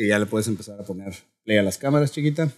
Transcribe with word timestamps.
Y 0.00 0.06
ya 0.08 0.18
le 0.20 0.26
puedes 0.26 0.46
empezar 0.46 0.80
a 0.80 0.84
poner 0.84 1.12
play 1.42 1.58
a 1.58 1.62
las 1.64 1.76
cámaras, 1.76 2.12
chiquita. 2.12 2.48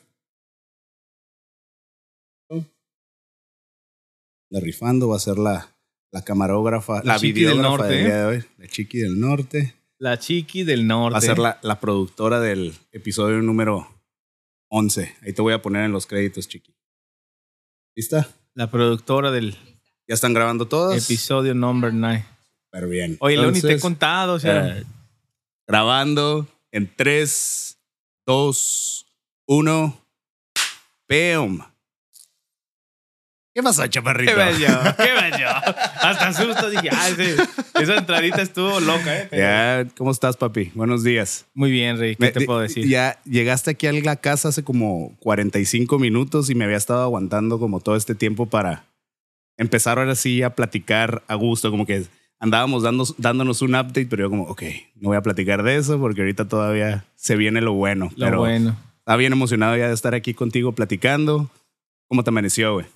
La 4.51 4.59
rifando, 4.61 5.09
va 5.09 5.17
a 5.17 5.21
ser 5.21 5.39
la, 5.39 5.75
la 6.11 6.23
camarógrafa, 6.23 6.99
La 7.05 7.15
la, 7.15 7.19
chiqui 7.19 7.45
del 7.45 7.53
videógrafa 7.55 7.77
norte, 7.79 7.93
del 7.95 8.01
¿eh? 8.01 8.05
día 8.05 8.17
de 8.17 8.25
hoy. 8.27 8.45
La 8.59 8.67
chiqui 8.67 8.99
del 8.99 9.21
norte. 9.21 9.75
La 9.99 10.19
chiqui 10.19 10.65
del 10.65 10.87
norte. 10.87 11.13
Va 11.15 11.19
a 11.19 11.21
ser 11.21 11.39
la, 11.39 11.59
la 11.63 11.79
productora 11.81 12.41
del 12.41 12.75
episodio 12.91 13.41
número 13.43 14.03
11. 14.69 15.17
Ahí 15.23 15.33
te 15.33 15.41
voy 15.41 15.53
a 15.53 15.63
poner 15.63 15.85
en 15.85 15.93
los 15.93 16.07
créditos, 16.07 16.49
chiqui. 16.49 16.75
¿Lista? 17.97 18.29
La 18.55 18.71
productora 18.71 19.31
del 19.31 19.53
¿Ya 20.09 20.15
están 20.15 20.35
grabando 20.35 20.67
todos? 20.67 20.97
episodio 20.97 21.55
number 21.55 21.95
9. 21.95 22.25
Pero 22.73 22.89
bien. 22.89 23.17
Oye, 23.21 23.37
León, 23.37 23.55
ni 23.55 23.61
te 23.61 23.73
he 23.73 23.79
contado, 23.81 24.35
o 24.35 24.41
sea. 24.41 24.79
eh, 24.79 24.85
grabando 25.67 26.49
en 26.73 26.93
3, 26.95 27.79
2, 28.27 29.07
1. 29.47 29.97
¡Peum! 31.07 31.61
¿Qué 33.53 33.65
pasó, 33.65 33.85
chaparrito? 33.89 34.31
¿Qué 34.33 34.39
bello? 34.39 34.69
¿Qué 34.97 35.13
bello? 35.13 35.49
Hasta 35.49 36.33
susto 36.33 36.71
dije, 36.71 36.89
ah, 36.93 37.09
esa 37.81 37.97
entradita 37.97 38.43
estuvo 38.43 38.79
loca, 38.79 39.19
¿eh? 39.19 39.29
Ya, 39.33 39.87
¿Cómo 39.97 40.13
estás, 40.13 40.37
papi? 40.37 40.71
Buenos 40.77 41.03
días. 41.03 41.47
Muy 41.53 41.73
bien, 41.73 41.99
Rey. 41.99 42.15
¿Qué 42.15 42.27
Me- 42.27 42.31
te 42.31 42.47
puedo 42.47 42.61
decir? 42.61 42.87
Ya 42.89 43.21
llegaste 43.25 43.73
aquí 43.73 43.89
a 43.89 43.93
la 43.93 44.15
casa 44.15 44.51
hace 44.51 44.63
como 44.63 45.17
45 45.19 45.99
minutos 45.99 46.49
y 46.49 46.55
me 46.55 46.65
había 46.65 46.77
estado 46.77 47.03
aguantando 47.03 47.59
como 47.59 47.81
todo 47.81 47.97
este 47.97 48.15
tiempo 48.15 48.47
para 48.47 48.85
empezar 49.59 49.99
ahora 49.99 50.15
sí 50.15 50.43
a 50.45 50.55
platicar 50.55 51.25
a 51.27 51.35
gusto, 51.35 51.73
como 51.73 51.87
que 51.87 52.05
andábamos 52.41 52.83
dando, 52.83 53.05
dándonos 53.19 53.63
un 53.63 53.75
update, 53.77 54.07
pero 54.07 54.25
yo 54.25 54.31
como, 54.31 54.45
ok, 54.45 54.63
no 54.97 55.11
voy 55.11 55.17
a 55.17 55.23
platicar 55.23 55.63
de 55.63 55.77
eso 55.77 55.99
porque 56.01 56.23
ahorita 56.23 56.49
todavía 56.49 57.05
se 57.15 57.37
viene 57.37 57.61
lo 57.61 57.75
bueno. 57.75 58.11
Lo 58.17 58.27
pero 58.27 58.39
bueno. 58.41 58.77
estaba 58.99 59.17
bien 59.17 59.33
emocionado 59.33 59.77
ya 59.77 59.87
de 59.89 59.95
estar 59.95 60.15
aquí 60.15 60.35
contigo 60.35 60.73
platicando. 60.73 61.49
¿Cómo 62.09 62.25
te 62.25 62.31
amaneció, 62.31 62.73
güey? 62.75 62.87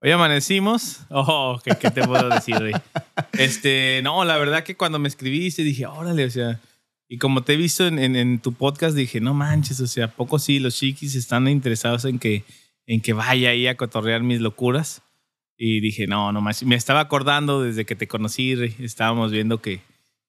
Hoy 0.00 0.12
amanecimos. 0.12 1.00
Oh, 1.10 1.60
¿qué, 1.64 1.72
qué 1.78 1.90
te 1.90 2.06
puedo 2.06 2.28
decir, 2.30 2.56
Rey? 2.56 2.72
Este, 3.32 4.00
no, 4.02 4.24
la 4.24 4.36
verdad 4.38 4.64
que 4.64 4.76
cuando 4.76 4.98
me 4.98 5.06
escribiste 5.08 5.62
dije, 5.62 5.86
órale, 5.86 6.24
o 6.24 6.30
sea, 6.30 6.58
y 7.08 7.18
como 7.18 7.42
te 7.42 7.52
he 7.54 7.56
visto 7.56 7.86
en, 7.86 7.98
en- 7.98 8.16
en 8.16 8.38
tu 8.40 8.52
podcast, 8.52 8.96
dije, 8.96 9.20
no 9.20 9.34
manches, 9.34 9.78
o 9.80 9.86
sea, 9.86 10.06
¿a 10.06 10.10
poco 10.10 10.38
sí 10.38 10.58
los 10.58 10.74
chiquis 10.76 11.14
están 11.14 11.46
interesados 11.48 12.04
en 12.04 12.18
que, 12.18 12.44
en 12.86 13.00
que 13.00 13.12
vaya 13.12 13.50
ahí 13.50 13.66
a 13.68 13.76
cotorrear 13.76 14.22
mis 14.22 14.40
locuras? 14.40 15.02
Y 15.58 15.80
dije, 15.80 16.06
no, 16.06 16.32
no 16.32 16.40
más. 16.40 16.62
Me 16.62 16.76
estaba 16.76 17.00
acordando 17.00 17.62
desde 17.62 17.84
que 17.84 17.96
te 17.96 18.06
conocí, 18.06 18.54
Rey, 18.54 18.74
estábamos 18.78 19.32
viendo 19.32 19.60
que, 19.60 19.80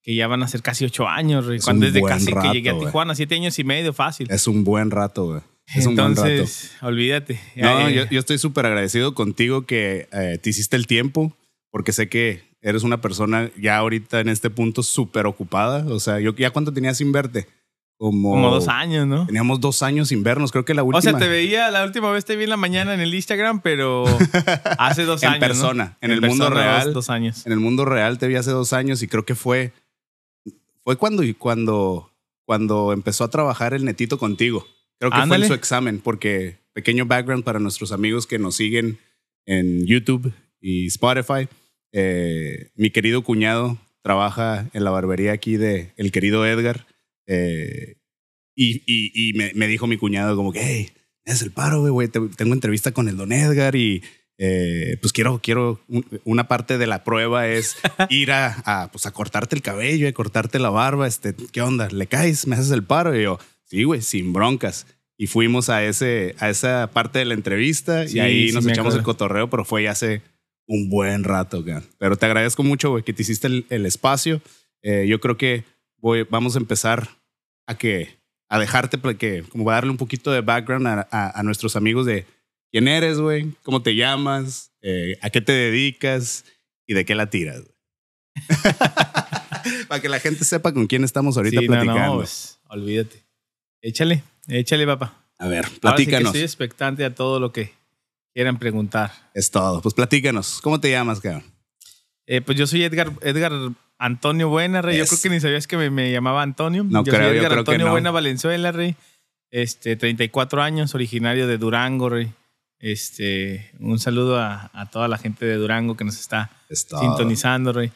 que 0.02 0.16
ya 0.16 0.28
van 0.28 0.42
a 0.42 0.48
ser 0.48 0.64
casi 0.64 0.86
ocho 0.86 1.08
años, 1.08 1.46
Rey. 1.46 1.60
Cuando 1.60 1.86
desde 1.86 2.02
casi 2.02 2.32
rato, 2.32 2.48
que 2.50 2.58
llegué 2.58 2.72
a. 2.72 2.80
Tijuana, 2.80 3.14
siete 3.14 3.36
años 3.36 3.58
y 3.60 3.64
medio, 3.64 3.94
fácil. 3.94 4.28
Es 4.32 4.48
un 4.48 4.64
buen 4.64 4.90
rato, 4.90 5.26
güey. 5.28 5.42
Es 5.76 5.86
un 5.86 5.96
buen 5.96 6.16
rato. 6.16 6.28
Entonces, 6.28 6.72
olvídate. 6.82 7.40
No, 7.56 7.88
Eh, 7.88 7.94
yo, 7.94 8.10
yo 8.10 8.20
estoy 8.20 8.40
súper 8.40 8.66
agradecido 8.66 9.14
contigo 9.14 9.68
que 9.68 10.08
eh, 10.12 10.40
te 10.42 10.50
hiciste 10.50 10.76
el 10.76 10.88
tiempo, 10.88 11.38
porque 11.70 11.92
sé 11.92 12.10
que 12.10 12.42
eres 12.62 12.82
una 12.82 13.00
persona 13.00 13.52
ya 13.56 13.78
ahorita 13.78 14.20
en 14.20 14.30
este 14.30 14.50
punto 14.50 14.82
súper 14.82 15.28
ocupada. 15.28 15.86
O 15.88 16.00
sea, 16.00 16.20
yo 16.20 16.36
ya 16.36 16.50
cuánto 16.50 16.74
tenía 16.74 16.96
sin 16.96 17.12
verte? 17.12 17.48
Como, 18.00 18.32
como 18.32 18.50
dos 18.50 18.70
años, 18.70 19.06
¿no? 19.06 19.26
Teníamos 19.26 19.60
dos 19.60 19.84
años 19.84 20.08
sin 20.08 20.24
vernos. 20.24 20.54
Creo 20.54 20.64
que 20.64 20.74
la 20.74 20.84
última. 20.84 21.00
O 21.00 21.02
sea, 21.02 21.18
te 21.18 21.28
veía, 21.28 21.70
la 21.70 21.84
última 21.84 22.10
vez 22.12 22.24
te 22.24 22.38
vi 22.38 22.46
en 22.46 22.50
la 22.50 22.56
mañana 22.56 22.94
en 22.94 23.02
el 23.02 23.14
Instagram, 23.14 23.60
pero 23.60 24.06
hace 24.80 25.04
dos 25.04 25.22
En 25.22 25.32
años. 25.32 25.42
¿no? 25.42 25.48
persona, 25.48 25.98
en 26.00 26.12
el 26.12 26.22
mundo 26.22 26.46
persona, 26.46 26.64
real. 26.64 26.86
Dos, 26.86 26.94
dos 26.94 27.10
años. 27.10 27.46
En 27.46 27.52
el 27.52 27.60
mundo 27.60 27.84
real 27.84 28.18
te 28.18 28.30
vi 28.30 28.36
hace 28.36 28.52
dos 28.52 28.72
años 28.72 29.04
y 29.04 29.10
creo 29.10 29.26
que 29.26 29.36
fue. 29.36 29.74
Fue 30.82 30.96
cuando, 30.96 31.24
cuando, 31.38 32.10
cuando 32.46 32.94
empezó 32.94 33.26
a 33.26 33.30
trabajar 33.30 33.74
el 33.74 33.84
netito 33.84 34.18
contigo. 34.18 34.66
Creo 34.98 35.12
que 35.12 35.18
Ándale. 35.18 35.46
fue 35.46 35.48
en 35.48 35.48
su 35.50 35.54
examen, 35.56 36.00
porque 36.00 36.58
pequeño 36.72 37.06
background 37.06 37.44
para 37.44 37.60
nuestros 37.60 37.92
amigos 37.92 38.26
que 38.28 38.40
nos 38.40 38.56
siguen 38.56 38.98
en 39.46 39.86
YouTube 39.86 40.32
y 40.62 40.88
Spotify. 40.88 41.50
Eh, 41.92 42.72
mi 42.76 42.92
querido 42.92 43.26
cuñado 43.26 43.78
trabaja 44.04 44.70
en 44.72 44.86
la 44.86 44.92
barbería 44.92 45.34
aquí 45.34 45.58
de 45.58 45.92
el 45.98 46.14
querido 46.14 46.46
Edgar. 46.46 46.86
Eh, 47.30 47.96
y 48.56 48.82
y, 48.86 49.30
y 49.30 49.34
me, 49.34 49.52
me 49.56 49.68
dijo 49.68 49.88
mi 49.88 49.98
cuñado 49.98 50.36
como 50.36 50.52
que, 50.52 50.60
hey, 50.62 50.90
es 51.26 51.42
el 51.42 51.52
paro, 51.52 51.80
güey, 51.82 51.92
güey, 51.92 52.08
te- 52.10 52.28
tengo 52.36 52.54
entrevista 52.54 52.92
con 52.92 53.08
el 53.08 53.16
don 53.16 53.32
Edgar 53.32 53.76
y 53.76 54.02
eh, 54.38 54.98
pues 55.02 55.14
quiero, 55.14 55.40
quiero, 55.42 55.80
un- 55.88 56.06
una 56.26 56.48
parte 56.48 56.78
de 56.78 56.88
la 56.88 57.04
prueba 57.04 57.48
es 57.48 57.78
ir 58.10 58.32
a, 58.32 58.56
a, 58.66 58.92
pues 58.92 59.06
a 59.06 59.12
cortarte 59.12 59.56
el 59.56 59.62
cabello, 59.62 60.08
a 60.08 60.12
cortarte 60.14 60.60
la 60.60 60.70
barba, 60.72 61.08
este, 61.08 61.36
¿qué 61.52 61.62
onda? 61.62 61.88
¿Le 61.90 62.08
caes? 62.08 62.48
¿Me 62.48 62.56
haces 62.56 62.72
el 62.72 62.84
paro? 62.84 63.18
Y 63.18 63.24
yo, 63.24 63.40
sí, 63.66 63.84
güey, 63.84 64.02
sin 64.02 64.34
broncas. 64.34 64.88
Y 65.18 65.28
fuimos 65.28 65.70
a, 65.70 65.84
ese, 65.84 66.34
a 66.40 66.50
esa 66.50 66.90
parte 66.94 67.20
de 67.20 67.26
la 67.26 67.34
entrevista 67.34 68.08
Sí, 68.08 68.18
y 68.18 68.20
ahí 68.22 68.50
sí 68.50 68.56
nos 68.56 68.66
echamos 68.66 68.94
el 68.94 69.02
acuerdo. 69.02 69.18
cotorreo, 69.20 69.50
pero 69.50 69.66
fue 69.66 69.84
ya 69.84 69.92
hace 69.92 70.22
un 70.66 70.90
buen 70.90 71.26
rato, 71.26 71.62
güey. 71.62 71.76
Pero 71.98 72.16
te 72.16 72.26
agradezco 72.26 72.64
mucho, 72.64 72.92
güey, 72.92 73.04
que 73.04 73.12
te 73.14 73.22
hiciste 73.24 73.48
el, 73.48 73.66
el 73.70 73.86
espacio. 73.86 74.42
Eh, 74.82 75.06
yo 75.10 75.20
creo 75.20 75.38
que 75.38 75.66
voy, 75.98 76.24
vamos 76.30 76.56
a 76.56 76.60
empezar 76.60 77.10
a 77.70 77.78
que 77.78 78.18
a 78.50 78.58
dejarte, 78.60 78.98
que 79.18 79.44
como 79.44 79.70
a 79.70 79.76
darle 79.76 79.92
un 79.92 79.98
poquito 79.98 80.32
de 80.32 80.42
background 80.42 80.88
a, 80.88 81.08
a- 81.12 81.40
a 81.40 81.44
nuestros 81.44 81.76
amigos 81.76 82.06
de 82.08 82.26
quién 82.72 82.88
eres, 82.88 83.20
güey, 83.20 83.54
cómo 83.64 83.84
te 83.84 83.96
llamas, 83.96 84.72
eh, 84.82 85.18
a 85.22 85.30
qué 85.30 85.40
te 85.40 85.52
dedicas 85.52 86.46
y 86.88 86.96
de 86.96 87.06
qué 87.06 87.14
la 87.14 87.30
tiras. 87.30 87.64
Para 89.88 90.02
que 90.02 90.10
la 90.10 90.20
gente 90.20 90.44
sepa 90.46 90.74
con 90.74 90.88
quién 90.88 91.04
estamos 91.04 91.38
ahorita 91.38 91.60
Sí, 91.62 91.68
no, 91.68 91.74
platicando. 91.74 92.06
no, 92.14 92.16
pues, 92.18 92.60
olvídate. 92.70 93.24
Échale, 93.82 94.24
échale, 94.48 94.86
papá. 94.86 95.26
A 95.38 95.48
ver, 95.48 95.66
Ahora 95.66 95.98
sí 95.98 96.06
que 96.06 96.12
platícanos. 96.12 96.36
expectante 96.36 97.06
a 97.06 97.14
todo 97.16 97.40
lo 97.40 97.52
que 97.52 97.74
quieran 98.34 98.58
preguntar. 98.60 99.12
Es 99.34 99.52
todo. 99.52 99.82
Pues 99.82 99.94
platícanos. 99.94 100.60
¿Cómo 100.62 100.80
te 100.80 100.90
llamas, 100.92 101.20
cabrón? 101.22 101.44
Eh, 102.26 102.42
pues 102.42 102.58
yo 102.58 102.68
soy 102.68 102.84
Edgar, 102.84 103.12
Edgar 103.22 103.52
Antonio 104.00 104.50
Buena, 104.50 104.82
Rey. 104.82 104.98
Yo 104.98 105.06
creo 105.06 105.20
que 105.22 105.30
ni 105.30 105.40
sabías 105.40 105.68
que 105.68 105.78
me, 105.78 105.90
me 105.92 106.12
llamaba 106.12 106.42
Antonio. 106.42 106.84
No 106.84 107.04
yo 107.04 107.12
creo, 107.14 107.28
soy 107.28 107.36
yo 107.36 107.40
Edgar 107.42 107.52
creo 107.52 107.64
que 107.66 107.72
Antonio 107.72 107.86
no. 107.88 107.92
Buena 107.92 108.12
Valenzuela, 108.12 108.72
Rey. 108.72 108.96
Este, 109.52 109.96
34 109.96 110.62
años, 110.62 110.96
originario 110.96 111.46
de 111.48 111.58
Durango, 111.58 112.10
Rey. 112.10 112.32
Este, 112.80 113.72
un 113.80 114.00
saludo 114.00 114.40
a, 114.40 114.72
a 114.74 114.90
toda 114.90 115.08
la 115.10 115.18
gente 115.18 115.46
de 115.46 115.56
Durango 115.56 115.98
que 115.98 116.06
nos 116.06 116.20
está 116.20 116.50
Es 116.70 116.88
todo. 116.88 117.02
sintonizando, 117.02 117.74
Rey. 117.74 117.92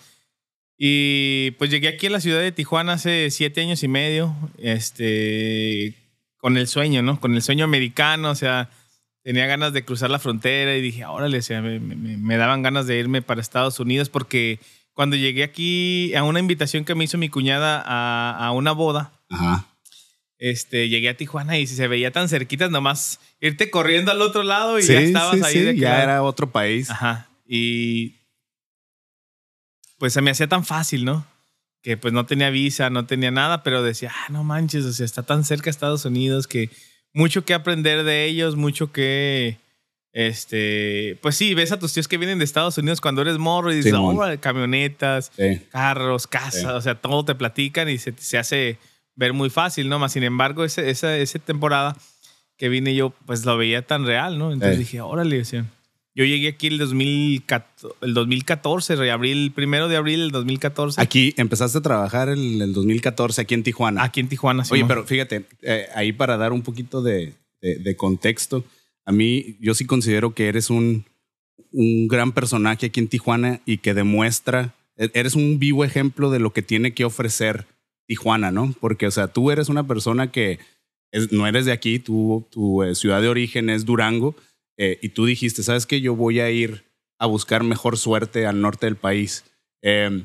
Y 0.78 1.52
pues 1.52 1.70
llegué 1.72 1.88
aquí 1.88 2.08
a 2.08 2.10
la 2.10 2.20
ciudad 2.20 2.42
de 2.42 2.52
Tijuana 2.52 2.94
hace 2.94 3.30
siete 3.32 3.62
años 3.62 3.82
y 3.84 3.88
medio, 3.88 4.36
este, 4.58 5.96
con 6.38 6.58
el 6.58 6.68
sueño, 6.68 7.02
¿no? 7.02 7.20
Con 7.20 7.36
el 7.36 7.42
sueño 7.42 7.64
americano, 7.64 8.32
o 8.32 8.36
sea, 8.36 8.70
tenía 9.24 9.46
ganas 9.46 9.72
de 9.74 9.86
cruzar 9.86 10.10
la 10.10 10.20
frontera 10.20 10.76
y 10.76 10.82
dije, 10.82 11.06
órale, 11.06 11.38
o 11.38 11.42
sea, 11.42 11.62
me, 11.62 11.80
me- 11.80 12.18
me 12.18 12.38
daban 12.38 12.62
ganas 12.64 12.88
de 12.88 12.98
irme 13.00 13.22
para 13.22 13.40
Estados 13.42 13.80
Unidos 13.80 14.10
porque 14.10 14.60
cuando 14.94 15.16
llegué 15.16 15.44
aquí 15.44 16.14
a 16.16 16.24
una 16.24 16.40
invitación 16.40 16.86
que 16.86 16.96
me 16.96 17.04
hizo 17.06 17.18
mi 17.18 17.30
cuñada 17.30 17.82
a, 17.86 18.38
a 18.48 18.52
una 18.52 18.72
boda, 18.72 19.12
Ajá. 19.30 19.66
este, 20.38 20.90
llegué 20.90 21.10
a 21.10 21.18
Tijuana 21.18 21.58
y 21.58 21.66
se 21.68 21.88
veía 21.88 22.12
tan 22.12 22.30
cerquitas, 22.30 22.70
nomás 22.72 23.20
irte 23.40 23.70
corriendo 23.70 24.12
al 24.12 24.22
otro 24.22 24.44
lado 24.44 24.78
y 24.80 24.84
Sí, 24.84 24.94
ya 24.94 25.00
estabas 25.02 25.38
sí, 25.40 25.42
ahí. 25.46 25.54
sí, 25.54 25.60
de 25.62 25.74
que- 25.76 25.82
ya 25.82 26.04
era 26.04 26.22
otro 26.24 26.52
país. 26.52 26.90
Ajá. 26.90 27.28
Y 27.46 28.16
pues 29.98 30.14
se 30.14 30.22
me 30.22 30.32
hacía 30.32 30.48
tan 30.48 30.66
fácil, 30.66 31.06
¿no? 31.06 31.26
Que 31.82 31.98
pues 31.98 32.14
no 32.14 32.26
tenía 32.26 32.50
visa, 32.50 32.90
no 32.90 33.06
tenía 33.06 33.32
nada, 33.32 33.64
pero 33.64 33.84
decía, 33.84 34.12
ah, 34.14 34.28
no 34.32 34.44
manches, 34.44 34.86
o 34.86 34.94
sea, 34.94 35.06
está 35.06 35.24
tan 35.24 35.44
cerca 35.44 35.70
Estados 35.70 36.06
Unidos 36.06 36.48
que 36.48 36.70
mucho 37.14 37.46
que 37.46 37.54
aprender 37.54 38.04
de 38.04 38.26
ellos, 38.26 38.56
mucho 38.56 38.92
que, 38.92 39.58
este, 40.14 41.18
pues 41.22 41.36
sí, 41.36 41.54
ves 41.54 41.72
a 41.72 41.80
tus 41.80 41.94
tíos 41.94 42.08
que 42.08 42.18
vienen 42.18 42.40
de 42.40 42.46
Estados 42.46 42.78
Unidos 42.78 43.02
cuando 43.02 43.22
eres 43.22 43.38
morro 43.38 43.72
y 43.72 43.76
dices, 43.78 43.94
oh, 43.98 44.18
camionetas, 44.40 45.32
Sí. 45.36 45.60
carros, 45.72 46.28
casas, 46.28 46.62
Sí. 46.62 46.66
o 46.68 46.82
sea, 46.82 46.96
todo 46.96 47.26
te 47.26 47.36
platican 47.36 47.90
y 47.90 47.98
se, 47.98 48.14
se 48.18 48.38
hace 48.38 48.78
ver 49.16 49.34
muy 49.34 49.50
fácil, 49.50 49.90
¿no? 49.90 50.00
Más 50.00 50.14
sin 50.14 50.24
embargo, 50.24 50.64
ese, 50.64 50.90
esa, 50.90 51.18
esa 51.18 51.40
temporada 51.40 51.98
que 52.58 52.70
vine 52.70 52.96
yo, 52.96 53.12
pues 53.26 53.46
lo 53.46 53.58
veía 53.58 53.82
tan 53.86 54.06
real, 54.06 54.38
¿no? 54.38 54.52
Entonces 54.54 54.78
Sí. 54.78 54.84
dije, 54.84 55.02
órale, 55.02 55.42
o 55.42 55.46
sea, 55.46 55.66
yo 56.16 56.26
llegué 56.26 56.50
aquí 56.50 56.68
el, 56.68 56.78
2014, 56.78 57.88
el 58.02 58.14
2014, 58.14 58.96
re- 58.96 59.12
abril, 59.12 59.52
primero 59.54 59.88
de 59.88 59.96
abril 59.98 60.20
del 60.22 60.32
2014, 60.32 61.02
Aquí 61.02 61.34
empezaste 61.38 61.80
a 61.80 61.82
trabajar 61.82 62.30
en 62.30 62.62
el 62.62 62.72
2014 62.74 63.42
aquí 63.42 63.56
en 63.56 63.64
Tijuana. 63.64 64.04
aquí 64.04 64.20
en 64.20 64.30
Tijuana. 64.30 64.62
Oye, 64.64 64.70
Simón. 64.82 64.88
pero 64.88 65.04
fíjate, 65.06 65.46
eh, 65.64 65.88
ahí 65.96 66.12
para 66.14 66.38
dar 66.38 66.54
un 66.54 66.62
poquito 66.62 67.02
de, 67.02 67.34
de- 67.62 67.76
de 67.78 67.96
contexto, 67.96 68.64
a 69.06 69.12
mí 69.12 69.58
yo 69.60 69.74
sí 69.74 69.86
considero 69.86 70.34
que 70.34 70.48
eres 70.48 70.70
un, 70.70 71.06
un 71.72 72.08
gran 72.08 72.32
personaje 72.32 72.88
aquí 72.88 73.00
en 73.00 73.08
Tijuana 73.08 73.62
y 73.66 73.78
que 73.80 73.94
demuestra, 73.94 74.74
e- 74.98 75.12
eres 75.14 75.36
un 75.36 75.60
vivo 75.60 75.84
ejemplo 75.84 76.30
de 76.32 76.40
lo 76.40 76.54
que 76.54 76.62
tiene 76.62 76.94
que 76.94 77.06
ofrecer 77.06 77.66
Tijuana, 78.08 78.52
¿no? 78.52 78.74
Porque, 78.80 79.08
o 79.08 79.12
sea, 79.12 79.28
tú 79.28 79.50
eres 79.52 79.70
una 79.70 79.88
persona 79.88 80.32
que 80.32 80.60
es- 81.12 81.32
no 81.32 81.48
eres 81.48 81.66
de 81.66 81.72
aquí, 81.72 82.00
tú, 82.00 82.46
tu 82.52 82.84
eh, 82.84 82.96
ciudad 82.96 83.22
de 83.22 83.30
origen 83.30 83.70
es 83.70 83.86
Durango, 83.86 84.36
eh, 84.78 85.00
y 85.02 85.10
tú 85.10 85.26
dijiste, 85.26 85.64
¿sabes 85.64 85.86
qué? 85.86 86.02
Yo 86.02 86.16
voy 86.16 86.40
a 86.40 86.50
ir 86.50 86.84
a 87.20 87.26
buscar 87.28 87.64
mejor 87.64 87.98
suerte 87.98 88.46
al 88.46 88.60
norte 88.62 88.86
del 88.88 88.96
país. 88.96 89.44
Eh, 89.82 90.24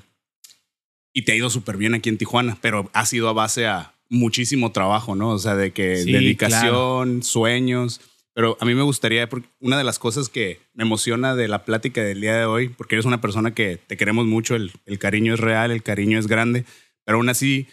y 1.12 1.22
te 1.22 1.32
ha 1.32 1.36
ido 1.36 1.50
súper 1.50 1.76
bien 1.76 1.94
aquí 1.94 2.08
en 2.08 2.18
Tijuana, 2.18 2.58
pero 2.60 2.90
ha 2.92 3.04
sido 3.06 3.28
a 3.28 3.32
base 3.32 3.66
a 3.66 3.94
muchísimo 4.08 4.72
trabajo, 4.72 5.14
¿no? 5.14 5.30
O 5.30 5.38
sea, 5.38 5.54
de 5.54 5.72
que 5.72 5.96
Sí, 5.96 6.12
dedicación, 6.12 7.22
sueños. 7.22 8.00
Pero 8.38 8.56
a 8.60 8.64
mí 8.64 8.72
me 8.76 8.84
gustaría, 8.84 9.28
porque 9.28 9.48
una 9.58 9.76
de 9.76 9.82
las 9.82 9.98
cosas 9.98 10.28
que 10.28 10.60
me 10.72 10.84
emociona 10.84 11.34
de 11.34 11.48
la 11.48 11.64
plática 11.64 12.04
del 12.04 12.20
día 12.20 12.36
de 12.36 12.44
hoy, 12.44 12.68
porque 12.68 12.94
eres 12.94 13.04
una 13.04 13.20
persona 13.20 13.52
que 13.52 13.78
te 13.84 13.96
queremos 13.96 14.26
mucho, 14.26 14.54
el, 14.54 14.70
cariño 15.00 15.34
es 15.34 15.40
real, 15.40 15.72
el 15.72 15.82
cariño 15.82 16.20
es 16.20 16.28
grande, 16.28 16.64
pero 17.04 17.18
aún 17.18 17.28
así 17.30 17.66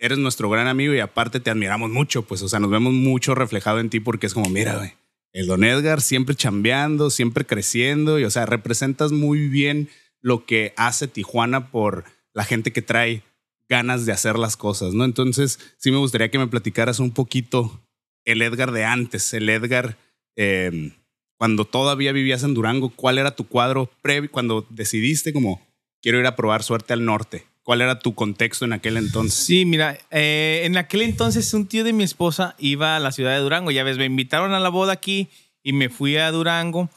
eres 0.00 0.16
nuestro 0.16 0.48
gran 0.48 0.66
amigo 0.66 0.94
y 0.94 1.00
aparte 1.00 1.40
te 1.40 1.50
admiramos 1.50 1.90
mucho, 1.90 2.22
pues, 2.22 2.40
o 2.40 2.48
sea, 2.48 2.58
nos 2.58 2.70
vemos 2.70 2.94
mucho 2.94 3.34
reflejado 3.34 3.80
en 3.80 3.90
ti 3.90 4.00
porque 4.00 4.26
es 4.26 4.32
como, 4.32 4.48
mira, 4.48 4.96
el 5.34 5.46
Don 5.46 5.62
Edgar 5.62 6.00
siempre 6.00 6.34
chambeando, 6.36 7.10
siempre 7.10 7.44
creciendo 7.44 8.18
y, 8.18 8.24
o 8.24 8.30
sea, 8.30 8.46
representas 8.46 9.12
muy 9.12 9.46
bien 9.46 9.90
lo 10.22 10.46
que 10.46 10.72
hace 10.78 11.06
Tijuana 11.06 11.70
por 11.70 12.04
la 12.32 12.44
gente 12.44 12.72
que 12.72 12.80
trae 12.80 13.24
ganas 13.68 14.06
de 14.06 14.12
hacer 14.12 14.38
las 14.38 14.56
cosas, 14.56 14.94
¿no? 14.94 15.04
Entonces, 15.04 15.58
sí 15.76 15.90
me 15.90 15.98
gustaría 15.98 16.30
que 16.30 16.38
me 16.38 16.46
platicaras 16.46 16.98
un 16.98 17.10
poquito 17.10 17.81
el 18.24 18.42
Edgar 18.42 18.72
de 18.72 18.84
antes, 18.84 19.32
el 19.34 19.48
Edgar 19.48 19.96
eh, 20.36 20.92
cuando 21.42 21.64
todavía 21.64 22.12
vivías 22.12 22.44
en 22.44 22.54
Durango, 22.54 22.90
¿cuál 22.90 23.18
era 23.18 23.34
tu 23.34 23.48
cuadro 23.48 23.90
previo 24.00 24.30
cuando 24.30 24.64
decidiste 24.70 25.32
como 25.32 25.60
quiero 26.00 26.20
ir 26.20 26.26
a 26.26 26.36
probar 26.36 26.62
suerte 26.62 26.92
al 26.92 27.04
norte? 27.04 27.46
¿Cuál 27.64 27.80
era 27.80 27.98
tu 27.98 28.14
contexto 28.14 28.64
en 28.64 28.72
aquel 28.72 28.96
entonces? 28.96 29.34
Sí, 29.34 29.64
mira, 29.64 29.98
eh, 30.10 30.62
en 30.64 30.76
aquel 30.76 31.02
entonces 31.02 31.52
un 31.54 31.66
tío 31.66 31.82
de 31.82 31.92
mi 31.92 32.04
esposa 32.04 32.54
iba 32.58 32.96
a 32.96 33.00
la 33.00 33.10
ciudad 33.12 33.32
de 33.32 33.40
Durango. 33.40 33.70
Ya 33.70 33.82
ves, 33.84 33.98
me 33.98 34.04
invitaron 34.04 34.52
a 34.52 34.60
la 34.60 34.68
boda 34.68 34.92
aquí 34.92 35.28
y 35.64 35.72
me 35.72 35.88
fui 35.88 36.16
a 36.16 36.30
Durango. 36.30 36.90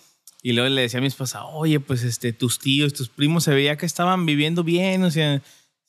Y 0.43 0.53
luego 0.53 0.69
le 0.69 0.81
decía 0.81 0.99
a 0.99 1.01
mi 1.01 1.07
esposa, 1.07 1.45
oye, 1.45 1.79
pues 1.79 2.03
este, 2.03 2.31
tus 2.31 2.59
tíos, 2.59 2.93
tus 2.93 3.09
primos 3.09 3.43
se 3.43 3.51
veía 3.51 3.77
que 3.77 3.87
estaban 3.87 4.27
viviendo 4.27 4.63
bien, 4.63 5.03
o 5.03 5.09
sea, 5.09 5.41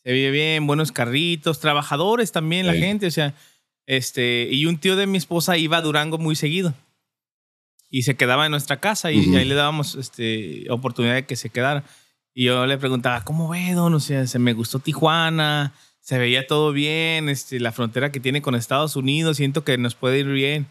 se 0.03 0.13
veía 0.13 0.31
bien, 0.31 0.67
buenos 0.67 0.93
carritos, 0.93 1.61
trabajadores 1.61 2.33
también 2.33 2.67
la 2.67 2.73
gente, 2.73 3.07
o 3.07 3.11
sea, 3.11 3.35
este, 3.87 4.49
y 4.51 4.67
un 4.67 4.79
tío 4.79 4.97
de 4.97 5.07
mi 5.07 5.19
esposa 5.19 5.57
iba 5.57 5.77
a 5.79 5.83
Durango 5.83 6.19
muy 6.19 6.37
seguido. 6.37 6.75
Y 7.89 8.03
se 8.03 8.17
quedaba 8.17 8.45
en 8.47 8.51
nuestra 8.51 8.81
casa 8.81 9.13
y, 9.13 9.21
Ujú. 9.21 9.37
ahí 9.37 9.45
le 9.45 9.55
dábamos 9.55 9.95
este, 9.95 10.67
oportunidad 10.71 11.15
de 11.15 11.25
que 11.27 11.37
se 11.37 11.51
quedara. 11.51 11.85
Y 12.35 12.45
yo 12.45 12.67
le 12.67 12.77
preguntaba, 12.79 13.25
¿cómo 13.25 13.49
ve, 13.49 13.73
don? 13.73 13.95
O 13.95 14.01
sea, 14.01 14.27
se 14.27 14.39
me 14.39 14.53
gustó 14.53 14.81
Tijuana, 14.81 15.73
se 16.01 16.19
veía 16.19 16.47
todo 16.47 16.73
bien, 16.73 17.29
este, 17.29 17.61
la 17.61 17.73
frontera 17.73 18.13
que 18.13 18.21
tiene 18.21 18.43
con 18.43 18.55
Estados 18.55 18.97
Unidos, 18.97 19.37
siento 19.39 19.65
que 19.65 19.79
nos 19.79 19.95
puede 19.95 20.19
ir 20.19 20.27
bien 20.27 20.67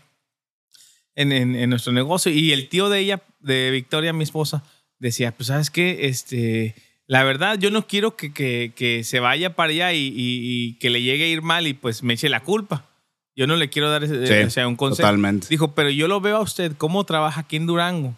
en, 1.15 1.31
en- 1.31 1.55
en 1.55 1.69
nuestro 1.69 1.93
negocio. 1.93 2.31
Y 2.31 2.51
el 2.51 2.67
tío 2.69 2.89
de 2.89 2.99
ella, 2.99 3.23
de 3.39 3.71
Victoria, 3.71 4.13
mi 4.13 4.23
esposa, 4.23 4.63
decía, 4.99 5.31
pues, 5.35 5.47
¿sabes 5.47 5.69
qué? 5.71 6.07
Este, 6.07 6.75
la 7.07 7.23
verdad, 7.23 7.57
yo 7.57 7.71
no 7.71 7.87
quiero 7.87 8.15
que, 8.17 8.33
que- 8.33 8.73
que 8.75 9.03
se 9.03 9.19
vaya 9.19 9.55
para 9.55 9.71
allá 9.71 9.93
y, 9.93 10.07
y- 10.07 10.13
y 10.15 10.73
que 10.79 10.89
le 10.89 11.01
llegue 11.01 11.23
a 11.23 11.29
ir 11.29 11.41
mal 11.41 11.65
y 11.67 11.73
pues 11.73 12.03
me 12.03 12.13
eche 12.13 12.29
la 12.29 12.41
culpa. 12.43 12.89
Yo 13.35 13.47
no 13.47 13.55
le 13.55 13.69
quiero 13.69 13.89
dar 13.89 14.03
ese- 14.03 14.25
Sí, 14.27 14.47
o 14.47 14.49
sea, 14.49 14.67
un 14.67 14.75
consejo. 14.75 15.01
Totalmente. 15.07 15.47
Dijo, 15.49 15.71
pero 15.73 15.89
yo 15.89 16.07
lo 16.07 16.21
veo 16.21 16.37
a 16.37 16.41
usted 16.41 16.73
cómo 16.77 17.03
trabaja 17.03 17.41
aquí 17.41 17.57
en 17.57 17.65
Durango. 17.67 18.15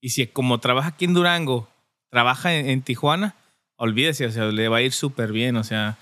Y 0.00 0.10
si 0.10 0.26
como 0.26 0.58
trabaja 0.58 0.88
aquí 0.88 1.04
en 1.04 1.14
Durango, 1.14 1.68
trabaja 2.10 2.54
en, 2.54 2.68
en 2.68 2.82
Tijuana, 2.82 3.34
olvídese, 3.76 4.26
o 4.26 4.30
sea, 4.32 4.46
le 4.46 4.68
va 4.68 4.78
a 4.78 4.82
ir 4.82 4.92
súper 4.92 5.32
bien, 5.32 5.56
o 5.56 5.64
sea, 5.64 5.98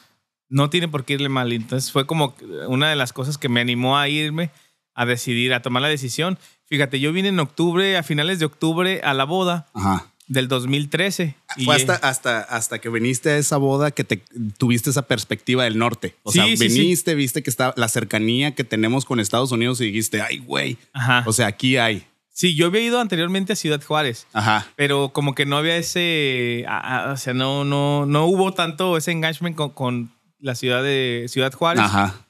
no 0.48 0.70
tiene 0.70 0.88
por 0.88 1.04
qué 1.04 1.14
irle 1.14 1.28
mal. 1.28 1.52
Entonces 1.52 1.90
fue 1.92 2.06
como 2.06 2.34
una 2.68 2.88
de 2.88 2.96
las 2.96 3.12
cosas 3.12 3.38
que 3.38 3.48
me 3.48 3.60
animó 3.60 3.98
a 3.98 4.08
irme, 4.08 4.50
a 4.94 5.04
decidir, 5.06 5.52
a 5.54 5.60
tomar 5.62 5.82
la 5.82 5.88
decisión. 5.88 6.38
Fíjate, 6.66 7.00
yo 7.00 7.12
vine 7.12 7.28
en 7.28 7.40
octubre, 7.40 7.96
a 7.96 8.02
finales 8.02 8.38
de 8.38 8.46
octubre, 8.46 9.00
a 9.04 9.12
la 9.14 9.24
boda 9.24 9.66
Ajá. 9.74 10.06
Del 10.26 10.48
2013. 10.48 11.34
y- 11.56 11.64
Fue 11.64 11.76
hasta, 11.76 11.94
hasta, 11.94 12.40
hasta 12.40 12.78
que 12.80 12.88
viniste 12.88 13.30
a 13.30 13.36
esa 13.38 13.56
boda 13.58 13.90
que 13.90 14.04
te 14.04 14.22
tuviste 14.58 14.90
esa 14.90 15.02
perspectiva 15.02 15.64
del 15.64 15.78
norte. 15.78 16.16
O 16.22 16.32
Sí, 16.32 16.38
sea, 16.38 16.46
sí, 16.46 16.56
sí. 16.56 16.68
viniste, 16.80 17.14
viste 17.14 17.42
que 17.42 17.50
está 17.50 17.74
la 17.76 17.88
cercanía 17.88 18.54
que 18.54 18.64
tenemos 18.64 19.04
con 19.04 19.20
Estados 19.20 19.52
Unidos 19.52 19.80
y 19.80 19.86
dijiste, 19.86 20.20
ay, 20.22 20.38
güey. 20.38 20.78
Ajá. 20.92 21.24
O 21.26 21.32
sea, 21.32 21.46
aquí 21.48 21.76
hay. 21.76 22.06
sí, 22.30 22.54
yo 22.56 22.66
había 22.66 22.80
ido 22.80 23.00
anteriormente 23.00 23.52
a 23.52 23.56
Ciudad 23.56 23.80
Juárez. 23.82 24.26
Ajá. 24.32 24.66
pero 24.76 25.10
como 25.12 25.34
que 25.36 25.46
no 25.46 25.56
había 25.56 25.76
ese, 25.76 26.64
a- 26.66 27.10
a- 27.10 27.12
o 27.12 27.16
sea, 27.16 27.32
no, 27.34 27.64
no, 27.64 28.06
no 28.06 28.26
hubo 28.26 28.52
tanto 28.54 28.96
ese 28.96 29.12
engagement 29.12 29.54
con, 29.56 29.70
con 29.70 30.10
la 30.40 30.54
ciudad 30.56 30.82
de 30.82 31.26
Ciudad 31.28 31.52
Juárez, 31.52 31.82
Ajá. 31.84 32.23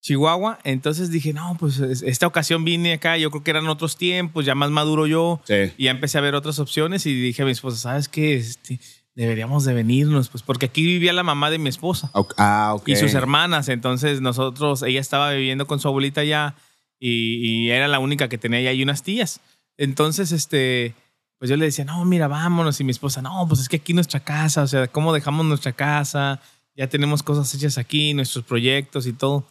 Chihuahua. 0.00 0.58
Entonces 0.64 1.10
dije, 1.10 1.32
no, 1.32 1.56
pues 1.58 1.78
es- 1.80 2.02
esta 2.02 2.26
ocasión 2.26 2.64
vine 2.64 2.94
acá, 2.94 3.16
yo 3.18 3.30
creo 3.30 3.42
que 3.42 3.50
eran 3.50 3.66
otros 3.68 3.96
tiempos, 3.96 4.44
ya 4.46 4.54
más 4.54 4.70
maduro 4.70 5.06
yo, 5.06 5.40
Sí. 5.44 5.72
y 5.76 5.84
ya 5.84 5.90
empecé 5.90 6.18
a 6.18 6.20
ver 6.20 6.34
otras 6.34 6.58
opciones 6.58 7.04
y 7.06 7.14
dije 7.14 7.42
a 7.42 7.44
mi 7.44 7.50
esposa, 7.52 7.76
¿sabes 7.78 8.08
qué? 8.08 8.36
Este, 8.36 8.78
deberíamos 9.14 9.64
de 9.64 9.74
venirnos, 9.74 10.28
pues 10.28 10.42
porque 10.44 10.66
aquí 10.66 10.84
vivía 10.84 11.12
la 11.12 11.24
mamá 11.24 11.50
de 11.50 11.58
mi 11.58 11.68
esposa. 11.68 12.10
Ah, 12.36 12.76
y 12.86 12.94
sus 12.96 13.14
hermanas. 13.14 13.68
Entonces 13.68 14.20
nosotros, 14.20 14.82
ella 14.82 15.00
estaba 15.00 15.32
viviendo 15.32 15.66
con 15.66 15.80
su 15.80 15.88
abuelita 15.88 16.20
allá 16.20 16.54
y, 17.00 17.34
y 17.66 17.70
era 17.70 17.88
la 17.88 17.98
única 17.98 18.28
que 18.28 18.38
tenía 18.38 18.70
ahí 18.70 18.82
unas 18.82 19.02
tías. 19.02 19.40
Entonces, 19.76 20.30
este, 20.32 20.94
pues 21.38 21.48
yo 21.50 21.56
le 21.56 21.64
decía, 21.66 21.84
no, 21.84 22.04
mira, 22.04 22.28
vámonos. 22.28 22.80
Y 22.80 22.84
mi 22.84 22.90
esposa, 22.92 23.20
no, 23.22 23.44
pues 23.48 23.60
es 23.60 23.68
que 23.68 23.76
aquí 23.76 23.92
nuestra 23.92 24.20
casa, 24.20 24.62
o 24.62 24.66
sea, 24.68 24.86
¿cómo 24.86 25.12
dejamos 25.12 25.44
nuestra 25.46 25.72
casa? 25.72 26.40
Ya 26.76 26.86
tenemos 26.88 27.22
cosas 27.24 27.52
hechas 27.54 27.76
aquí, 27.78 28.14
nuestros 28.14 28.44
proyectos 28.44 29.06
y 29.08 29.12
todo. 29.12 29.46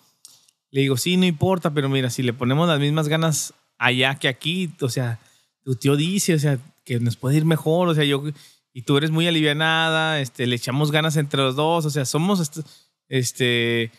Le 0.77 0.81
digo, 0.81 0.95
sí, 0.95 1.18
no 1.18 1.25
importa, 1.25 1.74
pero 1.74 1.89
mira, 1.89 2.12
si 2.12 2.21
le 2.21 2.33
ponemos 2.33 2.68
las 2.69 2.79
mismas 2.79 3.07
ganas 3.07 3.56
allá 3.79 4.13
que 4.13 4.27
aquí, 4.27 4.69
o 4.81 4.89
sea, 4.89 5.18
tu 5.63 5.74
tío 5.74 5.95
dice, 5.95 6.35
o 6.35 6.39
sea, 6.39 6.59
que 6.85 7.00
nos 7.00 7.15
puede 7.15 7.35
ir 7.38 7.45
mejor, 7.45 7.88
o 7.88 7.95
sea, 7.95 8.03
yo, 8.03 8.24
y 8.74 8.83
tú 8.83 8.95
eres 8.95 9.09
muy 9.09 9.25
alivianada, 9.27 10.21
este, 10.21 10.45
le 10.45 10.56
echamos 10.56 10.91
ganas 10.91 11.18
entre 11.18 11.41
los 11.41 11.56
dos, 11.56 11.88
o 11.88 11.89
sea, 11.89 12.06
somos, 12.06 12.39
este, 12.39 12.62
este 13.09 13.91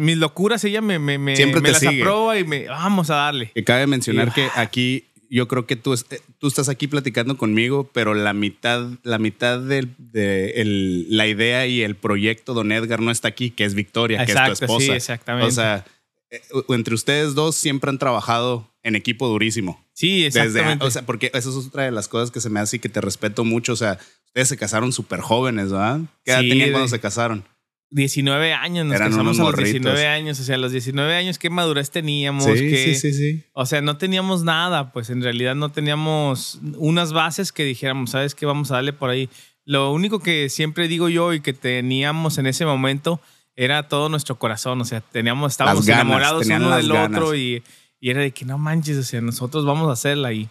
mis 0.00 0.16
locuras, 0.16 0.64
ella 0.64 0.80
me, 0.80 0.98
me, 0.98 1.18
me, 1.18 1.36
Siempre 1.36 1.60
me 1.60 1.66
te 1.66 1.72
las 1.72 1.80
sigue. 1.82 2.00
aprueba 2.00 2.38
y 2.38 2.44
me, 2.44 2.68
vamos 2.68 3.10
a 3.10 3.16
darle. 3.16 3.50
Que 3.54 3.62
cabe 3.62 3.86
mencionar 3.86 4.28
Y- 4.28 4.30
que 4.30 4.48
aquí 4.56 5.04
yo 5.36 5.48
creo 5.48 5.66
que 5.66 5.76
tú, 5.76 5.94
eh, 5.94 5.98
tú 6.38 6.46
estás 6.46 6.68
aquí 6.68 6.86
platicando 6.88 7.36
conmigo, 7.36 7.88
pero 7.92 8.14
la 8.14 8.32
mitad, 8.34 8.86
la 9.02 9.18
mitad 9.18 9.58
de, 9.60 9.88
de 9.98 10.50
el- 10.60 11.06
la 11.16 11.26
idea 11.26 11.66
y 11.66 11.82
el 11.82 11.96
proyecto 11.96 12.54
Don 12.54 12.70
Edgar 12.72 13.00
no 13.00 13.10
está 13.10 13.28
aquí, 13.28 13.50
que 13.50 13.64
es 13.64 13.74
Victoria, 13.74 14.24
que 14.26 14.32
es 14.32 14.38
tu 14.44 14.52
esposa. 14.64 14.86
sí, 14.86 14.90
exactamente. 14.92 15.48
O 15.48 15.50
sea, 15.50 15.84
eh, 16.30 16.40
entre 16.68 16.94
ustedes 16.94 17.34
dos 17.34 17.56
siempre 17.56 17.88
han 17.90 17.98
trabajado 17.98 18.68
en 18.82 18.94
equipo 18.96 19.28
durísimo. 19.28 19.82
Sí, 19.94 20.22
Desde, 20.24 20.40
exactamente. 20.42 20.84
o 20.84 20.90
sea, 20.90 21.02
porque 21.06 21.30
eso 21.34 21.50
es 21.58 21.66
otra 21.66 21.84
de 21.84 21.92
las 21.92 22.08
cosas 22.08 22.30
que 22.30 22.40
se 22.40 22.50
me 22.50 22.60
hace 22.60 22.76
y 22.76 22.80
que 22.80 22.88
te 22.88 23.00
respeto 23.00 23.44
mucho. 23.44 23.74
O 23.74 23.76
sea, 23.76 23.98
ustedes 24.26 24.48
se 24.48 24.56
casaron 24.56 24.92
súper 24.92 25.20
jóvenes, 25.20 25.70
¿verdad? 25.70 26.00
¿Qué 26.24 26.32
edad 26.32 26.40
Sí, 26.40 26.48
tenían 26.48 26.68
de- 26.68 26.72
cuando 26.72 26.88
se 26.88 26.98
casaron? 27.00 27.44
19 27.92 28.52
años, 28.54 28.86
nos 28.86 28.96
Eran 28.96 29.10
casamos 29.10 29.38
a 29.38 29.42
los 29.42 29.50
morritos. 29.52 29.72
19 29.82 30.06
años, 30.08 30.40
o 30.40 30.44
sea, 30.44 30.54
a 30.54 30.58
los 30.58 30.72
19 30.72 31.14
años, 31.14 31.38
¿qué 31.38 31.50
madurez 31.50 31.90
teníamos? 31.90 32.46
¿Qué- 32.46 32.94
sí. 32.98 33.42
O 33.52 33.66
sea, 33.66 33.80
no 33.82 33.96
teníamos 33.98 34.42
nada, 34.44 34.92
pues 34.92 35.10
en 35.10 35.22
realidad 35.22 35.54
no 35.54 35.70
teníamos 35.70 36.58
unas 36.78 37.12
bases 37.12 37.52
que 37.52 37.64
dijéramos, 37.64 38.10
¿sabes 38.10 38.34
qué? 38.34 38.46
Vamos 38.46 38.70
a 38.70 38.74
darle 38.76 38.92
por 38.92 39.10
ahí. 39.10 39.28
Lo 39.64 39.92
único 39.92 40.18
que 40.20 40.48
siempre 40.48 40.88
digo 40.88 41.08
yo 41.08 41.32
y 41.34 41.40
que 41.40 41.52
teníamos 41.52 42.38
en 42.38 42.46
ese 42.46 42.64
momento 42.66 43.20
era 43.54 43.86
todo 43.88 44.08
nuestro 44.08 44.38
corazón, 44.38 44.80
o 44.80 44.84
sea, 44.84 45.00
teníamos, 45.02 45.52
estábamos 45.52 45.84
ganas, 45.86 46.04
enamorados 46.04 46.46
uno 46.46 46.74
del 46.76 46.88
ganas. 46.88 47.20
otro 47.20 47.36
y, 47.36 47.62
y 48.00 48.10
era 48.10 48.22
de 48.22 48.30
que 48.32 48.44
no 48.46 48.56
manches, 48.58 48.96
o 48.96 49.02
sea, 49.02 49.20
nosotros 49.20 49.64
vamos 49.66 49.88
a 49.90 49.92
hacerla 49.92 50.32
y, 50.32 50.48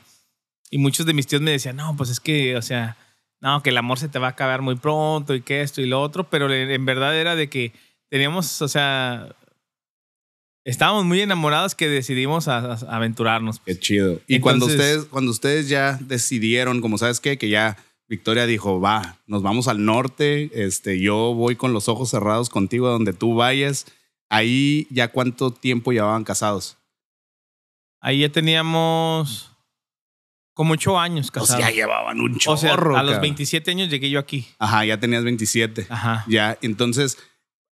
y 0.70 0.78
muchos 0.78 1.06
de 1.08 1.14
mis 1.14 1.26
tíos 1.28 1.42
me 1.42 1.52
decían, 1.52 1.76
no, 1.78 1.98
pues 1.98 2.12
es 2.12 2.20
que, 2.20 2.56
o 2.56 2.62
sea, 2.62 2.96
no, 3.42 3.62
que 3.64 3.72
el 3.72 3.78
amor 3.78 3.98
se 4.00 4.08
te 4.10 4.20
va 4.20 4.28
a 4.28 4.32
acabar 4.32 4.62
muy 4.62 4.76
pronto 4.76 5.34
y 5.36 5.42
que 5.42 5.62
esto 5.62 5.82
y 5.82 5.88
lo 5.88 6.02
otro, 6.02 6.30
pero 6.30 6.52
en 6.54 6.86
verdad 6.86 7.18
era 7.20 7.36
de 7.36 7.50
que 7.50 7.74
teníamos, 8.10 8.62
o 8.62 8.68
sea, 8.68 9.36
estábamos 10.64 11.06
muy 11.06 11.22
enamorados 11.22 11.76
que 11.76 11.90
decidimos 11.90 12.48
a- 12.48 12.74
a- 12.74 12.96
aventurarnos. 12.96 13.60
Qué 13.66 13.78
chido. 13.80 14.20
Y 14.28 14.40
cuando 14.40 14.66
ustedes, 14.68 15.06
cuando 15.06 15.32
ustedes 15.32 15.70
ya 15.70 15.98
decidieron, 16.02 16.82
como 16.82 16.98
sabes 16.98 17.20
qué, 17.20 17.38
que 17.38 17.50
ya 17.50 17.78
Victoria 18.08 18.46
dijo, 18.46 18.80
va, 18.82 19.18
nos 19.26 19.42
vamos 19.42 19.68
al 19.68 19.84
norte, 19.86 20.52
este, 20.54 21.00
yo 21.00 21.34
voy 21.34 21.56
con 21.56 21.74
los 21.74 21.88
ojos 21.90 22.10
cerrados 22.10 22.50
contigo 22.50 22.88
a 22.88 22.92
donde 22.92 23.14
tú 23.14 23.36
vayas. 23.36 23.86
Ahí 24.30 24.86
ya 24.90 25.08
cuánto 25.10 25.52
tiempo 25.52 25.92
llevaban 25.92 26.24
casados. 26.24 26.78
Ahí 28.02 28.20
ya 28.20 28.30
teníamos 28.30 29.51
como 30.54 30.74
ocho 30.74 31.00
años 31.00 31.30
O 31.30 31.32
casados. 31.32 31.62
sea, 31.62 31.70
ya 31.70 31.76
llevaban 31.76 32.20
un 32.20 32.38
chorro. 32.38 32.54
O 32.56 32.58
sea, 32.58 32.74
a 32.74 32.78
los 32.78 32.96
cabrón. 33.14 33.22
27 33.22 33.72
años 33.72 33.90
llegué 33.90 34.10
yo 34.10 34.20
aquí. 34.20 34.48
Ajá, 34.60 34.86
ya 34.86 35.00
tenías 35.00 35.24
27. 35.24 35.88
Ajá. 35.90 36.26
Ya, 36.28 36.58
entonces, 36.62 37.18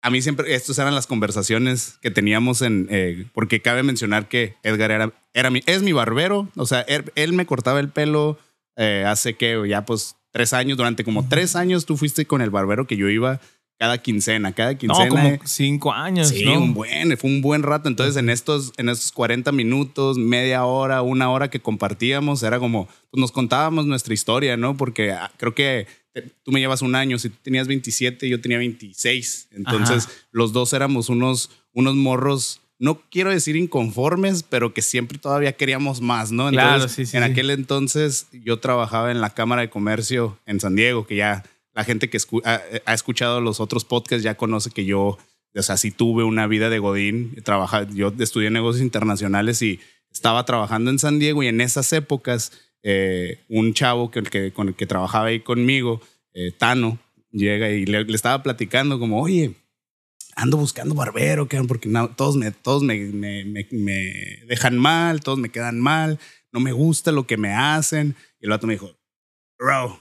a 0.01 0.10
mí 0.10 0.22
siempre, 0.22 0.53
estas 0.53 0.77
eran 0.79 0.96
las 0.96 1.07
conversaciones 1.07 1.98
que 2.01 2.12
teníamos 2.12 2.62
en, 2.62 2.88
eh, 2.89 3.25
porque 3.34 3.62
cabe 3.62 3.84
mencionar 3.84 4.27
que 4.27 4.55
Edgar 4.63 4.91
era, 4.91 5.12
era 5.34 5.50
mi, 5.50 5.62
es 5.65 5.81
mi 5.81 5.91
barbero, 5.91 6.50
o 6.55 6.65
sea, 6.65 6.81
él, 6.81 7.12
él 7.15 7.34
me 7.34 7.46
cortaba 7.46 7.79
el 7.79 7.89
pelo 7.89 8.38
eh, 8.75 9.03
hace 9.07 9.36
que 9.36 9.60
ya 9.67 9.86
pues 9.86 10.15
tres 10.31 10.53
años, 10.53 10.77
durante 10.77 11.03
como 11.03 11.27
tres 11.27 11.55
años 11.55 11.86
tú 11.88 11.98
fuiste 11.98 12.25
con 12.25 12.41
el 12.41 12.51
barbero 12.51 12.86
que 12.86 12.96
yo 12.96 13.10
iba 13.10 13.39
cada 13.79 13.98
quincena, 14.00 14.53
cada 14.53 14.72
No, 14.74 14.77
quincena. 14.79 15.10
como 15.10 15.38
cinco 15.46 15.91
años, 15.93 16.29
Sí, 16.29 16.43
¿no? 16.46 16.60
un 16.60 16.74
buen, 16.74 17.15
fue 17.17 17.29
un 17.29 17.41
buen 17.41 17.62
rato. 17.63 17.88
Entonces, 17.89 18.15
en 18.17 18.29
estos, 18.29 18.74
en 18.77 18.89
estos 18.89 19.12
40 19.12 19.51
minutos, 19.51 20.17
media 20.17 20.65
hora, 20.65 21.01
una 21.03 21.29
hora 21.29 21.50
que 21.50 21.60
compartíamos, 21.60 22.41
era 22.43 22.57
como, 22.60 22.88
pues 23.12 23.19
nos 23.22 23.31
contábamos 23.31 23.86
nuestra 23.86 24.13
historia, 24.13 24.57
¿no? 24.57 24.75
Porque 24.77 25.12
ah, 25.12 25.31
creo 25.38 25.53
que 25.53 25.86
te- 26.13 26.24
tú 26.43 26.51
me 26.51 26.60
llevas 26.60 26.81
un 26.81 26.96
año, 26.96 27.19
si 27.19 27.29
tú 27.29 27.38
tenías 27.43 27.67
27, 27.67 28.27
yo 28.27 28.41
tenía 28.41 28.57
26. 28.57 29.50
Entonces, 29.51 30.05
Ajá. 30.05 30.13
los 30.31 30.53
dos 30.53 30.74
éramos 30.74 31.10
unos, 31.10 31.51
unos 31.74 31.96
morros, 31.96 32.62
no 32.79 33.01
quiero 33.12 33.29
decir 33.31 33.55
inconformes, 33.55 34.43
pero 34.43 34.74
que 34.74 34.81
siempre 34.81 35.17
todavía 35.19 35.53
queríamos 35.53 36.01
más, 36.01 36.31
¿no? 36.31 36.50
Entonces, 36.50 36.75
Claro, 36.77 36.89
sí, 36.89 37.05
sí, 37.05 37.17
en 37.17 37.24
aquel 37.24 37.50
entonces 37.51 38.27
yo 38.31 38.57
trabajaba 38.60 39.12
en 39.12 39.22
la 39.22 39.31
Cámara 39.31 39.62
de 39.62 39.69
Comercio 39.69 40.39
en 40.46 40.60
San 40.60 40.75
Diego, 40.75 41.05
que 41.07 41.15
ya 41.15 41.43
la 41.77 41.84
gente 41.84 42.10
que 42.10 42.17
escu- 42.17 42.41
ha, 42.43 42.62
ha 42.86 42.93
escuchado 42.93 43.39
los 43.39 43.60
otros 43.60 43.86
podcasts 43.86 44.24
ya 44.24 44.36
conoce 44.36 44.72
que 44.72 44.84
yo, 44.86 45.17
o 45.55 45.62
sea, 45.62 45.77
sí 45.77 45.91
tuve 45.91 46.24
una 46.24 46.48
vida 46.48 46.69
de 46.72 46.79
Godín. 46.79 47.36
Trabaja, 47.43 47.88
yo 47.89 48.12
estudié 48.19 48.50
negocios 48.50 48.81
internacionales 48.84 49.62
y 49.62 49.79
estaba 50.12 50.43
trabajando 50.43 50.89
en 50.89 50.98
San 50.98 51.19
Diego 51.19 51.43
y 51.43 51.48
en 51.48 51.62
esas 51.62 51.93
épocas 51.93 52.51
eh, 52.84 53.43
un 53.50 53.74
chavo 53.75 54.10
que, 54.10 54.24
que- 54.24 54.51
con 54.51 54.69
el 54.69 54.74
que 54.75 54.88
trabajaba 54.88 55.27
ahí 55.27 55.39
conmigo, 55.41 56.01
eh, 56.34 56.51
Tano, 56.51 56.98
llega 57.31 57.69
y 57.69 57.86
le, 57.86 58.01
estaba 58.13 58.41
platicando 58.41 58.98
como, 58.98 59.22
oye, 59.22 59.53
ando 60.36 60.57
buscando 60.57 60.96
barbero, 60.96 61.48
porque 61.67 61.89
no, 61.89 62.10
todos, 62.10 62.38
me, 62.38 62.50
todos 62.51 62.81
me 62.84 62.98
dejan 64.48 64.77
mal, 64.77 65.22
todos 65.22 65.38
me 65.38 65.50
quedan 65.50 65.79
mal, 65.79 66.19
no 66.51 66.60
me 66.60 66.72
gusta 66.72 67.12
lo 67.12 67.27
que 67.27 67.38
me 67.38 67.53
hacen. 67.53 68.15
Y 68.39 68.46
el 68.46 68.50
vato 68.51 68.65
me 68.67 68.74
dijo, 68.74 68.96
bro, 69.60 70.00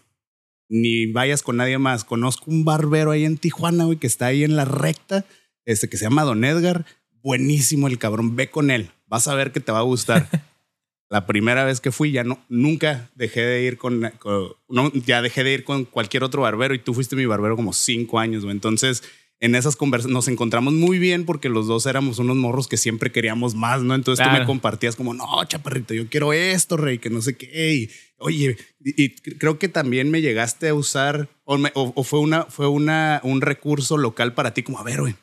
ni 0.68 1.06
vayas 1.06 1.42
con 1.42 1.56
nadie 1.56 1.78
más. 1.78 2.04
Conozco 2.04 2.50
un 2.50 2.64
barbero 2.64 3.10
ahí 3.10 3.24
en 3.24 3.38
Tijuana, 3.38 3.84
güey, 3.84 3.98
que 3.98 4.06
está 4.06 4.26
ahí 4.26 4.44
en 4.44 4.56
la 4.56 4.64
recta, 4.64 5.24
este, 5.64 5.88
que 5.88 5.96
se 5.96 6.04
llama 6.04 6.24
Don 6.24 6.44
Edgar. 6.44 6.84
Buenísimo 7.22 7.88
el 7.88 7.98
cabrón, 7.98 8.36
ve 8.36 8.50
con 8.50 8.70
él. 8.70 8.90
Vas 9.06 9.28
a 9.28 9.34
ver 9.34 9.52
que 9.52 9.60
te 9.60 9.72
va 9.72 9.78
a 9.78 9.82
gustar. 9.82 10.28
la 11.08 11.26
primera 11.26 11.64
vez 11.64 11.80
que 11.80 11.92
fui, 11.92 12.10
ya 12.12 12.24
no, 12.24 12.38
nunca 12.48 13.10
dejé 13.14 13.42
de 13.42 13.62
ir 13.62 13.78
con, 13.78 14.10
con- 14.18 14.52
no, 14.68 14.92
ya 14.92 15.22
dejé 15.22 15.44
de 15.44 15.52
ir 15.54 15.64
con 15.64 15.84
cualquier 15.84 16.24
otro 16.24 16.42
barbero 16.42 16.74
y 16.74 16.78
tú 16.80 16.94
fuiste 16.94 17.16
mi 17.16 17.26
barbero 17.26 17.56
como 17.56 17.72
cinco 17.72 18.18
años, 18.18 18.42
güey. 18.42 18.54
Entonces, 18.54 19.02
en 19.40 19.54
esas 19.54 19.76
conversaciones 19.76 20.14
nos 20.14 20.28
encontramos 20.28 20.72
muy 20.72 20.98
bien 20.98 21.26
porque 21.26 21.48
los 21.50 21.66
dos 21.66 21.84
éramos 21.86 22.18
unos 22.18 22.36
morros 22.36 22.68
que 22.68 22.76
siempre 22.78 23.12
queríamos 23.12 23.54
más, 23.54 23.82
¿no? 23.82 23.94
Entonces 23.94 24.24
tú 24.24 24.30
me 24.30 24.46
compartías 24.46 24.96
como, 24.96 25.12
no, 25.14 25.26
chaparrito, 25.46 25.92
yo 25.94 26.08
quiero 26.08 26.32
esto, 26.32 26.76
rey, 26.76 26.98
que 26.98 27.10
no 27.10 27.20
sé 27.20 27.36
qué. 27.36 27.74
Y, 27.74 27.90
oye, 28.18 28.56
y, 28.82 29.02
y 29.04 29.14
creo 29.14 29.58
que 29.58 29.68
también 29.68 30.10
me 30.10 30.22
llegaste 30.22 30.68
a 30.68 30.74
usar, 30.74 31.28
o, 31.44 31.58
me- 31.58 31.70
o- 31.74 31.92
o 31.94 32.02
fue, 32.02 32.20
una, 32.20 32.44
fue 32.44 32.66
una, 32.68 33.20
un 33.24 33.40
recurso 33.42 33.98
local 33.98 34.32
para 34.34 34.54
ti, 34.54 34.62
como, 34.62 34.78
a 34.78 34.82
ver, 34.82 35.00
güey, 35.02 35.14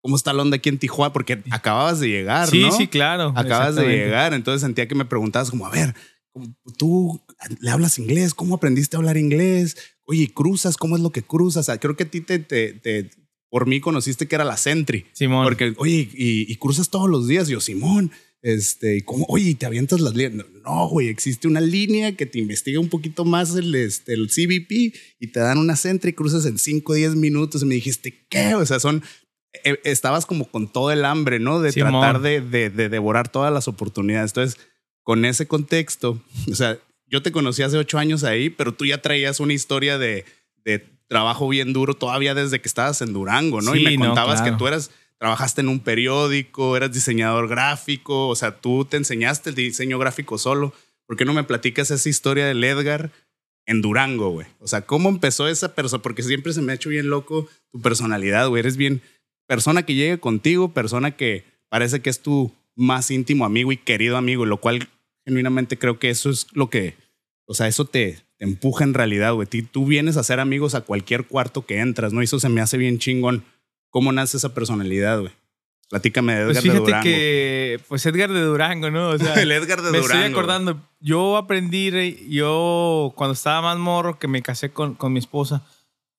¿cómo 0.00 0.14
está 0.14 0.32
la 0.32 0.42
onda 0.42 0.56
aquí 0.58 0.68
en 0.68 0.78
Tijuana? 0.78 1.12
Porque 1.12 1.42
acababas 1.50 1.98
de 1.98 2.08
llegar, 2.08 2.48
Sí, 2.48 2.62
¿no? 2.62 2.70
sí, 2.70 2.86
claro. 2.86 3.32
Acabas 3.34 3.74
de 3.74 3.82
llegar, 3.88 4.34
entonces 4.34 4.60
sentía 4.62 4.86
que 4.86 4.94
me 4.94 5.04
preguntabas 5.04 5.50
como, 5.50 5.66
a 5.66 5.70
ver, 5.70 5.94
tú 6.76 7.20
le 7.60 7.70
hablas 7.70 7.98
inglés, 7.98 8.34
¿cómo 8.34 8.54
aprendiste 8.54 8.96
a 8.96 9.00
hablar 9.00 9.16
inglés? 9.16 9.76
Oye, 10.04 10.32
cruzas, 10.32 10.76
¿cómo 10.76 10.96
es 10.96 11.02
lo 11.02 11.10
que 11.10 11.22
cruzas? 11.22 11.62
O 11.62 11.72
sea, 11.72 11.78
creo 11.80 11.96
que 11.96 12.04
a 12.04 12.10
ti 12.10 12.20
te, 12.20 12.38
te, 12.38 12.72
te- 12.74 13.10
por 13.50 13.66
mí 13.66 13.80
conociste 13.80 14.26
que 14.28 14.34
era 14.34 14.44
la 14.44 14.56
Sentry. 14.56 15.06
Simón. 15.12 15.44
Porque, 15.44 15.74
oye, 15.78 16.08
y, 16.14 16.50
y 16.50 16.56
cruzas 16.56 16.90
todos 16.90 17.08
los 17.08 17.26
días. 17.28 17.48
Yo, 17.48 17.60
Simón, 17.60 18.10
este, 18.42 18.96
¿y 18.98 19.00
¿cómo? 19.02 19.24
Oye, 19.28 19.50
¿y 19.50 19.54
te 19.54 19.66
avientas 19.66 20.00
las 20.00 20.14
líneas. 20.14 20.46
No, 20.64 20.88
güey, 20.88 21.08
existe 21.08 21.48
una 21.48 21.60
línea 21.60 22.14
que 22.16 22.26
te 22.26 22.38
investiga 22.38 22.78
un 22.78 22.88
poquito 22.88 23.24
más 23.24 23.54
el, 23.56 23.74
este, 23.74 24.12
el 24.14 24.28
CBP 24.28 24.94
y 25.18 25.26
te 25.32 25.40
dan 25.40 25.58
una 25.58 25.76
Sentry 25.76 26.10
y 26.10 26.14
cruzas 26.14 26.44
en 26.46 26.58
5 26.58 26.92
o 26.92 26.94
10 26.94 27.14
minutos. 27.16 27.62
Y 27.62 27.66
me 27.66 27.74
dijiste, 27.74 28.26
¿qué? 28.28 28.54
O 28.54 28.64
sea, 28.66 28.78
son. 28.80 29.02
eh, 29.64 29.78
Estabas 29.84 30.26
como 30.26 30.50
con 30.50 30.70
todo 30.72 30.92
el 30.92 31.04
hambre, 31.04 31.38
¿no? 31.40 31.60
De 31.60 31.72
Simón. 31.72 31.92
tratar 31.92 32.20
de, 32.20 32.40
de, 32.40 32.70
de 32.70 32.88
devorar 32.88 33.30
todas 33.32 33.52
las 33.52 33.66
oportunidades. 33.66 34.30
Entonces, 34.32 34.60
con 35.02 35.24
ese 35.24 35.46
contexto, 35.48 36.22
o 36.50 36.54
sea, 36.54 36.78
yo 37.06 37.22
te 37.22 37.32
conocí 37.32 37.62
hace 37.62 37.78
ocho 37.78 37.96
años 37.98 38.22
ahí, 38.24 38.50
pero 38.50 38.74
tú 38.74 38.84
ya 38.84 39.00
traías 39.00 39.40
una 39.40 39.54
historia 39.54 39.96
de, 39.96 40.26
de 40.64 40.84
trabajo 41.08 41.48
bien 41.48 41.72
duro 41.72 41.94
todavía 41.94 42.34
desde 42.34 42.60
que 42.60 42.68
estabas 42.68 43.00
en 43.02 43.12
Durango, 43.12 43.60
¿no? 43.60 43.74
y 43.74 43.84
me 43.84 43.96
no, 43.96 44.06
contabas 44.06 44.40
claro. 44.40 44.52
que 44.52 44.58
tú 44.58 44.68
eras, 44.68 44.90
trabajaste 45.18 45.62
en 45.62 45.68
un 45.68 45.80
periódico, 45.80 46.76
eras 46.76 46.92
diseñador 46.92 47.48
gráfico, 47.48 48.28
o 48.28 48.36
sea, 48.36 48.60
tú 48.60 48.84
te 48.84 48.96
enseñaste 48.96 49.50
el 49.50 49.56
diseño 49.56 49.98
gráfico 49.98 50.38
solo. 50.38 50.72
¿Por 51.06 51.16
qué 51.16 51.24
no 51.24 51.32
me 51.32 51.44
platicas 51.44 51.90
esa 51.90 52.08
historia 52.08 52.46
del 52.46 52.62
Edgar 52.62 53.10
en 53.66 53.80
Durango, 53.80 54.30
güey? 54.30 54.46
O 54.60 54.68
sea, 54.68 54.82
¿cómo 54.82 55.08
empezó 55.08 55.48
esa 55.48 55.74
persona? 55.74 56.02
Porque 56.02 56.22
siempre 56.22 56.52
se 56.52 56.60
me 56.60 56.72
ha 56.72 56.74
hecho 56.74 56.90
bien 56.90 57.08
loco 57.08 57.48
tu 57.72 57.80
personalidad, 57.80 58.48
güey. 58.48 58.60
Eres 58.60 58.76
bien 58.76 59.00
persona 59.46 59.84
que 59.84 59.94
llegue 59.94 60.20
contigo, 60.20 60.74
persona 60.74 61.16
que 61.16 61.44
parece 61.70 62.00
que 62.00 62.10
es 62.10 62.20
tu 62.20 62.52
más 62.76 63.10
íntimo 63.10 63.44
amigo 63.44 63.72
y 63.72 63.78
querido 63.78 64.16
amigo, 64.16 64.44
lo 64.46 64.58
cual 64.58 64.88
genuinamente 65.24 65.78
creo 65.78 65.98
que 65.98 66.10
eso 66.10 66.30
es 66.30 66.46
lo 66.52 66.70
que, 66.70 66.94
o 67.46 67.54
sea, 67.54 67.66
eso 67.66 67.84
te, 67.86 68.18
te 68.38 68.44
empuja 68.44 68.84
en 68.84 68.94
realidad, 68.94 69.34
güey. 69.34 69.46
Tú 69.48 69.84
vienes 69.86 70.16
a 70.16 70.22
ser 70.22 70.40
amigos 70.40 70.74
a 70.74 70.80
cualquier 70.82 71.26
cuarto 71.26 71.66
que 71.66 71.80
entras, 71.80 72.12
¿no? 72.12 72.20
Y 72.22 72.24
eso 72.24 72.38
se 72.40 72.48
me 72.48 72.60
hace 72.60 72.78
bien 72.78 72.98
chingón. 72.98 73.44
¿Cómo 73.90 74.12
nace 74.12 74.36
esa 74.36 74.54
personalidad, 74.54 75.20
güey? 75.20 75.32
Platícame 75.90 76.34
de 76.34 76.40
Edgar 76.42 76.46
Pues 76.52 76.56
de 76.56 76.62
fíjate 76.62 76.80
Durango. 76.84 77.02
que, 77.04 77.80
pues 77.88 78.04
Edgar 78.06 78.30
de 78.30 78.40
Durango, 78.42 78.90
¿no? 78.90 79.08
O 79.08 79.18
sea, 79.18 79.34
el 79.42 79.50
Edgar 79.50 79.80
de 79.82 79.90
me 79.90 79.98
Durango. 79.98 80.22
estoy 80.22 80.32
acordando. 80.32 80.80
Yo 81.00 81.36
aprendí, 81.38 81.90
yo 82.28 83.12
cuando 83.16 83.32
estaba 83.32 83.62
más 83.62 83.78
morro, 83.78 84.18
que 84.18 84.28
me 84.28 84.42
casé 84.42 84.70
con, 84.70 84.94
con 84.94 85.12
mi 85.14 85.18
esposa, 85.18 85.64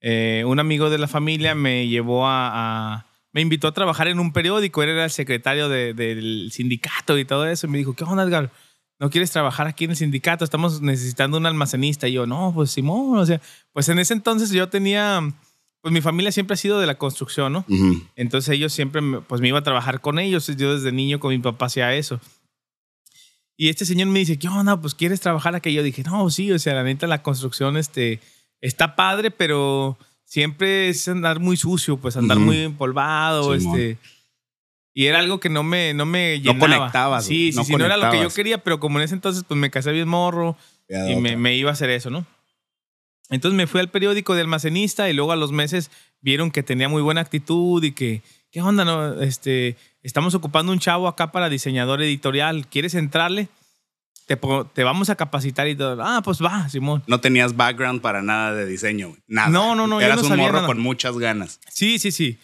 eh, 0.02 0.44
un 0.48 0.60
amigo 0.60 0.90
de 0.90 0.98
la 0.98 1.08
familia 1.08 1.54
me 1.56 1.88
llevó 1.88 2.26
a, 2.28 2.50
a- 2.96 3.06
me 3.32 3.42
invitó 3.42 3.68
a 3.68 3.74
trabajar 3.74 4.08
en 4.08 4.20
un 4.20 4.34
periódico. 4.34 4.82
Él 4.82 4.90
era 4.90 5.04
el 5.06 5.12
secretario 5.12 5.70
de- 5.70 5.94
del 5.94 6.50
sindicato 6.52 7.18
y 7.20 7.26
todo 7.26 7.46
eso. 7.46 7.68
Y 7.68 7.70
me 7.70 7.78
dijo, 7.78 7.94
¿qué 7.94 8.04
onda, 8.04 8.24
Edgar? 8.24 8.52
¿No 9.00 9.10
quieres 9.10 9.32
trabajar 9.32 9.66
aquí 9.68 9.86
en 9.86 9.92
el 9.92 9.96
sindicato? 9.96 10.44
Estamos 10.44 10.82
necesitando 10.82 11.38
un 11.38 11.46
almacenista. 11.46 12.08
Y 12.08 12.14
yo, 12.14 12.26
no, 12.28 12.52
pues 12.54 12.72
Simón, 12.72 13.18
o 13.18 13.26
sea, 13.26 13.40
pues 13.72 13.88
en 13.90 13.98
ese 14.00 14.14
entonces 14.14 14.50
yo 14.52 14.68
tenía, 14.68 15.22
pues 15.82 15.94
mi 15.94 16.02
familia 16.02 16.32
siempre 16.34 16.56
ha 16.56 16.58
sido 16.58 16.80
de 16.82 16.88
la 16.88 16.98
construcción, 16.98 17.54
¿no? 17.54 17.66
Entonces 18.18 18.50
ellos 18.54 18.74
siempre, 18.74 19.00
me- 19.02 19.22
pues 19.22 19.40
me 19.40 19.48
iba 19.48 19.60
a 19.60 19.64
trabajar 19.64 20.02
con 20.02 20.20
ellos. 20.20 20.48
Yo 20.58 20.74
desde 20.76 20.92
niño 20.92 21.20
con 21.20 21.30
mi 21.32 21.40
papá 21.40 21.68
hacía 21.68 21.96
eso. 21.96 22.20
Y 23.58 23.70
este 23.70 23.86
señor 23.86 24.08
me 24.08 24.20
dice, 24.20 24.38
¿qué 24.40 24.48
onda? 24.48 24.80
Pues 24.80 24.96
quieres 24.96 25.20
trabajar 25.20 25.56
aquí. 25.56 25.74
Yo 25.74 25.84
dije, 25.84 26.04
no, 26.04 26.30
sí, 26.30 26.52
o 26.52 26.60
sea, 26.60 26.74
la 26.76 26.84
neta, 26.84 27.08
la 27.08 27.24
construcción 27.24 27.76
este, 27.78 28.20
está 28.62 28.96
padre, 28.96 29.32
pero 29.32 29.98
siempre 30.26 30.90
es 30.90 31.08
andar 31.08 31.40
muy 31.40 31.58
sucio, 31.58 31.98
pues 31.98 32.16
andar 32.18 32.38
muy 32.40 32.58
empolvado. 32.60 33.58
Simón. 33.58 33.80
este, 33.80 33.98
y 34.94 35.06
era 35.06 35.20
algo 35.20 35.40
que 35.40 35.50
no 35.50 35.64
me, 35.64 35.94
no 35.94 36.06
me 36.06 36.38
No 36.40 36.54
llenaba. 36.54 36.78
conectabas, 36.78 37.26
Sí, 37.26 37.52
sí, 37.52 37.58
no 37.58 37.64
sí, 37.64 37.74
no 37.76 37.86
era 37.86 37.98
lo 37.98 38.10
que 38.12 38.22
yo 38.22 38.30
quería, 38.30 38.64
pero 38.64 38.80
como 38.80 39.00
en 39.00 39.06
ese 39.06 39.14
entonces, 39.16 39.44
pues 39.48 39.60
me 39.60 39.70
casé 39.70 39.92
bien 39.92 40.08
morro 40.08 40.58
y 40.88 41.16
me, 41.16 41.36
me 41.38 41.56
iba 41.56 41.70
a 41.70 41.74
hacer 41.74 41.90
eso, 41.90 42.10
¿no? 42.10 42.26
Entonces 43.30 43.56
me 43.56 43.68
fui 43.68 43.80
al 43.80 43.90
periódico 43.90 44.34
de 44.34 44.42
almacenista 44.42 45.10
y 45.10 45.14
luego 45.14 45.32
a 45.32 45.36
los 45.36 45.52
meses 45.52 45.92
vieron 46.22 46.50
que 46.52 46.64
tenía 46.64 46.90
muy 46.90 47.02
buena 47.04 47.22
actitud 47.22 47.84
y 47.84 47.92
que, 47.92 48.24
¿qué 48.52 48.62
onda? 48.62 48.84
No? 48.86 49.22
Este, 49.22 49.78
estamos 50.02 50.34
ocupando 50.34 50.72
un 50.72 50.80
chavo 50.80 51.08
acá 51.08 51.32
para 51.32 51.48
diseñador 51.50 52.02
editorial. 52.02 52.66
¿Quieres 52.68 52.96
entrarle? 52.96 53.48
Te, 54.26 54.36
te 54.74 54.84
vamos 54.84 55.10
a 55.12 55.16
capacitar 55.16 55.68
y 55.68 55.76
todo. 55.76 56.02
Ah, 56.04 56.22
pues 56.24 56.42
va, 56.44 56.68
Simón. 56.70 57.04
No 57.06 57.20
tenías 57.20 57.56
background 57.56 58.02
para 58.02 58.24
nada 58.24 58.54
de 58.54 58.66
diseño. 58.66 59.16
Nada. 59.28 59.50
No, 59.50 59.76
no, 59.76 59.86
no, 59.86 60.00
yo 60.00 60.06
Eras 60.08 60.18
no 60.18 60.24
un 60.24 60.30
sabía 60.30 60.44
morro 60.46 60.56
nada. 60.58 60.68
con 60.68 60.80
muchas 60.80 61.18
ganas. 61.20 61.60
Sí, 61.70 62.00
sí, 62.00 62.12
sí. 62.12 62.40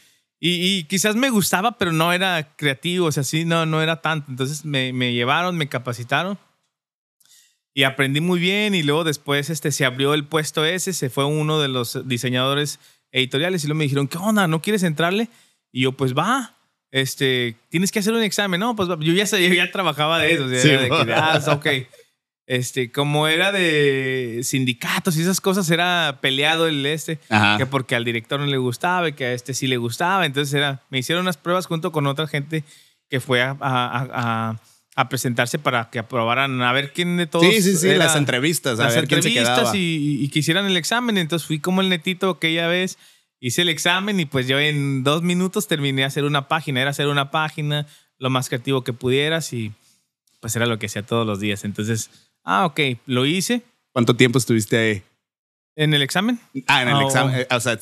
Y, 0.47 0.77
y 0.77 0.83
quizás 0.83 1.15
me 1.15 1.29
gustaba, 1.31 1.77
pero 1.79 1.91
no 1.91 2.13
era 2.13 2.55
creativo, 2.55 3.07
o 3.07 3.11
sea, 3.11 3.23
sí, 3.23 3.45
no, 3.45 3.65
no 3.65 3.81
era 3.81 4.01
tanto. 4.01 4.29
Entonces 4.29 4.63
me, 4.63 4.93
me 4.93 5.11
llevaron, 5.13 5.57
me 5.57 5.67
capacitaron 5.69 6.37
y 7.73 7.83
aprendí 7.83 8.21
muy 8.21 8.39
bien. 8.39 8.75
Y 8.75 8.83
luego 8.83 9.03
después 9.03 9.49
este, 9.49 9.71
se 9.71 9.85
abrió 9.85 10.13
el 10.13 10.25
puesto 10.25 10.63
ese, 10.63 10.93
se 10.93 11.09
fue 11.09 11.25
uno 11.25 11.59
de 11.59 11.67
los 11.67 12.07
diseñadores 12.07 12.79
editoriales 13.11 13.63
y 13.63 13.67
luego 13.67 13.79
me 13.79 13.85
dijeron, 13.85 14.07
¿qué 14.07 14.17
onda? 14.19 14.47
¿No 14.47 14.61
quieres 14.61 14.83
entrarle? 14.83 15.29
Y 15.71 15.81
yo, 15.81 15.93
pues 15.93 16.13
va. 16.13 16.55
Este, 16.91 17.57
tienes 17.69 17.91
que 17.91 17.99
hacer 17.99 18.13
un 18.13 18.21
examen. 18.21 18.59
No, 18.59 18.75
pues 18.75 18.87
va. 18.89 18.97
yo 18.99 19.13
ya, 19.13 19.25
sabía- 19.25 19.53
ya 19.53 19.71
trabajaba 19.71 20.19
de 20.19 20.33
eso. 20.33 20.45
o 20.45 20.49
sea, 20.49 20.59
Sí, 20.59 20.69
de 20.69 20.89
que, 20.89 21.13
ah, 21.13 21.41
ok. 21.47 21.67
Este, 22.47 22.91
como 22.91 23.27
era 23.27 23.51
de 23.51 24.41
sindicatos 24.43 25.17
y 25.17 25.21
esas 25.21 25.41
cosas, 25.41 25.69
era 25.71 26.19
peleado 26.21 26.67
el 26.67 26.85
este 26.85 27.19
Ajá. 27.29 27.57
que 27.57 27.65
porque 27.65 27.95
al 27.95 28.05
director 28.05 28.39
no 28.39 28.45
le 28.45 28.57
gustaba 28.57 29.09
y 29.09 29.13
que 29.13 29.25
a 29.25 29.33
este 29.33 29.53
sí 29.55 29.65
le 29.67 29.77
gustaba. 29.77 30.25
Entonces 30.27 30.53
era, 30.53 30.83
me 30.91 30.99
hicieron 30.99 31.23
unas 31.23 31.37
pruebas 31.37 31.65
junto 31.65 31.91
con 31.91 32.05
otra 32.05 32.27
gente 32.27 32.63
que 33.09 33.19
fue 33.19 33.41
a, 33.41 33.57
a- 33.59 33.97
a- 33.99 34.09
a- 34.51 34.61
a 34.97 35.09
presentarse 35.09 35.59
para 35.59 35.89
que 35.89 35.99
aprobaran 35.99 36.61
a 36.61 36.71
ver 36.71 36.93
quién 36.93 37.17
de 37.17 37.27
todos. 37.27 37.45
Sí, 37.45 37.61
sí, 37.61 37.75
sí, 37.75 37.89
era- 37.89 38.05
las 38.05 38.15
entrevistas, 38.15 38.79
a 38.79 38.83
las 38.85 38.95
ver 38.95 39.07
quién 39.07 39.21
se 39.23 39.27
entrevistas 39.29 39.59
quedaba. 39.59 39.77
y, 39.77 40.23
y 40.23 40.29
que 40.29 40.39
hicieran 40.39 40.65
el 40.67 40.77
examen. 40.77 41.17
Entonces 41.17 41.45
fui 41.47 41.59
como 41.59 41.81
el 41.81 41.89
netito 41.89 42.29
aquella 42.29 42.67
vez, 42.67 42.97
hice 43.41 43.63
el 43.63 43.69
examen 43.69 44.19
y 44.19 44.25
pues 44.25 44.47
yo 44.47 44.59
en 44.59 45.03
dos 45.03 45.21
minutos 45.23 45.67
terminé 45.67 46.03
a 46.03 46.07
hacer 46.07 46.23
una 46.23 46.47
página. 46.47 46.79
Era 46.81 46.91
hacer 46.91 47.07
una 47.07 47.29
página 47.31 47.87
lo 48.19 48.29
más 48.29 48.47
creativo 48.49 48.83
que 48.85 48.93
pudieras 48.93 49.51
y 49.51 49.73
pues 50.39 50.55
era 50.55 50.65
lo 50.67 50.77
que 50.79 50.85
hacía 50.85 51.01
todos 51.03 51.25
los 51.27 51.39
días. 51.41 51.65
Entonces, 51.65 52.09
ah, 52.45 52.65
ok, 52.65 52.79
lo 53.05 53.25
hice. 53.25 53.61
¿Cuánto 53.91 54.15
tiempo 54.15 54.37
estuviste 54.37 54.77
ahí? 54.77 55.03
¿En 55.77 55.93
el 55.93 56.01
examen? 56.01 56.39
Ah, 56.67 56.83
en 56.83 56.87
el 56.89 57.01
examen. 57.01 57.35
eh, 57.35 57.47
O 57.51 57.59
sea, 57.59 57.77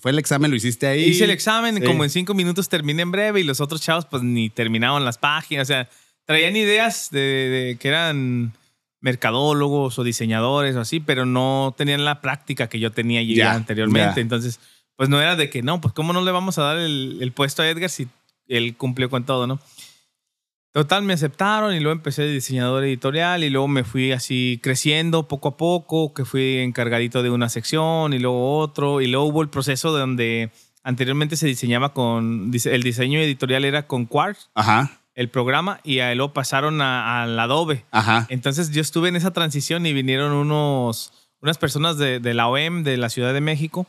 fue 0.00 0.12
el 0.12 0.18
examen, 0.20 0.48
lo 0.50 0.56
hiciste 0.56 0.86
ahí. 0.86 1.04
Hice 1.04 1.24
el 1.24 1.30
examen, 1.30 1.76
Sí. 1.78 1.82
como 1.82 2.04
en 2.04 2.10
cinco 2.10 2.34
minutos 2.34 2.68
terminé 2.68 3.02
en 3.02 3.10
breve 3.10 3.40
y 3.40 3.44
los 3.44 3.60
otros 3.60 3.80
chavos 3.80 4.04
pues 4.06 4.22
ni 4.22 4.48
terminaban 4.48 5.04
las 5.04 5.18
páginas. 5.18 5.66
O 5.68 5.72
sea, 5.72 5.88
traían 6.24 6.54
ideas 6.54 7.10
de, 7.10 7.18
de 7.20 7.76
que 7.80 7.88
eran 7.88 8.52
mercadólogos 9.00 9.98
o 9.98 10.04
diseñadores 10.04 10.74
o 10.76 10.80
así, 10.80 11.00
pero 11.00 11.26
no 11.26 11.74
tenían 11.76 12.04
la 12.04 12.20
práctica 12.20 12.68
que 12.68 12.80
yo 12.80 12.90
tenía 12.92 13.22
ya, 13.22 13.34
Ya, 13.34 13.52
anteriormente. 13.54 14.16
ya. 14.16 14.20
Entonces, 14.22 14.58
pues 14.96 15.08
no 15.08 15.20
era 15.20 15.36
de 15.36 15.50
que, 15.50 15.62
no, 15.62 15.80
pues 15.80 15.94
cómo 15.94 16.12
no 16.12 16.22
le 16.24 16.30
vamos 16.32 16.58
a 16.58 16.62
dar 16.62 16.78
el, 16.78 17.18
el 17.20 17.32
puesto 17.32 17.62
a 17.62 17.68
Edgar 17.68 17.90
si 17.90 18.08
él 18.48 18.76
cumplió 18.76 19.10
con 19.10 19.24
todo, 19.24 19.46
¿no? 19.46 19.60
Total, 20.76 21.02
me 21.04 21.14
aceptaron 21.14 21.74
y 21.74 21.80
luego 21.80 21.96
empecé 21.96 22.20
de 22.24 22.32
diseñador 22.32 22.84
editorial 22.84 23.42
y 23.42 23.48
luego 23.48 23.66
me 23.66 23.82
fui 23.82 24.12
así 24.12 24.60
creciendo 24.62 25.26
poco 25.26 25.48
a 25.48 25.56
poco, 25.56 26.12
que 26.12 26.26
fui 26.26 26.58
encargadito 26.58 27.22
de 27.22 27.30
una 27.30 27.48
sección 27.48 28.12
y 28.12 28.18
luego 28.18 28.58
otro 28.58 29.00
y 29.00 29.06
luego 29.06 29.24
hubo 29.24 29.40
el 29.40 29.48
proceso 29.48 29.94
de 29.94 30.00
donde 30.00 30.50
anteriormente 30.82 31.36
se 31.36 31.46
diseñaba 31.46 31.94
con, 31.94 32.52
el 32.66 32.82
diseño 32.82 33.18
editorial 33.20 33.64
era 33.64 33.86
con 33.86 34.04
Quartz, 34.04 34.50
Ajá, 34.54 35.00
el 35.14 35.30
programa, 35.30 35.80
y 35.82 35.96
luego 36.14 36.34
pasaron 36.34 36.82
a- 36.82 37.22
al 37.22 37.40
Adobe. 37.40 37.86
ajá. 37.90 38.26
Entonces 38.28 38.70
yo 38.70 38.82
estuve 38.82 39.08
en 39.08 39.16
esa 39.16 39.30
transición 39.32 39.86
y 39.86 39.94
vinieron 39.94 40.32
unos, 40.32 41.10
unas 41.40 41.56
personas 41.56 41.96
de, 41.96 42.20
de 42.20 42.34
la 42.34 42.48
OEM 42.48 42.82
de 42.82 42.98
la 42.98 43.08
Ciudad 43.08 43.32
de 43.32 43.40
México 43.40 43.86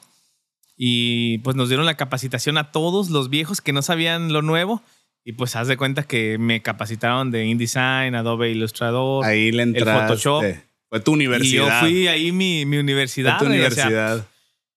y 0.78 1.40
pues 1.40 1.58
nos 1.58 1.68
dieron 1.68 1.86
la 1.86 1.98
capacitación 1.98 2.58
a 2.58 2.72
todos 2.72 3.10
los 3.10 3.30
viejos 3.30 3.60
que 3.60 3.74
no 3.74 3.82
sabían 3.82 4.32
lo 4.32 4.42
nuevo 4.42 4.82
y 5.30 5.34
pues 5.34 5.58
haz 5.58 5.68
de 5.68 5.76
cuenta 5.76 6.04
que 6.04 6.38
me 6.38 6.62
capacitaron 6.62 7.32
de 7.32 7.44
InDesign, 7.46 8.16
Adobe 8.16 8.50
Illustrator 8.50 9.26
Ahí 9.26 9.52
le 9.52 9.64
entraste. 9.64 10.08
Photoshop. 10.08 10.44
Fue 10.90 11.00
tu 11.02 11.12
y 11.12 11.16
universidad. 11.16 11.82
yo 11.82 11.86
fui 11.86 12.08
ahí 12.08 12.32
mi, 12.32 12.66
mi 12.66 12.78
Fue 12.78 12.80
universidad. 12.80 13.38
tu 13.38 13.46
güey, 13.46 13.60
o 13.62 13.70
sea, 13.72 13.88
universidad. 13.88 14.28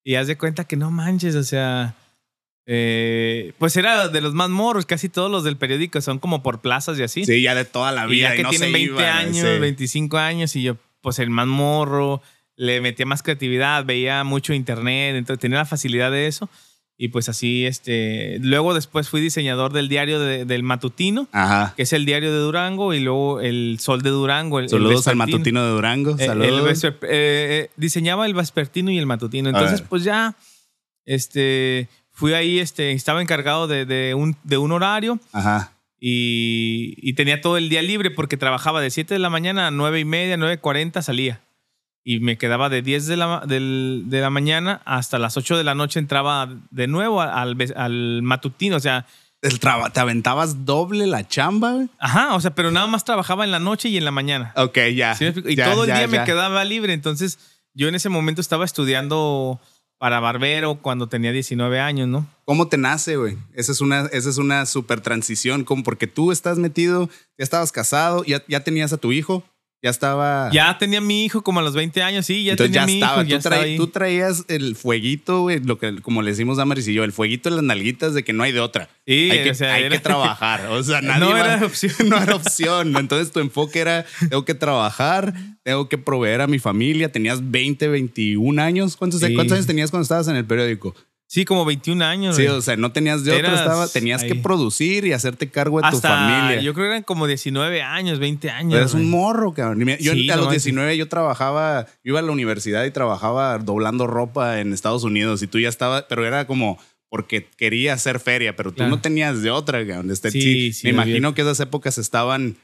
y 0.03 0.17
haz 0.17 0.27
de 0.27 0.37
cuenta 0.37 0.65
que 0.65 0.75
no 0.77 0.91
manches, 0.91 1.37
o 1.37 1.45
sea, 1.45 1.95
eh, 2.67 3.53
pues 3.59 3.77
era 3.77 4.09
de 4.09 4.21
los 4.21 4.35
más 4.35 4.49
morros, 4.51 4.87
casi 4.87 5.09
todos 5.09 5.31
los 5.31 5.45
del 5.45 5.57
periódico 5.57 6.01
son 6.01 6.19
como 6.19 6.43
por 6.43 6.61
plazas 6.61 6.99
y 6.99 7.03
así. 7.05 7.25
Sí, 7.25 7.43
ya 7.43 7.55
de 7.55 7.65
toda 7.65 7.93
la 7.93 8.07
Y 8.07 8.11
vida. 8.11 8.31
ya 8.31 8.37
que 8.37 8.43
no 8.43 8.51
tienen 8.51 8.69
se 8.71 8.73
20 8.73 8.93
iban, 9.03 9.17
años, 9.19 9.37
sí. 9.37 9.59
25 9.61 10.19
años 10.19 10.57
y 10.57 10.63
yo 10.63 10.77
pues 11.01 11.19
el 11.21 11.31
más 11.31 11.47
morro, 11.47 12.23
le 12.57 12.81
metía 12.81 13.07
más 13.07 13.23
creatividad, 13.23 13.85
veía 13.85 14.23
mucho 14.25 14.53
internet, 14.53 15.15
entonces 15.17 15.41
tenía 15.41 15.59
la 15.59 15.65
facilidad 15.65 16.11
de 16.11 16.27
eso. 16.27 16.51
Y 17.03 17.09
pues 17.09 17.31
así, 17.31 17.65
este, 17.65 18.37
luego 18.41 18.75
después 18.75 19.09
fui 19.09 19.23
diseñador 19.23 19.73
del 19.73 19.89
diario 19.89 20.21
de- 20.21 20.45
del 20.45 20.63
matutino, 20.63 21.29
Ajá. 21.33 21.73
que 21.75 21.85
es 21.85 21.95
el 21.95 22.05
diario 22.05 22.31
de 22.31 22.39
Durango, 22.41 22.93
y 22.93 23.01
luego 23.01 23.41
el 23.41 23.79
Sol 23.81 24.03
de 24.03 24.11
Durango. 24.11 24.59
El, 24.59 24.65
el 24.67 24.69
Saludos 24.69 25.09
al 25.09 25.15
vespertino. 25.15 25.39
matutino 25.39 25.65
de 25.65 25.71
Durango. 25.71 26.17
Eh, 26.19 26.27
Saludos. 26.27 26.85
el 26.85 26.95
eh, 27.05 27.71
diseñaba 27.79 28.27
el 28.27 28.35
vespertino 28.35 28.91
y 28.91 28.99
el 28.99 29.07
matutino. 29.07 29.49
Entonces, 29.49 29.81
pues 29.81 30.05
ya, 30.05 30.37
este, 31.07 31.89
fui 32.13 32.35
ahí, 32.35 32.59
este, 32.59 32.93
estaba 32.93 33.23
encargado 33.23 33.67
de, 33.67 33.87
de 33.87 34.13
un, 34.15 34.37
de 34.45 34.59
un 34.59 34.71
horario 34.73 35.19
Ajá. 35.33 35.73
y, 35.99 36.97
y 36.99 37.15
tenía 37.15 37.41
todo 37.41 37.57
el 37.57 37.71
día 37.71 37.81
libre 37.81 38.11
porque 38.11 38.37
trabajaba 38.37 38.83
de 38.83 38.91
7 38.91 39.15
de 39.15 39.21
la 39.21 39.31
mañana 39.31 39.69
a 39.69 39.71
9 39.71 40.01
y 40.01 40.05
media, 40.05 40.37
9.40 40.37 41.01
salía. 41.01 41.41
Y 42.03 42.21
me 42.21 42.39
quedaba 42.39 42.69
de 42.71 42.83
10 42.83 43.07
de 43.07 43.17
la, 43.17 43.43
del- 43.47 44.05
de 44.07 44.21
la 44.21 44.31
mañana 44.31 44.81
hasta 44.85 45.19
las 45.19 45.37
8 45.37 45.57
de 45.59 45.65
la 45.65 45.75
noche 45.75 45.99
entraba 45.99 46.49
de 46.71 46.87
nuevo 46.87 47.21
al, 47.21 47.57
al 47.77 48.23
matutino. 48.23 48.77
O 48.77 48.81
sea, 48.81 49.07
El 49.43 49.59
traba- 49.61 49.91
¿Te 49.91 50.01
aventabas 50.01 50.65
doble 50.65 51.07
la 51.07 51.27
chamba? 51.29 51.73
güey? 51.73 51.89
ajá, 51.99 52.35
o 52.35 52.41
sea, 52.41 52.55
pero 52.55 52.71
nada 52.71 52.87
más 52.87 53.05
trabajaba 53.05 53.45
en 53.45 53.51
la 53.51 53.59
noche 53.59 53.89
y 53.91 53.97
en 53.99 54.05
la 54.05 54.11
mañana. 54.11 54.53
Ok, 54.57 54.79
ya. 54.95 55.15
¿Sí 55.15 55.27
y 55.47 55.57
Ya, 55.57 55.71
todo 55.73 55.85
el 55.85 55.89
ya, 55.89 55.99
día 55.99 56.07
ya. 56.07 56.21
me 56.21 56.25
quedaba 56.27 56.65
libre. 56.65 56.93
Entonces, 56.95 57.39
yo 57.75 57.89
en 57.89 57.95
ese 57.95 58.09
momento 58.09 58.41
estaba 58.41 58.65
estudiando 58.65 59.61
para 59.99 60.19
barbero 60.21 60.77
cuando 60.81 61.07
tenía 61.09 61.31
19 61.33 61.79
años, 61.81 62.09
¿no? 62.09 62.27
¿Cómo 62.47 62.69
te 62.69 62.79
nace, 62.79 63.17
güey? 63.17 63.37
Esa 63.53 63.73
es 63.73 63.83
una, 63.83 64.07
esa 64.13 64.31
es 64.31 64.39
una 64.39 64.65
super 64.65 65.03
transición, 65.03 65.65
como 65.65 65.83
porque 65.83 66.07
tú 66.07 66.33
estás 66.33 66.57
metido, 66.59 67.09
ya 67.37 67.45
estabas 67.45 67.71
casado, 67.73 68.25
ya, 68.25 68.43
ya 68.49 68.61
tenías 68.61 68.93
a 68.95 68.97
tu 68.97 69.13
hijo, 69.13 69.45
ya 69.83 69.91
estaba. 69.91 70.51
Ya 70.53 70.77
tenía 70.79 71.01
mi 71.01 71.25
hijo 71.25 71.43
como 71.43 71.61
a 71.61 71.63
los 71.63 71.75
20 71.75 72.03
años, 72.03 72.27
sí, 72.27 72.45
ya. 72.45 72.53
Entonces 72.53 72.73
tenía 72.73 72.83
ya 72.83 72.87
mi 72.87 72.95
estaba. 72.95 73.13
hijo, 73.23 73.23
ya 73.23 73.29
tú, 73.37 73.39
estaba 73.39 73.57
traí- 73.57 73.71
ahí. 73.71 73.77
tú 73.77 73.87
traías 73.87 74.45
el 74.49 74.77
fueguito, 74.77 75.41
güey, 75.43 75.61
lo 75.61 75.79
que, 75.79 76.01
como 76.03 76.23
le 76.23 76.31
decimos 76.33 76.57
Damaris 76.59 76.87
y 76.89 76.95
yo, 76.95 77.05
el 77.05 77.13
fueguito 77.13 77.49
en 77.49 77.57
las 77.57 77.65
nalguitas 77.65 78.13
de 78.15 78.23
que 78.25 78.33
no 78.33 78.43
hay 78.43 78.53
de 78.53 78.61
otra. 78.61 78.89
Sí, 79.07 79.31
hay 79.31 79.43
que, 79.45 79.51
o 79.51 79.55
sea, 79.55 79.75
hay 79.75 79.85
era- 79.85 79.97
que 79.97 80.03
trabajar. 80.03 80.67
O 80.67 80.83
sea, 80.83 81.01
nadie 81.03 81.21
No 81.21 81.31
va- 81.31 81.55
era 81.55 81.65
opción. 81.67 81.93
no 82.09 82.23
era 82.23 82.35
opción. 82.37 82.97
Entonces 82.97 83.33
tu 83.33 83.41
enfoque 83.41 83.79
era, 83.81 84.05
tengo 84.29 84.45
que 84.45 84.55
trabajar, 84.55 85.35
tengo 85.63 85.89
que 85.89 85.99
proveer 85.99 86.43
a 86.43 86.47
mi 86.47 86.59
familia. 86.59 87.11
Tenías 87.13 87.51
20, 87.51 87.89
21 87.89 88.59
años. 88.63 88.97
¿Cuántos, 88.97 89.21
Sí. 89.21 89.35
¿cuántos 89.35 89.55
años 89.57 89.67
tenías 89.67 89.91
cuando 89.91 90.03
estabas 90.03 90.29
en 90.29 90.37
el 90.37 90.45
periódico? 90.45 90.95
Sí, 91.33 91.45
como 91.45 91.65
21 91.65 92.05
años. 92.05 92.35
Sí, 92.35 92.43
güey. 92.45 92.57
o 92.57 92.61
sea, 92.61 92.77
no 92.77 92.91
tenías 92.91 93.23
de 93.23 93.31
otro, 93.31 93.47
Eras 93.47 93.61
estaba, 93.61 93.87
tenías 93.87 94.25
que 94.25 94.35
producir 94.35 95.05
y 95.05 95.13
hacerte 95.13 95.49
cargo 95.49 95.81
de 95.81 95.89
tu 95.89 96.01
familia. 96.01 96.61
yo 96.61 96.75
creo 96.75 96.87
que 96.87 96.91
eran 96.91 97.03
como 97.05 97.29
19 97.29 97.83
años, 97.83 98.19
20 98.19 98.51
años. 98.51 98.75
Eres 98.77 98.95
un 98.95 99.09
morro, 99.09 99.55
cabrón. 99.55 99.87
Yo 100.01 100.13
Sí, 100.13 100.29
a 100.29 100.35
no 100.35 100.41
los 100.41 100.47
manches. 100.49 100.65
19 100.65 100.97
yo 100.97 101.09
trabajaba, 101.09 101.87
yo 102.03 102.11
iba 102.11 102.19
a 102.19 102.23
la 102.23 102.33
universidad 102.33 102.85
y 102.85 102.91
trabajaba 102.91 103.57
doblando 103.59 104.09
ropa 104.09 104.59
en 104.59 104.73
Estados 104.73 105.05
Unidos 105.05 105.41
y 105.43 105.47
tú 105.47 105.61
ya 105.61 105.69
estabas, 105.69 106.07
pero 106.09 106.27
era 106.27 106.49
como 106.49 106.81
porque 107.09 107.47
quería 107.57 107.93
hacer 107.93 108.19
feria, 108.19 108.57
pero 108.57 108.71
tú 108.73 108.79
Claro. 108.79 108.91
no 108.91 109.01
tenías 109.01 109.41
de 109.41 109.53
otra, 109.53 109.87
cabrón. 109.87 110.11
Este, 110.11 110.33
Sí, 110.33 110.73
me 110.83 110.91
imagino 110.91 111.33
que 111.33 111.43
esas 111.43 111.61
épocas 111.61 111.97
estaban, 111.99 112.57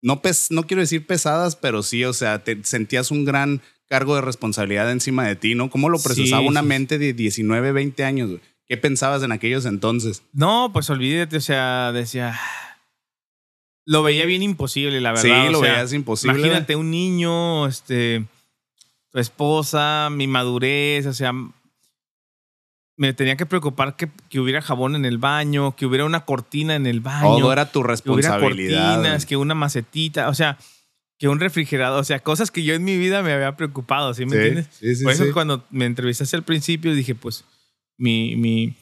no, 0.00 0.22
pes, 0.22 0.46
no 0.50 0.66
quiero 0.66 0.80
decir 0.80 1.06
pesadas, 1.06 1.56
pero 1.56 1.82
sí, 1.82 2.04
o 2.06 2.14
sea, 2.14 2.42
te 2.42 2.58
sentías 2.64 3.10
un 3.10 3.26
gran 3.26 3.60
cargo 3.88 4.14
de 4.14 4.20
responsabilidad 4.22 4.90
encima 4.90 5.26
de 5.26 5.36
ti, 5.36 5.54
¿no? 5.54 5.70
¿Cómo 5.70 5.88
lo 5.88 5.98
Sí, 5.98 6.04
procesaba 6.04 6.42
una 6.42 6.60
sí. 6.62 6.66
mente 6.66 6.98
de 6.98 7.12
19, 7.12 7.72
20 7.72 8.04
años? 8.04 8.28
güey? 8.30 8.40
¿Qué 8.66 8.76
pensabas 8.78 9.22
en 9.22 9.32
aquellos 9.32 9.66
entonces? 9.66 10.22
No, 10.32 10.70
pues 10.72 10.88
olvídate, 10.90 11.36
o 11.36 11.40
sea, 11.40 11.92
decía. 11.92 12.38
Lo 13.86 14.02
veía 14.02 14.24
bien 14.24 14.42
imposible, 14.42 15.00
la 15.02 15.10
verdad. 15.12 15.22
sí, 15.22 15.30
o 15.30 15.50
lo 15.52 15.60
sea, 15.60 15.72
veías 15.74 15.92
imposible. 15.92 16.38
Imagínate 16.38 16.74
un 16.76 16.90
niño, 16.90 17.66
este, 17.66 18.24
tu 19.10 19.18
esposa, 19.18 20.08
mi 20.10 20.26
madurez, 20.26 21.04
o 21.04 21.12
sea, 21.12 21.32
me 22.96 23.12
tenía 23.12 23.36
que 23.36 23.44
preocupar 23.44 23.96
que, 23.96 24.08
que 24.30 24.40
hubiera 24.40 24.62
jabón 24.62 24.94
en 24.96 25.04
el 25.04 25.18
baño, 25.18 25.76
que 25.76 25.84
hubiera 25.84 26.06
una 26.06 26.24
cortina 26.24 26.76
en 26.76 26.86
el 26.86 27.00
baño, 27.00 27.38
Todo 27.38 27.52
era 27.52 27.66
tu 27.70 27.82
que 27.82 27.88
hubiera 28.10 28.30
responsabilidad. 28.30 28.94
cortinas, 28.94 29.26
que 29.26 29.36
una 29.36 29.54
macetita, 29.54 30.28
o 30.30 30.34
sea, 30.34 30.56
que 31.18 31.28
un 31.28 31.38
refrigerador, 31.40 32.00
o 32.00 32.04
sea, 32.04 32.18
cosas 32.20 32.50
que 32.50 32.64
yo 32.64 32.74
en 32.74 32.84
mi 32.84 32.96
vida 32.98 33.22
me 33.22 33.32
había 33.32 33.56
preocupado, 33.56 34.12
¿sí 34.14 34.24
me 34.26 34.32
Sí, 34.32 34.36
entiendes? 34.36 34.66
sí, 34.72 34.94
sí, 34.96 35.04
Por 35.04 35.12
eso 35.12 35.24
sí. 35.24 35.30
cuando 35.32 35.64
me 35.70 35.86
entrevistaste 35.86 36.36
al 36.36 36.42
principio 36.42 36.94
dije, 36.94 37.14
pues, 37.14 37.44
mi, 37.96 38.34
mi, 38.36 38.74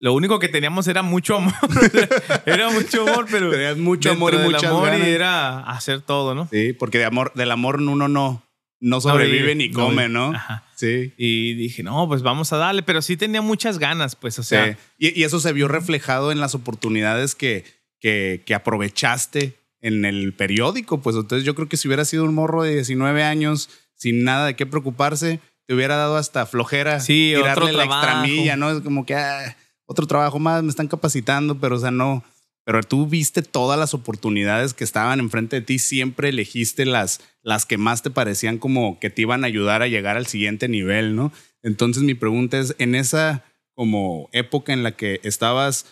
lo 0.00 0.12
único 0.12 0.38
que 0.38 0.48
teníamos 0.48 0.86
era 0.88 1.02
mucho 1.02 1.36
amor, 1.36 1.54
era 2.46 2.70
mucho 2.70 3.08
amor, 3.08 3.26
pero 3.30 3.50
Tenías 3.50 3.76
mucho 3.78 4.10
amor 4.12 4.34
y 4.34 4.38
muchas 4.38 4.64
amor 4.64 4.90
ganas. 4.90 5.06
y 5.08 5.10
era 5.10 5.60
hacer 5.60 6.02
todo, 6.02 6.34
¿no? 6.34 6.48
Sí, 6.52 6.72
porque 6.74 6.98
de 6.98 7.06
amor, 7.06 7.32
del 7.34 7.50
amor 7.50 7.80
uno 7.80 8.06
no, 8.08 8.44
no 8.80 9.00
sobrevive 9.00 9.38
vive, 9.40 9.54
ni 9.54 9.68
no 9.70 9.80
come. 9.86 10.08
¿no? 10.08 10.32
Ajá. 10.34 10.64
Sí. 10.76 11.12
Y 11.16 11.54
dije, 11.54 11.82
no, 11.82 12.06
pues 12.06 12.22
vamos 12.22 12.52
a 12.52 12.58
darle, 12.58 12.82
pero 12.84 13.02
sí 13.02 13.16
tenía 13.16 13.40
muchas 13.42 13.78
ganas, 13.78 14.14
pues, 14.14 14.38
o 14.38 14.42
sea, 14.44 14.74
Sí. 14.98 15.08
Y, 15.08 15.20
y 15.20 15.24
eso 15.24 15.40
se 15.40 15.52
vio 15.52 15.66
reflejado 15.66 16.30
en 16.30 16.38
las 16.40 16.54
oportunidades 16.54 17.34
que, 17.34 17.64
que, 17.98 18.42
que 18.46 18.54
aprovechaste 18.54 19.57
en 19.80 20.04
el 20.04 20.32
periódico. 20.34 21.00
Pues 21.00 21.16
entonces 21.16 21.44
yo 21.44 21.54
creo 21.54 21.68
que 21.68 21.76
si 21.76 21.88
hubiera 21.88 22.04
sido 22.04 22.24
un 22.24 22.34
morro 22.34 22.62
de 22.62 22.74
19 22.74 23.22
años 23.22 23.70
sin 23.94 24.24
nada 24.24 24.46
de 24.46 24.56
qué 24.56 24.66
preocuparse, 24.66 25.40
te 25.66 25.74
hubiera 25.74 25.96
dado 25.96 26.16
hasta 26.16 26.46
flojera 26.46 27.00
Sí, 27.00 27.32
tirarle 27.34 27.64
otro 27.64 27.76
la 27.76 27.84
extramilla, 27.84 28.56
¿no? 28.56 28.70
Es 28.70 28.80
como 28.80 29.04
que 29.04 29.14
ah, 29.14 29.56
otro 29.86 30.06
trabajo 30.06 30.38
más, 30.38 30.62
me 30.62 30.70
están 30.70 30.88
capacitando, 30.88 31.58
pero 31.58 31.76
o 31.76 31.78
sea, 31.78 31.90
no. 31.90 32.24
Pero 32.64 32.82
tú 32.82 33.06
viste 33.06 33.42
todas 33.42 33.78
las 33.78 33.94
oportunidades 33.94 34.74
que 34.74 34.84
estaban 34.84 35.20
enfrente 35.20 35.56
de 35.56 35.62
ti, 35.62 35.78
siempre 35.78 36.28
elegiste 36.28 36.84
las, 36.84 37.20
las 37.42 37.64
que 37.64 37.78
más 37.78 38.02
te 38.02 38.10
parecían 38.10 38.58
como 38.58 38.98
que 39.00 39.08
te 39.08 39.22
iban 39.22 39.42
a 39.42 39.46
ayudar 39.46 39.82
a 39.82 39.88
llegar 39.88 40.16
al 40.16 40.26
siguiente 40.26 40.68
nivel, 40.68 41.16
¿no? 41.16 41.32
Entonces 41.62 42.02
mi 42.02 42.14
pregunta 42.14 42.58
es, 42.58 42.74
en 42.78 42.94
esa 42.94 43.44
como 43.74 44.28
época 44.32 44.72
en 44.72 44.82
la 44.82 44.92
que 44.92 45.20
estabas 45.22 45.86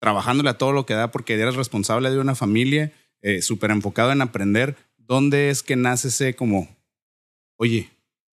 trabajándole 0.00 0.50
a 0.50 0.58
todo 0.58 0.72
lo 0.72 0.86
que 0.86 0.94
da 0.94 1.10
porque 1.10 1.34
eres 1.34 1.54
responsable 1.54 2.10
de 2.10 2.18
una 2.18 2.34
familia, 2.34 2.92
eh, 3.26 3.42
súper 3.42 3.70
enfocado 3.70 4.12
en 4.12 4.22
aprender, 4.22 4.76
¿dónde 4.96 5.50
es 5.50 5.62
que 5.62 5.74
nace 5.76 6.08
ese 6.08 6.34
como, 6.36 6.68
oye, 7.56 7.90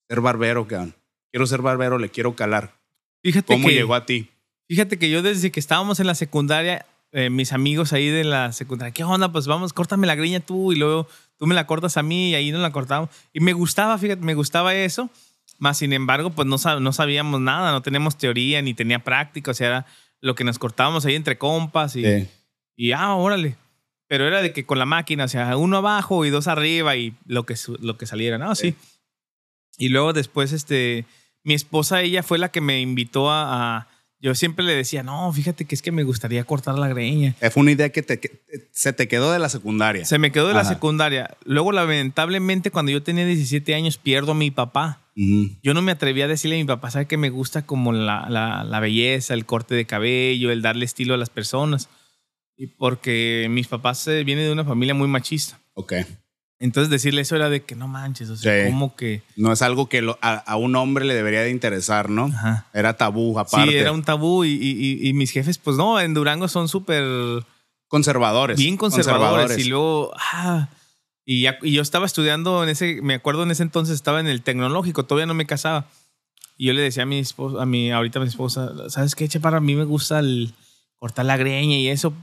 ser 0.10 0.22
barbero, 0.22 0.68
cabrón? 0.68 0.94
Quiero 1.32 1.48
ser 1.48 1.62
barbero, 1.62 1.98
le 1.98 2.10
quiero 2.10 2.36
calar. 2.36 2.76
fíjate 3.24 3.54
¿Cómo 3.54 3.68
que, 3.68 3.74
llegó 3.74 3.96
a 3.96 4.06
ti? 4.06 4.30
fíjate 4.68 4.98
que 5.00 5.10
yo 5.10 5.22
desde 5.22 5.52
que 5.52 5.60
estábamos 5.60 6.00
en 6.00 6.08
la 6.08 6.16
secundaria, 6.16 6.86
eh, 7.12 7.30
mis 7.30 7.54
amigos 7.54 7.94
ahí 7.94 8.08
de 8.10 8.24
la 8.24 8.52
secundaria, 8.54 8.94
¿qué 8.94 9.04
onda? 9.04 9.32
Pues 9.32 9.48
vamos, 9.48 9.74
córtame 9.74 10.08
la 10.08 10.16
greña 10.16 10.40
tú 10.40 10.72
y 10.74 10.76
luego 10.76 11.08
tú 11.38 11.46
me 11.48 11.56
la 11.56 11.66
cortas 11.68 11.98
a 11.98 12.04
mí 12.04 12.32
y 12.32 12.36
ahí 12.36 12.52
nos 12.52 12.62
la 12.62 12.72
cortamos. 12.72 13.10
Y 13.34 13.40
me 13.40 13.54
gustaba, 13.54 13.98
fíjate, 13.98 14.22
me 14.22 14.34
gustaba 14.36 14.74
eso. 14.76 15.10
Más 15.60 15.78
sin 15.78 15.94
embargo, 15.94 16.32
pues 16.32 16.48
no, 16.48 16.58
sab- 16.58 16.82
no 16.82 16.92
sabíamos 16.94 17.40
nada, 17.40 17.72
no 17.72 17.82
teníamos 17.82 18.18
teoría 18.18 18.62
ni 18.62 18.74
tenía 18.74 19.00
práctica, 19.04 19.52
o 19.52 19.54
sea, 19.54 19.68
era 19.68 19.86
lo 20.22 20.34
que 20.36 20.44
nos 20.44 20.58
cortábamos 20.58 21.06
ahí 21.06 21.16
entre 21.16 21.38
compas 21.38 21.96
y, 21.96 22.04
Sí. 22.04 22.28
y 22.76 22.92
ah, 22.94 23.14
órale. 23.16 23.56
Pero 24.08 24.28
era 24.28 24.42
de 24.42 24.54
que 24.54 24.66
con 24.66 24.80
la 24.80 24.86
máquina, 24.86 25.26
o 25.26 25.28
sea, 25.28 25.56
uno 25.58 25.78
abajo 25.78 26.26
y 26.26 26.30
dos 26.30 26.48
arriba 26.48 26.96
y 26.96 27.16
lo 27.26 27.46
que, 27.46 27.56
lo 27.82 27.98
que 27.98 28.06
saliera, 28.06 28.38
¿no? 28.38 28.54
Sí. 28.56 28.76
Y 29.78 29.90
luego 29.90 30.14
después, 30.14 30.52
este, 30.52 31.06
mi 31.44 31.54
esposa, 31.54 32.02
ella 32.02 32.22
fue 32.24 32.38
la 32.38 32.50
que 32.52 32.62
me 32.62 32.80
invitó 32.82 33.32
a, 33.32 33.78
a- 33.78 33.88
yo 34.20 34.36
siempre 34.36 34.64
le 34.64 34.74
decía, 34.74 35.04
no, 35.04 35.34
fíjate 35.34 35.66
que 35.66 35.76
es 35.76 35.82
que 35.82 35.92
me 35.92 36.04
gustaría 36.04 36.46
cortar 36.46 36.78
la 36.80 36.88
greña. 36.88 37.36
Eh, 37.42 37.50
Fue 37.50 37.60
una 37.62 37.72
idea 37.72 37.90
que, 37.90 38.02
te- 38.04 38.22
que 38.22 38.70
se 38.72 38.94
te 38.94 39.10
quedó 39.10 39.34
de 39.34 39.40
la 39.40 39.50
secundaria. 39.50 40.06
Se 40.06 40.18
me 40.18 40.32
quedó 40.32 40.48
de 40.48 40.54
la 40.54 40.64
secundaria. 40.64 41.36
Luego, 41.44 41.74
lamentablemente, 41.74 42.72
cuando 42.72 42.92
yo 42.94 43.04
tenía 43.04 43.26
17 43.26 43.76
años, 43.76 43.98
pierdo 43.98 44.32
a 44.32 44.36
mi 44.36 44.50
papá. 44.50 45.02
Yo 45.62 45.74
no 45.74 45.82
me 45.82 45.92
atreví 45.92 46.22
a 46.22 46.28
decirle 46.30 46.56
a 46.56 46.60
mi 46.60 46.66
papá, 46.66 46.90
¿sabe 46.90 47.06
que 47.06 47.18
me 47.18 47.30
gusta 47.32 47.66
como 47.66 47.92
la, 47.92 48.28
la- 48.30 48.64
la 48.64 48.80
belleza, 48.80 49.34
el 49.34 49.46
corte 49.46 49.76
de 49.76 49.86
cabello, 49.86 50.52
el 50.52 50.62
darle 50.62 50.86
estilo 50.86 51.16
a 51.16 51.18
las 51.18 51.30
personas? 51.30 51.90
Y 52.58 52.68
porque 52.68 53.48
mis 53.50 53.68
papás 53.68 54.08
eh, 54.08 54.24
vienen 54.24 54.46
de 54.46 54.52
una 54.52 54.64
familia 54.66 54.94
muy 54.94 55.08
machista. 55.08 55.60
Ok. 55.74 55.94
Entonces 56.60 56.90
decirle 56.90 57.22
eso 57.22 57.36
era 57.36 57.50
de 57.50 57.64
que 57.64 57.76
no 57.76 57.88
manches, 57.90 58.30
o 58.30 58.38
sea, 58.38 58.64
Sí. 58.66 58.72
como 58.72 58.96
que... 58.96 59.22
No 59.36 59.52
es 59.52 59.62
algo 59.62 59.90
que 59.90 60.02
lo- 60.02 60.18
a, 60.22 60.36
a 60.36 60.56
un 60.56 60.76
hombre 60.78 61.04
le 61.04 61.14
debería 61.14 61.42
de 61.42 61.50
interesar, 61.50 62.10
¿no? 62.10 62.26
Ajá. 62.28 62.68
Era 62.74 62.96
tabú 62.96 63.38
aparte. 63.38 63.72
Sí, 63.72 63.78
era 63.78 63.92
un 63.92 64.04
tabú 64.04 64.46
y, 64.46 64.52
y- 64.52 65.08
y- 65.10 65.14
mis 65.14 65.32
jefes, 65.32 65.58
pues 65.58 65.76
no, 65.78 66.00
en 66.00 66.14
Durango 66.14 66.48
son 66.48 66.70
súper 66.70 67.04
Conservadores. 67.90 68.58
bien 68.58 68.78
conservadores. 68.78 69.58
Y 69.58 69.66
luego, 69.70 70.12
ah, 70.16 70.70
y, 71.26 71.42
ya- 71.42 71.58
y 71.62 71.74
yo 71.74 71.82
estaba 71.82 72.06
estudiando 72.06 72.64
en 72.64 72.70
ese, 72.70 73.02
me 73.02 73.16
acuerdo 73.16 73.44
en 73.44 73.52
ese 73.52 73.64
entonces 73.64 73.96
estaba 73.96 74.20
en 74.22 74.28
el 74.28 74.42
tecnológico, 74.42 75.04
todavía 75.06 75.26
no 75.26 75.34
me 75.34 75.46
casaba. 75.46 75.90
Y 76.58 76.68
yo 76.68 76.74
le 76.74 76.82
decía 76.82 77.04
a 77.04 77.08
mi 77.08 77.20
esposa, 77.20 77.62
a 77.62 77.66
mi, 77.66 77.92
ahorita 77.92 78.20
a 78.20 78.22
mi 78.22 78.28
esposa, 78.30 78.72
¿sabes 78.90 79.16
qué, 79.16 79.28
para 79.42 79.58
A 79.58 79.60
mí 79.62 79.76
me 79.76 79.84
gusta 79.84 80.20
el 80.20 80.54
cortar 80.96 81.26
la 81.26 81.36
greña 81.36 81.76
y 81.76 81.90
eso. 81.90 82.14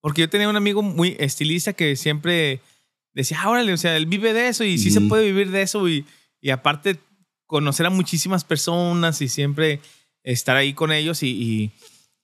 Porque 0.00 0.22
yo 0.22 0.28
tenía 0.28 0.48
un 0.48 0.56
amigo 0.56 0.82
muy 0.82 1.16
estilista 1.18 1.72
que 1.72 1.96
siempre 1.96 2.60
decía, 3.14 3.38
ah, 3.42 3.50
órale, 3.50 3.72
o 3.72 3.76
sea, 3.76 3.96
él 3.96 4.06
vive 4.06 4.32
de 4.32 4.48
eso 4.48 4.64
y 4.64 4.78
sí 4.78 4.90
se 4.90 5.00
puede 5.00 5.24
vivir 5.24 5.50
de 5.50 5.62
eso. 5.62 5.88
Y, 5.88 6.04
y 6.40 6.50
aparte, 6.50 6.98
conocer 7.46 7.86
a 7.86 7.90
muchísimas 7.90 8.44
personas 8.44 9.20
y 9.22 9.28
siempre 9.28 9.80
estar 10.22 10.56
ahí 10.56 10.74
con 10.74 10.92
ellos 10.92 11.22
y, 11.22 11.28
y 11.28 11.70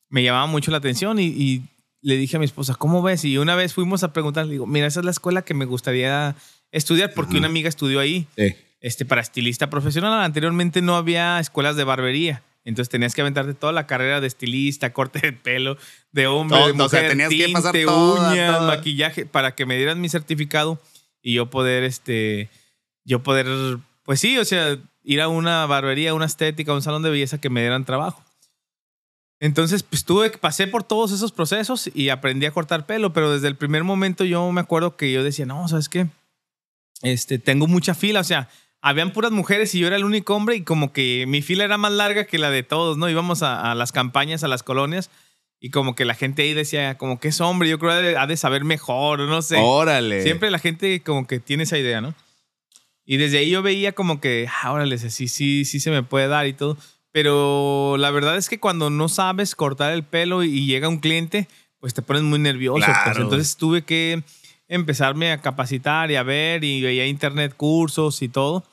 me 0.08 0.22
llamaba 0.22 0.46
mucho 0.46 0.70
la 0.70 0.76
atención 0.76 1.18
y, 1.18 1.26
y 1.26 1.62
le 2.00 2.16
dije 2.16 2.36
a 2.36 2.38
mi 2.38 2.44
esposa, 2.44 2.74
¿cómo 2.74 3.02
ves? 3.02 3.24
Y 3.24 3.38
una 3.38 3.56
vez 3.56 3.72
fuimos 3.72 4.04
a 4.04 4.12
preguntar, 4.12 4.46
le 4.46 4.52
digo, 4.52 4.66
mira, 4.66 4.86
esa 4.86 5.00
es 5.00 5.04
la 5.04 5.10
escuela 5.10 5.42
que 5.42 5.54
me 5.54 5.64
gustaría 5.64 6.36
estudiar 6.70 7.14
porque 7.14 7.30
Ajá. 7.30 7.38
una 7.38 7.46
amiga 7.48 7.68
estudió 7.68 7.98
ahí 7.98 8.26
este, 8.80 9.04
para 9.04 9.22
estilista 9.22 9.70
profesional. 9.70 10.12
Anteriormente 10.22 10.82
no 10.82 10.96
había 10.96 11.40
escuelas 11.40 11.76
de 11.76 11.84
barbería. 11.84 12.42
Entonces 12.64 12.88
tenías 12.88 13.14
que 13.14 13.20
aventarte 13.20 13.54
toda 13.54 13.72
la 13.72 13.86
carrera 13.86 14.20
de 14.20 14.26
estilista, 14.26 14.92
corte 14.92 15.20
de 15.20 15.32
pelo, 15.32 15.76
de 16.12 16.26
hombre, 16.26 16.58
de 16.58 16.72
Todo, 16.72 16.84
o 16.86 16.88
sea, 16.88 17.02
mujer, 17.02 17.10
tenías 17.10 17.28
que 17.28 17.52
pasar 17.52 17.72
tinte, 17.72 17.86
toda, 17.86 18.32
uñas, 18.32 18.58
toda. 18.58 18.76
maquillaje, 18.76 19.26
para 19.26 19.54
que 19.54 19.66
me 19.66 19.76
dieran 19.76 20.00
mi 20.00 20.08
certificado 20.08 20.80
y 21.20 21.34
yo 21.34 21.50
poder, 21.50 21.84
este, 21.84 22.50
yo 23.04 23.22
poder, 23.22 23.78
pues 24.02 24.20
sí, 24.20 24.38
o 24.38 24.44
sea, 24.44 24.78
ir 25.02 25.20
a 25.20 25.28
una 25.28 25.66
barbería, 25.66 26.14
una 26.14 26.24
estética, 26.24 26.72
un 26.72 26.82
salón 26.82 27.02
de 27.02 27.10
belleza 27.10 27.38
que 27.38 27.50
me 27.50 27.60
dieran 27.60 27.84
trabajo. 27.84 28.24
Entonces, 29.40 29.82
pues 29.82 30.04
tuve, 30.04 30.30
pasé 30.30 30.66
por 30.66 30.84
todos 30.84 31.12
esos 31.12 31.32
procesos 31.32 31.90
y 31.92 32.08
aprendí 32.08 32.46
a 32.46 32.50
cortar 32.50 32.86
pelo, 32.86 33.12
pero 33.12 33.30
desde 33.30 33.48
el 33.48 33.56
primer 33.56 33.84
momento 33.84 34.24
yo 34.24 34.50
me 34.52 34.62
acuerdo 34.62 34.96
que 34.96 35.12
yo 35.12 35.22
decía, 35.22 35.44
no, 35.44 35.68
¿sabes 35.68 35.90
qué? 35.90 36.06
Este, 37.02 37.38
tengo 37.38 37.66
mucha 37.66 37.94
fila, 37.94 38.20
o 38.20 38.24
sea, 38.24 38.48
habían 38.86 39.12
puras 39.12 39.32
mujeres 39.32 39.74
y 39.74 39.78
yo 39.78 39.86
era 39.86 39.96
el 39.96 40.04
único 40.04 40.34
hombre 40.34 40.56
y 40.56 40.62
como 40.62 40.92
que 40.92 41.24
mi 41.26 41.40
fila 41.42 41.64
era 41.64 41.78
más 41.78 41.92
larga 41.92 42.24
que 42.26 42.36
la 42.38 42.50
de 42.50 42.62
todos, 42.62 42.98
¿no? 42.98 43.08
Íbamos 43.08 43.42
a, 43.42 43.70
a 43.70 43.74
las 43.74 43.92
campañas, 43.92 44.44
a 44.44 44.48
las 44.48 44.62
colonias 44.62 45.10
y 45.58 45.70
como 45.70 45.94
que 45.94 46.04
la 46.04 46.14
gente 46.14 46.42
ahí 46.42 46.52
decía, 46.52 46.98
como 46.98 47.18
que 47.18 47.28
es 47.28 47.40
hombre, 47.40 47.68
yo 47.70 47.78
creo 47.78 47.92
que 47.92 47.96
ha 47.96 48.00
de- 48.02 48.16
ha 48.18 48.26
de 48.26 48.36
saber 48.36 48.64
mejor, 48.64 49.20
no 49.20 49.40
sé. 49.40 49.56
Órale. 49.58 50.22
Siempre 50.22 50.50
la 50.50 50.58
gente 50.58 51.00
como 51.00 51.26
que 51.26 51.40
tiene 51.40 51.62
esa 51.62 51.78
idea, 51.78 52.02
¿no? 52.02 52.14
Y 53.06 53.16
desde 53.16 53.38
ahí 53.38 53.50
yo 53.50 53.62
veía 53.62 53.92
como 53.92 54.20
que, 54.20 54.48
ah, 54.62 54.72
órale, 54.72 54.98
sí, 54.98 55.28
sí, 55.28 55.64
sí 55.64 55.80
se 55.80 55.90
me 55.90 56.02
puede 56.02 56.28
dar 56.28 56.46
y 56.46 56.52
todo. 56.52 56.76
Pero 57.12 57.96
la 57.98 58.10
verdad 58.10 58.36
es 58.36 58.48
que 58.48 58.60
cuando 58.60 58.90
no 58.90 59.08
sabes 59.08 59.54
cortar 59.54 59.92
el 59.92 60.02
pelo 60.02 60.42
y 60.42 60.66
llega 60.66 60.88
un 60.88 60.98
cliente, 60.98 61.48
pues 61.78 61.94
te 61.94 62.02
pones 62.02 62.22
muy 62.22 62.38
nervioso. 62.38 62.84
pues. 62.84 62.98
Claro. 63.04 63.22
Entonces 63.22 63.56
tuve 63.56 63.82
que 63.82 64.22
empezarme 64.68 65.30
a 65.32 65.40
capacitar 65.40 66.10
y 66.10 66.16
a 66.16 66.22
ver 66.22 66.64
y 66.64 66.82
veía 66.82 67.06
internet 67.06 67.54
cursos 67.56 68.20
y 68.22 68.28
todo 68.28 68.64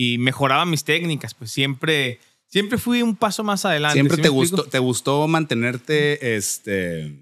y 0.00 0.16
mejoraba 0.18 0.64
mis 0.64 0.84
técnicas, 0.84 1.34
pues 1.34 1.50
siempre 1.50 2.20
siempre 2.46 2.78
fui 2.78 3.02
un 3.02 3.16
paso 3.16 3.42
más 3.42 3.64
adelante. 3.64 3.94
Siempre 3.94 4.16
¿sí 4.18 4.22
te 4.22 4.28
gustó, 4.28 4.62
te 4.64 4.78
gustó 4.78 5.26
mantenerte 5.26 6.36
este, 6.36 7.14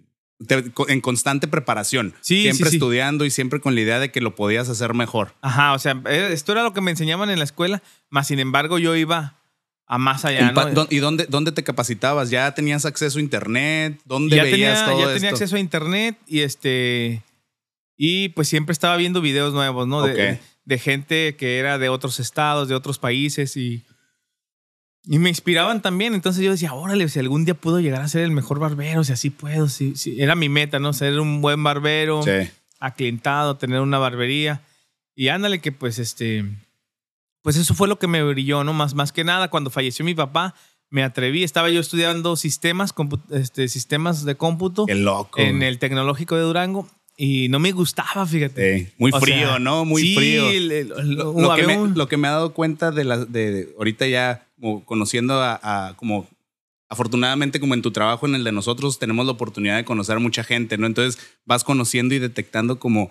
te- 0.46 0.64
en 0.88 1.00
constante 1.00 1.48
preparación. 1.48 2.12
Sí, 2.20 2.42
siempre 2.42 2.68
sí, 2.70 2.76
estudiando 2.76 3.24
y 3.24 3.30
siempre 3.30 3.60
con 3.60 3.74
la 3.74 3.80
idea 3.80 3.98
de 3.98 4.10
que 4.12 4.20
lo 4.20 4.34
podías 4.34 4.68
hacer 4.68 4.92
mejor. 4.92 5.34
Ajá, 5.40 5.72
o 5.72 5.78
sea, 5.78 6.00
eh, 6.06 6.28
esto 6.32 6.52
era 6.52 6.62
lo 6.62 6.74
que 6.74 6.80
me 6.82 6.90
enseñaban 6.90 7.30
en 7.30 7.38
la 7.38 7.44
escuela, 7.44 7.82
más 8.10 8.26
sin 8.28 8.40
embargo 8.40 8.78
yo 8.78 8.94
iba 8.94 9.40
a 9.86 9.96
más 9.98 10.24
allá, 10.26 10.48
En 10.48 10.54
pa- 10.54 10.66
¿no? 10.66 10.82
¿dó- 10.84 10.88
¿Y 10.90 10.98
dónde, 10.98 11.26
dónde 11.30 11.52
te 11.52 11.64
capacitabas? 11.64 12.28
¿Ya 12.28 12.52
tenías 12.54 12.84
acceso 12.84 13.18
a 13.18 13.22
internet? 13.22 14.00
¿Dónde 14.04 14.36
ya 14.36 14.42
veías 14.42 14.80
tenía, 14.80 14.84
todo 14.84 14.98
ya 14.98 15.04
esto? 15.06 15.14
tenía 15.14 15.30
acceso 15.30 15.56
a 15.56 15.60
internet 15.60 16.18
y 16.26 16.40
este 16.40 17.22
y 17.96 18.28
pues 18.28 18.48
siempre 18.48 18.72
estaba 18.74 18.96
viendo 18.98 19.20
videos 19.22 19.54
nuevos, 19.54 19.88
¿no? 19.88 20.02
De, 20.02 20.12
Ok. 20.34 20.40
De 20.66 20.78
gente 20.78 21.36
que 21.36 21.58
era 21.58 21.78
de 21.78 21.88
otros 21.88 22.20
estados, 22.20 22.68
de 22.68 22.74
otros 22.74 22.98
países 22.98 23.56
y 23.56 23.84
y 25.08 25.20
me 25.20 25.28
inspiraban 25.28 25.80
también. 25.82 26.14
Entonces 26.14 26.42
yo 26.44 26.50
decía, 26.50 26.72
órale, 26.74 27.08
si 27.08 27.20
algún 27.20 27.44
día 27.44 27.54
puedo 27.54 27.78
llegar 27.78 28.02
a 28.02 28.08
ser 28.08 28.22
el 28.22 28.32
mejor 28.32 28.58
barbero, 28.58 29.04
si 29.04 29.12
así 29.12 29.30
puedo, 29.30 29.68
si, 29.68 29.94
si- 29.94 30.20
era 30.20 30.34
mi 30.34 30.48
meta, 30.48 30.80
¿no? 30.80 30.92
Ser 30.92 31.20
un 31.20 31.40
buen 31.40 31.62
barbero, 31.62 32.22
Sí. 32.24 32.50
aclientado, 32.80 33.56
tener 33.56 33.80
una 33.80 33.98
barbería. 33.98 34.62
Y 35.14 35.28
ándale 35.28 35.60
que 35.60 35.70
pues 35.70 36.00
este, 36.00 36.44
pues 37.42 37.56
eso 37.56 37.72
fue 37.74 37.86
lo 37.86 38.00
que 38.00 38.08
me 38.08 38.22
brilló, 38.24 38.64
¿no? 38.64 38.72
Más, 38.72 38.94
más 38.94 39.12
que 39.12 39.22
nada, 39.22 39.48
cuando 39.48 39.70
falleció 39.70 40.04
mi 40.04 40.14
papá, 40.16 40.54
me 40.90 41.04
atreví, 41.04 41.44
estaba 41.44 41.70
yo 41.70 41.78
estudiando 41.80 42.34
sistemas, 42.34 42.92
este, 43.30 43.68
sistemas 43.68 44.24
de 44.24 44.34
cómputo 44.36 44.86
Qué 44.86 44.96
loco. 44.96 45.38
en 45.40 45.62
el 45.62 45.78
tecnológico 45.78 46.34
de 46.34 46.42
Durango 46.42 46.88
y 47.16 47.48
no 47.48 47.58
me 47.58 47.72
gustaba, 47.72 48.26
fíjate. 48.26 48.78
Sí, 48.80 48.88
Muy 48.98 49.10
O 49.14 49.20
frío, 49.20 49.36
sea, 49.48 49.58
¿no? 49.58 49.84
Muy 49.84 50.02
sí, 50.02 50.14
frío. 50.14 50.50
el- 50.50 50.88
Lo, 50.88 51.54
que 51.54 51.62
me, 51.66 51.88
lo 51.94 52.08
que 52.08 52.16
me 52.16 52.28
he 52.28 52.30
dado 52.30 52.52
cuenta 52.52 52.90
de 52.90 53.04
la, 53.04 53.24
de, 53.24 53.74
ahorita 53.78 54.06
ya 54.06 54.46
como 54.60 54.84
conociendo 54.84 55.34
a, 55.40 55.58
a- 55.62 55.96
como 55.96 56.28
afortunadamente 56.88 57.58
como 57.58 57.74
en 57.74 57.82
tu 57.82 57.90
trabajo 57.90 58.26
en 58.26 58.34
el 58.36 58.44
de 58.44 58.52
nosotros 58.52 58.98
tenemos 58.98 59.26
la 59.26 59.32
oportunidad 59.32 59.76
de 59.76 59.84
conocer 59.84 60.16
a 60.16 60.20
mucha 60.20 60.44
gente, 60.44 60.78
¿no? 60.78 60.86
Entonces 60.86 61.20
vas 61.44 61.64
conociendo 61.64 62.14
y 62.14 62.18
detectando 62.20 62.78
como 62.78 63.10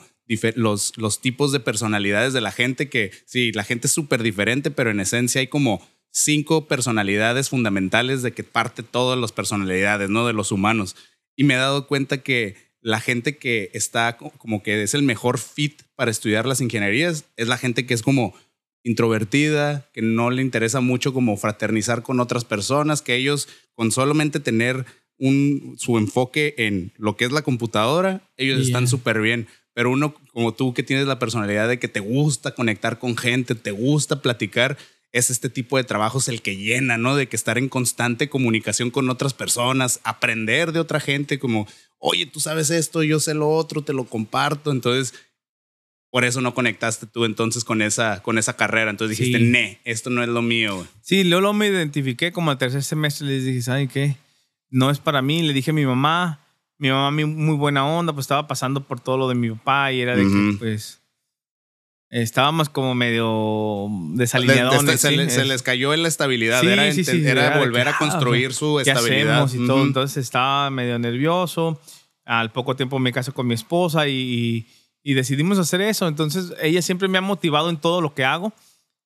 los, 0.55 0.93
los 0.97 1.19
tipos 1.21 1.51
de 1.51 1.59
personalidades 1.59 2.33
de 2.33 2.41
la 2.41 2.51
gente 2.51 2.89
que 2.89 3.11
sí, 3.25 3.51
la 3.51 3.63
gente 3.63 3.87
es 3.87 3.93
súper 3.93 4.23
diferente, 4.23 4.71
pero 4.71 4.91
en 4.91 4.99
esencia 5.01 5.41
hay 5.41 5.47
como 5.47 5.85
cinco 6.11 6.67
personalidades 6.67 7.49
fundamentales 7.49 8.21
de 8.21 8.31
que 8.31 8.43
parte 8.43 8.81
todas 8.81 9.19
las 9.19 9.33
personalidades, 9.33 10.09
¿no? 10.09 10.25
De 10.25 10.33
los 10.33 10.51
humanos. 10.53 10.95
Y 11.35 11.43
me 11.43 11.55
he 11.55 11.57
dado 11.57 11.85
cuenta 11.87 12.23
que 12.23 12.55
la 12.85 12.99
gente 12.99 13.37
que 13.37 13.71
está 13.73 14.15
co- 14.15 14.29
como 14.37 14.61
que 14.61 14.83
es 14.83 14.93
el 14.93 15.01
mejor 15.01 15.39
fit 15.39 15.81
para 15.95 16.11
estudiar 16.11 16.45
las 16.45 16.61
ingenierías 16.61 17.25
es 17.35 17.47
la 17.47 17.57
gente 17.57 17.87
que 17.87 17.95
es 17.95 18.03
como 18.03 18.35
introvertida, 18.83 19.89
que 19.93 20.01
no 20.03 20.29
le 20.29 20.43
interesa 20.43 20.79
mucho 20.81 21.11
como 21.11 21.35
fraternizar 21.37 22.03
con 22.03 22.19
otras 22.19 22.45
personas, 22.45 23.01
que 23.01 23.15
ellos 23.15 23.47
con 23.73 23.91
solamente 23.91 24.39
tener 24.39 24.85
un, 25.17 25.75
su 25.77 25.97
enfoque 25.97 26.53
en 26.57 26.93
lo 26.97 27.17
que 27.17 27.25
es 27.25 27.31
la 27.31 27.41
computadora, 27.41 28.21
ellos 28.37 28.57
Yeah. 28.59 28.67
están 28.67 28.87
súper 28.87 29.19
bien. 29.19 29.47
Pero 29.73 29.89
uno 29.91 30.13
como 30.31 30.53
tú 30.53 30.73
que 30.75 30.83
tienes 30.83 31.07
la 31.07 31.17
personalidad 31.19 31.67
de 31.67 31.79
que 31.79 31.87
te 31.87 31.99
gusta 31.99 32.53
conectar 32.53 32.99
con 32.99 33.17
gente, 33.17 33.55
te 33.55 33.71
gusta 33.71 34.21
platicar, 34.21 34.77
es 35.11 35.29
este 35.29 35.49
tipo 35.49 35.77
de 35.77 35.83
trabajos 35.83 36.27
el 36.27 36.41
que 36.41 36.55
llena, 36.55 36.97
¿no? 36.97 37.15
De 37.15 37.27
que 37.27 37.35
estar 37.35 37.57
en 37.57 37.67
constante 37.69 38.29
comunicación 38.29 38.91
con 38.91 39.09
otras 39.09 39.33
personas, 39.33 39.99
aprender 40.03 40.71
de 40.73 40.79
otra 40.79 40.99
gente, 40.99 41.39
como, 41.39 41.67
oye, 42.07 42.25
tú 42.25 42.39
sabes 42.39 42.69
esto, 42.69 43.01
yo 43.03 43.19
sé 43.19 43.33
lo 43.33 43.49
otro, 43.49 43.81
te 43.81 43.93
lo 43.93 44.05
comparto. 44.05 44.71
Entonces, 44.71 45.13
por 46.11 46.23
eso 46.23 46.39
no 46.39 46.53
conectaste 46.53 47.07
tú 47.07 47.25
entonces 47.25 47.63
con 47.63 47.81
esa, 47.81 48.21
con 48.23 48.37
esa 48.37 48.55
carrera. 48.55 48.91
Entonces 48.91 49.17
dijiste, 49.17 49.39
Sí. 49.39 49.45
ne, 49.45 49.79
esto 49.83 50.09
no 50.09 50.21
es 50.23 50.29
lo 50.29 50.41
mío. 50.41 50.75
güey". 50.75 50.87
Sí, 51.01 51.23
luego, 51.23 51.51
me 51.53 51.67
identifiqué 51.67 52.31
como 52.31 52.51
al 52.51 52.57
tercer 52.57 52.83
semestre. 52.83 53.27
Les 53.27 53.43
dije, 53.45 53.61
¿saben 53.61 53.87
qué? 53.87 54.15
No 54.69 54.89
es 54.91 54.99
para 54.99 55.21
mí. 55.21 55.41
Le 55.41 55.53
dije 55.53 55.71
a 55.71 55.73
mi 55.73 55.85
mamá. 55.85 56.39
Mi 56.77 56.89
mamá, 56.89 57.09
muy 57.11 57.55
buena 57.55 57.85
onda, 57.87 58.11
pues 58.13 58.25
estaba 58.25 58.47
pasando 58.47 58.81
por 58.83 58.99
todo 58.99 59.17
lo 59.17 59.29
de 59.29 59.35
mi 59.35 59.49
papá 59.49 59.93
y 59.93 60.01
era 60.01 60.15
de 60.15 60.23
que, 60.23 60.27
Ujú. 60.27 60.57
pues, 60.59 60.99
estábamos 62.09 62.69
como 62.69 62.93
medio 62.95 63.87
De- 63.89 64.11
de- 64.13 64.17
desalineados. 64.19 64.99
se, 64.99 65.11
le- 65.11 65.29
se 65.29 65.45
les 65.45 65.61
cayó 65.63 65.93
en 65.93 66.01
la 66.01 66.07
estabilidad. 66.09 66.61
Sí, 66.61 66.67
era 66.67 66.85
era 66.85 67.47
era 67.47 67.59
volver 67.59 67.83
que, 67.83 67.89
a 67.89 67.93
ah, 67.93 67.97
construir 67.97 68.53
su 68.53 68.81
¿Qué 68.83 68.91
estabilidad. 68.91 69.43
hacemos 69.43 69.55
y 69.55 69.67
todo? 69.67 69.77
Ujú. 69.77 69.85
Entonces 69.87 70.17
estaba 70.23 70.69
medio 70.69 70.99
nervioso. 70.99 71.79
Al 72.25 72.51
poco 72.51 72.75
tiempo 72.75 72.99
me 72.99 73.13
caso 73.13 73.33
con 73.33 73.47
mi 73.47 73.53
esposa 73.53 74.07
y, 74.07 74.67
decidimos 75.03 75.59
hacer 75.59 75.81
eso. 75.81 76.07
Entonces 76.07 76.53
ella 76.61 76.81
siempre 76.81 77.07
me 77.07 77.17
ha 77.17 77.21
motivado 77.21 77.69
en 77.69 77.77
todo 77.77 78.01
lo 78.01 78.13
que 78.13 78.25
hago 78.25 78.53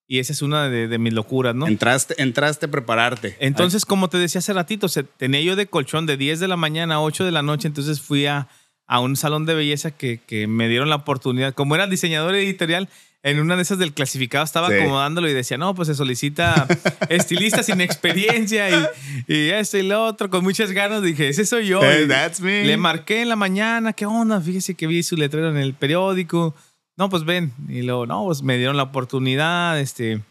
y 0.08 0.18
esa 0.18 0.34
es 0.34 0.42
una 0.42 0.70
de, 0.70 0.88
de 0.88 0.98
mis 0.98 1.14
locuras, 1.14 1.54
¿no? 1.54 1.68
Entraste, 1.68 2.16
entraste 2.18 2.66
a 2.66 2.72
prepararte. 2.72 3.38
Entonces, 3.40 3.86
como 3.86 4.10
te 4.10 4.18
decía 4.18 4.40
hace 4.40 4.54
ratito, 4.54 4.88
se, 4.88 5.04
tenía 5.04 5.42
yo 5.42 5.56
de 5.56 5.68
colchón 5.68 6.08
de 6.08 6.18
10 6.18 6.40
de 6.40 6.48
la 6.48 6.58
mañana 6.58 6.96
a 6.96 7.02
8 7.02 7.26
de 7.26 7.32
la 7.32 7.44
noche, 7.44 7.68
entonces 7.68 8.02
fui 8.02 8.26
a, 8.26 8.48
a 8.88 9.02
un 9.02 9.16
salón 9.16 9.46
de 9.46 9.54
belleza 9.54 9.92
que, 9.92 10.20
que 10.26 10.48
me 10.48 10.68
dieron 10.68 10.90
la 10.90 10.96
oportunidad. 10.96 11.54
Como 11.54 11.76
era 11.76 11.86
diseñador 11.86 12.34
editorial, 12.34 12.90
en 13.24 13.40
una 13.40 13.56
de 13.56 13.62
esas 13.64 13.78
del 13.80 13.94
clasificado 13.94 14.44
estaba 14.46 14.70
Sí. 14.70 14.76
acomodándolo 14.76 15.28
y 15.30 15.34
decía, 15.34 15.58
no, 15.58 15.76
pues 15.76 15.88
se 15.88 15.96
solicita 15.96 16.68
estilista 17.10 17.64
sin 17.64 17.82
experiencia 17.82 18.70
y, 18.70 19.34
y 19.34 19.50
esto 19.50 19.78
y 19.78 19.84
lo 19.84 20.06
otro, 20.06 20.30
con 20.30 20.44
muchas 20.44 20.72
ganas. 20.72 21.02
Dije, 21.04 21.30
ese 21.30 21.46
soy 21.46 21.68
yo. 21.68 21.82
Hey, 21.84 22.06
that's 22.08 22.40
me. 22.40 22.64
Le 22.66 22.78
marqué 22.78 23.22
en 23.22 23.30
la 23.30 23.36
mañana, 23.36 23.94
¿qué 23.94 24.06
onda? 24.06 24.40
Fíjese 24.40 24.76
que 24.76 24.88
vi 24.88 25.04
su 25.04 25.16
letrero 25.18 25.50
en 25.50 25.58
el 25.58 25.74
periódico. 25.74 26.56
No, 26.98 27.10
pues 27.10 27.24
ven. 27.26 27.54
Y 27.68 27.82
luego, 27.82 28.06
no, 28.06 28.26
pues 28.26 28.42
me 28.42 28.58
dieron 28.58 28.78
la 28.78 28.84
oportunidad, 28.84 29.80
este... 29.80 30.22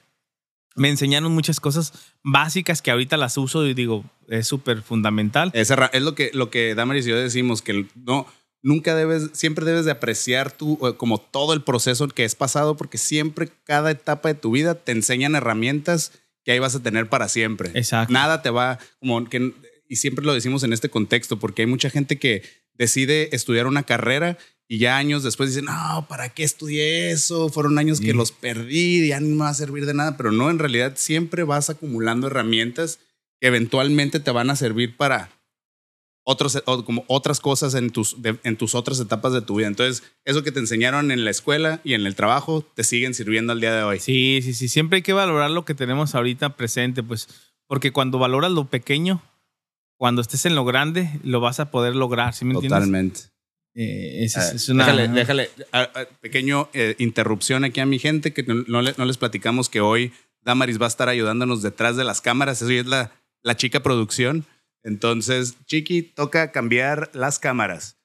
Me 0.77 0.88
enseñaron 0.90 1.33
muchas 1.33 1.59
cosas 1.59 1.92
básicas 2.22 2.83
que 2.83 2.92
ahorita 2.92 3.16
las 3.16 3.37
uso 3.37 3.66
y 3.66 3.74
digo, 3.74 4.05
es 4.29 4.46
súper 4.46 4.81
fundamental. 4.83 5.51
Ra- 5.53 5.90
es 5.92 6.03
lo 6.03 6.14
que, 6.14 6.31
lo 6.35 6.51
que 6.51 6.77
Damaris 6.77 7.05
y 7.05 7.11
yo 7.11 7.18
decimos, 7.18 7.62
que 7.62 7.87
no, 7.96 8.29
nunca 8.69 8.95
debes, 8.95 9.31
siempre 9.33 9.65
debes 9.65 9.87
de 9.87 9.91
apreciar 9.91 10.53
tú 10.53 10.79
eh, 10.87 10.95
como 10.97 11.19
todo 11.19 11.55
el 11.55 11.63
proceso 11.63 12.07
que 12.07 12.25
es 12.25 12.35
pasado, 12.35 12.77
porque 12.77 12.99
siempre 12.99 13.49
cada 13.65 13.91
etapa 13.91 14.29
de 14.29 14.35
tu 14.35 14.53
vida 14.53 14.75
te 14.75 14.93
enseñan 14.93 15.35
herramientas 15.35 16.13
que 16.45 16.53
ahí 16.53 16.59
vas 16.59 16.75
a 16.75 16.83
tener 16.83 17.09
para 17.09 17.29
siempre. 17.29 17.71
Exacto. 17.75 18.13
Nada 18.13 18.43
te 18.43 18.51
va, 18.51 18.79
como 19.01 19.29
que, 19.29 19.55
y 19.89 19.97
siempre 19.97 20.25
lo 20.25 20.35
decimos 20.35 20.63
en 20.63 20.73
este 20.73 20.91
contexto, 20.91 21.39
porque 21.39 21.63
hay 21.63 21.67
mucha 21.67 21.91
gente 21.91 22.19
que 22.19 22.43
decide 22.75 23.35
estudiar 23.35 23.67
una 23.67 23.83
carrera 23.83 24.39
y 24.69 24.79
ya 24.79 24.99
años 24.99 25.23
después 25.23 25.49
dicen, 25.49 25.65
no, 25.65 26.07
¿para 26.09 26.29
qué 26.29 26.45
estudié 26.45 27.11
eso? 27.11 27.49
Fueron 27.49 27.79
años 27.79 28.01
que 28.01 28.13
los 28.13 28.33
perdí, 28.33 29.09
ya 29.09 29.19
no 29.19 29.29
me 29.29 29.45
va 29.45 29.49
a 29.49 29.55
servir 29.55 29.87
de 29.87 29.95
nada, 29.95 30.19
pero 30.19 30.31
no, 30.31 30.51
en 30.51 30.59
realidad 30.59 30.93
siempre 30.97 31.43
vas 31.43 31.71
acumulando 31.71 32.27
herramientas 32.27 32.99
que 33.41 33.49
eventualmente 33.49 34.21
te 34.21 34.31
van 34.31 34.51
a 34.51 34.57
servir 34.57 34.97
para 34.97 35.31
otros, 36.31 36.62
como 36.85 37.05
otras 37.07 37.41
cosas 37.41 37.75
en 37.75 37.88
tus, 37.91 38.21
de- 38.21 38.38
en 38.45 38.57
tus 38.59 38.75
otras 38.75 39.01
etapas 39.01 39.33
de 39.33 39.41
tu 39.41 39.57
vida. 39.57 39.67
Entonces, 39.69 40.03
eso 40.27 40.43
que 40.43 40.53
te 40.53 40.61
enseñaron 40.61 41.11
en 41.11 41.25
la 41.25 41.31
escuela 41.31 41.81
y 41.85 41.95
en 41.95 42.05
el 42.05 42.14
trabajo 42.14 42.62
te 42.75 42.85
siguen 42.85 43.14
sirviendo 43.14 43.53
al 43.55 43.61
día 43.61 43.75
de 43.75 43.83
hoy. 43.83 43.99
Sí, 43.99 44.41
sí, 44.43 44.53
sí. 44.53 44.69
Siempre 44.69 44.97
hay 44.97 45.03
que 45.03 45.14
valorar 45.14 45.51
lo 45.51 45.64
que 45.64 45.75
tenemos 45.75 46.14
ahorita 46.14 46.57
presente, 46.57 47.03
pues, 47.03 47.29
porque 47.67 47.93
cuando 47.93 48.19
valoras 48.19 48.53
lo 48.53 48.67
pequeño, 48.67 49.23
cuando 49.97 50.21
estés 50.21 50.45
en 50.45 50.55
lo 50.55 50.64
grande, 50.67 51.09
lo 51.25 51.41
vas 51.41 51.61
a 51.61 51.71
poder 51.71 51.97
lograr, 51.97 52.35
¿sí 52.35 52.45
me 52.45 52.53
entiendes? 52.55 52.79
Totalmente. 52.79 53.21
Eh, 53.75 54.25
es, 54.25 54.37
Ah, 54.37 54.51
es 54.55 54.69
una... 54.69 54.85
Déjale, 54.85 55.09
déjale, 55.09 55.51
ah, 55.73 55.88
ah, 55.95 56.05
pequeño 56.21 56.69
eh, 56.75 56.95
interrupción 56.99 57.64
aquí 57.64 57.81
a 57.81 57.87
mi 57.87 57.99
gente, 57.99 58.33
que 58.35 58.43
no, 58.43 58.55
no 58.67 58.83
no 58.83 59.05
les 59.07 59.17
platicamos 59.17 59.69
que 59.69 59.81
hoy 59.81 60.12
Damaris 60.43 60.79
va 60.81 60.85
a 60.87 60.88
estar 60.88 61.09
ayudándonos 61.09 61.62
detrás 61.62 61.97
de 61.97 62.05
las 62.05 62.21
cámaras. 62.21 62.61
Eso 62.61 62.71
ya 62.71 62.81
es 62.81 62.87
la, 62.87 63.12
la 63.43 63.57
chica 63.57 63.81
producción. 63.83 64.45
Entonces, 64.83 65.57
Chiqui, 65.67 66.03
toca 66.03 66.53
cambiar 66.53 67.11
las 67.14 67.38
cámaras. 67.38 67.97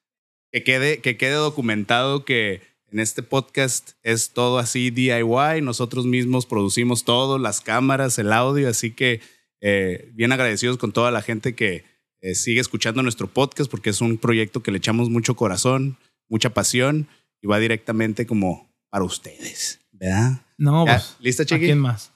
Que 0.52 0.64
quede, 0.64 1.00
que 1.00 1.18
quede 1.18 1.34
documentado 1.34 2.26
que 2.26 2.62
en 2.92 3.00
este 3.00 3.24
podcast 3.24 3.92
es 4.04 4.32
todo 4.32 4.60
así 4.60 4.92
DIY. 4.92 5.62
Nosotros 5.62 6.06
mismos 6.06 6.46
producimos 6.46 7.04
todo, 7.06 7.40
las 7.40 7.62
cámaras, 7.62 8.20
el 8.20 8.32
audio. 8.32 8.70
Así 8.70 8.92
que 8.92 9.22
eh, 9.62 10.12
bien 10.14 10.32
agradecidos 10.32 10.78
con 10.78 10.92
toda 10.92 11.10
la 11.10 11.22
gente 11.22 11.56
que 11.56 11.86
eh, 12.22 12.36
sigue 12.36 12.62
escuchando 12.62 13.02
nuestro 13.02 13.28
podcast 13.28 13.70
porque 13.70 13.90
es 13.90 14.00
un 14.02 14.18
proyecto 14.18 14.62
que 14.62 14.72
le 14.72 14.78
echamos 14.78 15.10
mucho 15.10 15.36
corazón, 15.36 15.98
mucha 16.30 16.54
pasión 16.54 17.08
y 17.42 17.48
va 17.48 17.60
directamente 17.60 18.28
como 18.28 18.72
para 18.90 19.04
ustedes. 19.04 19.80
¿Verdad? 19.92 20.42
No, 20.58 20.86
pues, 20.86 21.16
¿Lista, 21.20 21.44
¿a 21.44 21.46
Chiqui? 21.46 21.66
quién 21.66 21.80
más? 21.80 22.12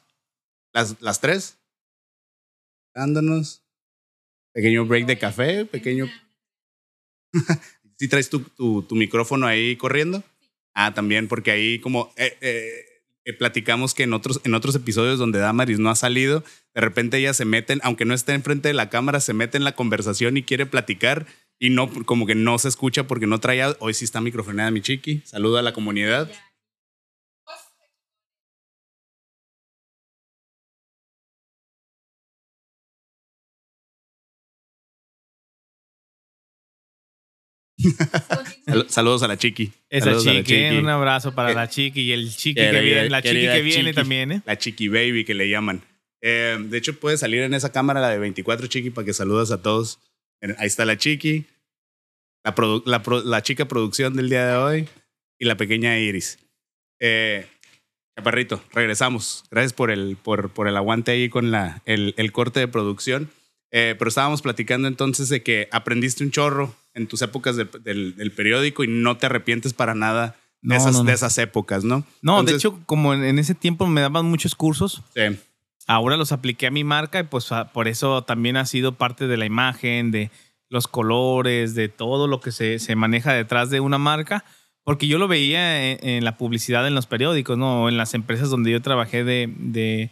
Las, 0.74 1.02
las 1.02 1.20
tres. 1.20 1.58
Dándonos. 2.94 3.64
Pequeño 4.58 4.88
break 4.88 5.06
de 5.06 5.20
café, 5.20 5.66
pequeño. 5.66 6.10
¿Sí 8.00 8.08
traes 8.08 8.28
tu, 8.28 8.40
tu, 8.40 8.82
tu 8.82 8.96
micrófono 8.96 9.46
ahí 9.46 9.76
corriendo? 9.76 10.24
Ah, 10.74 10.96
también, 10.96 11.28
porque 11.28 11.52
ahí 11.52 11.78
como 11.78 12.12
eh, 12.18 12.36
eh, 12.42 13.34
platicamos 13.34 13.94
que 13.94 14.02
en 14.02 14.14
otros, 14.14 14.42
en 14.46 14.56
otros 14.56 14.74
episodios 14.74 15.20
donde 15.20 15.38
Damaris 15.38 15.78
no 15.78 15.92
ha 15.92 15.96
salido, 15.96 16.44
de 16.74 16.82
repente 16.82 17.20
ella 17.20 17.36
se 17.36 17.46
mete, 17.46 17.78
aunque 17.84 18.06
no 18.06 18.16
esté 18.16 18.34
enfrente 18.34 18.70
de 18.70 18.74
la 18.74 18.90
cámara, 18.90 19.20
se 19.20 19.34
mete 19.34 19.58
en 19.58 19.64
la 19.64 19.76
conversación 19.76 20.38
y 20.38 20.42
quiere 20.42 20.66
platicar 20.66 21.28
y 21.60 21.70
no, 21.70 21.92
como 22.06 22.26
que 22.26 22.34
no 22.34 22.58
se 22.58 22.68
escucha 22.70 23.06
porque 23.06 23.28
no 23.28 23.40
trae. 23.40 23.62
Hoy 23.78 23.94
sí 23.94 24.06
está 24.06 24.22
microfonada 24.22 24.72
mi 24.72 24.82
chiqui. 24.82 25.22
Saluda 25.24 25.60
a 25.60 25.64
la 25.64 25.74
comunidad. 25.74 26.32
Sal- 26.32 26.42
Saludos 38.88 39.24
a 39.24 39.28
la 39.28 39.38
chiqui. 39.38 39.72
Esa 39.90 40.06
Saludos 40.06 40.28
a 40.28 40.34
la 40.34 40.44
chiqui, 40.44 40.78
un 40.78 40.90
abrazo 40.90 41.34
para 41.34 41.54
la 41.54 41.70
chiqui 41.70 42.02
y 42.02 42.12
el 42.12 42.30
chiqui 42.36 42.56
que 42.56 42.82
viene, 42.82 43.10
la 43.10 43.22
chiqui 43.22 43.42
que 43.42 43.62
viene 43.62 43.84
chiqui. 43.84 43.94
también, 43.94 44.32
¿eh? 44.32 44.42
La 44.46 44.58
Chiqui 44.58 44.88
Baby 44.88 45.26
que 45.26 45.34
le 45.34 45.50
llaman. 45.50 45.82
Eh, 46.22 46.58
de 46.60 46.78
hecho, 46.78 47.00
puede 47.00 47.18
salir 47.18 47.42
en 47.42 47.54
esa 47.54 47.72
cámara, 47.72 48.02
la 48.02 48.10
de 48.10 48.18
24 48.18 48.68
Chiqui, 48.68 48.90
para 48.90 49.06
que 49.06 49.14
saludas 49.14 49.52
a 49.52 49.62
todos. 49.62 50.00
Ahí 50.58 50.68
está 50.68 50.86
la 50.86 50.98
Chiqui, 50.98 51.46
la, 52.86 53.42
chica 53.42 53.68
producción 53.68 54.16
del 54.16 54.30
día 54.30 54.46
de 54.48 54.56
hoy 54.56 54.90
y 55.40 55.46
la 55.46 55.58
pequeña 55.58 55.98
Iris. 55.98 56.40
Eh, 57.00 57.46
Chaparrito, 58.18 58.64
regresamos. 58.74 59.44
Gracias 59.52 59.74
por 59.74 59.92
el, 59.92 60.18
por, 60.18 60.50
por 60.50 60.68
el 60.68 60.76
aguante 60.76 61.12
ahí 61.12 61.30
con 61.30 61.52
la, 61.52 61.82
el, 61.86 62.16
el 62.18 62.32
corte 62.32 62.60
de 62.60 62.68
producción. 62.68 63.30
Eh, 63.72 63.96
pero 64.00 64.10
estábamos 64.10 64.42
platicando 64.42 64.88
entonces 64.88 65.30
de 65.30 65.44
que 65.44 65.68
aprendiste 65.72 66.24
un 66.24 66.32
chorro 66.32 66.74
en 66.98 67.08
tus 67.08 67.22
épocas 67.22 67.56
de- 67.56 67.66
del, 67.84 68.16
del 68.16 68.32
periódico 68.32 68.84
y 68.84 68.88
no 68.88 69.16
te 69.18 69.28
arrepientes 69.28 69.74
para 69.74 69.96
nada 69.96 70.36
de, 70.62 70.70
No, 70.70 70.76
esas, 70.76 70.94
no, 70.94 71.00
no. 71.00 71.04
de 71.06 71.14
esas 71.14 71.38
épocas, 71.38 71.84
¿no? 71.84 72.04
No, 72.22 72.44
de 72.44 72.54
hecho, 72.54 72.80
como 72.86 73.14
en, 73.14 73.40
ese 73.40 73.56
tiempo 73.56 73.88
me 73.88 74.02
daban 74.02 74.26
muchos 74.26 74.56
cursos, 74.56 75.04
sí. 75.16 75.22
ahora 75.88 76.18
los 76.18 76.32
apliqué 76.32 76.68
a 76.68 76.72
mi 76.72 76.84
marca 76.84 77.20
y 77.20 77.24
pues 77.24 77.52
a- 77.52 77.72
por 77.72 77.88
eso 77.88 78.24
también 78.24 78.58
ha 78.58 78.66
sido 78.66 78.94
parte 78.96 79.28
de 79.28 79.38
la 79.38 79.46
imagen, 79.46 80.12
de 80.12 80.32
los 80.70 80.88
colores, 80.88 81.76
de 81.76 81.88
todo 81.88 82.28
lo 82.28 82.42
que 82.42 82.52
se, 82.52 82.80
se 82.80 82.96
maneja 82.96 83.32
detrás 83.34 83.70
de 83.70 83.80
una 83.80 83.98
marca, 83.98 84.44
porque 84.84 85.08
yo 85.08 85.18
lo 85.18 85.28
veía 85.28 85.92
en, 85.92 86.00
en 86.08 86.24
la 86.26 86.38
publicidad 86.38 86.86
en 86.88 86.96
los 86.96 87.06
periódicos, 87.08 87.58
¿no? 87.58 87.88
En 87.88 87.96
las 87.98 88.14
empresas 88.14 88.50
donde 88.50 88.72
yo 88.72 88.82
trabajé 88.82 89.24
de, 89.24 89.54
de, 89.58 90.12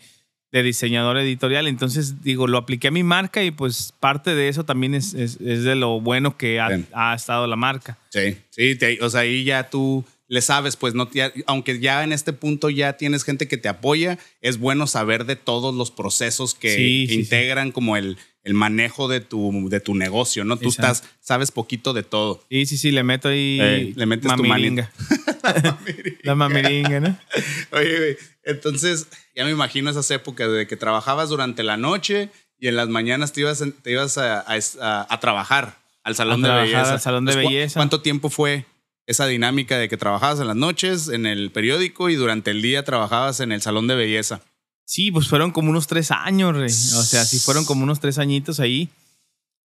de 0.51 0.63
diseñador 0.63 1.17
editorial. 1.17 1.67
Entonces, 1.67 2.23
digo, 2.23 2.47
lo 2.47 2.57
apliqué 2.57 2.87
a 2.87 2.91
mi 2.91 3.03
marca 3.03 3.43
y 3.43 3.51
pues 3.51 3.93
parte 3.99 4.35
de 4.35 4.47
eso 4.47 4.63
también 4.63 4.95
es, 4.95 5.13
es, 5.13 5.39
es 5.41 5.63
de 5.63 5.75
lo 5.75 5.99
bueno 5.99 6.37
que 6.37 6.59
ha, 6.59 6.69
ha 6.93 7.13
estado 7.15 7.45
la 7.47 7.55
marca. 7.55 7.97
Sí, 8.09 8.37
sí, 8.51 8.75
te- 8.75 9.01
o 9.01 9.09
sea, 9.09 9.21
ahí 9.21 9.43
ya 9.43 9.69
tú 9.69 10.05
le 10.27 10.41
sabes, 10.41 10.75
pues 10.75 10.93
no, 10.95 11.07
te- 11.07 11.31
aunque 11.45 11.79
ya 11.79 12.03
en 12.03 12.11
este 12.11 12.33
punto 12.33 12.69
ya 12.69 12.93
tienes 12.93 13.23
gente 13.23 13.47
que 13.47 13.57
te 13.57 13.67
apoya, 13.69 14.17
es 14.41 14.57
bueno 14.57 14.87
saber 14.87 15.25
de 15.25 15.35
todos 15.35 15.75
los 15.75 15.91
procesos 15.91 16.55
que, 16.55 16.75
Sí, 16.75 17.05
que 17.07 17.13
sí, 17.13 17.19
integran 17.19 17.71
como 17.71 17.95
el, 17.97 18.17
el 18.45 18.53
manejo 18.53 19.07
de 19.09 19.19
tu, 19.19 19.67
de 19.69 19.79
tu 19.81 19.93
negocio, 19.95 20.45
¿no? 20.45 20.55
Tú 20.57 20.69
Exacto. 20.69 20.93
estás, 20.93 21.09
sabes 21.19 21.51
poquito 21.51 21.91
de 21.93 22.03
todo. 22.03 22.41
Sí, 22.49 22.65
sí, 22.65 22.77
sí, 22.77 22.91
le 22.91 23.03
meto 23.03 23.27
ahí 23.27 23.59
Eh, 23.61 23.93
le 23.95 24.05
metes 24.05 24.33
tu 24.35 24.43
mamiringa. 24.45 24.89
La 26.23 26.35
mamiringa, 26.35 26.99
¿no? 26.99 27.17
Oye, 27.71 27.97
güey, 27.97 28.17
entonces 28.43 29.07
ya 29.35 29.43
me 29.45 29.51
imagino 29.51 29.89
esas 29.89 30.09
épocas 30.11 30.51
de 30.51 30.67
que 30.67 30.77
trabajabas 30.77 31.29
durante 31.29 31.63
la 31.63 31.77
noche 31.77 32.29
y 32.59 32.67
en 32.67 32.75
las 32.75 32.87
mañanas 32.87 33.33
te 33.33 33.41
ibas, 33.41 33.63
te 33.81 33.91
ibas 33.91 34.17
a, 34.17 34.39
a- 34.47 35.19
trabajar 35.19 35.77
al 36.03 36.15
salón 36.15 36.41
de 36.41 36.49
belleza. 36.49 36.93
al 36.93 36.99
salón 37.01 37.25
de 37.25 37.31
Entonces, 37.33 37.47
¿cu- 37.49 37.53
belleza. 37.53 37.79
¿Cuánto 37.79 38.01
tiempo 38.01 38.29
fue 38.29 38.65
esa 39.07 39.27
dinámica 39.27 39.77
de 39.77 39.89
que 39.89 39.97
trabajabas 39.97 40.39
en 40.39 40.47
las 40.47 40.55
noches 40.55 41.07
en 41.09 41.25
el 41.25 41.51
periódico 41.51 42.09
y 42.09 42.15
durante 42.15 42.51
el 42.51 42.61
día 42.61 42.83
trabajabas 42.83 43.39
en 43.39 43.51
el 43.51 43.61
salón 43.61 43.87
de 43.87 43.95
belleza? 43.95 44.41
Sí, 44.85 45.11
pues 45.11 45.27
fueron 45.27 45.51
como 45.51 45.71
unos 45.71 45.87
tres 45.87 46.11
años, 46.11 46.55
rey. 46.55 46.65
O 46.65 47.03
sea, 47.03 47.25
sí 47.25 47.39
fueron 47.39 47.65
como 47.65 47.83
unos 47.83 47.99
tres 47.99 48.19
añitos 48.19 48.59
ahí. 48.59 48.89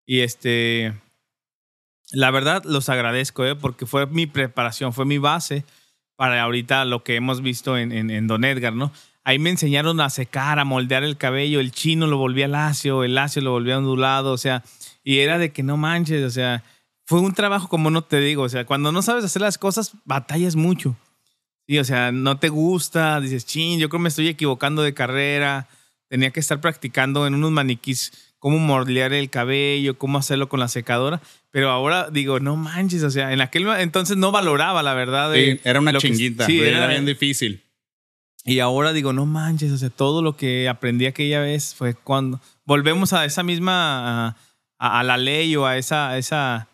Y 0.05 0.21
este. 0.21 0.93
La 2.11 2.31
verdad, 2.31 2.63
los 2.65 2.89
agradezco, 2.89 3.45
¿eh? 3.45 3.55
porque 3.55 3.85
fue 3.85 4.07
mi 4.07 4.25
preparación, 4.25 4.93
fue 4.93 5.05
mi 5.05 5.19
base 5.19 5.63
para 6.15 6.41
ahorita 6.41 6.83
lo 6.85 7.03
que 7.03 7.15
hemos 7.15 7.41
visto 7.41 7.77
en, 7.77 7.91
en, 7.91 8.09
en 8.09 8.25
Don 8.25 8.43
Edgar, 8.43 8.73
¿no? 8.73 8.91
Ahí 9.23 9.37
me 9.37 9.51
enseñaron 9.51 10.01
a 10.01 10.09
secar, 10.09 10.57
a 10.57 10.65
moldear 10.65 11.03
el 11.03 11.17
cabello. 11.17 11.59
El 11.59 11.71
chino 11.71 12.07
lo 12.07 12.17
volvía 12.17 12.47
lacio, 12.47 13.03
el 13.03 13.13
lacio 13.13 13.41
lo 13.41 13.51
volvía 13.51 13.77
ondulado, 13.77 14.31
o 14.31 14.37
sea, 14.37 14.63
y 15.03 15.19
era 15.19 15.37
de 15.37 15.51
que 15.51 15.63
no 15.63 15.77
manches, 15.77 16.23
o 16.23 16.29
sea, 16.29 16.63
fue 17.05 17.19
un 17.19 17.33
trabajo 17.33 17.67
como 17.67 17.89
no 17.89 18.03
te 18.03 18.19
digo, 18.19 18.43
o 18.43 18.49
sea, 18.49 18.65
cuando 18.65 18.91
no 18.91 19.01
sabes 19.01 19.23
hacer 19.23 19.41
las 19.41 19.57
cosas, 19.57 19.93
batallas 20.05 20.55
mucho. 20.55 20.95
Sí, 21.69 21.77
o 21.77 21.83
sea, 21.83 22.11
no 22.11 22.39
te 22.39 22.49
gusta, 22.49 23.21
dices, 23.21 23.45
chin, 23.45 23.77
yo 23.79 23.89
creo 23.89 23.99
que 23.99 24.03
me 24.03 24.09
estoy 24.09 24.27
equivocando 24.27 24.81
de 24.81 24.95
carrera. 24.95 25.67
Tenía 26.07 26.31
que 26.31 26.39
estar 26.39 26.59
practicando 26.59 27.27
en 27.27 27.35
unos 27.35 27.51
maniquís 27.51 28.11
cómo 28.39 28.57
moldear 28.57 29.13
el 29.13 29.29
cabello, 29.29 29.95
cómo 29.95 30.17
hacerlo 30.17 30.49
con 30.49 30.59
la 30.59 30.67
secadora. 30.67 31.21
Pero 31.51 31.69
ahora 31.69 32.09
digo, 32.09 32.39
no 32.39 32.55
manches, 32.55 33.03
o 33.03 33.11
sea, 33.11 33.33
en 33.33 33.41
aquel 33.41 33.67
entonces 33.77 34.17
no 34.17 34.31
valoraba 34.31 34.81
la 34.81 34.95
verdad. 34.95 35.31
de 35.31 35.57
Sí, 35.57 35.61
era 35.63 35.79
una 35.79 35.91
lo 35.91 35.99
que- 35.99 36.07
chinguita, 36.09 36.47
sí, 36.47 36.59
era, 36.59 36.77
era- 36.79 36.87
bien 36.87 37.05
difícil. 37.05 37.61
y 38.45 38.61
ahora 38.61 38.91
digo, 38.91 39.13
no 39.13 39.27
manches, 39.27 39.71
o 39.71 39.77
sea, 39.77 39.91
todo 39.91 40.23
lo 40.23 40.35
que 40.35 40.67
aprendí 40.69 41.05
aquella 41.05 41.39
vez 41.39 41.75
fue 41.75 41.93
cuando 41.93 42.41
volvemos 42.65 43.13
a 43.13 43.25
esa 43.25 43.43
misma, 43.43 44.35
a 44.79 45.03
la 45.03 45.17
ley 45.17 45.55
o 45.55 45.67
a 45.67 45.77
esa, 45.77 46.09
a 46.09 46.17
esa, 46.17 46.67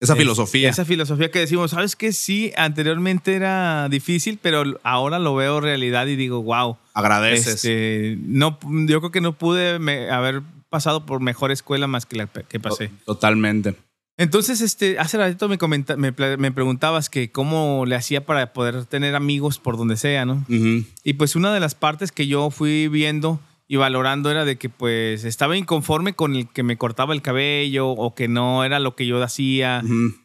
Esa 0.00 0.12
Es- 0.12 0.18
filosofía. 0.18 0.70
Esa 0.70 0.84
filosofía 0.84 1.30
que 1.30 1.40
decimos, 1.40 1.72
¿sabes 1.72 1.96
qué? 1.96 2.12
Sí, 2.12 2.52
anteriormente 2.56 3.34
era 3.34 3.88
difícil, 3.88 4.38
pero 4.40 4.62
ahora 4.84 5.18
lo 5.18 5.34
veo 5.34 5.60
realidad 5.60 6.06
y 6.06 6.14
digo, 6.16 6.42
wow. 6.42 6.76
Agradeces. 6.94 7.56
Este, 7.56 8.16
no, 8.22 8.58
yo 8.86 9.00
creo 9.00 9.10
que 9.10 9.20
no 9.20 9.32
pude 9.32 9.78
me- 9.78 10.10
haber 10.10 10.42
pasado 10.68 11.04
por 11.06 11.20
mejor 11.20 11.50
escuela 11.50 11.86
más 11.86 12.06
que 12.06 12.16
la 12.16 12.26
que 12.26 12.60
pasé. 12.60 12.90
Totalmente. 13.06 13.74
Entonces, 14.20 14.60
este, 14.60 14.98
hace 14.98 15.16
ratito 15.16 15.48
me, 15.48 15.58
comenta- 15.58 15.96
me, 15.96 16.12
preguntabas 16.12 17.08
que 17.08 17.30
cómo 17.30 17.84
le 17.86 17.94
hacía 17.94 18.26
para 18.26 18.52
poder 18.52 18.84
tener 18.84 19.14
amigos 19.14 19.58
por 19.60 19.76
donde 19.76 19.96
sea, 19.96 20.24
¿no? 20.26 20.44
Y 20.48 21.12
pues 21.14 21.36
una 21.36 21.54
de 21.54 21.60
las 21.60 21.74
partes 21.76 22.10
que 22.10 22.26
yo 22.26 22.50
fui 22.50 22.88
viendo 22.88 23.40
y 23.68 23.76
valorando 23.76 24.30
era 24.30 24.44
de 24.46 24.56
que 24.56 24.68
pues 24.70 25.24
estaba 25.24 25.56
inconforme 25.56 26.14
con 26.14 26.34
el 26.34 26.48
que 26.48 26.62
me 26.62 26.78
cortaba 26.78 27.12
el 27.14 27.20
cabello 27.22 27.88
o 27.90 28.14
que 28.14 28.26
no 28.26 28.64
era 28.64 28.80
lo 28.80 28.96
que 28.96 29.06
yo 29.06 29.22
hacía 29.22 29.82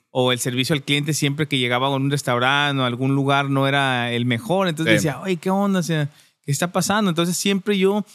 o 0.10 0.32
el 0.32 0.39
servicio 0.39 0.73
al 0.73 0.84
cliente 0.84 1.13
siempre 1.13 1.47
que 1.47 1.58
llegaba 1.58 1.88
a 1.88 1.89
un 1.89 2.10
restaurante 2.10 2.79
o 2.82 2.84
a 2.86 2.88
algún 2.88 3.15
lugar 3.15 3.49
no 3.49 3.67
era 3.67 4.12
el 4.13 4.25
mejor. 4.25 4.67
Entonces 4.69 5.01
Sí. 5.01 5.08
decía, 5.08 5.21
oye, 5.21 5.36
¿qué 5.38 5.49
onda? 5.49 5.79
O 5.79 5.84
sea, 5.84 6.10
¿qué 6.45 6.51
está 6.51 6.71
pasando? 6.71 7.10
Entonces 7.10 7.36
siempre 7.36 7.77
yo 7.77 8.06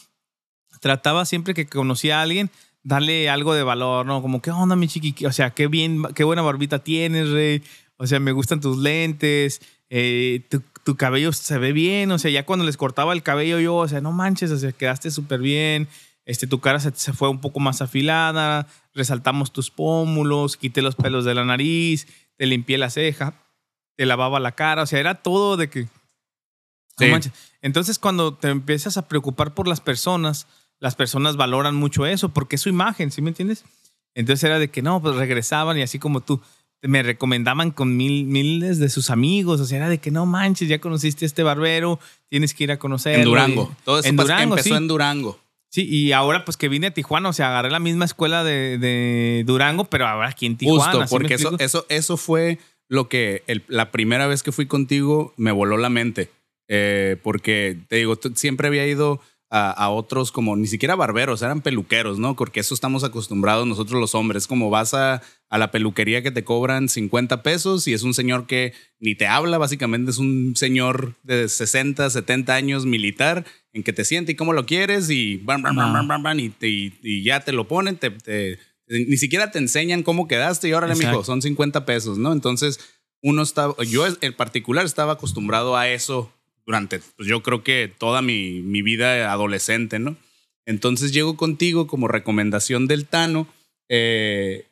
trataba, 0.80 1.24
siempre 1.24 1.54
que 1.54 1.66
conocía 1.66 2.20
a 2.20 2.22
alguien, 2.22 2.50
darle 2.82 3.28
algo 3.28 3.52
de 3.52 3.62
valor, 3.64 4.06
¿no? 4.06 4.22
Como, 4.22 4.40
¿qué 4.40 4.50
onda, 4.50 4.76
mi 4.76 4.88
chiqui? 4.88 5.26
O 5.26 5.32
sea, 5.32 5.50
qué 5.50 5.66
bien, 5.66 6.02
qué 6.14 6.24
buena 6.24 6.42
barbita 6.42 6.78
tienes, 6.78 7.28
rey. 7.30 7.62
O 7.96 8.06
sea, 8.06 8.20
me 8.20 8.32
gustan 8.32 8.60
tus 8.60 8.78
lentes, 8.78 9.60
eh, 9.90 10.46
tu, 10.48 10.62
tu 10.88 10.96
cabello 10.96 11.34
se 11.34 11.58
ve 11.58 11.72
bien. 11.74 12.10
O 12.12 12.18
sea, 12.18 12.30
ya 12.30 12.46
cuando 12.46 12.64
les 12.64 12.78
cortaba 12.78 13.12
el 13.12 13.22
cabello 13.22 13.60
yo, 13.60 13.76
o 13.76 13.86
sea, 13.86 14.00
no 14.00 14.10
manches, 14.10 14.50
o 14.50 14.56
sea, 14.56 14.72
quedaste 14.72 15.10
súper 15.10 15.38
bien. 15.38 15.86
Este, 16.24 16.46
tu 16.46 16.60
cara 16.60 16.80
se, 16.80 16.90
se 16.94 17.12
fue 17.12 17.28
un 17.28 17.42
poco 17.42 17.60
más 17.60 17.82
afilada, 17.82 18.66
resaltamos 18.94 19.52
tus 19.52 19.70
pómulos, 19.70 20.56
quité 20.56 20.80
los 20.80 20.94
pelos 20.94 21.26
de 21.26 21.34
la 21.34 21.44
nariz, 21.44 22.06
te 22.38 22.46
limpié 22.46 22.78
la 22.78 22.88
ceja, 22.88 23.34
te 23.96 24.06
lavaba 24.06 24.40
la 24.40 24.52
cara, 24.52 24.84
o 24.84 24.86
sea, 24.86 24.98
era 24.98 25.16
todo 25.16 25.58
de 25.58 25.68
que... 25.68 25.88
no 26.98 27.08
manches. 27.08 27.34
Entonces, 27.60 27.98
cuando 27.98 28.32
te 28.32 28.48
empiezas 28.48 28.96
a 28.96 29.08
preocupar 29.08 29.52
por 29.52 29.68
las 29.68 29.82
personas, 29.82 30.46
las 30.78 30.94
personas 30.94 31.36
valoran 31.36 31.74
mucho 31.74 32.06
eso 32.06 32.30
porque 32.30 32.56
es 32.56 32.62
su 32.62 32.70
imagen, 32.70 33.10
¿sí 33.10 33.20
me 33.20 33.28
entiendes? 33.28 33.66
Entonces 34.14 34.42
era 34.42 34.58
de 34.58 34.70
que 34.70 34.80
no, 34.80 35.02
pues 35.02 35.16
regresaban 35.16 35.76
y 35.76 35.82
así 35.82 35.98
como 35.98 36.22
tú, 36.22 36.40
me 36.82 37.02
recomendaban 37.02 37.70
con 37.72 37.96
mil, 37.96 38.24
miles 38.24 38.78
de 38.78 38.88
sus 38.88 39.10
amigos, 39.10 39.60
o 39.60 39.64
sea, 39.64 39.78
era 39.78 39.88
de 39.88 39.98
que 39.98 40.10
no 40.10 40.26
manches, 40.26 40.68
ya 40.68 40.78
conociste 40.80 41.24
a 41.24 41.26
este 41.26 41.42
barbero, 41.42 41.98
tienes 42.28 42.54
que 42.54 42.64
ir 42.64 42.72
a 42.72 42.78
conocerlo. 42.78 43.18
En 43.18 43.24
Durango. 43.24 43.76
Todo 43.84 43.98
eso 44.00 44.08
en 44.08 44.16
pas- 44.16 44.22
Durango, 44.22 44.54
empezó 44.54 44.68
sí. 44.70 44.74
en 44.76 44.88
Durango. 44.88 45.40
Sí, 45.70 45.86
y 45.88 46.12
ahora 46.12 46.44
pues 46.44 46.56
que 46.56 46.68
vine 46.68 46.86
a 46.86 46.94
Tijuana, 46.94 47.28
o 47.28 47.32
sea, 47.32 47.48
agarré 47.48 47.70
la 47.70 47.78
misma 47.80 48.04
escuela 48.06 48.42
de, 48.44 48.78
de 48.78 49.42
Durango, 49.46 49.84
pero 49.84 50.06
ahora 50.06 50.28
aquí 50.28 50.46
en 50.46 50.56
Tijuana. 50.56 50.84
Justo, 50.92 50.98
¿sí 51.06 51.14
me 51.14 51.18
porque 51.20 51.34
eso, 51.34 51.56
eso, 51.58 51.84
eso 51.88 52.16
fue 52.16 52.58
lo 52.88 53.08
que 53.08 53.42
el- 53.48 53.64
la 53.68 53.90
primera 53.90 54.26
vez 54.26 54.42
que 54.42 54.52
fui 54.52 54.66
contigo 54.66 55.34
me 55.36 55.52
voló 55.52 55.76
la 55.76 55.90
mente. 55.90 56.30
Eh, 56.68 57.16
porque 57.22 57.78
te 57.88 57.96
digo, 57.96 58.18
siempre 58.34 58.68
había 58.68 58.86
ido 58.86 59.20
a, 59.50 59.70
a 59.70 59.88
otros 59.90 60.30
como 60.30 60.56
ni 60.56 60.66
siquiera 60.66 60.94
barberos, 60.94 61.40
eran 61.42 61.62
peluqueros, 61.62 62.18
¿no? 62.18 62.36
Porque 62.36 62.60
eso 62.60 62.74
estamos 62.74 63.02
acostumbrados 63.04 63.66
nosotros 63.66 63.98
los 64.00 64.14
hombres. 64.14 64.46
Como 64.46 64.68
vas 64.70 64.92
a, 64.94 65.22
a 65.48 65.58
la 65.58 65.70
peluquería 65.70 66.22
que 66.22 66.30
te 66.30 66.44
cobran 66.44 66.88
50 66.88 67.42
pesos 67.42 67.86
y 67.88 67.94
es 67.94 68.02
un 68.02 68.12
señor 68.14 68.46
que 68.46 68.74
ni 69.00 69.14
te 69.14 69.26
habla, 69.26 69.56
básicamente 69.58 70.10
es 70.10 70.18
un 70.18 70.54
señor 70.56 71.14
de 71.22 71.48
60, 71.48 72.10
70 72.10 72.54
años 72.54 72.84
militar 72.84 73.46
en 73.72 73.82
que 73.82 73.92
te 73.92 74.04
siente 74.04 74.32
y 74.32 74.36
cómo 74.36 74.52
lo 74.52 74.66
quieres 74.66 75.08
y, 75.08 75.36
bam, 75.38 75.62
bam, 75.62 75.76
bam, 76.06 76.22
bam, 76.22 76.40
y, 76.40 76.48
te- 76.50 76.68
y- 76.68 76.98
y 77.02 77.22
ya 77.24 77.40
te 77.40 77.52
lo 77.52 77.66
ponen, 77.68 77.96
te, 77.96 78.10
te- 78.10 78.58
ni 78.88 79.16
siquiera 79.16 79.50
te 79.50 79.58
enseñan 79.58 80.02
cómo 80.02 80.28
quedaste 80.28 80.68
y 80.68 80.72
órale, 80.72 80.92
Exacto. 80.94 81.10
mijo, 81.18 81.24
son 81.24 81.42
50 81.42 81.84
pesos, 81.86 82.18
¿no? 82.18 82.32
Entonces, 82.32 82.80
uno 83.22 83.42
estaba, 83.42 83.74
yo 83.84 84.04
en 84.20 84.32
particular 84.34 84.84
estaba 84.86 85.14
acostumbrado 85.14 85.76
a 85.76 85.88
eso 85.88 86.32
durante, 86.68 87.00
pues 87.16 87.26
yo 87.26 87.42
creo 87.42 87.64
que 87.64 87.90
toda 87.98 88.20
mi, 88.20 88.60
mi 88.60 88.82
vida 88.82 89.32
adolescente, 89.32 89.98
¿no? 89.98 90.18
Entonces 90.66 91.12
llego 91.14 91.34
contigo 91.34 91.86
como 91.86 92.08
recomendación 92.08 92.86
del 92.86 93.06
Tano 93.06 93.48
eh, 93.88 94.66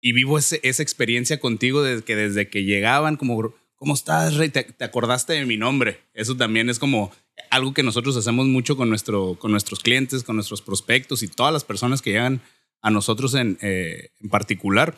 y 0.00 0.12
vivo 0.12 0.38
ese- 0.38 0.60
esa 0.62 0.84
experiencia 0.84 1.40
contigo 1.40 1.82
desde 1.82 2.04
que 2.04 2.14
desde 2.14 2.48
que 2.48 2.62
llegaban, 2.62 3.16
como, 3.16 3.52
¿cómo 3.74 3.94
estás, 3.94 4.36
Rey? 4.36 4.50
Te, 4.50 4.62
te 4.62 4.84
acordaste 4.84 5.32
de 5.32 5.44
mi 5.46 5.56
nombre. 5.56 5.98
Eso 6.14 6.36
también 6.36 6.70
es 6.70 6.78
como 6.78 7.10
algo 7.50 7.74
que 7.74 7.82
nosotros 7.82 8.16
hacemos 8.16 8.46
mucho 8.46 8.76
con, 8.76 8.88
nuestro, 8.88 9.34
con 9.40 9.50
nuestros 9.50 9.80
clientes, 9.80 10.22
con 10.22 10.36
nuestros 10.36 10.62
prospectos 10.62 11.24
y 11.24 11.28
todas 11.28 11.52
las 11.52 11.64
personas 11.64 12.02
que 12.02 12.10
llegan 12.12 12.40
a 12.82 12.90
nosotros 12.90 13.34
en, 13.34 13.58
eh, 13.62 14.10
en 14.20 14.28
particular. 14.28 14.96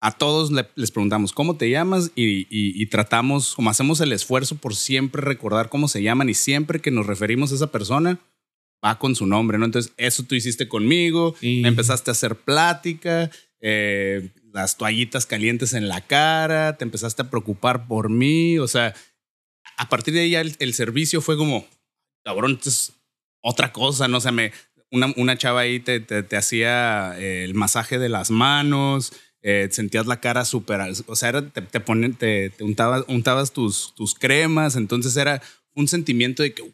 A 0.00 0.12
todos 0.12 0.50
le- 0.52 0.68
les 0.74 0.90
preguntamos 0.90 1.32
cómo 1.32 1.56
te 1.56 1.70
llamas 1.70 2.10
y, 2.14 2.40
y- 2.50 2.80
y 2.80 2.86
tratamos, 2.86 3.54
como 3.54 3.70
hacemos 3.70 4.00
el 4.00 4.12
esfuerzo 4.12 4.56
por 4.56 4.74
siempre 4.76 5.22
recordar 5.22 5.68
cómo 5.68 5.88
se 5.88 6.02
llaman 6.02 6.28
y 6.28 6.34
siempre 6.34 6.80
que 6.80 6.90
nos 6.90 7.06
referimos 7.06 7.50
a 7.50 7.54
esa 7.56 7.72
persona, 7.72 8.18
va 8.84 8.98
con 8.98 9.16
su 9.16 9.26
nombre, 9.26 9.58
¿no? 9.58 9.64
Entonces, 9.64 9.92
eso 9.96 10.22
tú 10.22 10.34
hiciste 10.34 10.68
conmigo, 10.68 11.34
Sí. 11.40 11.60
me 11.62 11.68
empezaste 11.68 12.10
a 12.10 12.12
hacer 12.12 12.36
plática, 12.36 13.30
eh, 13.60 14.30
las 14.52 14.76
toallitas 14.76 15.24
calientes 15.26 15.72
en 15.72 15.88
la 15.88 16.02
cara, 16.02 16.76
te 16.76 16.84
empezaste 16.84 17.22
a 17.22 17.30
preocupar 17.30 17.86
por 17.88 18.10
mí, 18.10 18.58
o 18.58 18.68
sea, 18.68 18.94
a 19.78 19.88
partir 19.88 20.14
de 20.14 20.20
ahí 20.20 20.30
ya 20.30 20.40
el, 20.42 20.54
el 20.58 20.74
servicio 20.74 21.20
fue 21.22 21.36
como, 21.36 21.66
cabrón, 22.24 22.52
esto 22.52 22.68
es 22.68 22.92
otra 23.42 23.72
cosa, 23.72 24.08
¿no? 24.08 24.18
O 24.18 24.20
sea, 24.20 24.32
me, 24.32 24.52
una, 24.92 25.12
una 25.16 25.36
chava 25.38 25.60
ahí 25.60 25.80
te, 25.80 26.00
te, 26.00 26.22
te 26.22 26.36
hacía 26.36 27.18
eh, 27.18 27.44
el 27.44 27.54
masaje 27.54 27.98
de 27.98 28.08
las 28.10 28.30
manos, 28.30 29.12
eh, 29.48 29.68
sentías 29.70 30.08
la 30.08 30.18
cara 30.18 30.44
súper, 30.44 30.80
o 31.06 31.14
sea, 31.14 31.40
te, 31.52 31.78
ponen, 31.78 32.14
te, 32.14 32.52
untabas, 32.58 33.04
untabas 33.06 33.52
tus, 33.52 33.94
tus 33.94 34.12
cremas, 34.16 34.74
entonces 34.74 35.16
era 35.16 35.40
un 35.72 35.86
sentimiento 35.86 36.42
de 36.42 36.52
que, 36.52 36.64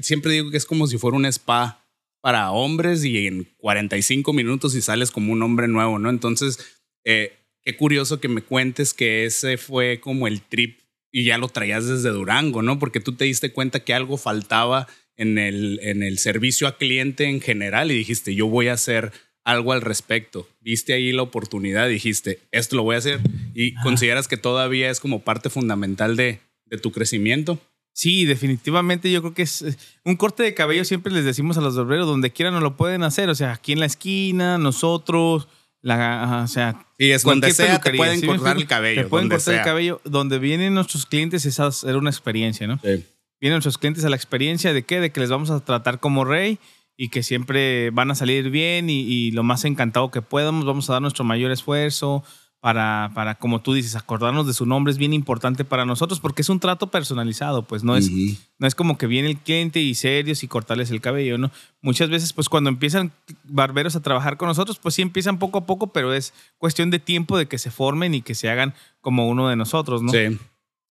siempre 0.00 0.32
digo 0.32 0.50
que 0.50 0.56
es 0.56 0.64
como 0.64 0.86
si 0.86 0.96
fuera 0.96 1.18
un 1.18 1.26
spa 1.26 1.84
para 2.22 2.50
hombres 2.50 3.04
y 3.04 3.26
en 3.26 3.44
45 3.58 4.32
minutos 4.32 4.74
y 4.74 4.80
sales 4.80 5.10
como 5.10 5.34
un 5.34 5.42
hombre 5.42 5.68
nuevo, 5.68 5.98
¿no? 5.98 6.08
Entonces, 6.08 6.58
eh, 7.04 7.34
qué 7.60 7.76
curioso 7.76 8.20
que 8.20 8.28
me 8.28 8.40
cuentes 8.40 8.94
que 8.94 9.26
ese 9.26 9.58
fue 9.58 10.00
como 10.00 10.26
el 10.26 10.40
trip 10.40 10.80
y 11.12 11.24
ya 11.24 11.36
lo 11.36 11.48
traías 11.48 11.86
desde 11.86 12.08
Durango, 12.08 12.62
¿no? 12.62 12.78
Porque 12.78 13.00
tú 13.00 13.12
te 13.12 13.26
diste 13.26 13.52
cuenta 13.52 13.80
que 13.80 13.92
algo 13.92 14.16
faltaba 14.16 14.88
en 15.18 15.36
el, 15.36 15.78
en 15.82 16.02
el 16.02 16.16
servicio 16.16 16.68
a 16.68 16.78
cliente 16.78 17.24
en 17.24 17.42
general 17.42 17.90
y 17.90 17.96
dijiste, 17.96 18.34
yo 18.34 18.46
voy 18.46 18.68
a 18.68 18.72
hacer 18.72 19.12
algo 19.44 19.72
al 19.72 19.82
respecto. 19.82 20.48
Viste 20.60 20.94
ahí 20.94 21.12
la 21.12 21.22
oportunidad, 21.22 21.88
dijiste, 21.88 22.40
esto 22.50 22.76
lo 22.76 22.82
voy 22.82 22.96
a 22.96 22.98
hacer 22.98 23.20
y 23.54 23.74
consideras 23.74 24.26
que 24.26 24.36
todavía 24.36 24.90
es 24.90 25.00
como 25.00 25.20
parte 25.20 25.50
fundamental 25.50 26.16
de, 26.16 26.40
de 26.66 26.78
tu 26.78 26.90
crecimiento. 26.90 27.58
Sí, 27.92 28.24
definitivamente 28.24 29.12
yo 29.12 29.20
creo 29.20 29.34
que 29.34 29.42
es 29.42 29.64
un 30.04 30.16
corte 30.16 30.42
de 30.42 30.52
cabello 30.52 30.84
siempre 30.84 31.12
les 31.12 31.24
decimos 31.24 31.56
a 31.58 31.60
los 31.60 31.76
barberos 31.76 32.08
donde 32.08 32.32
quiera 32.32 32.50
no 32.50 32.60
lo 32.60 32.76
pueden 32.76 33.04
hacer, 33.04 33.28
o 33.28 33.34
sea, 33.36 33.52
aquí 33.52 33.72
en 33.72 33.78
la 33.80 33.86
esquina, 33.86 34.58
nosotros, 34.58 35.46
la, 35.80 36.40
o 36.42 36.48
sea, 36.48 36.86
Y 36.98 37.10
es 37.10 37.22
donde 37.22 37.52
sea 37.52 37.78
te 37.80 37.94
pueden 37.94 38.18
¿sí 38.18 38.26
cortar 38.26 38.56
el 38.56 38.66
cabello. 38.66 39.02
Te 39.02 39.08
pueden 39.08 39.28
donde 39.28 39.36
cortar 39.36 39.54
sea. 39.54 39.60
el 39.60 39.64
cabello, 39.64 40.00
donde 40.04 40.38
vienen 40.40 40.74
nuestros 40.74 41.06
clientes 41.06 41.46
es 41.46 41.60
hacer 41.60 41.96
una 41.96 42.10
experiencia, 42.10 42.66
¿no? 42.66 42.80
Sí. 42.82 43.04
Vienen 43.40 43.56
nuestros 43.56 43.78
clientes 43.78 44.04
a 44.04 44.08
la 44.08 44.16
experiencia 44.16 44.72
de 44.72 44.82
qué, 44.82 45.00
de 45.00 45.12
que 45.12 45.20
les 45.20 45.28
vamos 45.28 45.50
a 45.50 45.60
tratar 45.60 46.00
como 46.00 46.24
rey 46.24 46.58
y 46.96 47.08
que 47.08 47.22
siempre 47.22 47.90
van 47.90 48.10
a 48.10 48.14
salir 48.14 48.50
bien 48.50 48.88
y, 48.90 49.00
y 49.00 49.30
lo 49.32 49.42
más 49.42 49.64
encantado 49.64 50.10
que 50.10 50.22
podamos, 50.22 50.64
vamos 50.64 50.88
a 50.88 50.94
dar 50.94 51.02
nuestro 51.02 51.24
mayor 51.24 51.50
esfuerzo 51.50 52.24
para, 52.64 53.10
para, 53.14 53.34
como 53.34 53.60
tú 53.60 53.74
dices, 53.74 53.94
acordarnos 53.94 54.46
de 54.46 54.54
su 54.54 54.64
nombre 54.64 54.90
es 54.90 54.96
bien 54.96 55.12
importante 55.12 55.66
para 55.66 55.84
nosotros 55.84 56.18
porque 56.18 56.40
es 56.40 56.48
un 56.48 56.60
trato 56.60 56.86
personalizado, 56.90 57.66
pues 57.66 57.84
no 57.84 57.94
es, 57.94 58.10
no 58.10 58.66
es 58.66 58.74
como 58.74 58.96
que 58.96 59.06
viene 59.06 59.28
el 59.28 59.36
cliente 59.36 59.80
y 59.80 59.94
serios 59.94 60.42
y 60.42 60.48
cortarles 60.48 60.90
el 60.90 61.02
cabello, 61.02 61.36
¿no? 61.36 61.50
Muchas 61.82 62.08
veces, 62.08 62.32
pues 62.32 62.48
cuando 62.48 62.70
empiezan 62.70 63.12
barberos 63.42 63.96
a 63.96 64.00
trabajar 64.00 64.38
con 64.38 64.48
nosotros, 64.48 64.78
pues 64.78 64.94
sí 64.94 65.02
empiezan 65.02 65.38
poco 65.38 65.58
a 65.58 65.66
poco, 65.66 65.88
pero 65.88 66.14
es 66.14 66.32
cuestión 66.56 66.88
de 66.88 66.98
tiempo 66.98 67.36
de 67.36 67.48
que 67.48 67.58
se 67.58 67.70
formen 67.70 68.14
y 68.14 68.22
que 68.22 68.34
se 68.34 68.48
hagan 68.48 68.72
como 69.02 69.28
uno 69.28 69.50
de 69.50 69.56
nosotros, 69.56 70.00
¿no? 70.00 70.10
Sí. 70.10 70.38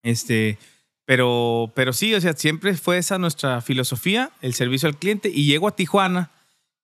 Este, 0.03 0.59
pero, 1.05 1.71
pero 1.75 1.91
sí, 1.93 2.13
o 2.13 2.21
sea, 2.21 2.33
siempre 2.33 2.75
fue 2.75 2.97
esa 2.97 3.17
nuestra 3.17 3.61
filosofía, 3.61 4.31
el 4.41 4.53
servicio 4.53 4.87
al 4.87 4.97
cliente. 4.97 5.29
Y 5.33 5.45
llego 5.45 5.67
a 5.67 5.75
Tijuana 5.75 6.31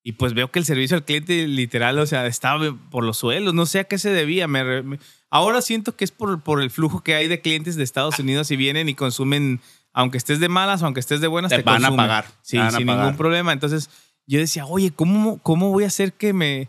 y 0.03 0.13
pues 0.13 0.33
veo 0.33 0.51
que 0.51 0.59
el 0.59 0.65
servicio 0.65 0.97
al 0.97 1.05
cliente 1.05 1.47
literal, 1.47 1.97
o 1.99 2.05
sea, 2.05 2.25
estaba 2.27 2.75
por 2.91 3.03
los 3.05 3.17
suelos. 3.17 3.53
No 3.53 3.65
sé 3.65 3.79
a 3.79 3.83
qué 3.85 3.97
se 3.97 4.09
debía. 4.11 4.47
Me 4.47 4.81
me- 4.83 4.99
ahora 5.29 5.61
siento 5.61 5.95
que 5.95 6.03
es 6.05 6.11
por, 6.11 6.41
por 6.41 6.61
el 6.61 6.69
flujo 6.71 7.01
que 7.03 7.15
hay 7.15 7.27
de 7.27 7.41
clientes 7.41 7.75
de 7.75 7.83
Estados 7.83 8.19
Unidos 8.19 8.49
y 8.51 8.55
vienen 8.57 8.89
y 8.89 8.95
consumen, 8.95 9.61
aunque 9.93 10.17
estés 10.17 10.39
de 10.39 10.49
malas 10.49 10.81
o 10.81 10.85
aunque 10.85 10.99
estés 10.99 11.21
de 11.21 11.27
buenas, 11.27 11.49
Te 11.49 11.57
te, 11.57 11.63
van 11.63 11.75
a 11.85 11.87
consumen. 11.89 11.97
pagar, 12.07 12.25
Sí, 12.41 12.57
a 12.57 12.71
sin 12.71 12.85
pagar. 12.87 13.03
ningún 13.03 13.17
problema. 13.17 13.53
Entonces 13.53 13.89
yo 14.27 14.39
decía, 14.39 14.65
oye, 14.65 14.91
¿cómo, 14.91 15.39
cómo 15.43 15.71
voy 15.71 15.83
a 15.85 15.87
hacer 15.87 16.13
que 16.13 16.33
me... 16.33 16.67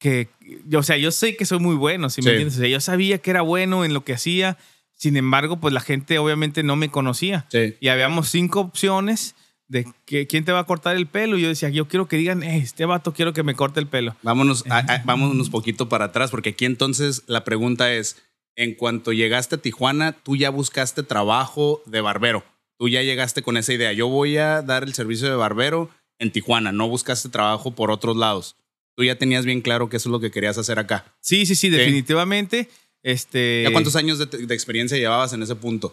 Que, 0.00 0.28
o 0.74 0.82
sea, 0.84 0.96
yo 0.96 1.10
sé 1.10 1.36
que 1.36 1.44
soy 1.44 1.58
muy 1.58 1.74
bueno, 1.74 2.08
si 2.08 2.20
me 2.20 2.26
Sí. 2.26 2.30
entiendes? 2.30 2.56
O 2.56 2.60
sea, 2.60 2.68
yo 2.68 2.80
sabía 2.80 3.18
que 3.18 3.30
era 3.30 3.42
bueno 3.42 3.84
en 3.84 3.92
lo 3.94 4.04
que 4.04 4.14
hacía. 4.14 4.56
Sin 4.98 5.16
embargo, 5.16 5.58
pues 5.60 5.72
la 5.72 5.80
gente 5.80 6.18
obviamente 6.18 6.62
no 6.62 6.76
me 6.76 6.90
conocía. 6.90 7.46
Sí. 7.50 7.76
Y 7.80 7.88
habíamos 7.88 8.28
cinco 8.28 8.60
opciones 8.60 9.34
de 9.68 9.86
que, 10.06 10.26
quién 10.26 10.44
te 10.44 10.52
va 10.52 10.58
a 10.60 10.64
cortar 10.64 10.96
el 10.96 11.06
pelo. 11.06 11.38
Y 11.38 11.42
yo 11.42 11.48
decía, 11.48 11.68
yo 11.70 11.88
quiero 11.88 12.08
que 12.08 12.16
digan, 12.16 12.42
"Eh, 12.42 12.58
este 12.58 12.84
vato 12.84 13.12
quiero 13.14 13.32
que 13.32 13.42
me 13.42 13.54
corte 13.54 13.80
el 13.80 13.86
pelo. 13.86 14.16
Vámonos, 14.22 14.64
a- 14.68 14.78
a- 14.78 15.02
vámonos 15.06 15.50
poquito 15.50 15.88
para 15.88 16.06
atrás, 16.06 16.30
porque 16.30 16.50
aquí 16.50 16.64
entonces 16.64 17.22
la 17.26 17.44
pregunta 17.44 17.92
es, 17.92 18.16
en 18.56 18.74
cuanto 18.74 19.12
llegaste 19.12 19.54
a 19.54 19.58
Tijuana, 19.58 20.12
tú 20.12 20.34
ya 20.36 20.50
buscaste 20.50 21.02
trabajo 21.04 21.80
de 21.86 22.00
barbero. 22.00 22.44
Tú 22.76 22.88
ya 22.88 23.02
llegaste 23.02 23.42
con 23.42 23.56
esa 23.56 23.72
idea. 23.72 23.92
Yo 23.92 24.08
voy 24.08 24.36
a 24.38 24.62
dar 24.62 24.82
el 24.82 24.94
servicio 24.94 25.28
de 25.28 25.36
barbero 25.36 25.90
en 26.18 26.32
Tijuana. 26.32 26.72
No 26.72 26.88
buscaste 26.88 27.28
trabajo 27.28 27.72
por 27.76 27.90
otros 27.92 28.16
lados. 28.16 28.56
Tú 28.96 29.04
ya 29.04 29.16
tenías 29.16 29.44
bien 29.44 29.60
claro 29.60 29.88
que 29.88 29.96
eso 29.98 30.08
es 30.08 30.12
lo 30.12 30.18
que 30.18 30.32
querías 30.32 30.58
hacer 30.58 30.78
acá. 30.80 31.04
Sí, 31.20 31.46
sí, 31.46 31.54
sí, 31.54 31.68
definitivamente. 31.68 32.68
Este, 33.02 33.62
¿Ya 33.64 33.72
cuántos 33.72 33.96
años 33.96 34.18
de, 34.18 34.26
de 34.26 34.54
experiencia 34.54 34.98
llevabas 34.98 35.32
en 35.32 35.42
ese 35.42 35.54
punto? 35.54 35.92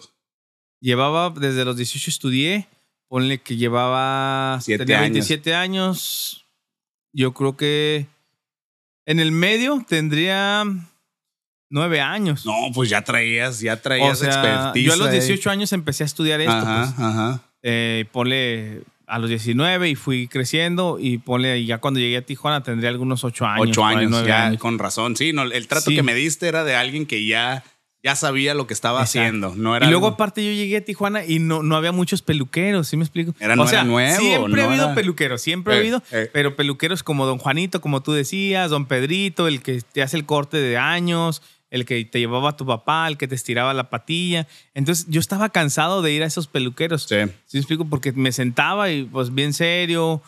Llevaba, 0.82 1.30
desde 1.30 1.66
los 1.66 1.78
18 1.78 2.10
estudié, 2.10 2.68
ponle 3.08 3.40
que 3.40 3.56
llevaba, 3.58 4.60
Siete 4.62 4.86
tenía 4.86 5.00
años. 5.00 5.14
27 5.14 5.56
años. 5.56 6.46
Yo 7.14 7.34
creo 7.34 7.56
que 7.56 8.08
en 9.06 9.20
el 9.20 9.32
medio 9.32 9.86
tendría 9.88 10.66
nueve 11.70 12.02
años. 12.02 12.46
No, 12.46 12.54
pues 12.74 12.90
ya 12.90 13.04
traías, 13.04 13.60
ya 13.60 13.74
o 13.74 13.80
traías 13.80 14.20
sea, 14.20 14.30
expertise. 14.30 14.86
yo 14.86 14.94
a 14.94 14.98
los 14.98 15.08
ahí. 15.08 15.20
18 15.20 15.50
años 15.50 15.74
empecé 15.74 16.04
a 16.04 16.08
estudiar 16.08 16.42
esto. 16.42 16.54
Ajá, 16.54 16.94
pues. 16.96 17.08
ajá. 17.08 17.42
Eh, 17.64 18.06
ponle 18.12 18.84
a 19.08 19.20
los 19.20 19.30
19 19.30 19.90
y 19.90 19.96
fui 19.96 20.28
creciendo 20.28 20.98
y 21.00 21.18
ponle, 21.20 21.64
ya 21.66 21.78
cuando 21.80 22.00
llegué 22.00 22.18
a 22.18 22.22
Tijuana 22.26 22.64
tendría 22.64 22.90
algunos 22.90 23.24
8 23.24 23.46
años. 23.46 23.68
Ocho 23.70 23.82
por 23.82 23.90
ahí, 23.92 23.98
años, 23.98 24.12
nueve 24.12 24.28
ya, 24.28 24.46
años. 24.48 24.60
con 24.62 24.80
razón. 24.80 25.16
Sí, 25.16 25.32
no, 25.34 25.44
el 25.44 25.68
trato 25.68 25.90
Sí. 25.92 25.96
que 25.96 26.04
me 26.04 26.14
diste 26.16 26.48
era 26.48 26.64
de 26.64 26.76
alguien 26.76 27.06
que 27.06 27.26
ya, 27.26 27.64
ya 28.04 28.16
sabía 28.16 28.54
lo 28.54 28.68
que 28.68 28.74
estaba 28.74 29.00
Exacto. 29.02 29.20
haciendo. 29.20 29.54
No 29.56 29.76
era 29.76 29.88
Y 29.88 29.90
luego 29.90 30.08
algo- 30.08 30.16
aparte 30.16 30.44
yo 30.46 30.52
llegué 30.52 30.78
a 30.78 30.86
Tijuana 30.86 31.26
y 31.26 31.40
no, 31.40 31.64
no 31.64 31.76
había 31.76 31.92
muchos 31.92 32.22
peluqueros, 32.22 32.88
¿sí 32.88 32.98
me 32.98 33.04
explico? 33.04 33.34
Era- 33.40 33.56
no 33.56 33.64
o 33.64 33.68
sea, 33.68 33.80
era 33.82 33.88
nuevo, 33.90 34.20
siempre 34.20 34.62
ha 34.62 34.66
no 34.66 34.70
habido 34.72 34.86
era- 34.86 34.96
peluqueros, 34.96 35.42
siempre 35.42 35.74
ha 35.74 35.78
Eh, 35.78 35.80
habido, 35.80 36.04
eh. 36.12 36.30
pero 36.34 36.56
peluqueros 36.56 37.04
como 37.04 37.26
Don 37.26 37.38
Juanito, 37.40 37.82
como 37.82 38.02
tú 38.04 38.12
decías, 38.14 38.70
Don 38.70 38.86
Pedrito, 38.86 39.48
el 39.48 39.62
que 39.62 39.82
te 39.82 40.02
hace 40.04 40.18
el 40.18 40.26
corte 40.26 40.58
de 40.58 40.78
años, 40.78 41.42
el 41.72 41.86
que 41.86 42.04
te 42.06 42.20
llevaba 42.20 42.52
a 42.52 42.58
tu 42.58 42.66
papá, 42.66 43.08
el 43.08 43.18
que 43.18 43.28
te 43.28 43.36
estiraba 43.36 43.74
la 43.74 43.90
patilla. 43.90 44.48
Entonces 44.74 45.08
yo 45.10 45.20
estaba 45.20 45.50
cansado 45.50 46.02
de 46.02 46.12
ir 46.14 46.24
a 46.24 46.28
esos 46.28 46.48
peluqueros. 46.48 47.04
Sí. 47.04 47.16
¿Sí 47.46 47.58
me 47.58 47.60
explico? 47.60 47.86
Porque 47.86 48.12
me 48.14 48.32
sentaba 48.32 48.90
y 48.92 49.04
pues 49.04 49.34
bien 49.34 49.54
serio, 49.54 50.22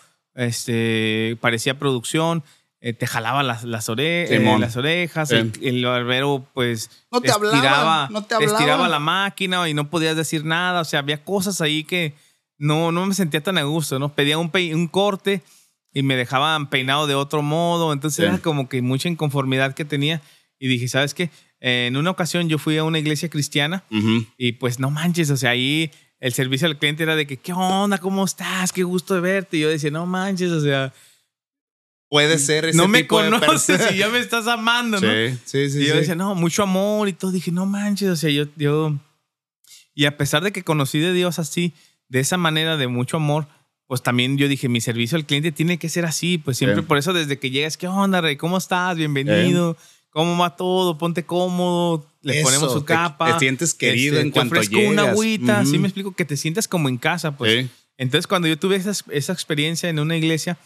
este, 0.47 1.37
parecía 1.41 1.77
producción, 1.79 2.43
eh, 2.79 2.93
te 2.93 3.07
jalaba 3.07 3.43
las, 3.43 3.63
las, 3.63 3.89
ore- 3.89 4.27
eh, 4.29 4.57
las 4.59 4.77
orejas, 4.77 5.29
Sí. 5.29 5.35
el, 5.35 5.51
el 5.61 5.85
barbero 5.85 6.45
pues 6.53 6.89
No 7.11 7.21
te 7.21 7.31
hablaba, 7.31 8.07
no 8.11 8.23
te 8.23 8.35
hablaba. 8.35 8.53
estiraba 8.57 8.87
la 8.87 8.99
máquina 8.99 9.67
y 9.67 9.73
no 9.73 9.89
podías 9.89 10.15
decir 10.15 10.45
nada, 10.45 10.81
o 10.81 10.85
sea, 10.85 10.99
había 10.99 11.23
cosas 11.23 11.59
ahí 11.61 11.83
que 11.83 12.13
no, 12.59 12.91
no 12.91 13.05
me 13.05 13.13
sentía 13.15 13.41
tan 13.41 13.57
a 13.57 13.63
gusto, 13.63 13.99
¿no? 13.99 14.13
Pedía 14.13 14.37
un, 14.37 14.51
un 14.53 14.87
corte 14.87 15.41
y 15.91 16.03
me 16.03 16.15
dejaban 16.15 16.69
peinado 16.69 17.07
de 17.07 17.15
otro 17.15 17.41
modo, 17.41 17.91
entonces 17.93 18.17
Sí. 18.23 18.29
era 18.29 18.37
como 18.39 18.69
que 18.69 18.81
mucha 18.83 19.09
inconformidad 19.09 19.73
que 19.73 19.85
tenía 19.85 20.21
y 20.59 20.67
dije, 20.67 20.87
¿sabes 20.87 21.13
qué? 21.13 21.29
Eh, 21.59 21.87
en 21.87 21.97
una 21.97 22.11
ocasión 22.11 22.49
yo 22.49 22.57
fui 22.57 22.77
a 22.77 22.83
una 22.83 22.99
iglesia 22.99 23.29
cristiana 23.29 23.83
Ujú. 23.91 24.25
y 24.37 24.53
pues 24.53 24.79
no 24.79 24.89
manches, 24.91 25.29
o 25.31 25.37
sea, 25.37 25.51
ahí 25.51 25.89
el 26.19 26.33
servicio 26.33 26.67
al 26.67 26.77
cliente 26.77 27.03
era 27.03 27.15
de 27.15 27.25
que, 27.27 27.37
¿qué 27.37 27.53
onda? 27.53 27.97
¿Cómo 27.99 28.25
estás? 28.25 28.71
Qué 28.73 28.83
gusto 28.83 29.13
de 29.15 29.21
verte. 29.21 29.57
Y 29.57 29.61
yo 29.61 29.69
decía, 29.69 29.91
no 29.91 30.05
manches, 30.05 30.51
o 30.51 30.61
sea, 30.61 30.93
Puede 32.09 32.39
ser 32.39 32.65
ese 32.65 32.77
no 32.77 32.87
me 32.87 33.01
tipo 33.03 33.21
de 33.21 33.29
conoces 33.29 33.77
persona. 33.77 33.91
y 33.95 33.99
ya 33.99 34.07
me 34.09 34.19
estás 34.19 34.47
amando, 34.47 35.01
¿no? 35.01 35.07
Sí, 35.11 35.37
sí, 35.45 35.69
sí. 35.69 35.79
y 35.81 35.85
yo 35.87 35.93
sí. 35.93 35.99
decía, 35.99 36.15
no, 36.15 36.35
mucho 36.35 36.63
amor 36.63 37.09
y 37.09 37.13
todo. 37.13 37.31
Dije, 37.31 37.51
no 37.51 37.65
manches, 37.65 38.09
o 38.09 38.15
sea, 38.15 38.29
yo, 38.29 38.45
yo... 38.55 38.95
Y 39.93 40.05
a 40.05 40.15
pesar 40.15 40.41
de 40.43 40.51
que 40.53 40.63
conocí 40.63 40.99
de 40.99 41.11
Dios 41.11 41.37
así, 41.37 41.73
de 42.07 42.19
esa 42.21 42.37
manera, 42.37 42.77
de 42.77 42.87
mucho 42.87 43.17
amor, 43.17 43.47
pues 43.87 44.03
también 44.03 44.37
yo 44.37 44.47
dije, 44.47 44.69
mi 44.69 44.79
servicio 44.79 45.17
al 45.17 45.25
cliente 45.25 45.51
tiene 45.51 45.77
que 45.79 45.89
ser 45.89 46.05
así. 46.05 46.37
Pues 46.37 46.57
siempre, 46.57 46.79
Sí. 46.81 46.85
por 46.87 46.97
eso 46.97 47.11
desde 47.13 47.39
que 47.39 47.49
llegas, 47.49 47.75
¿qué 47.77 47.87
onda, 47.89 48.21
Rey? 48.21 48.37
¿Cómo 48.37 48.57
estás? 48.57 48.95
Bienvenido. 48.95 49.75
¿Cómo 50.17 50.35
va 50.41 50.55
todo? 50.55 50.97
Ponte 50.97 51.23
cómodo. 51.23 52.03
Le 52.23 52.41
ponemos 52.41 52.73
su 52.73 52.79
te- 52.81 52.87
capa. 52.87 53.33
Te, 53.33 53.39
sientes 53.39 53.75
querido 53.75 54.15
Este, 54.15 54.21
en 54.25 54.31
te 54.31 54.33
cuanto 54.33 54.55
ofrezco 54.55 54.75
llegas. 54.77 54.91
una 54.93 55.11
agüita, 55.11 55.61
Ujú. 55.61 55.69
sí 55.69 55.77
me 55.77 55.87
explico, 55.87 56.11
que 56.15 56.25
te 56.25 56.35
sientas 56.35 56.67
como 56.67 56.89
en 56.89 56.97
casa, 56.97 57.37
pues. 57.37 57.65
Sí. 57.65 57.69
Entonces, 57.99 58.25
cuando 58.25 58.47
yo 58.47 58.57
tuve 58.57 58.77
esa, 58.77 58.93
esa 59.11 59.31
experiencia 59.33 59.89
en 59.89 59.99
una 59.99 60.17
iglesia, 60.17 60.57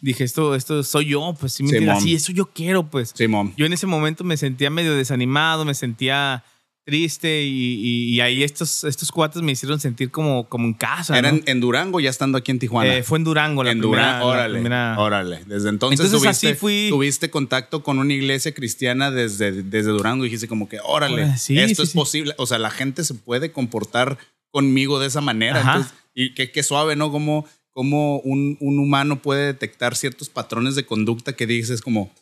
dije, 0.00 0.22
esto, 0.22 0.54
esto 0.54 0.84
soy 0.84 1.06
yo, 1.06 1.34
pues 1.40 1.54
sí 1.54 1.64
me 1.64 1.70
entiendes, 1.70 1.98
así, 1.98 2.14
eso 2.14 2.30
yo 2.30 2.46
quiero, 2.46 2.86
pues. 2.88 3.12
Simón. 3.16 3.52
Yo 3.56 3.66
en 3.66 3.72
ese 3.72 3.86
momento 3.88 4.22
me 4.22 4.36
sentía 4.36 4.70
medio 4.70 4.94
desanimado, 4.94 5.64
me 5.64 5.74
sentía 5.74 6.44
triste 6.84 7.42
y, 7.42 7.48
y- 7.80 8.14
y 8.14 8.20
ahí 8.20 8.42
estos, 8.42 8.84
estos 8.84 9.10
cuates 9.10 9.40
me 9.42 9.52
hicieron 9.52 9.80
sentir 9.80 10.10
como, 10.10 10.48
como 10.48 10.66
en 10.66 10.74
casa. 10.74 11.18
Era 11.18 11.32
¿no? 11.32 11.40
en, 11.46 11.60
Durango, 11.60 11.98
ya 11.98 12.10
estando 12.10 12.36
aquí 12.36 12.50
en 12.50 12.58
Tijuana. 12.58 12.96
Eh, 12.96 13.02
fue 13.02 13.18
en 13.18 13.24
Durango 13.24 13.64
la 13.64 13.72
en 13.72 13.78
primera. 13.78 14.02
Durango, 14.06 14.26
órale, 14.26 14.54
primera- 14.54 14.96
órale. 14.98 15.36
Desde 15.46 15.70
entonces, 15.70 15.98
Entonces, 16.00 16.20
tuviste, 16.20 16.48
así 16.48 16.54
fui- 16.58 16.88
tuviste 16.90 17.30
contacto 17.30 17.82
con 17.82 17.98
una 17.98 18.12
iglesia 18.12 18.52
cristiana 18.52 19.10
desde, 19.10 19.62
desde 19.62 19.90
Durango 19.90 20.24
y 20.24 20.28
dijiste 20.28 20.46
como 20.46 20.68
que, 20.68 20.78
órale, 20.84 21.38
sí, 21.38 21.58
esto 21.58 21.76
sí, 21.76 21.86
es 21.86 21.90
sí. 21.92 21.98
posible. 21.98 22.34
O 22.36 22.46
sea, 22.46 22.58
la 22.58 22.70
gente 22.70 23.02
se 23.04 23.14
puede 23.14 23.50
comportar 23.50 24.18
conmigo 24.50 25.00
de 25.00 25.06
esa 25.06 25.20
manera. 25.22 25.60
Entonces, 25.60 25.94
y 26.14 26.34
qué, 26.34 26.52
qué 26.52 26.62
suave, 26.62 26.96
¿no? 26.96 27.10
Como, 27.10 27.46
como 27.72 28.18
un, 28.20 28.56
un 28.60 28.78
humano 28.78 29.20
puede 29.22 29.46
detectar 29.46 29.96
ciertos 29.96 30.28
patrones 30.28 30.74
de 30.76 30.84
conducta 30.84 31.32
que 31.32 31.46
dices 31.46 31.80
como, 31.80 32.12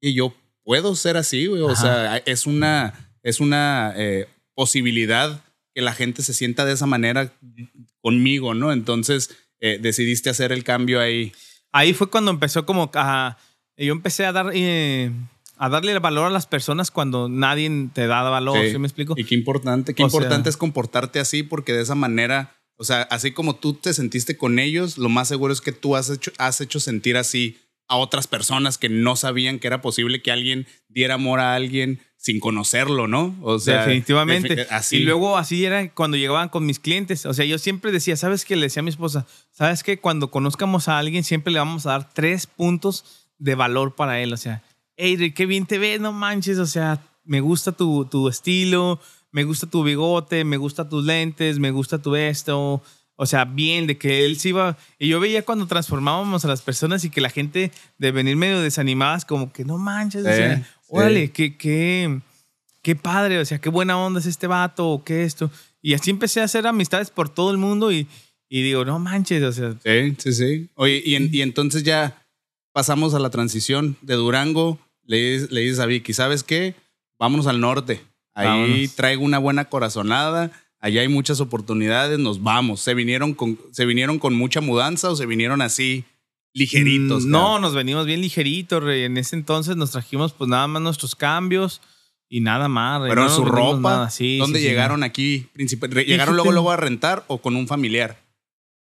y 0.00 0.12
yo 0.12 0.34
puedo 0.62 0.94
ser 0.94 1.16
así, 1.16 1.46
güey. 1.46 1.62
O 1.62 1.74
sea, 1.74 2.18
es 2.18 2.46
una, 2.46 3.09
es 3.22 3.40
una 3.40 3.92
eh, 3.96 4.28
posibilidad 4.54 5.42
que 5.74 5.82
la 5.82 5.92
gente 5.92 6.22
se 6.22 6.34
sienta 6.34 6.64
de 6.64 6.72
esa 6.74 6.86
manera 6.86 7.32
conmigo, 8.00 8.54
¿no? 8.54 8.72
Entonces 8.72 9.30
eh, 9.60 9.78
decidiste 9.80 10.30
hacer 10.30 10.52
el 10.52 10.64
cambio 10.64 11.00
ahí. 11.00 11.32
Ahí 11.72 11.92
fue 11.94 12.08
cuando 12.10 12.30
empezó 12.30 12.66
como 12.66 12.90
a... 12.94 13.36
Yo 13.76 13.92
empecé 13.92 14.26
a 14.26 14.32
dar... 14.32 14.50
eh, 14.54 15.10
a 15.62 15.68
darle 15.68 15.92
el 15.92 16.00
valor 16.00 16.26
a 16.26 16.30
las 16.30 16.46
personas 16.46 16.90
cuando 16.90 17.28
nadie 17.28 17.70
te 17.92 18.06
da 18.06 18.22
valor, 18.22 18.56
Sí. 18.64 18.70
¿sí, 18.72 18.78
me 18.78 18.86
explico? 18.86 19.12
Y 19.18 19.24
qué 19.24 19.34
importante, 19.34 19.94
qué 19.94 20.02
O 20.02 20.06
importante 20.06 20.44
sea- 20.44 20.50
es 20.50 20.56
comportarte 20.56 21.20
así 21.20 21.42
porque 21.42 21.74
de 21.74 21.82
esa 21.82 21.94
manera, 21.94 22.54
o 22.76 22.84
sea, 22.84 23.02
así 23.02 23.32
como 23.32 23.56
tú 23.56 23.74
te 23.74 23.92
sentiste 23.92 24.38
con 24.38 24.58
ellos, 24.58 24.96
lo 24.96 25.10
más 25.10 25.28
seguro 25.28 25.52
es 25.52 25.60
que 25.60 25.72
tú 25.72 25.96
has 25.96 26.08
hecho, 26.08 26.32
has 26.38 26.62
hecho 26.62 26.80
sentir 26.80 27.18
así 27.18 27.58
a 27.90 27.96
otras 27.96 28.26
personas 28.26 28.78
que 28.78 28.88
no 28.88 29.16
sabían 29.16 29.58
que 29.58 29.66
era 29.66 29.82
posible 29.82 30.22
que 30.22 30.30
alguien 30.32 30.66
diera 30.88 31.14
amor 31.14 31.40
a 31.40 31.54
alguien 31.54 32.00
sin 32.16 32.38
conocerlo, 32.38 33.08
¿no? 33.08 33.34
O 33.42 33.58
sea, 33.58 33.78
Definitivamente. 33.84 34.54
defi- 34.56 34.66
así. 34.70 34.96
Y 34.98 35.00
luego 35.04 35.36
así 35.36 35.64
era 35.64 35.90
cuando 35.92 36.16
llegaban 36.16 36.50
con 36.50 36.64
mis 36.66 36.78
clientes. 36.78 37.26
O 37.26 37.34
sea, 37.34 37.44
yo 37.46 37.58
siempre 37.58 37.92
decía, 37.92 38.16
¿sabes 38.16 38.44
qué? 38.44 38.56
Le 38.56 38.62
decía 38.66 38.80
a 38.80 38.84
mi 38.84 38.90
esposa, 38.90 39.26
¿sabes 39.50 39.82
qué? 39.82 39.98
Cuando 39.98 40.30
conozcamos 40.30 40.86
a 40.88 40.98
alguien, 40.98 41.24
siempre 41.24 41.52
le 41.52 41.58
vamos 41.58 41.86
a 41.86 41.90
dar 41.92 42.12
tres 42.12 42.46
puntos 42.46 43.28
de 43.38 43.54
valor 43.54 43.94
para 43.96 44.20
él. 44.20 44.32
O 44.32 44.36
sea, 44.36 44.62
hey, 44.96 45.16
Rick, 45.16 45.34
qué 45.34 45.46
bien 45.46 45.66
te 45.66 45.78
ves, 45.78 46.00
no 46.00 46.12
manches. 46.12 46.58
O 46.58 46.66
sea, 46.66 47.02
me 47.24 47.40
gusta 47.40 47.72
tu, 47.72 48.04
tu 48.04 48.28
estilo, 48.28 49.00
me 49.32 49.44
gusta 49.44 49.66
tu 49.68 49.82
bigote, 49.82 50.44
me 50.44 50.58
gusta 50.58 50.88
tus 50.88 51.04
lentes, 51.04 51.58
me 51.58 51.70
gusta 51.70 52.00
tu 52.02 52.14
esto. 52.16 52.82
O 53.22 53.26
sea, 53.26 53.44
bien, 53.44 53.86
de 53.86 53.98
que 53.98 54.24
él 54.24 54.38
se 54.38 54.48
iba. 54.48 54.78
Y 54.98 55.08
yo 55.08 55.20
veía 55.20 55.44
cuando 55.44 55.66
transformábamos 55.66 56.44
a 56.46 56.48
las 56.48 56.62
personas 56.62 57.04
y 57.04 57.10
que 57.10 57.20
la 57.20 57.28
gente 57.28 57.70
de 57.98 58.12
venir 58.12 58.34
medio 58.36 58.60
desanimadas, 58.62 59.26
como 59.26 59.52
que 59.52 59.64
no 59.64 59.76
manches. 59.76 60.24
o 60.24 60.28
Sí, 60.30 60.36
sea, 60.36 60.66
órale, 60.88 61.30
qué, 61.30 61.54
qué, 61.56 62.20
qué 62.82 62.96
padre, 62.96 63.38
o 63.38 63.44
sea, 63.44 63.58
qué 63.60 63.68
buena 63.68 63.98
onda 63.98 64.20
es 64.20 64.26
este 64.26 64.46
vato 64.46 64.88
o 64.88 65.04
qué 65.04 65.24
esto. 65.24 65.50
Y 65.82 65.92
así 65.92 66.10
empecé 66.10 66.40
a 66.40 66.44
hacer 66.44 66.66
amistades 66.66 67.10
por 67.10 67.28
todo 67.28 67.50
el 67.50 67.58
mundo 67.58 67.92
y, 67.92 68.06
y 68.48 68.62
digo, 68.62 68.84
no 68.86 68.98
manches, 68.98 69.42
o 69.42 69.52
sea, 69.52 69.74
Sí, 69.84 70.14
sí, 70.18 70.32
sí. 70.32 70.70
Oye, 70.76 71.02
y, 71.04 71.14
en- 71.16 71.28
y 71.30 71.42
entonces 71.42 71.82
ya 71.82 72.26
pasamos 72.72 73.12
a 73.14 73.18
la 73.18 73.28
transición 73.28 73.96
de 74.00 74.14
Durango. 74.14 74.78
Le, 75.04 75.46
le 75.48 75.60
dices 75.60 75.80
a 75.80 75.86
Vicky, 75.86 76.14
¿sabes 76.14 76.42
qué? 76.42 76.74
Vámonos 77.18 77.46
al 77.48 77.60
norte. 77.60 78.00
Ahí 78.32 78.46
Vámonos. 78.46 78.94
traigo 78.94 79.24
una 79.24 79.38
buena 79.38 79.66
corazonada. 79.66 80.50
Allá 80.80 81.02
hay 81.02 81.08
muchas 81.08 81.40
oportunidades. 81.40 82.18
Nos 82.18 82.42
vamos. 82.42 82.80
¿Se 82.80 82.94
vinieron 82.94 83.34
con, 83.34 83.58
se 83.70 83.84
vinieron 83.84 84.18
con 84.18 84.34
mucha 84.34 84.60
mudanza 84.60 85.10
o 85.10 85.16
se 85.16 85.26
vinieron 85.26 85.60
así 85.62 86.04
ligeritos? 86.54 87.26
Mm, 87.26 87.30
No, 87.30 87.58
nos 87.58 87.74
venimos 87.74 88.06
bien 88.06 88.20
ligeritos, 88.20 88.82
rey. 88.82 89.04
En 89.04 89.16
ese 89.16 89.36
entonces 89.36 89.76
nos 89.76 89.90
trajimos 89.90 90.32
pues 90.32 90.48
nada 90.48 90.66
más 90.66 90.80
nuestros 90.82 91.14
cambios 91.14 91.80
y 92.28 92.40
nada 92.40 92.68
más, 92.68 93.02
rey. 93.02 93.10
Pero 93.10 93.24
No 93.24 93.28
su 93.28 93.44
ropa. 93.44 94.08
Sí, 94.10 94.38
¿dónde 94.38 94.58
sí, 94.58 94.64
sí. 94.64 94.70
llegaron 94.70 95.02
aquí? 95.02 95.48
¿Llegaron 95.54 96.34
luego, 96.36 96.52
luego 96.52 96.70
a 96.70 96.76
rentar 96.76 97.24
o 97.26 97.38
con 97.42 97.56
un 97.56 97.66
familiar? 97.66 98.18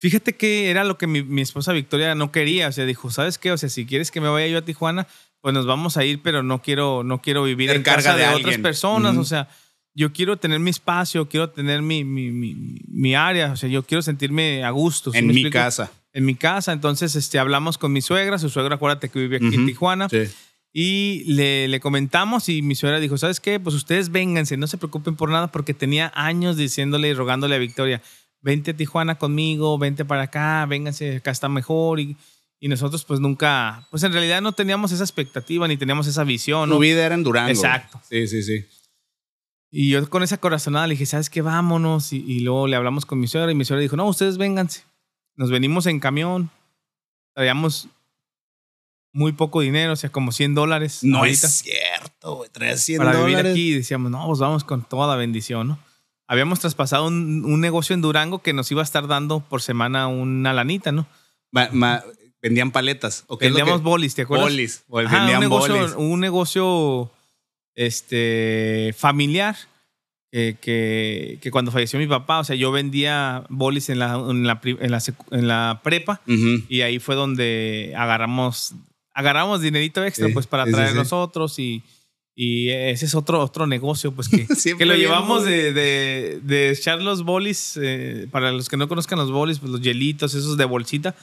Fíjate 0.00 0.34
que 0.36 0.70
era 0.70 0.84
lo 0.84 0.98
que 0.98 1.06
mi, 1.06 1.22
mi 1.22 1.40
esposa 1.42 1.72
Victoria 1.72 2.14
no 2.14 2.32
quería. 2.32 2.68
O 2.68 2.72
sea, 2.72 2.84
dijo, 2.84 3.10
¿sabes 3.10 3.38
qué? 3.38 3.52
O 3.52 3.56
sea, 3.56 3.68
si 3.68 3.86
quieres 3.86 4.10
que 4.10 4.20
me 4.20 4.28
vaya 4.28 4.48
yo 4.48 4.58
a 4.58 4.62
Tijuana, 4.62 5.06
pues 5.40 5.54
nos 5.54 5.64
vamos 5.64 5.96
a 5.96 6.04
ir, 6.04 6.20
pero 6.22 6.42
no 6.42 6.60
quiero, 6.60 7.04
no 7.04 7.22
quiero 7.22 7.44
vivir 7.44 7.70
en 7.70 7.82
casa 7.82 8.16
de 8.16 8.26
otras 8.28 8.58
personas. 8.58 9.16
O 9.16 9.24
sea, 9.24 9.48
yo 9.94 10.12
quiero 10.12 10.36
tener 10.36 10.58
mi 10.60 10.70
espacio, 10.70 11.28
quiero 11.28 11.50
tener 11.50 11.82
mi, 11.82 12.04
mi, 12.04 12.30
mi, 12.30 12.54
mi 12.88 13.14
área. 13.14 13.52
O 13.52 13.56
sea, 13.56 13.68
yo 13.68 13.82
quiero 13.84 14.02
sentirme 14.02 14.64
a 14.64 14.70
gusto. 14.70 15.12
¿sí 15.12 15.18
en 15.18 15.26
mi 15.26 15.32
explico? 15.34 15.52
casa. 15.54 15.90
En 16.12 16.24
mi 16.24 16.34
casa. 16.34 16.72
Entonces, 16.72 17.14
este, 17.16 17.38
hablamos 17.38 17.78
con 17.78 17.92
mi 17.92 18.02
suegra. 18.02 18.38
Su 18.38 18.48
suegra, 18.50 18.74
acuérdate 18.76 19.08
que 19.08 19.18
vive 19.20 19.36
aquí 19.36 19.46
Ujú. 19.48 19.60
en 19.60 19.66
Tijuana. 19.66 20.08
Sí. 20.08 20.24
Y 20.72 21.22
le, 21.32 21.68
le 21.68 21.78
comentamos 21.78 22.48
y 22.48 22.60
mi 22.60 22.74
suegra 22.74 22.98
dijo, 22.98 23.16
¿sabes 23.16 23.38
qué? 23.38 23.60
Pues 23.60 23.76
ustedes 23.76 24.10
vénganse, 24.10 24.56
no 24.56 24.66
se 24.66 24.76
preocupen 24.76 25.14
por 25.14 25.30
nada 25.30 25.52
porque 25.52 25.72
tenía 25.72 26.10
años 26.16 26.56
diciéndole 26.56 27.08
y 27.10 27.14
rogándole 27.14 27.54
a 27.54 27.58
Victoria, 27.58 28.02
vente 28.40 28.72
a 28.72 28.76
Tijuana 28.76 29.14
conmigo, 29.14 29.78
vente 29.78 30.04
para 30.04 30.22
acá, 30.22 30.66
vénganse, 30.66 31.18
acá 31.18 31.30
está 31.30 31.48
mejor. 31.48 32.00
Y, 32.00 32.16
y 32.58 32.66
nosotros 32.66 33.04
pues 33.04 33.20
nunca, 33.20 33.86
pues 33.92 34.02
en 34.02 34.12
realidad 34.12 34.42
no 34.42 34.50
teníamos 34.50 34.90
esa 34.90 35.04
expectativa 35.04 35.68
ni 35.68 35.76
teníamos 35.76 36.08
esa 36.08 36.24
visión. 36.24 36.68
Tu 36.68 36.78
vida 36.80 37.06
era 37.06 37.14
en 37.14 37.22
Durango. 37.22 37.50
Exacto. 37.50 38.00
Sí, 38.08 38.26
sí, 38.26 38.42
sí. 38.42 38.64
Y 39.76 39.90
yo 39.90 40.08
con 40.08 40.22
esa 40.22 40.36
corazonada 40.38 40.86
le 40.86 40.92
dije, 40.94 41.04
¿sabes 41.06 41.28
qué? 41.30 41.42
Vámonos. 41.42 42.12
Y, 42.12 42.18
y 42.18 42.40
luego 42.40 42.68
le 42.68 42.76
hablamos 42.76 43.06
con 43.06 43.18
mi 43.18 43.26
suegra 43.26 43.50
y 43.50 43.54
mi 43.56 43.64
suegra 43.64 43.80
dijo, 43.82 43.96
no, 43.96 44.06
ustedes 44.06 44.38
vénganse. 44.38 44.84
Nos 45.36 45.50
venimos 45.50 45.86
en 45.86 45.98
camión. 45.98 46.50
Traíamos 47.34 47.88
muy 49.12 49.32
poco 49.32 49.60
dinero, 49.60 49.92
o 49.92 49.96
sea, 49.96 50.10
como 50.10 50.30
100 50.32 50.54
dólares. 50.54 51.00
No 51.02 51.18
ahorita, 51.18 51.46
es 51.48 51.52
cierto, 51.54 52.36
güey. 52.36 52.50
100 52.76 52.98
Para 52.98 53.12
dólares. 53.14 53.36
vivir 53.36 53.50
aquí 53.50 53.72
decíamos, 53.74 54.10
no, 54.10 54.24
pues 54.26 54.38
vamos 54.38 54.62
con 54.64 54.82
toda 54.84 55.16
bendición, 55.16 55.68
¿no? 55.68 55.78
Habíamos 56.26 56.60
traspasado 56.60 57.06
un, 57.06 57.44
un 57.44 57.60
negocio 57.60 57.94
en 57.94 58.00
Durango 58.00 58.42
que 58.42 58.52
nos 58.52 58.70
iba 58.70 58.80
a 58.80 58.84
estar 58.84 59.06
dando 59.06 59.40
por 59.40 59.60
semana 59.60 60.06
una 60.08 60.52
lanita, 60.52 60.90
¿no? 60.92 61.06
Ma- 61.50 61.68
ma- 61.72 62.02
vendían 62.40 62.70
paletas. 62.70 63.24
¿o 63.26 63.38
qué 63.38 63.46
es 63.46 63.50
lo 63.52 63.56
Vendíamos 63.56 63.80
que- 63.82 63.84
bolis, 63.88 64.14
¿te 64.14 64.22
acuerdas? 64.22 64.48
Bolis. 64.48 64.84
Ajá, 65.06 65.18
vendían 65.18 65.36
un 65.38 65.40
negocio, 65.40 65.74
bolis. 65.76 65.94
un 65.96 66.20
negocio 66.20 67.10
este, 67.74 68.94
familiar 68.96 69.56
que, 70.34 70.56
que, 70.60 71.38
que 71.40 71.50
cuando 71.52 71.70
falleció 71.70 71.98
mi 71.98 72.08
papá, 72.08 72.40
o 72.40 72.44
sea, 72.44 72.56
yo 72.56 72.72
vendía 72.72 73.44
bolis 73.48 73.88
en 73.88 74.00
la, 74.00 74.14
en 74.14 74.46
la, 74.46 74.60
en 74.64 74.90
la, 74.90 75.02
en 75.30 75.48
la 75.48 75.80
prepa 75.84 76.20
Ujú. 76.26 76.64
y 76.68 76.80
ahí 76.80 76.98
fue 76.98 77.14
donde 77.14 77.94
agarramos, 77.96 78.74
agarramos 79.12 79.60
dinerito 79.60 80.04
extra 80.04 80.28
pues 80.32 80.48
para 80.48 80.66
traer 80.66 80.90
sí. 80.90 80.96
nosotros 80.96 81.58
y, 81.60 81.84
y 82.34 82.70
ese 82.70 83.06
es 83.06 83.14
otro, 83.14 83.40
otro 83.40 83.68
negocio 83.68 84.10
pues 84.10 84.28
que, 84.28 84.46
que 84.78 84.86
lo 84.86 84.96
llevamos 84.96 85.44
de, 85.44 85.72
de, 85.72 86.40
de 86.42 86.70
echar 86.70 87.00
los 87.00 87.22
bolis, 87.22 87.78
eh, 87.80 88.26
para 88.32 88.50
los 88.50 88.68
que 88.68 88.76
no 88.76 88.88
conozcan 88.88 89.20
los 89.20 89.30
bolis, 89.30 89.60
pues 89.60 89.70
los 89.70 89.82
hielitos, 89.82 90.34
esos 90.34 90.56
de 90.56 90.64
bolsita, 90.64 91.14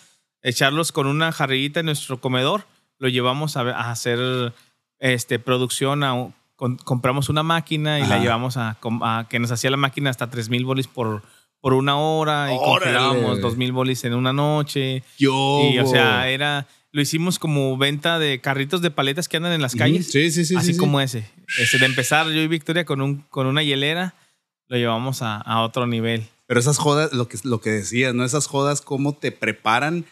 echarlos 0.41 0.93
con 0.93 1.07
una 1.07 1.33
jarrillita 1.33 1.81
en 1.81 1.87
nuestro 1.87 2.21
comedor, 2.21 2.65
lo 2.97 3.09
llevamos 3.09 3.57
a, 3.57 3.61
a 3.61 3.91
hacer 3.91 4.53
este, 4.99 5.37
producción, 5.37 6.03
a, 6.03 6.33
con- 6.61 6.77
compramos 6.77 7.27
una 7.29 7.41
máquina 7.41 7.97
y 7.97 8.03
la 8.03 8.15
Ajá. 8.15 8.19
llevamos 8.23 8.55
a, 8.55 8.77
a 9.01 9.25
que 9.27 9.39
nos 9.39 9.49
hacía 9.49 9.71
la 9.71 9.77
máquina 9.77 10.11
hasta 10.11 10.29
3.000 10.29 10.63
bolis 10.63 10.85
por, 10.85 11.23
por 11.59 11.73
una 11.73 11.97
hora 11.97 12.53
y 12.53 12.55
Órale. 12.55 12.93
congelábamos 12.99 13.39
2.000 13.41 13.71
bolis 13.71 14.03
en 14.03 14.13
una 14.13 14.31
noche. 14.31 15.01
Yo. 15.17 15.61
Y, 15.73 15.79
o 15.79 15.87
sea, 15.87 16.29
era, 16.29 16.67
lo 16.91 17.01
hicimos 17.01 17.39
como 17.39 17.75
venta 17.79 18.19
de 18.19 18.41
carritos 18.41 18.83
de 18.83 18.91
paletas 18.91 19.27
que 19.27 19.37
andan 19.37 19.53
en 19.53 19.61
las 19.63 19.73
calles. 19.75 20.11
Sí, 20.11 20.29
sí, 20.29 20.45
sí. 20.45 20.55
así 20.55 20.67
sí, 20.67 20.73
sí. 20.73 20.79
como 20.79 21.01
ese. 21.01 21.27
Este, 21.57 21.79
de 21.79 21.85
empezar 21.87 22.27
yo 22.27 22.39
y 22.41 22.47
Victoria 22.47 22.85
con, 22.85 23.01
un, 23.01 23.21
con 23.31 23.47
una 23.47 23.63
hielera, 23.63 24.13
lo 24.67 24.77
llevamos 24.77 25.23
a, 25.23 25.37
a 25.37 25.63
otro 25.63 25.87
nivel. 25.87 26.27
Pero 26.45 26.59
esas 26.59 26.77
jodas, 26.77 27.11
lo 27.11 27.27
que, 27.27 27.39
lo 27.43 27.59
que 27.59 27.71
decías, 27.71 28.13
¿no? 28.13 28.23
Esas 28.23 28.45
jodas, 28.45 28.81
cómo 28.81 29.13
te 29.15 29.31
preparan 29.31 30.05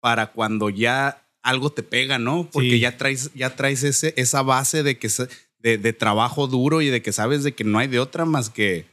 para 0.00 0.28
cuando 0.28 0.70
ya 0.70 1.24
algo 1.42 1.70
te 1.70 1.82
pega, 1.82 2.18
¿no? 2.20 2.48
Porque 2.52 2.70
Sí. 2.70 2.78
ya 2.78 2.96
traes, 2.96 3.32
ya 3.34 3.56
traes 3.56 3.82
ese, 3.82 4.14
esa 4.16 4.42
base 4.42 4.84
de 4.84 4.96
que 4.96 5.08
se- 5.08 5.28
de, 5.58 5.78
de 5.78 5.92
trabajo 5.92 6.46
duro 6.46 6.80
y 6.82 6.88
de 6.88 7.02
que 7.02 7.12
sabes 7.12 7.42
de 7.44 7.52
que 7.52 7.64
no 7.64 7.78
hay 7.78 7.88
de 7.88 7.98
otra 8.00 8.24
más 8.24 8.50
que, 8.50 8.86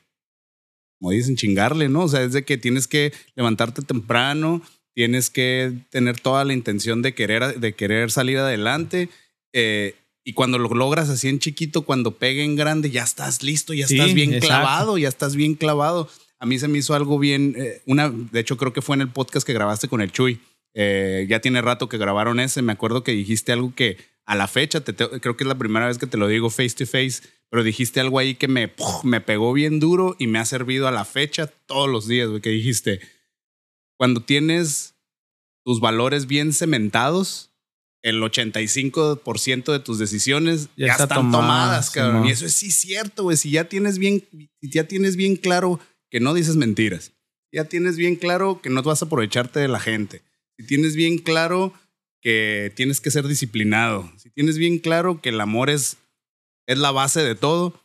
como 1.00 1.12
dicen, 1.12 1.36
chingarle, 1.36 1.90
¿no? 1.90 2.04
O 2.04 2.08
sea, 2.08 2.24
es 2.24 2.34
de 2.34 2.44
que 2.46 2.58
tienes 2.58 2.88
que 2.88 3.14
levantarte 3.36 3.82
temprano, 3.82 4.62
tienes 4.94 5.30
que 5.30 5.74
tener 5.90 6.20
toda 6.20 6.46
la 6.46 6.54
intención 6.54 7.02
de 7.02 7.14
querer, 7.14 7.60
de 7.60 7.74
querer 7.76 8.12
salir 8.12 8.38
adelante. 8.38 9.10
eh, 9.54 9.96
y 10.28 10.34
cuando 10.34 10.58
lo 10.58 10.70
logras 10.70 11.10
así 11.10 11.28
en 11.30 11.38
chiquito, 11.38 11.84
cuando 11.84 12.18
pegue 12.18 12.44
en 12.44 12.56
grande, 12.56 12.90
ya 12.90 13.04
estás 13.04 13.44
listo, 13.44 13.76
ya 13.76 13.86
Sí, 13.86 13.94
estás 14.00 14.16
bien 14.16 14.34
exacto. 14.34 14.48
clavado, 14.48 14.98
ya 14.98 15.08
estás 15.08 15.36
bien 15.36 15.54
clavado. 15.54 16.10
A 16.40 16.48
mí 16.48 16.58
se 16.58 16.68
me 16.68 16.80
hizo 16.80 16.96
algo 16.96 17.20
bien, 17.20 17.54
eh, 17.56 17.84
una, 17.86 18.10
de 18.10 18.40
hecho 18.40 18.58
creo 18.58 18.74
que 18.74 18.82
fue 18.82 18.96
en 18.96 19.02
el 19.02 19.12
podcast 19.12 19.46
que 19.46 19.54
grabaste 19.54 19.88
con 19.88 20.02
el 20.02 20.12
Chuy. 20.12 20.40
Eh, 20.74 21.28
ya 21.30 21.42
tiene 21.42 21.62
rato 21.62 21.88
que 21.90 22.00
grabaron 22.00 22.40
ese. 22.40 22.64
Me 22.64 22.72
acuerdo 22.72 23.04
que 23.04 23.12
dijiste 23.12 23.52
algo 23.52 23.76
que 23.76 23.98
a 24.26 24.36
la 24.36 24.48
fecha, 24.48 24.82
te- 24.82 24.94
te- 24.94 25.20
creo 25.20 25.38
que 25.38 25.44
es 25.44 25.48
la 25.48 25.58
primera 25.58 25.88
vez 25.88 25.98
que 25.98 26.08
te 26.08 26.18
lo 26.18 26.28
digo 26.28 26.50
face 26.50 26.72
to 26.72 26.86
face, 26.86 27.22
pero 27.50 27.64
dijiste 27.64 28.00
algo 28.00 28.20
ahí 28.20 28.36
que 28.36 28.48
me, 28.48 28.68
¡puf! 28.68 29.04
me 29.04 29.22
pegó 29.22 29.54
bien 29.54 29.80
duro 29.80 30.16
y 30.20 30.28
me 30.28 30.40
ha 30.40 30.46
servido 30.46 30.88
a 30.88 30.92
la 30.92 31.06
fecha 31.06 31.48
todos 31.48 31.90
los 31.90 32.08
días, 32.08 32.30
güey, 32.30 32.42
que 32.42 32.50
dijiste, 32.50 33.00
cuando 33.98 34.22
tienes 34.24 34.96
tus 35.64 35.80
valores 35.80 36.26
bien 36.28 36.54
cementados, 36.54 37.52
el 38.04 38.22
85% 38.22 39.72
de 39.72 39.80
tus 39.80 39.98
decisiones 39.98 40.70
Ya 40.78 40.88
ya, 40.88 40.92
está 40.92 41.04
están 41.06 41.18
tomada, 41.32 41.42
tomadas, 41.42 41.90
cabrón. 41.92 42.28
Y 42.28 42.32
eso 42.32 42.46
es 42.46 42.54
sí 42.54 42.70
cierto, 42.72 43.24
güey. 43.24 43.38
Si 43.38 43.50
ya 43.52 43.64
tienes 43.68 43.98
bien, 43.98 44.24
si 44.62 44.70
ya 44.70 44.84
tienes 44.88 45.16
bien 45.16 45.36
claro 45.38 45.80
que 46.12 46.20
no 46.20 46.34
dices 46.36 46.56
mentiras, 46.56 47.14
ya 47.52 47.66
tienes 47.66 47.98
bien 47.98 48.16
claro 48.16 48.62
que 48.62 48.70
no 48.70 48.84
vas 48.84 49.02
a 49.02 49.06
aprovecharte 49.06 49.60
de 49.60 49.68
la 49.68 49.80
gente, 49.80 50.22
si 50.58 50.68
tienes 50.68 50.96
bien 50.96 51.18
claro 51.18 51.74
que 52.26 52.74
tienes 52.76 53.00
que 53.02 53.12
ser 53.12 53.28
disciplinado, 53.28 54.12
si 54.18 54.32
tienes 54.32 54.58
bien 54.58 54.80
claro 54.80 55.22
que 55.22 55.30
el 55.30 55.40
amor 55.40 55.70
es, 55.70 55.98
es 56.66 56.80
la 56.80 56.90
base 56.90 57.22
de 57.22 57.36
todo, 57.36 57.80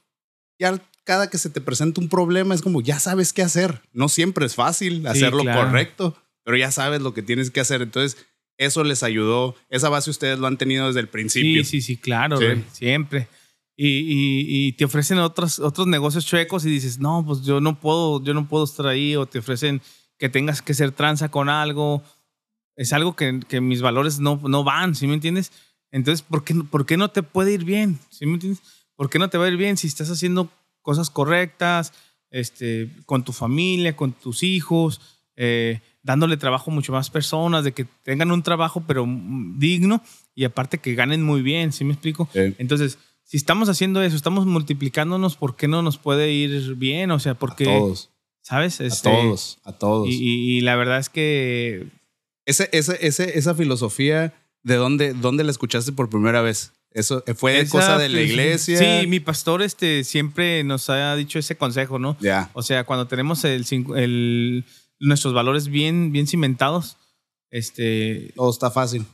ya 0.58 0.82
cada 1.04 1.28
que 1.28 1.36
se 1.36 1.50
te 1.50 1.60
presenta 1.60 2.00
un 2.00 2.08
problema 2.08 2.54
es 2.54 2.62
como 2.62 2.80
ya 2.80 2.98
sabes 2.98 3.34
qué 3.34 3.42
hacer. 3.42 3.82
No 3.92 4.08
siempre 4.08 4.46
es 4.46 4.54
fácil 4.54 5.06
hacer 5.06 5.34
lo 5.34 5.42
claro. 5.42 5.66
correcto, 5.66 6.16
pero 6.42 6.56
ya 6.56 6.70
sabes 6.70 7.02
lo 7.02 7.12
que 7.12 7.20
tienes 7.22 7.50
que 7.50 7.60
hacer. 7.60 7.82
Entonces, 7.82 8.16
eso 8.58 8.82
les 8.82 9.02
ayudó. 9.02 9.56
Esa 9.68 9.90
base 9.90 10.08
ustedes 10.08 10.38
lo 10.38 10.46
han 10.46 10.56
tenido 10.56 10.86
desde 10.86 11.00
el 11.00 11.08
principio. 11.08 11.62
Sí, 11.62 11.70
sí, 11.70 11.82
sí, 11.82 11.96
claro, 11.98 12.38
Sí. 12.38 12.64
siempre. 12.72 13.28
Y, 13.76 13.88
y- 13.88 14.46
y 14.68 14.72
te 14.72 14.86
ofrecen 14.86 15.18
otros, 15.18 15.58
otros 15.58 15.86
negocios 15.86 16.24
chuecos 16.24 16.64
y 16.64 16.70
dices, 16.70 16.98
no, 16.98 17.24
pues 17.26 17.42
yo 17.42 17.60
no 17.60 17.78
puedo, 17.78 18.24
yo 18.24 18.32
no 18.32 18.48
puedo 18.48 18.64
estar 18.64 18.86
ahí. 18.86 19.16
O 19.16 19.26
te 19.26 19.40
ofrecen 19.40 19.82
que 20.18 20.28
tengas 20.30 20.62
que 20.62 20.72
ser 20.72 20.92
tranza 20.92 21.30
con 21.30 21.50
algo. 21.50 22.02
Es 22.76 22.92
algo 22.92 23.14
que, 23.16 23.40
que 23.48 23.60
mis 23.60 23.82
valores 23.82 24.20
no, 24.20 24.40
no 24.44 24.64
van, 24.64 24.94
¿sí 24.94 25.06
me 25.06 25.14
entiendes? 25.14 25.52
Entonces, 25.92 26.22
¿por 26.22 26.44
qué, 26.44 26.54
¿por 26.54 26.86
qué 26.86 26.96
no 26.96 27.08
te 27.10 27.22
puede 27.22 27.52
ir 27.52 27.64
bien? 27.64 27.98
¿Sí 28.10 28.26
me 28.26 28.34
entiendes? 28.34 28.62
¿Por 28.96 29.10
qué 29.10 29.18
no 29.18 29.28
te 29.28 29.38
va 29.38 29.46
a 29.46 29.48
ir 29.48 29.56
bien 29.56 29.76
si 29.76 29.86
estás 29.86 30.10
haciendo 30.10 30.48
cosas 30.82 31.10
correctas, 31.10 31.92
este, 32.30 32.88
con 33.06 33.24
tu 33.24 33.32
familia, 33.32 33.96
con 33.96 34.12
tus 34.12 34.42
hijos, 34.42 35.00
eh, 35.36 35.80
dándole 36.02 36.36
trabajo 36.36 36.70
a 36.70 36.74
mucho 36.74 36.92
más 36.92 37.10
personas, 37.10 37.64
de 37.64 37.72
que 37.72 37.86
tengan 38.02 38.30
un 38.30 38.42
trabajo 38.42 38.84
pero 38.86 39.06
digno 39.56 40.02
y 40.34 40.44
aparte 40.44 40.78
que 40.78 40.94
ganen 40.94 41.22
muy 41.22 41.42
bien, 41.42 41.72
¿sí 41.72 41.84
me 41.84 41.92
explico? 41.92 42.28
Entonces, 42.58 42.98
si 43.24 43.36
estamos 43.36 43.68
haciendo 43.68 44.02
eso, 44.02 44.16
estamos 44.16 44.46
multiplicándonos, 44.46 45.36
¿por 45.36 45.56
qué 45.56 45.68
no 45.68 45.82
nos 45.82 45.98
puede 45.98 46.30
ir 46.32 46.74
bien? 46.76 47.10
O 47.10 47.18
sea, 47.18 47.34
porque, 47.34 47.64
a 47.64 47.78
todos, 47.80 48.10
¿sabes? 48.42 48.80
a 48.80 48.86
Este, 48.86 49.10
todos, 49.10 49.58
a 49.64 49.72
todos. 49.72 50.08
Y, 50.08 50.12
y- 50.14 50.58
y 50.58 50.60
la 50.62 50.76
verdad 50.76 50.98
es 50.98 51.08
que 51.08 51.88
Ese, 52.50 52.68
ese, 52.72 52.98
ese, 53.06 53.38
esa 53.38 53.54
filosofía, 53.54 54.34
¿de 54.62 54.74
dónde, 54.76 55.14
dónde 55.14 55.44
la 55.44 55.50
escuchaste 55.50 55.92
por 55.92 56.10
primera 56.10 56.42
vez? 56.42 56.72
¿Eso 56.92 57.22
fue 57.36 57.60
esa 57.60 57.70
cosa 57.70 57.98
de 57.98 58.08
la 58.08 58.20
iglesia? 58.20 58.76
Sí, 59.00 59.06
mi 59.06 59.20
pastor 59.20 59.62
este, 59.62 60.02
siempre 60.04 60.64
nos 60.64 60.90
ha 60.90 61.14
dicho 61.14 61.38
ese 61.38 61.56
consejo, 61.56 61.98
¿no? 62.00 62.16
Ya. 62.20 62.50
O 62.52 62.62
sea, 62.62 62.82
cuando 62.84 63.06
tenemos 63.06 63.44
el, 63.44 63.64
el- 63.96 64.64
nuestros 64.98 65.32
valores 65.32 65.68
bien, 65.68 66.10
bien 66.12 66.26
cimentados, 66.26 66.96
este, 67.50 68.32
Todo 68.34 68.50
está 68.50 68.70
fácil. 68.70 69.04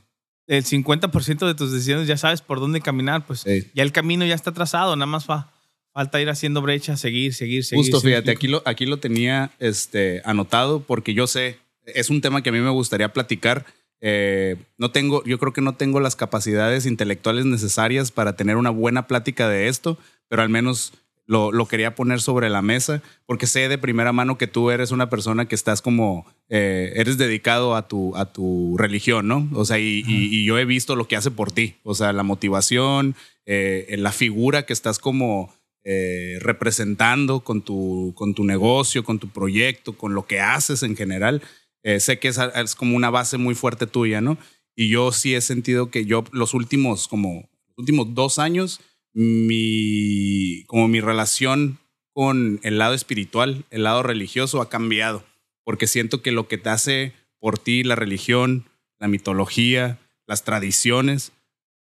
el 0.47 0.65
50% 0.65 1.47
de 1.47 1.55
tus 1.55 1.73
decisiones 1.73 2.07
ya 2.09 2.17
sabes 2.17 2.41
por 2.41 2.61
dónde 2.61 2.81
caminar, 2.81 3.27
pues 3.27 3.41
Sí. 3.41 3.69
ya 3.75 3.83
el 3.83 3.93
camino 3.93 4.25
ya 4.25 4.35
está 4.35 4.53
trazado, 4.53 4.95
nada 4.97 5.07
más 5.07 5.25
fa- 5.27 5.53
falta 5.93 6.21
ir 6.21 6.29
haciendo 6.29 6.63
brecha, 6.63 6.97
seguir, 6.97 7.35
seguir, 7.35 7.65
seguir. 7.65 7.85
Justo, 7.85 8.01
¿sí 8.01 8.07
me 8.07 8.13
fíjate, 8.13 8.31
aquí 8.31 8.49
lo, 8.49 8.63
aquí 8.65 8.87
lo 8.87 8.99
tenía 8.99 9.51
este, 9.59 10.23
anotado 10.25 10.81
porque 10.81 11.15
yo 11.15 11.27
sé, 11.27 11.59
es 11.87 12.11
un 12.11 12.21
tema 12.21 12.43
que 12.43 12.51
a 12.51 12.53
mí 12.53 12.61
me 12.61 12.71
gustaría 12.71 13.13
platicar. 13.13 13.65
Eh, 14.01 14.57
no 14.79 14.91
tengo, 14.91 15.25
yo 15.25 15.39
creo 15.39 15.53
que 15.53 15.63
no 15.63 15.75
tengo 15.75 16.01
las 16.01 16.17
capacidades 16.17 16.85
intelectuales 16.87 17.47
necesarias 17.47 18.13
para 18.13 18.37
tener 18.37 18.57
una 18.57 18.71
buena 18.71 19.07
plática 19.07 19.49
de 19.49 19.69
esto, 19.69 19.97
pero 20.29 20.43
al 20.43 20.49
menos 20.51 20.93
lo, 21.29 21.51
lo 21.51 21.67
quería 21.67 21.95
poner 21.95 22.21
sobre 22.21 22.51
la 22.51 22.63
mesa 22.63 23.03
porque 23.25 23.47
sé 23.49 23.69
de 23.69 23.79
primera 23.79 24.13
mano 24.13 24.39
que 24.39 24.47
tú 24.47 24.71
eres 24.71 24.91
una 24.93 25.09
persona 25.11 25.49
que 25.49 25.55
estás 25.57 25.83
como, 25.83 26.25
eh, 26.49 26.93
eres 26.97 27.19
dedicado 27.19 27.75
a 27.75 27.89
tu, 27.89 28.15
a 28.17 28.33
tu 28.33 28.77
religión, 28.79 29.27
¿no? 29.27 29.49
O 29.55 29.65
sea, 29.65 29.79
y, 29.79 30.05
y- 30.07 30.29
y 30.37 30.45
yo 30.45 30.59
he 30.59 30.65
visto 30.65 30.95
lo 30.95 31.09
que 31.09 31.17
hace 31.17 31.31
por 31.33 31.51
ti, 31.51 31.77
o 31.83 31.95
sea, 31.95 32.13
la 32.13 32.23
motivación, 32.23 33.17
eh, 33.47 33.97
la 33.99 34.13
figura 34.13 34.67
que 34.67 34.73
estás 34.73 34.99
como 34.99 35.53
eh, 35.89 36.39
representando 36.41 37.41
con 37.41 37.63
tu, 37.63 38.13
con 38.17 38.35
tu 38.35 38.45
negocio, 38.45 39.05
con 39.05 39.19
tu 39.19 39.29
proyecto, 39.29 39.93
con 39.95 40.15
lo 40.15 40.27
que 40.27 40.41
haces 40.41 40.83
en 40.83 40.97
general. 40.97 41.43
Eh, 41.87 42.01
sé 42.01 42.19
que 42.19 42.27
es, 42.27 42.75
como 42.75 42.97
una 42.97 43.11
base 43.11 43.39
muy 43.39 43.55
fuerte 43.55 43.87
tuya, 43.87 44.21
¿no? 44.21 44.39
Y 44.75 44.89
yo 44.89 45.13
sí 45.13 45.37
he 45.37 45.41
sentido 45.41 45.89
que 45.89 46.05
yo 46.05 46.25
los 46.33 46.53
últimos, 46.53 47.07
como, 47.07 47.49
últimos 47.77 48.13
dos 48.13 48.41
años, 48.41 48.81
mi, 49.13 50.65
como 50.67 50.89
mi 50.89 51.01
relación 51.01 51.79
con 52.13 52.59
el 52.65 52.79
lado 52.79 52.95
espiritual, 52.95 53.67
el 53.71 53.85
lado 53.85 54.03
religioso 54.03 54.61
ha 54.61 54.69
cambiado, 54.69 55.25
porque 55.63 55.87
siento 55.87 56.23
que 56.23 56.33
lo 56.33 56.49
que 56.49 56.59
te 56.59 56.71
hace 56.71 57.13
por 57.39 57.57
ti 57.57 57.85
la 57.85 57.95
religión, 57.95 58.69
la 58.99 59.07
mitología, 59.07 60.01
las 60.27 60.43
tradiciones, 60.43 61.31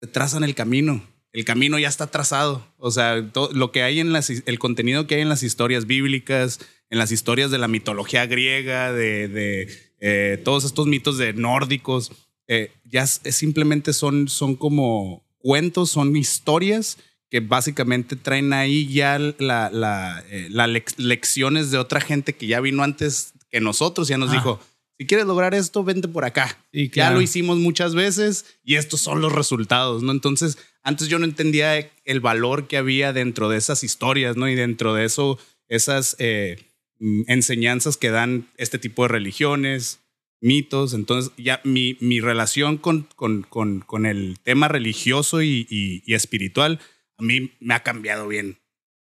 te 0.00 0.06
trazan 0.06 0.42
el 0.42 0.54
camino. 0.54 1.02
El 1.32 1.44
camino 1.44 1.78
ya 1.78 1.88
está 1.88 2.08
trazado. 2.08 2.66
O 2.78 2.90
sea, 2.90 3.24
lo 3.52 3.72
que 3.72 3.82
hay 3.82 4.00
en 4.00 4.12
las, 4.12 4.30
el 4.30 4.58
contenido 4.58 5.06
que 5.06 5.16
hay 5.16 5.22
en 5.22 5.28
las 5.28 5.42
historias 5.42 5.86
bíblicas, 5.86 6.60
en 6.90 6.98
las 6.98 7.10
historias 7.10 7.50
de 7.50 7.58
la 7.58 7.68
mitología 7.68 8.26
griega, 8.26 8.92
de, 8.92 9.68
eh, 10.00 10.40
todos 10.44 10.64
estos 10.64 10.86
mitos 10.86 11.16
de 11.16 11.32
nórdicos, 11.32 12.12
eh, 12.48 12.70
ya 12.84 13.06
simplemente 13.06 13.92
son, 13.92 14.28
son 14.28 14.56
como 14.56 15.24
cuentos, 15.38 15.90
son 15.90 16.14
historias 16.16 16.98
que 17.30 17.40
básicamente 17.40 18.14
traen 18.14 18.52
ahí 18.52 18.86
ya 18.92 19.18
las 19.18 19.72
la, 19.72 20.22
eh, 20.28 20.50
lecciones 20.98 21.70
de 21.70 21.78
otra 21.78 22.02
gente 22.02 22.34
que 22.34 22.46
ya 22.46 22.60
vino 22.60 22.82
antes 22.82 23.32
que 23.50 23.58
nosotros, 23.60 24.06
ya 24.08 24.18
nos 24.18 24.28
ah. 24.30 24.34
dijo, 24.34 24.60
si 24.98 25.06
quieres 25.06 25.26
lograr 25.26 25.54
esto, 25.54 25.82
vente 25.82 26.08
por 26.08 26.26
acá. 26.26 26.58
Y 26.70 26.90
Ya 26.90 27.10
lo 27.10 27.22
hicimos 27.22 27.56
muchas 27.56 27.94
veces 27.94 28.44
y 28.62 28.74
estos 28.74 29.00
son 29.00 29.22
los 29.22 29.32
resultados, 29.32 30.02
¿no? 30.02 30.12
Entonces, 30.12 30.58
antes 30.82 31.08
yo 31.08 31.18
no 31.18 31.24
entendía 31.24 31.90
el 32.04 32.20
valor 32.20 32.66
que 32.66 32.76
había 32.76 33.12
dentro 33.12 33.48
de 33.48 33.58
esas 33.58 33.84
historias, 33.84 34.36
¿no? 34.36 34.48
Y 34.48 34.54
dentro 34.54 34.94
de 34.94 35.04
eso, 35.04 35.38
esas 35.68 36.16
eh, 36.18 36.56
mm, 36.98 37.22
enseñanzas 37.28 37.96
que 37.96 38.10
dan 38.10 38.48
este 38.56 38.78
tipo 38.78 39.02
de 39.02 39.08
religiones, 39.08 40.00
mitos. 40.40 40.94
Entonces, 40.94 41.32
ya 41.36 41.60
mi, 41.64 41.96
mi 42.00 42.20
relación 42.20 42.78
con, 42.78 43.08
con, 43.16 43.42
con, 43.42 43.80
con, 43.80 44.06
el 44.06 44.38
tema 44.42 44.68
religioso 44.68 45.42
y, 45.42 45.66
y, 45.70 46.14
espiritual 46.14 46.80
a 47.18 47.22
mí 47.22 47.52
me 47.60 47.74
ha 47.74 47.82
cambiado 47.82 48.26
bien, 48.26 48.58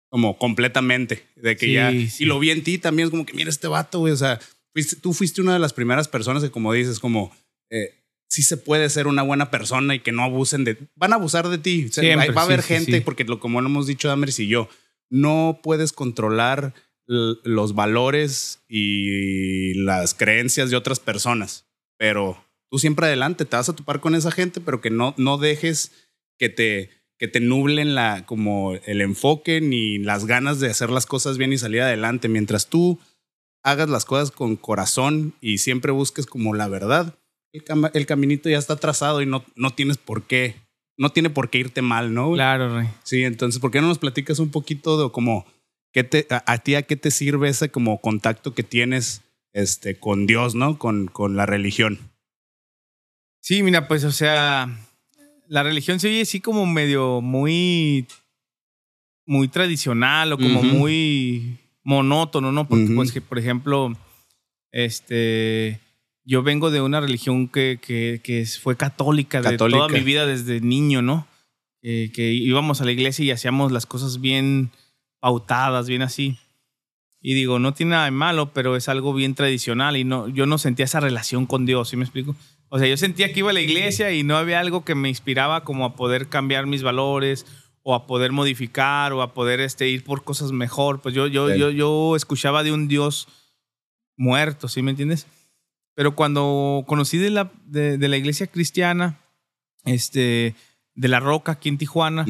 como 0.09 0.39
completamente. 0.39 1.25
De 1.37 1.57
que 1.57 1.73
ya, 1.73 1.93
y 1.93 2.25
lo 2.25 2.39
vi 2.39 2.51
en 2.51 2.65
ti 2.65 2.79
también, 2.79 3.07
es 3.07 3.11
como 3.11 3.27
que 3.27 3.35
mira 3.35 3.51
este 3.51 3.69
vato, 3.69 4.01
güey, 4.01 4.13
o 4.13 4.17
sea 4.17 4.41
tú 5.01 5.13
fuiste 5.13 5.41
una 5.41 5.55
de 5.55 5.59
las 5.59 5.73
primeras 5.73 6.09
personas 6.09 6.43
que, 6.43 6.51
como 6.51 6.73
dices, 6.73 6.99
como 6.99 7.33
eh, 7.71 7.95
sí 8.29 8.43
se 8.43 8.57
puede 8.57 8.89
ser 8.91 9.07
una 9.07 9.23
buena 9.23 9.51
persona 9.51 9.95
y 9.95 10.01
que 10.01 10.13
no 10.13 10.23
abusen 10.23 10.65
de. 10.65 10.79
Van 10.95 11.13
a 11.13 11.17
abusar 11.17 11.49
de 11.49 11.59
ti. 11.59 11.91
va 12.37 12.43
a 12.43 12.45
haber 12.45 12.63
gente, 12.63 13.01
porque 13.01 13.25
lo, 13.25 13.41
como 13.41 13.61
lo 13.61 13.69
hemos 13.69 13.87
dicho 13.87 14.09
Damaris 14.09 14.39
y 14.39 14.49
yo, 14.49 14.69
no 15.11 15.61
puedes 15.63 15.93
controlar 15.93 16.75
los 17.07 17.75
valores 17.75 18.61
y 18.69 19.73
las 19.83 20.13
creencias 20.13 20.71
de 20.71 20.77
otras 20.77 21.01
personas, 21.01 21.67
pero 21.97 22.45
tú 22.71 22.79
siempre 22.79 23.07
adelante 23.07 23.47
te 23.47 23.57
vas 23.57 23.71
a 23.71 23.75
topar 23.75 24.01
con 24.01 24.15
esa 24.15 24.31
gente, 24.31 24.61
pero 24.61 24.83
que 24.83 24.91
no, 24.91 25.15
no 25.17 25.39
dejes 25.39 25.93
que 26.39 26.51
te, 26.51 26.91
que 27.19 27.27
te 27.27 27.41
nublen 27.41 27.95
la, 27.95 28.27
como 28.27 28.75
el 28.75 29.01
enfoque 29.01 29.63
ni 29.63 29.97
las 29.97 30.27
ganas 30.27 30.61
de 30.61 30.69
hacer 30.69 30.91
las 30.91 31.07
cosas 31.07 31.39
bien 31.39 31.53
y 31.53 31.59
salir 31.59 31.81
adelante. 31.81 32.29
Mientras 32.29 32.69
tú 32.69 32.99
hagas 33.63 33.89
las 33.89 34.05
cosas 34.05 34.31
con 34.31 34.57
corazón 34.57 35.35
y 35.41 35.59
siempre 35.59 35.93
busques 35.93 36.27
como 36.27 36.55
la 36.55 36.69
verdad, 36.69 37.15
el, 37.53 38.07
caminito 38.07 38.49
ya 38.49 38.59
está 38.59 38.77
trazado 38.77 39.23
y 39.23 39.27
no, 39.27 39.45
no 39.57 39.71
tienes 39.71 39.99
por 39.99 40.25
qué, 40.25 40.57
no 40.97 41.11
tiene 41.11 41.31
por 41.31 41.51
qué 41.51 41.59
irte 41.59 41.83
mal, 41.83 42.15
¿no? 42.15 42.33
Claro, 42.33 42.79
Rey. 42.79 42.89
Sí, 43.05 43.25
entonces, 43.25 43.61
¿por 43.61 43.71
qué 43.71 43.81
no 43.81 43.89
nos 43.89 43.99
platicas 43.99 44.39
un 44.39 44.51
poquito 44.51 45.03
de 45.03 45.11
como, 45.13 45.47
¿qué 45.93 46.05
te, 46.05 46.27
a, 46.31 46.59
ti 46.59 46.75
a 46.75 46.83
qué 46.83 46.97
te 46.97 47.11
sirve 47.11 47.49
ese 47.49 47.71
como 47.71 48.01
contacto 48.01 48.55
que 48.55 48.63
tienes 48.63 49.23
este, 49.53 49.99
con 49.99 50.27
Dios, 50.27 50.55
¿no? 50.55 50.79
Con, 50.79 51.07
con 51.07 51.37
la 51.37 51.47
religión. 51.47 51.99
Sí, 53.41 53.63
mira, 53.63 53.89
pues, 53.89 54.05
o 54.05 54.13
sea, 54.13 54.69
la 55.47 55.63
religión 55.63 56.01
se 56.01 56.09
oye 56.09 56.23
así 56.23 56.41
como 56.41 56.67
medio 56.67 57.21
muy, 57.21 58.07
muy 59.27 59.49
tradicional 59.49 60.33
o 60.33 60.39
como 60.39 60.63
muy 60.63 61.59
monótono, 61.83 62.53
¿no? 62.53 62.69
Porque, 62.69 62.93
pues, 62.95 63.13
que, 63.13 63.21
por 63.21 63.39
ejemplo, 63.39 63.97
este, 64.71 65.81
yo 66.29 66.43
vengo 66.43 66.71
de 66.71 66.83
una 66.83 67.01
religión 67.01 67.49
que, 67.49 67.81
que, 67.83 68.47
fue 68.61 68.77
católica, 68.77 69.41
de 69.41 69.57
toda 69.57 69.89
mi 69.89 70.01
vida 70.01 70.27
desde 70.27 70.61
niño, 70.61 71.01
¿no? 71.01 71.27
que 71.81 72.33
íbamos 72.33 72.83
a 72.83 72.85
la 72.85 72.93
iglesia 72.93 73.25
y 73.25 73.31
hacíamos 73.31 73.73
las 73.73 73.87
cosas 73.87 74.21
bien 74.21 74.71
pautadas, 75.21 75.89
bien 75.89 76.03
así. 76.03 76.37
Y 77.23 77.33
digo, 77.33 77.59
no 77.59 77.73
tiene 77.73 77.93
nada 77.93 78.05
de 78.05 78.11
malo, 78.11 78.53
pero 78.53 78.77
es 78.77 78.91
algo 78.91 79.15
bien 79.15 79.35
tradicional 79.35 79.97
y 79.97 80.05
no, 80.05 80.29
yo 80.29 80.45
no 80.45 80.59
sentía 80.59 80.85
esa 80.85 81.01
relación 81.01 81.47
con 81.47 81.65
Dios, 81.65 81.89
¿sí 81.89 81.97
me 81.97 82.05
explico? 82.05 82.37
O 82.69 82.79
sea, 82.79 82.87
yo 82.87 82.99
sentía 82.99 83.33
que 83.33 83.39
iba 83.39 83.49
a 83.49 83.55
la 83.55 83.63
iglesia 83.63 84.13
y 84.13 84.23
no 84.23 84.37
había 84.37 84.61
algo 84.61 84.85
que 84.85 84.95
me 84.95 85.09
inspiraba 85.09 85.65
como 85.65 85.87
a 85.87 85.97
poder 85.97 86.29
cambiar 86.29 86.67
mis 86.67 86.83
valores 86.83 87.47
o 87.83 87.95
a 87.95 88.07
poder 88.07 88.33
modificar 88.33 89.15
o 89.15 89.23
a 89.23 89.33
poder 89.33 89.61
este, 89.61 89.89
ir 89.89 90.05
por 90.05 90.25
cosas 90.25 90.53
mejor. 90.53 91.01
Pues 91.01 91.15
yo, 91.15 91.27
yo, 91.27 91.55
yo, 91.55 91.71
yo 91.71 92.17
escuchaba 92.17 92.63
de 92.63 92.73
un 92.73 92.87
Dios 92.87 93.29
muerto, 94.19 94.69
¿sí 94.69 94.83
me 94.83 94.91
entiendes? 94.91 95.27
Pero 95.99 96.15
cuando 96.15 96.85
conocí 96.87 97.19
de 97.19 97.31
la, 97.31 97.51
de, 97.65 97.99
la 97.99 98.17
iglesia 98.17 98.47
cristiana, 98.47 99.19
este, 99.85 100.55
de 100.95 101.09
la 101.09 101.19
Roca 101.19 101.51
aquí 101.51 101.69
en 101.69 101.77
Tijuana, 101.77 102.25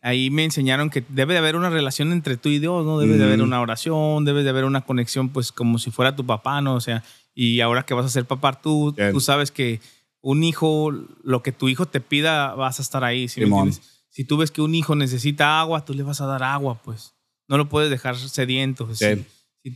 ahí 0.00 0.30
me 0.30 0.42
enseñaron 0.42 0.88
que 0.88 1.04
debe 1.06 1.34
de 1.34 1.40
haber 1.40 1.54
una 1.54 1.68
relación 1.68 2.12
entre 2.12 2.38
tú 2.38 2.48
y 2.48 2.58
Dios, 2.58 2.82
¿no? 2.86 2.98
Debe 2.98 3.18
de 3.18 3.24
haber 3.24 3.42
una 3.42 3.60
oración, 3.60 4.24
debe 4.24 4.42
de 4.42 4.48
haber 4.48 4.64
una 4.64 4.86
conexión, 4.86 5.28
pues 5.28 5.52
como 5.52 5.78
si 5.78 5.90
fuera 5.90 6.16
tu 6.16 6.24
papá, 6.24 6.62
¿no? 6.62 6.74
O 6.74 6.80
sea, 6.80 7.04
y 7.34 7.60
ahora 7.60 7.82
que 7.82 7.92
vas 7.92 8.06
a 8.06 8.08
ser 8.08 8.24
papá, 8.24 8.58
tú, 8.58 8.96
tú 9.12 9.20
sabes 9.20 9.50
que 9.50 9.82
un 10.22 10.42
hijo, 10.42 10.90
lo 11.22 11.42
que 11.42 11.52
tu 11.52 11.68
hijo 11.68 11.84
te 11.84 12.00
pida, 12.00 12.54
vas 12.54 12.78
a 12.78 12.82
estar 12.82 13.04
ahí, 13.04 13.28
¿sí 13.28 13.40
me 13.40 13.48
entiendes? 13.48 13.82
Si 14.08 14.24
tú 14.24 14.38
ves 14.38 14.50
que 14.50 14.62
un 14.62 14.74
hijo 14.74 14.94
necesita 14.94 15.60
agua, 15.60 15.84
tú 15.84 15.92
le 15.92 16.04
vas 16.04 16.22
a 16.22 16.26
dar 16.26 16.42
agua, 16.42 16.80
pues. 16.82 17.12
No 17.48 17.58
lo 17.58 17.68
puedes 17.68 17.90
dejar 17.90 18.16
sediento. 18.16 18.88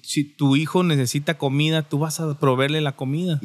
Si, 0.03 0.25
tu 0.25 0.57
hijo 0.57 0.83
necesita 0.83 1.37
comida, 1.37 1.83
tú 1.83 1.99
vas 1.99 2.21
a 2.21 2.39
proveerle 2.39 2.81
la 2.81 2.97
comida. 2.97 3.41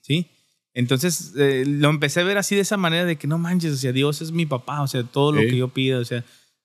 ¿Sí? 0.00 0.30
Entonces 0.74 1.32
eh, 1.38 1.64
lo 1.66 1.88
empecé 1.88 2.20
a 2.20 2.24
ver 2.24 2.36
así 2.36 2.54
de 2.54 2.60
esa 2.60 2.76
manera 2.76 3.06
de 3.06 3.16
que 3.16 3.26
no 3.26 3.38
manches, 3.38 3.72
o 3.72 3.76
sea, 3.76 3.92
Dios 3.92 4.20
es 4.20 4.30
mi 4.30 4.44
papá, 4.44 4.82
o 4.82 4.86
sea, 4.86 5.04
todo 5.04 5.32
lo 5.32 5.40
que 5.40 5.56
yo 5.56 5.68
pido, 5.68 6.00
o 6.00 6.04
sea, 6.04 6.22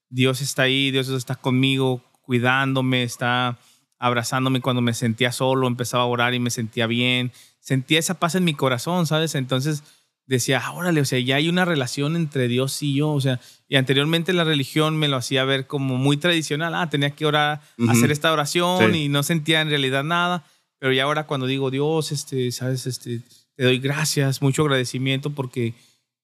Dios 0.09 0.41
está 0.41 0.63
ahí, 0.63 0.91
Dios 0.91 1.07
está 1.07 1.35
conmigo, 1.35 2.03
cuidándome, 2.21 3.03
está 3.03 3.57
abrazándome 3.99 4.59
cuando 4.59 4.81
me 4.81 4.93
sentía 4.93 5.31
solo, 5.31 5.65
empezaba 5.65 6.03
a 6.03 6.07
orar 6.07 6.33
y 6.33 6.39
me 6.39 6.49
sentía 6.49 6.87
bien, 6.87 7.31
sentía 7.61 7.99
esa 7.99 8.19
paz 8.19 8.35
en 8.35 8.43
mi 8.43 8.53
corazón, 8.53 9.07
¿sabes? 9.07 9.33
Entonces 9.33 9.83
decía, 10.25 10.61
ah, 10.63 10.71
órale, 10.71 11.01
o 11.01 11.05
sea, 11.05 11.19
ya 11.19 11.35
hay 11.35 11.49
una 11.49 11.65
relación 11.65 12.15
entre 12.15 12.47
Dios 12.47 12.81
y 12.83 12.95
yo, 12.95 13.09
o 13.09 13.21
sea, 13.21 13.39
y 13.67 13.75
anteriormente 13.75 14.33
la 14.33 14.43
religión 14.43 14.97
me 14.97 15.07
lo 15.07 15.17
hacía 15.17 15.43
ver 15.43 15.67
como 15.67 15.97
muy 15.97 16.17
tradicional, 16.17 16.73
ah, 16.75 16.89
tenía 16.89 17.11
que 17.11 17.25
orar, 17.25 17.61
hacer 17.89 18.11
esta 18.11 18.31
oración 18.31 18.95
y 18.95 19.09
no 19.09 19.23
sentía 19.23 19.61
en 19.61 19.69
realidad 19.69 20.03
nada, 20.03 20.45
pero 20.79 20.93
ya 20.93 21.03
ahora 21.03 21.25
cuando 21.25 21.47
digo, 21.47 21.69
Dios, 21.69 22.11
este, 22.11 22.51
sabes, 22.51 22.87
este, 22.87 23.21
te 23.55 23.63
doy 23.63 23.79
gracias, 23.79 24.41
mucho 24.41 24.63
agradecimiento 24.63 25.31
porque, 25.31 25.73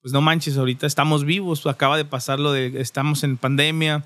pues 0.01 0.13
no 0.13 0.21
manches, 0.21 0.57
ahorita 0.57 0.87
estamos 0.87 1.25
vivos, 1.25 1.65
acaba 1.67 1.97
de 1.97 2.05
pasar 2.05 2.39
lo 2.39 2.51
de, 2.51 2.81
estamos 2.81 3.23
en 3.23 3.37
pandemia, 3.37 4.03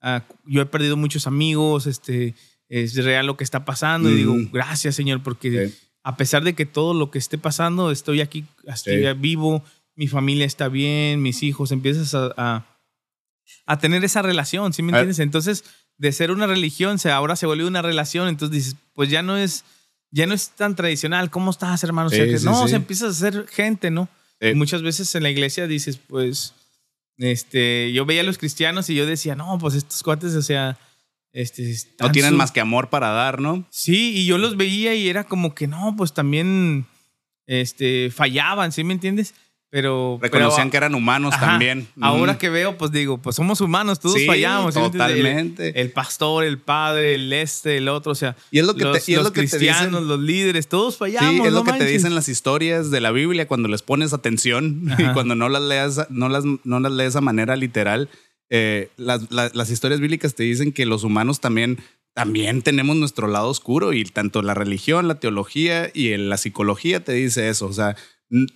ah, 0.00 0.22
yo 0.46 0.62
he 0.62 0.66
perdido 0.66 0.96
muchos 0.96 1.26
amigos, 1.26 1.86
este, 1.86 2.34
es 2.68 2.94
real 2.94 3.26
lo 3.26 3.36
que 3.36 3.44
está 3.44 3.64
pasando 3.64 4.08
y 4.08 4.14
digo, 4.14 4.36
gracias 4.52 4.94
Señor, 4.94 5.22
porque 5.24 5.72
a 6.02 6.16
pesar 6.16 6.44
de 6.44 6.54
que 6.54 6.66
todo 6.66 6.94
lo 6.94 7.10
que 7.10 7.18
esté 7.18 7.38
pasando, 7.38 7.90
estoy 7.90 8.20
aquí, 8.20 8.44
estoy 8.66 9.12
vivo, 9.14 9.62
mi 9.94 10.08
familia 10.08 10.46
está 10.46 10.68
bien, 10.68 11.20
mis 11.22 11.42
hijos, 11.42 11.72
empiezas 11.72 12.14
a, 12.14 12.64
a, 13.66 13.78
tener 13.78 14.04
esa 14.04 14.22
relación, 14.22 14.72
¿sí 14.72 14.82
me 14.82 14.92
entiendes? 14.92 15.18
Entonces, 15.18 15.64
de 15.98 16.12
ser 16.12 16.30
una 16.30 16.46
religión, 16.46 16.98
se, 16.98 17.10
ahora 17.10 17.36
se 17.36 17.46
volvió 17.46 17.66
una 17.66 17.82
relación, 17.82 18.28
entonces 18.28 18.64
dices, 18.64 18.76
pues 18.94 19.10
ya 19.10 19.22
no 19.22 19.36
es, 19.36 19.64
ya 20.10 20.26
no 20.26 20.34
es 20.34 20.50
tan 20.50 20.74
tradicional, 20.74 21.30
¿cómo 21.30 21.50
estás, 21.50 21.84
hermano? 21.84 22.08
no, 22.44 22.68
se 22.68 22.76
empieza 22.76 23.08
a 23.08 23.12
ser 23.12 23.46
gente, 23.48 23.90
¿no? 23.90 24.08
muchas 24.54 24.80
veces 24.82 25.14
en 25.14 25.22
la 25.22 25.30
iglesia 25.30 25.66
dices, 25.66 25.98
pues, 25.98 26.54
este, 27.18 27.92
yo 27.92 28.06
veía 28.06 28.22
a 28.22 28.24
los 28.24 28.38
cristianos 28.38 28.88
y 28.88 28.94
yo 28.94 29.04
decía, 29.04 29.34
no, 29.34 29.58
pues 29.58 29.74
estos 29.74 30.02
cuates, 30.02 30.34
o 30.34 30.42
sea, 30.42 30.78
este, 31.32 31.74
no 32.00 32.10
tienen 32.10 32.36
más 32.36 32.52
que 32.52 32.60
amor 32.60 32.90
para 32.90 33.10
dar, 33.10 33.40
¿no? 33.40 33.64
Sí, 33.70 34.12
y 34.16 34.26
yo 34.26 34.38
los 34.38 34.56
veía 34.56 34.94
y 34.94 35.08
era 35.08 35.24
como 35.24 35.54
que 35.54 35.66
no, 35.66 35.94
pues 35.96 36.12
también 36.12 36.86
este, 37.46 38.10
fallaban, 38.10 38.72
¿sí 38.72 38.84
me 38.84 38.94
entiendes? 38.94 39.34
Pero. 39.70 40.18
Reconocían 40.20 40.68
que 40.68 40.76
eran 40.76 40.96
humanos 40.96 41.38
también. 41.38 41.86
Ahora 42.00 42.36
que 42.36 42.50
veo, 42.50 42.76
pues 42.76 42.90
digo, 42.90 43.18
pues 43.18 43.36
somos 43.36 43.60
humanos, 43.60 44.00
todos 44.00 44.18
fallamos. 44.26 44.74
Totalmente. 44.74 45.80
El, 45.80 45.92
pastor, 45.92 46.42
el 46.42 46.58
padre, 46.58 47.14
el 47.14 47.32
este, 47.32 47.76
el 47.76 47.88
otro, 47.88 48.10
o 48.12 48.16
sea. 48.16 48.36
Y 48.50 48.58
es 48.58 48.66
lo 48.66 48.74
que 48.74 48.84
los, 48.84 49.04
te, 49.04 49.16
los 49.16 49.30
cristianos, 49.30 50.02
los 50.02 50.18
líderes, 50.18 50.68
todos 50.68 50.96
fallamos. 50.96 51.30
Sí, 51.30 51.40
es 51.46 51.52
lo 51.52 51.62
que 51.62 51.74
te 51.74 51.84
dicen 51.84 52.16
las 52.16 52.28
historias 52.28 52.90
de 52.90 53.00
la 53.00 53.12
Biblia 53.12 53.46
cuando 53.46 53.68
les 53.68 53.82
pones 53.82 54.12
atención 54.12 54.92
y 54.98 55.04
cuando 55.12 55.36
no 55.36 55.48
las 55.48 55.62
leas, 55.62 56.06
no 56.10 56.28
las, 56.28 56.42
no 56.64 56.80
las 56.80 56.90
lees 56.90 57.14
a 57.14 57.20
manera 57.20 57.54
literal 57.54 58.08
eh, 58.50 58.90
las, 58.96 59.70
historias 59.70 60.00
bíblicas 60.00 60.34
te 60.34 60.42
dicen 60.42 60.72
que 60.72 60.84
los 60.84 61.04
humanos 61.04 61.40
también, 61.40 61.78
también 62.14 62.62
tenemos 62.62 62.96
nuestro 62.96 63.28
lado 63.28 63.48
oscuro 63.48 63.92
y 63.92 64.04
tanto 64.04 64.42
la 64.42 64.54
religión, 64.54 65.08
la 65.08 65.20
teología 65.20 65.90
y 65.94 66.16
la 66.16 66.36
psicología 66.36 67.02
te 67.04 67.12
dice 67.12 67.48
eso. 67.48 67.66
O 67.66 67.72
sea, 67.72 67.96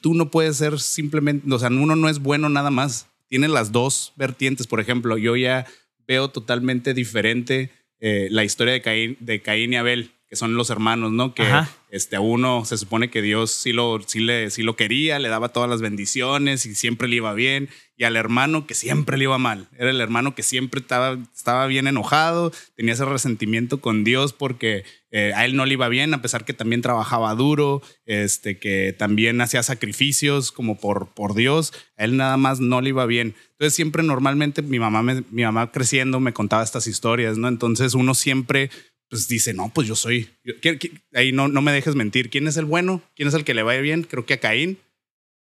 tú 0.03 0.15
no 0.15 0.31
puedes 0.31 0.57
ser 0.57 0.81
simplemente, 0.81 1.53
o 1.53 1.59
sea, 1.59 1.69
uno 1.69 1.97
no 1.97 2.09
es 2.09 2.19
bueno 2.19 2.49
nada 2.49 2.71
más. 2.71 3.09
Tiene 3.29 3.49
las 3.49 3.73
dos 3.73 4.13
vertientes. 4.17 4.67
Por 4.67 4.81
ejemplo, 4.81 5.17
yo 5.17 5.37
ya 5.37 5.67
veo 6.07 6.29
totalmente 6.29 6.93
diferente 6.93 7.71
eh, 8.01 8.29
la 8.31 8.45
historia 8.45 8.75
de 8.75 8.83
Caín, 8.83 9.17
de 9.21 9.41
Caín 9.41 9.73
y 9.73 9.77
Abel 9.77 10.11
que 10.35 10.39
son 10.39 10.57
los 10.57 10.69
hermanos, 10.71 11.13
¿no? 11.13 11.33
Que 11.33 11.45
Ajá. 11.45 11.71
este, 11.91 12.17
a 12.17 12.21
uno 12.21 12.65
se 12.65 12.77
supone 12.77 13.09
que 13.09 13.23
Dios 13.23 13.53
sí 13.53 13.73
lo, 13.73 14.01
sí, 14.05 14.19
le, 14.19 14.51
sí 14.51 14.65
lo 14.65 14.75
quería, 14.75 15.21
le 15.21 15.29
daba 15.29 15.51
todas 15.51 15.71
las 15.71 15.81
bendiciones 15.81 16.67
y 16.67 16.75
siempre 16.75 17.07
le 17.07 17.15
iba 17.17 17.33
bien. 17.35 17.69
Y 17.97 18.03
al 18.03 18.17
hermano 18.17 18.67
que 18.67 18.75
siempre 18.75 19.17
le 19.17 19.23
iba 19.25 19.39
mal. 19.39 19.69
Era 19.79 19.91
el 19.91 20.01
hermano 20.01 20.35
que 20.35 20.43
siempre 20.43 20.81
estaba, 20.81 21.17
estaba 21.33 21.69
bien 21.69 21.87
enojado, 21.87 22.51
tenía 22.75 22.95
ese 22.95 23.05
resentimiento 23.05 23.81
con 23.81 24.03
Dios 24.03 24.33
porque 24.33 24.83
eh, 25.13 25.33
a 25.37 25.45
él 25.45 25.55
no 25.55 25.65
le 25.65 25.75
iba 25.75 25.89
bien, 25.89 26.13
a 26.13 26.21
pesar 26.21 26.45
que 26.45 26.53
también 26.55 26.83
trabajaba 26.83 27.33
duro, 27.37 27.83
este, 28.05 28.59
que 28.59 28.93
también 28.99 29.41
hacía 29.41 29.63
sacrificios 29.63 30.51
como 30.51 30.77
por, 30.81 31.11
por 31.15 31.35
Dios. 31.37 31.73
A 31.97 32.03
él 32.03 32.17
nada 32.17 32.37
más 32.37 32.59
no 32.59 32.81
le 32.81 32.89
iba 32.89 33.07
bien. 33.07 33.37
Entonces 33.53 33.75
siempre 33.77 34.03
normalmente 34.03 34.63
mi 34.63 34.81
mamá, 34.81 35.05
me- 35.05 35.23
mi 35.31 35.45
mamá 35.45 35.71
creciendo 35.71 36.19
me 36.19 36.33
contaba 36.33 36.65
estas 36.65 36.89
historias, 36.89 37.39
¿no? 37.39 37.47
Entonces 37.47 37.95
uno 37.95 38.15
siempre 38.15 38.71
pues 39.09 39.29
dice, 39.29 39.55
no, 39.55 39.71
pues 39.73 39.87
yo 39.87 39.95
soy, 39.97 40.31
yo- 40.45 40.55
¿quién- 40.61 40.79
quién- 40.79 41.03
ahí 41.13 41.33
no, 41.33 41.49
no 41.49 41.63
me 41.63 41.73
dejes 41.73 41.95
mentir, 41.95 42.31
¿quién 42.31 42.49
es 42.49 42.57
el 42.57 42.65
bueno? 42.65 43.03
¿Quién 43.15 43.29
es 43.29 43.35
el 43.35 43.45
que 43.45 43.55
le 43.55 43.63
va 43.63 43.77
bien? 43.77 44.03
Creo 44.03 44.27
que 44.27 44.35
a 44.35 44.41
Caín. 44.41 44.79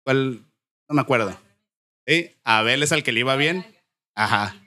No 0.07 0.95
me 0.95 1.01
acuerdo. 1.01 1.39
¿Sí? 2.07 2.31
A 2.45 2.59
Abel 2.59 2.83
es 2.83 2.93
al 2.93 3.03
que 3.03 3.13
le 3.13 3.21
iba 3.21 3.37
bien. 3.37 3.65
Ajá. 4.15 4.61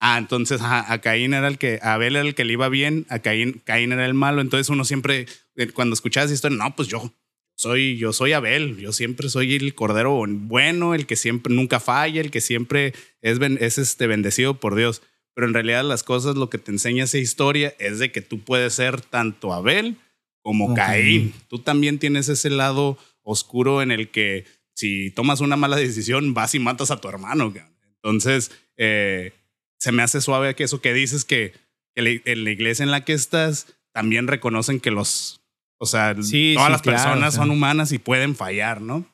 Ah, 0.00 0.16
entonces 0.16 0.62
ajá, 0.62 0.90
a 0.90 1.00
Caín 1.02 1.34
era 1.34 1.46
el 1.48 1.58
que, 1.58 1.78
Abel 1.82 2.16
era 2.16 2.26
el 2.26 2.34
que 2.34 2.44
le 2.46 2.54
iba 2.54 2.70
bien, 2.70 3.04
a 3.10 3.18
Caín, 3.18 3.60
Caín 3.64 3.92
era 3.92 4.06
el 4.06 4.14
malo. 4.14 4.40
Entonces 4.40 4.70
uno 4.70 4.84
siempre, 4.86 5.26
eh, 5.56 5.68
cuando 5.68 5.92
escuchaba 5.92 6.24
esa 6.24 6.32
historia, 6.34 6.56
no, 6.56 6.74
pues 6.74 6.88
yo 6.88 7.12
soy, 7.54 7.98
yo 7.98 8.14
soy 8.14 8.32
Abel, 8.32 8.78
yo 8.78 8.94
siempre 8.94 9.28
soy 9.28 9.54
el 9.54 9.74
cordero 9.74 10.24
bueno, 10.26 10.94
el 10.94 11.06
que 11.06 11.16
siempre 11.16 11.54
nunca 11.54 11.78
falla, 11.80 12.22
el 12.22 12.30
que 12.30 12.40
siempre 12.40 12.94
es, 13.20 13.38
es 13.60 13.76
este, 13.76 14.06
bendecido 14.06 14.54
por 14.58 14.74
Dios. 14.74 15.02
Pero 15.34 15.46
en 15.46 15.54
realidad 15.54 15.84
las 15.84 16.02
cosas, 16.02 16.36
lo 16.36 16.50
que 16.50 16.58
te 16.58 16.70
enseña 16.70 17.04
esa 17.04 17.18
historia 17.18 17.74
es 17.78 17.98
de 17.98 18.12
que 18.12 18.20
tú 18.20 18.40
puedes 18.40 18.74
ser 18.74 19.00
tanto 19.00 19.52
Abel 19.52 19.96
como 20.42 20.66
Como 20.66 20.76
Caín. 20.76 21.34
Tú 21.48 21.60
también 21.60 21.98
tienes 21.98 22.28
ese 22.28 22.50
lado 22.50 22.98
oscuro 23.22 23.82
en 23.82 23.90
el 23.90 24.10
que 24.10 24.44
si 24.74 25.10
tomas 25.10 25.40
una 25.40 25.56
mala 25.56 25.76
decisión, 25.76 26.34
vas 26.34 26.54
y 26.54 26.58
matas 26.58 26.90
a 26.90 27.00
tu 27.00 27.08
hermano. 27.08 27.52
Entonces, 27.96 28.50
eh, 28.76 29.32
se 29.78 29.92
me 29.92 30.02
hace 30.02 30.20
suave 30.20 30.54
que 30.54 30.64
eso 30.64 30.80
que 30.80 30.94
dices 30.94 31.24
que, 31.24 31.52
en 31.94 32.44
la 32.44 32.50
iglesia 32.50 32.82
en 32.82 32.90
la 32.90 33.04
que 33.04 33.12
estás 33.12 33.66
también 33.92 34.26
reconocen 34.26 34.80
que 34.80 34.90
los, 34.90 35.40
o 35.78 35.86
sea, 35.86 36.14
Sí, 36.22 36.54
todas 36.54 36.68
sí, 36.68 36.72
las 36.72 36.82
claro, 36.82 36.82
personas 36.82 37.28
o 37.28 37.30
sea. 37.32 37.42
son 37.42 37.50
humanas 37.50 37.92
y 37.92 37.98
pueden 37.98 38.34
fallar, 38.36 38.80
¿no? 38.80 39.06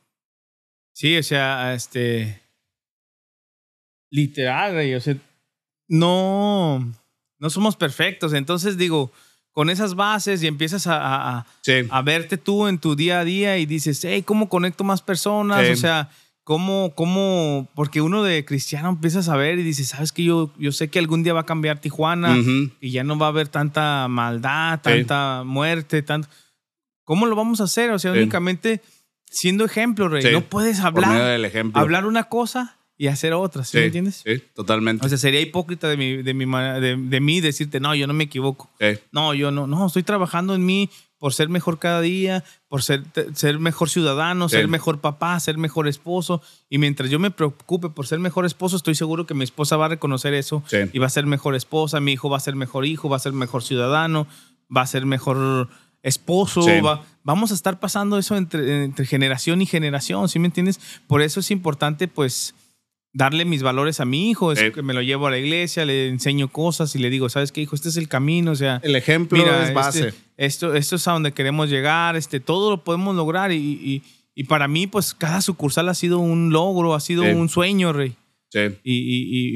Sí, 0.93 1.17
o 1.17 1.23
sea, 1.23 1.75
este. 1.75 2.41
Literal, 4.11 4.75
güey. 4.75 4.95
O 4.95 5.01
sea, 5.01 5.17
no. 5.89 6.93
No 7.39 7.51
somos 7.51 7.77
perfectos. 7.77 8.33
Entonces, 8.33 8.79
digo, 8.79 9.13
con 9.53 9.69
esas 9.71 9.95
bases 9.95 10.43
y 10.43 10.47
empiezas 10.47 10.87
a, 10.87 10.97
a- 10.97 11.39
a- 11.39 11.47
Sí. 11.63 11.73
a 11.91 12.03
verte 12.03 12.39
tú 12.39 12.67
en 12.67 12.79
tu 12.79 12.97
día 12.97 13.21
a 13.21 13.25
día 13.25 13.59
y 13.59 13.67
dices, 13.67 14.03
hey, 14.05 14.23
¿cómo 14.23 14.49
conecto 14.49 14.85
más 14.85 15.03
personas? 15.03 15.67
Sí. 15.67 15.73
O 15.73 15.77
sea, 15.77 16.11
¿cómo, 16.45 16.93
cómo? 16.95 17.69
Porque 17.75 18.01
uno 18.01 18.23
de 18.23 18.45
cristiano 18.45 18.89
empieza 18.89 19.19
a 19.19 19.23
saber 19.23 19.59
y 19.59 19.63
dice, 19.63 19.85
¿sabes 19.85 20.13
que 20.13 20.25
yo, 20.25 20.51
yo 20.59 20.73
sé 20.73 20.89
que 20.89 20.99
algún 20.99 21.23
día 21.23 21.35
va 21.35 21.41
a 21.41 21.47
cambiar 21.47 21.79
Tijuana 21.81 22.37
y 22.81 22.91
ya 22.91 23.05
no 23.05 23.19
va 23.19 23.27
a 23.27 23.31
haber 23.31 23.49
tanta 23.49 24.09
maldad, 24.09 24.81
Sí. 24.83 24.91
tanta 24.91 25.43
muerte, 25.45 26.03
tanto. 26.03 26.29
¿Cómo 27.05 27.27
lo 27.27 27.37
vamos 27.37 27.61
a 27.61 27.65
hacer? 27.65 27.91
O 27.93 27.99
sea, 27.99 28.13
únicamente 28.13 28.81
siendo 29.31 29.65
ejemplo, 29.65 30.09
Rey. 30.09 30.33
No 30.33 30.41
puedes 30.43 30.81
hablar, 30.81 31.39
hablar 31.75 32.07
una 32.07 32.25
cosa 32.25 32.76
y 32.99 33.09
hacer 33.09 33.33
otra, 33.35 33.63
¿sí, 33.65 33.73
Sí, 33.73 33.79
me 33.79 33.85
entiendes? 33.87 34.23
Sí, 34.25 34.43
totalmente. 34.55 35.05
O 35.05 35.09
sea, 35.09 35.19
sería 35.19 35.41
hipócrita 35.41 35.89
de, 35.89 35.97
mi, 35.97 36.23
de, 36.23 36.33
mi, 36.35 36.45
de, 36.47 36.97
de 36.97 37.21
mí 37.21 37.41
decirte, 37.41 37.79
no, 37.81 37.95
yo 37.95 38.07
no 38.07 38.15
me 38.15 38.25
equivoco. 38.25 38.71
Sí. 38.81 38.99
No, 39.13 39.35
yo 39.35 39.51
no, 39.51 39.67
no, 39.67 39.87
estoy 39.87 40.03
trabajando 40.03 40.55
en 40.55 40.65
mí 40.65 40.89
por 41.19 41.33
ser 41.33 41.49
mejor 41.49 41.79
cada 41.79 42.01
día, 42.03 42.45
por 42.69 42.83
ser, 42.83 43.03
ser 43.35 43.59
mejor 43.59 43.89
ciudadano, 43.89 44.49
Sí. 44.51 44.57
ser 44.57 44.69
mejor 44.69 45.01
papá, 45.01 45.39
ser 45.41 45.57
mejor 45.59 45.89
esposo. 45.89 46.43
Y 46.69 46.77
mientras 46.79 47.09
yo 47.11 47.19
me 47.19 47.31
preocupe 47.31 47.89
por 47.89 48.07
ser 48.07 48.19
mejor 48.19 48.45
esposo, 48.45 48.77
estoy 48.77 48.95
seguro 48.95 49.27
que 49.27 49.33
mi 49.35 49.45
esposa 49.45 49.77
va 49.79 49.87
a 49.87 49.89
reconocer 49.89 50.35
eso 50.35 50.63
y 50.93 50.99
va 50.99 51.07
a 51.07 51.11
ser 51.11 51.25
mejor 51.27 51.55
esposa, 51.55 52.01
mi 52.01 52.13
hijo 52.13 52.29
va 52.29 52.37
a 52.37 52.41
ser 52.41 52.55
mejor 52.55 52.85
hijo, 52.85 53.09
va 53.09 53.17
a 53.17 53.21
ser 53.21 53.33
mejor 53.33 53.63
ciudadano, 53.63 54.27
va 54.75 54.83
a 54.83 54.87
ser 54.87 55.07
mejor 55.07 55.69
esposo. 56.03 56.63
Sí. 56.63 56.81
va- 56.81 57.03
vamos 57.25 57.51
a 57.51 57.55
estar 57.55 57.81
pasando 57.81 58.19
eso 58.19 58.37
entre, 58.37 58.85
entre 58.85 59.07
generación 59.07 59.61
y 59.63 59.67
generación, 59.67 60.29
¿sí 60.29 60.39
me 60.39 60.47
entiendes? 60.47 60.79
Por 61.09 61.23
eso 61.23 61.41
es 61.41 61.51
importante, 61.51 62.09
pues, 62.09 62.55
darle 63.17 63.47
mis 63.47 63.63
valores 63.63 63.99
a 64.01 64.05
mi 64.05 64.29
hijo, 64.31 64.53
es 64.53 64.59
Sí. 64.59 64.71
que 64.73 64.83
me 64.83 64.93
lo 64.93 65.01
llevo 65.01 65.27
a 65.27 65.31
la 65.31 65.39
iglesia, 65.39 65.87
le 65.87 66.09
enseño 66.09 66.49
cosas 66.49 66.95
y 66.95 66.99
le 66.99 67.09
digo, 67.09 67.29
¿sabes 67.31 67.51
qué, 67.51 67.63
hijo? 67.63 67.75
Este 67.75 67.89
es 67.89 67.97
el 67.97 68.09
camino, 68.09 68.51
o 68.53 68.57
sea, 68.57 68.79
El 68.85 68.95
ejemplo 68.95 69.39
mira, 69.39 69.67
es 69.67 69.73
base. 69.73 70.09
este, 70.09 70.21
esto, 70.37 70.75
esto 70.75 70.97
es 70.97 71.09
a 71.09 71.13
donde 71.13 71.33
queremos 71.33 71.71
llegar, 71.71 72.15
este, 72.17 72.41
todo 72.41 72.71
lo 72.71 72.85
podemos 72.85 73.17
lograr 73.17 73.53
y, 73.53 73.57
y- 73.57 74.03
y 74.35 74.45
para 74.45 74.69
mí, 74.69 74.87
pues, 74.87 75.15
cada 75.15 75.41
sucursal 75.41 75.89
ha 75.89 75.95
sido 75.95 76.19
un 76.19 76.51
logro, 76.53 76.95
ha 76.95 77.01
sido 77.01 77.23
Sí. 77.25 77.31
un 77.31 77.49
sueño, 77.49 77.95
Rey. 77.95 78.17
Sí. 78.51 78.61
Y, 78.85 78.93
y- 78.93 79.23
y- 79.31 79.49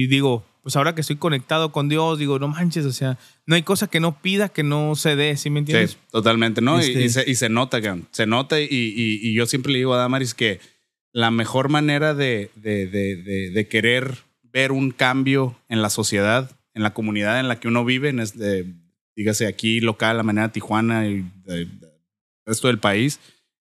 y- 0.00 0.02
y 0.04 0.06
digo, 0.06 0.44
pues 0.62 0.76
ahora 0.76 0.94
que 0.94 1.00
estoy 1.00 1.16
conectado 1.16 1.72
con 1.72 1.88
Dios, 1.88 2.18
digo, 2.20 2.38
no 2.38 2.46
manches, 2.46 2.84
o 2.84 2.92
sea, 2.92 3.18
no 3.46 3.56
hay 3.56 3.62
cosa 3.62 3.88
que 3.88 3.98
no 4.00 4.20
pida 4.22 4.48
que 4.48 4.62
no 4.62 4.94
se 4.94 5.16
dé, 5.16 5.36
¿sí 5.36 5.50
me 5.50 5.58
entiendes? 5.58 5.92
Sí, 5.92 5.96
totalmente, 6.12 6.60
¿no? 6.60 6.78
Y- 6.78 6.84
Este- 6.84 7.04
Y, 7.04 7.08
se, 7.08 7.30
y 7.30 7.34
se 7.34 7.48
nota. 7.48 7.80
Se 8.12 8.26
nota 8.26 8.60
y, 8.60 8.64
y- 8.70 9.20
y 9.28 9.34
yo 9.34 9.46
siempre 9.46 9.72
le 9.72 9.78
digo 9.78 9.94
a 9.94 9.98
Damaris 9.98 10.34
que 10.34 10.60
la 11.18 11.32
mejor 11.32 11.68
manera 11.68 12.14
de, 12.14 12.52
de- 12.54 12.86
de- 12.86 13.68
querer 13.68 14.18
ver 14.44 14.70
un 14.70 14.92
cambio 14.92 15.58
en 15.68 15.82
la 15.82 15.90
sociedad, 15.90 16.50
en 16.74 16.84
la 16.84 16.94
comunidad 16.94 17.40
en 17.40 17.48
la 17.48 17.58
que 17.58 17.66
uno 17.66 17.84
vive, 17.84 18.08
en 18.10 18.20
este, 18.20 18.66
dígase 19.16 19.48
aquí 19.48 19.80
local, 19.80 20.16
la 20.16 20.22
manera 20.22 20.52
Tijuana 20.52 21.08
y 21.08 21.24
el 21.46 21.68
resto 22.46 22.68
del 22.68 22.78
país, 22.78 23.18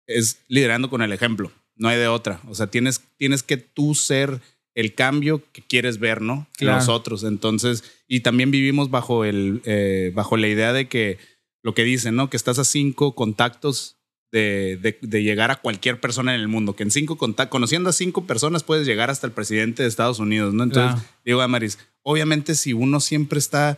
es 0.08 0.40
liderando 0.48 0.90
con 0.90 1.04
el 1.04 1.14
ejemplo. 1.14 1.52
No 1.76 1.90
hay 1.90 2.00
de 2.00 2.08
otra. 2.08 2.42
O 2.48 2.56
sea, 2.56 2.68
tienes, 2.68 3.02
tienes 3.18 3.44
que 3.44 3.58
tú 3.58 3.94
ser 3.94 4.42
el 4.74 4.96
cambio 4.96 5.44
que 5.52 5.62
quieres 5.62 6.00
ver, 6.00 6.22
¿no? 6.22 6.48
Claro. 6.58 6.78
los 6.80 6.90
otros. 6.90 7.24
Entonces, 7.24 7.84
y 8.08 8.22
también 8.22 8.50
vivimos 8.50 8.90
bajo, 8.90 9.26
el, 9.26 9.62
eh, 9.66 10.12
bajo 10.16 10.38
la 10.38 10.48
idea 10.48 10.74
de 10.74 10.88
que 10.88 11.20
lo 11.62 11.76
que 11.76 11.84
dicen, 11.84 12.16
¿no? 12.16 12.32
Que 12.32 12.38
estás 12.38 12.58
a 12.58 12.66
cinco 12.66 13.14
contactos 13.14 13.98
de, 14.34 14.78
de- 14.82 14.98
de 15.02 15.24
llegar 15.24 15.52
a 15.52 15.58
cualquier 15.58 16.02
persona 16.02 16.34
en 16.36 16.42
el 16.42 16.48
mundo. 16.50 16.76
Que 16.76 16.84
en 16.84 16.92
cinco 16.92 17.18
conociendo 17.18 17.90
a 17.90 17.94
cinco 17.94 18.26
personas, 18.26 18.64
puedes 18.64 18.86
llegar 18.86 19.10
hasta 19.10 19.28
el 19.28 19.32
presidente 19.34 19.84
de 19.84 19.88
Estados 19.90 20.20
Unidos, 20.20 20.54
¿no? 20.54 20.64
Entonces, 20.64 21.00
Claro. 21.00 21.08
digo 21.24 21.42
a 21.42 21.48
Maris, 21.48 21.78
obviamente, 22.02 22.56
si 22.56 22.74
uno 22.74 23.00
siempre 23.00 23.38
está 23.40 23.78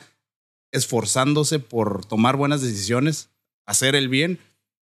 esforzándose 0.72 1.60
por 1.60 2.06
tomar 2.06 2.38
buenas 2.38 2.62
decisiones, 2.62 3.30
hacer 3.66 3.96
el 3.96 4.10
bien, 4.10 4.40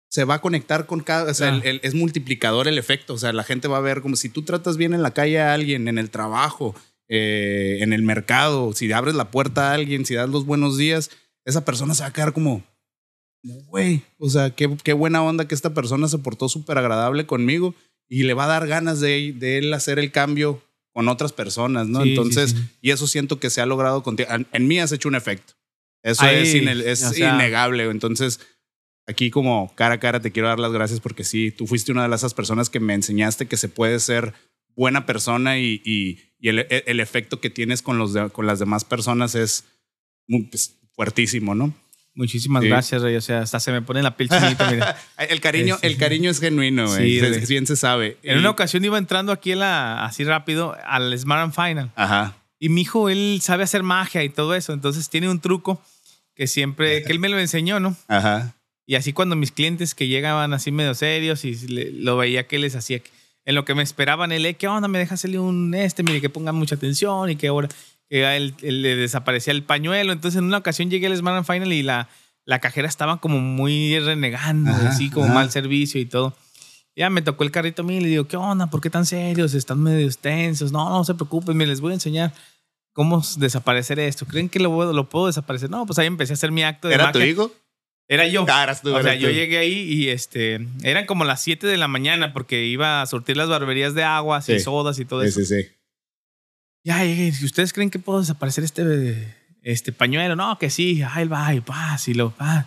se 0.09 0.26
va 0.26 0.36
a 0.36 0.41
conectar 0.41 0.86
con 0.88 1.01
cada, 1.01 1.32
o 1.32 1.34
sea, 1.34 1.49
Claro. 1.49 1.64
el- 1.64 1.76
el- 1.76 1.82
es 1.84 1.93
multiplicador 1.93 2.68
el 2.68 2.78
efecto, 2.78 3.14
o 3.14 3.18
sea, 3.18 3.32
la 3.32 3.43
gente 3.43 3.68
va 3.68 3.78
a 3.78 3.82
ver 3.82 4.01
como 4.01 4.16
si 4.16 4.30
tú 4.30 4.41
tratas 4.43 4.78
bien 4.78 4.93
en 4.93 5.01
la 5.03 5.12
calle 5.14 5.39
a 5.39 5.53
alguien, 5.53 5.88
en 5.88 5.97
el 5.97 6.09
trabajo, 6.09 6.76
eh, 7.07 7.78
en 7.82 7.93
el 7.93 8.01
mercado, 8.03 8.74
si 8.74 8.91
abres 8.91 9.16
la 9.16 9.32
puerta 9.32 9.72
a 9.72 9.74
alguien, 9.74 10.05
si 10.05 10.16
das 10.16 10.30
los 10.30 10.45
buenos 10.45 10.78
días, 10.78 11.12
esa 11.45 11.64
persona 11.66 11.93
se 11.93 12.03
va 12.03 12.07
a 12.09 12.14
quedar 12.14 12.34
como, 12.34 12.64
güey, 13.44 14.02
o 14.18 14.30
sea, 14.30 14.52
qué, 14.52 14.76
qué 14.84 14.94
buena 14.94 15.24
onda 15.24 15.48
que 15.48 15.56
esta 15.56 15.74
persona 15.74 16.08
se 16.08 16.18
portó 16.20 16.48
súper 16.50 16.78
agradable 16.78 17.26
conmigo 17.26 17.74
y 18.08 18.24
le 18.24 18.34
va 18.34 18.46
a 18.46 18.48
dar 18.48 18.68
ganas 18.68 19.00
de, 19.00 19.34
de 19.38 19.58
él 19.58 19.74
hacer 19.74 19.98
el 20.00 20.12
cambio 20.12 20.62
con 20.94 21.08
otras 21.08 21.32
personas, 21.32 21.88
¿no? 21.88 22.04
Sí, 22.04 22.10
Entonces, 22.10 22.52
sí. 22.52 22.58
y 22.82 22.92
eso 22.92 23.08
siento 23.08 23.39
que 23.39 23.50
se 23.50 23.62
ha 23.62 23.66
logrado 23.66 24.04
contigo. 24.04 24.30
En, 24.32 24.46
en 24.52 24.68
mí 24.68 24.80
has 24.80 24.92
hecho 24.92 25.08
un 25.08 25.16
efecto. 25.16 25.54
Eso 26.04 26.24
Ahí, 26.26 26.36
es, 26.38 26.54
es 27.02 27.04
o 27.04 27.14
sea- 27.14 27.34
innegable. 27.36 27.86
Entonces, 27.89 28.39
aquí 29.08 29.32
como 29.32 29.74
cara 29.76 29.96
a 29.96 30.00
cara 30.00 30.20
te 30.20 30.32
quiero 30.32 30.50
dar 30.50 30.60
las 30.60 30.72
gracias 30.74 31.00
porque 31.00 31.24
sí, 31.24 31.52
tú 31.52 31.66
fuiste 31.68 31.92
una 31.94 32.08
de 32.08 32.14
esas 32.16 32.34
personas 32.34 32.70
que 32.70 32.80
me 32.82 32.94
enseñaste 32.94 33.48
que 33.48 33.56
se 33.58 33.70
puede 33.70 34.00
ser 34.02 34.34
buena 34.76 35.06
persona 35.06 35.58
y, 35.60 35.82
y- 35.86 36.20
y 36.39 36.50
el, 36.50 36.66
el 36.70 37.00
efecto 37.00 37.39
que 37.39 37.50
tienes 37.50 37.82
con, 37.82 37.98
los 37.98 38.14
de- 38.14 38.30
con 38.30 38.46
las 38.46 38.60
demás 38.60 38.84
personas 38.84 39.34
es 39.36 39.64
muy, 40.28 40.44
pues, 40.44 40.76
fuertísimo, 40.96 41.56
¿no? 41.56 41.74
Muchísimas 42.22 42.61
Sí. 42.61 42.69
gracias, 42.69 43.01
Rey. 43.01 43.15
O 43.15 43.22
sea, 43.22 43.39
hasta 43.41 43.59
se 43.59 43.72
me 43.72 43.82
pone 43.82 44.03
la 44.03 44.15
piel 44.15 44.30
chinita, 44.30 44.69
mira. 44.69 44.95
El 45.17 45.41
cariño, 45.41 45.74
Sí, 45.76 45.82
sí, 45.82 45.88
el 45.88 45.97
cariño 45.97 46.30
es 46.30 46.39
genuino, 46.39 46.88
güey. 46.88 47.19
Se- 47.19 47.45
bien 47.47 47.65
se 47.65 47.76
sabe. 47.76 48.17
En 48.22 48.36
Y- 48.38 48.39
una 48.39 48.51
ocasión 48.51 48.86
iba 48.86 48.99
entrando 48.99 49.32
aquí 49.32 49.53
en 49.53 49.59
la, 49.59 50.05
así 50.05 50.24
rápido 50.24 50.76
al 50.86 51.17
Smart 51.17 51.41
and 51.41 51.53
Final. 51.55 51.91
Ajá. 51.95 52.36
Y 52.59 52.69
mi 52.69 52.82
hijo, 52.82 53.09
él 53.09 53.39
sabe 53.41 53.63
hacer 53.63 53.82
magia 53.82 54.24
y 54.24 54.30
todo 54.30 54.53
eso. 54.53 54.72
Entonces 54.74 55.09
tiene 55.09 55.30
un 55.30 55.39
truco 55.39 55.82
que 56.36 56.45
siempre, 56.45 57.01
que 57.01 57.11
él 57.11 57.17
me 57.19 57.28
lo 57.28 57.39
enseñó, 57.39 57.80
¿no? 57.80 57.95
Ajá. 58.07 58.53
Y 58.86 58.93
así 58.95 59.13
cuando 59.13 59.36
mis 59.36 59.51
clientes 59.51 59.95
que 59.95 60.07
llegaban 60.07 60.53
así 60.53 60.72
medio 60.72 60.93
serios 60.93 61.43
y 61.43 61.55
le- 61.69 61.91
lo 61.91 62.17
veía 62.17 62.45
que 62.45 62.59
les 62.59 62.76
hacía, 62.76 63.01
en 63.45 63.55
lo 63.55 63.65
que 63.65 63.74
me 63.74 63.82
esperaban, 63.82 64.32
él, 64.32 64.45
"Eh, 64.45 64.53
¿qué 64.53 64.67
onda? 64.67 64.88
Me 64.88 64.99
deja 64.99 65.15
hacerle 65.15 65.39
un 65.39 65.74
este, 65.74 66.03
mire, 66.03 66.22
que 66.22 66.30
pongan 66.30 66.53
mucha 66.55 66.76
atención 66.76 67.32
y 67.32 67.36
que 67.36 67.47
ahora 67.47 67.67
que 68.12 68.36
él 68.36 68.53
le 68.82 68.95
desaparecía 68.97 69.53
el 69.53 69.64
pañuelo. 69.64 70.12
Entonces 70.12 70.38
en 70.38 70.43
una 70.45 70.57
ocasión 70.57 70.89
llegué 70.91 71.07
al 71.07 71.16
Smart 71.16 71.38
and 71.38 71.45
Final 71.47 71.72
y 71.72 71.82
la, 71.82 72.09
la 72.45 72.59
cajera 72.59 72.88
estaba 72.89 73.22
como 73.22 73.39
muy 73.39 73.97
renegando, 73.99 74.70
Ajá, 74.70 74.89
así 74.89 75.09
como 75.09 75.26
ajá. 75.28 75.34
mal 75.36 75.49
servicio 75.51 75.99
y 76.01 76.05
todo. 76.05 76.36
Ya 76.93 77.09
me 77.09 77.22
tocó 77.22 77.45
el 77.45 77.51
carrito 77.51 77.84
a 77.84 77.86
mí 77.86 77.97
y 77.97 78.01
le 78.01 78.09
digo, 78.09 78.28
¿qué 78.28 78.36
onda? 78.36 78.68
¿Por 78.68 78.82
qué 78.82 78.89
tan 78.89 79.05
serios? 79.05 79.53
Están 79.53 79.82
medio 79.82 80.09
tensos. 80.20 80.74
No, 80.74 80.89
no 80.89 81.05
se 81.05 81.14
preocupen, 81.16 81.55
me 81.55 81.66
les 81.66 81.80
voy 81.80 81.91
a 81.91 81.93
enseñar 81.93 82.34
cómo 82.91 83.24
desaparecer 83.38 83.97
esto. 83.99 84.26
¿Creen 84.26 84.49
que 84.49 84.59
lo, 84.59 84.70
puedo- 84.72 84.91
lo 84.91 85.07
puedo 85.07 85.28
desaparecer? 85.28 85.70
No, 85.70 85.86
pues 85.86 85.97
ahí 85.99 86.07
empecé 86.07 86.34
a 86.34 86.36
hacer 86.36 86.51
mi 86.51 86.64
acto 86.64 86.89
de 86.89 86.95
¿Era 86.95 87.14
tu 87.14 87.20
magia. 87.20 87.32
hijo? 87.32 87.51
Era 88.09 88.28
yo. 88.28 88.45
Ah, 88.49 88.64
eras 88.64 88.82
tú, 88.82 88.89
o 88.89 89.01
sea, 89.01 89.12
eras 89.14 89.22
yo 89.22 89.30
tú. 89.30 89.34
llegué 89.36 89.57
ahí 89.59 89.74
y 89.89 90.09
este 90.09 90.59
eran 90.84 91.05
como 91.05 91.24
las 91.24 91.41
7 91.41 91.66
de 91.66 91.78
la 91.78 91.88
mañana 91.88 92.34
porque 92.34 92.66
iba 92.66 93.01
a 93.01 93.05
surtir 93.05 93.38
las 93.38 93.47
barberías 93.47 93.93
de 93.95 94.03
aguas 94.03 94.49
y 94.49 94.55
Sí. 94.55 94.59
sodas 94.59 94.99
y 94.99 95.05
todo 95.05 95.22
Sí, 95.22 95.28
eso. 95.30 95.39
sí, 95.39 95.45
sí. 95.45 95.70
Ya. 96.84 97.00
Si 97.04 97.46
ustedes 97.46 97.74
creen 97.74 97.90
que 97.90 98.00
puedo 98.00 98.20
desaparecer 98.20 98.64
este, 98.64 99.36
este 99.62 99.92
pañuelo, 99.92 100.36
no, 100.36 100.58
que 100.58 100.70
sí, 100.70 101.02
ahí 101.04 101.28
va, 101.28 101.54
y 101.54 101.62
paz, 101.62 102.08
y 102.08 102.14
lo 102.14 102.32
paz, 102.32 102.66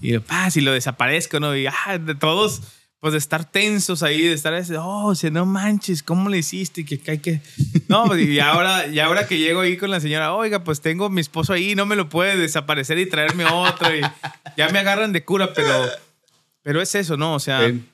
y 0.00 0.12
lo 0.12 0.22
paz, 0.22 0.56
y 0.56 0.60
lo 0.60 0.72
desaparezco, 0.72 1.40
¿no? 1.40 1.56
Y 1.56 1.66
ah, 1.66 1.98
de 1.98 2.14
todos, 2.14 2.62
pues 3.00 3.12
de 3.12 3.18
estar 3.18 3.44
tensos 3.50 4.02
ahí, 4.02 4.22
de 4.22 4.32
estar 4.32 4.54
así, 4.54 4.74
oh, 4.74 5.06
o 5.06 5.14
sea, 5.14 5.30
no 5.30 5.44
manches, 5.46 6.02
¿cómo 6.02 6.28
le 6.30 6.38
hiciste? 6.38 6.84
Que 6.84 6.98
que 6.98 7.10
hay 7.10 7.18
que. 7.18 7.40
No, 7.88 8.04
pues, 8.06 8.26
y 8.26 8.38
ahora, 8.40 8.86
y 8.86 8.98
ahora 9.00 9.26
que 9.26 9.38
llego 9.38 9.60
ahí 9.60 9.76
con 9.76 9.90
la 9.90 10.00
señora, 10.00 10.34
oiga, 10.34 10.62
pues 10.64 10.80
tengo 10.80 11.08
mi 11.10 11.20
esposo 11.20 11.52
ahí, 11.52 11.74
no 11.74 11.86
me 11.86 11.96
lo 11.96 12.08
puede 12.08 12.36
desaparecer 12.36 12.98
y 12.98 13.06
traerme 13.08 13.44
otro, 13.46 13.94
y 13.94 14.00
ya 14.56 14.68
me 14.70 14.78
agarran 14.78 15.12
de 15.12 15.24
cura, 15.24 15.52
pero, 15.52 15.86
pero 16.62 16.80
es 16.80 16.94
eso, 16.94 17.16
¿no? 17.16 17.34
O 17.34 17.40
sea, 17.40 17.68
Sí. 17.68 17.84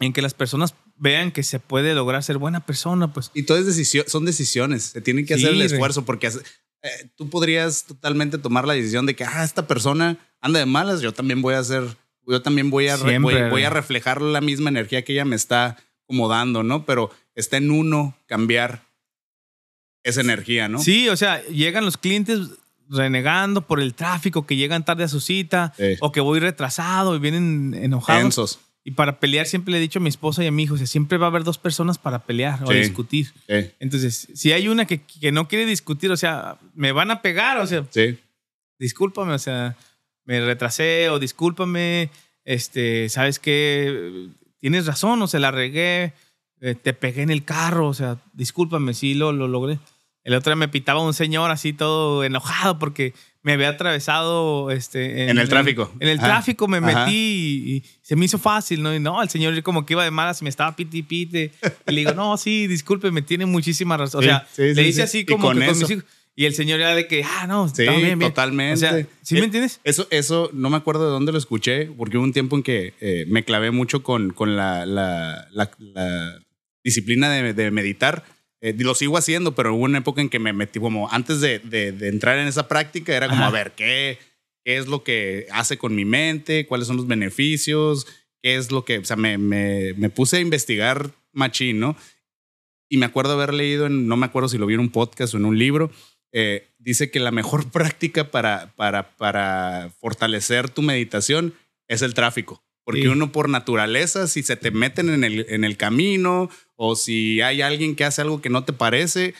en 0.00 0.12
que 0.12 0.22
las 0.22 0.32
personas 0.34 0.74
vean 0.98 1.30
que 1.32 1.42
se 1.42 1.58
puede 1.60 1.94
lograr 1.94 2.22
ser 2.22 2.38
buena 2.38 2.64
persona, 2.66 3.12
pues. 3.12 3.30
Y 3.34 3.44
todo 3.44 3.58
es 3.58 3.66
decisión, 3.66 4.04
son 4.08 4.24
decisiones. 4.24 4.84
Se 4.84 5.00
tienen 5.00 5.26
que 5.26 5.36
Sí, 5.36 5.44
hacer 5.44 5.54
el 5.54 5.62
esfuerzo 5.62 6.04
porque 6.04 6.26
eh, 6.28 6.88
tú 7.16 7.28
podrías 7.30 7.84
totalmente 7.84 8.38
tomar 8.38 8.66
la 8.66 8.74
decisión 8.74 9.06
de 9.06 9.14
que, 9.16 9.24
ah, 9.24 9.44
esta 9.44 9.66
persona 9.66 10.16
anda 10.40 10.58
de 10.60 10.66
malas, 10.66 11.00
yo 11.00 11.12
también 11.12 11.42
voy 11.42 11.54
a 11.54 11.58
hacer, 11.60 11.84
yo 12.26 12.42
también 12.42 12.70
voy 12.70 12.88
a, 12.88 12.96
re- 12.96 13.10
Siempre, 13.10 13.42
voy, 13.42 13.50
voy 13.50 13.62
a 13.64 13.70
reflejar 13.70 14.20
la 14.22 14.40
misma 14.40 14.68
energía 14.70 15.02
que 15.04 15.12
ella 15.12 15.24
me 15.24 15.36
está 15.36 15.76
como 16.06 16.28
dando, 16.28 16.62
¿no? 16.62 16.84
Pero 16.86 17.10
está 17.34 17.56
en 17.58 17.70
uno 17.70 18.16
cambiar 18.26 18.82
esa 20.04 20.20
energía, 20.20 20.68
¿no? 20.68 20.78
Sí, 20.80 21.08
o 21.08 21.16
sea, 21.16 21.42
llegan 21.48 21.84
los 21.84 21.96
clientes 21.96 22.40
renegando 22.88 23.66
por 23.66 23.80
el 23.80 23.94
tráfico, 23.94 24.46
que 24.46 24.56
llegan 24.56 24.84
tarde 24.84 25.04
a 25.04 25.08
su 25.08 25.20
cita, 25.20 25.74
Sí. 25.76 25.96
o 26.00 26.10
que 26.12 26.20
voy 26.20 26.40
retrasado 26.40 27.14
y 27.14 27.18
vienen 27.18 27.74
enojados. 27.74 28.22
Tensos. 28.22 28.58
Y 28.88 28.92
para 28.92 29.20
pelear 29.20 29.44
siempre 29.44 29.72
le 29.72 29.76
he 29.76 29.80
dicho 29.82 29.98
a 29.98 30.02
mi 30.02 30.08
esposa 30.08 30.42
y 30.42 30.46
a 30.46 30.50
mi 30.50 30.62
hijo, 30.62 30.72
o 30.72 30.76
sea, 30.78 30.86
siempre 30.86 31.18
va 31.18 31.26
a 31.26 31.28
haber 31.28 31.44
dos 31.44 31.58
personas 31.58 31.98
para 31.98 32.20
pelear 32.20 32.64
o 32.64 32.68
Sí. 32.72 32.78
discutir. 32.78 33.26
Sí, 33.46 33.70
Entonces, 33.80 34.28
si 34.32 34.50
hay 34.52 34.66
una 34.68 34.86
que, 34.86 35.02
que 35.02 35.30
no 35.30 35.46
quiere 35.46 35.66
discutir, 35.66 36.10
o 36.10 36.16
sea, 36.16 36.56
me 36.74 36.92
van 36.92 37.10
a 37.10 37.20
pegar, 37.20 37.58
o 37.58 37.66
sea, 37.66 37.84
sí. 37.90 38.18
discúlpame, 38.78 39.34
o 39.34 39.38
sea, 39.38 39.76
me 40.24 40.40
retrasé 40.40 41.10
o 41.10 41.18
discúlpame, 41.18 42.08
este, 42.46 43.10
¿sabes 43.10 43.38
qué? 43.38 44.28
Tienes 44.58 44.86
razón, 44.86 45.20
o 45.20 45.26
sea, 45.26 45.38
la 45.40 45.50
regué, 45.50 46.14
eh, 46.62 46.74
te 46.74 46.94
pegué 46.94 47.20
en 47.20 47.30
el 47.30 47.44
carro, 47.44 47.88
o 47.88 47.94
sea, 47.94 48.16
discúlpame, 48.32 48.94
sí, 48.94 49.12
lo, 49.12 49.32
lo 49.32 49.48
logré. 49.48 49.78
El 50.24 50.32
otro 50.32 50.50
día 50.50 50.56
me 50.56 50.68
pitaba 50.68 51.02
un 51.04 51.12
señor 51.12 51.50
así 51.50 51.74
todo 51.74 52.24
enojado 52.24 52.78
porque 52.78 53.12
me 53.42 53.52
había 53.52 53.68
atravesado 53.70 54.70
este, 54.70 55.28
En 55.30 55.38
el 55.38 55.48
tráfico. 55.48 55.92
En, 56.00 56.08
el 56.08 56.18
Ajá. 56.18 56.26
tráfico 56.26 56.66
me 56.68 56.78
Ajá. 56.78 57.04
metí 57.06 57.16
y, 57.16 57.72
y 57.76 57.84
se 58.02 58.16
me 58.16 58.24
hizo 58.24 58.38
fácil, 58.38 58.82
¿no? 58.82 58.94
Y 58.94 59.00
no, 59.00 59.22
el 59.22 59.28
señor 59.28 59.60
como 59.62 59.86
que 59.86 59.94
iba 59.94 60.04
de 60.04 60.10
malas 60.10 60.40
y 60.40 60.44
me 60.44 60.50
estaba 60.50 60.74
piti 60.76 61.02
pite. 61.02 61.52
Y 61.86 61.92
le 61.92 62.00
digo, 62.00 62.12
no, 62.14 62.36
sí, 62.36 62.66
discúlpeme, 62.66 63.22
tiene 63.22 63.46
muchísima 63.46 63.96
razón. 63.96 64.20
O 64.20 64.22
sea, 64.22 64.46
sí, 64.52 64.74
le 64.74 64.82
hice 64.82 64.92
sí. 64.92 65.02
así 65.02 65.18
Y 65.20 65.24
como 65.24 65.46
con 65.48 65.58
que 65.58 65.66
con 65.66 65.78
mis 65.78 65.90
hijos. 65.90 66.04
Y 66.34 66.44
el 66.44 66.54
señor 66.54 66.78
era 66.78 66.94
de 66.94 67.08
que, 67.08 67.24
ah, 67.24 67.46
no, 67.48 67.66
Sí, 67.68 67.82
está 67.82 67.96
bien, 67.96 68.16
bien. 68.18 68.30
totalmente. 68.30 68.74
O 68.74 68.76
sea, 68.76 69.06
¿sí 69.22 69.36
Eh, 69.36 69.40
me 69.40 69.46
entiendes? 69.46 69.80
Eso, 69.82 70.06
eso 70.10 70.50
no 70.52 70.70
me 70.70 70.76
acuerdo 70.76 71.04
de 71.06 71.10
dónde 71.10 71.32
lo 71.32 71.38
escuché, 71.38 71.86
porque 71.86 72.16
hubo 72.16 72.22
un 72.24 72.32
tiempo 72.32 72.56
en 72.56 72.62
que 72.62 72.94
eh, 73.00 73.24
me 73.28 73.44
clavé 73.44 73.72
mucho 73.72 74.04
con, 74.04 74.30
con 74.32 74.54
la, 74.56 74.86
la- 74.86 75.48
la- 75.50 75.70
la 75.78 76.38
disciplina 76.84 77.28
de, 77.30 77.54
de 77.54 77.70
meditar. 77.72 78.24
Eh, 78.60 78.74
lo 78.78 78.94
sigo 78.94 79.16
haciendo, 79.16 79.54
pero 79.54 79.74
hubo 79.74 79.84
una 79.84 79.98
época 79.98 80.20
en 80.20 80.28
que 80.28 80.38
me 80.40 80.52
metí 80.52 80.80
como 80.80 81.08
antes 81.12 81.40
de, 81.40 81.60
de- 81.60 81.92
de 81.92 82.08
entrar 82.08 82.38
en 82.38 82.48
esa 82.48 82.66
práctica, 82.68 83.16
era 83.16 83.28
como 83.28 83.40
Ajá. 83.42 83.48
a 83.48 83.52
ver 83.52 83.72
qué, 83.76 84.18
qué 84.64 84.76
es 84.78 84.86
lo 84.88 85.04
que 85.04 85.46
hace 85.52 85.78
con 85.78 85.94
mi 85.94 86.04
mente, 86.04 86.66
cuáles 86.66 86.88
son 86.88 86.96
los 86.96 87.06
beneficios, 87.06 88.06
qué 88.42 88.56
es 88.56 88.70
lo 88.72 88.84
que, 88.84 88.98
o 88.98 89.04
sea, 89.04 89.16
me, 89.16 89.38
me, 89.38 89.94
me 89.94 90.10
puse 90.10 90.38
a 90.38 90.40
investigar 90.40 91.10
machín, 91.32 91.78
¿no? 91.78 91.96
Y 92.90 92.96
me 92.96 93.06
acuerdo 93.06 93.34
haber 93.34 93.54
leído, 93.54 93.86
en, 93.86 94.08
no 94.08 94.16
me 94.16 94.26
acuerdo 94.26 94.48
si 94.48 94.58
lo 94.58 94.66
vi 94.66 94.74
en 94.74 94.80
un 94.80 94.90
podcast 94.90 95.34
o 95.34 95.36
en 95.36 95.44
un 95.44 95.58
libro, 95.58 95.90
eh, 96.32 96.66
dice 96.78 97.10
que 97.10 97.20
la 97.20 97.30
mejor 97.30 97.70
práctica 97.70 98.30
para, 98.30 98.74
para, 98.76 99.16
para 99.16 99.92
fortalecer 100.00 100.68
tu 100.68 100.82
meditación 100.82 101.54
es 101.86 102.02
el 102.02 102.14
tráfico. 102.14 102.62
Porque 102.88 103.02
Sí. 103.02 103.08
uno 103.08 103.30
por 103.32 103.50
naturaleza, 103.50 104.26
si 104.28 104.42
se 104.42 104.56
te 104.56 104.70
meten 104.70 105.10
en 105.10 105.22
el, 105.22 105.44
en 105.50 105.62
el 105.64 105.76
camino 105.76 106.48
o 106.74 106.96
si 106.96 107.42
hay 107.42 107.60
alguien 107.60 107.94
que 107.94 108.04
hace 108.04 108.22
algo 108.22 108.40
que 108.40 108.48
no 108.48 108.64
te 108.64 108.72
parece, 108.72 109.34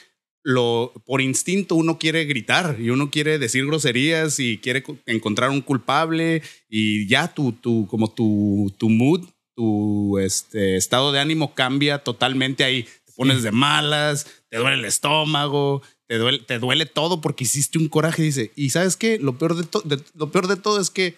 lo, 0.45 0.93
por 1.07 1.23
instinto 1.23 1.75
uno 1.75 1.99
quiere 1.99 2.27
gritar 2.27 2.77
y 2.79 2.91
uno 2.91 3.11
quiere 3.11 3.39
decir 3.39 3.65
groserías 3.65 4.39
y 4.39 4.59
quiere 4.59 4.83
co- 4.83 4.99
encontrar 5.07 5.49
un 5.49 5.63
culpable 5.63 6.43
y 6.69 7.07
ya 7.07 7.33
tu, 7.33 7.53
tu, 7.53 7.87
como 7.87 8.13
tu, 8.13 8.71
tu 8.77 8.91
mood, 8.91 9.25
tu 9.57 10.19
este, 10.19 10.77
estado 10.77 11.11
de 11.11 11.21
ánimo 11.21 11.55
cambia 11.55 12.01
totalmente 12.05 12.65
ahí. 12.65 12.83
Te 13.07 13.13
pones 13.17 13.43
de 13.43 13.51
malas, 13.51 14.27
te 14.51 14.59
duele 14.59 14.77
el 14.77 14.85
estómago, 14.85 15.81
te 16.07 16.19
duele, 16.19 16.41
te 16.41 16.59
duele 16.59 16.85
todo 16.85 17.23
porque 17.23 17.45
hiciste 17.45 17.79
un 17.79 17.89
coraje. 17.89 18.23
Dice, 18.23 18.53
y 18.57 18.69
sabes 18.71 18.97
qué, 18.97 19.19
lo 19.19 19.39
peor 19.39 19.57
de- 19.57 20.03
lo 20.15 20.31
peor 20.31 20.49
de 20.49 20.57
todo 20.57 20.81
es 20.83 20.91
que 20.91 21.15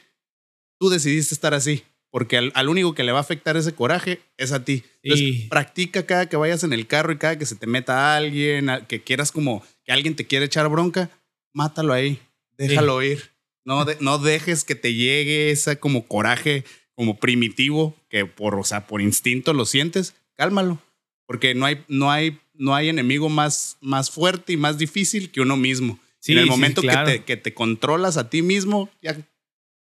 tú 0.78 0.90
decidiste 0.90 1.34
estar 1.34 1.54
así. 1.54 1.82
Porque 2.10 2.36
al, 2.36 2.50
al 2.54 2.68
único 2.68 2.94
que 2.94 3.04
le 3.04 3.12
va 3.12 3.18
a 3.18 3.22
afectar 3.22 3.56
ese 3.56 3.72
coraje 3.74 4.20
es 4.36 4.50
a 4.52 4.64
ti. 4.64 4.82
Entonces, 5.02 5.26
Y- 5.26 5.48
practica 5.48 6.06
cada 6.06 6.28
que 6.28 6.36
vayas 6.36 6.64
en 6.64 6.72
el 6.72 6.86
carro 6.86 7.12
y 7.12 7.18
cada 7.18 7.38
que 7.38 7.46
se 7.46 7.54
te 7.56 7.66
meta 7.66 8.16
alguien, 8.16 8.68
que 8.88 9.02
quieras 9.02 9.30
como 9.32 9.64
que 9.84 9.92
alguien 9.92 10.16
te 10.16 10.26
quiere 10.26 10.46
echar 10.46 10.68
bronca, 10.68 11.08
mátalo 11.52 11.92
ahí, 11.92 12.18
déjalo 12.58 13.02
ir. 13.02 13.30
No, 13.64 13.84
de- 13.84 13.96
no 14.00 14.18
dejes 14.18 14.64
que 14.64 14.74
te 14.74 14.94
llegue 14.94 15.50
esa 15.50 15.76
como 15.76 16.06
coraje 16.08 16.64
como 16.94 17.18
primitivo 17.18 17.94
que 18.08 18.26
por, 18.26 18.56
o 18.56 18.64
sea, 18.64 18.86
por 18.86 19.00
instinto 19.00 19.52
lo 19.52 19.64
sientes, 19.64 20.14
cálmalo. 20.36 20.78
Porque 21.26 21.54
no 21.54 21.64
hay, 21.64 21.84
no 21.86 22.10
hay, 22.10 22.40
no 22.54 22.74
hay 22.74 22.88
enemigo 22.88 23.28
más, 23.28 23.76
más 23.80 24.10
fuerte 24.10 24.52
y 24.52 24.56
más 24.56 24.78
difícil 24.78 25.30
que 25.30 25.40
uno 25.40 25.56
mismo. 25.56 25.98
Sí, 26.18 26.32
en 26.32 26.38
el 26.38 26.44
sí, 26.44 26.50
momento 26.50 26.82
claro. 26.82 27.06
que, 27.06 27.18
te, 27.20 27.24
que 27.24 27.36
te 27.36 27.54
controlas 27.54 28.16
a 28.16 28.28
ti 28.28 28.42
mismo, 28.42 28.90
ya 29.00 29.16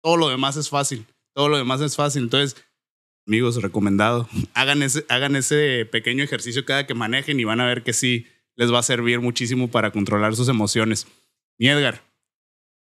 todo 0.01 0.15
lo 0.17 0.29
demás 0.29 0.55
es 0.55 0.69
fácil. 0.69 1.05
Todo 1.33 1.49
lo 1.49 1.57
demás 1.57 1.81
es 1.81 1.95
fácil. 1.95 2.23
Entonces, 2.23 2.63
amigos, 3.27 3.61
recomendado. 3.61 4.27
Hagan 4.53 4.83
ese, 4.83 5.05
hagan 5.09 5.35
ese 5.35 5.87
pequeño 5.91 6.23
ejercicio 6.23 6.65
cada 6.65 6.87
que 6.87 6.93
manejen 6.93 7.39
y 7.39 7.43
van 7.43 7.61
a 7.61 7.65
ver 7.65 7.83
que 7.83 7.93
sí 7.93 8.27
les 8.55 8.71
va 8.71 8.79
a 8.79 8.83
servir 8.83 9.19
muchísimo 9.19 9.69
para 9.71 9.91
controlar 9.91 10.35
sus 10.35 10.47
emociones. 10.47 11.07
Mi 11.57 11.69
Edgar, 11.69 12.01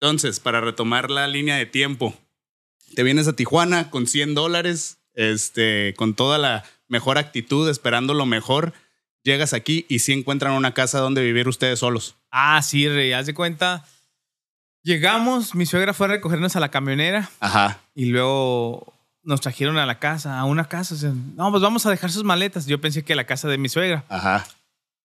entonces, 0.02 0.40
para 0.40 0.62
retomar 0.62 1.12
la 1.12 1.28
línea 1.28 1.58
de 1.58 1.66
tiempo, 1.66 2.16
te 2.96 3.04
vienes 3.04 3.28
a 3.28 3.36
Tijuana 3.36 3.90
con 3.90 4.08
100 4.08 4.34
dólares, 4.34 5.00
este, 5.14 5.94
con 5.98 6.14
toda 6.14 6.38
la 6.38 6.64
mejor 6.88 7.18
actitud, 7.18 7.70
esperando 7.70 8.14
lo 8.14 8.26
mejor. 8.26 8.74
Llegas 9.24 9.52
aquí 9.54 9.86
y 9.90 10.00
sí 10.00 10.14
encuentran 10.14 10.54
una 10.54 10.74
casa 10.74 11.00
donde 11.00 11.22
vivir 11.22 11.50
ustedes 11.50 11.80
solos. 11.80 12.16
Ah, 12.32 12.62
sí, 12.62 12.88
rey, 12.88 13.12
haz 13.12 13.26
de 13.26 13.34
cuenta. 13.34 13.86
Llegamos, 14.84 15.56
mi 15.56 15.66
suegra 15.66 15.94
fue 15.94 16.08
a 16.08 16.10
recogernos 16.12 16.56
a 16.56 16.60
la 16.60 16.70
camionera 16.70 17.30
Ajá. 17.40 17.80
y 17.96 18.06
luego 18.06 18.94
nos 19.24 19.42
trajeron 19.42 19.78
a 19.78 19.86
la 19.86 20.00
casa, 20.00 20.40
a 20.40 20.46
una 20.46 20.66
casa. 20.70 20.96
o 20.96 20.98
sea, 20.98 21.12
no, 21.36 21.52
pues 21.52 21.62
vamos 21.62 21.86
a 21.86 21.90
dejar 21.92 22.12
sus 22.12 22.24
maletas. 22.24 22.66
Yo 22.66 22.80
pensé 22.80 23.04
que 23.04 23.14
la 23.16 23.26
casa 23.26 23.48
de 23.50 23.58
mi 23.58 23.68
suegra. 23.70 24.06
Ajá. 24.10 24.46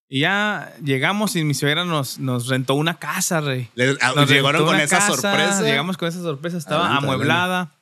Y 0.08 0.20
ya 0.20 0.72
llegamos 0.82 1.34
y 1.34 1.42
mi 1.44 1.54
suegra 1.54 1.84
nos, 1.84 2.18
nos 2.18 2.46
rentó 2.48 2.74
una 2.74 2.98
casa, 2.98 3.40
rey. 3.40 3.68
Les- 3.74 3.98
ah, 4.00 4.12
Nos 4.14 4.28
llegaron 4.30 4.64
con 4.64 4.76
esa 4.78 4.98
casa, 4.98 5.14
sorpresa. 5.14 5.62
Llegamos 5.62 5.96
con 5.96 6.08
esa 6.08 6.20
sorpresa. 6.20 6.56
Estaba 6.58 6.84
Adelante, 6.86 7.06
amueblada. 7.06 7.72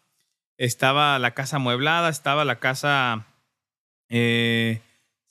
Estaba 0.57 1.18
la 1.18 1.32
casa 1.34 1.57
amueblada. 1.57 2.09
Estaba 2.09 2.45
la 2.45 2.57
casa. 2.59 3.26
eh, 4.09 4.80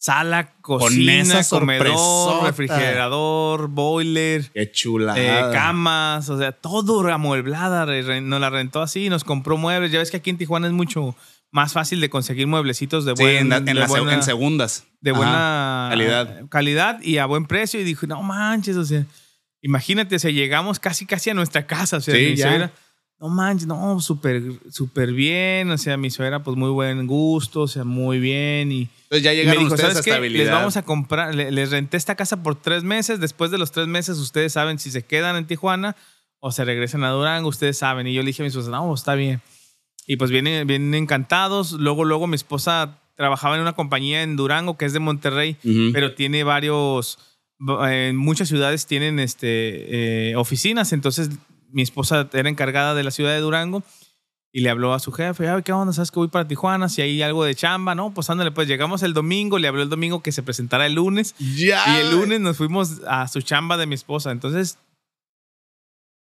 sala, 0.01 0.53
cocina, 0.61 1.41
comedor, 1.47 2.43
refrigerador, 2.43 3.67
boiler. 3.67 4.49
Qué 4.51 4.71
chula. 4.71 5.13
eh, 5.15 5.53
camas, 5.53 6.27
o 6.29 6.39
sea, 6.39 6.51
todo 6.53 7.07
amueblada. 7.13 7.85
Nos 7.85 8.41
la 8.41 8.49
rentó 8.49 8.81
así, 8.81 9.09
nos 9.09 9.23
compró 9.23 9.57
muebles. 9.57 9.91
Ya 9.91 9.99
ves 9.99 10.09
que 10.09 10.17
aquí 10.17 10.31
en 10.31 10.39
Tijuana 10.39 10.65
es 10.65 10.73
mucho 10.73 11.15
más 11.51 11.73
fácil 11.73 12.01
de 12.01 12.09
conseguir 12.09 12.47
mueblecitos 12.47 13.05
de, 13.05 13.15
Sí, 13.15 13.21
buen- 13.23 13.37
en, 13.37 13.49
la- 13.49 13.57
en 13.57 13.65
de 13.65 13.73
la 13.75 13.85
buena- 13.85 14.13
en 14.15 14.23
segundas. 14.23 14.87
de 15.01 15.11
Ajá. 15.11 15.17
buena 15.19 15.87
calidad. 15.91 16.41
calidad 16.49 17.01
y 17.03 17.17
a 17.19 17.25
buen 17.27 17.45
precio. 17.45 17.79
Y 17.79 17.83
dijo, 17.83 18.07
no 18.07 18.23
manches, 18.23 18.77
o 18.77 18.85
sea, 18.85 19.05
imagínate, 19.61 20.15
o 20.15 20.19
sea, 20.19 20.31
llegamos 20.31 20.79
casi, 20.79 21.05
casi 21.05 21.29
a 21.29 21.33
nuestra 21.35 21.67
casa. 21.67 21.97
O 21.97 22.01
sea, 22.01 22.15
Sí, 22.15 22.35
ya. 22.35 22.71
No 23.21 23.29
manches, 23.29 23.67
no, 23.67 23.99
súper, 24.01 24.41
súper 24.71 25.13
bien. 25.13 25.69
O 25.69 25.77
sea, 25.77 25.95
mi 25.95 26.09
suegra, 26.09 26.41
pues 26.43 26.57
muy 26.57 26.71
buen 26.71 27.05
gusto, 27.05 27.61
o 27.61 27.67
sea, 27.67 27.83
muy 27.83 28.19
bien. 28.19 28.71
Y, 28.71 28.89
Entonces 29.03 29.23
ya 29.23 29.31
y 29.33 29.37
me 29.37 29.41
llegaron 29.43 29.63
dijo, 29.65 29.75
ustedes 29.75 29.89
a 29.89 29.93
¿sabes 29.93 30.03
qué? 30.05 30.09
estabilidad. 30.09 30.43
Les 30.45 30.51
vamos 30.51 30.75
a 30.77 30.81
comprar, 30.81 31.35
le- 31.35 31.51
les 31.51 31.69
renté 31.69 31.97
esta 31.97 32.15
casa 32.15 32.41
por 32.41 32.55
tres 32.55 32.83
meses. 32.83 33.19
Después 33.19 33.51
de 33.51 33.59
los 33.59 33.71
tres 33.71 33.87
meses, 33.87 34.17
ustedes 34.17 34.53
saben 34.53 34.79
si 34.79 34.89
se 34.89 35.03
quedan 35.03 35.35
en 35.35 35.45
Tijuana 35.45 35.95
o 36.39 36.51
se 36.51 36.65
regresan 36.65 37.03
a 37.03 37.11
Durango, 37.11 37.47
ustedes 37.47 37.77
saben. 37.77 38.07
Y 38.07 38.13
yo 38.15 38.21
le 38.23 38.27
dije 38.27 38.41
a 38.41 38.45
mi 38.45 38.47
esposa, 38.49 38.71
no, 38.71 38.91
está 38.93 39.13
bien. 39.13 39.39
Y 40.07 40.15
pues 40.15 40.31
vienen, 40.31 40.65
vienen 40.65 40.95
encantados. 40.95 41.73
Luego, 41.73 42.03
luego 42.05 42.25
mi 42.25 42.35
esposa 42.35 42.97
trabajaba 43.15 43.55
en 43.55 43.61
una 43.61 43.73
compañía 43.73 44.23
en 44.23 44.35
Durango 44.35 44.77
que 44.77 44.85
es 44.85 44.93
de 44.93 44.99
Monterrey, 44.99 45.57
Ujú. 45.63 45.91
pero 45.93 46.15
tiene 46.15 46.43
varios, 46.43 47.19
en 47.87 48.15
muchas 48.17 48.47
ciudades 48.49 48.87
tienen 48.87 49.19
este, 49.19 50.31
eh, 50.31 50.35
oficinas. 50.37 50.91
Entonces 50.91 51.29
mi 51.71 51.81
esposa 51.81 52.29
era 52.33 52.49
encargada 52.49 52.93
de 52.95 53.03
la 53.03 53.11
ciudad 53.11 53.31
de 53.31 53.39
Durango 53.39 53.83
y 54.53 54.61
le 54.61 54.69
habló 54.69 54.93
a 54.93 54.99
su 54.99 55.11
jefe, 55.13 55.47
Ay, 55.47 55.63
¿qué 55.63 55.71
onda? 55.71 55.93
¿Sabes 55.93 56.11
que 56.11 56.19
voy 56.19 56.27
para 56.27 56.47
Tijuana? 56.47 56.89
Si 56.89 57.01
hay 57.01 57.21
algo 57.21 57.43
de 57.45 57.55
chamba, 57.55 57.95
¿no? 57.95 58.13
Pues 58.13 58.29
ándale, 58.29 58.51
pues 58.51 58.67
llegamos 58.67 59.01
el 59.03 59.13
domingo, 59.13 59.57
le 59.59 59.67
habló 59.69 59.81
el 59.81 59.89
domingo 59.89 60.21
que 60.21 60.31
se 60.33 60.43
presentara 60.43 60.85
el 60.85 60.95
lunes. 60.95 61.35
Ya. 61.39 61.83
Y 61.87 62.01
el 62.01 62.11
lunes 62.11 62.39
nos 62.41 62.57
fuimos 62.57 63.01
a 63.07 63.27
su 63.29 63.41
chamba 63.41 63.77
de 63.77 63.85
mi 63.85 63.95
esposa. 63.95 64.31
Entonces, 64.31 64.77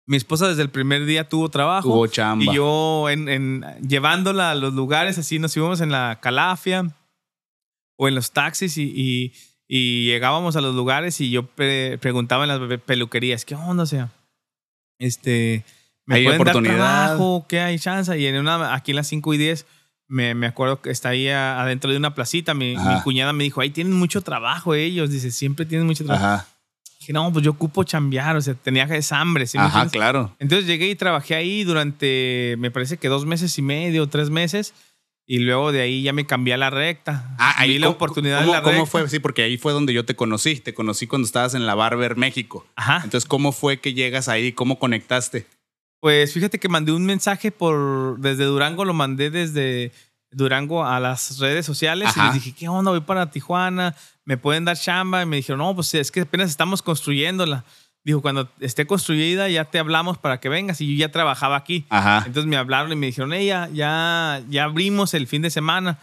mi 0.07 0.17
esposa 0.17 0.47
desde 0.47 0.61
el 0.61 0.69
primer 0.69 1.05
día 1.05 1.27
tuvo 1.27 1.49
trabajo. 1.49 1.89
Tuvo 1.89 2.07
chamba. 2.07 2.45
Y 2.51 2.55
yo 2.55 3.09
en, 3.09 3.27
en- 3.27 3.65
llevándola 3.87 4.51
a 4.51 4.55
los 4.55 4.73
lugares, 4.73 5.17
así 5.17 5.39
nos 5.39 5.55
íbamos 5.57 5.81
en 5.81 5.91
la 5.91 6.19
calafia 6.21 6.95
o 7.97 8.07
en 8.07 8.15
los 8.15 8.31
taxis 8.31 8.77
y, 8.77 8.83
y- 8.95 9.33
y 9.67 10.05
llegábamos 10.05 10.55
a 10.55 10.61
los 10.61 10.75
lugares 10.75 11.19
y 11.21 11.31
yo 11.31 11.47
pre- 11.47 11.97
preguntaba 11.97 12.43
en 12.43 12.49
las 12.49 12.59
pe- 12.59 12.77
peluquerías, 12.77 13.45
¿qué 13.45 13.55
onda? 13.55 13.81
O 13.83 13.87
sea, 13.87 14.11
este, 14.99 15.63
¿me 16.05 16.15
¿Hay 16.15 16.23
pueden 16.25 16.39
dar 16.43 16.49
oportunidad? 16.55 17.05
trabajo? 17.07 17.45
¿Qué 17.47 17.59
hay 17.59 17.79
chance? 17.79 18.17
Y 18.17 18.25
en 18.27 18.37
una, 18.37 18.73
aquí 18.73 18.91
en 18.91 18.97
las 18.97 19.07
5 19.07 19.33
y 19.33 19.37
10, 19.37 19.65
me, 20.07 20.35
me 20.35 20.47
acuerdo 20.47 20.81
que 20.81 20.91
está 20.91 21.09
ahí 21.09 21.27
a- 21.29 21.61
adentro 21.61 21.89
de 21.91 21.97
una 21.97 22.13
placita, 22.15 22.53
mi, 22.53 22.75
mi 22.75 23.01
cuñada 23.01 23.33
me 23.33 23.43
dijo, 23.43 23.61
ahí 23.61 23.69
tienen 23.71 23.93
mucho 23.93 24.21
trabajo 24.21 24.75
ellos, 24.75 25.09
dice, 25.09 25.31
siempre 25.31 25.65
tienen 25.65 25.87
mucho 25.87 26.05
trabajo. 26.05 26.25
Ajá. 26.25 26.47
Dije, 26.99 27.13
no, 27.13 27.31
pues 27.33 27.43
yo 27.45 27.51
ocupo 27.51 27.83
chambear, 27.83 28.35
o 28.35 28.41
sea, 28.41 28.53
tenía 28.55 28.83
esa 28.85 29.19
hambre. 29.19 29.45
¿sí 29.47 29.57
Ajá, 29.59 29.87
claro. 29.89 30.35
Entonces 30.39 30.65
llegué 30.67 30.89
y 30.89 30.95
trabajé 30.95 31.35
ahí 31.35 31.63
durante, 31.63 32.55
me 32.57 32.71
parece 32.71 32.97
que 32.97 33.07
dos 33.09 33.25
meses 33.25 33.57
y 33.57 33.61
medio, 33.61 34.07
tres 34.07 34.29
meses. 34.29 34.73
Y 35.27 35.39
luego 35.39 35.71
de 35.71 35.81
ahí 35.81 36.03
ya 36.03 36.13
me 36.13 36.25
cambié 36.27 36.53
a 36.53 36.57
la 36.57 36.69
recta. 36.69 37.35
Ah, 37.39 37.55
ahí 37.57 37.71
Vi 37.71 37.79
la 37.79 37.87
¿cómo- 37.87 37.95
oportunidad 37.95 38.39
¿cómo, 38.41 38.51
de 38.51 38.57
la 38.57 38.61
¿Cómo 38.63 38.73
recta. 38.75 38.91
fue? 38.91 39.09
Sí, 39.09 39.19
porque 39.19 39.41
ahí 39.43 39.57
fue 39.57 39.73
donde 39.73 39.91
yo 39.93 40.05
te 40.05 40.15
conocí. 40.15 40.57
Te 40.59 40.73
conocí 40.75 41.07
cuando 41.07 41.25
estabas 41.25 41.55
en 41.55 41.65
la 41.65 41.73
Barber 41.73 42.15
México. 42.15 42.65
Ajá. 42.75 42.97
Entonces, 43.03 43.25
¿cómo 43.27 43.51
fue 43.51 43.79
que 43.79 43.93
llegas 43.95 44.27
ahí? 44.27 44.51
¿Cómo 44.51 44.77
conectaste? 44.77 45.47
Pues 45.99 46.31
fíjate 46.33 46.59
que 46.59 46.69
mandé 46.69 46.91
un 46.91 47.05
mensaje 47.05 47.51
por, 47.51 48.19
desde 48.19 48.43
Durango, 48.43 48.85
lo 48.85 48.93
mandé 48.93 49.31
desde 49.31 49.91
Durango 50.29 50.85
a 50.85 50.99
las 50.99 51.39
redes 51.39 51.65
sociales 51.65 52.11
y 52.15 52.19
les 52.21 52.33
dije, 52.35 52.53
¿qué 52.53 52.67
onda? 52.67 52.91
Voy 52.91 52.99
para 53.01 53.31
Tijuana, 53.31 53.95
¿me 54.25 54.37
pueden 54.37 54.65
dar 54.65 54.77
chamba? 54.77 55.23
Y 55.23 55.25
me 55.25 55.37
dijeron, 55.37 55.57
no, 55.59 55.73
pues 55.73 55.91
es 55.95 56.11
que 56.11 56.21
apenas 56.21 56.51
estamos 56.51 56.83
construyéndola. 56.83 57.65
Dijo, 58.05 58.21
cuando 58.21 58.47
esté 58.59 58.85
construida 58.85 59.49
ya 59.49 59.65
te 59.65 59.79
hablamos 59.79 60.17
para 60.19 60.39
que 60.39 60.47
vengas. 60.47 60.79
Y 60.79 60.95
yo 60.95 60.99
ya 61.07 61.11
trabajaba 61.11 61.55
aquí. 61.57 61.85
Ajá. 61.89 62.19
Entonces 62.25 62.45
me 62.45 62.55
hablaron 62.55 62.91
y 62.91 62.95
me 62.95 63.07
dijeron, 63.07 63.33
hey, 63.33 63.47
ya, 63.47 63.67
ya, 63.73 64.41
ya 64.47 64.63
abrimos 64.63 65.13
el 65.15 65.25
fin 65.27 65.41
de 65.41 65.49
semana. 65.49 65.97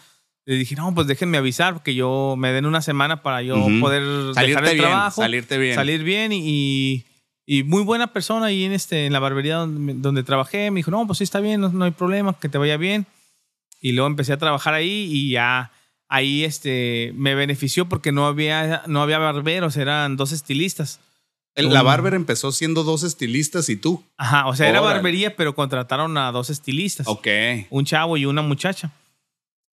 Le 0.44 0.56
dije, 0.56 0.74
no, 0.74 0.92
pues 0.92 1.06
déjenme 1.06 1.38
avisar 1.38 1.72
porque 1.74 1.94
yo 1.94 2.34
me 2.36 2.52
den 2.52 2.66
una 2.66 2.82
semana 2.82 3.22
para 3.22 3.42
yo 3.42 3.56
Ujú. 3.56 3.78
poder 3.80 4.02
dejar 4.02 4.34
Salirte 4.34 4.70
el 4.70 4.76
bien. 4.76 4.88
trabajo, 4.88 5.22
Salirte 5.22 5.58
bien. 5.58 5.74
salir 5.76 6.02
bien 6.02 6.32
y, 6.32 6.40
y, 6.44 7.04
y 7.46 7.62
muy 7.62 7.84
buena 7.84 8.08
persona 8.12 8.46
ahí 8.46 8.64
en, 8.64 8.72
este, 8.72 9.06
en 9.06 9.12
la 9.12 9.20
barbería 9.20 9.54
donde, 9.58 9.94
donde 9.94 10.24
trabajé. 10.24 10.72
Me 10.72 10.80
dijo, 10.80 10.90
no, 10.90 11.06
pues 11.06 11.18
sí 11.18 11.24
está 11.24 11.38
bien, 11.38 11.60
no, 11.60 11.68
no 11.68 11.84
hay 11.84 11.92
problema, 11.92 12.36
que 12.36 12.48
te 12.48 12.58
vaya 12.58 12.76
bien. 12.76 13.06
Y 13.80 13.92
luego 13.92 14.08
empecé 14.08 14.32
a 14.32 14.36
trabajar 14.38 14.74
ahí 14.74 15.08
y 15.12 15.30
ya 15.30 15.70
ahí 16.08 16.42
este, 16.42 17.12
me 17.14 17.36
benefició 17.36 17.88
porque 17.88 18.10
no 18.10 18.26
había, 18.26 18.82
no 18.88 19.00
había 19.02 19.18
barberos, 19.18 19.76
eran 19.76 20.16
dos 20.16 20.32
estilistas. 20.32 20.98
El- 21.54 21.72
La 21.72 21.82
Barber 21.82 22.14
empezó 22.14 22.50
siendo 22.52 22.82
dos 22.82 23.02
estilistas 23.02 23.68
y 23.68 23.76
tú. 23.76 24.02
Ajá, 24.16 24.46
o 24.46 24.56
sea, 24.56 24.68
era 24.68 24.80
Órale. 24.80 24.96
barbería, 24.96 25.36
pero 25.36 25.54
contrataron 25.54 26.16
a 26.16 26.32
dos 26.32 26.48
estilistas. 26.50 27.06
Ok. 27.08 27.26
un 27.70 27.84
chavo 27.84 28.16
y 28.16 28.24
una 28.26 28.42
muchacha. 28.42 28.90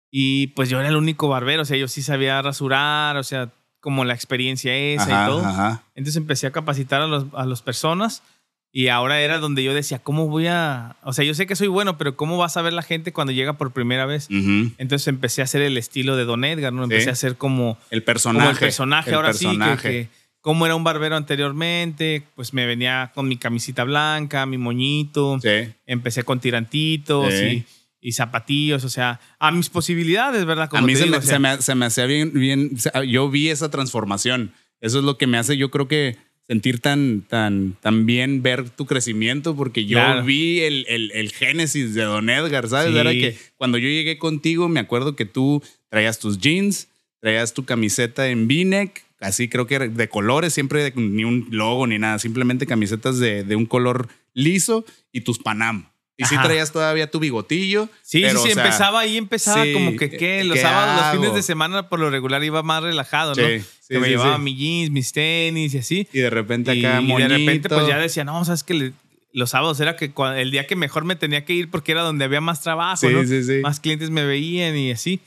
Y 0.09 0.47
pues 0.47 0.69
yo 0.69 0.80
era 0.80 0.89
el 0.89 0.95
único 0.95 1.28
barbero, 1.28 1.63
o 1.63 1.65
sea, 1.65 1.78
yo 1.78 1.88
sí 1.88 2.01
sabía 2.01 2.41
rasurar, 2.41 3.17
o 3.17 3.23
sea, 3.23 3.49
como 3.82 4.05
la 4.05 4.13
experiencia 4.13 4.75
esa 4.75 5.03
Ajá, 5.03 5.23
y 5.23 5.28
todo. 5.30 5.45
ajá. 5.45 5.84
Entonces 5.95 6.15
empecé 6.17 6.47
a 6.47 6.51
capacitar 6.51 7.01
a, 7.01 7.07
los, 7.07 7.25
a 7.34 7.45
las 7.45 7.61
personas 7.61 8.23
y 8.71 8.88
ahora 8.88 9.19
era 9.21 9.38
donde 9.39 9.63
yo 9.63 9.73
decía, 9.73 9.99
¿cómo 9.99 10.28
voy 10.28 10.47
a...? 10.47 10.95
O 11.03 11.13
sea, 11.13 11.25
yo 11.25 11.34
sé 11.34 11.45
que 11.45 11.55
soy 11.55 11.67
bueno, 11.67 11.97
pero 11.97 12.15
¿cómo 12.15 12.38
va 12.38 12.45
a 12.47 12.49
saber 12.49 12.73
la 12.73 12.82
gente 12.84 13.11
cuando 13.13 13.34
llega 13.34 13.53
por 13.57 13.71
primera 13.71 14.05
vez? 14.05 14.28
Ujú. 14.30 14.71
Entonces 14.78 15.07
empecé 15.07 15.41
a 15.41 15.45
hacer 15.45 15.61
el 15.61 15.78
estilo 15.78 16.15
de 16.15 16.25
Don 16.25 16.43
Edgar, 16.45 16.73
¿no? 16.73 16.84
Empecé 16.84 17.03
Sí. 17.03 17.09
a 17.09 17.13
hacer 17.13 17.38
como, 17.38 17.78
El 17.89 18.03
personaje. 18.03 18.45
como 18.45 18.51
el 18.51 18.57
personaje 18.59 19.09
el 19.09 19.15
ahora 19.15 19.28
personaje. 19.30 19.75
sí, 19.78 19.84
que, 19.84 20.09
que 20.09 20.09
cómo 20.47 20.65
era 20.65 20.75
un 20.75 20.83
barbero 20.85 21.17
anteriormente, 21.17 22.23
pues 22.33 22.53
me 22.53 22.65
venía 22.65 23.11
con 23.13 23.27
mi 23.27 23.35
camisita 23.35 23.83
blanca, 23.83 24.45
mi 24.45 24.57
moñito, 24.57 25.39
Sí. 25.41 25.73
empecé 25.85 26.23
con 26.23 26.39
tirantitos 26.39 27.33
Sí. 27.33 27.65
y, 28.01 28.09
y 28.09 28.11
zapatillos, 28.13 28.85
o 28.85 28.89
sea, 28.89 29.19
a 29.39 29.51
mis 29.51 29.67
posibilidades, 29.69 30.45
¿verdad? 30.45 30.69
a 30.71 30.81
mí 30.81 30.95
se, 30.95 31.03
digo, 31.03 31.11
me, 31.11 31.17
o 31.17 31.21
sea, 31.21 31.33
se 31.33 31.39
me- 31.39 31.61
se 31.61 31.75
me 31.75 31.85
hacía 31.87 32.05
bien, 32.05 32.31
bien, 32.33 32.71
yo 33.09 33.29
vi 33.29 33.49
esa 33.49 33.69
transformación. 33.69 34.53
Eso 34.79 34.99
es 34.99 35.03
lo 35.03 35.17
que 35.17 35.27
me 35.27 35.37
hace, 35.37 35.57
yo 35.57 35.69
creo 35.69 35.89
que 35.89 36.15
sentir 36.47 36.79
tan, 36.79 37.23
tan, 37.27 37.73
tan 37.81 38.05
bien 38.05 38.41
ver 38.41 38.69
tu 38.69 38.85
crecimiento, 38.85 39.53
porque 39.53 39.85
yo 39.85 39.97
Claro. 39.97 40.23
vi 40.23 40.61
el, 40.61 40.85
el, 40.87 41.11
el 41.11 41.33
génesis 41.33 41.93
de 41.93 42.03
Don 42.03 42.29
Edgar, 42.29 42.69
¿sabes? 42.69 42.93
Sí. 42.93 42.97
Era 42.99 43.11
que 43.11 43.37
cuando 43.57 43.77
yo 43.77 43.89
llegué 43.89 44.17
contigo, 44.17 44.69
me 44.69 44.79
acuerdo 44.79 45.13
que 45.17 45.25
tú 45.25 45.61
traías 45.89 46.19
tus 46.19 46.37
jeans, 46.39 46.87
traías 47.19 47.53
tu 47.53 47.65
camiseta 47.65 48.29
en 48.29 48.45
V-neck, 48.45 49.03
así 49.20 49.49
creo 49.49 49.68
que 49.68 49.80
de 49.80 50.09
colores, 50.09 50.53
siempre 50.53 50.84
de- 50.84 50.93
ni 51.01 51.24
un 51.24 51.47
logo 51.51 51.88
ni 51.88 51.97
nada, 51.99 52.20
simplemente 52.20 52.65
camisetas 52.65 53.20
de, 53.20 53.43
de 53.43 53.55
un 53.55 53.65
color 53.65 54.09
liso 54.34 54.86
y 55.11 55.22
tus 55.22 55.39
Panam. 55.39 55.89
Y 56.20 56.26
sí 56.26 56.34
Ajá. 56.34 56.45
traías 56.45 56.72
todavía 56.72 57.11
tu 57.11 57.20
bigotillo. 57.20 57.89
Sí, 58.01 58.22
pero, 58.22 58.39
sí, 58.39 58.45
sí, 58.47 58.51
o 58.51 58.55
sea, 58.55 58.63
empezaba 58.65 58.99
ahí, 59.01 59.18
empezaba 59.18 59.63
sí, 59.63 59.72
como 59.74 59.95
que, 59.95 60.09
¿qué? 60.09 60.43
Los 60.43 60.55
¿qué 60.55 60.61
sábados, 60.63 60.95
los 60.95 61.03
hago? 61.05 61.22
fines 61.22 61.36
de 61.36 61.43
semana, 61.43 61.89
por 61.89 61.99
lo 61.99 62.09
regular, 62.09 62.43
iba 62.43 62.63
más 62.63 62.82
relajado, 62.82 63.36
¿no? 63.36 63.47
Sí, 63.47 63.59
sí, 63.59 63.88
que 63.89 63.99
me 63.99 64.05
sí, 64.05 64.11
llevaba 64.13 64.38
sí. 64.38 64.41
mis 64.41 64.57
jeans, 64.57 64.89
mis 64.91 65.11
tenis 65.11 65.76
y 65.76 65.78
así. 65.78 66.07
Y 66.11 66.18
de 66.20 66.30
repente 66.32 66.72
acá 66.72 67.01
y 67.03 67.07
de 67.15 67.28
repente, 67.28 67.70
pues 67.70 67.88
ya 67.88 67.99
decía, 67.99 68.24
no, 68.24 68.43
sabes 68.45 68.63
que 68.63 68.93
los 69.32 69.51
sábados 69.51 69.80
era 69.80 69.95
que 69.95 70.11
cua- 70.11 70.36
el 70.39 70.49
día 70.49 70.65
que 70.65 70.76
mejor 70.76 71.03
me 71.05 71.15
tenía 71.15 71.45
que 71.45 71.53
ir 71.53 71.70
porque 71.70 71.91
era 71.91 72.01
donde 72.01 72.26
había 72.26 72.41
más 72.41 72.61
trabajo, 72.63 73.07
Sí, 73.07 73.13
¿no? 73.13 73.24
sí, 73.24 73.43
sí. 73.43 73.59
Más 73.61 73.80
clientes 73.80 74.09
me 74.09 74.26
veían 74.26 74.76
y 74.76 74.89
así. 74.89 75.20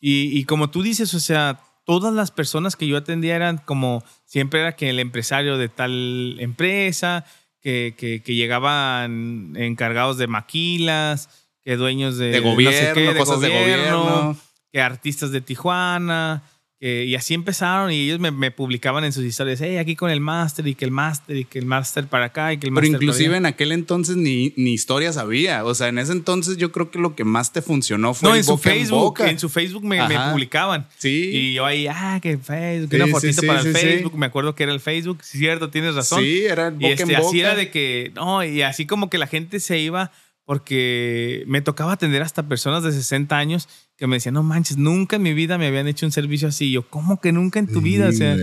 Y, 0.00 0.36
y 0.36 0.44
como 0.46 0.70
tú 0.70 0.82
dices, 0.82 1.14
o 1.14 1.20
sea, 1.20 1.60
todas 1.88 2.12
las 2.12 2.30
personas 2.30 2.76
que 2.76 2.86
yo 2.86 2.98
atendía 2.98 3.34
eran 3.34 3.56
como, 3.56 4.04
siempre 4.26 4.60
era 4.60 4.76
que 4.76 4.90
el 4.90 4.98
empresario 4.98 5.56
de 5.56 5.70
tal 5.70 6.36
empresa, 6.38 7.24
que, 7.62 7.94
que, 7.96 8.22
que 8.22 8.34
llegaban 8.34 9.54
encargados 9.56 10.18
de 10.18 10.26
maquilas, 10.26 11.30
que 11.64 11.76
dueños 11.76 12.18
de, 12.18 12.26
De 12.28 12.40
no 12.42 12.50
sé 12.50 12.92
gobierno, 12.92 13.18
cosas 13.18 13.40
de 13.40 13.48
gobierno. 13.48 14.36
que 14.70 14.82
artistas 14.82 15.30
de 15.30 15.40
Tijuana. 15.40 16.42
Que- 16.80 17.04
y 17.06 17.14
así 17.16 17.34
empezaron 17.34 17.90
y 17.90 18.00
ellos 18.04 18.20
me, 18.20 18.30
me 18.30 18.50
publicaban 18.52 19.02
en 19.04 19.12
sus 19.12 19.24
historias, 19.24 19.60
hey, 19.60 19.78
aquí 19.78 19.96
con 19.96 20.10
el 20.10 20.20
máster 20.20 20.66
y 20.68 20.74
que 20.76 20.84
el 20.84 20.90
máster 20.92 21.36
y 21.36 21.44
que 21.44 21.58
el 21.58 21.66
máster 21.66 22.06
para 22.06 22.26
acá 22.26 22.52
y 22.52 22.58
que 22.58 22.68
el 22.68 22.74
Pero 22.74 22.86
inclusive 22.86 23.26
para 23.30 23.30
allá". 23.30 23.36
en 23.38 23.46
aquel 23.46 23.72
entonces 23.72 24.16
ni, 24.16 24.52
ni 24.56 24.74
historias 24.74 25.16
había. 25.16 25.64
O 25.64 25.74
sea, 25.74 25.88
en 25.88 25.98
ese 25.98 26.12
entonces 26.12 26.56
yo 26.56 26.70
creo 26.70 26.90
que 26.90 26.98
lo 27.00 27.16
que 27.16 27.24
más 27.24 27.52
te 27.52 27.62
funcionó 27.62 28.14
fue 28.14 28.28
No, 28.28 28.34
el 28.34 28.38
en 28.40 28.44
su 28.44 28.52
boca 28.52 28.70
Facebook, 28.70 28.98
boca. 29.00 29.28
en 29.30 29.38
su 29.40 29.48
Facebook 29.48 29.84
me, 29.84 30.06
me 30.06 30.16
publicaban. 30.30 30.86
Sí. 30.98 31.30
Y 31.32 31.54
yo 31.54 31.64
ahí, 31.66 31.88
ah, 31.88 32.20
que 32.22 32.38
Facebook, 32.38 32.90
Sí, 32.90 32.96
una 32.96 33.06
fotito 33.08 33.40
sí, 33.40 33.46
para 33.48 33.62
sí, 33.62 33.68
el 33.68 33.74
sí. 33.74 33.80
Facebook. 33.80 34.16
Me 34.16 34.26
acuerdo 34.26 34.54
que 34.54 34.62
era 34.62 34.72
el 34.72 34.80
Facebook. 34.80 35.18
Cierto, 35.24 35.70
tienes 35.70 35.94
razón. 35.96 36.22
Sí, 36.22 36.42
era 36.44 36.68
el 36.68 36.74
y 36.74 36.76
boca 36.76 36.88
este, 36.90 37.02
en 37.02 37.08
boca. 37.08 37.28
así 37.28 37.40
era 37.40 37.54
de 37.56 37.70
que, 37.70 38.12
no, 38.14 38.44
y 38.44 38.62
así 38.62 38.86
como 38.86 39.10
que 39.10 39.18
la 39.18 39.26
gente 39.26 39.58
se 39.58 39.78
iba 39.80 40.12
porque 40.44 41.44
me 41.46 41.60
tocaba 41.60 41.92
atender 41.92 42.22
hasta 42.22 42.48
personas 42.48 42.82
de 42.82 42.92
60 42.92 43.36
años 43.36 43.68
que 43.98 44.06
me 44.06 44.16
decían, 44.16 44.34
no 44.34 44.42
manches, 44.44 44.76
nunca 44.78 45.16
en 45.16 45.22
mi 45.22 45.34
vida 45.34 45.58
me 45.58 45.66
habían 45.66 45.88
hecho 45.88 46.06
un 46.06 46.12
servicio 46.12 46.48
así. 46.48 46.66
Y 46.68 46.72
yo, 46.72 46.88
¿cómo 46.88 47.20
que 47.20 47.32
nunca 47.32 47.58
en 47.58 47.66
tu 47.66 47.80
vida? 47.82 48.08
O 48.08 48.12
sea, 48.12 48.36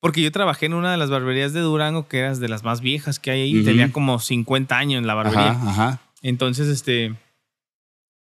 porque 0.00 0.22
yo 0.22 0.32
trabajé 0.32 0.66
en 0.66 0.74
una 0.74 0.90
de 0.90 0.96
las 0.96 1.10
barberías 1.10 1.52
de 1.52 1.60
Durango, 1.60 2.08
que 2.08 2.18
era 2.20 2.34
de 2.34 2.48
las 2.48 2.64
más 2.64 2.80
viejas 2.80 3.18
que 3.20 3.30
hay 3.30 3.42
ahí. 3.42 3.62
Tenía 3.64 3.92
como 3.92 4.18
50 4.18 4.76
años 4.76 4.98
en 4.98 5.06
la 5.06 5.14
barbería. 5.14 5.50
Ajá, 5.50 5.70
ajá. 5.70 6.00
Entonces, 6.22 6.68
este, 6.68 7.14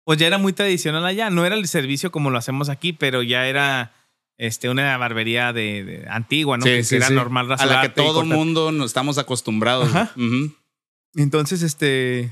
pues 0.05 0.19
ya 0.19 0.27
era 0.27 0.37
muy 0.37 0.53
tradicional 0.53 1.05
allá. 1.05 1.29
No 1.31 1.43
era 1.45 1.55
el 1.55 1.67
servicio 1.67 2.11
como 2.11 2.29
lo 2.29 2.37
hacemos 2.37 2.69
aquí, 2.69 2.93
pero 2.93 3.23
ya 3.23 3.47
era 3.47 3.91
este, 4.37 4.69
una 4.69 4.95
barbería 4.97 5.51
de, 5.53 5.83
de- 5.83 6.07
antigua, 6.09 6.57
¿no? 6.57 6.63
Sí, 6.65 6.69
que 6.71 6.83
sí, 6.83 6.95
era 6.97 7.07
sí. 7.07 7.13
normal 7.15 7.51
A 7.51 7.65
la 7.65 7.81
que 7.81 7.89
todo 7.89 8.23
mundo 8.23 8.71
nos 8.71 8.91
estamos 8.91 9.17
acostumbrados. 9.17 9.89
Ajá. 9.89 10.11
Entonces, 11.15 11.63
este, 11.63 12.31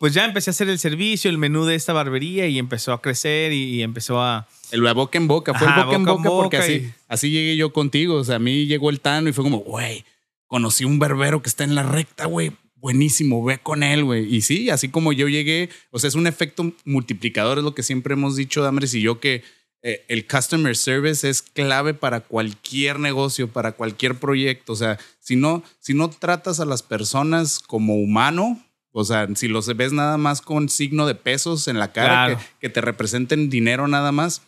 pues 0.00 0.14
ya 0.14 0.24
empecé 0.24 0.48
a 0.48 0.52
hacer 0.52 0.70
el 0.70 0.78
servicio, 0.78 1.30
el 1.30 1.36
menú 1.36 1.66
de 1.66 1.74
esta 1.74 1.92
barbería 1.92 2.46
y 2.48 2.58
empezó 2.58 2.94
a 2.94 3.02
crecer 3.02 3.52
y, 3.52 3.64
y 3.76 3.82
empezó 3.82 4.22
a... 4.22 4.48
El 4.70 4.82
de 4.82 4.92
boca 4.94 5.18
en 5.18 5.28
boca. 5.28 5.52
Fue 5.52 5.68
Ajá, 5.68 5.80
el 5.80 5.84
boca, 5.84 5.96
en 5.96 6.04
boca 6.06 6.16
en 6.16 6.22
boca 6.22 6.36
porque 6.42 6.56
boca 6.56 6.64
así, 6.64 6.72
y- 6.72 6.92
así 7.06 7.30
llegué 7.30 7.54
yo 7.56 7.70
contigo. 7.74 8.14
O 8.14 8.24
sea, 8.24 8.36
a 8.36 8.38
mí 8.38 8.64
llegó 8.64 8.88
el 8.88 9.00
Tano 9.00 9.28
y 9.28 9.34
fue 9.34 9.44
como, 9.44 9.58
güey, 9.58 10.06
conocí 10.46 10.86
un 10.86 10.98
berbero 10.98 11.42
que 11.42 11.50
está 11.50 11.64
en 11.64 11.74
la 11.74 11.82
recta, 11.82 12.24
güey. 12.24 12.52
Buenísimo, 12.76 13.44
ve 13.44 13.58
con 13.58 13.82
él, 13.82 14.04
güey. 14.04 14.34
Y 14.34 14.40
sí, 14.40 14.70
así 14.70 14.88
como 14.88 15.12
yo 15.12 15.28
llegué, 15.28 15.68
o 15.90 15.98
sea, 15.98 16.08
es 16.08 16.14
un 16.14 16.26
efecto 16.26 16.72
multiplicador, 16.86 17.58
es 17.58 17.64
lo 17.64 17.74
que 17.74 17.82
siempre 17.82 18.14
hemos 18.14 18.36
dicho, 18.36 18.62
Damaris 18.62 18.94
y 18.94 19.02
yo, 19.02 19.20
que 19.20 19.42
eh, 19.82 20.02
el 20.08 20.26
customer 20.26 20.74
service 20.74 21.28
es 21.28 21.42
clave 21.42 21.92
para 21.92 22.20
cualquier 22.20 22.98
negocio, 22.98 23.48
para 23.48 23.72
cualquier 23.72 24.14
proyecto. 24.14 24.72
O 24.72 24.76
sea, 24.76 24.98
si 25.18 25.36
no, 25.36 25.62
si 25.78 25.92
no 25.92 26.08
tratas 26.08 26.58
a 26.58 26.64
las 26.64 26.82
personas 26.82 27.58
como 27.58 27.96
humano, 27.96 28.58
o 28.92 29.04
sea, 29.04 29.28
si 29.34 29.48
los 29.48 29.74
ves 29.76 29.92
nada 29.92 30.16
más 30.16 30.40
con 30.40 30.68
signo 30.68 31.06
de 31.06 31.14
pesos 31.14 31.68
en 31.68 31.78
la 31.78 31.92
cara, 31.92 32.08
Claro. 32.26 32.38
que, 32.38 32.44
que 32.60 32.68
te 32.70 32.80
representen 32.80 33.48
dinero 33.50 33.86
nada 33.88 34.12
más, 34.12 34.42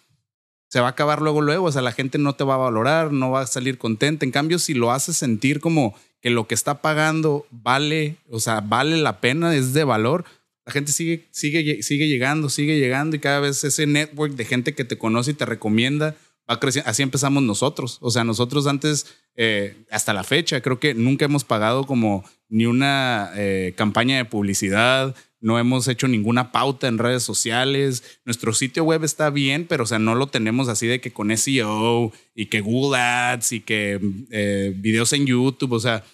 se 0.69 0.81
va 0.81 0.87
a 0.87 0.91
acabar 0.91 1.21
luego, 1.21 1.43
luego. 1.43 1.67
O 1.67 1.73
sea, 1.73 1.83
la 1.83 1.93
gente 1.93 2.19
no 2.19 2.35
te 2.35 2.45
va 2.45 2.55
a 2.55 2.59
valorar, 2.59 3.13
no 3.13 3.31
va 3.31 3.43
a 3.43 3.47
salir 3.47 3.77
contenta. 3.79 4.25
En 4.25 4.31
cambio, 4.31 4.59
si 4.59 4.73
lo 4.75 4.91
haces 4.91 5.17
sentir 5.17 5.61
como 5.61 5.95
que 6.21 6.31
lo 6.31 6.47
que 6.47 6.55
está 6.55 6.81
pagando 6.81 7.47
vale, 7.51 8.17
o 8.31 8.41
sea, 8.41 8.61
vale 8.61 8.97
la 8.97 9.21
pena, 9.21 9.55
es 9.55 9.75
de 9.75 9.85
valor, 9.85 10.25
la 10.65 10.73
gente 10.73 10.93
sigue, 10.93 11.27
sigue, 11.31 11.83
sigue 11.83 12.09
llegando, 12.09 12.49
sigue 12.49 12.79
llegando 12.79 13.17
y 13.17 13.19
cada 13.19 13.41
vez 13.41 13.63
ese 13.65 13.87
network 13.87 14.33
de 14.35 14.45
gente 14.45 14.75
que 14.75 14.85
te 14.85 14.97
conoce 14.97 15.33
y 15.33 15.35
te 15.35 15.45
recomienda 15.45 16.15
va 16.51 16.61
creciendo. 16.61 16.91
Así 16.91 17.03
empezamos 17.03 17.43
nosotros. 17.43 17.99
O 18.01 18.11
sea, 18.11 18.25
nosotros 18.25 18.67
antes, 18.67 19.07
eh, 19.37 19.85
hasta 19.91 20.13
la 20.13 20.25
fecha, 20.25 20.61
creo 20.61 20.79
que 20.79 20.95
nunca 20.95 21.25
hemos 21.25 21.45
pagado 21.45 21.85
como 21.87 22.25
ni 22.49 22.67
una 22.67 23.33
eh, 23.35 23.75
campaña 23.77 24.17
de 24.17 24.25
publicidad, 24.25 25.15
no 25.43 25.59
hemos 25.59 25.89
hecho 25.89 26.07
ninguna 26.07 26.53
pauta 26.53 26.87
en 26.87 26.99
redes 26.99 27.25
sociales. 27.25 28.21
Nuestro 28.25 28.53
sitio 28.55 28.85
web 28.85 29.03
está 29.03 29.29
bien, 29.29 29.67
pero 29.67 29.83
o 29.83 29.87
sea, 29.87 29.99
no 29.99 30.15
lo 30.15 30.29
tenemos 30.29 30.69
así 30.69 30.87
de 30.87 31.01
que 31.01 31.13
con 31.13 31.37
SEO 31.37 32.13
y 32.33 32.47
que 32.47 32.61
Google 32.61 33.01
Ads 33.01 33.53
y 33.53 33.61
que 33.61 34.01
eh, 34.31 34.73
videos 34.77 35.13
en 35.13 35.27
YouTube. 35.27 35.73
O 35.73 35.81
sea, 35.81 36.05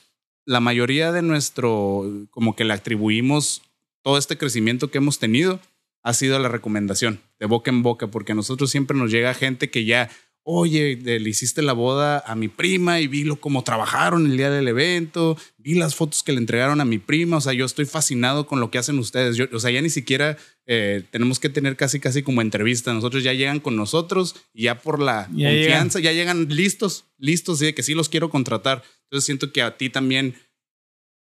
la 0.47 0.61
mayoría 0.61 1.13
de 1.13 1.21
nuestro, 1.21 2.11
como 2.31 2.57
que 2.57 2.65
le 2.65 2.73
atribuimos 2.73 3.61
todo 4.03 4.17
este 4.17 4.39
crecimiento 4.39 4.91
que 4.91 4.97
hemos 4.97 5.19
tenido, 5.19 5.61
ha 6.03 6.15
sido 6.15 6.39
la 6.39 6.49
recomendación 6.49 7.21
de 7.39 7.47
boca 7.47 7.71
en 7.71 7.83
boca, 7.83 8.09
porque 8.09 8.33
a 8.33 8.35
nosotros 8.35 8.71
siempre 8.71 8.97
nos 8.97 9.11
llega 9.11 9.35
gente 9.35 9.71
que 9.71 9.85
ya, 9.85 10.11
oye, 10.43 10.97
le 10.97 11.29
hiciste 11.29 11.61
la 11.61 11.73
boda 11.73 12.23
a 12.27 12.35
mi 12.35 12.49
prima 12.49 13.01
y 13.01 13.07
vi 13.07 13.25
lo, 13.25 13.37
cómo 13.37 13.65
trabajaron 13.65 14.27
el 14.27 14.37
día 14.37 14.51
del 14.51 14.69
evento, 14.69 15.37
vi 15.59 15.75
las 15.75 15.95
fotos 15.95 16.23
que 16.23 16.33
le 16.33 16.39
entregaron 16.39 16.81
a 16.81 16.85
mi 16.85 16.99
prima, 16.99 17.37
o 17.37 17.41
sea, 17.41 17.53
yo 17.53 17.67
estoy 17.67 17.85
fascinado 17.85 18.47
con 18.47 18.61
lo 18.61 18.71
que 18.71 18.79
hacen 18.79 18.99
ustedes, 18.99 19.37
yo, 19.37 19.47
o 19.53 19.61
sea, 19.61 19.71
ya 19.71 19.83
ni 19.83 19.91
siquiera 19.91 20.39
eh, 20.67 21.05
tenemos 21.11 21.39
que 21.39 21.49
tener 21.49 21.77
casi, 21.77 22.01
casi 22.01 22.23
como 22.23 22.41
entrevista, 22.41 22.95
nosotros 22.95 23.23
ya 23.23 23.35
llegan 23.35 23.61
con 23.61 23.77
nosotros 23.77 24.37
y 24.55 24.65
ya 24.65 24.81
por 24.81 25.01
la 25.01 25.27
confianza, 25.27 26.01
ya 26.01 26.13
llegan 26.13 26.49
listos, 26.49 27.05
listos, 27.19 27.61
y 27.61 27.67
de 27.67 27.75
que 27.75 27.83
sí 27.83 27.95
los 27.95 28.09
quiero 28.09 28.31
contratar. 28.31 28.83
Entonces 29.05 29.27
siento 29.27 29.53
que 29.53 29.63
a 29.63 29.77
ti 29.77 29.91
también, 29.91 30.35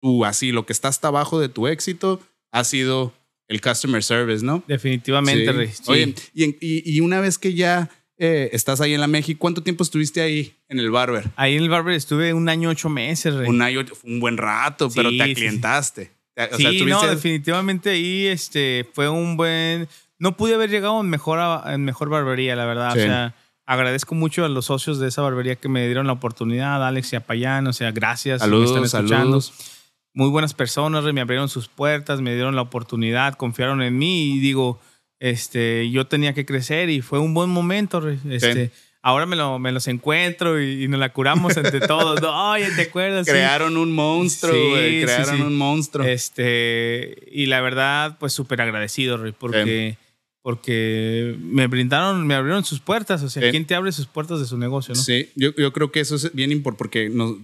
tú 0.00 0.24
así, 0.24 0.52
lo 0.52 0.66
que 0.66 0.72
está 0.72 0.88
hasta 0.88 1.08
abajo 1.08 1.40
de 1.40 1.48
tu 1.48 1.66
éxito, 1.66 2.20
ha 2.52 2.64
sido 2.64 3.12
el 3.48 3.60
customer 3.60 4.02
service, 4.02 4.44
¿no? 4.44 4.62
Definitivamente, 4.68 5.72
Oye, 5.86 6.14
y, 6.34 7.00
una 7.00 7.20
vez 7.20 7.38
que 7.38 7.54
ya 7.54 7.90
eh, 8.18 8.50
estás 8.52 8.80
ahí 8.80 8.92
en 8.94 9.00
la 9.00 9.06
México, 9.06 9.38
¿cuánto 9.40 9.62
tiempo 9.62 9.82
estuviste 9.82 10.20
ahí 10.20 10.54
en 10.68 10.78
el 10.78 10.90
Barber? 10.90 11.24
Ahí 11.34 11.56
en 11.56 11.62
el 11.62 11.70
Barber 11.70 11.94
estuve 11.94 12.34
un 12.34 12.48
año, 12.48 12.68
ocho 12.68 12.90
meses, 12.90 13.34
Rey. 13.34 13.48
Un 13.48 13.62
año, 13.62 13.84
un 14.04 14.20
buen 14.20 14.36
rato, 14.36 14.90
pero 14.94 15.10
te 15.10 15.22
aclientaste. 15.22 16.12
sí, 16.56 16.84
no, 16.84 17.04
definitivamente 17.06 17.90
ahí 17.90 18.26
este, 18.26 18.86
fue 18.92 19.08
un 19.08 19.36
buen... 19.36 19.88
No 20.18 20.36
pude 20.36 20.54
haber 20.54 20.68
llegado 20.68 21.00
en 21.00 21.08
mejor, 21.08 21.38
en 21.66 21.84
mejor 21.84 22.08
barbería, 22.08 22.56
la 22.56 22.66
verdad. 22.66 22.90
O 22.90 22.96
sea, 22.96 23.34
agradezco 23.66 24.16
mucho 24.16 24.44
a 24.44 24.48
los 24.48 24.66
socios 24.66 24.98
de 24.98 25.08
esa 25.08 25.22
barbería 25.22 25.54
que 25.54 25.68
me 25.68 25.86
dieron 25.86 26.08
la 26.08 26.12
oportunidad, 26.12 26.84
Alex 26.84 27.12
y 27.12 27.16
a 27.16 27.20
Payán. 27.20 27.68
O 27.68 27.72
sea, 27.72 27.92
gracias. 27.92 28.40
Saludos, 28.40 28.90
saludos 28.90 29.77
muy 30.18 30.30
buenas 30.30 30.52
personas, 30.52 31.04
me 31.04 31.20
abrieron 31.20 31.48
sus 31.48 31.68
puertas, 31.68 32.20
me 32.20 32.34
dieron 32.34 32.56
la 32.56 32.62
oportunidad, 32.62 33.34
confiaron 33.34 33.82
en 33.82 33.96
mí 33.96 34.34
y 34.34 34.40
digo, 34.40 34.80
este, 35.20 35.88
yo 35.92 36.08
tenía 36.08 36.34
que 36.34 36.44
crecer 36.44 36.90
y 36.90 37.02
fue 37.02 37.20
un 37.20 37.34
buen 37.34 37.48
momento. 37.50 38.02
Este, 38.28 38.72
Ahora 39.00 39.26
me, 39.26 39.36
lo, 39.36 39.60
me 39.60 39.70
los 39.70 39.86
encuentro 39.86 40.60
y, 40.60 40.88
nos 40.88 40.98
la 40.98 41.12
curamos 41.12 41.56
entre 41.56 41.78
todos. 41.86 42.20
Oye, 42.20 42.68
¿te 42.74 42.82
acuerdas? 42.82 43.28
Crearon 43.28 43.76
un 43.76 43.92
monstruo, 43.92 44.74
crearon 44.74 45.40
un 45.40 45.56
monstruo. 45.56 46.04
Este, 46.04 47.16
y 47.30 47.46
la 47.46 47.60
verdad, 47.60 48.16
pues 48.18 48.32
súper 48.32 48.60
agradecido, 48.60 49.22
porque, 49.38 49.98
porque 50.42 51.36
me 51.38 51.68
brindaron, 51.68 52.26
me 52.26 52.34
abrieron 52.34 52.64
sus 52.64 52.80
puertas. 52.80 53.22
O 53.22 53.30
sea, 53.30 53.52
¿quién 53.52 53.66
te 53.66 53.76
abre 53.76 53.92
sus 53.92 54.08
puertas 54.08 54.40
de 54.40 54.46
su 54.46 54.58
negocio? 54.58 54.96
¿no? 54.96 55.00
Sí, 55.00 55.30
yo, 55.36 55.54
yo 55.54 55.72
creo 55.72 55.92
que 55.92 56.00
eso 56.00 56.16
es 56.16 56.34
bien 56.34 56.50
importante 56.50 56.78
porque 56.78 57.08
nos, 57.08 57.36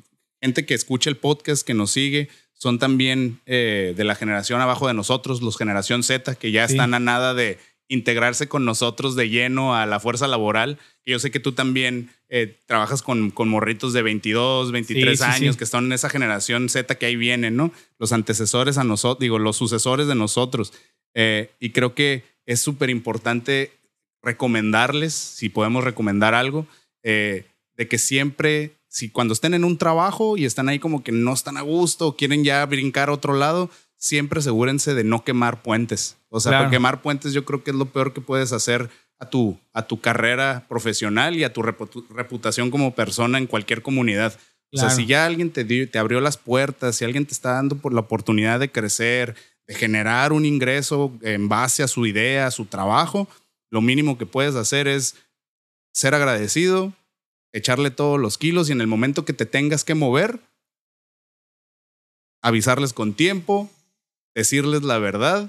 gente 0.42 0.66
que 0.66 0.74
escucha 0.74 1.08
el 1.08 1.16
podcast, 1.16 1.66
que 1.66 1.72
nos 1.72 1.92
sigue, 1.92 2.28
son 2.64 2.78
también 2.78 3.42
eh, 3.44 3.92
de 3.94 4.04
la 4.04 4.14
generación 4.14 4.62
abajo 4.62 4.88
de 4.88 4.94
nosotros, 4.94 5.42
los 5.42 5.58
generación 5.58 6.02
Z, 6.02 6.34
que 6.36 6.50
ya 6.50 6.64
están 6.64 6.94
a 6.94 6.98
nada 6.98 7.34
de 7.34 7.58
integrarse 7.88 8.48
con 8.48 8.64
nosotros 8.64 9.16
de 9.16 9.28
lleno 9.28 9.76
a 9.76 9.84
la 9.84 10.00
fuerza 10.00 10.28
laboral. 10.28 10.78
Y 11.04 11.10
yo 11.10 11.18
sé 11.18 11.30
que 11.30 11.40
tú 11.40 11.52
también 11.52 12.08
eh, 12.30 12.56
trabajas 12.64 13.02
con, 13.02 13.30
con, 13.30 13.50
morritos 13.50 13.92
de 13.92 14.00
22, 14.00 14.72
23 14.72 15.20
años, 15.20 15.58
que 15.58 15.64
están 15.64 15.84
en 15.84 15.92
esa 15.92 16.08
generación 16.08 16.70
Z 16.70 16.94
que 16.94 17.04
ahí 17.04 17.16
vienen, 17.16 17.54
¿no? 17.54 17.70
Los 17.98 18.12
antecesores 18.12 18.78
a 18.78 18.84
nosotros, 18.84 19.20
digo, 19.20 19.38
los 19.38 19.58
sucesores 19.58 20.06
de 20.06 20.14
nosotros. 20.14 20.72
Eh, 21.12 21.50
y 21.60 21.68
creo 21.68 21.94
que 21.94 22.24
es 22.46 22.60
súper 22.60 22.88
importante 22.88 23.72
recomendarles, 24.22 25.12
si 25.12 25.50
podemos 25.50 25.84
recomendar 25.84 26.32
algo, 26.32 26.66
de 27.02 27.88
que 27.90 27.98
siempre 27.98 28.72
si 28.94 29.10
cuando 29.10 29.34
estén 29.34 29.54
en 29.54 29.64
un 29.64 29.76
trabajo 29.76 30.36
y 30.36 30.44
están 30.44 30.68
ahí 30.68 30.78
como 30.78 31.02
que 31.02 31.10
no 31.10 31.32
están 31.32 31.56
a 31.56 31.62
gusto 31.62 32.14
quieren 32.14 32.44
ya 32.44 32.64
brincar 32.64 33.08
a 33.08 33.12
otro 33.12 33.34
lado, 33.34 33.68
siempre 33.96 34.38
asegúrense 34.38 34.94
de 34.94 35.02
no 35.02 35.24
quemar 35.24 35.62
puentes. 35.62 36.16
O 36.28 36.38
sea, 36.38 36.70
quemar 36.70 37.02
puentes 37.02 37.32
yo 37.32 37.44
creo 37.44 37.64
que 37.64 37.72
es 37.72 37.76
lo 37.76 37.86
peor 37.86 38.12
que 38.12 38.20
puedes 38.20 38.52
hacer 38.52 38.88
a 39.18 39.28
tu, 39.28 39.58
a 39.72 39.88
tu 39.88 40.00
carrera 40.00 40.66
profesional 40.68 41.34
y 41.34 41.42
a 41.42 41.52
tu 41.52 41.60
reputación 41.62 42.70
como 42.70 42.94
persona 42.94 43.38
en 43.38 43.48
cualquier 43.48 43.82
comunidad. 43.82 44.38
O 44.72 44.78
sea, 44.78 44.90
si 44.90 45.06
ya 45.06 45.26
alguien 45.26 45.50
te, 45.50 45.64
te 45.64 45.98
abrió 45.98 46.20
las 46.20 46.36
puertas, 46.36 46.94
si 46.94 47.04
alguien 47.04 47.26
te 47.26 47.32
está 47.32 47.54
dando 47.54 47.74
por 47.74 47.92
la 47.92 48.00
oportunidad 48.00 48.60
de 48.60 48.70
crecer, 48.70 49.34
de 49.66 49.74
generar 49.74 50.32
un 50.32 50.46
ingreso 50.46 51.12
en 51.20 51.48
base 51.48 51.82
a 51.82 51.88
su 51.88 52.06
idea, 52.06 52.46
a 52.46 52.52
su 52.52 52.66
trabajo, 52.66 53.26
lo 53.70 53.80
mínimo 53.80 54.18
que 54.18 54.26
puedes 54.26 54.54
hacer 54.54 54.86
es 54.86 55.16
ser 55.92 56.14
agradecido, 56.14 56.92
echarle 57.54 57.90
todos 57.90 58.20
los 58.20 58.36
kilos 58.36 58.68
y 58.68 58.72
en 58.72 58.80
el 58.80 58.86
momento 58.86 59.24
que 59.24 59.32
te 59.32 59.46
tengas 59.46 59.84
que 59.84 59.94
mover, 59.94 60.40
avisarles 62.42 62.92
con 62.92 63.14
tiempo, 63.14 63.70
decirles 64.34 64.82
la 64.82 64.98
verdad 64.98 65.48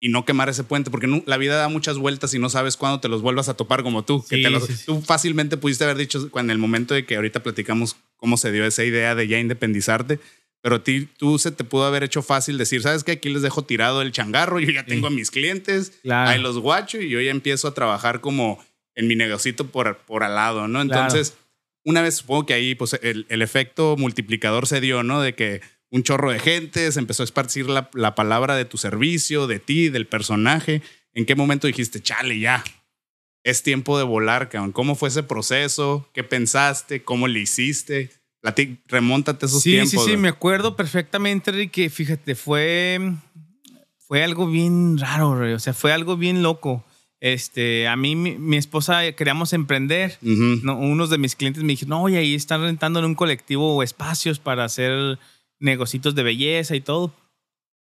y 0.00 0.08
no 0.08 0.24
quemar 0.24 0.48
ese 0.48 0.64
puente, 0.64 0.90
porque 0.90 1.22
la 1.26 1.36
vida 1.36 1.56
da 1.56 1.68
muchas 1.68 1.98
vueltas 1.98 2.32
y 2.34 2.38
no 2.38 2.48
sabes 2.48 2.76
cuándo 2.76 3.00
te 3.00 3.08
los 3.08 3.22
vuelvas 3.22 3.48
a 3.48 3.54
topar 3.54 3.82
como 3.82 4.04
tú. 4.04 4.24
que 4.28 4.42
Tú 4.86 5.02
fácilmente 5.02 5.56
pudiste 5.56 5.84
haber 5.84 5.96
dicho 5.96 6.30
en 6.34 6.50
el 6.50 6.58
momento 6.58 6.94
de 6.94 7.04
que 7.04 7.16
ahorita 7.16 7.42
platicamos 7.42 7.96
cómo 8.16 8.36
se 8.36 8.50
dio 8.50 8.64
esa 8.64 8.84
idea 8.84 9.14
de 9.14 9.26
ya 9.28 9.38
independizarte, 9.38 10.20
pero 10.60 10.76
a 10.76 10.84
ti, 10.84 11.08
tú 11.18 11.40
se 11.40 11.50
te 11.50 11.64
pudo 11.64 11.84
haber 11.86 12.04
hecho 12.04 12.22
fácil 12.22 12.56
decir, 12.56 12.82
¿sabes 12.82 13.02
qué? 13.02 13.12
Aquí 13.12 13.28
les 13.30 13.42
dejo 13.42 13.64
tirado 13.64 14.00
el 14.00 14.12
changarro, 14.12 14.60
yo 14.60 14.70
ya 14.70 14.86
tengo 14.86 15.08
a 15.08 15.10
mis 15.10 15.32
clientes, 15.32 16.00
ahí 16.08 16.40
los 16.40 16.58
guacho 16.58 17.00
y 17.00 17.08
yo 17.08 17.20
ya 17.20 17.32
empiezo 17.32 17.66
a 17.66 17.74
trabajar 17.74 18.20
como 18.20 18.64
en 18.94 19.08
mi 19.08 19.16
negocito 19.16 19.68
por, 19.68 19.98
por 19.98 20.22
al 20.22 20.34
lado, 20.34 20.68
¿no? 20.68 20.80
Entonces, 20.80 21.36
una 21.84 22.02
vez 22.02 22.16
supongo 22.16 22.46
que 22.46 22.54
ahí 22.54 22.74
pues 22.74 22.98
el, 23.02 23.26
el, 23.28 23.42
efecto 23.42 23.96
multiplicador 23.96 24.66
se 24.66 24.80
dio, 24.80 25.02
¿no? 25.02 25.20
De 25.20 25.34
que 25.34 25.60
un 25.90 26.02
chorro 26.02 26.30
de 26.30 26.38
gente 26.38 26.90
se 26.92 26.98
empezó 27.00 27.22
a 27.22 27.24
esparcir 27.24 27.68
la, 27.68 27.90
la 27.94 28.14
palabra 28.14 28.56
de 28.56 28.64
tu 28.64 28.78
servicio, 28.78 29.46
de 29.46 29.58
ti, 29.58 29.88
del 29.88 30.06
personaje. 30.06 30.82
¿En 31.12 31.26
qué 31.26 31.34
momento 31.34 31.66
dijiste, 31.66 32.00
chale, 32.00 32.38
ya, 32.38 32.64
es 33.44 33.62
tiempo 33.62 33.98
de 33.98 34.04
volar, 34.04 34.48
cabrón? 34.48 34.72
¿Cómo 34.72 34.94
fue 34.94 35.08
ese 35.08 35.22
proceso? 35.22 36.08
¿Qué 36.12 36.24
pensaste? 36.24 37.02
¿Cómo 37.02 37.28
le 37.28 37.40
hiciste? 37.40 38.10
Remóntate 38.88 39.46
esos 39.46 39.62
tiempos. 39.62 39.90
Sí, 39.90 39.98
sí, 39.98 40.04
sí, 40.12 40.16
me 40.16 40.28
acuerdo 40.28 40.76
perfectamente, 40.76 41.52
Rick, 41.52 41.90
fíjate, 41.90 42.34
fue, 42.34 43.12
fue 43.98 44.24
algo 44.24 44.46
bien 44.46 44.98
raro, 44.98 45.54
o 45.54 45.58
sea, 45.58 45.72
fue 45.72 45.92
algo 45.92 46.16
bien 46.16 46.42
loco. 46.42 46.84
Este, 47.22 47.86
a 47.86 47.94
mí, 47.94 48.16
mi, 48.16 48.56
esposa 48.56 49.06
eh, 49.06 49.14
queríamos 49.14 49.52
emprender. 49.52 50.18
Unos 50.22 51.08
de 51.08 51.18
mis 51.18 51.36
clientes 51.36 51.62
me 51.62 51.68
dijeron, 51.68 51.90
no, 51.90 52.02
oye, 52.02 52.18
ahí 52.18 52.34
están 52.34 52.62
rentando 52.62 52.98
en 52.98 53.04
un 53.04 53.14
colectivo 53.14 53.80
espacios 53.84 54.40
para 54.40 54.64
hacer 54.64 55.20
negocios 55.60 56.16
de 56.16 56.22
belleza 56.24 56.74
y 56.74 56.80
todo. 56.80 57.14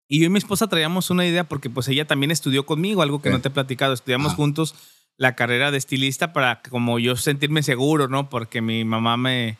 Y 0.09 0.21
yo 0.21 0.25
y 0.25 0.31
mi 0.31 0.39
esposa 0.39 0.69
traíamos 0.69 1.11
una 1.11 1.27
idea 1.27 1.45
porque 1.45 1.69
pues 1.69 1.87
ella 1.89 2.07
también 2.07 2.31
estudió 2.31 2.65
conmigo, 2.65 3.03
algo 3.03 3.21
que 3.21 3.29
no 3.29 3.43
te 3.43 3.49
he 3.49 3.51
platicado. 3.51 3.93
Estudiamos 3.93 4.33
juntos 4.33 4.75
la 5.19 5.37
carrera 5.37 5.71
de 5.71 5.77
estilista 5.77 6.33
para 6.33 6.63
como 6.63 6.99
yo 6.99 7.15
sentirme 7.17 7.63
seguro, 7.63 8.09
¿no? 8.09 8.31
Porque 8.31 8.63
mi 8.63 8.87
mamá 8.87 9.19
me... 9.19 9.59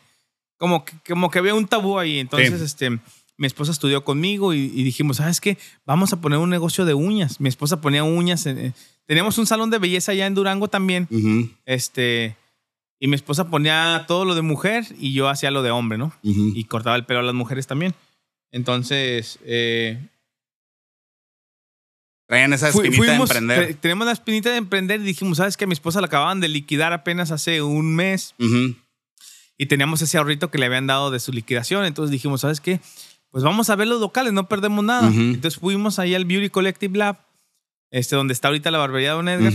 Como 0.57 0.87
que, 0.87 0.95
como 1.07 1.31
que 1.31 1.39
había 1.39 1.55
un 1.55 1.69
tabú 1.69 1.99
ahí. 1.99 2.19
Entonces, 2.19 2.63
este 2.63 2.99
mi 3.39 3.47
esposa 3.47 3.73
estudió 3.73 4.05
conmigo 4.05 4.55
y, 4.55 4.69
dijimos, 4.69 5.19
¿sabes 5.19 5.43
qué? 5.43 5.59
Vamos 5.85 6.13
a 6.15 6.21
poner 6.23 6.39
un 6.39 6.49
negocio 6.49 6.87
de 6.87 6.95
uñas. 6.95 7.39
Mi 7.39 7.51
esposa 7.51 7.83
ponía 7.83 8.03
uñas. 8.03 8.47
En, 8.47 8.75
teníamos 9.07 9.39
un 9.39 9.47
salón 9.47 9.71
de 9.71 9.79
belleza 9.79 10.13
allá 10.13 10.27
en 10.27 10.35
Durango 10.35 10.69
también. 10.69 11.09
Este. 11.65 12.37
Y 12.99 13.09
mi 13.09 13.15
esposa 13.15 13.49
ponía 13.49 14.05
todo 14.09 14.25
lo 14.25 14.35
de 14.35 14.43
mujer 14.43 14.87
y 14.99 15.13
yo 15.13 15.29
hacía 15.29 15.51
lo 15.51 15.63
de 15.63 15.71
hombre, 15.71 15.99
¿no? 15.99 16.13
Y 16.23 16.65
cortaba 16.65 16.97
el 16.97 17.05
pelo 17.05 17.21
a 17.21 17.23
las 17.23 17.35
mujeres 17.35 17.67
también. 17.67 17.95
Entonces. 18.53 19.39
Eh, 19.45 19.99
Traían 22.29 22.53
esa 22.53 22.71
espinita 22.71 23.05
de 23.05 23.15
emprender. 23.15 23.75
Tenemos 23.75 24.07
la 24.07 24.13
espinita 24.13 24.51
de 24.51 24.57
emprender 24.57 25.01
y 25.01 25.05
dijimos, 25.05 25.39
¿sabes 25.39 25.57
qué? 25.57 25.67
Mi 25.67 25.75
esposa 25.75 26.01
la 26.01 26.09
acababan 26.09 26.41
de 26.41 26.49
liquidar 26.49 26.93
apenas 26.93 27.31
hace 27.31 27.63
un 27.63 27.95
mes. 27.95 28.35
Y 29.59 29.67
teníamos 29.67 30.03
ese 30.03 30.19
ahorrito 30.19 30.51
que 30.51 30.59
le 30.59 30.67
habían 30.67 30.89
dado 30.89 31.11
de 31.11 31.21
su 31.21 31.33
liquidación. 31.33 31.85
Entonces 31.85 32.11
dijimos, 32.11 32.41
¿sabes 32.41 32.61
qué? 32.61 32.81
pues 33.37 33.45
vamos 33.45 33.69
a 33.69 33.77
ver 33.77 33.87
los 33.87 34.01
locales, 34.01 34.33
no 34.33 34.49
perdemos 34.49 34.83
nada. 34.83 35.09
Entonces 35.09 35.61
fuimos 35.61 35.99
ahí 35.99 36.15
al 36.15 36.25
Beauty 36.25 36.49
Collective 36.49 36.97
Lab, 36.97 37.19
este, 37.97 38.17
donde 38.17 38.33
está 38.35 38.49
ahorita 38.49 38.71
la 38.71 38.79
barbería 38.79 39.11
de 39.11 39.15
Don 39.17 39.29
Edgar. 39.29 39.53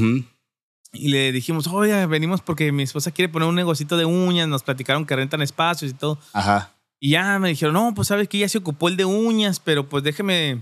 Y 0.94 1.08
le 1.10 1.32
dijimos, 1.32 1.68
oye, 1.68 2.06
venimos 2.06 2.42
porque 2.42 2.72
mi 2.72 2.84
esposa 2.84 3.12
quiere 3.12 3.30
poner 3.32 3.48
un 3.48 3.56
negocito 3.56 3.96
de 3.98 4.06
uñas. 4.06 4.48
Nos 4.48 4.64
platicaron 4.64 5.06
que 5.06 5.16
rentan 5.16 5.42
espacios 5.42 5.92
y 5.92 5.94
todo. 5.94 6.20
Ajá. 6.34 6.74
Y 7.00 7.12
ya 7.12 7.40
me 7.40 7.50
dijeron, 7.50 7.74
no, 7.74 7.94
pues 7.96 8.10
sabes 8.10 8.28
que 8.28 8.38
ya 8.40 8.50
se 8.50 8.58
ocupó 8.58 8.88
el 8.90 8.98
de 8.98 9.06
uñas, 9.06 9.60
pero 9.60 9.88
pues 9.90 10.04
déjeme, 10.04 10.62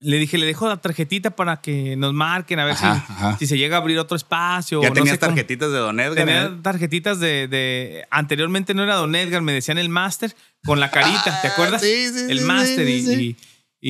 le 0.00 0.18
dije, 0.18 0.38
le 0.38 0.46
dejo 0.46 0.66
la 0.68 0.78
tarjetita 0.78 1.30
para 1.30 1.60
que 1.60 1.94
nos 1.96 2.12
marquen, 2.14 2.58
a 2.58 2.64
ver 2.64 2.74
Ajá, 2.74 3.04
si, 3.06 3.12
ajá. 3.12 3.38
si 3.38 3.46
se 3.46 3.58
llega 3.58 3.76
a 3.76 3.80
abrir 3.80 3.98
otro 3.98 4.16
espacio. 4.16 4.80
Ya 4.82 4.88
o 4.88 4.90
no 4.90 4.94
tenías 4.94 5.14
sé 5.14 5.18
cómo. 5.20 5.28
tarjetitas 5.30 5.70
de 5.72 5.78
Don 5.78 6.00
Edgar. 6.00 6.14
Tenía 6.26 6.44
¿eh? 6.46 6.50
tarjetitas 6.62 7.20
de, 7.20 7.46
de- 7.48 8.04
Anteriormente 8.10 8.72
no 8.74 8.82
era 8.82 8.94
Don 8.96 9.14
Edgar, 9.14 9.42
me 9.42 9.52
decían 9.52 9.78
el 9.78 9.88
máster 9.90 10.34
con 10.64 10.80
la 10.80 10.90
carita, 10.90 11.38
¿te 11.42 11.48
Ah, 11.48 11.52
acuerdas? 11.52 11.82
sí, 11.82 12.08
sí, 12.12 12.26
el 12.30 12.38
sí, 12.40 12.44
máster. 12.46 12.86
sí, 12.86 13.02
sí. 13.02 13.12
y- 13.12 13.24
y 13.30 13.36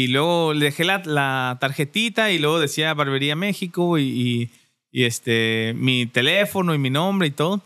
luego 0.09 0.55
le 0.55 0.67
dejé 0.67 0.85
la, 0.85 1.03
la 1.05 1.57
tarjetita 1.61 2.31
y 2.33 2.39
luego 2.39 2.59
decía 2.59 2.93
Barbería 2.95 3.37
México 3.37 3.99
y, 3.99 4.03
y- 4.03 4.51
y, 4.91 5.05
este, 5.05 5.75
mi 5.77 6.07
teléfono 6.07 6.73
y 6.75 6.79
mi 6.79 6.91
nombre 6.91 7.27
y 7.29 7.31
todo. 7.33 7.61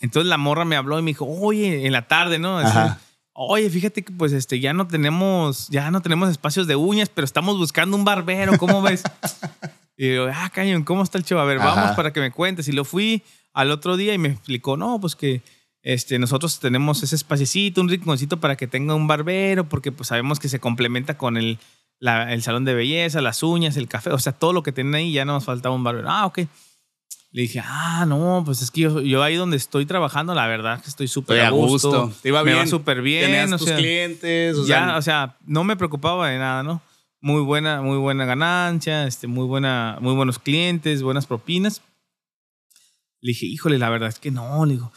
Entonces 0.00 0.28
la 0.28 0.38
morra 0.38 0.64
me 0.64 0.76
habló 0.76 0.98
y 0.98 1.02
me 1.02 1.10
dijo, 1.10 1.24
oye, 1.26 1.86
en 1.86 1.92
la 1.92 2.06
tarde, 2.08 2.38
¿no? 2.38 2.58
Así, 2.58 2.76
Ajá. 2.76 3.00
Oye, 3.32 3.70
fíjate 3.70 4.02
que 4.02 4.12
pues 4.12 4.32
este 4.32 4.58
ya 4.58 4.72
no 4.72 4.88
tenemos 4.88 5.68
ya 5.68 5.92
no 5.92 6.00
tenemos 6.02 6.28
espacios 6.28 6.66
de 6.66 6.74
uñas, 6.74 7.08
pero 7.08 7.24
estamos 7.24 7.56
buscando 7.56 7.96
un 7.96 8.04
barbero, 8.04 8.58
¿cómo 8.58 8.82
ves? 8.82 9.02
y 9.96 10.14
yo, 10.14 10.26
ah, 10.32 10.50
cañón, 10.52 10.82
¿cómo 10.82 11.04
está 11.04 11.18
el 11.18 11.24
show? 11.24 11.38
A 11.38 11.44
ver, 11.44 11.58
Ajá. 11.58 11.74
vamos 11.74 11.96
para 11.96 12.12
que 12.12 12.18
me 12.20 12.32
cuentes. 12.32 12.66
Y 12.66 12.72
lo 12.72 12.84
fui 12.84 13.22
al 13.52 13.70
otro 13.70 13.96
día 13.96 14.12
y 14.14 14.18
me 14.18 14.28
explicó, 14.28 14.76
no, 14.76 15.00
pues 15.00 15.14
que 15.14 15.42
este, 15.82 16.18
nosotros 16.18 16.58
tenemos 16.60 17.02
ese 17.02 17.14
espacecito, 17.16 17.80
un 17.80 17.88
rinconcito 17.88 18.38
para 18.40 18.56
que 18.56 18.66
tenga 18.66 18.94
un 18.94 19.06
barbero, 19.06 19.68
porque 19.68 19.92
pues 19.92 20.08
sabemos 20.08 20.38
que 20.38 20.48
se 20.48 20.60
complementa 20.60 21.16
con 21.16 21.36
el, 21.36 21.58
la- 22.00 22.32
el 22.32 22.42
salón 22.42 22.64
de 22.64 22.74
belleza, 22.74 23.20
las 23.20 23.42
uñas, 23.42 23.76
el 23.76 23.88
café, 23.88 24.10
o 24.10 24.18
sea, 24.18 24.32
todo 24.32 24.52
lo 24.52 24.62
que 24.62 24.72
tienen 24.72 24.94
ahí, 24.94 25.12
ya 25.12 25.24
no 25.24 25.32
nos 25.34 25.44
faltaba 25.44 25.74
un 25.74 25.84
barbero. 25.84 26.08
Ah, 26.10 26.26
ok. 26.26 26.40
Le 27.30 27.42
dije, 27.42 27.60
ah, 27.62 28.06
no, 28.08 28.42
pues 28.44 28.62
es 28.62 28.70
que 28.70 28.80
yo, 28.82 29.00
yo 29.02 29.22
ahí 29.22 29.36
donde 29.36 29.58
estoy 29.58 29.84
trabajando, 29.84 30.34
la 30.34 30.46
verdad 30.46 30.80
que 30.82 30.88
estoy 30.88 31.08
súper 31.08 31.40
a 31.42 31.50
gusto. 31.50 31.90
gusto. 32.06 32.20
Te 32.22 32.28
iba 32.30 32.42
Me 32.42 32.54
bien. 32.54 32.66
súper 32.66 33.02
bien. 33.02 33.26
Tenías 33.26 33.52
o 33.52 33.58
tus 33.58 33.68
sea, 33.68 33.76
clientes. 33.76 34.56
O 34.56 34.66
ya, 34.66 34.86
sea, 34.86 34.96
o 34.96 35.02
sea, 35.02 35.36
no 35.44 35.62
me 35.62 35.76
preocupaba 35.76 36.30
de 36.30 36.38
nada, 36.38 36.62
¿no? 36.62 36.80
Muy 37.20 37.42
buena, 37.42 37.82
muy 37.82 37.98
buena 37.98 38.24
ganancia, 38.24 39.06
este, 39.06 39.26
muy 39.26 39.44
buena, 39.44 39.98
muy 40.00 40.14
buenos 40.14 40.38
clientes, 40.38 41.02
buenas 41.02 41.26
propinas. 41.26 41.82
Le 43.20 43.30
dije, 43.32 43.44
híjole, 43.46 43.78
la 43.78 43.90
verdad 43.90 44.08
es 44.08 44.18
que 44.20 44.30
no, 44.30 44.64
le 44.64 44.74
digo. 44.74 44.92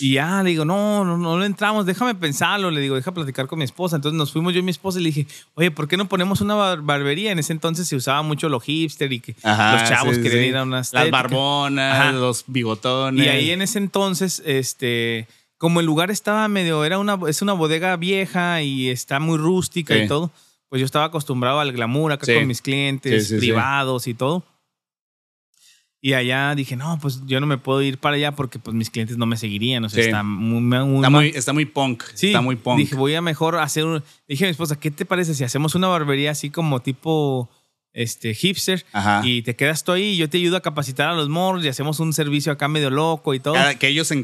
Y 0.00 0.14
ya, 0.14 0.42
le 0.42 0.50
digo, 0.50 0.64
no, 0.64 1.04
no, 1.04 1.18
no 1.18 1.38
le 1.38 1.44
entramos, 1.46 1.84
déjame 1.84 2.14
pensarlo, 2.14 2.70
le 2.70 2.80
digo, 2.80 2.96
deja 2.96 3.12
platicar 3.12 3.46
con 3.46 3.58
mi 3.58 3.64
esposa. 3.66 3.96
Entonces 3.96 4.16
nos 4.16 4.32
fuimos 4.32 4.54
yo 4.54 4.60
y 4.60 4.62
mi 4.62 4.70
esposa 4.70 4.98
y 4.98 5.02
le 5.02 5.10
dije, 5.10 5.26
oye, 5.54 5.70
¿por 5.70 5.86
qué 5.86 5.96
no 5.98 6.08
ponemos 6.08 6.40
una 6.40 6.54
bar- 6.54 6.80
barbería? 6.80 7.30
En 7.32 7.38
ese 7.38 7.52
entonces 7.52 7.86
se 7.86 7.94
usaba 7.96 8.22
mucho 8.22 8.48
lo 8.48 8.58
hipster 8.60 9.12
y 9.12 9.20
que 9.20 9.36
Ajá, 9.42 9.72
los 9.80 9.88
chavos 9.88 10.16
sí, 10.16 10.22
querían 10.22 10.42
sí. 10.42 10.48
ir 10.48 10.56
a 10.56 10.62
una 10.62 10.76
Las 10.92 11.10
barbonas, 11.10 11.94
Ajá. 12.00 12.12
los 12.12 12.44
bigotones. 12.46 13.26
Y 13.26 13.28
ahí 13.28 13.50
en 13.50 13.60
ese 13.60 13.78
entonces, 13.78 14.42
este, 14.46 15.28
como 15.58 15.80
el 15.80 15.86
lugar 15.86 16.10
estaba 16.10 16.48
medio, 16.48 16.82
era 16.84 16.98
una, 16.98 17.18
es 17.28 17.42
una 17.42 17.52
bodega 17.52 17.96
vieja 17.96 18.62
y 18.62 18.88
está 18.88 19.20
muy 19.20 19.36
rústica 19.36 19.92
Sí. 19.94 20.00
y 20.04 20.08
todo, 20.08 20.30
pues 20.70 20.80
yo 20.80 20.86
estaba 20.86 21.04
acostumbrado 21.04 21.60
al 21.60 21.72
glamour 21.72 22.12
acá 22.12 22.32
con 22.32 22.46
mis 22.46 22.62
clientes 22.62 23.32
privados 23.38 24.06
y 24.06 24.14
todo. 24.14 24.42
Y 26.06 26.12
allá 26.14 26.54
dije, 26.54 26.76
no, 26.76 27.00
pues 27.02 27.22
yo 27.26 27.40
no 27.40 27.48
me 27.48 27.58
puedo 27.58 27.82
ir 27.82 27.98
para 27.98 28.14
allá 28.14 28.30
porque 28.30 28.60
pues 28.60 28.76
mis 28.76 28.90
clientes 28.90 29.16
no 29.18 29.26
me 29.26 29.36
seguirían, 29.36 29.84
o 29.84 29.88
sea, 29.88 30.04
Sí. 30.04 30.08
está 30.10 30.22
muy, 30.22 30.60
muy 30.60 30.96
Está 30.98 31.10
muy, 31.10 31.26
está 31.34 31.52
muy 31.52 31.64
punk. 31.64 32.04
Sí, 32.14 32.28
está 32.28 32.40
muy 32.40 32.54
punk. 32.54 32.78
Dije, 32.78 32.94
voy 32.94 33.16
a 33.16 33.20
mejor 33.20 33.56
hacer 33.58 33.84
un... 33.86 34.04
Dije 34.28 34.44
a 34.44 34.46
mi 34.46 34.52
esposa, 34.52 34.78
¿qué 34.78 34.92
te 34.92 35.04
parece 35.04 35.34
si 35.34 35.42
hacemos 35.42 35.74
una 35.74 35.88
barbería 35.88 36.30
así 36.30 36.48
como 36.50 36.80
tipo 36.80 37.50
este, 37.92 38.34
hipster? 38.34 38.84
Ajá. 38.92 39.22
Y 39.24 39.42
te 39.42 39.56
quedas 39.56 39.82
tú 39.82 39.90
ahí 39.90 40.10
y 40.10 40.16
yo 40.16 40.30
te 40.30 40.36
ayudo 40.36 40.56
a 40.58 40.60
capacitar 40.60 41.08
a 41.08 41.14
los 41.14 41.28
morros 41.28 41.64
y 41.64 41.68
hacemos 41.68 41.98
un 41.98 42.12
servicio 42.12 42.52
acá 42.52 42.68
medio 42.68 42.90
loco 42.90 43.34
y 43.34 43.40
todo. 43.40 43.54
Cada- 43.54 43.74
que 43.74 43.88
ellos 43.88 44.06
se 44.06 44.14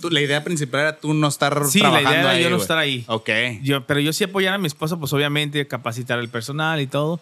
tú- 0.00 0.08
la 0.08 0.22
idea 0.22 0.42
principal 0.44 0.80
era 0.80 0.98
tú 0.98 1.12
no 1.12 1.28
estar 1.28 1.62
Sí, 1.66 1.80
la 1.80 2.00
idea 2.00 2.20
era 2.20 2.30
ahí, 2.30 2.42
yo 2.42 2.48
no 2.48 2.56
estar 2.56 2.78
ahí. 2.78 3.04
Ok. 3.06 3.28
Yo, 3.62 3.86
pero 3.86 4.00
yo 4.00 4.14
sí 4.14 4.24
apoyar 4.24 4.54
a 4.54 4.58
mi 4.58 4.66
esposa, 4.66 4.96
pues 4.98 5.12
obviamente 5.12 5.66
capacitar 5.68 6.18
al 6.18 6.30
personal 6.30 6.80
y 6.80 6.86
todo. 6.86 7.20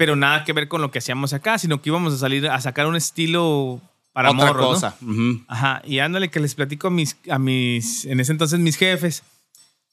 Pero 0.00 0.16
nada 0.16 0.44
que 0.44 0.54
ver 0.54 0.66
con 0.66 0.80
lo 0.80 0.90
que 0.90 0.98
hacíamos 0.98 1.34
acá, 1.34 1.58
sino 1.58 1.82
que 1.82 1.90
íbamos 1.90 2.14
a 2.14 2.16
salir 2.16 2.48
a 2.48 2.58
sacar 2.62 2.86
un 2.86 2.96
estilo 2.96 3.82
para 4.14 4.30
Otra 4.30 4.46
morros, 4.46 4.62
¿no? 4.62 4.68
cosa. 4.72 4.96
Ujú. 5.02 5.44
Ajá. 5.46 5.82
Y 5.84 5.98
ándale 5.98 6.30
que 6.30 6.40
les 6.40 6.54
platico 6.54 6.86
a 6.86 6.90
mis, 6.90 7.18
a 7.30 7.38
mis, 7.38 8.06
en 8.06 8.18
ese 8.18 8.32
entonces 8.32 8.58
mis 8.60 8.76
jefes. 8.78 9.22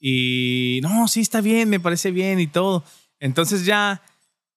Y 0.00 0.80
no, 0.82 1.08
sí 1.08 1.20
está 1.20 1.42
bien, 1.42 1.68
me 1.68 1.78
parece 1.78 2.10
bien 2.10 2.40
y 2.40 2.46
todo. 2.46 2.84
Entonces 3.20 3.66
ya, 3.66 4.00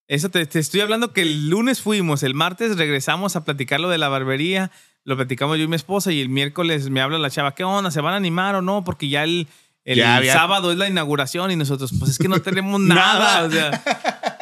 eso 0.08 0.30
te, 0.30 0.46
te 0.46 0.60
estoy 0.60 0.80
hablando 0.80 1.12
que 1.12 1.24
el 1.24 1.50
lunes 1.50 1.82
fuimos, 1.82 2.24
el 2.24 2.34
martes 2.34 2.78
regresamos 2.78 3.36
a 3.36 3.44
platicar 3.44 3.82
lo 3.82 3.90
de 3.90 3.98
la 3.98 4.08
barbería, 4.08 4.72
lo 5.04 5.18
platicamos 5.18 5.58
yo 5.58 5.64
y 5.66 5.68
mi 5.68 5.76
esposa 5.76 6.14
y 6.14 6.22
el 6.22 6.30
miércoles 6.30 6.90
me 6.90 7.02
habla 7.02 7.18
la 7.18 7.30
chava, 7.30 7.56
¿qué 7.56 7.66
onda? 7.66 7.92
¿Se 7.92 8.00
van 8.00 8.14
a 8.14 8.18
animar 8.18 8.56
o 8.56 8.62
no? 8.62 8.84
Porque 8.86 9.10
ya 9.10 9.24
el, 9.26 9.48
el 9.84 9.98
Ya 9.98 10.16
había- 10.16 10.32
sábado 10.34 10.72
es 10.72 10.78
la 10.78 10.88
inauguración 10.88 11.52
y 11.52 11.58
nosotros, 11.58 11.92
pues 12.00 12.12
es 12.12 12.18
que 12.20 12.30
no 12.30 12.40
tenemos 12.42 12.80
nada. 12.80 13.44
o 13.44 13.52
sea, 13.52 13.84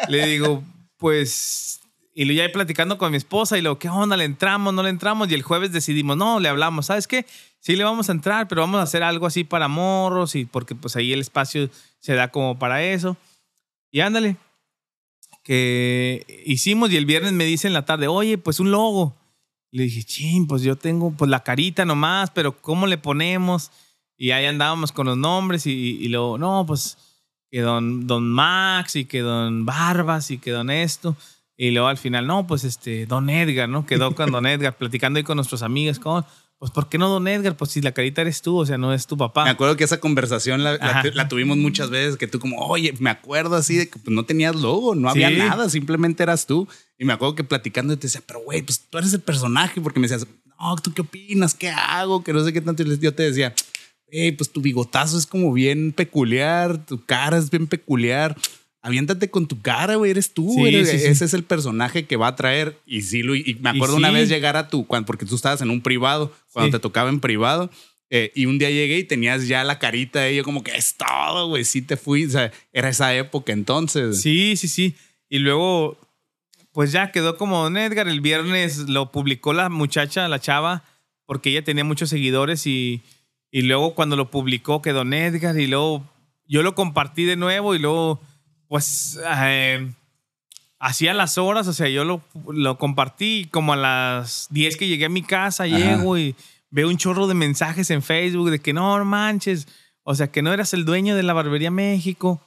le 0.09 0.27
digo, 0.27 0.63
pues... 0.99 1.81
Y 2.13 2.25
lo 2.25 2.33
ya 2.33 2.43
ahí 2.43 2.49
platicando 2.49 2.97
con 2.97 3.11
mi 3.11 3.17
esposa 3.17 3.57
y 3.57 3.61
luego, 3.61 3.79
¿qué 3.79 3.87
onda? 3.87 4.17
¿Le 4.17 4.25
entramos? 4.25 4.73
¿No 4.73 4.83
le 4.83 4.89
entramos? 4.89 5.31
Y 5.31 5.35
el 5.35 5.41
jueves 5.41 5.71
decidimos, 5.71 6.17
no, 6.17 6.39
le 6.39 6.49
hablamos, 6.49 6.87
¿sabes 6.87 7.07
qué? 7.07 7.25
Sí 7.61 7.77
le 7.77 7.85
vamos 7.85 8.09
a 8.09 8.11
entrar, 8.11 8.47
pero 8.49 8.61
vamos 8.61 8.79
a 8.79 8.83
hacer 8.83 9.03
algo 9.03 9.25
así 9.25 9.45
para 9.45 9.69
morros 9.69 10.35
y 10.35 10.43
porque 10.43 10.75
pues 10.75 10.97
ahí 10.97 11.13
el 11.13 11.21
espacio 11.21 11.69
se 11.99 12.13
da 12.15 12.29
como 12.29 12.59
para 12.59 12.83
eso. 12.83 13.15
Y 13.89 14.01
ándale, 14.01 14.35
que 15.43 16.43
hicimos 16.45 16.91
y 16.91 16.97
el 16.97 17.05
viernes 17.05 17.31
me 17.31 17.45
dice 17.45 17.67
en 17.67 17.73
la 17.73 17.85
tarde, 17.85 18.07
oye, 18.07 18.37
pues 18.37 18.59
un 18.59 18.71
logo. 18.71 19.15
Le 19.71 19.83
dije, 19.83 20.03
ching, 20.03 20.45
pues 20.45 20.61
yo 20.61 20.75
tengo 20.75 21.11
pues 21.11 21.29
la 21.29 21.43
carita 21.43 21.85
nomás, 21.85 22.31
pero 22.31 22.61
¿cómo 22.61 22.85
le 22.85 22.97
ponemos? 22.97 23.71
Y 24.17 24.31
ahí 24.31 24.45
andábamos 24.45 24.91
con 24.91 25.05
los 25.05 25.17
nombres 25.17 25.65
y, 25.67 25.71
y 25.71 26.09
luego, 26.09 26.37
no, 26.37 26.65
pues 26.65 26.97
que 27.51 27.61
don, 27.61 28.07
don 28.07 28.29
Max 28.29 28.95
y 28.95 29.05
que 29.05 29.19
don 29.21 29.65
Barbas 29.65 30.31
y 30.31 30.37
que 30.37 30.51
don 30.51 30.69
esto. 30.69 31.15
Y 31.57 31.71
luego 31.71 31.87
al 31.87 31.97
final, 31.97 32.25
no, 32.27 32.47
pues 32.47 32.63
este, 32.63 33.05
don 33.05 33.29
Edgar, 33.29 33.67
¿no? 33.67 33.85
Quedó 33.85 34.15
con 34.15 34.31
don 34.31 34.45
Edgar, 34.47 34.77
platicando 34.77 35.17
ahí 35.17 35.23
con 35.23 35.35
nuestros 35.35 35.61
amigos, 35.63 35.99
¿cómo? 35.99 36.25
Pues 36.57 36.71
¿por 36.71 36.89
qué 36.89 36.97
no 36.97 37.07
don 37.07 37.25
Edgar? 37.27 37.55
Pues 37.55 37.71
si 37.71 37.81
la 37.81 37.93
carita 37.93 38.21
eres 38.21 38.41
tú, 38.41 38.57
o 38.57 38.65
sea, 38.65 38.77
no 38.77 38.93
es 38.93 39.07
tu 39.07 39.15
papá. 39.17 39.45
Me 39.45 39.49
acuerdo 39.49 39.77
que 39.77 39.85
esa 39.85 39.99
conversación 40.01 40.61
la, 40.63 40.73
la- 40.77 41.03
la 41.13 41.27
tuvimos 41.29 41.55
muchas 41.57 41.89
veces, 41.89 42.17
que 42.17 42.27
tú 42.27 42.37
como, 42.39 42.57
oye, 42.67 42.93
me 42.99 43.09
acuerdo 43.09 43.55
así 43.55 43.77
de 43.77 43.89
que 43.89 43.97
pues, 43.97 44.13
no 44.13 44.25
tenías 44.25 44.55
logo, 44.57 44.93
no 44.93 45.09
había 45.09 45.29
Sí. 45.29 45.37
nada, 45.37 45.69
simplemente 45.69 46.21
eras 46.23 46.45
tú. 46.45 46.67
Y 46.97 47.05
me 47.05 47.13
acuerdo 47.13 47.35
que 47.35 47.45
platicando 47.45 47.97
te 47.97 48.07
decía, 48.07 48.21
pero 48.27 48.41
güey, 48.41 48.61
pues 48.61 48.81
tú 48.89 48.97
eres 48.97 49.13
el 49.13 49.21
personaje, 49.21 49.79
porque 49.79 50.01
me 50.01 50.07
decías, 50.09 50.27
no, 50.59 50.75
¿tú 50.75 50.93
qué 50.93 51.01
opinas? 51.01 51.53
¿Qué 51.53 51.69
hago? 51.69 52.25
Que 52.25 52.33
no 52.33 52.43
sé 52.43 52.51
qué 52.51 52.59
tanto. 52.59 52.83
Y 52.83 52.99
yo 52.99 53.15
te 53.15 53.23
decía, 53.23 53.53
hey, 54.11 54.31
pues 54.33 54.51
tu 54.51 54.61
bigotazo 54.61 55.17
es 55.17 55.25
como 55.25 55.51
bien 55.53 55.91
peculiar, 55.91 56.85
tu 56.85 57.03
cara 57.05 57.37
es 57.37 57.49
bien 57.49 57.67
peculiar. 57.67 58.35
Aviéntate 58.81 59.29
con 59.29 59.45
tu 59.47 59.61
cara, 59.61 59.95
güey, 59.95 60.11
eres 60.11 60.33
tú, 60.33 60.53
Sí, 60.55 60.65
eres- 60.67 60.89
sí, 60.89 60.99
sí. 60.99 61.05
ese 61.05 61.25
es 61.25 61.33
el 61.33 61.43
personaje 61.43 62.05
que 62.05 62.15
va 62.15 62.27
a 62.27 62.35
traer. 62.35 62.77
Y 62.85 63.01
sí, 63.01 63.23
lo, 63.23 63.35
y 63.35 63.57
me 63.61 63.71
Y 63.71 63.75
acuerdo 63.75 63.97
una 63.97 64.09
vez 64.11 64.29
llegar 64.29 64.55
a 64.55 64.69
tu, 64.69 64.87
cuando, 64.87 65.05
porque 65.05 65.25
tú 65.25 65.35
estabas 65.35 65.61
en 65.61 65.69
un 65.69 65.81
privado, 65.81 66.33
cuando 66.53 66.77
te 66.77 66.81
tocaba 66.81 67.09
en 67.09 67.19
privado, 67.19 67.69
eh, 68.09 68.31
y 68.35 68.45
un 68.45 68.57
día 68.57 68.69
llegué 68.69 68.97
y 68.97 69.03
tenías 69.03 69.47
ya 69.47 69.63
la 69.65 69.79
carita 69.79 70.21
de 70.21 70.29
ello, 70.31 70.43
como 70.45 70.63
que 70.63 70.71
es 70.75 70.95
todo, 70.95 71.47
güey, 71.49 71.65
sí 71.65 71.81
te 71.81 71.97
fui, 71.97 72.25
o 72.25 72.29
sea, 72.29 72.51
era 72.71 72.89
esa 72.89 73.13
época 73.15 73.51
entonces. 73.51 74.21
Sí, 74.21 74.55
sí, 74.55 74.67
sí. 74.69 74.95
Y 75.27 75.39
luego, 75.39 75.97
pues 76.71 76.91
ya 76.93 77.11
quedó 77.11 77.35
como 77.37 77.61
Don 77.61 77.75
Edgar. 77.77 78.07
El 78.07 78.21
viernes 78.21 78.77
lo 78.89 79.11
publicó 79.11 79.51
la 79.53 79.67
muchacha, 79.69 80.27
la 80.29 80.39
chava, 80.39 80.83
porque 81.25 81.49
ella 81.51 81.63
tenía 81.63 81.83
muchos 81.83 82.09
seguidores 82.09 82.65
y, 82.65 83.01
y 83.51 83.63
luego 83.63 83.95
cuando 83.95 84.15
lo 84.15 84.29
publicó 84.31 84.81
quedó 84.81 84.99
Don 84.99 85.13
Edgar 85.13 85.57
y 85.59 85.67
luego 85.67 86.03
yo 86.47 86.61
lo 86.63 86.75
compartí 86.75 87.25
de 87.25 87.35
nuevo 87.35 87.75
y 87.75 87.79
luego, 87.79 88.19
pues, 88.67 89.19
eh, 89.43 89.91
hacía 90.79 91.13
las 91.13 91.37
horas, 91.37 91.67
o 91.67 91.73
sea, 91.73 91.89
yo 91.89 92.03
lo, 92.05 92.21
lo 92.51 92.77
compartí 92.77 93.47
como 93.51 93.73
a 93.73 93.75
las 93.75 94.47
10 94.51 94.77
que 94.77 94.87
llegué 94.87 95.05
a 95.05 95.09
mi 95.09 95.21
casa, 95.21 95.65
Ajá. 95.65 95.77
llego 95.77 96.17
y 96.17 96.35
veo 96.71 96.87
un 96.87 96.97
chorro 96.97 97.27
de 97.27 97.33
mensajes 97.33 97.89
en 97.91 98.01
Facebook 98.01 98.49
de 98.49 98.59
que 98.59 98.73
no 98.73 99.03
manches, 99.05 99.67
o 100.03 100.15
sea, 100.15 100.31
que 100.31 100.41
no 100.41 100.53
eras 100.53 100.73
el 100.73 100.85
dueño 100.85 101.15
de 101.15 101.23
la 101.23 101.33
Barbería 101.33 101.71
México. 101.71 102.41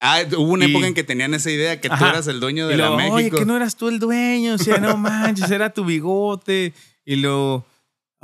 Ah, 0.00 0.20
hubo 0.36 0.52
una 0.52 0.66
Y- 0.66 0.70
época 0.70 0.86
en 0.88 0.94
que 0.94 1.04
tenían 1.04 1.32
esa 1.34 1.50
idea 1.50 1.80
que 1.80 1.88
tú 1.88 1.94
Ajá. 1.94 2.10
eras 2.10 2.26
el 2.26 2.40
dueño 2.40 2.66
de 2.66 2.76
la 2.76 2.90
México. 2.90 3.14
Oye, 3.14 3.30
que 3.30 3.44
no 3.44 3.56
eras 3.56 3.76
tú 3.76 3.88
el 3.88 3.98
dueño, 3.98 4.54
o 4.54 4.58
sea, 4.58 4.78
no 4.78 4.96
manches, 4.96 5.50
era 5.50 5.70
tu 5.72 5.84
bigote. 5.84 6.72
Y 7.06 7.16
lo, 7.16 7.64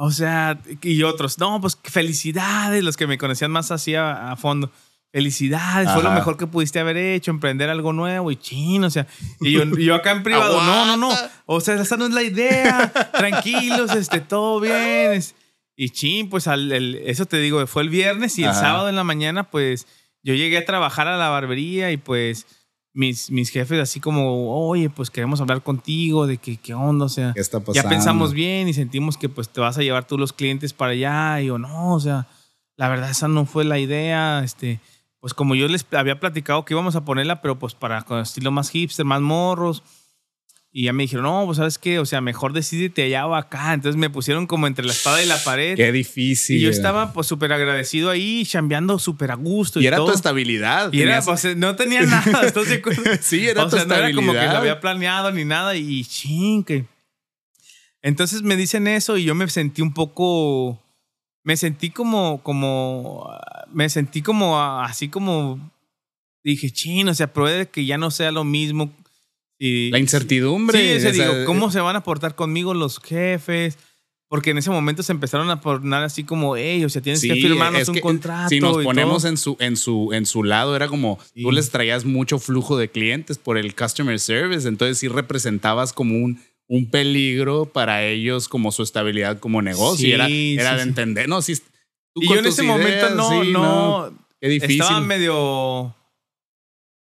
o 0.02 0.10
sea, 0.10 0.58
y 0.82 1.02
otros, 1.02 1.38
no, 1.38 1.60
pues 1.60 1.78
felicidades, 1.82 2.82
los 2.82 2.96
que 2.96 3.06
me 3.06 3.18
conocían 3.18 3.50
más 3.50 3.70
así 3.70 3.94
a, 3.94 4.32
a 4.32 4.36
fondo. 4.36 4.70
Felicidades, 5.12 5.90
fue 5.92 6.02
lo 6.04 6.10
mejor 6.12 6.36
que 6.36 6.46
pudiste 6.46 6.78
haber 6.78 6.96
hecho, 6.96 7.30
emprender 7.32 7.68
algo 7.68 7.92
nuevo 7.92 8.30
y 8.30 8.36
chino, 8.36 8.86
o 8.86 8.90
sea, 8.90 9.06
y 9.40 9.50
yo, 9.52 9.64
yo 9.76 9.94
acá 9.96 10.12
en 10.12 10.22
privado, 10.22 10.62
no, 10.62 10.86
no, 10.86 10.96
no, 10.96 11.10
o 11.46 11.60
sea, 11.60 11.74
esa 11.82 11.96
no 11.96 12.06
es 12.06 12.12
la 12.12 12.22
idea, 12.22 12.92
tranquilos, 13.12 13.94
este, 13.94 14.20
todo 14.20 14.60
bien. 14.60 15.12
es- 15.12 15.34
Y 15.76 15.90
chin, 15.90 16.28
pues 16.28 16.46
al, 16.46 16.70
el- 16.72 16.94
eso 17.06 17.26
te 17.26 17.38
digo, 17.38 17.66
fue 17.66 17.82
el 17.82 17.88
viernes 17.90 18.38
y 18.38 18.44
el 18.44 18.50
sábado 18.60 18.88
en 18.88 18.96
la 18.96 19.02
mañana, 19.04 19.44
pues 19.50 19.86
yo 20.22 20.34
llegué 20.34 20.58
a 20.58 20.64
trabajar 20.64 21.08
a 21.08 21.16
la 21.16 21.28
barbería 21.30 21.90
y 21.90 21.96
pues 21.96 22.46
mis, 22.92 23.30
mis 23.30 23.50
jefes 23.50 23.80
así 23.80 24.00
como, 24.00 24.68
oye, 24.68 24.90
pues 24.90 25.10
queremos 25.10 25.40
hablar 25.40 25.62
contigo 25.62 26.26
de 26.26 26.38
que 26.38 26.56
qué 26.56 26.74
onda, 26.74 27.04
o 27.04 27.08
sea, 27.08 27.32
¿Qué 27.34 27.40
está 27.40 27.62
ya 27.72 27.88
pensamos 27.88 28.32
bien 28.32 28.68
y 28.68 28.72
sentimos 28.72 29.16
que 29.16 29.28
pues 29.28 29.48
te 29.48 29.60
vas 29.60 29.78
a 29.78 29.82
llevar 29.82 30.06
tú 30.06 30.18
los 30.18 30.32
clientes 30.32 30.72
para 30.72 30.92
allá 30.92 31.40
y 31.40 31.46
yo 31.46 31.58
no, 31.58 31.94
o 31.94 32.00
sea, 32.00 32.26
la 32.76 32.88
verdad 32.88 33.10
esa 33.10 33.28
no 33.28 33.46
fue 33.46 33.64
la 33.64 33.78
idea, 33.78 34.42
este, 34.42 34.80
pues 35.20 35.34
como 35.34 35.54
yo 35.54 35.68
les 35.68 35.86
había 35.92 36.18
platicado 36.18 36.64
que 36.64 36.74
íbamos 36.74 36.96
a 36.96 37.04
ponerla, 37.04 37.42
pero 37.42 37.58
pues 37.58 37.74
para 37.74 38.02
con 38.02 38.20
estilo 38.20 38.50
más 38.50 38.70
hipster, 38.70 39.04
más 39.04 39.20
morros. 39.20 39.82
Y 40.72 40.84
ya 40.84 40.92
me 40.92 41.02
dijeron, 41.02 41.24
no, 41.24 41.42
pues 41.46 41.56
sabes 41.56 41.78
qué, 41.78 41.98
o 41.98 42.06
sea, 42.06 42.20
mejor 42.20 42.52
decídete 42.52 43.02
allá 43.02 43.26
o 43.26 43.34
acá. 43.34 43.74
Entonces 43.74 43.98
me 43.98 44.08
pusieron 44.08 44.46
como 44.46 44.68
entre 44.68 44.84
la 44.86 44.92
espada 44.92 45.20
y 45.20 45.26
la 45.26 45.36
pared. 45.42 45.76
Qué 45.76 45.90
difícil. 45.90 46.58
Y 46.58 46.60
yo 46.60 46.70
estaba 46.70 47.12
pues 47.12 47.26
súper 47.26 47.52
agradecido 47.52 48.08
ahí, 48.08 48.46
chambeando 48.46 49.00
súper 49.00 49.32
a 49.32 49.34
gusto. 49.34 49.80
Y, 49.80 49.84
Y, 49.84 49.86
era 49.88 49.96
todo. 49.96 50.06
tu 50.06 50.12
estabilidad. 50.12 50.92
Y 50.92 51.02
era, 51.02 51.22
pues, 51.22 51.56
no 51.56 51.74
tenía 51.74 52.02
nada, 52.02 52.42
¿estás 52.46 52.68
de 52.68 52.76
acuerdo? 52.76 53.02
sí, 53.20 53.48
era 53.48 53.64
o 53.64 53.68
tu 53.68 53.76
sea, 53.76 53.84
no 53.84 53.94
era 53.96 54.12
como 54.14 54.18
que 54.18 54.22
lo 54.26 54.32
estabilidad. 54.32 54.56
había 54.60 54.80
planeado 54.80 55.32
ni 55.32 55.44
nada 55.44 55.74
y 55.74 56.04
ching, 56.04 56.62
que- 56.62 56.84
Entonces 58.02 58.42
me 58.42 58.56
dicen 58.56 58.86
eso 58.86 59.16
y 59.16 59.24
yo 59.24 59.34
me 59.34 59.48
sentí 59.48 59.82
un 59.82 59.92
poco... 59.92 60.80
Me 61.42 61.56
sentí 61.56 61.90
como, 61.90 62.42
como, 62.42 63.28
me 63.72 63.88
sentí 63.88 64.20
como 64.20 64.60
así 64.60 65.08
como, 65.08 65.72
dije, 66.44 66.70
chin, 66.70 67.08
o 67.08 67.14
sea, 67.14 67.32
puede 67.32 67.66
que 67.68 67.86
ya 67.86 67.96
no 67.96 68.10
sea 68.10 68.30
lo 68.30 68.44
mismo. 68.44 68.92
Y, 69.62 69.90
La 69.90 69.98
incertidumbre. 69.98 70.78
Sí, 70.78 70.96
o 70.96 71.00
sea, 71.00 71.10
o 71.10 71.14
sea, 71.14 71.30
digo, 71.32 71.44
¿cómo 71.44 71.70
se 71.70 71.80
van 71.80 71.94
a 71.94 72.02
portar 72.02 72.34
conmigo 72.34 72.72
los 72.74 72.98
jefes? 72.98 73.76
Porque 74.26 74.50
en 74.50 74.58
ese 74.58 74.70
momento 74.70 75.02
se 75.02 75.12
empezaron 75.12 75.50
a 75.50 75.60
poner 75.60 76.02
así 76.02 76.24
como, 76.24 76.56
hey, 76.56 76.84
o 76.84 76.88
sea, 76.88 77.02
tienes 77.02 77.20
que 77.20 77.34
Sí, 77.34 77.42
firmarnos 77.42 77.82
es 77.82 77.88
un 77.88 77.94
que 77.96 78.00
contrato. 78.00 78.48
Si 78.48 78.58
nos 78.60 78.82
ponemos 78.82 79.22
todo. 79.22 79.30
en 79.32 79.36
su, 79.36 79.56
en, 79.60 79.76
su, 79.76 80.10
en 80.12 80.24
su 80.24 80.44
lado, 80.44 80.74
era 80.76 80.88
como 80.88 81.18
Sí. 81.34 81.42
tú 81.42 81.52
les 81.52 81.70
traías 81.70 82.04
mucho 82.04 82.38
flujo 82.38 82.78
de 82.78 82.88
clientes 82.90 83.38
por 83.38 83.58
el 83.58 83.74
customer 83.74 84.18
service, 84.18 84.66
entonces 84.66 84.98
sí 84.98 85.08
representabas 85.08 85.92
como 85.92 86.14
un, 86.16 86.40
un 86.68 86.88
peligro 86.90 87.66
para 87.66 88.04
ellos, 88.06 88.48
como 88.48 88.70
su 88.72 88.82
estabilidad 88.84 89.40
como 89.40 89.60
negocio. 89.62 89.98
Sí, 89.98 90.06
y 90.06 90.12
era, 90.12 90.26
sí, 90.28 90.56
era 90.58 90.72
de 90.76 90.82
sí. 90.84 90.88
entender, 90.88 91.28
no, 91.28 91.42
sí. 91.42 91.56
tú 92.14 92.22
Y 92.22 92.28
yo 92.28 92.36
en 92.36 92.46
ese 92.46 92.62
momento 92.62 92.88
ideas, 92.88 93.14
no, 93.16 93.42
sí, 93.42 93.50
no, 93.50 94.12
Qué 94.40 94.48
difícil. 94.48 94.80
estaba 94.80 95.00
medio, 95.00 95.94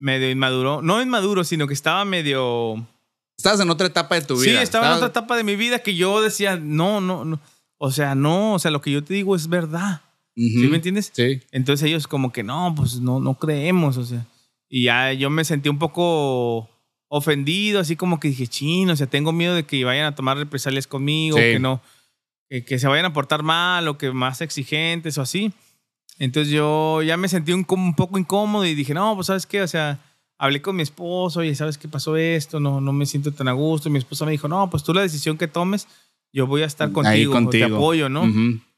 medio 0.00 0.30
inmaduro. 0.30 0.82
No 0.82 1.00
inmaduro, 1.02 1.44
sino 1.44 1.66
que 1.66 1.74
estaba 1.74 2.04
medio... 2.04 2.86
Estabas 3.36 3.60
en 3.60 3.70
otra 3.70 3.86
etapa 3.86 4.16
de 4.16 4.22
tu 4.22 4.36
Sí, 4.36 4.50
vida. 4.50 4.62
estaba 4.62 4.88
en 4.88 4.92
otra 4.94 5.08
etapa 5.08 5.36
de 5.36 5.44
mi 5.44 5.54
vida 5.54 5.78
que 5.78 5.94
yo 5.94 6.20
decía, 6.20 6.56
no, 6.56 7.00
no, 7.00 7.24
no. 7.24 7.40
O 7.78 7.92
sea, 7.92 8.14
no, 8.16 8.54
o 8.54 8.58
sea, 8.58 8.70
lo 8.72 8.80
que 8.80 8.90
yo 8.90 9.04
te 9.04 9.14
digo 9.14 9.36
es 9.36 9.48
verdad. 9.48 10.00
Ujú. 10.36 10.60
¿Sí 10.60 10.66
me 10.68 10.76
entiendes? 10.76 11.12
Sí. 11.14 11.40
Entonces 11.52 11.86
ellos 11.88 12.08
como 12.08 12.32
que 12.32 12.42
no, 12.42 12.74
pues 12.76 13.00
no, 13.00 13.20
no 13.20 13.34
creemos, 13.34 13.96
o 13.96 14.04
sea. 14.04 14.26
Y 14.68 14.84
ya 14.84 15.12
yo 15.12 15.30
me 15.30 15.44
sentí 15.44 15.68
un 15.68 15.78
poco 15.78 16.68
ofendido, 17.08 17.80
así 17.80 17.94
como 17.96 18.18
que 18.20 18.28
dije, 18.28 18.46
chino, 18.48 18.92
o 18.92 18.96
sea, 18.96 19.06
tengo 19.06 19.32
miedo 19.32 19.54
de 19.54 19.64
que 19.64 19.84
vayan 19.84 20.06
a 20.06 20.14
tomar 20.14 20.36
represalias 20.36 20.86
conmigo, 20.86 21.36
Sí. 21.38 21.42
que 21.44 21.58
no, 21.60 21.80
que, 22.50 22.64
que 22.64 22.78
se 22.78 22.86
vayan 22.88 23.06
a 23.06 23.12
portar 23.12 23.42
mal 23.42 23.86
o 23.88 23.96
que 23.98 24.10
más 24.12 24.40
exigentes 24.40 25.16
o 25.16 25.22
así. 25.22 25.52
Entonces 26.18 26.52
yo 26.52 27.02
ya 27.02 27.16
me 27.16 27.28
sentí 27.28 27.52
un, 27.52 27.64
poco 27.64 28.18
incómodo 28.18 28.64
y 28.64 28.74
dije, 28.74 28.94
no, 28.94 29.14
pues 29.14 29.28
sabes 29.28 29.46
qué, 29.46 29.62
o 29.62 29.68
sea, 29.68 30.00
hablé 30.36 30.60
con 30.60 30.76
mi 30.76 30.82
esposo 30.82 31.44
y 31.44 31.54
sabes 31.54 31.78
qué 31.78 31.88
pasó 31.88 32.16
esto, 32.16 32.60
no, 32.60 32.80
no 32.80 32.92
me 32.92 33.06
siento 33.06 33.32
tan 33.32 33.48
a 33.48 33.52
gusto. 33.52 33.88
Y 33.88 33.92
mi 33.92 33.98
esposa 33.98 34.24
me 34.24 34.32
dijo, 34.32 34.48
no, 34.48 34.68
pues 34.68 34.82
tú 34.82 34.92
la 34.92 35.02
decisión 35.02 35.38
que 35.38 35.48
tomes, 35.48 35.86
yo 36.32 36.46
voy 36.46 36.62
a 36.62 36.66
estar 36.66 36.92
contigo, 36.92 37.32
te 37.32 37.38
contigo. 37.38 37.76
apoyo, 37.76 38.08
¿no? 38.08 38.26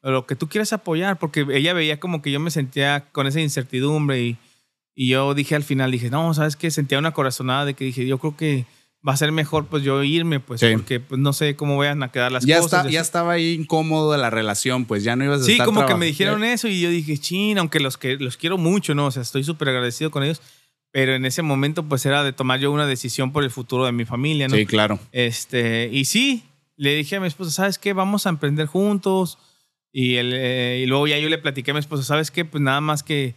Lo 0.02 0.26
que 0.26 0.36
tú 0.36 0.48
quieras 0.48 0.72
apoyar, 0.72 1.18
porque 1.18 1.46
ella 1.52 1.72
veía 1.72 2.00
como 2.00 2.22
que 2.22 2.30
yo 2.30 2.40
me 2.40 2.50
sentía 2.50 3.06
con 3.12 3.26
esa 3.26 3.40
incertidumbre 3.40 4.22
y, 4.22 4.36
y 4.94 5.08
yo 5.08 5.34
dije 5.34 5.54
al 5.54 5.62
final, 5.62 5.90
dije, 5.90 6.10
no, 6.10 6.32
¿sabes 6.34 6.56
qué? 6.56 6.70
Sentía 6.70 6.98
una 6.98 7.12
corazonada 7.12 7.64
de 7.64 7.74
que 7.74 7.84
dije, 7.84 8.06
yo 8.06 8.18
creo 8.18 8.36
que 8.36 8.66
va 9.06 9.14
a 9.14 9.16
ser 9.16 9.32
mejor 9.32 9.66
pues 9.66 9.82
yo 9.82 10.02
irme, 10.02 10.40
pues, 10.40 10.60
Sí. 10.60 10.66
porque 10.72 11.01
pues 11.01 11.18
no 11.20 11.32
sé 11.32 11.56
cómo 11.56 11.77
vayan 11.78 12.02
a 12.02 12.12
quedar 12.12 12.31
las 12.32 12.44
Ya, 12.44 12.56
cosas. 12.60 12.81
está, 12.81 12.90
ya 12.90 13.01
así. 13.01 13.06
estaba 13.06 13.32
ahí 13.32 13.52
incómodo 13.55 14.14
la 14.16 14.28
relación, 14.31 14.85
pues 14.85 15.02
ya 15.05 15.16
no 15.16 15.24
ibas 15.24 15.40
a 15.43 15.44
Sí, 15.44 15.52
estar 15.52 15.66
como 15.66 15.86
que 15.86 15.94
me 15.94 16.06
dijeron 16.06 16.44
eso 16.44 16.68
y 16.68 16.81
yo 16.81 16.90
dije, 16.90 17.16
chin, 17.18 17.56
aunque 17.59 17.81
los, 17.81 17.97
que, 17.97 18.16
los 18.16 18.36
quiero 18.36 18.59
mucho, 18.59 18.94
¿no? 18.94 19.06
O 19.06 19.10
sea, 19.10 19.22
estoy 19.22 19.43
súper 19.44 19.70
agradecido 19.70 20.10
con 20.10 20.22
ellos, 20.22 20.43
pero 20.93 21.14
en 21.14 21.24
ese 21.24 21.40
momento 21.43 21.82
pues 21.85 22.05
era 22.05 22.22
de 22.24 22.32
tomar 22.32 22.60
yo 22.60 22.70
una 22.72 22.86
decisión 22.86 23.32
por 23.32 23.43
el 23.44 23.51
futuro 23.51 23.86
de 23.86 23.93
mi 23.93 24.05
familia, 24.05 24.48
¿no? 24.48 24.56
Sí, 24.56 24.66
claro. 24.66 24.98
Este, 25.12 25.89
y 25.93 26.05
sí, 26.05 26.43
le 26.77 26.94
dije 26.94 27.16
a 27.16 27.20
mi 27.20 27.27
esposa, 27.27 27.51
¿sabes 27.52 27.78
qué? 27.78 27.93
Vamos 27.94 28.27
a 28.27 28.31
emprender 28.31 28.66
juntos. 28.66 29.39
Y, 29.93 30.16
él, 30.16 30.32
eh, 30.35 30.81
y 30.82 30.86
luego 30.86 31.06
ya 31.09 31.18
yo 31.18 31.28
le 31.28 31.39
platiqué 31.39 31.72
a 31.72 31.74
mi 31.74 31.81
esposa, 31.81 32.05
¿sabes 32.05 32.31
qué? 32.31 32.44
Pues 32.44 32.62
nada 32.62 32.81
más 32.81 33.02
que 33.02 33.35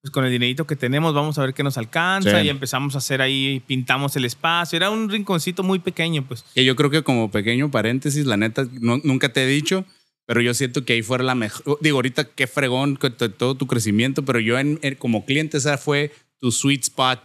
pues 0.00 0.10
con 0.12 0.24
el 0.24 0.30
dinerito 0.30 0.66
que 0.66 0.76
tenemos 0.76 1.12
vamos 1.14 1.38
a 1.38 1.42
ver 1.42 1.54
qué 1.54 1.62
nos 1.62 1.76
alcanza. 1.78 2.40
Sí. 2.40 2.46
Y 2.46 2.48
empezamos 2.50 2.94
a 2.94 2.98
hacer 2.98 3.20
ahí, 3.20 3.62
pintamos 3.66 4.14
el 4.16 4.24
espacio. 4.24 4.76
Era 4.76 4.90
un 4.90 5.08
rinconcito 5.08 5.62
muy 5.62 5.78
pequeño, 5.80 6.24
pues. 6.26 6.44
Que 6.54 6.64
yo 6.64 6.76
creo 6.76 6.90
que 6.90 7.02
como 7.02 7.30
pequeño 7.30 7.70
paréntesis, 7.70 8.24
la 8.26 8.36
neta, 8.36 8.66
no- 8.80 9.00
nunca 9.02 9.32
te 9.32 9.42
he 9.42 9.46
dicho, 9.46 9.84
pero 10.26 10.40
yo 10.40 10.54
siento 10.54 10.84
que 10.84 10.92
ahí 10.92 11.02
fue 11.02 11.18
la 11.22 11.34
mejor. 11.34 11.78
Digo, 11.80 11.96
ahorita 11.98 12.24
qué 12.24 12.46
fregón 12.46 12.96
todo 13.36 13.56
tu 13.56 13.66
crecimiento, 13.66 14.24
pero 14.24 14.38
yo 14.40 14.58
en, 14.58 14.78
en- 14.82 14.94
como 14.94 15.24
cliente, 15.24 15.56
esa 15.58 15.78
fue 15.78 16.12
tu 16.38 16.52
sweet 16.52 16.82
spot 16.82 17.20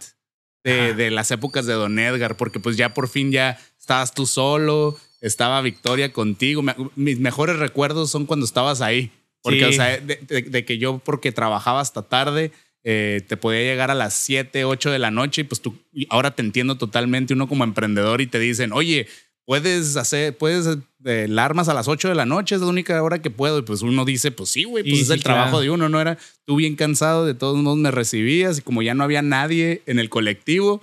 de, 0.64 0.94
de 0.94 1.10
las 1.10 1.30
épocas 1.30 1.66
de 1.66 1.74
Don 1.74 1.98
Edgar, 1.98 2.36
porque 2.36 2.58
pues 2.58 2.76
ya 2.76 2.94
por 2.94 3.08
fin 3.08 3.30
ya 3.30 3.58
estabas 3.78 4.14
tú 4.14 4.26
solo, 4.26 4.98
estaba 5.20 5.60
Victoria 5.60 6.12
contigo. 6.12 6.62
Me- 6.62 6.74
mis 6.96 7.20
mejores 7.20 7.56
recuerdos 7.58 8.10
son 8.10 8.26
cuando 8.26 8.46
estabas 8.46 8.80
ahí. 8.80 9.12
Porque, 9.44 9.60
Sí. 9.60 9.64
o 9.66 9.72
sea, 9.72 9.98
de, 9.98 10.18
de- 10.26 10.42
de 10.42 10.64
que 10.64 10.78
yo, 10.78 10.98
porque 10.98 11.30
trabajaba 11.30 11.80
hasta 11.80 12.02
tarde, 12.02 12.50
eh, 12.82 13.20
te 13.28 13.36
podía 13.36 13.60
llegar 13.60 13.90
a 13.90 13.94
las 13.94 14.14
7, 14.14 14.64
8 14.64 14.90
de 14.90 14.98
la 14.98 15.10
noche 15.12 15.42
y 15.42 15.44
pues 15.44 15.60
tú, 15.60 15.76
ahora 16.10 16.34
te 16.34 16.42
entiendo 16.42 16.76
totalmente, 16.76 17.34
uno 17.34 17.46
como 17.48 17.62
emprendedor 17.64 18.20
y 18.20 18.26
te 18.26 18.38
dicen, 18.40 18.72
oye, 18.72 19.06
puedes 19.46 19.96
hacer, 19.96 20.36
puedes, 20.36 20.66
eh, 21.04 21.26
la 21.28 21.44
armas 21.44 21.68
a 21.68 21.74
las 21.74 21.86
8 21.88 22.08
de 22.08 22.14
la 22.14 22.24
noche, 22.26 22.54
es 22.54 22.62
la 22.62 22.66
única 22.66 23.02
hora 23.02 23.20
que 23.20 23.30
puedo. 23.30 23.58
Y 23.58 23.62
pues 23.62 23.82
uno 23.82 24.04
dice, 24.06 24.30
pues 24.32 24.48
sí, 24.50 24.64
güey, 24.64 24.82
pues 24.84 24.96
Y 24.96 25.00
es 25.02 25.06
sí, 25.08 25.12
el 25.12 25.22
trabajo 25.22 25.50
claro. 25.50 25.60
de 25.62 25.70
uno, 25.70 25.88
¿no? 25.90 26.00
Era 26.00 26.16
tú 26.46 26.56
bien 26.56 26.74
cansado, 26.76 27.26
de 27.26 27.34
todos 27.34 27.56
modos 27.58 27.78
me 27.78 27.90
recibías 27.90 28.58
y 28.58 28.62
como 28.62 28.80
ya 28.82 28.94
no 28.94 29.04
había 29.04 29.20
nadie 29.22 29.82
en 29.86 29.98
el 29.98 30.08
colectivo, 30.08 30.80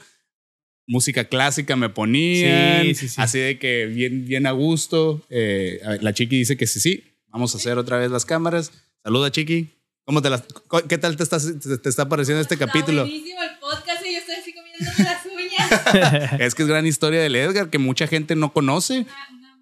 música 0.88 1.24
clásica 1.26 1.76
me 1.76 1.90
ponían, 1.90 2.94
sí, 2.96 3.08
sí. 3.08 3.16
así 3.18 3.40
de 3.40 3.58
que 3.60 3.86
bien, 3.86 4.26
bien 4.26 4.46
a 4.48 4.52
gusto. 4.52 5.22
Eh, 5.30 5.80
a 5.86 5.90
ver, 5.92 6.04
la 6.04 6.14
chiqui 6.14 6.38
dice 6.38 6.58
que 6.58 6.68
sí, 6.68 6.80
sí, 6.80 7.04
vamos 7.32 7.54
a 7.54 7.58
hacer 7.58 7.78
otra 7.78 7.98
vez 7.98 8.12
las 8.12 8.26
cámaras. 8.26 8.72
Saluda, 9.04 9.32
chiqui. 9.32 9.70
¿Cómo 10.06 10.22
te 10.22 10.30
las, 10.30 10.44
¿Qué 10.90 10.98
tal 10.98 11.16
te, 11.16 11.24
estás, 11.24 11.46
te, 11.60 11.78
te 11.78 11.90
está 11.90 12.10
pareciendo 12.10 12.42
este 12.42 12.56
Está 12.56 12.66
capítulo? 12.68 13.04
buenísimo 13.04 13.42
el 13.44 13.60
podcast 13.60 14.06
y 14.06 14.14
yo 14.14 14.20
estoy 14.20 14.36
así 14.36 14.54
comiéndome 14.54 15.04
las 15.04 15.26
uñas. 15.26 16.32
Es 16.42 16.56
que 16.56 16.64
es 16.64 16.68
gran 16.68 16.86
historia 16.88 17.22
del 17.22 17.36
Edgar 17.36 17.70
que 17.70 17.78
mucha 17.78 18.08
gente 18.08 18.36
no 18.36 18.52
conoce. 18.52 19.00
Una- 19.00 19.58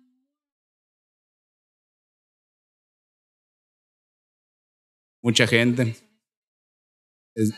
Mucha 5.22 5.48
gente. 5.48 5.96
Es- 7.36 7.54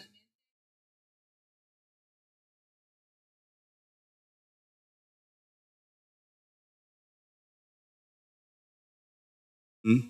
¿Mm? 9.83 10.01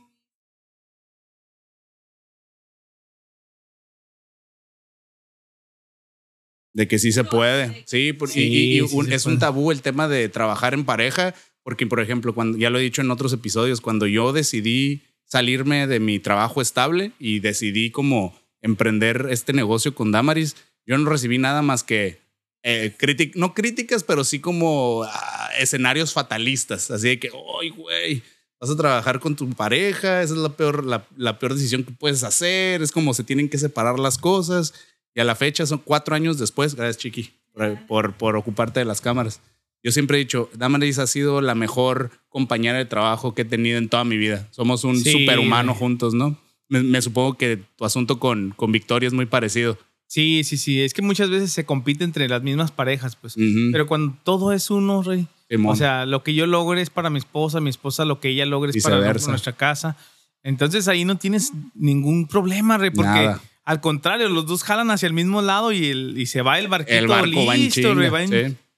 De 6.73 6.88
que 6.88 6.99
sí 6.99 7.11
se 7.11 7.23
puede. 7.26 7.84
Sí, 7.85 8.14
por- 8.14 8.30
y- 8.30 8.34
Sí, 8.34 8.41
y, 8.43 8.80
y 8.84 8.88
sí 8.88 8.95
un- 8.95 9.06
se 9.07 9.15
es 9.15 9.26
un 9.26 9.39
tabú 9.39 9.72
el 9.72 9.81
tema 9.81 10.07
de 10.07 10.30
trabajar 10.30 10.73
en 10.73 10.85
pareja, 10.85 11.34
porque 11.64 11.85
por 11.85 11.99
ejemplo, 11.99 12.34
cuando 12.34 12.57
ya 12.57 12.69
lo 12.69 12.80
he 12.80 12.84
dicho 12.84 13.02
en 13.02 13.11
otros 13.11 13.34
episodios, 13.34 13.81
cuando 13.81 14.07
yo 14.07 14.31
decidí 14.31 15.02
salirme 15.26 15.85
de 15.88 15.99
mi 15.99 16.19
trabajo 16.19 16.61
estable 16.61 17.11
y 17.19 17.39
decidí 17.39 17.91
como 17.91 18.38
emprender 18.61 19.27
este 19.31 19.53
negocio 19.53 19.93
con 19.95 20.11
Damaris, 20.11 20.56
yo 20.85 20.98
no 20.98 21.10
recibí 21.10 21.38
nada 21.38 21.61
más 21.61 21.84
que 21.84 22.19
eh, 22.64 22.95
no 23.35 23.53
críticas, 23.53 24.03
pero 24.03 24.23
sí 24.23 24.39
como 24.39 25.03
ah, 25.03 25.49
escenarios 25.60 26.14
fatalistas, 26.14 26.89
así 26.91 27.07
de 27.10 27.19
que, 27.19 27.30
ay, 27.60 27.69
güey, 27.69 28.23
vas 28.61 28.69
a 28.69 28.77
trabajar 28.77 29.19
con 29.19 29.35
tu 29.35 29.49
pareja, 29.49 30.21
esa 30.21 30.33
es 30.35 30.39
la 30.39 30.49
peor, 30.55 30.85
la, 30.85 31.05
la 31.17 31.39
peor 31.39 31.55
decisión 31.55 31.83
que 31.83 31.91
puedes 31.91 32.23
hacer, 32.23 32.81
es 32.81 32.91
como 32.91 33.13
se 33.13 33.23
tienen 33.23 33.49
que 33.49 33.57
separar 33.57 33.99
las 33.99 34.17
cosas. 34.17 34.73
Y 35.15 35.19
a 35.19 35.23
la 35.25 35.35
fecha 35.35 35.65
son 35.65 35.79
cuatro 35.83 36.15
años 36.15 36.38
después, 36.38 36.75
gracias 36.75 36.97
Chiqui, 36.99 37.31
por, 37.53 37.88
por, 37.88 38.13
por 38.13 38.35
ocuparte 38.38 38.79
de 38.79 38.85
las 38.85 39.01
cámaras. 39.01 39.41
Yo 39.83 39.91
siempre 39.91 40.17
he 40.17 40.19
dicho, 40.19 40.49
Damaris 40.53 40.99
ha 40.99 41.07
sido 41.07 41.41
la 41.41 41.55
mejor 41.55 42.11
compañera 42.29 42.77
de 42.77 42.85
trabajo 42.85 43.33
que 43.33 43.41
he 43.41 43.45
tenido 43.45 43.79
en 43.79 43.89
toda 43.89 44.03
mi 44.05 44.15
vida. 44.17 44.47
Somos 44.51 44.83
un 44.83 44.95
Sí, 44.97 45.11
superhumano 45.11 45.73
juntos, 45.73 46.13
¿no? 46.13 46.38
Me, 46.69 46.83
me 46.83 47.01
supongo 47.01 47.35
que 47.35 47.59
tu 47.75 47.83
asunto 47.83 48.19
con, 48.19 48.51
con 48.55 48.71
Victoria 48.71 49.07
es 49.07 49.13
muy 49.13 49.25
parecido. 49.25 49.77
Sí, 50.05 50.43
sí, 50.43 50.57
sí. 50.57 50.81
Es 50.81 50.93
que 50.93 51.01
muchas 51.01 51.29
veces 51.31 51.51
se 51.51 51.65
compite 51.65 52.03
entre 52.03 52.29
las 52.29 52.43
mismas 52.43 52.69
parejas, 52.71 53.15
pues. 53.15 53.35
Ujú. 53.35 53.71
Pero 53.71 53.88
cuando 53.88 54.15
todo 54.23 54.53
es 54.53 54.69
uno, 54.69 55.01
rey. 55.01 55.27
Simón. 55.57 55.73
O 55.73 55.76
sea, 55.76 56.06
lo 56.06 56.23
que 56.23 56.34
yo 56.34 56.48
logre 56.48 56.82
es 56.82 56.90
para 56.90 57.10
mi 57.10 57.19
esposa, 57.19 57.60
mi 57.61 57.69
esposa 57.69 58.06
lo 58.06 58.19
que 58.19 58.30
ella 58.30 58.45
logre 58.45 58.72
es 58.76 58.84
para 58.84 59.14
nuestra 59.14 59.53
casa. 59.53 59.98
Entonces 60.44 60.88
ahí 60.88 61.06
no 61.06 61.18
tienes 61.18 61.52
ningún 61.76 62.28
problema, 62.28 62.78
rey, 62.78 62.90
porque 62.90 63.10
Nada. 63.10 63.41
al 63.64 63.80
contrario, 63.82 64.28
los 64.30 64.48
dos 64.48 64.64
jalan 64.64 64.90
hacia 64.90 65.06
el 65.07 65.14
mismo 65.14 65.41
lado 65.41 65.72
y, 65.72 65.86
el, 65.88 66.15
y 66.18 66.26
se 66.26 66.41
va 66.41 66.57
el 66.57 66.68
barquito 66.68 66.98
el 66.98 67.07
barco 67.07 67.45
va 67.45 67.56
en 67.56 67.61
listo, 67.61 67.82
chinga, 67.82 67.94
rey, 67.94 68.10
va 68.10 68.23
en, 68.23 68.30
sí. 68.30 68.36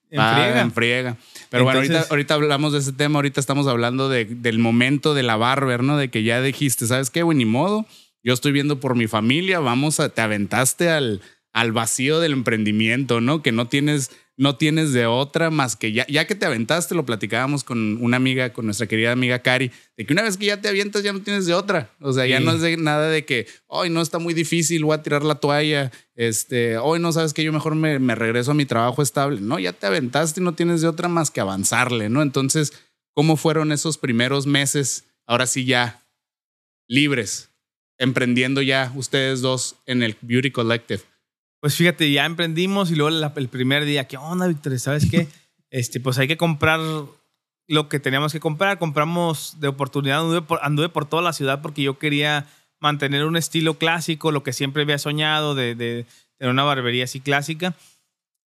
en 0.10 0.20
Va 0.20 0.34
friega. 0.36 0.62
en 0.62 0.72
friega. 0.74 1.18
Pero 1.50 1.64
bueno, 1.64 1.80
ahorita, 1.80 2.06
ahorita 2.10 2.34
hablamos 2.34 2.74
de 2.74 2.80
ese 2.80 2.92
tema, 2.94 3.18
ahorita 3.20 3.40
estamos 3.40 3.68
hablando 3.68 4.10
de- 4.10 4.26
del 4.26 4.60
momento 4.60 5.14
de 5.14 5.24
la 5.24 5.38
barber, 5.38 5.84
¿no? 5.84 5.96
De 5.98 6.10
que 6.10 6.24
ya 6.24 6.42
dijiste, 6.42 6.86
¿sabes 6.88 7.10
qué, 7.10 7.24
güey? 7.24 7.38
Ni 7.38 7.46
modo. 7.46 7.86
yo 8.26 8.34
estoy 8.34 8.52
viendo 8.54 8.80
por 8.80 8.96
mi 8.96 9.08
familia, 9.08 9.60
vamos 9.60 10.00
a, 10.00 10.08
te 10.10 10.22
aventaste 10.22 10.90
al, 10.90 11.22
al 11.52 11.72
vacío 11.74 12.20
del 12.22 12.32
emprendimiento, 12.34 13.20
¿no? 13.22 13.42
Que 13.42 13.52
no 13.52 13.68
tienes, 13.68 14.12
no 14.36 14.56
tienes 14.56 14.94
de 14.94 15.06
otra 15.06 15.52
más 15.52 15.76
que 15.76 15.92
ya, 15.92 16.08
ya 16.08 16.26
que 16.26 16.34
te 16.34 16.46
aventaste, 16.46 16.96
lo 16.96 17.06
platicábamos 17.06 17.64
con 17.64 18.02
una 18.02 18.18
amiga, 18.18 18.52
con 18.52 18.66
nuestra 18.66 18.88
querida 18.88 19.12
amiga 19.12 19.40
Cari, 19.40 19.72
de 19.96 20.06
que 20.06 20.14
una 20.14 20.24
vez 20.24 20.38
que 20.38 20.48
ya 20.48 20.60
te 20.60 20.68
avientas 20.68 21.04
ya 21.04 21.14
no 21.14 21.22
tienes 21.22 21.46
de 21.46 21.54
otra. 21.54 21.92
O 22.00 22.14
sea, 22.14 22.26
ya 22.26 22.40
no 22.40 22.52
es 22.52 22.62
de 22.62 22.78
nada 22.78 23.10
de 23.10 23.26
que, 23.26 23.48
hoy 23.68 23.90
no 23.90 24.02
está 24.02 24.18
muy 24.18 24.34
difícil, 24.34 24.84
voy 24.86 24.96
a 24.96 25.04
tirar 25.04 25.24
la 25.24 25.36
toalla, 25.36 25.92
este, 26.16 26.78
hoy 26.78 27.00
no 27.00 27.12
sabes 27.12 27.34
que 27.34 27.44
yo 27.44 27.54
mejor 27.54 27.76
me, 27.76 28.00
me 28.00 28.16
regreso 28.16 28.52
a 28.52 28.56
mi 28.56 28.66
trabajo 28.66 29.02
estable. 29.02 29.40
No, 29.40 29.60
ya 29.60 29.74
te 29.74 29.86
aventaste 29.86 30.42
y 30.42 30.44
no 30.44 30.54
tienes 30.54 30.82
de 30.82 30.88
otra 30.88 31.08
más 31.08 31.30
que 31.30 31.42
avanzarle, 31.42 32.10
¿no? 32.10 32.22
Entonces, 32.22 32.74
¿cómo 33.14 33.38
fueron 33.38 33.72
esos 33.72 33.98
primeros 33.98 34.48
meses? 34.48 35.06
Ahora 35.28 35.46
sí 35.46 35.66
ya 35.66 36.02
libres, 36.88 37.50
emprendiendo 37.98 38.62
ya 38.62 38.92
ustedes 38.96 39.42
dos 39.42 39.76
en 39.86 40.04
el 40.04 40.18
Beauty 40.22 40.52
Collective. 40.52 41.02
Pues 41.64 41.78
fíjate, 41.78 42.12
ya 42.12 42.26
emprendimos 42.26 42.92
y 42.92 42.96
luego 42.96 43.10
la- 43.10 43.32
el 43.38 43.48
primer 43.48 43.86
día, 43.86 44.06
¿qué 44.06 44.18
onda, 44.18 44.48
Víctor? 44.48 44.78
¿Sabes 44.80 45.10
qué? 45.10 45.28
Este, 45.72 46.02
pues 46.02 46.18
hay 46.20 46.28
que 46.28 46.36
comprar 46.36 46.82
lo 47.70 47.88
que 47.88 48.00
teníamos 48.02 48.34
que 48.34 48.42
comprar. 48.42 48.78
Compramos 48.80 49.62
de 49.62 49.70
oportunidad, 49.70 50.20
anduve 50.20 50.42
por, 50.42 50.60
anduve 50.62 50.90
por 50.90 51.06
toda 51.06 51.24
la 51.24 51.32
ciudad 51.32 51.62
porque 51.62 51.82
yo 51.82 51.98
quería 51.98 52.48
mantener 52.82 53.24
un 53.24 53.38
estilo 53.38 53.76
clásico, 53.76 54.34
lo 54.34 54.44
que 54.44 54.52
siempre 54.52 54.84
había 54.84 54.98
soñado 54.98 55.56
de, 55.56 55.74
de 55.74 56.06
tener 56.38 56.52
una 56.52 56.64
barbería 56.64 57.06
así 57.06 57.22
clásica. 57.22 57.76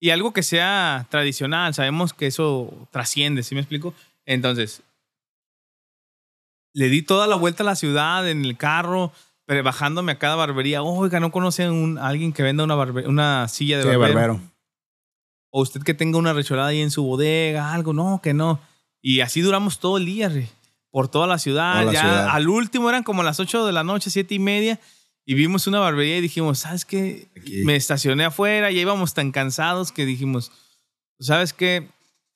Y 0.00 0.10
algo 0.10 0.32
que 0.32 0.44
sea 0.44 1.08
tradicional, 1.10 1.74
sabemos 1.74 2.14
que 2.14 2.28
eso 2.28 2.88
trasciende, 2.92 3.42
¿sí 3.42 3.56
me 3.56 3.60
explico? 3.60 3.92
Entonces, 4.24 4.82
le 6.72 6.88
di 6.88 7.02
toda 7.02 7.26
la 7.26 7.34
vuelta 7.34 7.64
a 7.64 7.66
la 7.66 7.74
ciudad 7.74 8.30
en 8.30 8.44
el 8.44 8.56
carro, 8.56 9.12
pero 9.50 9.64
bajándome 9.64 10.12
a 10.12 10.18
cada 10.18 10.36
barbería. 10.36 10.80
Oiga, 10.80 11.18
¿no 11.18 11.32
conocen 11.32 11.72
un, 11.72 11.98
a 11.98 12.06
alguien 12.06 12.32
que 12.32 12.44
venda 12.44 12.62
una, 12.62 12.76
barbe- 12.76 13.08
una 13.08 13.48
silla 13.48 13.78
de 13.78 13.96
barbero? 13.96 14.40
O 15.50 15.62
usted 15.62 15.82
que 15.82 15.92
tenga 15.92 16.18
una 16.18 16.32
recholada 16.32 16.68
ahí 16.68 16.80
en 16.80 16.92
su 16.92 17.02
bodega, 17.02 17.72
algo. 17.72 17.92
No, 17.92 18.20
que 18.22 18.32
no. 18.32 18.60
Y 19.02 19.22
así 19.22 19.40
duramos 19.40 19.80
todo 19.80 19.96
el 19.96 20.06
día, 20.06 20.28
re, 20.28 20.48
por 20.92 21.08
toda 21.08 21.26
la 21.26 21.36
ciudad. 21.38 21.72
Toda 21.72 21.84
la 21.86 21.92
ya 21.92 22.00
ciudad. 22.00 22.28
al 22.30 22.48
último 22.48 22.88
eran 22.90 23.02
como 23.02 23.24
las 23.24 23.40
8 23.40 23.66
de 23.66 23.72
la 23.72 23.82
noche, 23.82 24.08
siete 24.10 24.36
y 24.36 24.38
media. 24.38 24.78
Y 25.26 25.34
vimos 25.34 25.66
una 25.66 25.80
barbería 25.80 26.18
y 26.18 26.20
dijimos, 26.20 26.60
¿sabes 26.60 26.84
qué? 26.84 27.28
Aquí. 27.36 27.64
Me 27.64 27.74
estacioné 27.74 28.26
afuera, 28.26 28.70
ya 28.70 28.80
íbamos 28.80 29.14
tan 29.14 29.32
cansados 29.32 29.90
que 29.90 30.06
dijimos, 30.06 30.52
¿sabes 31.18 31.52
qué? 31.52 31.88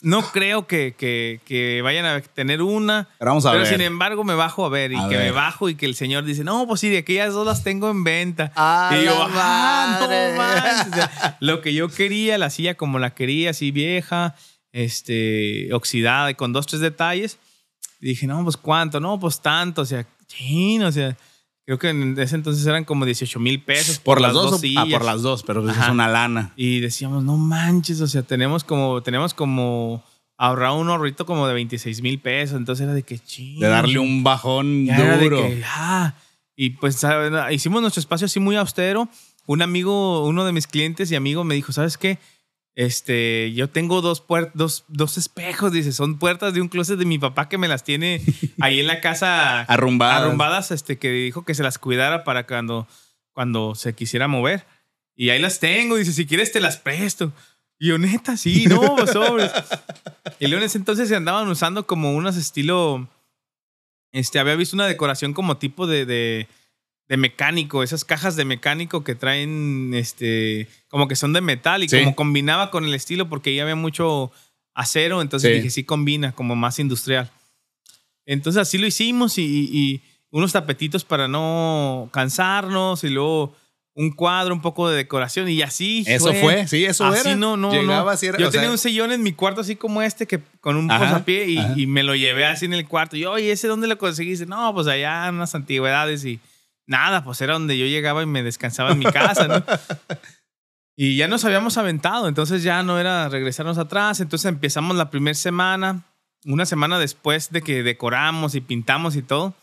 No 0.04 0.22
creo 0.32 0.66
que, 0.66 0.94
que, 0.96 1.40
que 1.44 1.80
vayan 1.82 2.04
a 2.04 2.20
tener 2.20 2.62
una. 2.62 3.08
Pero 3.18 3.30
vamos 3.30 3.46
a 3.46 3.50
pero 3.52 3.62
ver. 3.64 3.72
sin 3.72 3.80
embargo 3.80 4.22
me 4.22 4.34
bajo 4.34 4.64
a 4.64 4.68
ver 4.68 4.92
y 4.92 4.96
A 4.96 5.08
que 5.08 5.16
me 5.16 5.24
ver. 5.24 5.32
bajo 5.32 5.68
y 5.68 5.74
que 5.74 5.86
el 5.86 5.94
señor 5.94 6.24
dice, 6.24 6.44
no, 6.44 6.66
pues 6.66 6.80
sí, 6.80 6.90
de 6.90 6.98
aquellas 6.98 7.32
dos 7.32 7.46
las 7.46 7.64
tengo 7.64 7.90
en 7.90 8.04
venta. 8.04 8.52
¡A 8.54 8.90
y 8.94 9.04
yo, 9.04 9.28
la 9.28 9.30
ah, 9.34 9.98
no 10.00 10.36
manches. 10.36 10.92
O 10.92 10.94
sea, 10.94 11.36
lo 11.40 11.60
que 11.62 11.72
yo 11.74 11.88
quería, 11.88 12.38
la 12.38 12.50
silla 12.50 12.74
como 12.74 12.98
la 12.98 13.10
quería, 13.14 13.50
así 13.50 13.70
vieja, 13.70 14.34
este, 14.72 15.72
oxidada 15.72 16.30
y 16.30 16.34
con 16.34 16.52
dos, 16.52 16.66
tres 16.66 16.80
detalles. 16.80 17.38
Y 18.00 18.08
dije, 18.08 18.26
no, 18.26 18.42
pues 18.44 18.56
cuánto, 18.58 19.00
no, 19.00 19.18
pues 19.18 19.40
tanto, 19.40 19.82
o 19.82 19.86
sea, 19.86 20.04
chin, 20.26 20.82
o 20.82 20.92
sea, 20.92 21.16
creo 21.66 21.78
que 21.78 21.88
en 21.90 22.18
ese 22.18 22.36
entonces 22.36 22.66
eran 22.66 22.84
como 22.84 23.04
18 23.06 23.40
mil 23.40 23.62
pesos 23.62 23.98
¿Por 23.98 24.20
las 24.20 24.32
dos? 24.32 24.60
sillas. 24.60 24.84
ah, 24.86 24.90
por 24.90 25.04
las 25.04 25.22
dos, 25.22 25.42
pero 25.42 25.62
pues 25.62 25.76
es 25.76 25.88
una 25.88 26.08
lana. 26.08 26.52
Y 26.56 26.80
decíamos, 26.80 27.24
no 27.24 27.36
manches, 27.36 28.00
o 28.00 28.06
sea, 28.06 28.22
tenemos 28.22 28.64
como, 28.64 29.02
tenemos 29.02 29.34
como 29.34 30.04
ahorrado 30.36 30.76
un 30.76 30.88
ahorrito 30.90 31.26
como 31.26 31.46
de 31.46 31.54
26 31.54 32.02
mil 32.02 32.18
pesos. 32.20 32.56
Entonces 32.58 32.84
era 32.84 32.94
de 32.94 33.02
que 33.02 33.18
ching. 33.18 33.60
De 33.60 33.68
darle 33.68 33.98
un 33.98 34.22
bajón 34.24 34.86
ya 34.86 34.96
era 34.98 35.16
de 35.16 35.24
duro. 35.24 35.38
que, 35.38 35.62
ah. 35.66 36.14
Y 36.56 36.70
pues 36.70 36.96
¿sabes? 36.96 37.32
hicimos 37.52 37.80
nuestro 37.80 38.00
espacio 38.00 38.26
así 38.26 38.40
muy 38.40 38.56
austero. 38.56 39.08
Un 39.46 39.60
amigo, 39.60 40.24
uno 40.26 40.44
de 40.44 40.52
mis 40.52 40.66
clientes 40.66 41.10
y 41.10 41.16
amigo 41.16 41.44
me 41.44 41.54
dijo, 41.54 41.72
¿sabes 41.72 41.98
qué? 41.98 42.18
Este, 42.76 43.52
yo 43.52 43.70
tengo 43.70 44.00
dos, 44.00 44.26
puer- 44.26 44.50
dos, 44.54 44.84
dos 44.88 45.16
espejos, 45.16 45.70
dice, 45.72 45.92
son 45.92 46.18
puertas 46.18 46.54
de 46.54 46.60
un 46.60 46.68
closet 46.68 46.98
de 46.98 47.04
mi 47.04 47.18
papá 47.18 47.48
que 47.48 47.56
me 47.58 47.68
las 47.68 47.84
tiene 47.84 48.20
ahí 48.60 48.80
en 48.80 48.88
la 48.88 49.00
casa 49.00 49.60
Arrumbadas. 49.62 50.22
arrumbadas, 50.22 50.70
este, 50.72 50.98
que 50.98 51.10
dijo 51.10 51.44
que 51.44 51.54
se 51.54 51.62
las 51.62 51.78
cuidara 51.78 52.24
para 52.24 52.46
cuando, 52.46 52.88
cuando 53.32 53.74
se 53.76 53.94
quisiera 53.94 54.26
mover. 54.26 54.66
Y 55.14 55.30
ahí 55.30 55.40
las 55.40 55.60
tengo, 55.60 55.94
dice, 55.96 56.12
si 56.12 56.26
quieres 56.26 56.50
te 56.50 56.58
las 56.60 56.76
presto. 56.76 57.32
Y 57.78 57.88
yo, 57.88 57.98
neta, 57.98 58.36
sí, 58.36 58.66
no, 58.66 59.06
sobres. 59.12 59.52
Y 60.40 60.46
luego 60.48 60.62
en 60.62 60.66
ese 60.66 60.78
entonces 60.78 61.08
se 61.08 61.14
andaban 61.14 61.46
usando 61.48 61.86
como 61.86 62.12
unos 62.14 62.36
estilo, 62.36 63.08
este, 64.10 64.40
había 64.40 64.56
visto 64.56 64.74
una 64.76 64.86
decoración 64.88 65.32
como 65.32 65.58
tipo 65.58 65.86
de, 65.86 66.06
de, 66.06 66.48
de 67.08 67.16
mecánico, 67.16 67.82
esas 67.82 68.04
cajas 68.04 68.34
de 68.36 68.44
mecánico 68.44 69.04
que 69.04 69.14
traen, 69.14 69.92
este, 69.94 70.68
como 70.88 71.06
que 71.08 71.16
son 71.16 71.32
de 71.34 71.40
metal 71.42 71.82
y 71.84 71.88
Sí. 71.88 71.98
como 72.00 72.16
combinaba 72.16 72.70
con 72.70 72.84
el 72.84 72.94
estilo 72.94 73.28
porque 73.28 73.50
ahí 73.50 73.60
había 73.60 73.76
mucho 73.76 74.32
acero, 74.74 75.20
entonces 75.22 75.50
Sí. 75.50 75.56
dije, 75.56 75.70
sí 75.70 75.84
combina, 75.84 76.32
como 76.32 76.56
más 76.56 76.78
industrial. 76.78 77.30
Entonces 78.26 78.62
así 78.62 78.78
lo 78.78 78.86
hicimos 78.86 79.38
y, 79.38 79.42
y- 79.70 80.00
unos 80.30 80.50
tapetitos 80.52 81.04
para 81.04 81.28
no 81.28 82.08
cansarnos 82.12 83.04
y 83.04 83.08
luego 83.08 83.54
un 83.94 84.10
cuadro, 84.10 84.52
un 84.52 84.60
poco 84.62 84.88
de 84.88 84.96
decoración 84.96 85.48
y 85.48 85.62
así 85.62 86.02
Eso 86.08 86.34
fue, 86.34 86.66
sí, 86.66 86.84
eso 86.84 87.04
así 87.04 87.28
era. 87.28 87.36
no, 87.36 87.56
no, 87.56 87.70
Llegaba 87.70 88.02
no. 88.06 88.10
así 88.10 88.26
era, 88.26 88.38
Yo 88.38 88.50
tenía 88.50 88.62
sea- 88.64 88.72
un 88.72 88.78
sillón 88.78 89.12
en 89.12 89.22
mi 89.22 89.32
cuarto 89.32 89.60
así 89.60 89.76
como 89.76 90.02
este 90.02 90.26
que 90.26 90.40
con 90.60 90.74
un 90.74 90.90
Ajá, 90.90 91.04
posapié 91.04 91.46
y, 91.46 91.60
y 91.76 91.86
me 91.86 92.02
lo 92.02 92.16
llevé 92.16 92.46
así 92.46 92.64
en 92.64 92.72
el 92.74 92.88
cuarto. 92.88 93.16
Y 93.16 93.20
yo, 93.20 93.30
oye, 93.30 93.52
¿ese 93.52 93.68
dónde 93.68 93.86
lo 93.86 93.96
conseguiste? 93.96 94.46
No, 94.46 94.74
pues 94.74 94.88
allá 94.88 95.28
en 95.28 95.36
unas 95.36 95.54
antigüedades 95.54 96.24
y 96.24 96.40
nada, 96.86 97.24
pues 97.24 97.40
era 97.40 97.54
donde 97.54 97.78
yo 97.78 97.86
llegaba 97.86 98.22
y 98.22 98.26
me 98.26 98.42
descansaba 98.42 98.92
en 98.92 98.98
mi 98.98 99.06
casa, 99.06 99.48
¿no? 99.48 99.64
Y 100.96 101.16
ya 101.16 101.26
nos 101.26 101.44
habíamos 101.44 101.76
aventado, 101.76 102.28
entonces 102.28 102.62
ya 102.62 102.82
no 102.84 103.00
era 103.00 103.28
regresarnos 103.28 103.78
atrás. 103.78 104.20
Entonces 104.20 104.48
empezamos 104.48 104.96
la 104.96 105.10
primera 105.10 105.34
semana, 105.34 106.04
una 106.44 106.66
semana 106.66 106.98
después 106.98 107.50
de 107.50 107.62
que 107.62 107.82
decoramos 107.82 108.54
y 108.54 108.60
pintamos 108.60 109.16
y 109.16 109.22
todo. 109.22 109.54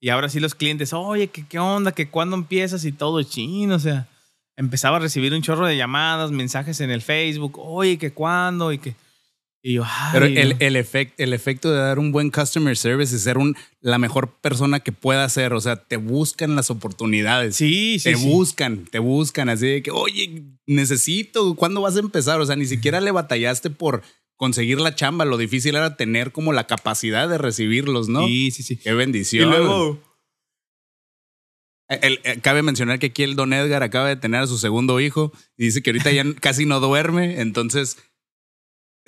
Y 0.00 0.08
ahora 0.08 0.28
sí 0.28 0.40
los 0.40 0.54
clientes, 0.54 0.92
oye, 0.92 1.28
¿qué, 1.28 1.46
qué 1.46 1.58
onda? 1.58 1.92
¿Que 1.92 2.08
cuándo 2.08 2.34
empiezas? 2.34 2.84
Y 2.84 2.92
todo 2.92 3.22
chino, 3.22 3.76
o 3.76 3.78
sea, 3.78 4.08
empezaba 4.56 4.96
a 4.96 5.00
recibir 5.00 5.32
un 5.32 5.42
chorro 5.42 5.66
de 5.66 5.76
llamadas, 5.76 6.32
mensajes 6.32 6.80
en 6.80 6.90
el 6.90 7.02
Facebook, 7.02 7.58
oye, 7.58 7.98
¿que 7.98 8.12
cuándo? 8.12 8.72
Y 8.72 8.78
que... 8.78 8.96
Y 9.62 9.74
yo, 9.74 9.82
ay, 9.84 10.10
Pero 10.12 10.24
el, 10.24 10.56
el, 10.58 10.76
efect- 10.76 11.12
el 11.18 11.34
efecto 11.34 11.70
de 11.70 11.76
dar 11.78 11.98
un 11.98 12.12
buen 12.12 12.30
customer 12.30 12.74
service 12.78 13.14
es 13.14 13.22
ser 13.22 13.36
un, 13.36 13.54
la 13.80 13.98
mejor 13.98 14.30
persona 14.40 14.80
que 14.80 14.90
pueda 14.92 15.28
ser. 15.28 15.52
O 15.52 15.60
sea, 15.60 15.76
te 15.76 15.98
buscan 15.98 16.56
las 16.56 16.70
oportunidades. 16.70 17.56
Sí, 17.56 17.98
sí, 17.98 18.10
te 18.12 18.16
sí. 18.16 18.26
buscan, 18.26 18.86
te 18.86 18.98
buscan. 19.00 19.50
Así 19.50 19.66
de 19.66 19.82
que, 19.82 19.90
oye, 19.90 20.44
necesito, 20.66 21.54
¿cuándo 21.56 21.82
vas 21.82 21.96
a 21.96 22.00
empezar? 22.00 22.40
O 22.40 22.46
sea, 22.46 22.56
ni 22.56 22.64
siquiera 22.64 23.02
le 23.02 23.10
batallaste 23.10 23.68
por 23.68 24.02
conseguir 24.36 24.80
la 24.80 24.94
chamba. 24.94 25.26
Lo 25.26 25.36
difícil 25.36 25.74
era 25.74 25.94
tener 25.96 26.32
como 26.32 26.54
la 26.54 26.66
capacidad 26.66 27.28
de 27.28 27.36
recibirlos, 27.36 28.08
¿no? 28.08 28.26
Sí, 28.26 28.50
sí, 28.52 28.62
sí. 28.62 28.76
Qué 28.78 28.90
Y 28.90 28.94
bendición. 28.94 29.50
luego, 29.50 30.00
El- 31.88 32.20
el- 32.22 32.40
cabe 32.40 32.62
mencionar 32.62 32.98
que 33.00 33.06
aquí 33.06 33.24
el 33.24 33.34
Don 33.34 33.52
Edgar 33.52 33.82
acaba 33.82 34.08
de 34.08 34.14
tener 34.16 34.40
a 34.42 34.46
su 34.46 34.58
segundo 34.58 35.00
hijo 35.00 35.32
y 35.56 35.64
dice 35.64 35.82
que 35.82 35.90
ahorita 35.90 36.12
ya 36.12 36.24
casi 36.40 36.64
no 36.64 36.78
duerme. 36.80 37.40
Entonces, 37.40 37.98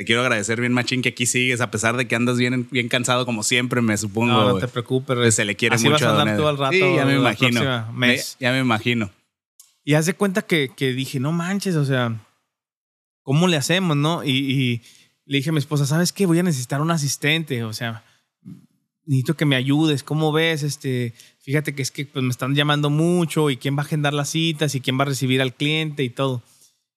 te 0.02 0.06
quiero 0.06 0.22
agradecer 0.22 0.60
bien, 0.60 0.72
Machín, 0.72 1.00
que 1.00 1.10
aquí 1.10 1.26
sigues, 1.26 1.60
a 1.60 1.70
pesar 1.70 1.96
de 1.96 2.08
que 2.08 2.16
andas 2.16 2.36
bien, 2.36 2.66
bien 2.72 2.88
cansado, 2.88 3.24
como 3.24 3.44
siempre, 3.44 3.80
me 3.82 3.96
supongo. 3.96 4.32
no, 4.32 4.48
no 4.48 4.58
te 4.58 4.66
preocupes. 4.66 5.16
Pues 5.16 5.34
se 5.36 5.44
le 5.44 5.54
quiere 5.54 5.76
Así 5.76 5.84
mucho 5.88 6.04
vas 6.06 6.14
a 6.14 6.20
andar 6.22 6.36
todo 6.36 6.50
el 6.50 6.58
rato 6.58 6.72
Sí, 6.72 6.80
ya 6.80 7.04
me 7.06 7.14
imagino. 7.14 7.92
Me- 7.92 8.20
ya 8.40 8.50
me 8.50 8.58
imagino. 8.58 9.10
Y 9.84 9.94
haz 9.94 10.06
de 10.06 10.14
cuenta 10.14 10.42
que, 10.42 10.70
que 10.74 10.92
dije, 10.92 11.20
no 11.20 11.30
manches, 11.30 11.76
o 11.76 11.84
sea, 11.84 12.16
¿cómo 13.22 13.46
le 13.46 13.56
hacemos, 13.56 13.96
no? 13.96 14.24
Y, 14.24 14.30
y 14.30 14.82
le 15.24 15.36
dije 15.38 15.50
a 15.50 15.52
mi 15.52 15.60
esposa, 15.60 15.86
¿sabes 15.86 16.12
qué? 16.12 16.26
Voy 16.26 16.40
a 16.40 16.42
necesitar 16.42 16.80
un 16.80 16.90
asistente, 16.90 17.62
o 17.62 17.72
sea, 17.72 18.02
necesito 19.06 19.34
que 19.36 19.44
me 19.44 19.54
ayudes, 19.54 20.02
¿cómo 20.02 20.32
ves? 20.32 20.64
Este, 20.64 21.14
fíjate 21.40 21.74
que 21.76 21.82
es 21.82 21.92
que 21.92 22.06
pues, 22.06 22.24
me 22.24 22.30
están 22.30 22.56
llamando 22.56 22.90
mucho 22.90 23.50
y 23.50 23.56
quién 23.56 23.76
va 23.76 23.82
a 23.82 23.86
agendar 23.86 24.14
las 24.14 24.30
citas 24.30 24.74
y 24.74 24.80
quién 24.80 24.98
va 24.98 25.02
a 25.02 25.06
recibir 25.06 25.40
al 25.42 25.54
cliente 25.54 26.02
y 26.02 26.10
todo. 26.10 26.42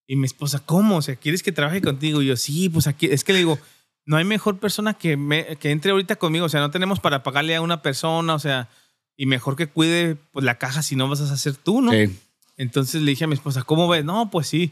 Y 0.08 0.16
mi 0.16 0.26
esposa, 0.26 0.60
¿cómo? 0.66 0.98
O 0.98 1.02
sea, 1.02 1.16
¿quieres 1.16 1.42
que 1.42 1.52
trabaje 1.52 1.82
contigo? 1.82 2.22
Y 2.22 2.28
yo, 2.28 2.38
sí, 2.38 2.70
pues 2.70 2.88
aquí, 2.88 3.08
es 3.08 3.24
que 3.24 3.34
le 3.34 3.40
digo, 3.40 3.60
no 4.06 4.18
hay 4.18 4.24
mejor 4.24 4.60
persona 4.60 4.94
que, 4.94 5.18
me, 5.18 5.58
que 5.58 5.72
entre 5.72 5.92
ahorita 5.92 6.16
conmigo, 6.18 6.46
o 6.46 6.50
sea, 6.50 6.60
no 6.60 6.72
tenemos 6.72 7.00
para 7.00 7.24
pagarle 7.24 7.56
a 7.56 7.62
una 7.62 7.82
persona, 7.82 8.36
o 8.36 8.40
sea, 8.40 8.70
y 9.18 9.26
mejor 9.26 9.56
que 9.56 9.68
cuide 9.68 10.16
pues 10.32 10.46
la 10.46 10.58
caja 10.58 10.84
si 10.84 10.96
no 10.96 11.10
vas 11.10 11.22
a 11.22 11.34
hacer 11.34 11.56
tú, 11.56 11.82
¿no? 11.82 11.92
Sí. 11.92 12.16
Entonces 12.58 13.02
le 13.02 13.12
dije 13.12 13.24
a 13.24 13.28
mi 13.28 13.34
esposa, 13.34 13.64
¿cómo 13.64 13.88
ves? 13.88 14.06
No, 14.06 14.30
pues 14.30 14.48
sí. 14.48 14.72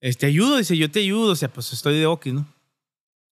Este, 0.00 0.26
ayudo, 0.26 0.56
dice, 0.56 0.76
yo 0.76 0.90
te 0.90 1.00
ayudo. 1.00 1.32
O 1.32 1.36
sea, 1.36 1.52
pues 1.52 1.72
estoy 1.72 1.98
de 1.98 2.06
ok, 2.06 2.26
¿no? 2.26 2.46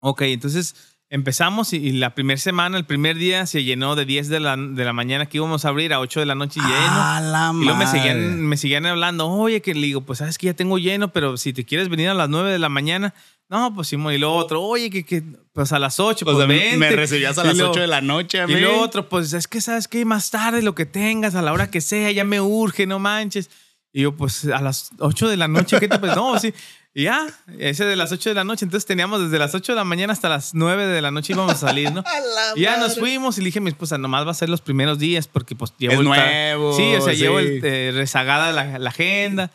Ok, 0.01 0.23
entonces 0.23 0.77
empezamos 1.15 1.73
y, 1.73 1.77
y 1.77 1.93
la 1.93 2.15
primera 2.15 2.39
semana, 2.41 2.77
el 2.77 2.85
primer 2.85 3.17
día 3.17 3.47
se 3.47 3.63
llenó 3.63 3.95
de 3.95 4.05
10 4.05 4.29
de 4.29 4.41
la, 4.41 4.57
de 4.57 4.85
la 4.85 4.93
mañana 4.93 5.27
que 5.27 5.39
íbamos 5.39 5.65
a 5.65 5.69
abrir 5.69 5.93
a 5.93 6.01
8 6.01 6.21
de 6.21 6.27
la 6.27 6.35
noche 6.35 6.61
lleno. 6.61 6.73
Ah, 6.75 7.21
la 7.23 7.53
Y 7.55 7.65
luego 7.65 7.79
me 7.79 7.87
seguían, 7.87 8.43
me 8.43 8.57
seguían 8.57 8.85
hablando, 8.87 9.29
oye, 9.29 9.63
que 9.63 9.75
le 9.75 9.87
digo, 9.87 10.01
pues 10.01 10.19
sabes 10.19 10.39
que 10.39 10.47
ya 10.47 10.55
tengo 10.55 10.77
lleno, 10.79 11.13
pero 11.13 11.37
si 11.37 11.53
te 11.53 11.65
quieres 11.65 11.89
venir 11.89 12.09
a 12.09 12.15
las 12.15 12.29
9 12.29 12.51
de 12.51 12.59
la 12.59 12.69
mañana, 12.69 13.15
no, 13.49 13.73
pues 13.75 13.89
Simón. 13.89 14.13
Y 14.15 14.19
luego 14.19 14.35
otro, 14.35 14.61
oye, 14.63 14.91
que, 14.91 15.05
que 15.05 15.23
pues 15.53 15.73
a 15.73 15.79
las 15.79 16.01
8, 16.01 16.25
O 16.29 16.33
pues 16.35 16.49
me- 16.49 16.55
vente. 16.59 16.77
me 16.79 16.91
recibías 16.91 17.39
a 17.39 17.45
las 17.45 17.57
luego- 17.57 17.71
8 17.73 17.81
de 17.83 17.87
la 17.87 18.01
noche 18.01 18.41
a 18.41 18.47
mí. 18.49 18.55
y 18.55 18.61
luego 18.61 18.81
otro, 18.81 19.09
pues 19.09 19.33
es 19.35 19.47
que 19.47 19.61
sabes 19.61 19.87
que 19.87 20.05
más 20.05 20.31
tarde 20.31 20.63
lo 20.63 20.75
que 20.75 20.87
tengas, 20.87 21.35
a 21.37 21.43
la 21.43 21.53
hora 21.53 21.71
que 21.71 21.81
sea, 21.81 22.11
ya 22.11 22.25
me 22.25 22.41
urge, 22.41 22.87
no 22.87 22.99
manches. 22.99 23.51
Y 23.93 24.03
yo, 24.03 24.17
pues 24.17 24.47
a 24.47 24.61
las 24.61 24.91
8 24.99 25.29
de 25.29 25.37
la 25.37 25.47
noche, 25.47 25.79
¿qué 25.79 25.87
te 25.87 25.99
pues 26.01 26.17
No, 26.17 26.37
sí. 26.41 26.53
Y 26.97 27.05
ya, 27.05 27.27
ese 27.59 27.85
de 27.85 27.97
las 27.97 28.13
8 28.13 28.31
de 28.31 28.35
la 28.37 28.45
noche. 28.45 28.65
Entonces 28.65 28.87
teníamos 28.87 29.21
desde 29.21 29.39
las 29.39 29.53
8 29.53 29.73
de 29.73 29.77
la 29.77 29.85
mañana 29.85 30.13
hasta 30.13 30.29
las 30.29 30.55
9 30.55 30.87
de 30.87 31.03
la 31.03 31.11
noche 31.11 31.33
íbamos 31.33 31.55
a 31.55 31.57
salir, 31.57 31.93
¿no? 31.93 32.05
Y 32.55 32.61
ya 32.63 32.77
nos 32.77 32.99
fuimos 32.99 33.37
y 33.37 33.41
le 33.41 33.47
dije 33.47 33.59
a 33.59 33.63
mi 33.63 33.71
esposa, 33.71 33.99
nomás 33.99 34.25
va 34.25 34.31
a 34.31 34.35
ser 34.35 34.49
los 34.49 34.61
primeros 34.61 35.01
días 35.01 35.27
porque 35.27 35.57
pues 35.57 35.73
llevo 35.77 35.95
Es 35.95 35.99
el 35.99 36.05
nuevo, 36.05 36.77
Sí, 36.77 36.95
o 36.95 37.01
sea, 37.01 37.13
sí. 37.15 37.19
llevo 37.21 37.41
el, 37.41 37.61
eh, 37.65 37.91
rezagada 37.93 38.53
la, 38.53 38.79
la 38.79 38.91
agenda. 38.91 39.51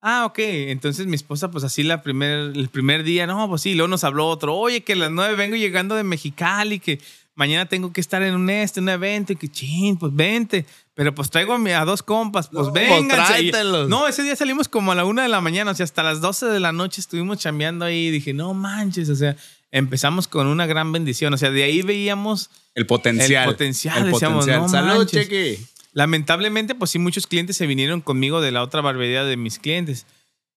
Ah, 0.00 0.26
ok. 0.26 0.38
Entonces 0.38 1.08
mi 1.08 1.16
esposa, 1.16 1.50
pues 1.50 1.64
así 1.64 1.82
la 1.82 2.02
primer, 2.02 2.52
el 2.56 2.68
primer 2.68 3.02
día, 3.02 3.26
no, 3.26 3.48
pues 3.48 3.62
sí. 3.62 3.74
Luego 3.74 3.88
nos 3.88 4.04
habló 4.04 4.28
otro, 4.28 4.54
oye, 4.54 4.84
que 4.84 4.92
a 4.92 4.96
las 4.96 5.10
9 5.10 5.34
vengo 5.34 5.56
llegando 5.56 5.96
de 5.96 6.04
Mexicali, 6.04 6.78
que 6.78 7.00
mañana 7.34 7.66
tengo 7.66 7.92
que 7.92 8.00
estar 8.00 8.22
en 8.22 8.34
un 8.36 8.48
este, 8.48 8.78
un 8.78 8.88
evento, 8.88 9.32
y 9.32 9.36
que 9.36 9.48
chin, 9.48 9.96
pues 9.96 10.14
vente. 10.14 10.64
Pero 10.96 11.14
pues 11.14 11.28
traigo 11.28 11.52
a, 11.52 11.84
dos 11.84 12.02
compas, 12.02 12.48
pues 12.48 12.68
No, 12.68 12.72
vengan. 12.72 13.08
tráetelos. 13.08 13.86
No, 13.86 14.08
ese 14.08 14.22
día 14.22 14.34
salimos 14.34 14.66
como 14.66 14.92
a 14.92 14.94
la 14.94 15.04
una 15.04 15.22
de 15.22 15.28
la 15.28 15.42
mañana, 15.42 15.72
o 15.72 15.74
sea, 15.74 15.84
hasta 15.84 16.02
las 16.02 16.22
12 16.22 16.46
de 16.46 16.58
la 16.58 16.72
noche 16.72 17.02
estuvimos 17.02 17.36
chambeando 17.38 17.84
ahí 17.84 18.06
y 18.06 18.10
dije, 18.10 18.32
no 18.32 18.54
manches, 18.54 19.10
o 19.10 19.14
sea, 19.14 19.36
empezamos 19.70 20.26
con 20.26 20.46
una 20.46 20.64
gran 20.64 20.92
bendición, 20.92 21.34
o 21.34 21.36
sea, 21.36 21.50
de 21.50 21.64
ahí 21.64 21.82
veíamos, 21.82 22.48
El 22.74 22.86
potencial. 22.86 23.44
El 23.44 23.50
potencial, 23.54 24.06
El 24.06 24.12
decíamos, 24.12 24.46
potencial. 24.46 24.62
no 24.62 24.68
Salud, 24.70 24.98
manches. 25.00 25.28
Chequi. 25.28 25.66
lamentablemente, 25.92 26.74
pues 26.74 26.92
sí, 26.92 26.98
muchos 26.98 27.26
clientes 27.26 27.58
se 27.58 27.66
vinieron 27.66 28.00
conmigo 28.00 28.40
de 28.40 28.52
la 28.52 28.62
otra 28.62 28.80
barbería 28.80 29.22
de 29.22 29.36
mis 29.36 29.58
clientes 29.58 30.06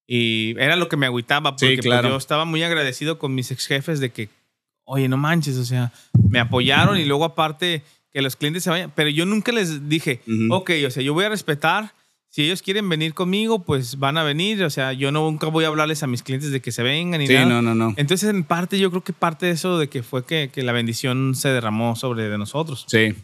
y 0.07 0.55
era 0.57 0.77
lo 0.77 0.87
que 0.87 0.95
me 0.95 1.05
agüitaba, 1.05 1.51
porque 1.57 1.75
pues, 1.75 1.85
claro. 1.85 2.07
yo 2.09 2.15
estaba 2.15 2.45
muy 2.45 2.63
agradecido 2.63 3.19
con 3.19 3.35
mis 3.35 3.51
ex 3.51 3.65
jefes 3.67 3.99
de 3.99 4.11
que, 4.11 4.29
oye, 4.85 5.09
no 5.09 5.17
manches, 5.17 5.57
o 5.57 5.65
sea, 5.65 5.91
me 6.29 6.39
apoyaron 6.39 6.97
y 6.97 7.03
luego 7.03 7.25
aparte 7.25 7.83
que 8.13 8.21
los 8.21 8.35
clientes 8.35 8.63
se 8.63 8.69
vayan, 8.69 8.91
pero 8.95 9.09
yo 9.09 9.25
nunca 9.25 9.51
les 9.51 9.87
dije, 9.89 10.21
Ujú. 10.27 10.53
ok, 10.53 10.71
o 10.87 10.89
sea, 10.91 11.03
yo 11.03 11.13
voy 11.13 11.25
a 11.25 11.29
respetar. 11.29 11.93
Si 12.31 12.43
ellos 12.43 12.61
quieren 12.61 12.87
venir 12.87 13.15
conmigo, 13.15 13.63
pues 13.63 13.97
van 13.97 14.15
a 14.19 14.23
venir. 14.23 14.63
O 14.63 14.69
sea, 14.69 14.93
yo 14.93 15.11
no, 15.11 15.21
nunca 15.21 15.47
voy 15.47 15.65
a 15.65 15.67
hablarles 15.67 16.03
a 16.03 16.07
mis 16.07 16.21
clientes 16.21 16.51
de 16.51 16.61
que 16.61 16.71
se 16.71 16.83
vengan 16.83 17.19
ni 17.19 17.25
Sí, 17.25 17.33
nada. 17.33 17.47
no, 17.47 17.61
no, 17.63 17.73
no. 17.73 17.93
Entonces, 17.97 18.29
en 18.29 18.43
parte, 18.43 18.77
yo 18.77 18.91
creo 18.91 19.03
que 19.03 19.13
parte 19.13 19.47
de 19.47 19.53
eso 19.53 19.79
de 19.79 19.89
que 19.89 20.03
fue 20.03 20.23
que, 20.25 20.51
que 20.53 20.61
la 20.61 20.71
bendición 20.71 21.33
se 21.33 21.49
derramó 21.49 21.95
sobre 21.95 22.29
de 22.29 22.37
nosotros. 22.37 22.85
Sí. 22.87 23.15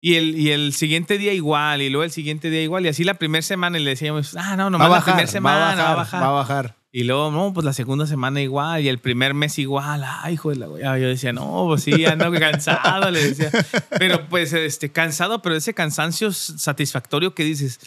Y 0.00 0.14
el, 0.14 0.38
y 0.38 0.52
el 0.52 0.72
siguiente 0.72 1.18
día 1.18 1.34
igual, 1.34 1.82
y 1.82 1.90
luego 1.90 2.02
el 2.04 2.10
siguiente 2.12 2.48
día 2.48 2.62
igual. 2.62 2.86
Y 2.86 2.88
así 2.88 3.04
la 3.04 3.12
primera 3.14 3.42
semana 3.42 3.78
y 3.78 3.82
le 3.84 3.90
decíamos, 3.90 4.34
ah, 4.34 4.56
no, 4.56 4.62
Va 4.62 4.66
a 4.68 4.70
nomás 4.70 4.88
la 4.88 4.94
bajar, 4.94 5.04
primera 5.14 5.30
semana 5.30 5.56
va 5.58 5.62
a 5.62 5.74
bajar, 5.74 5.84
va 5.86 5.92
a 5.92 5.96
bajar. 5.96 6.22
va 6.22 6.26
a 6.26 6.30
bajar. 6.32 6.76
Y 6.92 7.04
luego, 7.04 7.30
no, 7.30 7.52
pues 7.52 7.64
la 7.64 7.72
segunda 7.72 8.04
semana 8.06 8.40
igual, 8.40 8.82
y 8.82 8.88
el 8.88 8.98
primer 8.98 9.32
mes 9.32 9.58
igual. 9.60 10.02
Ay, 10.04 10.34
hijo 10.34 10.50
de 10.50 10.56
la 10.56 10.66
güey. 10.66 10.82
Yo 10.82 11.06
decía, 11.08 11.32
no, 11.32 11.66
pues 11.68 11.84
sí, 11.84 12.04
ando 12.04 12.32
cansado, 12.32 13.10
le 13.12 13.28
decía. 13.28 13.50
Pero 13.98 14.28
pues, 14.28 14.52
este, 14.52 14.90
cansado, 14.90 15.40
pero 15.40 15.54
ese 15.54 15.72
cansancio 15.72 16.32
satisfactorio 16.32 17.32
que 17.34 17.44
dices, 17.44 17.78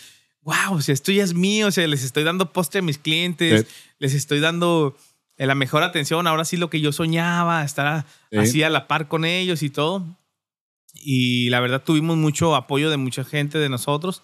wow, 0.42 0.76
o 0.76 0.82
sea, 0.82 0.94
esto 0.94 1.12
ya 1.12 1.24
es 1.24 1.34
mío, 1.34 1.68
o 1.68 1.72
sea, 1.72 1.86
les 1.88 2.04
estoy 2.04 2.24
dando 2.24 2.54
postre 2.54 2.80
a 2.80 2.82
mis 2.82 2.98
clientes, 2.98 3.62
Sí. 3.62 3.68
les 4.00 4.14
estoy 4.14 4.40
dando 4.40 4.96
eh, 5.38 5.48
la 5.48 5.56
mejor 5.56 5.84
atención, 5.84 6.26
ahora 6.28 6.46
sí 6.46 6.56
lo 6.58 6.70
que 6.70 6.80
yo 6.80 6.92
soñaba, 6.94 7.64
estar 7.66 8.06
Sí. 8.32 8.38
así 8.38 8.64
a 8.64 8.70
la 8.70 8.88
par 8.88 9.08
con 9.10 9.26
ellos 9.26 9.64
y 9.64 9.70
todo. 9.70 10.06
Y 10.94 11.50
la 11.50 11.60
verdad 11.60 11.82
tuvimos 11.84 12.16
mucho 12.18 12.56
apoyo 12.56 12.90
de 12.90 12.98
mucha 12.98 13.24
gente 13.26 13.58
de 13.58 13.68
nosotros. 13.68 14.22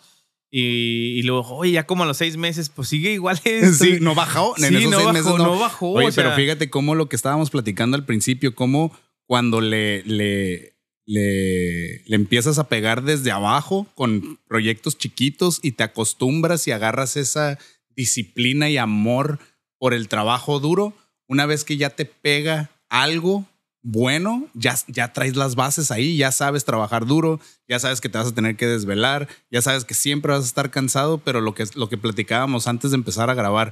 Y, 0.51 1.19
y 1.19 1.21
luego, 1.23 1.55
oye, 1.57 1.73
ya 1.73 1.85
como 1.85 2.03
a 2.03 2.05
los 2.07 2.17
seis 2.17 2.35
meses, 2.38 2.69
pues 2.69 2.88
sigue 2.89 3.13
igual 3.13 3.39
esto. 3.45 3.84
Sí, 3.85 3.97
no 4.01 4.15
bajó. 4.15 4.55
En 4.57 4.63
Sí, 4.69 4.76
esos 4.77 4.89
no 4.91 4.97
seis 4.97 5.05
bajó, 5.05 5.13
meses 5.13 5.38
no 5.38 5.59
bajó, 5.59 5.91
Oye, 5.91 6.07
o 6.07 6.11
sea- 6.11 6.23
pero 6.23 6.35
fíjate 6.35 6.69
cómo 6.69 6.95
lo 6.95 7.07
que 7.09 7.15
estábamos 7.15 7.49
platicando 7.49 7.95
al 7.95 8.05
principio, 8.05 8.55
cómo 8.55 8.91
cuando 9.27 9.61
le, 9.61 10.01
le, 10.05 10.73
le, 11.05 12.03
le 12.05 12.15
empiezas 12.15 12.57
a 12.57 12.67
pegar 12.67 13.03
desde 13.03 13.31
abajo 13.31 13.88
con 13.93 14.39
proyectos 14.47 14.97
chiquitos 14.97 15.59
y 15.61 15.73
te 15.73 15.84
acostumbras 15.84 16.67
y 16.67 16.71
agarras 16.71 17.15
esa 17.15 17.59
disciplina 17.95 18.69
y 18.69 18.77
amor 18.77 19.39
por 19.77 19.93
el 19.93 20.07
trabajo 20.07 20.59
duro, 20.59 20.93
una 21.27 21.45
vez 21.45 21.63
que 21.63 21.77
ya 21.77 21.91
te 21.91 22.05
pega 22.05 22.71
algo 22.89 23.45
bueno, 23.81 24.47
ya, 24.53 24.76
ya 24.88 25.14
traes 25.14 25.35
las 25.35 25.56
bases 25.56 25.89
ahí, 25.91 26.18
ya 26.18 26.31
sabes 26.31 26.65
trabajar 26.65 27.06
duro, 27.06 27.39
ya 27.68 27.80
sabes 27.80 28.01
que 28.01 28.10
te 28.10 28.18
vas 28.18 28.27
a 28.27 28.35
tener 28.35 28.56
que 28.57 28.68
desvelar, 28.68 29.27
ya 29.49 29.61
sabes 29.61 29.85
que 29.85 29.93
siempre 29.93 30.34
vas 30.34 30.43
a 30.43 30.47
estar 30.47 30.69
cansado, 30.69 31.19
pero 31.19 31.39
lo 31.41 31.53
que, 31.56 31.65
lo 31.76 31.88
que 31.89 31.97
platicábamos 31.97 32.68
antes 32.68 32.91
de 32.91 32.97
empezar 32.97 33.30
a 33.30 33.35
grabar, 33.35 33.72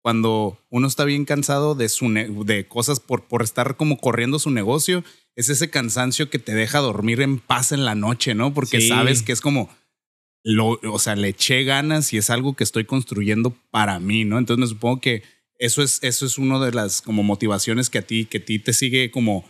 cuando 0.00 0.58
uno 0.70 0.86
está 0.86 1.04
bien 1.04 1.24
cansado 1.24 1.74
de, 1.74 1.88
su 1.88 2.08
de 2.08 2.68
cosas 2.68 3.00
por, 3.00 3.24
por 3.24 3.42
estar 3.42 3.76
como 3.76 3.98
corriendo 3.98 4.38
su 4.38 4.50
negocio, 4.50 5.02
es 5.34 5.48
ese 5.50 5.70
cansancio 5.70 6.30
que 6.30 6.38
te 6.38 6.54
deja 6.54 6.78
dormir 6.78 7.20
en 7.20 7.38
paz 7.40 7.72
en 7.72 7.84
la 7.84 7.94
noche, 7.96 8.34
¿no? 8.34 8.54
Porque 8.54 8.80
Sí. 8.80 8.88
sabes 8.88 9.22
que 9.22 9.32
es 9.32 9.40
como, 9.40 9.68
lo, 10.44 10.78
o 10.92 10.98
sea, 11.00 11.16
le 11.16 11.28
eché 11.28 11.64
ganas 11.64 12.12
y 12.12 12.16
es 12.18 12.30
algo 12.30 12.54
que 12.54 12.64
estoy 12.64 12.84
construyendo 12.84 13.54
para 13.70 13.98
mí, 13.98 14.24
¿no? 14.24 14.38
Entonces 14.38 14.60
me 14.60 14.66
supongo 14.68 15.00
que 15.00 15.22
eso 15.58 15.82
es, 15.82 15.98
eso 16.02 16.26
es 16.26 16.38
una 16.38 16.58
de 16.64 16.72
las 16.72 17.02
como 17.02 17.22
motivaciones 17.22 17.90
que 17.90 17.98
a 17.98 18.02
ti, 18.02 18.24
que 18.24 18.38
a 18.38 18.44
ti 18.44 18.58
te 18.58 18.72
sigue 18.72 19.10
como 19.10 19.44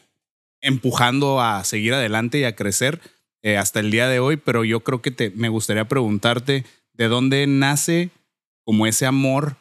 empujando 0.60 1.40
a 1.40 1.62
seguir 1.64 1.94
adelante 1.94 2.38
y 2.40 2.44
a 2.44 2.56
crecer 2.56 3.00
eh, 3.42 3.56
hasta 3.56 3.80
el 3.80 3.90
día 3.90 4.08
de 4.08 4.18
hoy, 4.18 4.36
pero 4.36 4.64
yo 4.64 4.80
creo 4.80 5.00
que 5.00 5.10
te, 5.10 5.30
me 5.30 5.48
gustaría 5.48 5.86
preguntarte 5.86 6.64
de 6.92 7.08
dónde 7.08 7.46
nace 7.46 8.10
como 8.64 8.86
ese 8.86 9.06
amor 9.06 9.56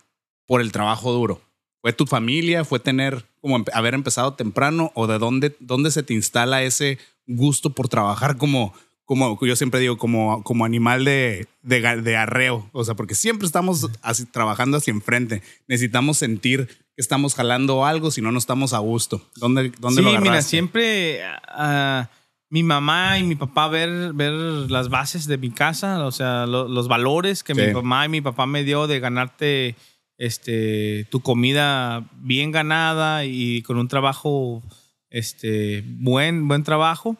por 0.47 0.61
el 0.61 0.71
trabajo 0.71 1.11
duro. 1.11 1.41
¿Fue 1.81 1.93
tu 1.93 2.05
familia? 2.05 2.65
¿Fue 2.65 2.79
tener 2.79 3.25
como 3.39 3.63
haber 3.73 3.93
empezado 3.93 4.33
temprano? 4.33 4.91
¿O 4.95 5.05
de 5.05 5.19
dónde, 5.19 5.55
dónde 5.59 5.91
se 5.91 6.03
te 6.03 6.13
instala 6.13 6.63
ese 6.63 6.97
gusto 7.27 7.69
por 7.69 7.87
trabajar 7.87 8.37
como, 8.37 8.73
como 9.07 9.39
yo 9.43 9.55
siempre 9.55 9.79
digo, 9.79 9.97
como, 9.97 10.43
como 10.43 10.65
animal 10.65 11.05
de, 11.05 11.47
de, 11.63 12.15
arreo? 12.17 12.69
O 12.73 12.83
sea, 12.83 12.93
porque 12.93 13.15
siempre 13.15 13.45
estamos 13.47 13.89
así, 14.01 14.25
trabajando 14.25 14.77
hacia 14.77 14.91
enfrente. 14.91 15.41
Necesitamos 15.67 16.17
sentir 16.17 16.67
que 16.67 16.75
estamos 17.01 17.33
jalando 17.33 17.85
algo, 17.85 18.11
si 18.11 18.21
no, 18.21 18.31
no 18.33 18.37
estamos 18.37 18.73
a 18.73 18.79
gusto. 18.79 19.25
¿Dónde, 19.37 19.71
dónde 19.79 20.01
sí, 20.01 20.03
lo 20.03 20.09
mira, 20.09 20.21
agarraste? 20.21 20.49
siempre 20.49 21.21
ah, 21.47 22.09
mi 22.49 22.63
mamá 22.63 23.17
y 23.17 23.23
mi 23.23 23.35
papá 23.35 23.69
ver, 23.69 24.11
ver 24.13 24.31
las 24.69 24.89
bases 24.89 25.25
de 25.25 25.37
mi 25.37 25.51
casa, 25.51 26.05
o 26.05 26.11
sea, 26.11 26.45
lo- 26.45 26.67
los 26.67 26.89
valores 26.89 27.43
que 27.43 27.55
Sí. 27.55 27.61
mi 27.61 27.73
mamá 27.73 28.05
y 28.05 28.09
mi 28.09 28.19
papá 28.21 28.45
me 28.45 28.65
dio 28.65 28.87
de 28.87 28.99
ganarte 28.99 29.75
este, 30.17 31.05
tu 31.11 31.21
comida 31.21 32.09
bien 32.17 32.51
ganada 32.51 33.23
y 33.23 33.61
con 33.61 33.77
un 33.77 33.87
trabajo, 33.87 34.63
este, 35.09 35.81
buen, 35.85 36.47
buen 36.49 36.63
trabajo. 36.63 37.15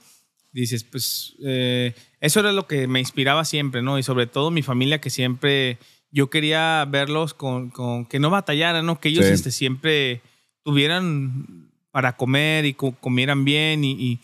Dices, 0.61 0.83
pues, 0.83 1.35
eh, 1.45 1.93
eso 2.19 2.39
era 2.39 2.51
lo 2.51 2.65
que 2.65 2.87
me 2.87 2.99
inspiraba 2.99 3.45
siempre, 3.45 3.81
¿no? 3.83 3.99
Y 3.99 4.03
sobre 4.03 4.25
todo 4.25 4.49
mi 4.49 4.63
familia 4.63 4.99
que 4.99 5.09
siempre, 5.11 5.77
yo 6.11 6.29
quería 6.31 6.83
verlos 6.89 7.33
con, 7.35 7.69
con 7.69 8.05
que 8.05 8.17
no 8.19 8.29
batallaran, 8.31 8.85
¿no? 8.85 8.99
Que 8.99 9.09
ellos 9.09 9.25
Sí. 9.25 9.33
este, 9.33 9.51
siempre 9.51 10.21
tuvieran 10.63 11.69
para 11.91 12.15
comer 12.17 12.65
y 12.65 12.73
co- 12.73 12.95
comieran 12.99 13.45
bien 13.45 13.83
y, 13.83 13.91
y, 13.91 14.19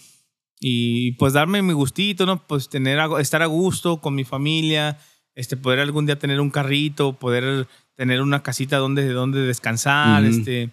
y, 0.60 1.12
pues 1.14 1.34
darme 1.34 1.62
mi 1.62 1.74
gustito, 1.74 2.26
¿no? 2.26 2.46
Pues 2.48 2.70
tener 2.70 3.00
estar 3.20 3.42
a 3.42 3.48
gusto 3.48 3.98
con 4.02 4.16
mi 4.16 4.24
familia, 4.24 4.98
este, 5.36 5.56
poder 5.58 5.80
algún 5.80 6.06
día 6.06 6.18
tener 6.20 6.40
un 6.40 6.50
carrito, 6.50 7.14
poder 7.14 7.68
tener 7.96 8.22
una 8.22 8.42
casita 8.44 8.78
donde, 8.78 9.08
donde 9.10 9.42
descansar, 9.42 10.24
este, 10.26 10.70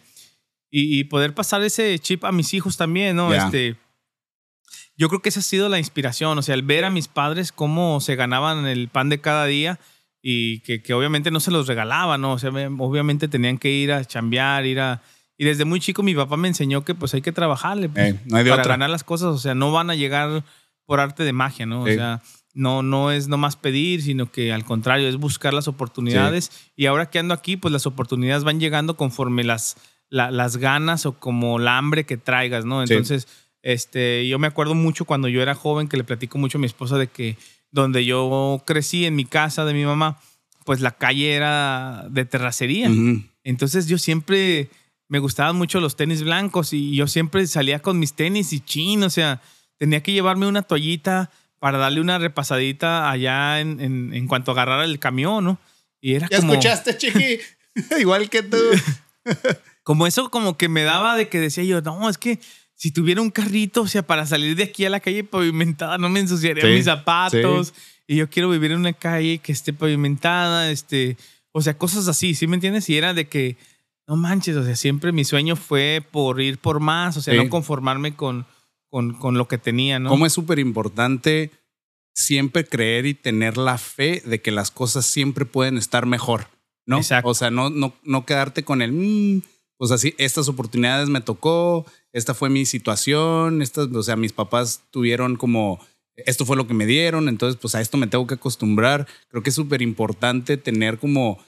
y, 0.71 0.99
y 1.01 1.05
poder 1.05 1.35
pasar 1.35 1.63
ese 1.63 1.99
chip 1.99 2.25
a 2.25 2.33
mis 2.33 2.55
hijos 2.55 2.77
también, 2.77 3.17
¿no? 3.17 3.29
Este, 3.47 3.77
yo 5.01 5.09
creo 5.09 5.23
que 5.23 5.31
esa 5.31 5.41
ha 5.41 5.43
sido 5.43 5.69
la 5.71 5.79
inspiración, 5.79 6.37
o 6.39 6.43
sea, 6.43 6.55
el 6.55 6.63
ver 6.63 6.85
a 6.85 6.91
mis 6.91 7.09
padres 7.09 7.53
cómo 7.53 8.01
se 8.01 8.17
ganaban 8.17 8.67
el 8.67 8.89
pan 8.89 9.09
de 9.09 9.21
cada 9.21 9.47
día 9.47 9.81
y 10.23 10.61
que, 10.61 10.83
que 10.83 10.93
obviamente 10.93 11.31
no 11.31 11.41
se 11.41 11.51
los 11.51 11.67
regalaban, 11.67 12.21
¿no? 12.21 12.33
O 12.35 12.39
sea, 12.39 12.51
obviamente 12.51 13.27
tenían 13.27 13.57
que 13.57 13.71
ir 13.71 13.93
a 13.93 14.05
chambear, 14.05 14.67
ir 14.67 14.79
a... 14.81 15.01
Y 15.39 15.45
desde 15.47 15.65
muy 15.65 15.81
chico 15.81 16.03
mi 16.03 16.15
papá 16.15 16.37
me 16.37 16.49
enseñó 16.49 16.85
que 16.85 16.95
pues 16.95 17.15
hay 17.15 17.23
que 17.23 17.33
trabajarle 17.33 17.89
pues, 17.89 18.13
Eh, 18.15 18.21
no 18.27 18.37
hay 18.37 18.45
de 18.45 18.51
para 18.51 18.63
otra. 18.63 18.75
ganar 18.75 18.91
las 18.91 19.03
cosas, 19.05 19.29
o 19.29 19.39
sea, 19.39 19.55
no 19.55 19.73
van 19.73 19.89
a 19.89 19.95
llegar 19.95 20.45
por 20.85 21.01
arte 21.01 21.25
de 21.25 21.33
magia, 21.33 21.65
¿no? 21.65 21.87
Sí. 21.87 21.93
O 21.93 21.95
sea, 21.95 22.21
no, 22.53 22.83
no 22.83 23.11
es 23.11 23.29
nomás 23.29 23.57
pedir, 23.57 24.03
sino 24.03 24.31
que 24.31 24.53
al 24.53 24.65
contrario, 24.67 25.09
es 25.09 25.17
buscar 25.17 25.55
las 25.55 25.67
oportunidades. 25.67 26.51
Y 26.77 26.85
ahora 26.87 27.09
que 27.09 27.19
ando 27.19 27.33
aquí, 27.33 27.57
pues 27.57 27.73
las 27.73 27.87
oportunidades 27.87 28.45
van 28.45 28.61
llegando 28.61 28.97
conforme 28.99 29.45
las, 29.45 29.77
la- 30.11 30.31
las 30.31 30.59
ganas 30.59 31.07
o 31.07 31.13
como 31.19 31.59
la 31.59 31.79
hambre 31.79 32.05
que 32.05 32.19
traigas, 32.19 32.67
¿no? 32.67 32.87
Sí. 32.87 32.93
Este, 33.63 34.27
yo 34.27 34.39
me 34.39 34.47
acuerdo 34.47 34.75
mucho 34.75 35.05
cuando 35.05 35.29
yo 35.29 35.43
era 35.43 35.55
joven 35.55 35.89
que 35.89 35.97
le 35.97 36.05
platico 36.05 36.39
mucho 36.39 36.59
a 36.59 36.61
mi 36.61 36.67
esposa 36.67 36.97
de 36.97 37.09
que 37.09 37.37
donde 37.71 38.05
yo 38.05 38.63
crecí 38.67 39.05
en 39.07 39.15
mi 39.17 39.25
casa 39.25 39.65
de 39.65 39.75
mi 39.75 39.85
mamá, 39.85 40.21
pues 40.65 40.81
la 40.81 40.93
calle 40.93 41.35
era 41.35 42.07
de 42.11 42.25
terracería. 42.25 42.91
Entonces 43.45 43.87
yo 43.87 43.99
siempre 43.99 44.71
me 45.09 45.19
gustaban 45.19 45.57
mucho 45.57 45.81
los 45.81 45.97
tenis 45.97 46.23
blancos 46.23 46.73
y 46.73 46.95
yo 46.95 47.07
siempre 47.07 47.47
salía 47.47 47.81
con 47.81 47.99
mis 47.99 48.15
tenis 48.15 48.53
y 48.53 48.61
chin, 48.61 49.03
o 49.03 49.11
sea, 49.11 49.41
tenía 49.77 50.03
que 50.03 50.13
llevarme 50.13 50.47
una 50.47 50.63
toallita 50.63 51.31
para 51.59 51.79
darle 51.79 52.01
una 52.01 52.19
repasadita 52.19 53.11
allá 53.11 53.61
en, 53.61 53.81
en, 53.81 54.15
en 54.15 54.29
cuanto 54.29 54.53
agarrara 54.53 54.85
el 54.85 54.99
camión, 54.99 55.45
¿no? 55.45 55.59
Y 56.01 56.15
era 56.15 56.29
¿Ya 56.31 56.39
como, 56.39 56.53
escuchaste, 56.53 56.97
chiqui? 56.97 57.41
Igual 58.01 58.31
que 58.31 58.43
tú. 58.43 58.57
como 59.83 60.07
eso 60.07 60.31
como 60.31 60.57
que 60.57 60.69
me 60.69 60.83
daba 60.83 61.17
de 61.17 61.29
que 61.29 61.41
decía 61.41 61.65
yo, 61.65 61.83
no, 61.83 62.09
es 62.09 62.19
que 62.19 62.39
si 62.81 62.91
tuviera 62.93 63.21
un 63.21 63.31
carrito, 63.31 63.83
o 63.83 63.87
sea, 63.87 64.01
para 64.07 64.25
salir 64.25 64.57
de 64.57 64.63
aquí 64.63 64.87
a 64.87 64.91
la 64.91 65.01
calle 65.01 65.23
pavimentada, 65.23 65.99
no 65.99 66.09
me 66.09 66.21
ensuciaría 66.21 66.65
Sí, 66.65 66.71
mis 66.71 66.87
zapatos. 66.87 67.75
Y 68.07 68.17
yo 68.17 68.31
quiero 68.31 68.49
vivir 68.49 68.73
en 68.73 68.79
una 68.79 68.95
calle 68.95 69.37
que 69.39 69.53
esté 69.53 69.75
pavimentada, 69.75 70.71
este, 70.71 71.19
o 71.53 71.61
sea, 71.61 71.77
cosas 71.77 72.09
así, 72.09 72.35
¿sí 72.35 72.47
me 72.47 72.57
entiendes? 72.57 72.89
Y 72.89 72.97
era 72.97 73.13
de 73.13 73.29
que, 73.29 73.59
no 74.09 74.17
manches, 74.17 74.57
o 74.57 74.65
sea, 74.65 74.77
siempre 74.77 75.13
mi 75.13 75.25
sueño 75.27 75.57
fue 75.57 76.03
por 76.11 76.41
ir 76.41 76.57
por 76.57 76.81
más, 76.81 77.19
o 77.19 77.21
sea, 77.21 77.35
Sí. 77.35 77.39
no 77.45 77.51
conformarme 77.51 78.17
con, 78.17 78.47
con, 78.89 79.13
con 79.13 79.37
lo 79.37 79.47
que 79.47 79.59
tenía, 79.59 79.99
¿no? 79.99 80.09
Cómo 80.09 80.25
es 80.25 80.33
súper 80.33 80.59
importante 80.59 81.51
siempre 82.15 82.65
creer 82.65 83.05
y 83.05 83.13
tener 83.15 83.59
la 83.59 83.77
fe 83.77 84.23
de 84.25 84.41
que 84.41 84.51
las 84.53 84.71
cosas 84.71 85.05
siempre 85.05 85.45
pueden 85.45 85.77
estar 85.77 86.07
mejor, 86.07 86.47
¿no? 86.87 86.97
Exacto. 86.97 87.29
O 87.29 87.35
sea, 87.35 87.51
no, 87.51 87.69
no, 87.69 87.93
no 88.05 88.25
quedarte 88.25 88.65
con 88.65 88.81
el, 88.83 88.93
"Mm, 88.93 89.43
pues 89.81 89.93
así, 89.93 90.15
estas 90.19 90.47
oportunidades 90.49 91.09
me 91.09 91.23
tocó, 91.23 91.87
esta 92.13 92.35
fue 92.35 92.51
mi 92.51 92.67
situación, 92.67 93.63
estas, 93.63 93.87
o 93.87 94.03
sea, 94.03 94.15
mis 94.15 94.35
papás 94.35 94.83
tuvieron 94.91 95.37
como, 95.37 95.81
esto 96.17 96.45
fue 96.45 96.59
lo 96.59 96.67
que 96.67 96.75
me 96.75 96.85
dieron, 96.85 97.31
entonces 97.31 97.59
pues 97.59 97.75
a 97.75 97.81
esto 97.81 97.97
me 97.97 98.07
tengo 98.07 98.27
que 98.27 98.35
acostumbrar. 98.35 99.07
Creo 99.29 99.43
que 99.43 99.49
es 99.49 99.57
súper 99.57 99.81
importante 99.81 100.59
tener 100.59 100.99
como, 100.99 101.43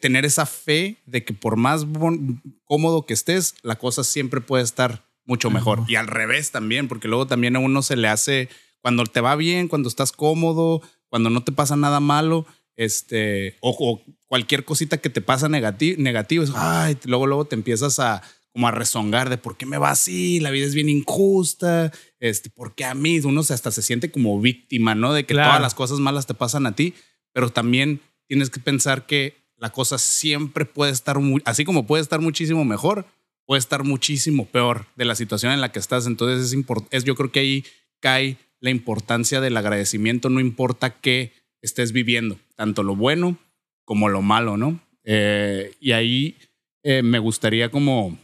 tener 0.00 0.24
esa 0.24 0.44
fe 0.44 0.96
de 1.06 1.24
que 1.24 1.34
por 1.34 1.54
más 1.54 1.84
bon- 1.84 2.42
cómodo 2.64 3.06
que 3.06 3.14
estés, 3.14 3.54
la 3.62 3.76
cosa 3.76 4.02
siempre 4.02 4.40
puede 4.40 4.64
estar 4.64 5.04
mucho 5.24 5.48
mejor. 5.48 5.84
Y 5.86 5.94
al 5.94 6.08
revés 6.08 6.50
también, 6.50 6.88
porque 6.88 7.06
luego 7.06 7.28
también 7.28 7.54
a 7.54 7.60
uno 7.60 7.82
se 7.82 7.94
le 7.94 8.08
hace, 8.08 8.48
cuando 8.82 9.04
te 9.06 9.20
va 9.20 9.36
bien, 9.36 9.68
cuando 9.68 9.88
estás 9.88 10.10
cómodo, 10.10 10.82
cuando 11.10 11.30
no 11.30 11.44
te 11.44 11.52
pasa 11.52 11.76
nada 11.76 12.00
malo, 12.00 12.44
este, 12.78 13.56
o, 13.60 13.76
o 13.78 14.02
cualquier 14.26 14.64
cosita 14.64 14.98
que 14.98 15.10
te 15.10 15.20
pasa 15.20 15.48
negati 15.48 15.96
negativo, 15.98 16.44
es, 16.44 16.50
ay, 16.54 16.96
luego, 17.04 17.26
luego 17.26 17.44
te 17.44 17.56
empiezas 17.56 17.98
a 17.98 18.22
como 18.52 18.66
a 18.68 18.70
rezongar 18.70 19.28
de 19.28 19.36
por 19.36 19.56
qué 19.56 19.66
me 19.66 19.78
va 19.78 19.90
así, 19.90 20.40
la 20.40 20.50
vida 20.50 20.64
es 20.66 20.74
bien 20.74 20.88
injusta, 20.88 21.92
este, 22.18 22.50
por 22.50 22.74
qué 22.74 22.84
a 22.84 22.94
mí, 22.94 23.18
uno 23.20 23.42
se- 23.42 23.52
hasta 23.54 23.70
se 23.70 23.82
siente 23.82 24.10
como 24.10 24.40
víctima, 24.40 24.94
¿no? 24.94 25.12
De 25.12 25.24
que 25.26 25.34
Claro. 25.34 25.50
todas 25.50 25.60
las 25.62 25.74
cosas 25.74 25.98
malas 25.98 26.26
te 26.26 26.34
pasan 26.34 26.66
a 26.66 26.74
ti, 26.74 26.94
pero 27.32 27.50
también 27.50 28.00
tienes 28.26 28.48
que 28.50 28.60
pensar 28.60 29.06
que 29.06 29.36
la 29.56 29.70
cosa 29.70 29.98
siempre 29.98 30.64
puede 30.64 30.92
estar, 30.92 31.18
muy, 31.18 31.42
así 31.44 31.64
como 31.64 31.86
puede 31.86 32.02
estar 32.02 32.20
muchísimo 32.20 32.64
mejor, 32.64 33.06
puede 33.44 33.58
estar 33.60 33.82
muchísimo 33.84 34.46
peor 34.46 34.86
de 34.96 35.04
la 35.04 35.14
situación 35.14 35.52
en 35.52 35.60
la 35.60 35.70
que 35.72 35.78
estás. 35.78 36.06
Entonces 36.06 36.46
es, 36.46 36.54
import- 36.56 36.86
es 36.90 37.04
yo 37.04 37.14
creo 37.16 37.30
que 37.32 37.40
ahí 37.40 37.64
cae 38.00 38.38
la 38.60 38.70
importancia 38.70 39.40
del 39.40 39.56
agradecimiento, 39.56 40.28
no 40.30 40.40
importa 40.40 41.00
qué 41.00 41.32
estés 41.62 41.92
viviendo, 41.92 42.38
tanto 42.56 42.82
lo 42.82 42.94
bueno 42.96 43.38
como 43.84 44.08
lo 44.08 44.22
malo, 44.22 44.56
¿no? 44.56 44.80
Eh, 45.04 45.72
y 45.80 45.92
ahí 45.92 46.36
eh, 46.82 47.02
me 47.02 47.18
gustaría 47.18 47.70
como, 47.70 48.18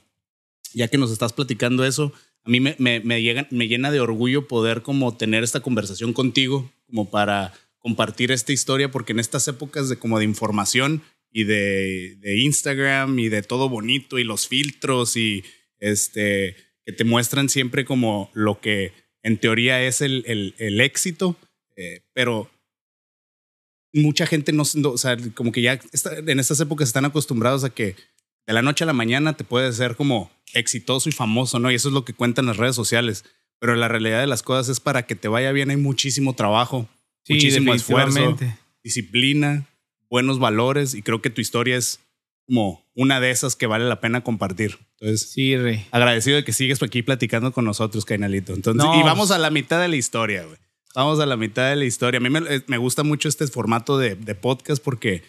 ya 0.74 0.88
que 0.88 0.98
nos 0.98 1.10
estás 1.10 1.32
platicando 1.32 1.84
eso, 1.84 2.12
a 2.44 2.50
mí 2.50 2.60
me, 2.60 2.76
me, 2.78 3.00
me, 3.00 3.22
llega- 3.22 3.48
me 3.50 3.68
llena 3.68 3.90
de 3.90 4.00
orgullo 4.00 4.46
poder 4.46 4.82
como 4.82 5.16
tener 5.16 5.42
esta 5.42 5.60
conversación 5.60 6.12
contigo, 6.12 6.70
como 6.86 7.10
para 7.10 7.52
compartir 7.78 8.30
esta 8.32 8.52
historia, 8.52 8.90
porque 8.90 9.12
en 9.12 9.20
estas 9.20 9.48
épocas 9.48 9.88
de 9.88 9.96
como 9.98 10.18
de 10.18 10.24
información 10.26 11.02
y 11.30 11.44
de, 11.44 12.16
de 12.20 12.38
Instagram 12.40 13.18
y 13.18 13.28
de 13.28 13.42
todo 13.42 13.68
bonito 13.68 14.18
y 14.18 14.24
los 14.24 14.46
filtros 14.46 15.16
y 15.16 15.42
este 15.80 16.56
que 16.86 16.92
te 16.92 17.04
muestran 17.04 17.48
siempre 17.48 17.84
como 17.86 18.30
lo 18.34 18.60
que 18.60 18.92
en 19.22 19.38
teoría 19.38 19.82
es 19.82 20.02
el, 20.02 20.22
el, 20.58 20.80
éxito, 20.82 21.36
eh, 21.76 22.02
pero 22.12 22.50
mucha 24.02 24.26
gente 24.26 24.52
no, 24.52 24.64
no- 24.74 24.90
o 24.90 24.98
sea, 24.98 25.16
como 25.34 25.52
que 25.52 25.62
ya 25.62 25.80
está- 25.92 26.16
en 26.18 26.40
estas 26.40 26.60
épocas 26.60 26.88
están 26.88 27.04
acostumbrados 27.04 27.64
a 27.64 27.70
que 27.70 27.96
de 28.46 28.52
la 28.52 28.62
noche 28.62 28.84
a 28.84 28.86
la 28.86 28.92
mañana 28.92 29.34
te 29.36 29.44
puedes 29.44 29.76
ser 29.76 29.96
como 29.96 30.30
exitoso 30.52 31.08
y 31.08 31.12
famoso, 31.12 31.58
¿no? 31.58 31.70
Y 31.70 31.74
eso 31.76 31.88
es 31.88 31.94
lo 31.94 32.04
que 32.04 32.12
cuentan 32.12 32.46
las 32.46 32.56
redes 32.58 32.76
sociales. 32.76 33.24
Pero 33.60 33.74
la 33.76 33.88
realidad 33.88 34.20
de 34.20 34.26
las 34.26 34.42
cosas 34.42 34.68
es 34.68 34.80
para 34.80 35.06
que 35.06 35.14
te 35.14 35.28
vaya 35.28 35.50
bien 35.52 35.70
hay 35.70 35.76
muchísimo 35.76 36.34
trabajo, 36.34 36.88
Sí, 37.24 37.34
muchísimo 37.34 37.72
esfuerzo, 37.72 38.36
disciplina, 38.82 39.66
buenos 40.10 40.38
valores 40.38 40.94
y 40.94 41.02
creo 41.02 41.22
que 41.22 41.30
tu 41.30 41.40
historia 41.40 41.76
es 41.76 42.00
como 42.46 42.84
una 42.94 43.20
de 43.20 43.30
esas 43.30 43.56
que 43.56 43.66
vale 43.66 43.86
la 43.86 44.00
pena 44.00 44.22
compartir. 44.22 44.78
Entonces, 45.00 45.30
Sí, 45.30 45.56
Rey. 45.56 45.86
agradecido 45.90 46.36
de 46.36 46.44
que 46.44 46.52
sigues 46.52 46.82
aquí 46.82 47.02
platicando 47.02 47.52
con 47.52 47.64
nosotros, 47.64 48.04
Cainalito. 48.04 48.52
Entonces, 48.52 48.84
No, 48.84 49.00
y 49.00 49.02
vamos 49.02 49.28
pues- 49.28 49.30
a 49.30 49.38
la 49.38 49.50
mitad 49.50 49.80
de 49.80 49.88
la 49.88 49.96
historia, 49.96 50.44
güey. 50.44 50.58
Vamos 50.94 51.18
a 51.20 51.26
la 51.26 51.36
mitad 51.36 51.68
de 51.70 51.76
la 51.76 51.84
historia. 51.84 52.18
A 52.18 52.20
mí 52.20 52.30
me, 52.30 52.38
eh, 52.48 52.62
me 52.68 52.78
gusta 52.78 53.02
mucho 53.02 53.28
este 53.28 53.46
formato 53.46 53.98
de, 53.98 54.14
de 54.14 54.34
podcast 54.34 54.82
porque 54.82 55.22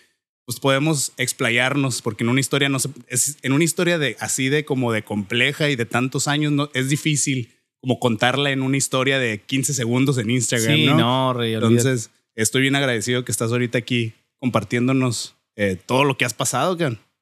pues 0.46 0.60
podemos 0.60 1.12
explayarnos, 1.18 2.04
porque 2.04 2.24
en 2.24 2.30
una 2.30 2.40
historia 2.40 2.70
no 2.70 2.80
se- 2.80 2.90
es, 3.08 3.38
en 3.42 3.52
una 3.52 3.64
historia 3.64 3.98
de 3.98 4.16
así 4.20 4.50
de 4.50 4.64
como 4.64 4.92
de 4.92 5.04
compleja 5.04 5.70
y 5.72 5.76
de 5.76 5.86
tantos 5.88 6.28
años 6.28 6.52
no, 6.52 6.70
es 6.76 6.90
difícil 6.90 7.52
como 7.82 8.00
contarla 8.00 8.52
en 8.52 8.62
una 8.62 8.78
historia 8.78 9.18
de 9.20 9.42
15 9.42 9.74
segundos 9.74 10.18
en 10.20 10.30
Instagram, 10.30 10.76
Sí, 10.76 10.86
¿no? 10.86 10.98
no, 10.98 11.34
Rey. 11.34 11.54
Entonces, 11.56 12.12
estoy 12.36 12.62
bien 12.62 12.76
agradecido 12.76 13.26
que 13.26 13.32
estás 13.32 13.52
ahorita 13.52 13.78
aquí 13.80 14.14
compartiéndonos 14.40 15.36
eh, 15.56 15.78
todo 15.84 16.04
lo 16.04 16.18
que 16.18 16.26
has 16.26 16.34
pasado, 16.34 16.78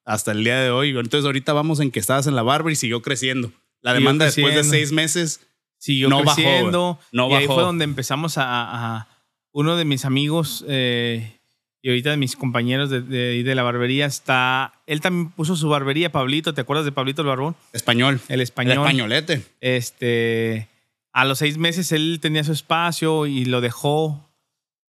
hasta 0.06 0.32
el 0.34 0.44
día 0.44 0.60
de 0.60 0.70
hoy. 0.70 0.90
Entonces, 0.90 1.26
ahorita 1.26 1.54
vamos 1.54 1.80
en 1.80 1.92
que 1.92 2.00
estabas 2.00 2.28
en 2.28 2.36
la 2.36 2.44
barber 2.44 2.74
y 2.74 2.76
siguió 2.76 3.02
creciendo. 3.02 3.52
La 3.82 3.94
demanda 3.94 4.26
después 4.26 4.54
de 4.56 4.64
seis 4.64 4.92
meses. 4.92 5.40
Siguió 5.84 6.08
No 6.10 6.24
bajó, 6.24 6.36
creciendo. 6.36 6.94
güey. 6.96 7.08
No 7.12 7.30
y 7.30 7.34
ahí 7.34 7.46
bajó. 7.48 7.56
fue 7.56 7.64
donde 7.64 7.84
empezamos 7.84 8.36
a, 8.38 9.08
uno 9.52 9.76
de 9.76 9.86
mis 9.86 10.06
amigos 10.06 10.64
eh, 10.68 11.40
y 11.82 11.90
ahorita 11.90 12.12
de 12.12 12.18
mis 12.18 12.36
compañeros 12.38 12.90
de, 12.90 13.02
de, 13.02 13.44
de 13.44 13.56
la 13.56 13.64
barbería 13.64 14.06
está. 14.06 14.72
Él 14.88 15.02
también 15.02 15.30
puso 15.32 15.56
su 15.58 15.68
barbería, 15.68 16.12
Pablito. 16.12 16.54
¿Te 16.54 16.62
acuerdas 16.62 16.86
de 16.86 16.92
Pablito 16.94 17.22
el 17.22 17.28
Barbón? 17.28 17.56
Español. 17.74 18.22
El 18.30 18.36
El 18.36 18.42
español. 18.42 18.78
españolete. 18.78 19.44
Este. 19.60 20.70
A 21.12 21.26
los 21.26 21.40
seis 21.40 21.58
meses 21.58 21.92
él 21.92 22.20
tenía 22.22 22.44
su 22.44 22.54
espacio 22.54 23.26
y 23.28 23.44
lo 23.46 23.60
dejó. 23.62 24.30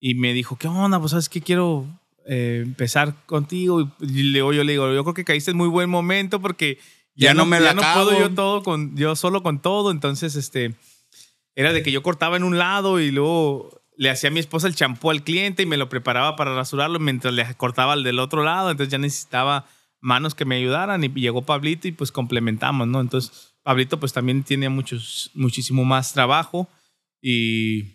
Y 0.01 0.15
me 0.15 0.33
dijo, 0.33 0.57
¿qué 0.57 0.69
onda? 0.69 0.99
Pues 1.01 1.11
sabes 1.11 1.29
que 1.29 1.41
quiero 1.43 1.87
eh, 2.27 2.61
empezar 2.65 3.15
contigo. 3.27 3.91
Y 4.01 4.23
luego 4.33 4.53
yo 4.53 4.63
le 4.65 4.73
digo, 4.73 4.93
yo 4.95 5.03
creo 5.03 5.15
que 5.15 5.25
caíste 5.25 5.51
en 5.51 5.57
muy 5.57 5.69
buen 5.69 5.91
momento 5.91 6.41
porque 6.41 6.79
Ya 7.15 7.35
no 7.35 7.47
me 7.47 7.61
la 7.61 7.69
ya 7.69 7.75
no 7.75 7.83
puedo 7.95 8.19
yo 8.19 8.35
todo 8.35 8.63
con, 8.63 8.97
yo 8.97 9.15
solo 9.17 9.43
con 9.43 9.61
todo. 9.61 9.91
Entonces, 9.91 10.37
este, 10.37 10.75
era 11.55 11.73
de 11.73 11.83
que 11.83 11.93
yo 11.93 12.03
cortaba 12.03 12.37
en 12.37 12.45
un 12.45 12.59
lado 12.59 13.01
y 13.01 13.11
luego 13.11 13.83
le 13.97 14.11
hacía 14.11 14.29
a 14.29 14.33
mi 14.33 14.41
esposa 14.41 14.67
el 14.67 14.75
champú 14.75 15.11
al 15.11 15.23
cliente 15.23 15.63
y 15.63 15.67
me 15.67 15.77
lo 15.77 15.89
preparaba 15.89 16.35
para 16.37 16.55
rasurarlo 16.55 16.99
mientras 16.99 17.33
le 17.33 17.55
cortaba 17.55 17.93
al 17.93 18.03
del 18.03 18.19
otro 18.19 18.43
lado. 18.43 18.71
Entonces 18.71 18.91
ya 18.91 18.99
necesitaba 18.99 19.67
manos 20.01 20.35
que 20.35 20.45
me 20.45 20.57
ayudaran 20.57 21.05
y 21.05 21.09
llegó 21.09 21.43
Pablito 21.43 21.89
y 21.89 21.93
pues 21.93 22.13
complementamos, 22.13 22.89
¿no? 22.89 23.01
Entonces 23.01 23.55
Pablito 23.63 24.01
pues 24.01 24.13
también 24.13 24.43
tiene 24.43 24.69
muchos, 24.69 25.31
muchísimo 25.35 25.85
más 25.85 26.13
trabajo 26.13 26.69
y 27.23 27.95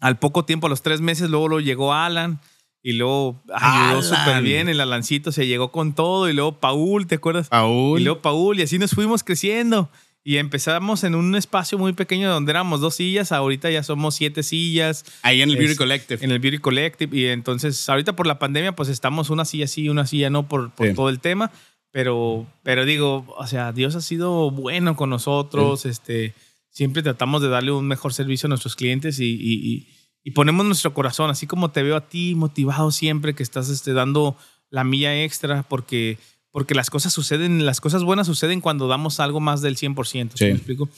al 0.00 0.18
poco 0.18 0.44
tiempo, 0.44 0.66
a 0.66 0.70
los 0.70 0.82
tres 0.82 1.00
meses, 1.02 1.28
luego 1.28 1.48
lo 1.48 1.60
llegó 1.60 1.92
Alan 1.92 2.40
y 2.82 2.92
luego 2.94 3.42
ayudó 3.54 4.02
súper 4.02 4.42
bien, 4.42 4.68
el 4.68 4.80
Alancito 4.80 5.32
se 5.32 5.46
llegó 5.46 5.70
con 5.70 5.94
todo 5.94 6.28
y 6.28 6.32
luego 6.32 6.58
Paul, 6.60 7.06
¿te 7.06 7.16
acuerdas? 7.16 7.48
Paul. 7.48 8.00
Y 8.00 8.04
luego 8.04 8.20
Paul, 8.22 8.58
y 8.58 8.62
así 8.62 8.78
nos 8.78 8.92
fuimos 8.92 9.22
creciendo. 9.24 9.90
Y 10.22 10.36
empezamos 10.36 11.02
en 11.04 11.14
un 11.14 11.34
espacio 11.34 11.78
muy 11.78 11.94
pequeño 11.94 12.30
donde 12.30 12.50
éramos 12.52 12.80
dos 12.82 12.94
sillas, 12.96 13.32
ahorita 13.32 13.70
ya 13.70 13.82
somos 13.82 14.14
siete 14.14 14.42
sillas 14.42 15.06
Ahí 15.22 15.40
en 15.40 15.48
el 15.48 15.56
Beauty 15.56 15.72
Es- 15.72 15.78
Collective. 15.78 16.22
en 16.24 16.30
el 16.30 16.38
Beauty 16.40 16.58
Collective. 16.58 17.16
Y 17.18 17.26
entonces, 17.28 17.88
ahorita 17.88 18.14
por 18.16 18.26
la 18.26 18.38
pandemia, 18.38 18.72
pues 18.76 18.90
estamos 18.90 19.30
una 19.30 19.46
silla 19.46 19.66
sí, 19.66 19.88
una 19.88 20.06
silla 20.06 20.28
no 20.28 20.46
por, 20.46 20.70
por 20.72 20.88
Sí. 20.88 20.94
todo 20.94 21.08
el 21.08 21.20
tema. 21.20 21.50
Pero, 21.90 22.46
pero 22.62 22.84
digo, 22.84 23.24
o 23.36 23.46
sea, 23.46 23.72
Dios 23.72 23.94
ha 23.96 24.00
sido 24.02 24.50
bueno 24.50 24.94
con 24.94 25.08
nosotros. 25.10 25.86
Este, 25.86 26.34
siempre 26.68 27.02
tratamos 27.02 27.40
de 27.42 27.48
darle 27.48 27.72
un 27.72 27.88
mejor 27.88 28.12
servicio 28.12 28.46
a 28.46 28.50
nuestros 28.50 28.76
clientes 28.76 29.18
y, 29.20 29.24
y- 29.24 29.72
y- 29.72 29.88
y 30.22 30.32
ponemos 30.32 30.66
nuestro 30.66 30.92
corazón, 30.94 31.30
así 31.30 31.46
como 31.46 31.70
te 31.70 31.82
veo 31.82 31.96
a 31.96 32.08
ti 32.08 32.34
motivado 32.34 32.90
siempre 32.90 33.34
que 33.34 33.42
estás 33.42 33.68
este, 33.68 33.92
dando 33.92 34.36
la 34.70 34.84
milla 34.84 35.22
extra, 35.24 35.62
porque, 35.62 36.18
porque 36.50 36.74
las 36.74 36.90
cosas 36.90 37.12
suceden, 37.12 37.64
las 37.66 37.80
cosas 37.80 38.04
buenas 38.04 38.26
suceden 38.26 38.60
cuando 38.60 38.86
damos 38.88 39.18
algo 39.20 39.40
más 39.40 39.62
del 39.62 39.76
100%. 39.76 40.32
¿sí 40.32 40.38
Sí. 40.38 40.44
me 40.46 40.50
explico? 40.52 40.88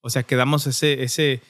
O 0.00 0.08
sea, 0.10 0.22
que 0.22 0.34
damos 0.36 0.66
ese, 0.66 1.02
ese, 1.02 1.42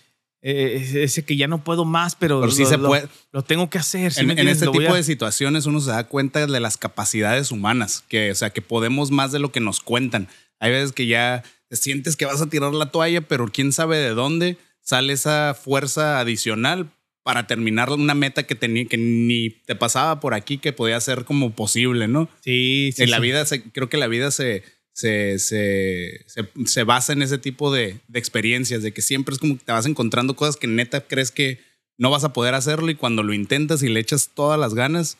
eh, 0.43 0.90
ese 1.05 1.24
que 1.24 1.36
ya 1.36 1.47
no 1.47 1.62
puedo 1.62 1.85
más, 1.85 2.16
pero, 2.16 2.40
Pero 2.40 2.52
sí 2.52 2.62
lo, 2.65 2.69
se 2.69 2.77
lo- 2.78 2.89
puede. 2.89 3.09
lo 3.32 3.43
tengo 3.43 3.70
que 3.70 3.78
hacer. 3.78 4.12
¿sí 4.12 4.20
En, 4.23 4.31
en 4.36 4.48
este 4.48 4.65
Lo 4.66 4.73
tipo 4.73 4.93
a- 4.93 4.97
de 4.97 5.02
situaciones 5.05 5.66
uno 5.66 5.81
se 5.81 5.90
da 5.90 6.05
cuenta 6.05 6.44
de 6.47 6.61
las 6.61 6.77
capacidades 6.77 7.52
humanas, 7.52 8.05
que, 8.09 8.31
o 8.32 8.35
sea, 8.35 8.51
que 8.51 8.62
podemos 8.62 9.11
más 9.11 9.31
de 9.32 9.39
lo 9.39 9.52
que 9.52 9.61
nos 9.61 9.81
cuentan. 9.81 10.28
Hay 10.59 10.73
veces 10.73 10.93
que 10.93 11.07
ya 11.07 11.43
sientes 11.70 12.16
que 12.16 12.27
vas 12.27 12.40
a 12.43 12.48
tirar 12.48 12.74
la 12.74 12.90
toalla, 12.90 13.20
pero 13.20 13.47
quién 13.52 13.73
sabe 13.73 13.98
de 13.98 14.11
dónde 14.11 14.59
sale 14.81 15.12
esa 15.12 15.55
fuerza 15.55 16.19
adicional 16.19 16.90
para 17.31 17.47
terminar 17.47 17.90
una 17.90 18.16
meta 18.16 18.43
que, 18.43 18.57
tenía, 18.57 18.86
que 18.86 18.97
ni 18.97 19.51
te 19.51 19.77
pasaba 19.77 20.19
por 20.19 20.35
aquí 20.35 20.59
que 20.59 20.73
podía 20.73 21.01
ser 21.01 21.24
como 21.24 21.52
posible, 21.52 22.09
¿no? 22.09 22.28
Sí, 22.40 22.90
sí. 22.93 23.05
en 23.05 23.11
la 23.12 23.19
sí. 23.19 23.23
vida, 23.23 23.47
se, 23.47 23.62
creo 23.62 23.89
que 23.89 23.98
la 23.98 24.09
vida 24.09 24.32
se, 24.32 24.65
se, 24.93 25.39
se, 25.39 26.24
se, 26.27 26.48
se 26.65 26.82
basa 26.82 27.12
en 27.12 27.23
ese 27.23 27.39
tipo 27.39 27.73
de, 27.73 28.01
de 28.09 28.19
experiencias, 28.19 28.82
de 28.82 28.90
que 28.90 29.01
siempre 29.01 29.32
es 29.32 29.39
como 29.39 29.57
que 29.57 29.65
te 29.65 29.70
vas 29.70 29.86
encontrando 29.86 30.35
cosas 30.35 30.57
que 30.57 30.66
neta 30.66 31.07
crees 31.07 31.31
que 31.31 31.61
no 31.98 32.11
vas 32.11 32.24
a 32.24 32.32
poder 32.32 32.55
hacerlo 32.55 32.90
y 32.90 32.97
cuando 32.97 33.23
lo 33.23 33.32
intentas 33.32 33.85
y 33.85 33.89
le 33.89 34.01
echas 34.01 34.31
todas 34.35 34.59
las 34.59 34.74
ganas, 34.74 35.16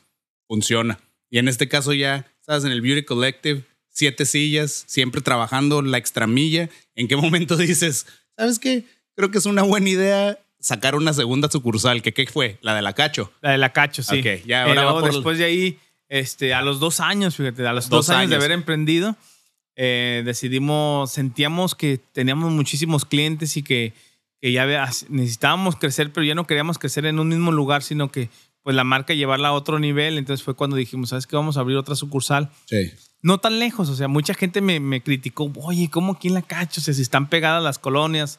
funciona. 0.49 0.99
Y 1.31 1.39
en 1.39 1.47
este 1.47 1.69
caso 1.69 1.93
ya, 1.93 2.27
sabes, 2.41 2.65
en 2.65 2.73
el 2.73 2.81
Beauty 2.81 3.05
Collective, 3.05 3.63
siete 3.89 4.27
sillas, 4.27 4.83
siempre 4.89 5.21
trabajando 5.21 5.81
la 5.81 5.99
extramilla. 5.99 6.71
¿En 6.97 7.07
qué 7.07 7.15
momento 7.17 7.57
dices, 7.57 8.07
sabes 8.37 8.59
qué? 8.59 8.83
Creo 9.15 9.31
que 9.31 9.39
es 9.39 9.47
una 9.47 9.63
buena 9.63 9.91
idea 9.91 10.41
sacar 10.61 10.95
una 10.95 11.13
segunda 11.13 11.51
sucursal. 11.51 12.03
¿Que 12.03 12.13
qué 12.13 12.27
fue? 12.27 12.59
La 12.63 12.75
de 12.75 12.83
la 12.83 12.93
Cacho. 12.93 13.33
La 13.41 13.51
de 13.53 13.59
la 13.59 13.73
Cacho, 13.73 14.03
sí. 14.03 14.19
Ok, 14.21 14.45
ya, 14.47 14.67
Y 14.67 14.69
ahora 14.69 14.75
va 14.85 14.91
luego 14.93 15.01
por- 15.01 15.13
después 15.13 15.39
de 15.39 15.45
ahí, 15.45 15.79
este, 16.09 16.55
a 16.55 16.63
los 16.63 16.81
dos 16.81 17.01
años, 17.01 17.37
fíjate, 17.37 17.67
a 17.67 17.73
los 17.73 17.89
Dos 17.89 18.07
dos, 18.07 18.17
años, 18.17 18.31
de 18.31 18.37
haber 18.37 18.53
emprendido, 18.53 19.17
eh, 19.77 20.23
decidimos, 20.25 21.11
sentíamos 21.13 21.75
que 21.75 21.99
teníamos 22.13 22.53
muchísimos 22.53 23.05
clientes 23.05 23.57
y 23.57 23.63
que, 23.63 23.93
que 24.41 24.53
ya 24.53 24.67
necesitábamos 25.09 25.77
crecer, 25.77 26.13
pero 26.13 26.25
ya 26.25 26.35
no 26.35 26.47
queríamos 26.47 26.79
crecer 26.79 27.07
en 27.07 27.19
un 27.19 27.29
mismo 27.29 27.53
lugar, 27.53 27.83
sino 27.83 28.11
que 28.11 28.29
pues 28.63 28.77
la 28.77 28.85
marca 28.85 29.15
llevarla 29.15 29.49
a 29.49 29.53
otro 29.53 29.79
nivel. 29.79 30.19
Entonces 30.19 30.45
fue 30.45 30.55
cuando 30.55 30.77
dijimos, 30.77 31.11
¿sabes 31.11 31.27
qué? 31.27 31.37
Vamos 31.37 31.57
a 31.57 31.61
abrir 31.61 31.77
otra 31.79 31.95
sucursal. 31.95 32.51
Sí. 32.67 32.91
No 33.23 33.39
tan 33.39 33.59
lejos, 33.59 33.89
o 33.89 33.97
sea, 33.97 34.09
mucha 34.09 34.35
gente 34.35 34.61
me, 34.61 34.81
me 34.81 35.03
criticó, 35.03 35.51
oye, 35.63 35.89
¿cómo 35.91 36.13
aquí 36.13 36.29
en 36.29 36.35
la 36.35 36.43
Cacho? 36.43 36.81
O 36.81 36.85
sea, 36.85 36.93
si 36.93 37.03
están 37.03 37.29
pegadas 37.31 37.63
las 37.63 37.79
colonias. 37.79 38.39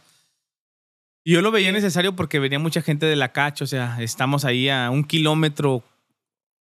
Yo 1.24 1.42
lo 1.42 1.52
veía 1.52 1.72
necesario 1.72 2.16
porque 2.16 2.40
venía 2.40 2.60
mucha 2.60 2.82
gente 2.82 3.06
de 3.06 3.16
la 3.16 3.32
Cacho, 3.32 3.64
o 3.64 3.68
sea, 3.68 4.02
estamos 4.02 4.44
ahí 4.44 4.70
a 4.70 4.90
un 4.90 5.04
kilómetro, 5.04 5.84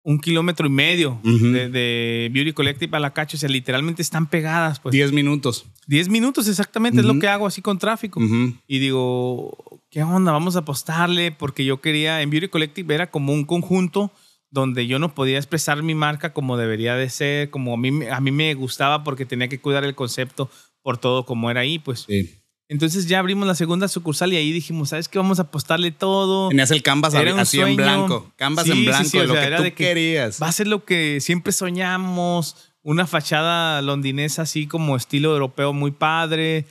un 0.04 0.20
kilómetro 0.20 0.68
y 0.68 0.70
medio 0.70 1.20
de, 1.24 1.70
de 1.70 2.30
Beauty 2.32 2.54
Collective 2.54 2.96
a 2.96 3.00
la 3.00 3.14
Cacho, 3.14 3.36
o 3.36 3.40
sea, 3.40 3.50
literalmente 3.50 4.02
están 4.02 4.28
pegadas, 4.28 4.80
pues. 4.80 4.94
Diez 4.94 5.12
minutos. 5.12 5.66
10 5.88 6.10
minutos 6.10 6.48
exactamente, 6.48 7.00
es 7.00 7.06
lo 7.06 7.18
que 7.18 7.28
hago 7.28 7.48
así 7.48 7.62
con 7.62 7.78
tráfico. 7.78 8.20
Ujú. 8.20 8.56
Y 8.68 8.80
digo, 8.80 9.82
¿qué 9.90 10.04
onda? 10.04 10.34
Vamos 10.34 10.56
a 10.56 10.60
apostarle 10.60 11.32
porque 11.32 11.66
yo 11.66 11.82
quería, 11.82 12.22
en 12.22 12.30
Beauty 12.30 12.50
Collective 12.50 12.94
era 12.94 13.10
como 13.10 13.34
un 13.34 13.46
conjunto 13.46 14.12
donde 14.50 14.88
yo 14.88 15.00
no 15.00 15.14
podía 15.14 15.38
expresar 15.38 15.82
mi 15.84 15.96
marca 15.96 16.34
como 16.34 16.58
debería 16.58 16.96
de 16.96 17.10
ser, 17.10 17.50
como 17.50 17.74
a 17.74 17.78
mí, 17.78 18.06
a 18.06 18.20
mí 18.20 18.32
me 18.32 18.54
gustaba 18.54 19.04
porque 19.04 19.26
tenía 19.26 19.48
que 19.48 19.60
cuidar 19.60 19.84
el 19.84 19.96
concepto 19.96 20.50
por 20.82 20.98
todo 20.98 21.26
como 21.26 21.50
era 21.52 21.62
ahí, 21.62 21.80
pues. 21.80 22.06
Sí. 22.08 22.36
Entonces 22.70 23.08
ya 23.08 23.20
abrimos 23.20 23.48
la 23.48 23.56
segunda 23.56 23.88
sucursal 23.88 24.34
y 24.34 24.36
ahí 24.36 24.52
dijimos, 24.52 24.90
¿sabes 24.90 25.08
qué? 25.08 25.18
Vamos 25.18 25.40
a 25.40 25.44
apostarle 25.44 25.92
todo. 25.92 26.50
Tenías 26.50 26.70
el 26.72 26.84
canvas 26.84 27.14
Era 27.14 27.34
un 27.34 27.40
así 27.40 27.62
en 27.62 27.76
blanco. 27.78 28.32
Canvas 28.36 28.66
Sí, 28.66 28.72
en 28.72 28.78
sí, 28.78 28.86
blanco, 28.86 29.10
sí, 29.10 29.18
o 29.20 29.24
lo 29.26 29.34
sea, 29.34 29.42
que 29.42 29.48
era 29.48 29.58
tú 29.58 29.64
de 29.64 29.74
que 29.74 29.84
querías. 29.86 30.42
Va 30.42 30.48
a 30.48 30.52
ser 30.52 30.68
lo 30.68 30.84
que 30.84 31.20
siempre 31.22 31.54
soñamos, 31.54 32.74
una 32.84 33.08
fachada 33.08 33.82
londinesa 33.82 34.42
así 34.42 34.68
como 34.68 34.96
estilo 34.98 35.32
europeo 35.32 35.72
muy 35.72 35.92
padre 35.92 36.66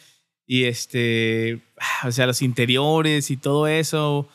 y 0.47 0.64
este, 0.64 1.60
o 2.05 2.12
sea, 2.12 2.27
los 2.27 2.43
interiores 2.43 3.31
y 3.31 3.36
todo 3.39 3.66
eso. 3.66 4.28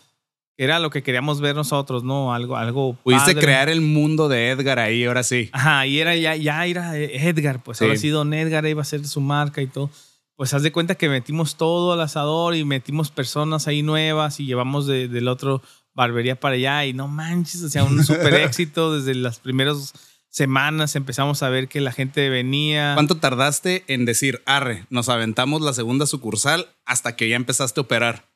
Era 0.57 0.79
lo 0.79 0.89
que 0.91 1.01
queríamos 1.01 1.41
ver 1.41 1.55
nosotros, 1.55 2.03
¿no? 2.03 2.33
Algo, 2.35 2.55
algo 2.57 2.93
Pudiste 3.03 3.33
padre. 3.33 3.45
crear 3.45 3.69
el 3.69 3.81
mundo 3.81 4.29
de 4.29 4.49
Edgar 4.49 4.77
ahí, 4.79 5.05
ahora 5.05 5.23
sí. 5.23 5.49
Ajá, 5.53 5.88
y 5.88 5.99
era 5.99 6.15
ya, 6.15 6.35
ya 6.35 6.65
era 6.67 6.97
Edgar, 6.97 7.63
pues 7.63 7.77
Sí. 7.79 7.85
ahora 7.85 7.97
sí 7.97 8.09
Don 8.09 8.31
Edgar 8.33 8.65
iba 8.67 8.81
a 8.81 8.85
ser 8.85 9.05
su 9.07 9.21
marca 9.21 9.61
y 9.61 9.67
todo. 9.67 9.89
Pues 10.35 10.53
haz 10.53 10.63
de 10.63 10.71
cuenta 10.71 10.95
que 10.95 11.09
metimos 11.09 11.55
todo 11.55 11.93
al 11.93 12.01
asador 12.01 12.55
y 12.55 12.65
metimos 12.65 13.11
personas 13.11 13.67
ahí 13.67 13.83
nuevas 13.83 14.39
y 14.39 14.45
llevamos 14.45 14.87
de- 14.87 15.07
del 15.07 15.27
otro 15.27 15.61
barbería 15.93 16.39
para 16.39 16.55
allá 16.55 16.85
y 16.85 16.93
no 16.93 17.07
manches, 17.07 17.61
o 17.63 17.69
sea, 17.69 17.83
un 17.83 18.03
súper 18.03 18.33
éxito 18.55 18.95
desde 18.95 19.13
las 19.13 19.39
primeras 19.39 19.93
semanas 20.29 20.95
empezamos 20.95 21.43
a 21.43 21.49
ver 21.49 21.67
que 21.67 21.81
la 21.81 21.91
gente 21.91 22.29
venía. 22.29 22.93
¿Cuánto 22.95 23.17
tardaste 23.17 23.83
en 23.87 24.05
decir, 24.05 24.41
arre, 24.45 24.85
nos 24.89 25.09
aventamos 25.09 25.61
la 25.61 25.73
segunda 25.73 26.05
sucursal 26.07 26.67
hasta 26.85 27.15
que 27.17 27.27
ya 27.27 27.35
empezaste 27.35 27.81
a 27.81 27.83
operar? 27.83 28.30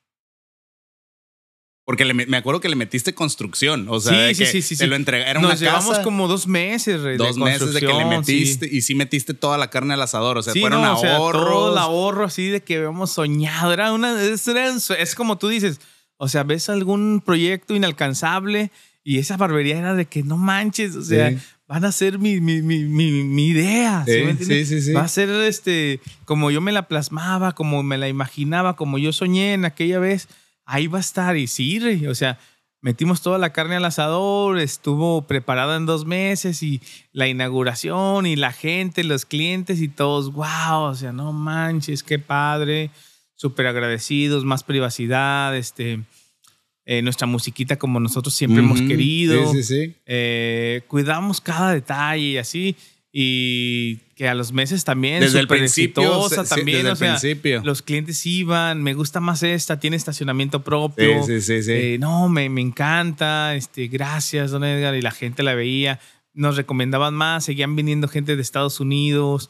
Porque 1.85 2.03
le 2.03 2.13
me 2.15 2.37
acuerdo 2.37 2.59
que 2.59 2.67
le 2.67 2.75
metiste 2.75 3.13
construcción. 3.13 3.87
O 3.89 3.99
sea, 3.99 4.11
Sí, 4.13 4.17
de 4.19 4.35
que 4.35 4.45
sí, 4.51 4.61
sí, 4.63 4.75
te 4.75 4.85
sí. 4.85 4.89
lo 4.89 4.95
entrega. 4.95 5.29
Era 5.29 5.39
Nos 5.39 5.51
una 5.51 5.59
llevamos 5.59 5.89
casa, 5.91 6.01
como 6.03 6.27
dos 6.27 6.47
meses 6.47 7.01
dos 7.17 7.37
meses 7.37 7.73
de 7.73 7.79
que 7.79 7.85
le 7.85 7.93
construcción, 7.93 8.25
sí. 8.25 8.33
metiste 8.33 8.69
y 8.71 8.81
sí 8.81 8.95
metiste 8.95 9.33
toda 9.35 9.57
la 9.59 9.69
carne 9.69 9.93
al 9.93 10.01
asador. 10.01 10.37
O 10.39 10.41
sea, 10.43 10.53
fueron 10.53 10.81
no, 10.81 10.97
o 10.97 10.99
sea, 10.99 11.17
ahorros. 11.17 11.43
todo 11.45 11.71
el 11.73 11.77
ahorro 11.77 12.25
así 12.25 12.47
de 12.47 12.61
que 12.61 12.77
habíamos 12.77 13.11
soñado. 13.11 13.71
Era 13.71 13.93
una, 13.93 14.19
es, 14.21 14.47
es 14.47 15.15
como 15.15 15.37
tú 15.37 15.47
dices, 15.47 15.79
o 16.17 16.27
sea, 16.27 16.43
ves 16.43 16.69
algún 16.69 17.21
proyecto 17.23 17.75
inalcanzable 17.75 18.71
y 19.03 19.19
esa 19.19 19.37
barbería 19.37 19.77
era 19.77 19.93
de 19.93 20.05
que 20.05 20.23
no 20.23 20.37
manches, 20.37 20.95
o 20.95 21.03
sea, 21.03 21.31
van 21.67 21.85
a 21.85 21.91
ser 21.91 22.17
mi, 22.17 22.41
mi, 22.41 22.63
mi, 22.63 22.83
mi, 22.83 23.47
idea. 23.47 24.03
¿sí 24.07 24.13
Sí, 24.13 24.23
me 24.23 24.35
sí, 24.37 24.65
sí, 24.65 24.81
sí. 24.81 24.91
Va 24.93 25.01
a 25.01 25.07
ser 25.07 25.29
este, 25.29 25.99
como 26.25 26.49
yo 26.49 26.61
me 26.61 26.71
la 26.71 26.87
plasmaba, 26.87 27.53
como 27.53 27.83
me 27.83 27.99
la 27.99 28.07
imaginaba, 28.07 28.75
como 28.75 28.97
yo 28.97 29.13
soñé 29.13 29.53
en 29.53 29.65
aquella 29.65 29.99
vez, 29.99 30.27
ahí 30.65 30.87
va 30.87 30.97
a 30.97 31.01
estar. 31.01 31.37
Y 31.37 31.47
sí, 31.47 31.79
rey, 31.79 32.07
o 32.07 32.15
sea, 32.15 32.37
metimos 32.81 33.21
toda 33.21 33.37
la 33.37 33.51
carne 33.51 33.75
al 33.77 33.85
asador, 33.85 34.59
estuvo 34.59 35.23
preparada 35.25 35.75
en 35.77 35.85
dos 35.85 36.05
meses 36.05 36.61
y 36.61 36.81
la 37.13 37.27
inauguración 37.27 38.25
y 38.25 38.35
la 38.35 38.51
gente, 38.51 39.03
los 39.03 39.25
clientes 39.25 39.81
y 39.81 39.87
todos, 39.87 40.31
wow, 40.33 40.81
o 40.89 40.95
sea, 40.95 41.11
no 41.11 41.33
manches, 41.33 42.03
qué 42.03 42.19
padre, 42.19 42.91
súper 43.35 43.67
agradecidos, 43.67 44.45
más 44.45 44.63
privacidad, 44.63 45.55
este, 45.57 46.01
eh, 46.85 47.01
nuestra 47.01 47.25
musiquita 47.25 47.77
como 47.77 47.99
nosotros 47.99 48.35
siempre 48.35 48.61
hemos 48.61 48.79
querido 48.81 49.51
Sí, 49.51 49.63
sí, 49.63 49.85
sí. 49.87 49.95
eh, 50.05 50.83
cuidamos 50.87 51.41
cada 51.41 51.71
detalle 51.73 52.21
y 52.23 52.37
así. 52.37 52.75
Y 53.17 53.99
que 54.17 54.27
a 54.27 54.33
los 54.33 54.51
meses 54.51 54.83
también, 54.83 55.21
Desde 55.21 55.39
el 55.39 55.47
principio, 55.47 56.03
también. 56.49 56.83
desde 56.83 56.89
o 56.89 56.91
el 56.91 56.97
sea, 56.97 57.11
principio. 57.11 57.61
los 57.63 57.81
clientes 57.81 58.25
iban, 58.25 58.83
me 58.83 58.93
gusta 58.93 59.21
más 59.21 59.41
esta, 59.41 59.79
tiene 59.79 59.95
estacionamiento 59.95 60.65
propio. 60.65 61.23
Sí, 61.23 61.39
sí, 61.39 61.41
sí, 61.41 61.63
sí. 61.63 61.71
Eh, 61.71 61.97
no, 61.97 62.27
me, 62.27 62.49
me 62.49 62.59
encanta, 62.59 63.55
este, 63.55 63.87
gracias, 63.87 64.51
don 64.51 64.65
Edgar. 64.65 64.95
Y 64.95 65.01
la 65.01 65.11
gente 65.11 65.43
la 65.43 65.55
veía, 65.55 66.01
nos 66.33 66.57
recomendaban 66.57 67.13
más, 67.13 67.45
seguían 67.45 67.77
viniendo 67.77 68.09
gente 68.09 68.35
de 68.35 68.41
Estados 68.41 68.81
Unidos. 68.81 69.49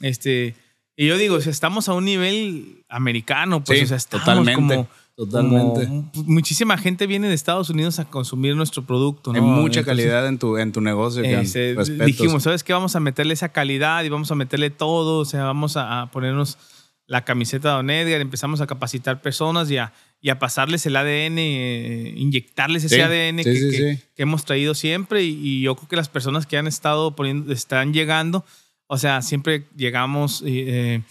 Este, 0.00 0.54
y 0.96 1.06
yo 1.06 1.18
digo, 1.18 1.34
o 1.34 1.40
sea, 1.42 1.52
estamos 1.52 1.90
a 1.90 1.92
un 1.92 2.06
nivel 2.06 2.82
americano, 2.88 3.62
pues, 3.62 3.78
Sí, 3.80 3.84
o 3.84 3.88
sea, 3.88 3.98
estamos 3.98 4.24
totalmente, 4.24 4.54
como, 4.54 4.88
totalmente. 5.16 5.86
como- 5.86 6.10
muchísima 6.26 6.76
gente 6.78 7.06
viene 7.06 7.28
de 7.28 7.34
Estados 7.34 7.70
Unidos 7.70 7.98
a 7.98 8.04
consumir 8.04 8.54
nuestro 8.54 8.84
producto, 8.86 9.32
Hay 9.32 9.40
¿no? 9.40 9.46
mucha 9.46 9.80
Entonces, 9.80 9.86
calidad 10.04 10.26
en 10.28 10.38
tu, 10.38 10.58
en 10.58 10.72
tu 10.72 10.80
negocio. 10.80 11.22
Este, 11.24 11.74
dijimos, 12.04 12.42
¿sabes 12.42 12.62
qué? 12.62 12.72
Vamos 12.72 12.94
a 12.96 13.00
meterle 13.00 13.34
esa 13.34 13.48
calidad 13.50 14.04
y 14.04 14.08
vamos 14.08 14.30
a 14.30 14.34
meterle 14.34 14.70
todo. 14.70 15.18
O 15.20 15.24
sea, 15.24 15.44
vamos 15.44 15.76
a, 15.76 16.02
a 16.02 16.10
ponernos 16.10 16.58
la 17.06 17.24
camiseta 17.24 17.68
de 17.68 17.74
Don 17.76 17.90
Edgar, 17.90 18.20
empezamos 18.20 18.60
a 18.60 18.66
capacitar 18.66 19.22
personas 19.22 19.70
y 19.70 19.76
a, 19.78 19.92
y 20.20 20.30
a 20.30 20.40
pasarles 20.40 20.84
el 20.86 20.96
ADN, 20.96 21.38
eh, 21.38 22.12
inyectarles 22.16 22.82
ese 22.82 22.96
Sí, 22.96 23.00
ADN 23.00 23.38
sí, 23.38 23.44
que, 23.44 23.56
sí, 23.56 23.70
que- 23.70 23.94
sí. 23.96 24.02
que 24.16 24.22
hemos 24.22 24.44
traído 24.44 24.74
siempre. 24.74 25.22
Y, 25.22 25.38
y 25.40 25.62
yo 25.62 25.76
creo 25.76 25.88
que 25.88 25.96
las 25.96 26.08
personas 26.08 26.46
que 26.46 26.58
han 26.58 26.66
estado 26.66 27.14
poniendo, 27.14 27.52
están 27.52 27.92
llegando, 27.94 28.44
o 28.88 28.98
sea, 28.98 29.22
siempre 29.22 29.66
llegamos, 29.76 30.42
y, 30.44 30.64
eh, 30.66 31.02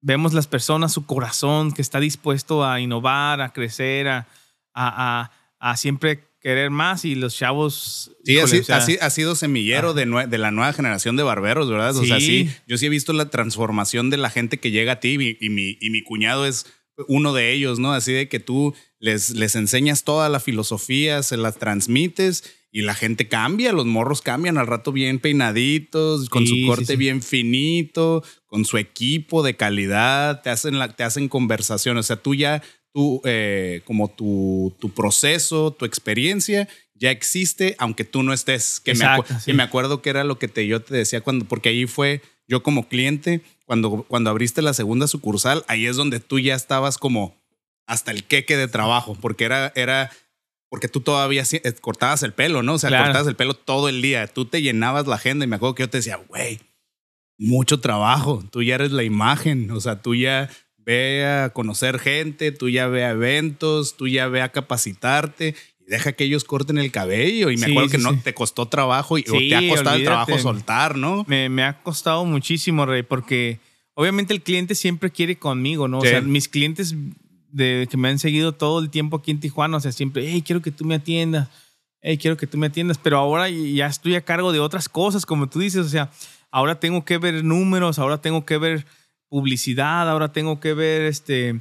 vemos 0.00 0.32
las 0.34 0.46
personas, 0.46 0.92
su 0.92 1.06
corazón 1.06 1.72
que 1.72 1.82
está 1.82 2.00
dispuesto 2.00 2.64
a 2.64 2.80
innovar, 2.80 3.40
a 3.40 3.52
crecer, 3.52 4.08
a, 4.08 4.26
a, 4.74 5.20
a- 5.22 5.32
a 5.60 5.76
siempre 5.76 6.24
querer 6.40 6.70
más 6.70 7.04
y 7.04 7.16
los 7.16 7.34
chavos... 7.36 8.12
Sí, 8.24 8.34
híjole, 8.34 8.44
así, 8.44 8.58
o 8.60 8.64
sea, 8.64 8.76
así- 8.76 8.98
ha 9.00 9.10
sido 9.10 9.34
semillero 9.34 9.92
de, 9.92 10.06
nue- 10.06 10.28
de 10.28 10.38
la 10.38 10.52
nueva 10.52 10.72
generación 10.72 11.16
de 11.16 11.24
barberos, 11.24 11.68
¿verdad? 11.68 11.96
O 11.96 12.04
sea, 12.04 12.20
Sí. 12.20 12.46
sí, 12.46 12.50
yo 12.68 12.78
sí 12.78 12.86
he 12.86 12.90
visto 12.90 13.12
la 13.12 13.28
transformación 13.28 14.08
de 14.08 14.18
la 14.18 14.30
gente 14.30 14.58
que 14.58 14.70
llega 14.70 14.92
a 14.92 15.00
ti 15.00 15.16
y, 15.18 15.44
y 15.44 15.50
mi, 15.50 15.76
y 15.80 15.90
mi 15.90 16.02
cuñado 16.04 16.46
es 16.46 16.66
uno 17.08 17.32
de 17.32 17.52
ellos, 17.52 17.80
¿no? 17.80 17.92
Así 17.92 18.12
de 18.12 18.28
que 18.28 18.38
tú 18.38 18.72
les, 19.00 19.30
les 19.30 19.56
enseñas 19.56 20.04
toda 20.04 20.28
la 20.28 20.38
filosofía, 20.40 21.22
se 21.24 21.36
la 21.36 21.50
transmites 21.52 22.44
y 22.70 22.82
la 22.82 22.94
gente 22.94 23.28
cambia, 23.28 23.72
los 23.72 23.86
morros 23.86 24.20
cambian 24.22 24.58
al 24.58 24.66
rato 24.66 24.92
bien 24.92 25.18
peinaditos, 25.20 26.28
con 26.28 26.42
Sí, 26.44 26.48
su 26.48 26.54
sí, 26.56 26.66
corte 26.66 26.84
sí. 26.86 26.96
bien 26.96 27.22
finito, 27.22 28.22
con 28.46 28.64
su 28.64 28.76
equipo 28.78 29.42
de 29.42 29.56
calidad, 29.56 30.42
te 30.42 30.50
hacen, 30.50 30.78
la, 30.78 30.94
te 30.94 31.02
hacen 31.04 31.28
conversación, 31.28 31.96
o 31.96 32.02
sea, 32.02 32.16
tú 32.16 32.34
ya, 32.34 32.62
tú, 32.92 33.20
eh, 33.24 33.82
como 33.84 34.08
tu, 34.08 34.74
tu 34.80 34.90
proceso, 34.90 35.72
tu 35.72 35.84
experiencia 35.84 36.68
ya 36.94 37.10
existe, 37.10 37.76
aunque 37.78 38.04
tú 38.04 38.22
no 38.22 38.32
estés. 38.32 38.80
Que, 38.80 38.92
me, 38.92 38.98
Exacto, 39.04 39.34
sí. 39.38 39.46
que 39.46 39.54
me 39.54 39.62
acuerdo 39.62 40.02
que 40.02 40.10
era 40.10 40.24
lo 40.24 40.38
que 40.38 40.48
te, 40.48 40.66
yo 40.66 40.82
te 40.82 40.94
decía 40.94 41.20
cuando, 41.20 41.44
porque 41.46 41.68
ahí 41.68 41.86
fue 41.86 42.22
yo 42.48 42.62
como 42.62 42.88
cliente, 42.88 43.42
cuando, 43.66 44.04
cuando 44.08 44.30
abriste 44.30 44.62
la 44.62 44.74
segunda 44.74 45.06
sucursal, 45.06 45.64
ahí 45.68 45.86
es 45.86 45.96
donde 45.96 46.18
tú 46.18 46.38
ya 46.38 46.54
estabas 46.54 46.98
como 46.98 47.36
hasta 47.86 48.10
el 48.10 48.24
queque 48.24 48.56
de 48.56 48.68
trabajo, 48.68 49.16
porque 49.20 49.44
era, 49.44 49.72
era, 49.76 50.10
porque 50.68 50.88
tú 50.88 51.00
todavía 51.00 51.44
eh, 51.50 51.72
cortabas 51.80 52.22
el 52.22 52.32
pelo, 52.32 52.62
¿no? 52.62 52.74
O 52.74 52.78
sea, 52.78 52.90
Claro. 52.90 53.04
cortabas 53.06 53.28
el 53.28 53.36
pelo 53.36 53.54
todo 53.54 53.88
el 53.88 54.02
día, 54.02 54.26
tú 54.26 54.44
te 54.44 54.60
llenabas 54.62 55.06
la 55.06 55.14
agenda 55.16 55.44
y 55.44 55.48
me 55.48 55.56
acuerdo 55.56 55.74
que 55.74 55.82
yo 55.84 55.90
te 55.90 55.98
decía, 55.98 56.16
güey, 56.28 56.60
mucho 57.38 57.80
trabajo, 57.80 58.44
tú 58.50 58.62
ya 58.62 58.74
eres 58.74 58.92
la 58.92 59.04
imagen, 59.04 59.70
o 59.70 59.80
sea, 59.80 60.02
tú 60.02 60.14
ya 60.14 60.50
ve 60.76 61.24
a 61.26 61.50
conocer 61.50 61.98
gente, 61.98 62.50
tú 62.52 62.68
ya 62.68 62.86
ve 62.88 63.04
a 63.04 63.10
eventos, 63.10 63.96
tú 63.96 64.08
ya 64.08 64.26
ve 64.28 64.42
a 64.42 64.50
capacitarte. 64.50 65.54
Y 65.80 65.90
deja 65.90 66.12
que 66.12 66.24
ellos 66.24 66.44
corten 66.44 66.78
el 66.78 66.90
cabello. 66.90 67.50
Y 67.50 67.56
me 67.56 67.66
Sí, 67.66 67.70
acuerdo 67.72 67.88
sí, 67.90 67.96
que 67.96 68.02
no 68.02 68.12
sí. 68.12 68.20
te 68.24 68.34
costó 68.34 68.66
trabajo 68.68 69.18
y 69.18 69.22
o 69.28 69.38
te 69.38 69.54
ha 69.54 69.60
costado 69.60 69.96
el 69.96 70.02
olvídate. 70.02 70.04
trabajo 70.04 70.38
soltar, 70.38 70.96
¿no? 70.96 71.24
Me, 71.28 71.48
me 71.48 71.62
ha 71.62 71.82
costado 71.82 72.24
muchísimo, 72.24 72.84
Rey, 72.86 73.02
porque 73.02 73.60
obviamente 73.94 74.32
el 74.34 74.42
cliente 74.42 74.74
siempre 74.74 75.10
quiere 75.10 75.36
conmigo, 75.38 75.88
¿no? 75.88 75.98
O 75.98 76.04
sea, 76.04 76.20
mis 76.22 76.48
clientes 76.48 76.94
de, 77.58 77.86
que 77.90 77.98
me 77.98 78.08
han 78.08 78.18
seguido 78.18 78.52
todo 78.52 78.78
el 78.78 78.88
tiempo 78.88 79.18
aquí 79.18 79.32
en 79.32 79.40
Tijuana, 79.40 79.76
o 79.76 79.80
sea, 79.80 79.92
siempre, 79.92 80.26
hey, 80.26 80.42
quiero 80.42 80.62
que 80.62 80.70
tú 80.70 80.86
me 80.86 80.94
atiendas, 80.94 81.50
hey, 82.00 82.16
quiero 82.16 82.38
que 82.38 82.46
tú 82.46 82.56
me 82.56 82.68
atiendas, 82.68 82.96
pero 82.96 83.18
ahora 83.18 83.50
ya 83.50 83.86
estoy 83.86 84.14
a 84.14 84.24
cargo 84.24 84.52
de 84.52 84.60
otras 84.60 84.88
cosas, 84.88 85.26
como 85.26 85.46
tú 85.48 85.58
dices, 85.58 85.84
o 85.84 85.88
sea, 85.90 86.10
ahora 86.50 86.80
tengo 86.80 87.04
que 87.04 87.18
ver 87.18 87.44
números, 87.44 87.98
ahora 87.98 88.22
tengo 88.22 88.46
que 88.46 88.56
ver 88.56 88.86
publicidad, 89.28 90.08
ahora 90.08 90.32
tengo 90.32 90.58
que 90.60 90.72
ver 90.72 91.02
este... 91.02 91.60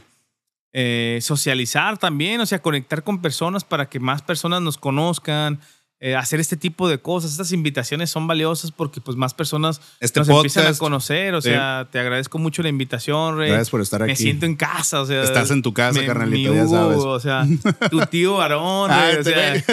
eh, 0.73 1.19
socializar 1.21 1.97
también, 1.97 2.39
o 2.39 2.45
sea, 2.45 2.61
conectar 2.61 3.01
con 3.03 3.21
personas 3.21 3.63
para 3.63 3.89
que 3.89 3.99
más 3.99 4.21
personas 4.21 4.61
nos 4.61 4.77
conozcan, 4.77 5.59
eh, 5.99 6.15
hacer 6.15 6.39
este 6.39 6.57
tipo 6.57 6.87
de 6.87 6.99
cosas. 6.99 7.31
Estas 7.31 7.51
invitaciones 7.51 8.09
son 8.11 8.27
valiosas 8.27 8.71
porque 8.71 9.01
pues 9.01 9.17
más 9.17 9.33
personas 9.33 9.81
Este 9.99 10.19
nos 10.19 10.29
empiezan 10.29 10.67
a 10.67 10.73
conocer. 10.77 11.33
O 11.33 11.41
Sí. 11.41 11.49
sea, 11.49 11.87
te 11.91 11.97
agradezco 11.99 12.37
mucho 12.37 12.61
la 12.61 12.69
invitación, 12.69 13.37
Rey. 13.37 13.49
Gracias 13.49 13.71
por 13.71 13.81
estar 13.81 14.03
aquí. 14.03 14.11
Me 14.11 14.15
siento 14.15 14.45
en 14.45 14.55
casa, 14.55 15.01
o 15.01 15.05
sea. 15.07 15.23
Estás 15.23 15.49
en 15.49 15.61
tu 15.63 15.73
casa, 15.73 15.99
me- 15.99 16.05
carnalito, 16.05 16.51
mi 16.51 16.57
ya 16.57 16.67
sabes. 16.67 16.97
O 16.99 17.19
sea, 17.19 17.47
tu 17.89 17.99
tío 18.05 18.39
Aarón, 18.41 18.91
Ah, 18.91 19.09
o 19.15 19.19
este. 19.19 19.63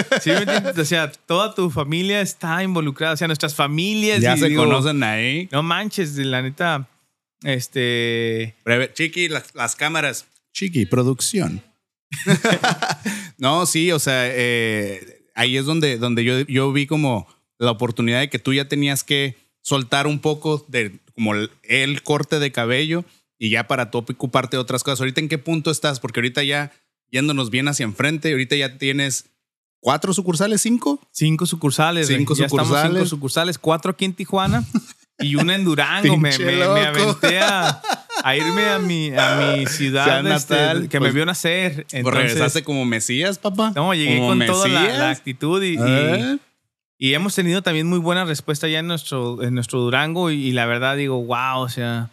O 0.80 0.84
sea, 0.86 1.12
toda 1.12 1.54
tu 1.54 1.70
familia 1.70 2.20
está 2.22 2.62
involucrada, 2.62 3.14
o 3.14 3.16
sea, 3.18 3.26
nuestras 3.26 3.54
familias. 3.54 4.20
Ya 4.20 4.34
y 4.34 4.38
se 4.40 4.48
digo, 4.48 4.64
conocen 4.64 5.02
ahí. 5.02 5.48
No 5.52 5.62
manches, 5.62 6.16
la 6.16 6.40
neta, 6.42 6.88
este... 7.42 8.56
Breve. 8.64 8.92
Chiqui, 8.94 9.28
las, 9.28 9.54
las 9.54 9.76
cámaras. 9.76 10.26
Chiqui, 10.54 10.86
producción. 10.86 11.62
no, 13.38 13.66
sí, 13.66 13.92
o 13.92 13.98
sea, 13.98 14.22
eh, 14.26 15.13
ahí 15.34 15.56
es 15.56 15.64
donde, 15.66 15.98
donde 15.98 16.24
yo, 16.24 16.40
yo 16.42 16.72
vi 16.72 16.86
como 16.86 17.26
la 17.58 17.70
oportunidad 17.70 18.20
de 18.20 18.30
que 18.30 18.38
tú 18.38 18.52
ya 18.52 18.66
tenías 18.68 19.04
que 19.04 19.36
soltar 19.62 20.06
un 20.06 20.18
poco 20.18 20.64
de 20.68 20.98
como 21.14 21.34
el, 21.34 21.50
el 21.62 22.02
corte 22.02 22.38
de 22.38 22.52
cabello 22.52 23.04
y 23.38 23.50
ya 23.50 23.66
para 23.66 23.90
tú 23.90 23.98
ocuparte 23.98 24.56
de 24.56 24.60
otras 24.60 24.82
cosas. 24.84 25.00
Ahorita 25.00 25.20
en 25.20 25.28
qué 25.28 25.38
punto 25.38 25.70
estás? 25.70 26.00
Porque 26.00 26.20
ahorita 26.20 26.42
ya 26.42 26.72
yéndonos 27.10 27.50
bien 27.50 27.68
hacia 27.68 27.84
enfrente, 27.84 28.30
ahorita 28.32 28.56
ya 28.56 28.76
tienes 28.78 29.26
cuatro 29.80 30.12
sucursales, 30.12 30.60
cinco. 30.62 31.00
Cinco 31.12 31.46
sucursales. 31.46 32.08
Cinco 32.08 32.34
Ya 32.34 32.46
estamos 32.46 32.66
sucursales. 32.68 32.92
cinco 32.96 33.06
sucursales, 33.06 33.58
cuatro 33.58 33.92
aquí 33.92 34.04
en 34.04 34.14
Tijuana 34.14 34.64
y 35.20 35.36
una 35.36 35.54
en 35.54 35.64
Durango. 35.64 36.16
me, 36.18 36.36
me- 36.38 36.44
me 36.56 36.62
aventé 36.86 37.38
a, 37.38 37.80
a 38.22 38.36
irme 38.36 38.66
a 38.68 38.78
mi, 38.78 39.10
a 39.16 39.54
mi 39.56 39.66
ciudad 39.66 40.26
este, 40.26 40.54
natal, 40.54 40.88
que 40.88 40.98
pues, 40.98 41.10
me 41.10 41.14
vio 41.16 41.26
nacer. 41.26 41.74
Pues 41.74 41.94
Entonces, 41.94 42.22
regresaste 42.22 42.62
como 42.64 42.84
Mesías, 42.84 43.38
papá. 43.38 43.72
no, 43.74 43.92
llegué 43.94 44.18
con 44.18 44.38
toda 44.46 44.68
la, 44.68 44.80
Mesías. 44.80 44.98
la 44.98 45.10
actitud 45.10 45.62
y, 45.62 45.74
y- 45.74 45.78
¿Eh? 45.80 46.38
y 46.98 47.14
hemos 47.14 47.34
tenido 47.34 47.60
también 47.62 47.86
muy 47.88 47.98
buena 47.98 48.24
respuesta 48.24 48.68
ya 48.68 48.78
en 48.78 48.86
nuestro, 48.86 49.42
en 49.42 49.54
nuestro 49.54 49.80
Durango 49.80 50.30
y, 50.30 50.36
y 50.46 50.52
la 50.52 50.64
verdad 50.66 50.96
digo, 50.96 51.22
wow, 51.24 51.58
o 51.60 51.68
sea, 51.68 52.10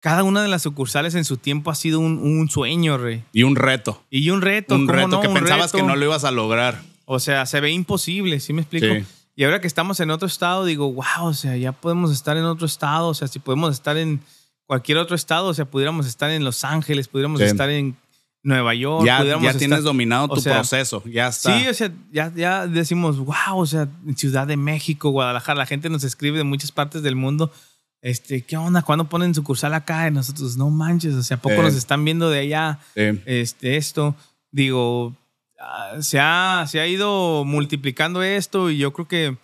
cada 0.00 0.24
una 0.24 0.42
de 0.42 0.48
las 0.48 0.62
sucursales 0.62 1.14
en 1.14 1.24
su 1.24 1.36
tiempo 1.36 1.70
ha 1.70 1.74
sido 1.76 2.00
un, 2.00 2.18
un 2.18 2.48
sueño, 2.50 2.98
Rey. 2.98 3.22
Y 3.32 3.44
un 3.44 3.54
reto. 3.54 4.02
Y 4.10 4.30
un 4.30 4.42
reto. 4.42 4.74
Un 4.74 4.86
¿cómo 4.86 4.96
reto 4.96 5.08
no? 5.08 5.20
que 5.20 5.28
Un 5.28 5.34
pensabas 5.34 5.66
reto. 5.72 5.78
que 5.78 5.82
no 5.88 5.94
lo 5.96 6.04
ibas 6.04 6.24
a 6.24 6.30
lograr. 6.32 6.80
O 7.04 7.20
sea, 7.20 7.46
se 7.46 7.60
ve 7.60 7.70
imposible, 7.70 8.40
¿sí 8.40 8.52
me 8.52 8.62
explico? 8.62 8.86
Sí. 8.86 9.04
Y 9.36 9.44
ahora 9.44 9.60
que 9.60 9.66
estamos 9.66 10.00
en 10.00 10.10
otro 10.10 10.26
estado, 10.26 10.64
digo, 10.64 10.92
wow, 10.92 11.26
o 11.26 11.34
sea, 11.34 11.56
ya 11.56 11.72
podemos 11.72 12.10
estar 12.12 12.36
en 12.36 12.44
otro 12.44 12.66
estado, 12.66 13.08
o 13.08 13.14
sea, 13.14 13.28
si 13.28 13.38
podemos 13.38 13.72
estar 13.74 13.96
en 13.96 14.20
cualquier 14.66 14.98
otro 14.98 15.16
estado, 15.16 15.48
o 15.48 15.54
sea, 15.54 15.64
pudiéramos 15.64 16.06
estar 16.06 16.30
en 16.30 16.44
Los 16.44 16.64
Ángeles, 16.64 17.08
pudiéramos 17.08 17.40
Sí. 17.40 17.46
estar 17.46 17.68
en 17.70 17.96
Nueva 18.44 18.74
York, 18.74 19.04
Ya, 19.06 19.22
ya 19.22 19.36
estar- 19.36 19.56
tienes 19.58 19.84
dominado 19.84 20.28
tu 20.28 20.40
sea, 20.40 20.54
proceso. 20.54 21.02
Ya 21.06 21.28
está. 21.28 21.58
Sí, 21.58 21.68
o 21.68 21.74
sea, 21.74 21.92
ya, 22.10 22.32
ya 22.34 22.66
decimos, 22.66 23.18
wow, 23.18 23.58
o 23.58 23.66
sea, 23.66 23.88
Ciudad 24.16 24.46
de 24.46 24.56
México, 24.56 25.10
Guadalajara, 25.10 25.58
la 25.58 25.66
gente 25.66 25.88
nos 25.88 26.02
escribe 26.04 26.38
de 26.38 26.44
muchas 26.44 26.72
partes 26.72 27.02
del 27.02 27.14
mundo. 27.16 27.52
Este, 28.00 28.42
¿qué 28.42 28.56
onda? 28.56 28.82
¿Cuándo 28.82 29.04
ponen 29.08 29.32
sucursal 29.32 29.74
acá? 29.74 30.08
Y 30.08 30.10
nosotros, 30.10 30.56
no 30.56 30.70
manches, 30.70 31.14
o 31.14 31.22
sea, 31.22 31.36
¿a 31.36 31.40
poco 31.40 31.54
Sí. 31.56 31.62
nos 31.62 31.74
están 31.74 32.04
viendo 32.04 32.30
de 32.30 32.40
allá? 32.40 32.78
Sí. 32.96 33.20
este, 33.26 33.76
esto, 33.76 34.16
digo, 34.50 35.14
ah, 35.60 35.98
se 36.00 36.18
ha, 36.18 36.64
se 36.68 36.80
ha 36.80 36.86
ido 36.88 37.44
multiplicando 37.44 38.22
esto 38.24 38.70
y 38.70 38.78
yo 38.78 38.92
creo 38.92 39.06
que 39.06 39.36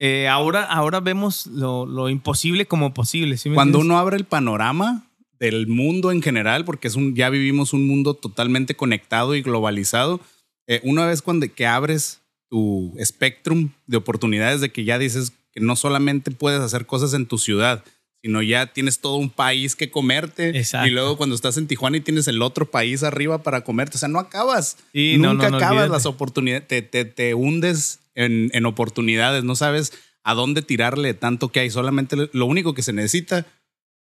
eh, 0.00 0.26
ahora, 0.28 0.64
ahora 0.64 1.00
vemos 1.00 1.46
lo, 1.46 1.86
lo 1.86 2.08
imposible 2.08 2.66
como 2.66 2.92
posible. 2.94 3.36
¿sí 3.36 3.48
me 3.50 3.54
Cuando 3.54 3.78
entiendes? 3.78 3.92
uno 3.92 3.98
abre 4.00 4.16
el 4.16 4.24
panorama 4.24 5.06
del 5.38 5.66
mundo 5.66 6.10
en 6.10 6.22
general, 6.22 6.64
porque 6.64 6.88
es 6.88 6.96
un, 6.96 7.14
ya 7.14 7.30
vivimos 7.30 7.72
un 7.72 7.86
mundo 7.86 8.14
totalmente 8.14 8.74
conectado 8.74 9.34
y 9.34 9.42
globalizado, 9.42 10.20
eh, 10.66 10.80
una 10.84 11.06
vez 11.06 11.22
cuando 11.22 11.46
que 11.52 11.66
abres 11.66 12.20
tu 12.48 12.94
spectrum 13.02 13.70
de 13.86 13.96
oportunidades 13.96 14.60
de 14.60 14.70
que 14.72 14.84
ya 14.84 14.98
dices 14.98 15.32
que 15.52 15.60
no 15.60 15.76
solamente 15.76 16.30
puedes 16.30 16.60
hacer 16.60 16.86
cosas 16.86 17.14
en 17.14 17.26
tu 17.26 17.38
ciudad, 17.38 17.84
sino 18.22 18.42
ya 18.42 18.66
tienes 18.72 19.00
todo 19.00 19.16
un 19.16 19.30
país 19.30 19.76
que 19.76 19.90
comerte. 19.90 20.56
Exacto. 20.58 20.86
Y 20.88 20.90
luego 20.90 21.16
cuando 21.16 21.34
estás 21.34 21.56
en 21.56 21.66
Tijuana 21.66 21.96
y 21.96 22.00
tienes 22.00 22.28
el 22.28 22.42
otro 22.42 22.70
país 22.70 23.02
arriba 23.02 23.42
para 23.42 23.62
comerte. 23.64 23.96
O 23.96 23.98
sea, 23.98 24.08
no 24.08 24.18
acabas. 24.18 24.76
Sí, 24.92 25.16
Nunca 25.16 25.44
no, 25.44 25.50
no, 25.50 25.56
acabas 25.56 25.88
las 25.88 26.04
oportunidades. 26.06 26.68
Te, 26.68 26.82
te, 26.82 27.04
te 27.06 27.34
hundes 27.34 28.00
en, 28.14 28.50
en 28.52 28.66
oportunidades. 28.66 29.42
No 29.44 29.56
sabes 29.56 29.92
a 30.22 30.34
dónde 30.34 30.60
tirarle 30.62 31.14
tanto 31.14 31.48
que 31.50 31.60
hay. 31.60 31.70
Solamente 31.70 32.16
lo- 32.32 32.46
único 32.46 32.74
que 32.74 32.82
se 32.82 32.92
necesita, 32.92 33.46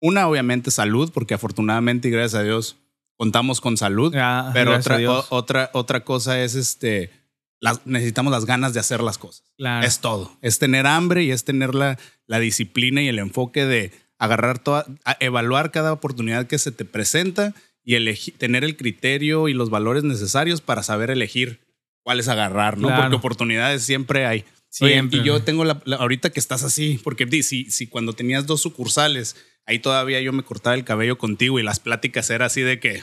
una 0.00 0.26
obviamente 0.28 0.70
salud, 0.70 1.10
porque 1.12 1.34
afortunadamente 1.34 2.08
y 2.08 2.10
gracias 2.10 2.40
a 2.40 2.42
Dios 2.42 2.76
contamos 3.18 3.60
con 3.60 3.76
salud. 3.76 4.14
Ah, 4.16 4.50
pero 4.54 4.74
otra, 4.76 4.96
o- 5.10 5.26
otra, 5.28 5.70
otra 5.74 6.04
cosa 6.04 6.42
es 6.42 6.54
este, 6.54 7.10
las, 7.60 7.86
necesitamos 7.86 8.30
las 8.32 8.46
ganas 8.46 8.72
de 8.72 8.80
hacer 8.80 9.02
las 9.02 9.18
cosas. 9.18 9.44
Claro. 9.58 9.86
Es 9.86 10.00
todo. 10.00 10.36
Es 10.40 10.58
tener 10.58 10.86
hambre 10.86 11.22
y 11.24 11.30
es 11.32 11.44
tener 11.44 11.74
la, 11.74 11.98
la 12.26 12.38
disciplina 12.38 13.02
y 13.02 13.08
el 13.08 13.18
enfoque 13.18 13.66
de 13.66 13.92
agarrar 14.18 14.58
toda, 14.58 14.86
a- 15.04 15.16
evaluar 15.20 15.70
cada 15.72 15.92
oportunidad 15.92 16.46
que 16.46 16.58
se 16.58 16.72
te 16.72 16.84
presenta 16.84 17.54
y 17.84 17.94
elegir, 17.94 18.34
tener 18.38 18.64
el 18.64 18.76
criterio 18.76 19.48
y 19.48 19.54
los 19.54 19.70
valores 19.70 20.02
necesarios 20.04 20.60
para 20.60 20.82
saber 20.82 21.10
elegir 21.10 21.60
cuáles 22.02 22.28
agarrar, 22.28 22.78
¿no? 22.78 22.88
Claro. 22.88 23.02
Porque 23.02 23.16
oportunidades 23.16 23.82
siempre 23.82 24.26
hay. 24.26 24.44
Siempre. 24.68 25.20
Oye, 25.20 25.24
y 25.24 25.26
yo 25.28 25.42
tengo 25.42 25.64
la, 25.64 25.80
la- 25.84 25.96
ahorita 25.96 26.30
que 26.30 26.40
estás 26.40 26.62
así, 26.62 27.00
porque 27.02 27.26
si, 27.42 27.70
si 27.70 27.86
cuando 27.86 28.12
tenías 28.12 28.46
dos 28.46 28.60
sucursales, 28.62 29.36
ahí 29.66 29.78
todavía 29.78 30.20
yo 30.20 30.32
me 30.32 30.42
cortaba 30.42 30.74
el 30.76 30.84
cabello 30.84 31.16
contigo 31.18 31.58
y 31.58 31.62
las 31.62 31.80
pláticas 31.80 32.28
era 32.30 32.46
así 32.46 32.60
de 32.62 32.78
que 32.80 33.02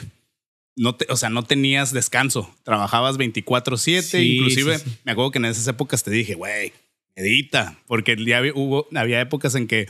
no 0.76 0.94
te, 0.96 1.06
o 1.08 1.16
sea, 1.16 1.30
no 1.30 1.44
tenías 1.44 1.92
descanso, 1.92 2.52
trabajabas 2.64 3.16
24/7, 3.16 4.02
Sí, 4.02 4.36
inclusive 4.36 4.78
sí, 4.78 4.84
sí. 4.90 4.98
me 5.04 5.12
acuerdo 5.12 5.30
que 5.30 5.38
en 5.38 5.44
esas 5.46 5.66
épocas 5.68 6.02
te 6.02 6.10
dije, 6.10 6.34
güey, 6.34 6.72
medita, 7.16 7.78
porque 7.86 8.16
ya 8.24 8.38
había- 8.38 8.52
hubo, 8.54 8.88
había 8.94 9.20
épocas 9.20 9.54
en 9.54 9.66
que 9.66 9.86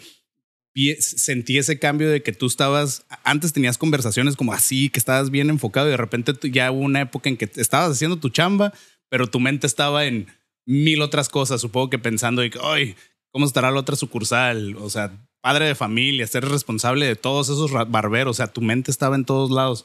sentí 0.98 1.58
ese 1.58 1.78
cambio 1.78 2.10
de 2.10 2.22
que 2.22 2.32
tú 2.32 2.46
estabas, 2.46 3.06
antes 3.22 3.52
tenías 3.52 3.78
conversaciones 3.78 4.36
como 4.36 4.52
así, 4.52 4.88
que 4.88 4.98
estabas 4.98 5.30
bien 5.30 5.50
enfocado 5.50 5.86
y 5.86 5.90
de 5.90 5.96
repente 5.96 6.32
ya 6.50 6.72
hubo 6.72 6.80
una 6.80 7.02
época 7.02 7.28
en 7.28 7.36
que 7.36 7.50
estabas 7.56 7.92
haciendo 7.92 8.18
tu 8.18 8.28
chamba, 8.28 8.72
pero 9.08 9.28
tu 9.28 9.38
mente 9.38 9.66
estaba 9.66 10.04
en 10.06 10.26
mil 10.66 11.02
otras 11.02 11.28
cosas, 11.28 11.60
supongo 11.60 11.90
que 11.90 11.98
pensando 11.98 12.42
de 12.42 12.50
ay, 12.62 12.96
¿cómo 13.30 13.46
estará 13.46 13.70
la 13.70 13.80
otra 13.80 13.96
sucursal? 13.96 14.76
O 14.76 14.90
sea, 14.90 15.12
padre 15.40 15.66
de 15.66 15.74
familia, 15.74 16.26
ser 16.26 16.44
responsable 16.44 17.06
de 17.06 17.16
todos 17.16 17.48
esos 17.48 17.70
barberos, 17.90 18.30
o 18.30 18.38
sea, 18.38 18.52
tu 18.52 18.60
mente 18.60 18.90
estaba 18.90 19.14
en 19.14 19.24
todos 19.24 19.50
lados. 19.50 19.84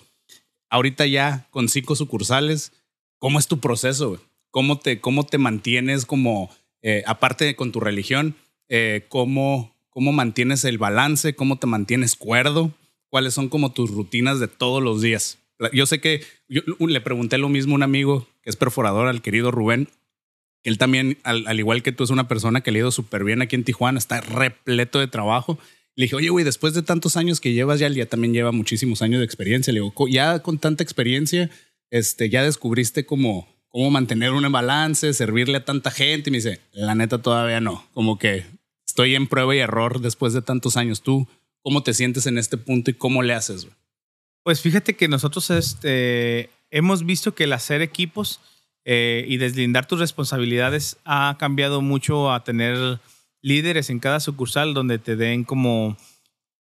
Ahorita 0.70 1.06
ya 1.06 1.48
con 1.52 1.70
cinco 1.70 1.96
sucursales, 1.96 2.72
¿cómo 3.18 3.40
es 3.40 3.48
tu 3.48 3.60
proceso? 3.60 4.22
¿Cómo 4.52 4.80
te, 4.80 5.02
cómo 5.02 5.26
te 5.26 5.38
mantienes 5.38 6.06
como, 6.06 6.50
eh, 6.82 7.04
aparte 7.06 7.46
de 7.46 7.56
con 7.56 7.72
tu 7.72 7.80
religión, 7.80 8.36
eh, 8.70 9.06
cómo, 9.10 9.76
cómo 10.00 10.14
mantienes 10.14 10.64
el 10.64 10.78
balance, 10.78 11.36
cómo 11.36 11.58
te 11.60 11.68
mantienes 11.68 12.16
cuerdo, 12.16 12.72
cuáles 13.10 13.34
son 13.34 13.50
como 13.50 13.74
tus 13.74 13.92
rutinas 13.92 14.40
de 14.40 14.48
todos 14.48 14.82
los 14.82 15.02
días? 15.02 15.40
Yo 15.74 15.86
sé 15.86 16.00
que 16.00 16.24
le 16.48 17.02
pregunté 17.02 17.38
lo 17.38 17.50
mismo 17.50 17.74
a 17.74 17.76
un 17.76 17.84
amigo 17.84 18.26
que 18.42 18.50
es 18.50 18.56
perforador, 18.56 19.10
al 19.10 19.22
querido 19.22 19.52
Rubén, 19.52 19.90
que 20.64 20.70
él 20.70 20.78
también, 20.78 21.18
al, 21.24 21.46
al 21.48 21.60
igual 21.60 21.84
que 21.84 21.92
tú, 21.92 22.06
es 22.06 22.12
una 22.12 22.30
persona 22.30 22.62
que 22.62 22.72
le 22.72 22.80
ha 22.80 22.84
ido 22.84 22.92
súper 22.92 23.26
bien 23.26 23.42
aquí 23.42 23.58
en 23.58 23.66
Tijuana, 23.66 24.00
está 24.00 24.22
repleto 24.22 25.00
de 25.00 25.08
trabajo. 25.08 25.60
Le 25.98 26.06
dije, 26.06 26.16
oye, 26.16 26.30
güey, 26.30 26.46
después 26.46 26.74
de 26.74 26.82
tantos 26.82 27.18
años 27.18 27.42
que 27.42 27.52
llevas, 27.52 27.82
ya 27.82 27.88
él 27.88 27.96
ya 27.96 28.06
también 28.06 28.34
lleva 28.34 28.54
muchísimos 28.54 29.02
años 29.02 29.20
de 29.20 29.26
experiencia. 29.26 29.74
Le 29.74 29.82
digo, 29.82 29.94
"Co- 29.94 30.08
ya 30.08 30.40
con 30.40 30.60
tanta 30.60 30.82
experiencia, 30.82 31.50
este, 31.92 32.30
ya 32.30 32.42
descubriste 32.42 33.06
cómo, 33.06 33.50
cómo 33.68 33.92
mantener 33.92 34.32
un 34.32 34.50
balance, 34.50 35.14
servirle 35.14 35.58
a 35.58 35.66
tanta 35.66 35.92
gente. 35.92 36.30
Y 36.30 36.32
me 36.32 36.38
dice, 36.38 36.62
la 36.72 36.96
neta 36.96 37.22
todavía 37.22 37.60
no. 37.60 37.86
Como 37.94 38.18
que 38.18 38.46
estoy 38.90 39.14
en 39.14 39.28
prueba 39.28 39.56
y 39.56 39.60
error 39.60 40.02
después 40.02 40.34
de 40.34 40.42
tantos 40.42 40.76
años. 40.76 41.02
¿Tú 41.04 41.28
cómo 41.62 41.84
te 41.84 41.94
sientes 41.94 42.26
en 42.26 42.40
este 42.40 42.58
punto 42.58 42.90
y 42.90 42.96
cómo 42.96 43.22
le 43.22 43.34
haces? 43.34 43.68
Pues 44.44 44.62
fíjate 44.62 44.96
que 44.96 45.08
nosotros 45.08 45.52
este, 45.52 46.50
hemos 46.72 47.06
visto 47.06 47.36
que 47.36 47.44
el 47.44 47.54
hacer 47.54 47.84
equipos 47.84 48.40
eh, 48.86 49.26
y 49.28 49.38
deslindar 49.38 49.86
tus 49.86 50.00
responsabilidades 50.00 50.98
ha 51.06 51.36
cambiado 51.38 51.82
mucho 51.82 52.34
a 52.34 52.44
tener 52.44 53.00
líderes 53.42 53.92
en 53.92 54.00
cada 54.00 54.20
sucursal 54.20 54.74
donde 54.74 54.98
te 54.98 55.16
den 55.16 55.44
como 55.44 55.96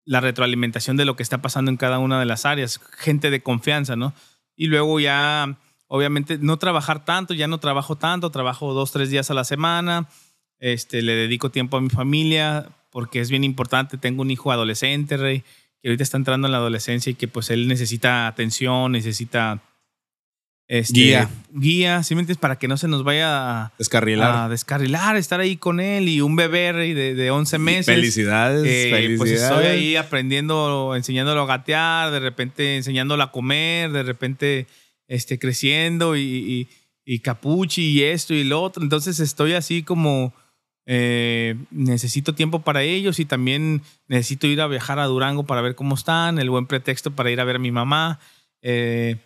la 0.06 0.22
retroalimentación 0.22 0.95
de 0.95 1.06
lo 1.06 1.18
que 1.18 1.24
está 1.24 1.41
pasando 1.41 1.72
en 1.72 1.78
cada 1.78 2.00
una 2.00 2.20
de 2.20 2.26
las 2.26 2.45
áreas, 2.45 2.80
gente 2.98 3.32
de 3.32 3.44
confianza, 3.44 3.98
¿no? 3.98 4.14
Y 4.56 4.68
luego 4.68 5.00
ya, 5.02 5.58
obviamente 5.88 6.38
no 6.38 6.58
trabajar 6.58 7.04
tanto, 7.04 7.34
ya 7.34 7.48
no 7.48 7.58
trabajo 7.58 7.98
tanto, 7.98 8.32
trabajo 8.32 8.74
dos, 8.74 8.94
tres 8.94 9.10
días 9.10 9.30
a 9.30 9.34
la 9.34 9.44
semana, 9.44 10.08
este, 10.64 11.02
le 11.02 11.14
dedico 11.14 11.52
tiempo 11.52 11.76
a 11.76 11.81
mi 11.81 11.90
familia 11.90 12.69
porque 12.90 13.19
es 13.19 13.30
bien 13.30 13.44
importante, 13.44 13.98
tengo 13.98 14.22
un 14.22 14.31
hijo 14.31 14.49
adolescente, 14.52 15.18
Rey, 15.18 15.44
que 15.81 15.90
ahorita 15.90 16.03
está 16.03 16.15
entrando 16.15 16.48
en 16.48 16.53
la 16.53 16.60
adolescencia 16.60 17.10
y 17.11 17.15
que 17.15 17.27
pues 17.27 17.49
él 17.49 17.68
necesita 17.68 18.27
atención, 18.27 18.94
necesita 18.94 19.61
este, 20.69 20.94
Guía. 20.94 21.30
Guía, 21.52 22.02
¿sí 22.03 22.15
me 22.15 22.22
entiendes? 22.22 22.40
Para 22.40 22.57
que 22.57 22.69
no 22.69 22.77
se 22.77 22.88
nos 22.88 23.03
vaya 23.03 23.65
a, 23.65 23.73
Descarrilar. 23.77 24.35
a 24.45 24.48
descarrilar, 24.48 25.18
estar 25.18 25.41
ahí 25.41 25.57
con 25.57 25.81
él 25.81 26.07
y 26.07 26.22
un 26.22 26.38
bebé 26.38 26.72
Rey, 26.72 26.94
de, 26.94 27.14
de 27.14 27.30
11 27.30 27.57
meses. 27.57 27.85
Felicidades, 27.94 28.64
Eh, 28.65 28.90
felicidades. 28.90 29.18
Pues 29.18 29.31
estoy 29.31 29.65
ahí 29.65 29.95
aprendiendo, 29.98 30.95
enseñándolo 30.95 31.41
a 31.41 31.45
gatear, 31.45 32.10
de 32.11 32.22
repente 32.22 32.77
enseñándolo 32.77 33.22
a 33.22 33.31
comer, 33.34 33.91
de 33.91 34.03
repente 34.03 34.68
este, 35.10 35.38
creciendo 35.40 36.15
y, 36.15 36.22
y, 36.22 36.68
y 37.03 37.19
capuchi 37.19 37.90
y 37.90 38.03
esto 38.03 38.34
y 38.34 38.45
lo 38.45 38.61
otro. 38.61 38.81
Entonces 38.81 39.19
estoy 39.19 39.53
así 39.53 39.84
como 39.84 40.34
eh, 40.85 41.55
necesito 41.72 42.35
tiempo 42.35 42.60
para 42.61 42.84
ellos 42.84 43.19
y 43.19 43.26
también 43.26 43.81
necesito 44.07 44.47
ir 44.47 44.61
a 44.61 44.68
viajar 44.68 44.99
a 44.99 45.05
Durango 45.05 45.45
para 45.45 45.61
ver 45.61 45.76
cómo 45.76 45.95
están, 45.95 46.39
el 46.39 46.49
buen 46.49 46.68
pretexto 46.68 47.11
para 47.11 47.31
ir 47.31 47.39
a 47.39 47.45
ver 47.45 47.55
a 47.55 47.60
mi 47.60 47.72
mamá 47.72 48.19
eh, 48.61 49.18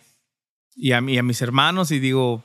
y, 0.76 0.92
a, 0.92 0.98
a 0.98 1.00
mis 1.00 1.42
hermanos 1.42 1.90
y 1.90 1.98
digo, 1.98 2.44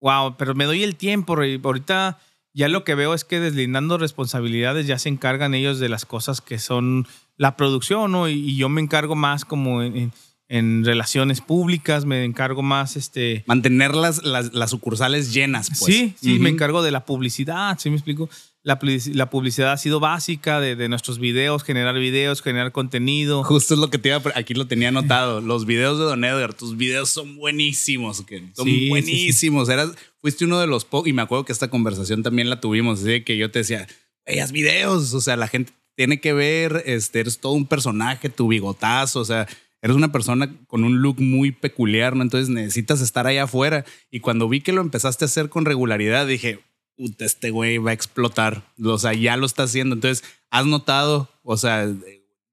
wow, 0.00 0.36
pero 0.36 0.54
me 0.54 0.64
doy 0.64 0.82
el 0.82 0.96
tiempo. 0.96 1.34
Ahorita 1.34 2.18
ya 2.52 2.68
lo 2.68 2.84
que 2.84 2.94
veo 2.94 3.14
es 3.14 3.24
que 3.24 3.40
deslindando 3.40 3.98
responsabilidades 3.98 4.86
ya 4.86 4.98
se 4.98 5.08
encargan 5.08 5.54
ellos 5.54 5.78
de 5.78 5.88
las 5.88 6.04
cosas 6.04 6.40
que 6.40 6.58
son 6.58 7.06
la 7.36 7.56
producción, 7.56 8.12
¿no? 8.12 8.28
Y, 8.28 8.56
yo 8.56 8.68
me 8.68 8.80
encargo 8.80 9.14
más 9.14 9.44
como 9.44 9.82
en- 9.82 10.12
en 10.50 10.84
relaciones 10.84 11.40
públicas, 11.40 12.04
me 12.04 12.24
encargo 12.24 12.60
más, 12.60 12.96
este... 12.96 13.44
Mantener 13.46 13.94
las, 13.94 14.24
las, 14.24 14.52
las 14.52 14.70
sucursales 14.70 15.32
llenas, 15.32 15.68
pues. 15.78 15.94
sí, 15.94 16.14
sí, 16.20 16.34
Ujú. 16.34 16.42
me 16.42 16.50
encargo 16.50 16.82
de 16.82 16.90
la 16.90 17.04
publicidad, 17.06 17.78
¿sí 17.78 17.88
me 17.88 17.94
explico? 17.96 18.28
La, 18.64 18.78
la 19.14 19.30
publicidad 19.30 19.70
ha 19.72 19.76
sido 19.76 20.00
básica 20.00 20.58
de, 20.60 20.74
de 20.74 20.88
nuestros 20.88 21.20
videos, 21.20 21.62
generar 21.62 21.94
videos, 21.94 22.42
generar 22.42 22.72
contenido. 22.72 23.44
Justo 23.44 23.74
es 23.74 23.80
lo 23.80 23.90
que 23.90 23.98
te 23.98 24.08
iba 24.10 24.20
Aquí 24.34 24.52
lo 24.54 24.66
tenía 24.66 24.88
anotado. 24.88 25.40
Los 25.40 25.64
videos 25.66 25.98
de 25.98 26.04
Don 26.04 26.24
Edgar, 26.24 26.52
tus 26.52 26.76
videos 26.76 27.08
son 27.10 27.36
buenísimos. 27.36 28.20
que 28.22 28.40
Son 28.54 28.66
Sí, 28.66 28.72
sí, 28.72 28.78
sí. 28.80 28.88
buenísimos. 28.90 29.68
Eras, 29.70 29.92
fuiste 30.20 30.44
uno 30.44 30.58
de 30.58 30.66
los 30.66 30.84
pocos... 30.84 31.08
Y 31.08 31.12
me 31.14 31.22
acuerdo 31.22 31.44
que 31.46 31.52
esta 31.52 31.68
conversación 31.70 32.22
también 32.22 32.50
la 32.50 32.60
tuvimos. 32.60 33.00
Así 33.00 33.22
que 33.22 33.38
yo 33.38 33.50
te 33.50 33.60
decía, 33.60 33.86
"Ey, 34.26 34.40
haz 34.40 34.52
videos. 34.52 35.14
O 35.14 35.20
sea, 35.22 35.36
la 35.36 35.48
gente 35.48 35.72
tiene 35.96 36.20
que 36.20 36.34
ver. 36.34 36.82
Este, 36.84 37.20
eres 37.20 37.38
todo 37.40 37.52
un 37.52 37.66
personaje, 37.66 38.28
tu 38.28 38.48
bigotazo. 38.48 39.20
O 39.20 39.24
sea, 39.24 39.46
eres 39.82 39.96
una 39.96 40.12
persona 40.12 40.54
con 40.66 40.84
un 40.84 41.00
look 41.02 41.20
muy 41.20 41.52
peculiar, 41.52 42.14
¿no? 42.16 42.22
Entonces 42.22 42.48
necesitas 42.48 43.00
estar 43.00 43.26
allá 43.26 43.44
afuera. 43.44 43.84
Y 44.10 44.20
cuando 44.20 44.48
vi 44.48 44.60
que 44.60 44.72
lo 44.72 44.80
empezaste 44.80 45.24
a 45.24 45.26
hacer 45.26 45.48
con 45.48 45.64
regularidad, 45.64 46.26
dije, 46.26 46.60
puta, 46.96 47.24
este 47.24 47.50
güey 47.50 47.78
va 47.78 47.90
a 47.90 47.94
explotar. 47.94 48.62
O 48.84 48.98
sea, 48.98 49.14
ya 49.14 49.36
lo 49.36 49.46
está 49.46 49.62
haciendo. 49.62 49.94
Entonces, 49.94 50.22
has 50.50 50.66
notado, 50.66 51.30
o 51.42 51.56
sea, 51.56 51.82
el 51.84 52.04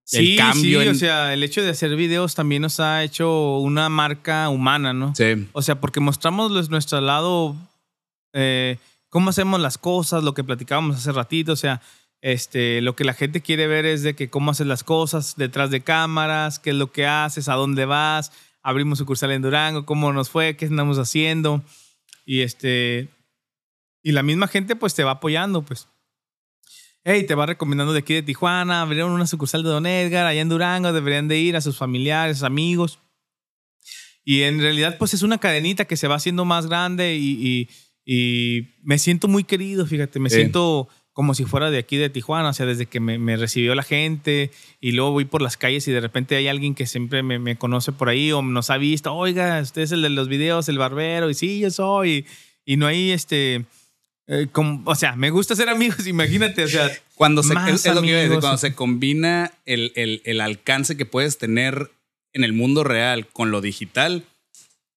Sí, 0.05 0.37
cambio 0.37 0.79
sí, 0.81 0.87
en- 0.87 0.95
o 0.95 0.97
sea, 0.97 1.33
el 1.33 1.43
hecho 1.43 1.61
de 1.61 1.71
hacer 1.71 1.93
videos 1.97 2.33
también 2.33 2.61
nos 2.61 2.79
ha 2.79 3.03
hecho 3.03 3.57
una 3.57 3.89
marca 3.89 4.47
humana, 4.47 4.93
¿no? 4.93 5.13
Sí. 5.13 5.47
O 5.51 5.61
sea, 5.61 5.81
porque 5.81 5.99
mostramos 5.99 6.69
nuestro 6.69 7.01
lado, 7.01 7.57
eh, 8.31 8.77
cómo 9.09 9.31
hacemos 9.31 9.59
las 9.59 9.77
cosas, 9.77 10.23
lo 10.23 10.33
que 10.33 10.45
platicábamos 10.45 10.95
hace 10.95 11.11
ratito, 11.11 11.51
o 11.51 11.55
sea, 11.57 11.81
este, 12.21 12.81
lo 12.81 12.95
que 12.95 13.03
la 13.03 13.13
gente 13.13 13.41
quiere 13.41 13.67
ver 13.67 13.85
es 13.85 14.03
de 14.03 14.15
que 14.15 14.29
cómo 14.29 14.51
haces 14.51 14.67
las 14.67 14.83
cosas 14.83 15.35
detrás 15.37 15.69
de 15.71 15.81
cámaras, 15.81 16.59
qué 16.59 16.71
es 16.71 16.75
lo 16.75 16.91
que 16.91 17.05
haces, 17.05 17.47
a 17.49 17.53
dónde 17.53 17.85
vas, 17.85 18.31
abrimos 18.63 18.97
sucursal 18.97 19.31
en 19.31 19.41
Durango, 19.41 19.85
cómo 19.85 20.11
nos 20.13 20.29
fue, 20.29 20.55
qué 20.57 20.65
andamos 20.65 20.97
haciendo. 20.97 21.63
Y 22.25 22.41
este, 22.41 23.09
y 24.03 24.11
la 24.11 24.23
misma 24.23 24.47
gente 24.47 24.75
pues 24.75 24.93
te 24.95 25.03
va 25.03 25.11
apoyando, 25.11 25.61
pues. 25.61 25.87
Hey, 27.03 27.25
te 27.25 27.35
va 27.35 27.45
recomendando 27.45 27.93
de 27.93 27.99
aquí 27.99 28.13
de 28.15 28.21
Tijuana, 28.23 28.81
abrieron 28.81 29.11
una 29.11 29.27
sucursal 29.27 29.63
de 29.63 29.69
Don 29.69 29.85
Edgar, 29.85 30.25
allá 30.25 30.41
en 30.41 30.49
Durango, 30.49 30.91
deberían 30.91 31.29
de 31.29 31.37
ir 31.37 31.55
a 31.55 31.61
sus 31.61 31.77
familiares, 31.77 32.43
amigos. 32.43 32.99
Y 34.25 34.41
en 34.41 34.59
realidad, 34.59 34.97
pues 34.97 35.13
es 35.13 35.21
una 35.21 35.37
cadenita 35.37 35.85
que 35.85 35.95
se 35.95 36.09
va 36.09 36.15
haciendo 36.15 36.43
más 36.43 36.67
grande 36.67 37.15
y, 37.15 37.29
y- 37.39 37.69
y 38.09 38.75
me 38.83 38.97
siento 38.97 39.29
muy 39.29 39.45
querido, 39.45 39.85
fíjate, 39.85 40.19
me 40.19 40.29
Sí. 40.29 40.35
siento 40.37 40.89
como 41.17 41.33
si 41.33 41.45
fuera 41.45 41.71
de 41.71 41.79
aquí 41.79 41.97
de 41.97 42.11
Tijuana, 42.11 42.49
o 42.49 42.53
sea, 42.53 42.67
desde 42.67 42.85
que 42.85 42.99
me, 42.99 43.17
me 43.17 43.37
recibió 43.37 43.73
la 43.73 43.81
gente 43.81 44.51
y 44.79 44.91
luego 44.91 45.13
voy 45.13 45.25
por 45.25 45.41
las 45.41 45.57
calles 45.57 45.87
y 45.87 45.91
de 45.91 45.99
repente 45.99 46.35
hay 46.35 46.47
alguien 46.47 46.75
que 46.75 46.85
siempre 46.85 47.23
me, 47.23 47.39
me 47.39 47.57
conoce 47.57 47.91
por 47.91 48.07
ahí 48.07 48.31
o 48.31 48.43
nos 48.43 48.69
ha 48.69 48.77
visto, 48.77 49.11
oiga, 49.15 49.59
usted 49.59 49.81
es 49.81 49.91
el 49.91 50.03
de 50.03 50.11
los 50.11 50.27
videos, 50.29 50.69
el 50.69 50.77
barbero, 50.77 51.27
y 51.31 51.33
sí, 51.33 51.59
yo 51.59 51.71
soy, 51.71 52.23
y, 52.65 52.73
y 52.73 52.77
no 52.77 52.85
hay 52.85 53.09
este... 53.09 53.65
eh, 54.27 54.45
como- 54.51 54.83
o 54.85 54.93
sea, 54.93 55.15
me 55.15 55.31
gusta 55.31 55.55
ser 55.55 55.69
amigos, 55.69 56.05
imagínate, 56.05 56.63
o 56.63 56.67
sea, 56.67 56.87
Cuando 57.15 57.41
se, 57.41 57.55
Más 57.55 57.67
es, 57.71 57.85
es 57.87 57.95
lo 57.95 58.03
que 58.03 58.13
decir, 58.13 58.39
cuando 58.39 58.57
se 58.59 58.75
combina 58.75 59.51
el, 59.65 59.93
el- 59.95 60.21
el 60.23 60.39
alcance 60.39 60.97
que 60.97 61.07
puedes 61.07 61.39
tener 61.39 61.89
en 62.33 62.43
el 62.43 62.53
mundo 62.53 62.83
real 62.83 63.25
con 63.25 63.49
lo 63.49 63.59
digital, 63.61 64.23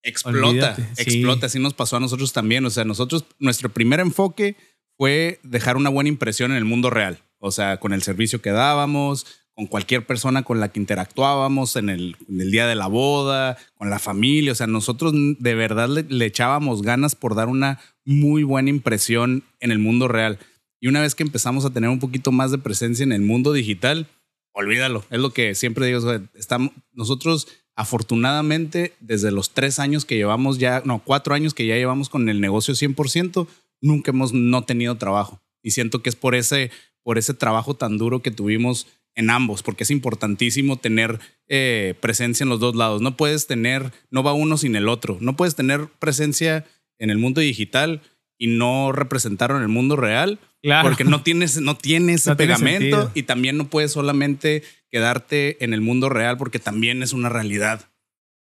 explota, 0.03 0.49
Olvídate, 0.49 0.83
sí. 0.97 1.03
explota. 1.03 1.47
Así 1.47 1.59
nos 1.59 1.73
pasó 1.73 1.97
a 1.97 2.01
nosotros 2.01 2.33
también. 2.35 2.65
O 2.67 2.71
sea, 2.71 2.85
nosotros, 2.85 3.25
nuestro 3.39 3.71
primer 3.71 4.01
enfoque 4.01 4.57
fue 5.01 5.41
dejar 5.43 5.79
una 5.79 5.89
buena 5.89 6.11
impresión 6.11 6.51
en 6.51 6.59
el 6.59 6.67
mundo 6.67 6.91
real. 6.91 7.21
O 7.39 7.51
sea, 7.53 7.79
con 7.79 7.95
el 7.95 8.03
servicio 8.03 8.43
que 8.43 8.51
dábamos, 8.51 9.25
con 9.55 9.67
cualquier 9.67 10.05
persona 10.05 10.43
con 10.43 10.61
la 10.61 10.73
que 10.73 10.79
interactuábamos 10.79 11.77
en 11.77 11.89
el, 11.89 12.19
en 12.29 12.39
el 12.43 12.51
día 12.51 12.67
de 12.67 12.75
la 12.75 12.87
boda, 12.87 13.57
con 13.79 13.89
la 13.89 13.99
familia. 13.99 14.53
O 14.53 14.55
sea, 14.55 14.67
nosotros 14.67 15.15
de 15.15 15.55
verdad 15.55 15.89
le, 15.89 16.03
le 16.03 16.27
echábamos 16.27 16.83
ganas 16.83 17.15
por 17.15 17.35
dar 17.35 17.49
una 17.49 17.81
muy 18.05 18.43
buena 18.43 18.69
impresión 18.69 19.43
en 19.61 19.71
el 19.71 19.79
mundo 19.79 20.07
real. 20.07 20.39
Y 20.81 20.89
una 20.89 21.01
vez 21.01 21.15
que 21.15 21.23
empezamos 21.23 21.65
a 21.65 21.71
tener 21.71 21.89
un 21.89 21.99
poquito 21.99 22.31
más 22.31 22.51
de 22.51 22.59
presencia 22.59 23.03
en 23.03 23.13
el 23.13 23.23
mundo 23.23 23.55
digital, 23.55 24.07
olvídalo. 24.53 25.03
Es 25.09 25.19
lo 25.19 25.33
que 25.33 25.55
siempre 25.55 25.87
digo. 25.87 26.13
estamos, 26.35 26.73
nosotros, 26.93 27.49
afortunadamente, 27.75 28.93
desde 29.01 29.31
los 29.31 29.53
tres 29.53 29.79
años 29.79 30.05
que 30.05 30.17
llevamos 30.17 30.59
ya, 30.59 30.83
no, 30.85 31.03
cuatro 31.03 31.35
años 31.35 31.55
que 31.55 31.67
ya 31.67 31.77
llevamos 31.77 32.11
con 32.11 32.29
el 32.29 32.43
negocio 32.43 32.75
100%, 32.75 33.47
nunca 33.81 34.11
hemos 34.11 34.33
no 34.33 34.65
tenido 34.65 34.97
trabajo. 34.97 35.43
Y 35.63 35.73
siento 35.73 36.03
que 36.03 36.09
es 36.09 36.17
por 36.17 36.35
ese, 36.35 36.71
por 37.03 37.19
ese 37.19 37.35
trabajo 37.35 37.75
tan 37.75 37.99
duro 37.99 38.23
que 38.23 38.31
tuvimos 38.31 38.87
en 39.15 39.29
ambos, 39.31 39.63
porque 39.63 39.83
es 39.85 39.91
importantísimo 39.91 40.79
tener 40.79 41.19
eh, 41.49 41.95
presencia 42.01 42.45
en 42.45 42.51
los 42.51 42.61
dos 42.61 42.77
lados. 42.77 43.03
No 43.03 43.17
puedes 43.17 43.47
tener, 43.47 43.93
no 44.11 44.23
va 44.23 44.33
uno 44.33 44.57
sin 44.57 44.77
el 44.77 44.89
otro. 44.89 45.19
No 45.21 45.37
puedes 45.37 45.57
tener 45.57 45.89
presencia 45.99 46.65
en 46.99 47.11
el 47.11 47.19
mundo 47.19 47.41
digital 47.41 48.03
y 48.39 48.47
no 48.47 48.93
representarlo 48.93 49.57
en 49.57 49.63
el 49.63 49.69
mundo 49.69 49.97
real, 49.97 50.39
Claro. 50.63 50.89
porque 50.89 51.05
no 51.05 51.23
tienes, 51.23 51.61
no 51.61 51.77
tienes 51.77 52.27
No 52.27 52.37
pegamento 52.37 53.11
y 53.15 53.25
también 53.25 53.57
no 53.57 53.69
puedes 53.69 53.93
solamente 53.93 54.63
quedarte 54.91 55.63
en 55.65 55.73
el 55.75 55.81
mundo 55.81 56.09
real 56.09 56.37
porque 56.37 56.59
también 56.59 57.03
es 57.03 57.13
una 57.13 57.29
realidad 57.29 57.90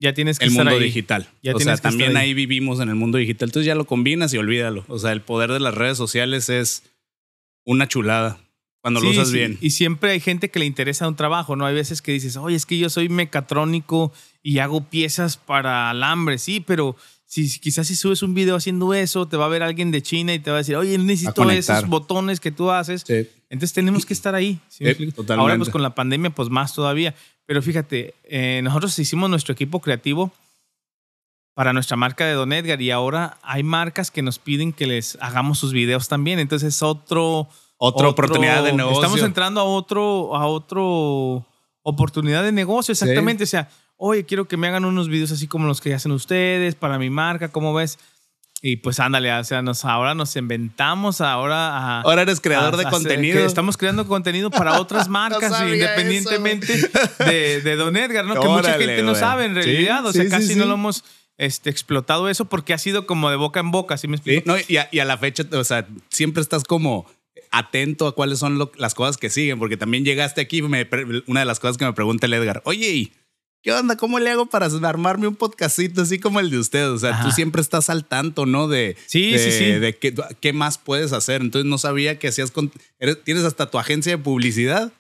ya 0.01 0.13
tienes 0.15 0.39
que 0.39 0.47
el 0.47 0.51
estar 0.51 0.65
mundo 0.65 0.79
ahí. 0.79 0.85
digital. 0.85 1.29
Ya 1.43 1.55
o 1.55 1.61
sea, 1.61 1.77
también 1.77 2.17
ahí. 2.17 2.29
ahí. 2.29 2.35
vivimos 2.35 2.81
en 2.81 2.89
el 2.89 2.95
mundo 2.95 3.19
digital. 3.19 3.49
Entonces 3.49 3.67
ya 3.67 3.75
lo 3.75 3.87
combinas 3.87 4.35
y 4.35 4.39
olvídalo. 4.39 4.85
O 4.89 4.99
sea, 4.99 5.13
el 5.13 5.21
poder 5.21 5.53
de 5.53 5.61
las 5.61 5.75
redes 5.75 5.97
sociales 5.97 6.49
es 6.49 6.83
una 7.65 7.89
chulada 7.89 8.39
cuando 8.81 9.01
lo 9.01 9.11
usas 9.11 9.29
sí. 9.29 9.37
bien. 9.37 9.59
Y 9.63 9.71
siempre 9.71 10.11
hay 10.11 10.21
gente 10.21 10.51
que 10.51 10.59
le 10.59 10.67
interesa 10.67 11.09
un 11.09 11.17
trabajo, 11.17 11.57
¿no? 11.57 11.65
Hay 11.65 11.75
veces 11.75 12.03
que 12.03 12.13
dices, 12.13 12.37
oye, 12.37 12.57
es 12.57 12.67
que 12.67 12.77
yo 12.77 12.91
soy 12.91 13.09
mecatrónico 13.09 14.13
y 14.43 14.59
hago 14.59 14.85
piezas 14.85 15.39
para 15.39 15.89
alambre, 15.89 16.37
sí, 16.37 16.61
pero 16.61 16.97
si 17.43 17.59
quizás 17.59 17.89
si 17.89 17.97
subes 17.97 18.23
un 18.23 18.33
video 18.33 18.55
haciendo 18.55 18.95
eso, 18.95 19.27
te 19.27 19.37
va 19.37 19.47
a 19.47 19.49
ver 19.49 19.65
alguien 19.65 19.91
de 19.91 20.01
China 20.03 20.33
y 20.33 20.39
te 20.39 20.53
va 20.53 20.59
a 20.59 20.61
decir, 20.61 20.77
oye, 20.77 20.97
necesito 20.99 21.51
esos 21.51 21.89
botones 21.89 22.39
que 22.39 22.53
tú 22.53 22.71
haces. 22.71 23.03
Sí. 23.05 23.29
Entonces 23.51 23.73
tenemos 23.73 24.07
que 24.07 24.15
estar 24.15 24.37
ahí. 24.37 24.61
¿sí 24.69 24.85
Sí, 24.85 25.11
totalmente. 25.11 25.35
Ahora 25.35 25.57
pues 25.57 25.69
con 25.69 25.83
la 25.83 25.97
pandemia 25.97 26.31
pues 26.31 26.49
más 26.49 26.73
todavía. 26.75 27.13
Pero 27.45 27.61
fíjate, 27.61 28.15
eh, 28.23 28.61
nosotros 28.63 28.97
hicimos 29.01 29.29
nuestro 29.29 29.53
equipo 29.53 29.81
creativo 29.81 30.31
para 31.55 31.73
nuestra 31.73 31.97
marca 31.97 32.25
de 32.25 32.35
Don 32.35 32.53
Edgar 32.53 32.81
y 32.81 32.93
ahora 32.93 33.39
hay 33.43 33.65
marcas 33.65 34.13
que 34.13 34.23
nos 34.23 34.39
piden 34.39 34.73
que 34.73 34.87
les 34.87 35.19
hagamos 35.21 35.59
sus 35.59 35.73
videos 35.73 36.07
también. 36.07 36.39
Entonces 36.39 36.75
es 36.75 36.83
otro... 36.83 37.49
Otra 37.77 38.09
oportunidad 38.09 38.63
de 38.63 38.73
negocio. 38.73 39.03
Estamos 39.03 39.23
entrando 39.23 39.61
a 39.61 39.65
otro, 39.65 40.37
a 40.37 40.47
otro 40.47 41.45
oportunidad 41.83 42.45
de 42.45 42.53
negocio, 42.53 42.93
exactamente. 42.93 43.43
O 43.45 43.47
sea, 43.49 43.69
oye, 43.97 44.25
quiero 44.25 44.47
que 44.47 44.57
me 44.57 44.67
hagan 44.69 44.85
unos 44.85 45.09
videos 45.09 45.31
así 45.33 45.47
como 45.47 45.67
los 45.67 45.81
que 45.81 45.95
hacen 45.95 46.13
ustedes 46.13 46.75
para 46.75 46.99
mi 46.99 47.11
marca, 47.11 47.49
¿cómo 47.49 47.73
ves? 47.75 47.99
Y 48.63 48.77
pues 48.77 48.99
ándale, 48.99 49.31
o 49.31 49.45
sea, 49.45 49.61
nos, 49.61 49.85
ahora 49.85 50.15
nos 50.15 50.35
inventamos 50.37 51.21
ahora 51.21 51.77
a... 51.77 52.01
Ahora 52.01 52.23
eres 52.23 52.41
creador 52.41 52.75
a- 52.75 52.77
de 52.79 52.87
a- 52.87 52.91
contenido. 52.91 53.39
que 53.39 53.45
estamos 53.45 53.77
creando 53.77 54.07
contenido 54.09 54.51
para 54.51 54.73
otras 54.81 55.09
marcas 55.09 55.53
sabía 55.53 55.75
independientemente 55.75 56.91
de, 57.19 57.61
de 57.61 57.77
Don 57.77 57.95
Edgar, 57.97 58.25
¿no? 58.25 58.33
que 58.35 58.41
mucha 58.49 58.69
Órale, 58.71 58.85
gente 58.87 59.03
no 59.03 59.15
sabe 59.15 59.45
en 59.45 59.51
Sí, 59.55 59.61
realidad. 59.61 60.07
o 60.07 60.13
sea, 60.13 60.23
sí, 60.23 60.29
sí, 60.29 60.31
casi 60.31 60.47
sí. 60.49 60.55
no 60.57 60.65
lo 60.65 60.75
hemos 60.75 61.05
este, 61.37 61.69
explotado 61.69 62.31
eso 62.31 62.47
porque 62.47 62.73
ha 62.73 62.79
sido 62.79 63.07
como 63.07 63.29
de 63.29 63.37
boca 63.37 63.61
en 63.61 63.71
boca, 63.71 63.99
¿sí 63.99 64.09
me 64.09 64.17
Sí, 64.17 64.31
explico? 64.37 64.51
no, 64.51 64.57
y, 64.67 64.77
a, 64.79 64.89
y 64.91 65.01
a 65.01 65.05
la 65.05 65.19
fecha, 65.19 65.45
o 65.53 65.65
sea, 65.65 65.87
siempre 66.09 66.41
estás 66.41 66.65
como 66.65 67.05
atento 67.51 68.07
a 68.07 68.15
cuáles 68.15 68.39
son 68.39 68.57
lo- 68.57 68.73
las 68.79 68.95
cosas 68.95 69.19
que 69.19 69.29
siguen, 69.29 69.59
porque 69.59 69.77
también 69.77 70.05
llegaste 70.07 70.41
aquí, 70.41 70.63
me 70.63 70.89
una 71.27 71.41
de 71.41 71.47
las 71.47 71.61
cosas 71.61 71.77
que 71.77 71.85
me 71.85 71.93
pregunta 71.93 72.25
el 72.27 72.33
Edgar, 72.35 72.63
oye, 72.65 72.89
¿y 72.91 73.13
¿qué 73.65 73.73
onda? 73.73 73.97
¿Cómo 73.97 74.21
le 74.21 74.31
hago 74.31 74.45
para 74.47 74.67
armarme 74.67 75.27
un 75.27 75.37
podcastito 75.37 76.03
así 76.03 76.19
como 76.19 76.39
el 76.39 76.51
de 76.51 76.59
ustedes? 76.59 76.89
O 76.89 76.99
sea, 76.99 77.23
tú 77.23 77.31
siempre 77.31 77.63
estás 77.63 77.89
al 77.89 78.05
tanto, 78.05 78.45
¿no? 78.45 78.69
De, 78.69 78.95
sí, 79.07 79.39
sí, 79.39 79.51
sí. 79.51 79.65
de 79.65 79.97
qué, 79.97 80.15
qué, 80.41 80.53
más 80.53 80.77
puedes 80.77 81.15
hacer. 81.15 81.41
Entonces 81.41 81.69
no 81.69 81.79
sabía 81.79 82.19
que 82.19 82.29
hacías 82.29 82.51
con... 82.51 82.71
¿Tienes 83.25 83.45
hasta 83.45 83.71
tu 83.71 83.79
agencia 83.79 84.13
de 84.13 84.19
publicidad? 84.19 84.93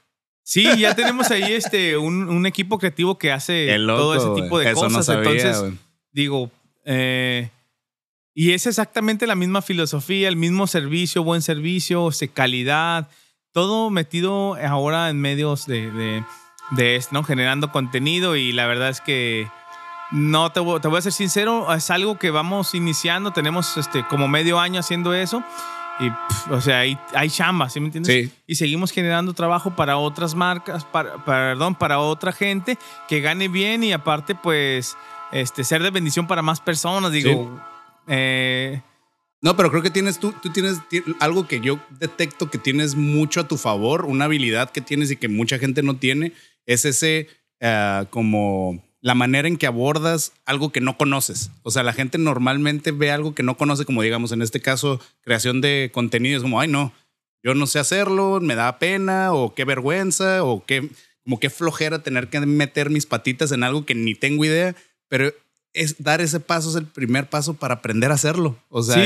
Sí, 0.43 0.67
ya 0.79 0.97
tenemos 0.97 1.31
ahí 1.31 1.53
este, 1.53 1.99
un, 1.99 2.29
un 2.29 2.47
equipo 2.47 2.79
creativo 2.79 3.19
que 3.19 3.33
hace 3.33 3.77
todo 3.87 4.15
ese 4.15 4.43
tipo 4.43 4.59
de 4.59 4.73
cosas. 4.73 5.09
Entonces, 5.11 5.63
digo, 6.11 6.51
eh, 6.87 7.51
y 8.35 8.53
es 8.53 8.67
exactamente 8.67 9.27
la 9.27 9.35
misma 9.35 9.61
filosofía, 9.61 10.27
el 10.29 10.37
mismo 10.37 10.67
servicio, 10.67 11.23
buen 11.23 11.43
servicio, 11.43 12.09
este, 12.09 12.29
calidad, 12.29 13.09
todo 13.53 13.91
metido 13.91 14.57
ahora 14.57 15.11
en 15.11 15.21
medios 15.21 15.67
de, 15.67 15.91
de, 15.91 16.25
de 16.71 16.97
esto, 16.97 17.15
¿no? 17.15 17.25
Generando 17.25 17.71
contenido 17.71 18.37
y 18.37 18.53
la 18.53 18.67
verdad 18.67 18.89
es 18.89 19.01
que 19.01 19.49
no 20.11 20.51
te, 20.51 20.61
te, 20.61 20.89
voy 20.89 20.99
a 20.99 21.03
ser 21.03 21.13
sincero, 21.13 21.73
es 21.75 21.91
algo 21.91 22.19
que 22.19 22.31
vamos 22.31 22.75
iniciando, 22.75 23.33
tenemos 23.33 23.77
este, 23.77 24.07
como 24.07 24.29
medio 24.29 24.59
año 24.61 24.81
haciendo 24.81 25.15
eso 25.15 25.43
y, 26.01 26.11
o 26.53 26.61
sea, 26.61 26.81
hay, 26.81 26.99
hay 27.15 27.31
chamba, 27.31 27.69
¿sí 27.69 27.81
me 27.81 27.87
entiendes? 27.87 28.31
Sí. 28.31 28.33
Y 28.47 28.55
seguimos 28.57 28.91
generando 28.91 29.33
trabajo 29.33 29.77
para 29.77 29.97
otras 29.97 30.35
marcas, 30.35 30.85
para, 30.85 31.25
perdón, 31.25 31.77
para 31.77 32.01
otra 32.01 32.33
gente 32.33 32.79
que 33.09 33.21
gane 33.21 33.49
bien 33.49 33.85
y 33.85 33.93
aparte, 33.93 34.35
pues, 34.35 34.97
este, 35.33 35.63
ser 35.63 35.83
de 35.83 35.91
bendición 35.91 36.27
para 36.27 36.43
más 36.43 36.61
personas, 36.61 37.13
digo. 37.13 37.61
Eh, 38.09 38.83
no, 39.41 39.57
pero 39.57 39.71
creo 39.71 39.83
que 39.83 39.91
tienes 39.91 40.19
tú, 40.19 40.33
tú 40.33 40.51
tienes 40.51 40.81
algo 41.21 41.47
que 41.47 41.61
yo 41.61 41.79
detecto 42.01 42.51
que 42.51 42.59
tienes 42.59 42.97
mucho 42.97 43.41
a 43.41 43.49
tu 43.49 43.57
favor, 43.57 44.05
una 44.07 44.25
habilidad 44.25 44.71
que 44.71 44.81
tienes 44.81 45.11
y 45.11 45.17
que 45.17 45.29
mucha 45.29 45.59
gente 45.59 45.83
no 45.83 45.97
tiene, 45.97 46.33
es 46.67 46.85
ese 46.85 47.29
uh, 47.61 48.07
como 48.11 48.83
la 49.01 49.15
manera 49.15 49.49
en 49.49 49.59
que 49.59 49.67
abordas 49.67 50.33
algo 50.47 50.73
que 50.73 50.81
no 50.81 50.97
conoces. 50.97 51.51
O 51.63 51.71
sea, 51.71 51.83
la 51.83 51.93
gente 51.93 52.17
normalmente 52.17 52.91
ve 52.91 53.11
algo 53.11 53.35
que 53.35 53.43
no 53.43 53.59
conoce, 53.59 53.85
como 53.85 54.01
digamos 54.01 54.33
en 54.33 54.41
este 54.41 54.61
caso, 54.61 54.99
creación 55.21 55.61
de 55.61 55.91
contenidos, 55.93 56.43
como, 56.43 56.59
ay, 56.59 56.69
no, 56.69 56.93
yo 57.43 57.55
no 57.55 57.67
sé 57.67 57.79
hacerlo, 57.79 58.41
me 58.41 58.55
da 58.55 58.79
pena, 58.79 59.35
o 59.35 59.55
qué 59.55 59.67
vergüenza, 59.67 60.43
o 60.43 60.65
qué, 60.65 60.89
como 61.23 61.39
qué 61.39 61.51
flojera 61.51 62.03
tener 62.03 62.29
que 62.29 62.41
meter 62.41 62.89
mis 62.89 63.05
patitas 63.05 63.53
en 63.53 63.63
algo 63.63 63.85
que 63.85 63.95
ni 63.95 64.15
tengo 64.15 64.43
idea, 64.47 64.75
pero 65.09 65.35
es 65.75 66.03
dar 66.03 66.23
ese 66.23 66.41
paso 66.41 66.71
es 66.71 66.77
el 66.77 66.87
primer 66.87 67.29
paso 67.29 67.55
para 67.55 67.75
aprender 67.75 68.11
a 68.11 68.15
hacerlo. 68.15 68.57
O 68.71 68.83
sea, 68.83 68.97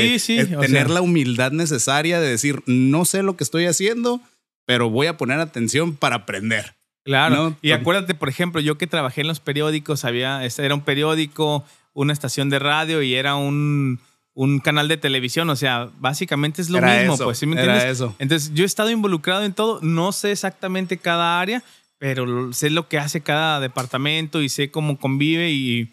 tener 0.61 0.89
la 0.89 1.01
humildad 1.01 1.51
necesaria 1.51 2.21
de 2.21 2.29
decir, 2.29 2.63
no 2.67 3.03
sé 3.03 3.21
lo 3.21 3.35
que 3.35 3.43
estoy 3.43 3.65
haciendo, 3.65 4.21
pero 4.65 4.89
voy 4.89 5.07
a 5.07 5.17
poner 5.17 5.41
atención 5.41 5.97
para 5.97 6.15
aprender. 6.15 6.78
Claro. 7.03 7.55
Y 7.61 7.71
acuérdate, 7.71 8.13
por 8.13 8.29
ejemplo, 8.29 8.61
yo 8.61 8.77
que 8.77 8.87
trabajé 8.87 9.21
en 9.21 9.27
los 9.27 9.39
periódicos, 9.39 10.05
había, 10.05 10.45
este 10.45 10.65
era 10.65 10.75
un 10.75 10.81
periódico, 10.81 11.65
una 11.93 12.13
estación 12.13 12.49
de 12.49 12.59
radio 12.59 13.01
y 13.01 13.15
era 13.15 13.35
un, 13.35 13.99
un 14.33 14.59
canal 14.59 14.87
de 14.87 14.97
televisión. 14.97 15.49
O 15.49 15.55
sea, 15.55 15.89
básicamente 15.99 16.61
es 16.61 16.69
lo 16.69 16.81
mismo, 16.81 17.17
pues, 17.17 17.39
¿sí 17.39 17.45
me 17.45 17.55
entiendes? 17.55 17.85
eso. 17.85 18.15
Entonces, 18.19 18.53
yo 18.53 18.63
he 18.63 18.67
estado 18.67 18.91
involucrado 18.91 19.43
en 19.43 19.53
todo, 19.53 19.79
no 19.81 20.11
sé 20.11 20.31
exactamente 20.31 20.97
cada 20.97 21.39
área, 21.39 21.63
pero 21.97 22.53
sé 22.53 22.69
lo 22.69 22.87
que 22.87 22.97
hace 22.97 23.21
cada 23.21 23.59
departamento 23.59 24.41
y 24.41 24.49
sé 24.49 24.71
cómo 24.71 24.97
convive 24.97 25.51
y 25.51 25.91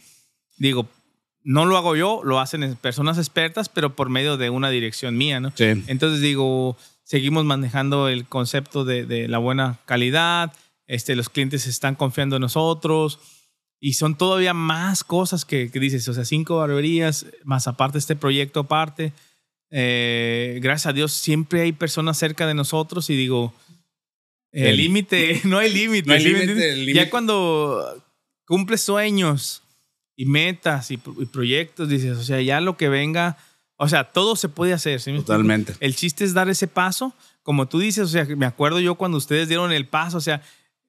digo, 0.58 0.88
no 1.46 1.64
lo 1.64 1.76
hago 1.76 1.94
yo, 1.94 2.22
lo 2.24 2.40
hacen 2.40 2.76
personas 2.76 3.18
expertas, 3.18 3.68
pero 3.68 3.94
por 3.94 4.08
medio 4.08 4.36
de 4.36 4.50
una 4.50 4.68
dirección 4.68 5.16
mía, 5.16 5.38
¿no? 5.38 5.52
Sí. 5.54 5.84
Entonces 5.86 6.20
digo, 6.20 6.76
seguimos 7.04 7.44
manejando 7.44 8.08
el 8.08 8.26
concepto 8.26 8.84
de, 8.84 9.28
la 9.28 9.38
buena 9.38 9.78
calidad, 9.84 10.52
este, 10.86 11.16
los 11.16 11.28
clientes 11.28 11.66
están 11.66 11.94
confiando 11.94 12.36
en 12.36 12.42
nosotros 12.42 13.18
y 13.80 13.94
son 13.94 14.16
todavía 14.16 14.54
más 14.54 15.04
cosas 15.04 15.44
que, 15.44 15.68
dices, 15.68 16.08
o 16.08 16.14
sea, 16.14 16.24
cinco 16.24 16.56
barberías, 16.56 17.26
más 17.44 17.66
aparte 17.68 17.98
este 17.98 18.16
proyecto 18.16 18.60
aparte. 18.60 19.12
Eh, 19.70 20.58
gracias 20.62 20.86
a 20.86 20.92
Dios 20.92 21.12
siempre 21.12 21.62
hay 21.62 21.72
personas 21.72 22.16
cerca 22.16 22.46
de 22.46 22.54
nosotros 22.54 23.10
y 23.10 23.16
digo, 23.16 23.52
el 24.52 24.76
límite, 24.76 25.40
no 25.44 25.58
hay 25.58 25.72
límite. 25.72 26.08
No 26.08 26.92
Ya 26.92 27.10
cuando 27.10 28.02
cumples 28.46 28.80
sueños, 28.80 29.62
y 30.16 30.24
metas 30.24 30.90
y, 30.90 30.96
proyectos, 30.96 31.88
dices, 31.88 32.16
o 32.16 32.22
sea, 32.24 32.40
ya 32.40 32.60
lo 32.60 32.76
que 32.76 32.88
venga, 32.88 33.36
o 33.76 33.88
sea, 33.88 34.04
todo 34.04 34.34
se 34.34 34.48
puede 34.48 34.72
hacer. 34.72 35.00
Totalmente. 35.02 35.74
El 35.80 35.94
chiste 35.94 36.24
es 36.24 36.32
dar 36.32 36.48
ese 36.48 36.66
paso, 36.66 37.14
como 37.42 37.68
tú 37.68 37.78
dices, 37.78 38.04
o 38.04 38.08
sea, 38.08 38.24
me 38.24 38.46
acuerdo 38.46 38.80
yo 38.80 38.94
cuando 38.94 39.18
ustedes 39.18 39.46
dieron 39.48 39.72
el 39.72 39.86
paso, 39.86 40.16
o 40.16 40.22
sea, 40.22 40.42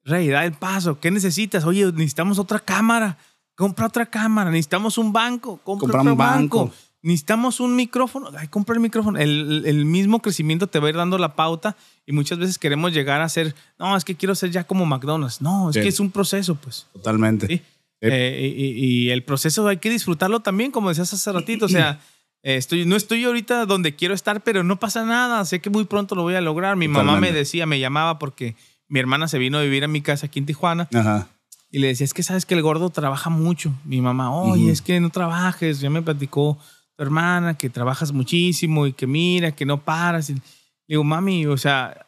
Rey, 0.04 0.28
da 0.28 0.44
el 0.44 0.52
paso, 0.52 1.00
¿qué 1.00 1.10
necesitas? 1.10 1.64
Oye, 1.64 1.84
necesitamos 1.92 2.38
otra 2.38 2.60
cámara, 2.60 3.18
compra 3.54 3.86
otra 3.86 4.06
cámara, 4.06 4.50
necesitamos 4.50 4.98
un 4.98 5.12
banco, 5.12 5.60
compra, 5.62 6.00
otro 6.00 6.12
un 6.12 6.18
banco. 6.18 6.72
Necesitamos 7.00 7.60
un 7.60 7.76
micrófono, 7.76 8.30
ay, 8.36 8.48
compra 8.48 8.74
el 8.74 8.80
micrófono. 8.80 9.18
El, 9.18 9.62
el, 9.66 9.84
mismo 9.84 10.20
crecimiento 10.20 10.66
te 10.66 10.80
va 10.80 10.88
a 10.88 10.90
ir 10.90 10.96
dando 10.96 11.16
la 11.16 11.36
pauta 11.36 11.76
y 12.04 12.12
muchas 12.12 12.38
veces 12.38 12.58
queremos 12.58 12.92
llegar 12.92 13.20
a 13.20 13.28
ser, 13.28 13.54
no, 13.78 13.96
es 13.96 14.04
que 14.04 14.16
quiero 14.16 14.34
ser 14.34 14.50
ya 14.50 14.64
como 14.64 14.84
McDonald's. 14.84 15.40
No, 15.40 15.70
es 15.70 15.76
que 15.76 15.86
es 15.86 16.00
un 16.00 16.10
proceso, 16.10 16.56
pues. 16.56 16.86
Totalmente. 16.92 17.46
¿Sí? 17.46 17.62
Eh, 18.00 18.54
y, 18.56 19.10
el 19.10 19.22
proceso 19.24 19.66
hay 19.66 19.78
que 19.78 19.90
disfrutarlo 19.90 20.40
también, 20.40 20.70
como 20.70 20.88
decías 20.88 21.12
hace 21.12 21.32
ratito. 21.32 21.66
O 21.66 21.68
sea, 21.68 22.00
estoy, 22.42 22.84
no 22.84 22.96
estoy 22.96 23.24
ahorita 23.24 23.66
donde 23.66 23.94
quiero 23.94 24.14
estar, 24.14 24.42
pero 24.42 24.62
no 24.62 24.78
pasa 24.78 25.04
nada. 25.04 25.44
Sé 25.44 25.60
que 25.60 25.70
muy 25.70 25.84
pronto 25.84 26.14
lo 26.14 26.22
voy 26.22 26.34
a 26.34 26.40
lograr. 26.40 26.76
Mi 26.76 26.88
mamá 26.88 27.20
me 27.20 27.32
decía, 27.32 27.66
me 27.66 27.80
llamaba 27.80 28.18
porque 28.18 28.56
mi 28.88 29.00
hermana 29.00 29.28
se 29.28 29.38
vino 29.38 29.58
a 29.58 29.62
vivir 29.62 29.84
a 29.84 29.88
mi 29.88 30.00
casa 30.00 30.26
aquí 30.26 30.38
en 30.38 30.46
Tijuana. 30.46 30.88
Y 31.70 31.80
le 31.80 31.88
decía, 31.88 32.04
es 32.04 32.14
que 32.14 32.22
sabes 32.22 32.46
que 32.46 32.54
el 32.54 32.62
gordo 32.62 32.88
trabaja 32.90 33.28
mucho. 33.28 33.72
Mi 33.84 34.00
mamá, 34.00 34.34
oye, 34.34 34.70
es 34.70 34.80
que 34.80 34.98
no 35.00 35.10
trabajes. 35.10 35.80
Ya 35.80 35.90
me 35.90 36.00
platicó 36.00 36.58
tu 36.96 37.02
hermana 37.02 37.58
que 37.58 37.68
trabajas 37.68 38.12
muchísimo 38.12 38.86
y 38.86 38.92
que 38.92 39.06
mira, 39.06 39.52
que 39.52 39.66
no 39.66 39.84
paras. 39.84 40.30
Y 40.30 40.34
le 40.34 40.40
digo, 40.88 41.04
mami, 41.04 41.46
o 41.46 41.58
sea, 41.58 42.06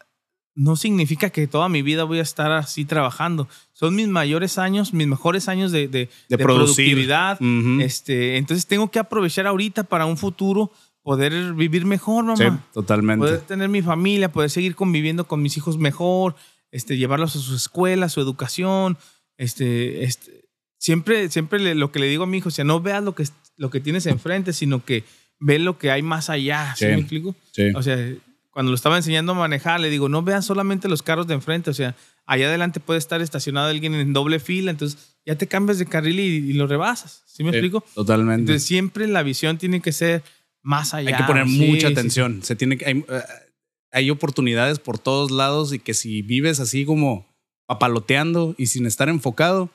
no 0.54 0.76
significa 0.76 1.30
que 1.30 1.46
toda 1.46 1.68
mi 1.68 1.82
vida 1.82 2.04
voy 2.04 2.18
a 2.18 2.22
estar 2.22 2.50
así 2.52 2.84
trabajando. 2.84 3.48
Son 3.72 3.94
mis 3.94 4.08
mayores 4.08 4.58
años, 4.58 4.92
mis 4.92 5.06
mejores 5.06 5.48
años 5.48 5.72
de, 5.72 5.88
de, 5.88 6.08
productividad. 6.38 7.38
este, 7.80 8.36
entonces 8.36 8.66
tengo 8.66 8.90
que 8.90 8.98
aprovechar 8.98 9.46
ahorita 9.46 9.84
para 9.84 10.06
un 10.06 10.16
futuro 10.16 10.72
poder 11.02 11.54
vivir 11.54 11.86
mejor, 11.86 12.24
mamá. 12.24 12.36
Sí, 12.36 12.44
totalmente. 12.72 13.26
Poder 13.26 13.40
tener 13.40 13.68
mi 13.68 13.82
familia, 13.82 14.32
poder 14.32 14.50
seguir 14.50 14.74
conviviendo 14.74 15.26
con 15.26 15.40
mis 15.42 15.56
hijos 15.56 15.78
mejor, 15.78 16.34
este, 16.70 16.96
llevarlos 16.96 17.36
a 17.36 17.40
su 17.40 17.54
escuela, 17.54 18.06
a 18.06 18.10
su 18.10 18.20
educación. 18.20 18.98
Este, 19.36 20.04
este, 20.04 20.48
siempre, 20.78 21.28
siempre 21.30 21.74
lo 21.74 21.92
que 21.92 22.00
le 22.00 22.06
digo 22.06 22.24
a 22.24 22.26
mi 22.26 22.38
hijo, 22.38 22.48
o 22.48 22.52
sea, 22.52 22.64
no 22.64 22.80
veas 22.80 23.02
lo 23.02 23.14
que, 23.14 23.24
lo 23.56 23.70
que 23.70 23.80
tienes 23.80 24.06
enfrente, 24.06 24.52
sino 24.52 24.84
que 24.84 25.04
ve 25.38 25.58
lo 25.58 25.78
que 25.78 25.90
hay 25.90 26.02
más 26.02 26.30
allá. 26.30 26.74
¿Sí, 26.76 26.86
me 26.86 26.94
explico? 26.94 27.34
Sí. 27.52 27.70
O 27.74 27.82
sea, 27.82 27.96
cuando 28.50 28.70
lo 28.70 28.76
estaba 28.76 28.96
enseñando 28.96 29.32
a 29.32 29.36
manejar, 29.36 29.80
le 29.80 29.90
digo, 29.90 30.08
no 30.08 30.22
vean 30.22 30.42
solamente 30.42 30.88
los 30.88 31.02
carros 31.02 31.26
de 31.26 31.34
enfrente, 31.34 31.70
o 31.70 31.74
sea, 31.74 31.94
allá 32.26 32.46
adelante 32.48 32.80
puede 32.80 32.98
estar 32.98 33.20
estacionado 33.22 33.68
alguien 33.68 33.94
en 33.94 34.12
doble 34.12 34.40
fila, 34.40 34.70
entonces 34.70 35.16
ya 35.24 35.36
te 35.36 35.46
cambias 35.46 35.78
de 35.78 35.86
carril 35.86 36.20
y, 36.20 36.52
lo 36.52 36.66
rebasas. 36.66 37.22
¿Sí 37.26 37.44
me 37.44 37.50
explico? 37.50 37.84
Totalmente. 37.94 38.40
Entonces 38.40 38.64
siempre 38.64 39.06
la 39.06 39.22
visión 39.22 39.58
tiene 39.58 39.80
que 39.80 39.92
ser 39.92 40.22
más 40.62 40.94
allá. 40.94 41.10
Hay 41.10 41.16
que 41.16 41.24
poner 41.24 41.46
mucha 41.46 41.88
atención. 41.88 42.42
Se 42.42 42.56
tiene 42.56 42.76
que, 42.76 42.86
hay, 42.86 42.98
eh, 43.08 43.22
hay, 43.92 44.10
oportunidades 44.10 44.78
por 44.78 44.98
todos 44.98 45.30
lados 45.30 45.72
y 45.72 45.78
que 45.78 45.94
si 45.94 46.22
vives 46.22 46.60
así 46.60 46.84
como 46.84 47.26
papaloteando 47.66 48.54
y 48.58 48.66
sin 48.66 48.86
estar 48.86 49.08
enfocado, 49.08 49.70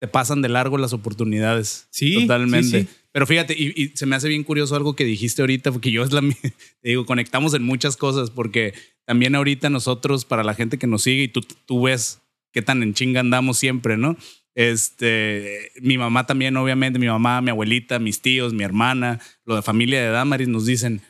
te 0.00 0.08
pasan 0.08 0.42
de 0.42 0.48
largo 0.48 0.78
las 0.78 0.92
oportunidades. 0.92 1.88
Sí, 1.90 2.14
totalmente. 2.14 2.86
Pero 3.12 3.26
fíjate, 3.26 3.54
y, 3.54 3.92
se 3.94 4.04
me 4.04 4.16
hace 4.16 4.28
bien 4.28 4.44
curioso 4.44 4.76
algo 4.76 4.94
que 4.94 5.04
dijiste 5.04 5.42
ahorita, 5.42 5.72
porque 5.72 5.90
yo 5.90 6.02
es 6.02 6.12
la, 6.12 6.20
te 6.82 6.88
digo, 6.88 7.06
conectamos 7.06 7.54
en 7.54 7.62
muchas 7.62 7.96
cosas, 7.96 8.30
porque 8.30 8.74
también 9.06 9.34
ahorita 9.34 9.70
nosotros, 9.70 10.24
para 10.24 10.44
la 10.44 10.54
gente 10.54 10.78
que 10.78 10.86
nos 10.86 11.02
sigue, 11.02 11.24
y 11.24 11.28
tú, 11.28 11.40
tú 11.40 11.82
ves 11.82 12.20
qué 12.52 12.62
tan 12.62 12.82
en 12.82 12.94
chinga 12.94 13.20
andamos 13.20 13.58
siempre, 13.58 13.96
¿no? 13.96 14.16
Este, 14.54 15.70
mi 15.82 15.98
mamá 15.98 16.26
también, 16.26 16.56
obviamente, 16.56 16.98
mi 16.98 17.06
mamá, 17.06 17.42
mi 17.42 17.50
abuelita, 17.50 17.98
mis 17.98 18.22
tíos, 18.22 18.54
mi 18.54 18.64
hermana, 18.64 19.20
lo 19.44 19.54
de 19.54 19.62
familia 19.62 20.00
de 20.00 20.08
Damaris 20.08 20.48
nos 20.48 20.64
dicen, 20.64 21.02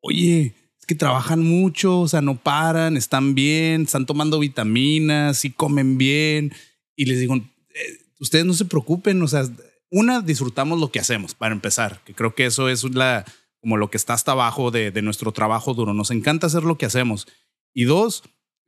oye, 0.00 0.54
que 0.84 0.94
trabajan 0.94 1.42
mucho, 1.42 2.00
o 2.00 2.08
sea, 2.08 2.20
no 2.20 2.36
paran, 2.36 2.96
están 2.96 3.34
bien, 3.34 3.82
están 3.82 4.06
tomando 4.06 4.38
vitaminas, 4.38 5.38
sí 5.38 5.50
comen 5.50 5.98
bien. 5.98 6.52
Y 6.96 7.06
les 7.06 7.20
digo, 7.20 7.36
eh, 7.36 7.42
ustedes 8.20 8.44
no 8.44 8.54
se 8.54 8.64
preocupen, 8.64 9.20
o 9.22 9.28
sea, 9.28 9.48
una, 9.90 10.20
disfrutamos 10.20 10.80
lo 10.80 10.90
que 10.90 11.00
hacemos, 11.00 11.34
para 11.34 11.54
empezar, 11.54 12.00
que 12.04 12.14
creo 12.14 12.34
que 12.34 12.46
eso 12.46 12.68
es 12.68 12.82
la, 12.82 13.24
como 13.60 13.76
lo 13.76 13.90
que 13.90 13.96
está 13.96 14.12
hasta 14.12 14.32
abajo 14.32 14.70
de, 14.70 14.90
nuestro 15.02 15.32
trabajo 15.32 15.72
duro. 15.72 15.94
Nos 15.94 16.10
encanta 16.10 16.48
hacer 16.48 16.64
lo 16.64 16.76
que 16.76 16.86
hacemos. 16.86 17.26
Y 17.72 17.84
dos, 17.84 18.24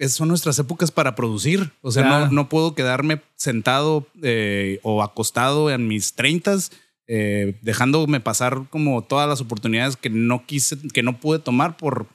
son 0.09 0.29
nuestras 0.29 0.59
épocas 0.59 0.91
para 0.91 1.15
producir. 1.15 1.73
O 1.83 1.91
sea, 1.91 2.05
no, 2.05 2.31
no, 2.31 2.49
puedo 2.49 2.75
quedarme 2.75 3.21
sentado 3.35 4.07
eh, 4.23 4.79
o 4.83 5.03
acostado 5.03 5.71
en 5.71 5.89
mis 5.89 6.15
treintas, 6.15 6.71
eh, 7.09 7.57
dejándome 7.63 8.21
pasar 8.21 8.65
como 8.71 9.03
todas 9.05 9.29
las 9.29 9.41
oportunidades 9.41 9.97
que 9.97 10.11
no 10.11 10.45
quise, 10.47 10.77
que 10.93 11.03
no 11.03 11.19
pude 11.21 11.39
tomar 11.39 11.77
por 11.77 12.07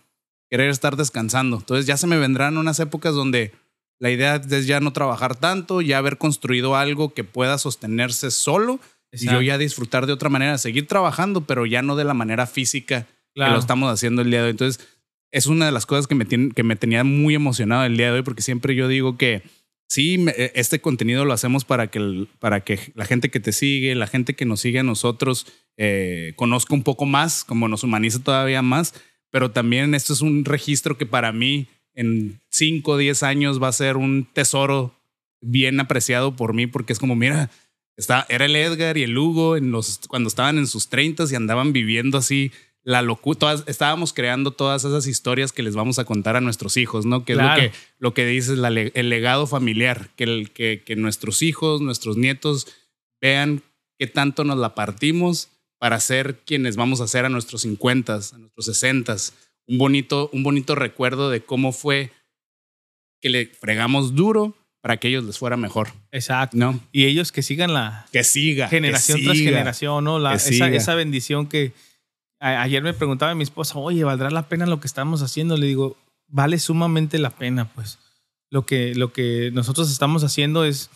querer 0.49 0.69
estar 0.69 0.97
descansando. 0.97 1.57
Entonces 1.57 1.85
ya 1.85 1.95
se 1.97 2.07
me 2.07 2.17
vendrán 2.17 2.57
unas 2.57 2.79
épocas 2.79 3.13
donde 3.15 3.53
La 3.99 4.09
idea 4.09 4.35
es 4.49 4.65
ya 4.65 4.79
no 4.79 4.93
trabajar 4.93 5.35
tanto, 5.35 5.79
ya 5.81 5.99
haber 5.99 6.17
construido 6.17 6.75
algo 6.75 7.13
que 7.13 7.23
pueda 7.23 7.59
sostenerse 7.59 8.31
solo 8.31 8.79
y 9.11 9.17
yo 9.17 9.23
Exacto. 9.25 9.41
ya 9.43 9.57
disfrutar 9.59 10.07
de 10.07 10.13
otra 10.13 10.27
manera, 10.29 10.57
seguir 10.57 10.87
trabajando, 10.87 11.41
pero 11.41 11.67
ya 11.67 11.83
no 11.83 11.95
de 11.95 12.03
la 12.03 12.15
manera 12.15 12.47
física 12.47 13.05
Claro. 13.35 13.51
que 13.51 13.53
lo 13.53 13.59
estamos 13.59 13.93
haciendo 13.93 14.23
el 14.23 14.31
día 14.31 14.39
de 14.39 14.45
hoy. 14.45 14.51
Entonces, 14.51 14.85
es 15.31 15.45
una 15.45 15.67
de 15.67 15.71
las 15.71 15.85
cosas 15.85 16.07
que 16.07 16.15
me, 16.15 16.25
tiene- 16.25 16.49
que 16.51 16.63
me 16.63 16.75
tenía 16.75 17.03
muy 17.03 17.35
emocionado 17.35 17.83
el 17.85 17.95
día 17.95 18.07
de 18.07 18.13
hoy, 18.13 18.21
porque 18.23 18.41
siempre 18.41 18.73
yo 18.75 18.87
digo 18.87 19.17
que 19.17 19.43
sí, 19.91 20.25
eh, 20.37 20.53
este 20.55 20.79
contenido 20.79 21.25
lo 21.25 21.33
hacemos 21.33 21.65
para 21.65 21.87
que, 21.87 22.25
para 22.39 22.61
que 22.61 22.79
la 22.95 23.03
gente 23.03 23.29
que 23.29 23.41
te 23.41 23.51
sigue, 23.51 23.93
la 23.93 24.07
gente 24.07 24.35
que 24.35 24.45
nos 24.45 24.61
sigue 24.61 24.79
a 24.79 24.83
nosotros, 24.83 25.47
eh, 25.75 26.31
conozca 26.37 26.73
un 26.73 26.83
poco 26.83 27.05
más, 27.05 27.43
como 27.43 27.67
nos 27.67 27.83
humaniza 27.83 28.23
todavía 28.23 28.61
más, 28.61 28.93
pero 29.31 29.51
también 29.51 29.93
esto 29.93 30.13
es 30.13 30.21
un 30.21 30.45
registro 30.45 30.97
que 30.97 31.05
para 31.05 31.33
mí 31.33 31.67
en 31.93 32.39
5 32.51 32.89
o 32.89 32.97
10 32.97 33.21
años 33.23 33.61
va 33.61 33.67
a 33.67 33.73
ser 33.73 33.97
un 33.97 34.25
tesoro 34.31 34.95
bien 35.41 35.77
apreciado 35.81 36.37
por 36.37 36.53
mí, 36.53 36.67
porque 36.67 36.93
es 36.93 36.99
como, 36.99 37.17
mira, 37.17 37.49
está, 37.97 38.25
era 38.29 38.45
el 38.45 38.55
Edgar 38.55 38.97
y 38.97 39.03
el 39.03 39.17
Hugo 39.17 39.57
cuando 40.07 40.29
estaban 40.29 40.57
en 40.57 40.67
sus 40.67 40.87
30 40.87 41.25
y 41.29 41.35
andaban 41.35 41.73
viviendo 41.73 42.17
así 42.17 42.53
la 42.83 43.01
locura. 43.01 43.53
Estábamos 43.67 44.13
creando 44.13 44.51
todas 44.51 44.83
esas 44.85 45.05
historias 45.07 45.51
que 45.51 45.63
les 45.63 45.75
vamos 45.75 45.99
a 45.99 46.05
contar 46.05 46.35
a 46.35 46.41
nuestros 46.41 46.77
hijos, 46.77 47.05
¿no? 47.05 47.25
Que 47.25 47.33
Claro. 47.33 47.61
es 47.61 47.67
lo 47.67 47.71
que, 47.71 47.77
lo 47.99 48.13
que 48.13 48.25
dices, 48.25 48.57
la 48.57 48.69
el 48.69 49.09
legado 49.09 49.45
familiar, 49.47 50.09
que, 50.15 50.23
el, 50.23 50.51
que, 50.51 50.81
que 50.85 50.95
nuestros 50.95 51.41
hijos, 51.41 51.81
nuestros 51.81 52.17
nietos 52.17 52.67
vean 53.21 53.61
qué 53.99 54.07
tanto 54.07 54.43
nos 54.43 54.57
la 54.57 54.73
partimos 54.73 55.49
para 55.79 55.99
ser 55.99 56.39
quienes 56.45 56.75
vamos 56.75 57.01
a 57.01 57.07
ser 57.07 57.25
a 57.25 57.29
nuestros 57.29 57.61
50, 57.61 58.13
a 58.13 58.37
nuestros 58.37 58.65
60. 58.65 59.15
Un 59.67 59.77
bonito, 59.77 60.29
un 60.33 60.43
bonito 60.43 60.73
recuerdo 60.75 61.29
de 61.29 61.41
cómo 61.43 61.71
fue 61.71 62.11
que 63.21 63.29
le 63.29 63.45
fregamos 63.45 64.15
duro 64.15 64.55
para 64.81 64.97
que 64.97 65.07
ellos 65.09 65.23
les 65.23 65.37
fuera 65.37 65.57
mejor, 65.57 65.89
Exacto. 66.11 66.57
¿no? 66.57 66.79
Y 66.91 67.05
ellos 67.05 67.31
que 67.31 67.43
sigan 67.43 67.71
la 67.73 68.07
Que 68.11 68.23
siga. 68.23 68.65
que 68.67 68.77
generación 68.77 69.21
tras 69.23 69.37
generación, 69.37 70.03
¿no? 70.03 70.17
La, 70.17 70.33
esa, 70.33 70.67
esa 70.69 70.95
bendición 70.95 71.45
que 71.47 71.73
ayer 72.41 72.83
me 72.83 72.93
preguntaba 72.93 73.35
mi 73.35 73.43
esposa, 73.43 73.77
oye, 73.77 74.03
¿valdrá 74.03 74.29
la 74.31 74.47
pena 74.49 74.65
lo 74.65 74.79
que 74.79 74.87
estamos 74.87 75.21
haciendo? 75.21 75.55
Le 75.57 75.67
digo, 75.67 75.97
vale 76.27 76.59
sumamente 76.59 77.19
la 77.19 77.29
pena, 77.29 77.65
pues. 77.73 77.99
Lo 78.49 78.65
que, 78.65 78.93
lo 78.95 79.13
que 79.13 79.49
nosotros 79.53 79.89
estamos 79.91 80.23
haciendo 80.25 80.65
es, 80.65 80.89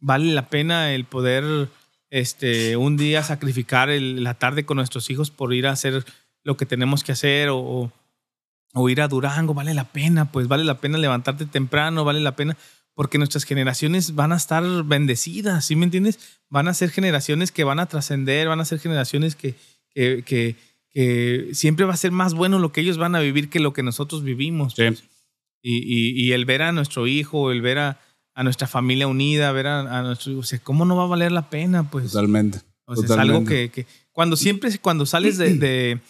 vale 0.00 0.32
la 0.32 0.48
pena 0.48 0.92
el 0.94 1.04
poder 1.04 1.68
este, 2.10 2.76
un 2.76 2.96
día 2.96 3.22
sacrificar 3.22 3.88
la 3.90 4.34
tarde 4.34 4.64
con 4.64 4.76
nuestros 4.76 5.10
hijos 5.10 5.30
por 5.30 5.52
ir 5.52 5.66
a 5.66 5.72
hacer 5.72 6.04
lo 6.44 6.56
que 6.56 6.64
tenemos 6.64 7.02
que 7.04 7.12
hacer 7.12 7.48
o, 7.50 7.92
o- 8.72 8.88
ir 8.88 9.00
a 9.00 9.08
Durango, 9.08 9.52
vale 9.54 9.74
la 9.74 9.84
pena, 9.84 10.30
pues 10.30 10.48
vale 10.48 10.62
la 10.64 10.78
pena 10.80 10.96
levantarte 10.98 11.46
temprano, 11.46 12.04
vale 12.04 12.20
la 12.20 12.36
pena, 12.36 12.56
porque 12.94 13.18
nuestras 13.18 13.44
generaciones 13.44 14.14
van 14.14 14.32
a 14.32 14.36
estar 14.36 14.62
bendecidas, 14.84 15.64
¿sí 15.66 15.76
me 15.76 15.84
entiendes? 15.84 16.18
Van 16.48 16.68
a 16.68 16.74
ser 16.74 16.90
generaciones 16.90 17.52
que 17.52 17.64
van 17.64 17.80
a 17.80 17.86
trascender, 17.86 18.48
van 18.48 18.60
a 18.60 18.64
ser 18.64 18.78
generaciones 18.78 19.34
que, 19.34 19.54
que, 19.90 20.56
que 20.96 21.50
siempre 21.52 21.84
va 21.84 21.92
a 21.92 21.96
ser 21.98 22.10
más 22.10 22.32
bueno 22.32 22.58
lo 22.58 22.72
que 22.72 22.80
ellos 22.80 22.96
van 22.96 23.14
a 23.14 23.20
vivir 23.20 23.50
que 23.50 23.60
lo 23.60 23.74
que 23.74 23.82
nosotros 23.82 24.22
vivimos. 24.22 24.72
Sí. 24.74 24.84
Y, 25.62 25.76
y- 25.78 26.24
y 26.26 26.32
el 26.32 26.46
ver 26.46 26.62
a 26.62 26.72
nuestro 26.72 27.06
hijo, 27.06 27.50
el 27.52 27.60
ver 27.60 27.78
a, 27.78 28.00
a 28.34 28.42
nuestra 28.42 28.66
familia 28.66 29.06
unida, 29.06 29.52
ver 29.52 29.66
a, 29.66 29.80
a 29.98 30.02
nuestro, 30.02 30.38
o 30.38 30.42
sea, 30.42 30.58
¿cómo 30.60 30.86
no 30.86 30.96
va 30.96 31.02
a 31.04 31.08
valer 31.08 31.32
la 31.32 31.50
pena? 31.50 31.90
Pues 31.90 32.12
Totalmente. 32.12 32.60
o 32.86 32.96
sea, 32.96 33.04
es 33.04 33.10
algo 33.10 33.44
que, 33.44 33.70
que 33.70 33.84
cuando 34.12 34.36
siempre, 34.36 34.70
cuando 34.78 35.04
sales 35.04 35.36
de, 35.36 35.54
de, 35.66 36.00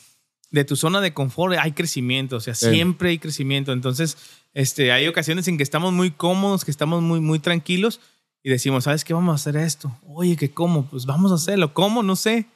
de 0.53 0.65
tu 0.65 0.77
zona 0.77 1.01
de 1.01 1.13
confort, 1.13 1.57
hay 1.59 1.73
crecimiento, 1.73 2.37
o 2.37 2.41
sea, 2.41 2.55
Sí. 2.55 2.71
siempre 2.71 3.09
hay 3.11 3.19
crecimiento. 3.19 3.73
Entonces, 3.73 4.17
este, 4.55 4.93
hay 4.93 5.09
ocasiones 5.09 5.49
en 5.49 5.57
que 5.57 5.65
estamos 5.65 5.93
muy 5.93 6.13
cómodos, 6.13 6.65
que 6.65 6.71
estamos 6.71 7.03
muy, 7.03 7.19
muy 7.19 7.41
tranquilos 7.41 7.99
y 8.45 8.51
decimos, 8.51 8.85
¿sabes 8.85 9.05
qué? 9.05 9.15
Vamos 9.15 9.33
a 9.33 9.35
hacer 9.35 9.57
esto. 9.57 9.99
Oye, 10.07 10.37
¿qué 10.37 10.51
cómo? 10.53 10.87
Pues 10.87 11.07
vamos 11.07 11.33
a 11.33 11.35
hacerlo. 11.35 11.75
¿Cómo? 11.75 12.05
No 12.05 12.15
sé. 12.15 12.47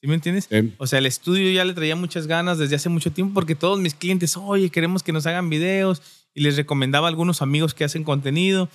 ¿Sí 0.00 0.06
me 0.06 0.14
entiendes? 0.14 0.48
Sí. 0.50 0.74
O 0.78 0.86
sea, 0.86 0.98
el 1.00 1.06
estudio 1.06 1.50
ya 1.50 1.64
le 1.64 1.74
traía 1.74 1.96
muchas 1.96 2.26
ganas 2.26 2.58
desde 2.58 2.76
hace 2.76 2.88
mucho 2.88 3.10
tiempo 3.10 3.34
porque 3.34 3.54
todos 3.54 3.80
mis 3.80 3.94
clientes, 3.94 4.36
oye, 4.36 4.70
queremos 4.70 5.02
que 5.02 5.12
nos 5.12 5.26
hagan 5.26 5.50
videos 5.50 6.02
y 6.34 6.40
les 6.42 6.56
recomendaba 6.56 7.08
a 7.08 7.10
algunos 7.10 7.42
amigos 7.42 7.74
que 7.74 7.84
hacen 7.84 8.04
contenido. 8.04 8.68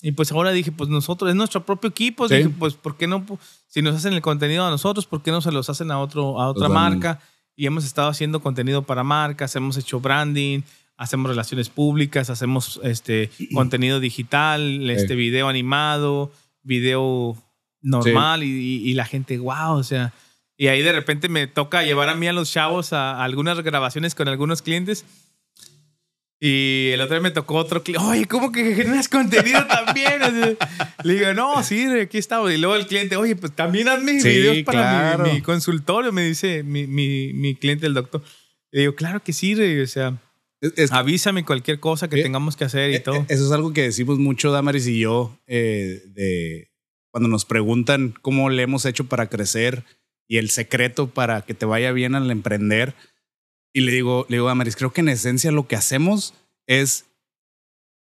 Y 0.00 0.12
pues 0.12 0.32
ahora 0.32 0.50
dije, 0.50 0.72
pues 0.72 0.88
nosotros, 0.90 1.28
es 1.30 1.36
nuestro 1.36 1.64
propio 1.66 1.90
equipo. 1.90 2.26
Sí. 2.26 2.36
Dije, 2.36 2.48
pues, 2.48 2.74
¿por 2.74 2.96
qué 2.96 3.06
no? 3.06 3.24
Si 3.68 3.82
nos 3.82 3.94
hacen 3.94 4.14
el 4.14 4.22
contenido 4.22 4.64
a 4.66 4.70
nosotros, 4.70 5.06
¿por 5.06 5.22
qué 5.22 5.30
no 5.30 5.40
se 5.42 5.52
los 5.52 5.68
hacen 5.70 5.90
a, 5.90 6.00
otro, 6.00 6.40
a 6.40 6.48
otra 6.48 6.66
Totalmente. 6.68 7.06
marca? 7.06 7.20
Y 7.54 7.66
hemos 7.66 7.84
estado 7.84 8.08
haciendo 8.08 8.40
contenido 8.40 8.82
para 8.82 9.04
marcas, 9.04 9.54
hemos 9.56 9.76
hecho 9.76 10.00
branding, 10.00 10.62
hacemos 10.96 11.28
relaciones 11.30 11.68
públicas, 11.68 12.30
hacemos 12.30 12.80
este 12.82 13.30
contenido 13.54 14.00
digital, 14.00 14.88
este 14.90 15.14
video 15.14 15.48
animado, 15.48 16.32
video 16.62 17.36
normal 17.82 18.42
y, 18.42 18.46
y- 18.48 18.90
y 18.90 18.94
la 18.94 19.04
gente, 19.04 19.36
wow, 19.38 19.74
o 19.74 19.82
sea, 19.84 20.12
y 20.62 20.68
ahí 20.68 20.80
de 20.82 20.92
repente 20.92 21.28
me 21.28 21.46
toca 21.48 21.82
llevar 21.82 22.08
a 22.08 22.14
mí 22.14 22.28
a 22.28 22.32
los 22.32 22.52
chavos 22.52 22.92
a, 22.92 23.12
a 23.12 23.24
algunas 23.24 23.60
grabaciones 23.62 24.14
con 24.14 24.28
algunos 24.28 24.62
clientes. 24.62 25.04
Y 26.40 26.90
el 26.92 27.00
otro 27.00 27.14
día 27.14 27.22
me 27.22 27.30
tocó 27.30 27.54
otro 27.54 27.82
cliente. 27.84 28.04
Oye, 28.04 28.26
¿cómo 28.26 28.50
que 28.50 28.74
generas 28.74 29.08
contenido 29.08 29.64
también? 29.68 30.20
Le 31.04 31.14
digo, 31.14 31.32
no, 31.34 31.62
sí, 31.62 31.84
aquí 32.00 32.18
estamos. 32.18 32.52
Y 32.52 32.58
luego 32.58 32.74
el 32.74 32.86
cliente, 32.88 33.14
oye, 33.16 33.36
pues 33.36 33.52
también 33.54 33.88
hazme 33.88 34.20
Sí, 34.20 34.28
videos 34.28 34.58
para 34.64 34.80
claro. 34.80 35.24
mi, 35.24 35.34
mi 35.34 35.40
consultorio, 35.42 36.10
me 36.12 36.22
dice 36.26 36.64
mi, 36.64 36.86
mi, 36.88 37.32
mi 37.32 37.54
cliente, 37.54 37.86
el 37.86 37.94
doctor. 37.94 38.22
Le 38.72 38.80
digo, 38.80 38.94
claro 38.96 39.22
que 39.22 39.32
sí, 39.32 39.54
o 39.54 39.86
sea, 39.86 40.18
Es- 40.60 40.74
es- 40.76 40.92
avísame 40.92 41.44
cualquier 41.44 41.78
cosa 41.78 42.08
que 42.08 42.18
Eh, 42.20 42.22
tengamos 42.24 42.56
que 42.56 42.64
hacer 42.64 42.90
y 42.90 42.96
Eh, 42.96 43.00
todo. 43.00 43.16
eh, 43.16 43.26
Eso 43.28 43.46
es 43.46 43.52
algo 43.52 43.72
que 43.72 43.82
decimos 43.82 44.18
mucho 44.18 44.50
Damaris 44.50 44.86
y 44.88 44.98
yo 45.00 45.38
eh, 45.46 46.02
de 46.06 46.70
cuando 47.10 47.28
nos 47.28 47.44
preguntan 47.44 48.14
cómo 48.22 48.48
le 48.50 48.62
hemos 48.62 48.84
hecho 48.84 49.04
para 49.08 49.28
crecer 49.28 49.84
y 50.32 50.38
el 50.38 50.48
secreto 50.48 51.10
para 51.10 51.42
que 51.42 51.52
te 51.52 51.66
vaya 51.66 51.92
bien 51.92 52.14
al 52.14 52.30
emprender. 52.30 52.94
Y 53.74 53.82
le 53.82 53.92
digo, 53.92 54.24
le 54.30 54.36
digo 54.36 54.46
a 54.46 54.52
Damaris, 54.52 54.76
creo 54.76 54.90
que 54.90 55.02
en 55.02 55.10
esencia 55.10 55.52
lo 55.52 55.68
que 55.68 55.76
hacemos 55.76 56.32
es 56.66 57.04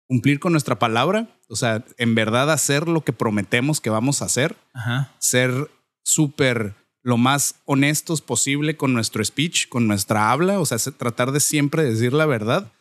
cumplir 0.09 0.41
con 0.41 0.53
nuestra 0.53 0.79
palabra, 0.79 1.29
o 1.51 1.57
sea, 1.57 1.85
en 1.99 2.15
verdad 2.15 2.51
hacer 2.51 2.89
lo 2.89 3.03
que 3.05 3.13
prometemos 3.13 3.83
que 3.83 3.91
vamos 3.91 4.23
a 4.23 4.25
hacer, 4.25 4.57
Ajá. 4.73 5.13
ser 5.19 5.71
súper 6.05 6.73
lo 7.03 7.19
más 7.19 7.57
honestos 7.67 8.23
posible 8.23 8.79
con 8.79 8.95
nuestro 8.95 9.23
speech, 9.23 9.69
con 9.69 9.87
nuestra 9.87 10.31
habla, 10.33 10.59
o 10.59 10.65
sea, 10.65 10.79
se- 10.79 10.93
tratar 10.93 11.33
de 11.33 11.41
siempre 11.41 11.83
decir 11.85 12.15
la 12.15 12.25
verdad, 12.25 12.73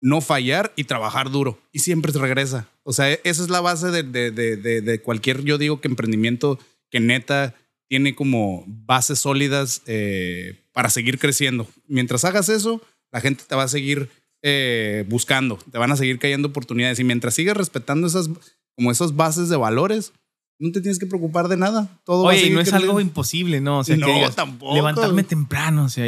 no 0.00 0.20
fallar 0.20 0.72
y 0.76 0.84
trabajar 0.84 1.30
duro. 1.32 1.58
Y 1.72 1.80
siempre 1.80 2.12
se 2.12 2.20
regresa. 2.20 2.68
O 2.84 2.92
sea, 2.92 3.10
e- 3.10 3.20
esa 3.24 3.42
es 3.42 3.50
la 3.50 3.60
base 3.60 3.88
de, 3.90 4.04
de- 4.04 4.30
de- 4.30 4.56
de- 4.56 4.82
de 4.82 5.02
cualquier, 5.02 5.42
yo 5.42 5.58
digo 5.58 5.80
que 5.80 5.88
emprendimiento 5.88 6.60
que 6.90 7.00
neta 7.00 7.54
tiene 7.90 8.14
como 8.14 8.62
bases 8.68 9.18
sólidas 9.18 9.82
eh, 9.86 10.62
para 10.72 10.90
seguir 10.90 11.18
creciendo. 11.18 11.66
Mientras 11.88 12.24
hagas 12.24 12.48
eso, 12.48 12.80
la 13.10 13.20
gente 13.20 13.42
te 13.48 13.56
va 13.56 13.64
a 13.64 13.68
seguir 13.68 14.08
eh, 14.42 15.04
buscando, 15.08 15.58
te 15.72 15.76
van 15.76 15.90
a 15.90 15.96
seguir 15.96 16.20
cayendo 16.20 16.46
oportunidades. 16.48 17.00
Y 17.00 17.04
mientras 17.04 17.34
sigas 17.34 17.56
respetando 17.56 18.06
esas, 18.06 18.30
como 18.76 18.92
esas 18.92 19.16
bases 19.16 19.48
de 19.48 19.56
valores, 19.56 20.12
no 20.60 20.70
te 20.70 20.80
tienes 20.80 21.00
que 21.00 21.06
preocupar 21.06 21.48
de 21.48 21.56
nada. 21.56 21.88
Todo 22.04 22.22
va 22.26 22.30
a 22.30 22.34
Oye, 22.36 22.46
y 22.46 22.50
no 22.50 22.60
es 22.60 22.68
creciendo. 22.68 22.92
algo 22.92 23.00
imposible, 23.00 23.60
¿no? 23.60 23.80
O 23.80 23.84
sea, 23.84 23.96
No, 23.96 24.06
que 24.06 24.12
digas, 24.12 24.36
tampoco. 24.36 24.72
levantarme 24.76 25.24
temprano, 25.24 25.86
o 25.86 25.88
sea, 25.88 26.06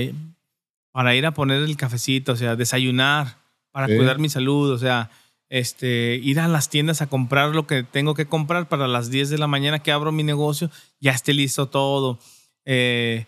para 0.92 1.16
ir 1.16 1.26
a 1.26 1.34
poner 1.34 1.64
el 1.64 1.76
cafecito, 1.76 2.30
o 2.32 2.36
sea, 2.36 2.54
desayunar, 2.54 3.38
para 3.72 3.88
Sí. 3.88 3.96
cuidar 3.96 4.20
mi 4.20 4.28
salud, 4.28 4.70
o 4.70 4.78
sea, 4.78 5.10
este, 5.52 6.18
ir 6.22 6.40
a 6.40 6.48
las 6.48 6.70
tiendas 6.70 7.02
a 7.02 7.08
comprar 7.08 7.54
lo 7.54 7.66
que 7.66 7.82
tengo 7.82 8.14
que 8.14 8.24
comprar 8.24 8.70
para 8.70 8.88
las 8.88 9.10
10 9.10 9.28
de 9.28 9.36
la 9.36 9.46
mañana 9.46 9.80
que 9.80 9.92
abro 9.92 10.10
mi 10.10 10.22
negocio, 10.22 10.70
ya 10.98 11.10
esté 11.10 11.34
listo 11.34 11.66
todo. 11.66 12.18
Eh, 12.64 13.26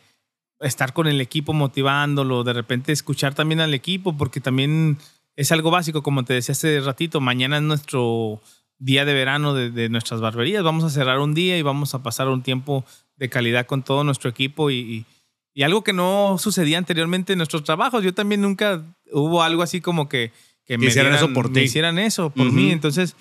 estar 0.61 0.95
con 0.95 1.07
el 1.07 1.21
equipo 1.21 1.53
motivándolo, 1.53 2.43
de 2.43 2.55
repente 2.55 2.93
escuchar 2.93 3.35
también 3.35 3.61
al 3.61 3.75
equipo, 3.75 4.17
porque 4.17 4.41
también 4.41 4.97
es 5.37 5.53
algo 5.53 5.71
básico, 5.71 6.03
como 6.03 6.25
te 6.25 6.33
decía 6.33 6.55
hace 6.55 6.81
ratito, 6.81 7.21
mañana 7.21 7.59
es 7.59 7.63
nuestro 7.63 8.41
día 8.79 9.05
de 9.05 9.13
verano 9.13 9.53
de, 9.53 9.89
nuestras 9.91 10.23
barberías, 10.23 10.63
vamos 10.65 10.85
a 10.85 10.89
cerrar 10.91 11.19
un 11.19 11.35
día 11.35 11.59
y 11.59 11.63
vamos 11.63 11.95
a 11.95 12.03
pasar 12.03 12.29
un 12.29 12.43
tiempo 12.43 12.87
de 13.17 13.29
calidad 13.29 13.67
con 13.67 13.83
todo 13.83 14.03
nuestro 14.03 14.31
equipo 14.31 14.71
y- 14.71 15.05
y 15.53 15.63
algo 15.63 15.85
que 15.85 15.93
no 15.93 16.37
sucedía 16.39 16.79
anteriormente 16.79 17.35
en 17.35 17.39
nuestros 17.39 17.65
trabajos, 17.65 18.03
yo 18.03 18.15
también 18.15 18.41
nunca 18.41 18.83
hubo 19.13 19.43
algo 19.43 19.63
así 19.63 19.83
como 19.83 20.09
que, 20.09 20.33
que 20.67 20.79
me 20.79 20.87
hicieran 20.87 21.13
dieran- 21.13 21.25
eso 21.31 21.35
por 21.35 21.49
me 21.51 21.55
ti. 21.55 21.61
hicieran 21.67 21.99
eso 21.99 22.31
por 22.31 22.47
Ujú. 22.49 22.57
mí, 22.57 22.71
entonces 22.71 23.17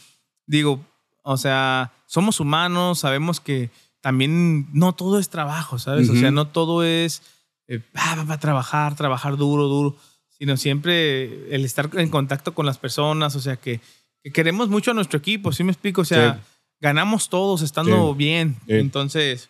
digo, 0.45 0.79
o 1.23 1.37
sea, 1.37 1.91
somos 2.05 2.39
humanos, 2.39 2.99
sabemos 2.99 3.39
que 3.39 3.69
también 4.01 4.67
no 4.73 4.93
todo 4.93 5.19
es 5.19 5.29
trabajo, 5.29 5.79
¿sabes? 5.79 6.09
O 6.09 6.11
Ujú. 6.11 6.21
sea, 6.21 6.31
no 6.31 6.47
todo 6.47 6.83
es 6.83 7.21
eh, 7.67 7.79
pa, 7.79 8.23
pa, 8.27 8.37
trabajar, 8.39 8.95
trabajar 8.95 9.37
duro, 9.37 9.67
duro, 9.67 9.95
sino 10.37 10.57
siempre 10.57 11.53
el 11.55 11.63
estar 11.63 11.89
en 11.93 12.09
contacto 12.09 12.53
con 12.53 12.65
las 12.65 12.77
personas, 12.77 13.35
o 13.37 13.39
sea, 13.39 13.55
que, 13.55 13.79
que 14.21 14.31
queremos 14.33 14.67
mucho 14.67 14.91
a 14.91 14.93
nuestro 14.93 15.17
equipo, 15.19 15.53
¿sí 15.53 15.63
me 15.63 15.71
explico? 15.71 16.01
O 16.01 16.05
sea, 16.05 16.35
Sí. 16.35 16.41
ganamos 16.81 17.29
todos 17.29 17.61
estando 17.61 18.11
Sí. 18.11 18.17
bien. 18.17 18.55
Sí. 18.67 18.73
Entonces, 18.73 19.49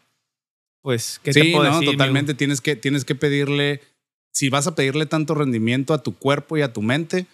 pues, 0.82 1.20
¿qué 1.24 1.32
te 1.32 1.52
puedo 1.52 1.64
no, 1.72 1.80
decir? 1.80 1.90
totalmente. 1.92 2.34
Tienes 2.36 2.62
que, 2.62 2.76
tienes 2.76 3.06
que 3.06 3.16
pedirle, 3.16 3.82
si 4.32 4.50
vas 4.50 4.68
a 4.68 4.76
pedirle 4.76 5.06
tanto 5.08 5.34
rendimiento 5.34 5.94
a 5.96 6.04
tu 6.04 6.14
cuerpo 6.16 6.58
y 6.58 6.62
a 6.62 6.72
tu 6.74 6.82
mente, 6.84 7.26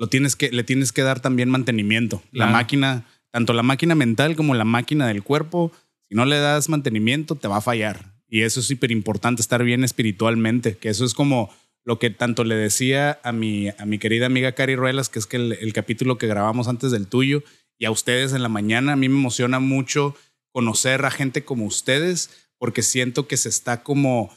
lo 0.00 0.06
tienes 0.06 0.34
que, 0.34 0.50
le 0.50 0.64
tienes 0.64 0.92
que 0.92 1.02
dar 1.02 1.20
también 1.20 1.50
mantenimiento. 1.50 2.22
La 2.32 2.46
máquina, 2.46 3.04
tanto 3.30 3.52
la 3.52 3.62
máquina 3.62 3.94
mental 3.94 4.34
como 4.34 4.54
la 4.54 4.64
máquina 4.64 5.06
del 5.06 5.22
cuerpo, 5.22 5.72
si 6.08 6.14
no 6.14 6.24
le 6.24 6.38
das 6.38 6.70
mantenimiento, 6.70 7.34
te 7.34 7.48
va 7.48 7.58
a 7.58 7.60
fallar. 7.60 8.14
Y 8.26 8.40
eso 8.40 8.60
es 8.60 8.66
súper 8.66 8.92
importante, 8.92 9.42
estar 9.42 9.62
bien 9.62 9.84
espiritualmente, 9.84 10.78
que 10.78 10.88
eso 10.88 11.04
es 11.04 11.12
como 11.12 11.50
lo 11.84 11.98
que 11.98 12.08
tanto 12.08 12.44
le 12.44 12.54
decía 12.54 13.20
a 13.22 13.32
mi, 13.32 13.68
a 13.68 13.84
mi 13.84 13.98
querida 13.98 14.24
amiga 14.24 14.52
Cari 14.52 14.74
Ruelas, 14.74 15.10
que 15.10 15.18
es 15.18 15.26
que 15.26 15.36
el, 15.36 15.52
el 15.52 15.74
capítulo 15.74 16.16
que 16.16 16.28
grabamos 16.28 16.66
antes 16.66 16.92
del 16.92 17.06
tuyo, 17.06 17.42
y 17.78 17.84
a 17.84 17.90
ustedes 17.90 18.32
en 18.32 18.42
la 18.42 18.48
mañana, 18.48 18.94
a 18.94 18.96
mí 18.96 19.10
me 19.10 19.18
emociona 19.18 19.60
mucho 19.60 20.16
conocer 20.50 21.04
a 21.04 21.10
gente 21.10 21.44
como 21.44 21.66
ustedes, 21.66 22.48
porque 22.56 22.80
siento 22.80 23.28
que 23.28 23.36
se 23.36 23.50
está 23.50 23.82
como, 23.82 24.34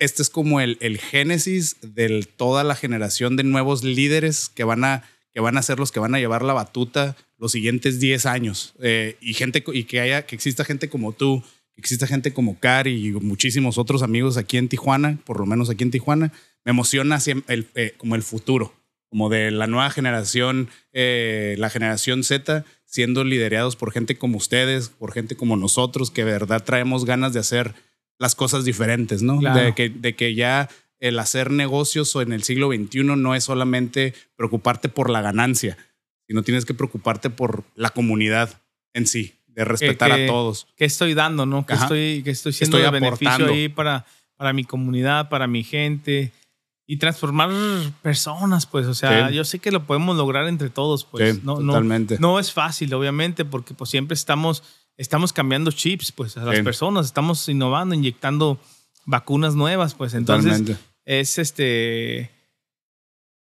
este 0.00 0.22
es 0.22 0.30
como 0.30 0.60
el, 0.60 0.78
el 0.80 0.98
génesis 0.98 1.76
de 1.82 2.26
toda 2.36 2.64
la 2.64 2.74
generación 2.74 3.36
de 3.36 3.44
nuevos 3.44 3.84
líderes 3.84 4.48
que 4.48 4.64
van 4.64 4.84
a, 4.84 5.04
que 5.32 5.40
van 5.40 5.56
a 5.56 5.62
ser 5.62 5.78
los 5.78 5.92
que 5.92 6.00
van 6.00 6.14
a 6.14 6.18
llevar 6.18 6.42
la 6.42 6.52
batuta 6.52 7.16
los 7.38 7.52
siguientes 7.52 8.00
10 8.00 8.26
años. 8.26 8.74
Eh, 8.80 9.16
y 9.20 9.34
gente, 9.34 9.62
y 9.72 9.84
que 9.84 10.00
haya, 10.00 10.26
que 10.26 10.34
exista 10.34 10.64
gente 10.64 10.88
como 10.88 11.12
tú, 11.12 11.42
que 11.74 11.80
exista 11.80 12.06
gente 12.06 12.32
como 12.32 12.58
Cari 12.58 13.08
y 13.08 13.12
muchísimos 13.12 13.78
otros 13.78 14.02
amigos 14.02 14.36
aquí 14.36 14.56
en 14.56 14.68
Tijuana, 14.68 15.18
por 15.24 15.40
lo 15.40 15.46
menos 15.46 15.68
aquí 15.68 15.84
en 15.84 15.90
Tijuana, 15.90 16.32
me 16.64 16.70
emociona 16.70 17.18
el, 17.48 17.66
eh, 17.74 17.92
como 17.98 18.14
el 18.14 18.22
futuro, 18.22 18.74
como 19.10 19.28
de 19.28 19.50
la 19.50 19.66
nueva 19.66 19.90
generación, 19.90 20.70
eh, 20.92 21.56
la 21.58 21.68
generación 21.68 22.24
Z, 22.24 22.64
siendo 22.86 23.24
liderados 23.24 23.76
por 23.76 23.92
gente 23.92 24.16
como 24.16 24.38
ustedes, 24.38 24.88
por 24.88 25.12
gente 25.12 25.36
como 25.36 25.56
nosotros, 25.56 26.10
que 26.10 26.24
de 26.24 26.32
verdad 26.32 26.64
traemos 26.64 27.04
ganas 27.04 27.32
de 27.32 27.40
hacer 27.40 27.74
las 28.18 28.34
cosas 28.34 28.64
diferentes, 28.64 29.22
¿no? 29.22 29.38
Claro. 29.38 29.60
De, 29.60 29.74
que, 29.74 29.88
de 29.90 30.14
que 30.16 30.34
ya 30.34 30.68
el 31.00 31.18
hacer 31.18 31.50
negocios 31.50 32.14
o 32.16 32.22
en 32.22 32.32
el 32.32 32.42
siglo 32.44 32.68
XXI 32.68 33.02
no 33.04 33.34
es 33.34 33.44
solamente 33.44 34.14
preocuparte 34.36 34.88
por 34.88 35.10
la 35.10 35.20
ganancia, 35.20 35.76
sino 36.26 36.42
tienes 36.42 36.64
que 36.64 36.74
preocuparte 36.74 37.28
por 37.30 37.64
la 37.74 37.90
comunidad 37.90 38.60
en 38.94 39.06
sí, 39.06 39.34
de 39.48 39.64
respetar 39.64 40.14
que- 40.14 40.24
a 40.24 40.26
todos. 40.26 40.66
¿Qué 40.76 40.84
estoy 40.84 41.14
dando, 41.14 41.44
no? 41.46 41.66
¿Qué 41.66 41.74
estoy, 41.74 42.22
qué 42.24 42.30
estoy 42.30 42.52
siendo 42.52 42.78
Estoy 42.78 42.90
de 42.92 43.00
beneficio 43.00 43.46
ahí 43.48 43.68
para, 43.68 44.06
para 44.36 44.52
mi 44.52 44.64
comunidad, 44.64 45.28
para 45.28 45.46
mi 45.46 45.62
gente? 45.64 46.32
Y 46.86 46.98
transformar 46.98 47.50
personas, 48.02 48.66
pues. 48.66 48.86
O 48.86 48.94
sea, 48.94 49.28
Sí. 49.28 49.34
yo 49.34 49.44
sé 49.44 49.58
que 49.58 49.70
lo 49.70 49.84
podemos 49.86 50.16
lograr 50.16 50.46
entre 50.48 50.70
todos, 50.70 51.04
pues. 51.04 51.34
Sí, 51.36 51.40
no, 51.44 51.60
no- 51.60 51.72
totalmente. 51.72 52.18
No, 52.20 52.38
es 52.38 52.52
fácil, 52.52 52.92
obviamente, 52.94 53.44
porque 53.44 53.74
pues 53.74 53.90
siempre 53.90 54.14
estamos, 54.14 54.62
estamos 54.96 55.32
cambiando 55.32 55.70
chips, 55.72 56.12
pues, 56.12 56.36
a 56.36 56.44
las 56.44 56.56
Sí. 56.58 56.62
personas. 56.62 57.06
Estamos 57.06 57.48
innovando, 57.48 57.94
inyectando 57.94 58.58
vacunas 59.06 59.54
nuevas, 59.54 59.94
pues. 59.94 60.14
Entonces, 60.14 60.52
Totalmente. 60.52 60.82
es 61.04 61.38
este 61.38 62.30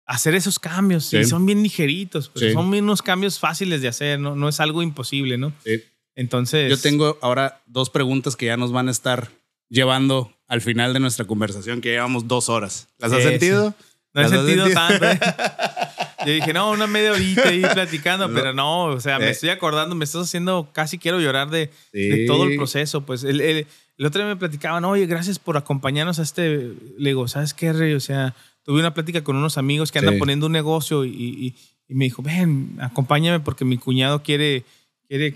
hacer 0.07 0.35
esos 0.35 0.59
cambios 0.59 1.05
Sí. 1.05 1.17
y 1.17 1.25
son 1.25 1.45
bien 1.47 1.63
ligeritos, 1.63 2.29
pues, 2.29 2.45
Sí. 2.45 2.53
son 2.53 2.67
unos 2.71 3.01
cambios 3.01 3.39
fáciles 3.39 3.81
de 3.81 3.87
hacer, 3.87 4.19
no, 4.19 4.35
no 4.35 4.47
es 4.49 4.59
algo 4.59 4.83
imposible, 4.83 5.37
¿no? 5.37 5.51
Sí. 5.65 5.81
Entonces, 6.15 6.69
Yo 6.69 6.77
tengo 6.79 7.17
ahora 7.21 7.61
dos 7.65 7.89
preguntas 7.89 8.35
que 8.35 8.45
ya 8.45 8.55
nos 8.55 8.71
van 8.71 8.87
a 8.87 8.91
estar 8.91 9.31
llevando 9.67 10.31
al 10.47 10.61
final 10.61 10.93
de 10.93 10.99
nuestra 10.99 11.25
conversación, 11.25 11.81
que 11.81 11.89
llevamos 11.89 12.27
dos 12.27 12.49
horas. 12.49 12.87
¿Las 12.99 13.11
has 13.13 13.23
sentido? 13.23 13.73
no 14.13 14.21
he 14.21 14.23
¿Las 14.23 14.31
has 14.31 14.45
sentido 14.45 14.65
sentido? 14.67 14.87
tanto. 14.87 15.05
¿eh? 15.05 15.19
Yo 16.25 16.33
dije, 16.33 16.53
no, 16.53 16.71
una 16.71 16.87
media 16.87 17.11
horita 17.11 17.49
ahí 17.49 17.61
platicando, 17.61 18.27
pero 18.33 18.53
no, 18.53 18.85
o 18.85 18.99
sea, 18.99 19.19
me 19.19 19.27
Eh. 19.27 19.31
estoy 19.31 19.49
acordando, 19.49 19.95
me 19.95 20.05
estás 20.05 20.23
haciendo, 20.23 20.69
casi 20.73 20.97
quiero 20.97 21.19
llorar 21.19 21.49
de, 21.49 21.69
Sí. 21.93 21.99
de 22.07 22.25
todo 22.25 22.45
el 22.45 22.55
proceso. 22.57 23.05
Pues 23.05 23.23
el, 23.23 23.41
el, 23.41 23.67
el 23.97 24.05
otro 24.05 24.21
día 24.21 24.27
me 24.27 24.35
platicaban, 24.35 24.83
oye, 24.85 25.05
gracias 25.05 25.39
por 25.39 25.57
acompañarnos 25.57 26.19
a 26.19 26.23
este. 26.23 26.71
Le 26.97 27.09
digo, 27.09 27.27
¿sabes 27.27 27.53
qué, 27.53 27.71
Rey? 27.73 27.93
O 27.93 27.99
sea, 27.99 28.35
tuve 28.63 28.79
una 28.79 28.93
plática 28.93 29.23
con 29.23 29.35
unos 29.35 29.57
amigos 29.57 29.91
que 29.91 29.99
andan 29.99 30.15
Sí. 30.15 30.19
poniendo 30.19 30.45
un 30.47 30.51
negocio 30.51 31.05
y, 31.05 31.09
y- 31.11 31.55
y 31.87 31.93
me 31.95 32.05
dijo, 32.05 32.21
ven, 32.23 32.77
acompáñame 32.81 33.39
porque 33.39 33.63
mi 33.63 33.77
cuñado 33.77 34.23
quiere, 34.23 34.63
quiere 35.07 35.35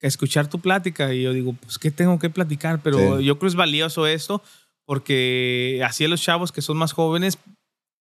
escuchar 0.00 0.48
tu 0.50 0.58
plática. 0.60 1.14
Y 1.14 1.22
yo 1.22 1.32
digo, 1.32 1.54
pues, 1.54 1.78
¿qué 1.78 1.90
tengo 1.90 2.18
que 2.18 2.28
platicar? 2.28 2.80
Pero 2.82 3.18
Sí. 3.18 3.24
yo 3.24 3.38
creo 3.38 3.40
que 3.40 3.46
es 3.46 3.54
valioso 3.54 4.06
esto 4.06 4.42
porque 4.84 5.82
así 5.84 6.04
a 6.04 6.08
los 6.08 6.22
chavos 6.22 6.52
que 6.52 6.62
son 6.62 6.76
más 6.76 6.92
jóvenes 6.92 7.38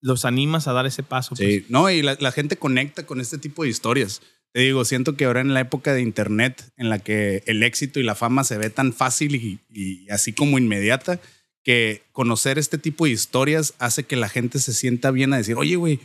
los 0.06 0.24
animas 0.24 0.68
a 0.68 0.74
dar 0.74 0.86
ese 0.86 1.02
paso. 1.02 1.36
pues. 1.36 1.40
Sí, 1.40 1.66
no, 1.68 1.90
y 1.90 2.04
la, 2.04 2.16
la 2.20 2.32
gente 2.32 2.58
conecta 2.58 3.06
con 3.06 3.20
este 3.20 3.40
tipo 3.40 3.64
de 3.64 3.70
historias. 3.70 4.22
Te 4.54 4.62
digo, 4.62 4.86
siento 4.86 5.18
que 5.18 5.26
ahora 5.26 5.42
en 5.42 5.54
la 5.54 5.62
época 5.62 5.94
de 5.94 6.02
internet, 6.02 6.72
en 6.78 6.90
la 6.90 7.00
que 7.00 7.44
el 7.48 7.64
éxito 7.64 8.00
y 8.00 8.04
la 8.04 8.14
fama 8.14 8.44
se 8.44 8.58
ve 8.58 8.70
tan 8.70 8.94
fácil 8.94 9.36
y, 9.36 9.60
y 9.74 10.08
así 10.10 10.32
como 10.32 10.60
inmediata, 10.60 11.20
que 11.64 12.04
conocer 12.12 12.60
este 12.60 12.78
tipo 12.78 13.06
de 13.06 13.12
historias 13.12 13.74
hace 13.80 14.04
que 14.04 14.16
la 14.16 14.30
gente 14.30 14.60
se 14.60 14.74
sienta 14.74 15.10
bien 15.10 15.34
a 15.34 15.38
decir, 15.38 15.56
oye, 15.56 15.76
güey, 15.76 16.00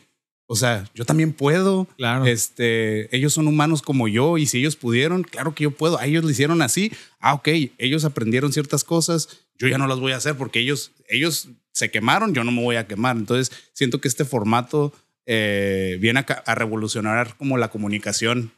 o 0.47 0.57
sea, 0.57 0.91
yo 0.95 1.05
también 1.05 1.33
puedo. 1.33 1.87
Claro. 1.97 2.25
Este, 2.25 3.15
ellos 3.15 3.35
son 3.35 3.47
humanos 3.47 3.83
como 3.83 4.09
yo 4.09 4.39
y 4.39 4.47
si 4.47 4.59
ellos 4.59 4.75
pudieron, 4.75 5.23
claro 5.23 5.55
que 5.55 5.65
yo 5.65 5.71
puedo. 5.71 5.99
A 5.99 6.07
ellos 6.07 6.25
lo 6.25 6.31
hicieron 6.31 6.63
así. 6.63 6.91
Ah, 7.21 7.35
ok, 7.35 7.49
ellos 7.79 8.05
aprendieron 8.05 8.53
ciertas 8.53 8.83
cosas. 8.83 9.29
Yo 9.59 9.69
ya 9.69 9.79
no 9.79 9.87
las 9.87 10.01
voy 10.01 10.11
a 10.11 10.17
hacer 10.17 10.37
porque 10.37 10.59
ellos, 10.59 10.91
ellos 11.09 11.51
se 11.73 11.91
quemaron, 11.91 12.35
yo 12.35 12.45
no 12.45 12.53
me 12.53 12.63
voy 12.63 12.77
a 12.77 12.87
quemar. 12.87 13.17
Entonces, 13.17 13.53
siento 13.73 14.01
que 14.01 14.09
este 14.09 14.25
formato 14.25 14.93
eh, 15.27 15.99
viene 16.01 16.25
a, 16.45 16.55
revolucionar 16.55 17.37
como 17.37 17.59
la 17.59 17.69
comunicación 17.71 18.53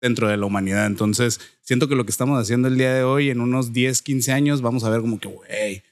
dentro 0.00 0.28
de 0.28 0.36
la 0.36 0.46
humanidad. 0.46 0.86
Entonces, 0.86 1.40
siento 1.60 1.88
que 1.88 1.96
lo 1.96 2.04
que 2.04 2.10
estamos 2.10 2.40
haciendo 2.40 2.68
el 2.68 2.76
día 2.78 2.92
de 2.94 3.02
hoy, 3.02 3.30
en 3.30 3.40
unos 3.40 3.72
10, 3.72 4.02
15 4.02 4.32
años, 4.32 4.62
vamos 4.62 4.84
a 4.84 4.90
ver 4.90 5.00
como 5.00 5.18
que, 5.18 5.28
güey, 5.28 5.82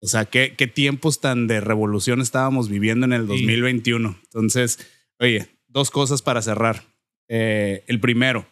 o 0.00 0.06
sea, 0.06 0.24
¿qué, 0.24 0.54
qué 0.56 0.66
tiempos 0.66 1.20
tan 1.20 1.46
de 1.46 1.60
revolución 1.60 2.20
estábamos 2.20 2.68
viviendo 2.68 3.06
en 3.06 3.12
el 3.12 3.22
Sí. 3.22 3.28
2021. 3.28 4.18
Entonces, 4.24 4.78
oye, 5.20 5.46
dos 5.68 5.90
cosas 5.90 6.22
para 6.22 6.42
cerrar. 6.42 6.84
Eh, 7.28 7.84
el 7.86 8.00
primero, 8.00 8.46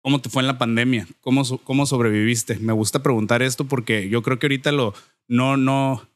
¿cómo 0.00 0.20
te 0.20 0.28
fue 0.28 0.42
en 0.42 0.48
la 0.48 0.58
pandemia? 0.58 1.06
¿Cómo, 1.20 1.44
¿Cómo 1.62 1.86
sobreviviste? 1.86 2.56
Me 2.58 2.72
gusta 2.72 3.02
preguntar 3.02 3.42
esto 3.42 3.66
porque 3.66 4.08
yo 4.08 4.22
creo 4.22 4.38
que 4.38 4.46
ahorita 4.46 4.72
lo, 4.72 4.94
no, 5.28 5.56
no, 5.56 6.08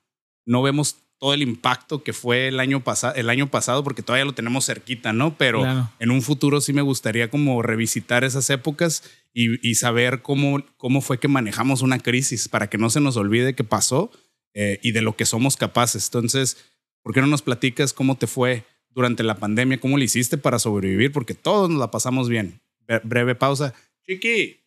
no 0.49 0.63
vemos 0.63 0.97
todo 1.19 1.35
el 1.35 1.43
impacto 1.43 2.05
que 2.05 2.13
fue 2.13 2.47
el 2.49 2.61
año, 2.61 2.83
pasa- 2.85 3.11
el 3.11 3.29
año 3.29 3.51
pasado 3.51 3.83
porque 3.83 4.03
todavía 4.03 4.25
lo 4.25 4.35
tenemos 4.35 4.67
cerquita, 4.67 5.13
¿no? 5.13 5.37
Pero 5.37 5.63
Claro. 5.63 5.91
en 5.99 6.11
un 6.13 6.23
futuro 6.23 6.61
sí 6.61 6.73
me 6.73 6.83
gustaría 6.83 7.29
como 7.29 7.61
revisitar 7.61 8.23
esas 8.23 8.49
épocas 8.51 9.03
y, 9.35 9.69
y 9.69 9.75
saber 9.75 10.23
cómo, 10.23 10.65
cómo 10.77 11.01
fue 11.01 11.19
que 11.19 11.27
manejamos 11.29 11.83
una 11.83 11.99
crisis 11.99 12.49
para 12.49 12.69
que 12.71 12.79
no 12.79 12.89
se 12.89 13.01
nos 13.01 13.17
olvide 13.17 13.55
qué 13.55 13.65
pasó 13.65 14.13
eh, 14.55 14.79
y 14.83 14.93
de 14.93 15.03
lo 15.03 15.17
que 15.17 15.27
somos 15.27 15.57
capaces. 15.57 16.07
Entonces, 16.07 16.57
¿por 17.03 17.13
qué 17.13 17.21
no 17.21 17.27
nos 17.27 17.43
platicas 17.43 17.93
cómo 17.93 18.17
te 18.17 18.29
fue 18.29 18.65
durante 18.91 19.25
la 19.25 19.35
pandemia? 19.37 19.81
¿Cómo 19.81 19.99
le 19.99 20.05
hiciste 20.05 20.39
para 20.39 20.59
sobrevivir? 20.61 21.11
Porque 21.13 21.35
todos 21.35 21.69
nos 21.69 21.81
la 21.81 21.91
pasamos 21.91 22.29
bien. 22.29 22.61
Bre- 22.87 23.01
breve 23.05 23.35
pausa. 23.35 23.75
Chiqui, 24.07 24.61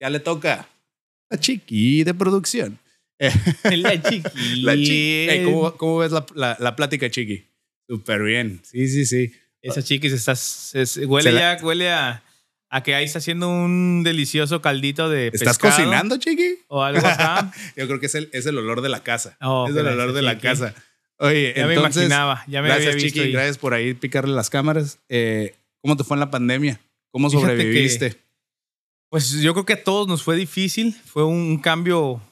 ya 0.00 0.08
le 0.10 0.20
toca. 0.20 0.66
La 1.28 1.38
chiqui 1.38 2.04
de 2.04 2.14
producción. 2.14 2.78
Eh, 3.64 3.76
La 3.76 4.00
chiqui. 4.02 4.22
la 4.62 4.74
chiqui. 4.76 5.26
Ey, 5.28 5.44
¿cómo, 5.44 5.76
cómo 5.76 5.98
ves 5.98 6.10
la, 6.12 6.24
la, 6.34 6.56
la 6.58 6.74
plática, 6.76 7.10
chiqui? 7.10 7.44
Súper 7.88 8.22
bien. 8.22 8.60
Sí, 8.64 8.88
sí, 8.88 9.04
sí. 9.04 9.32
Esa 9.62 9.82
chiqui 9.82 10.08
se 10.08 10.16
está, 10.16 10.34
se- 10.34 11.04
huele 11.06 11.32
la- 11.32 11.58
ya, 11.58 11.64
huele 11.64 11.90
a, 11.90 12.22
a 12.70 12.82
que 12.82 12.94
ahí 12.94 13.04
está 13.04 13.18
haciendo 13.18 13.48
un 13.50 14.02
delicioso 14.04 14.62
caldito 14.62 15.10
de 15.10 15.26
¿Estás 15.28 15.58
pescado 15.58 15.76
cocinando, 15.76 16.16
chiqui? 16.16 16.60
O 16.68 16.82
algo 16.82 17.06
acá. 17.06 17.52
Yo 17.76 17.86
creo 17.86 18.00
que 18.00 18.06
es 18.06 18.14
el, 18.14 18.30
es 18.32 18.46
el 18.46 18.56
olor 18.56 18.80
de 18.80 18.88
la 18.88 19.02
casa. 19.02 19.36
Oh, 19.42 19.66
es 19.68 19.76
el 19.76 19.86
olor 19.86 20.12
de 20.14 20.22
la 20.22 20.38
casa. 20.38 20.74
Oye, 21.18 21.52
Ya 21.54 21.66
me 21.66 21.74
entonces, 21.74 22.04
imaginaba, 22.04 22.42
ya 22.48 22.62
me 22.62 22.68
gracias, 22.68 22.94
había 22.94 23.04
visto 23.04 23.18
Chiqui. 23.20 23.32
Gracias 23.32 23.58
por 23.58 23.74
ahí 23.74 23.92
picarle 23.92 24.34
las 24.34 24.48
cámaras. 24.48 24.98
Eh, 25.10 25.54
¿Cómo 25.82 25.94
te 25.98 26.04
fue 26.04 26.14
en 26.16 26.20
la 26.20 26.30
pandemia? 26.30 26.80
¿Cómo 27.10 27.28
Fíjate 27.28 27.46
que- 27.48 27.52
sobreviviste? 27.62 28.16
Pues 29.10 29.32
yo 29.42 29.52
creo 29.52 29.66
que 29.66 29.72
a 29.74 29.84
todos 29.84 30.08
nos 30.08 30.22
fue 30.22 30.36
difícil. 30.36 30.94
Fue 31.04 31.24
un 31.24 31.58
cambio 31.58 32.22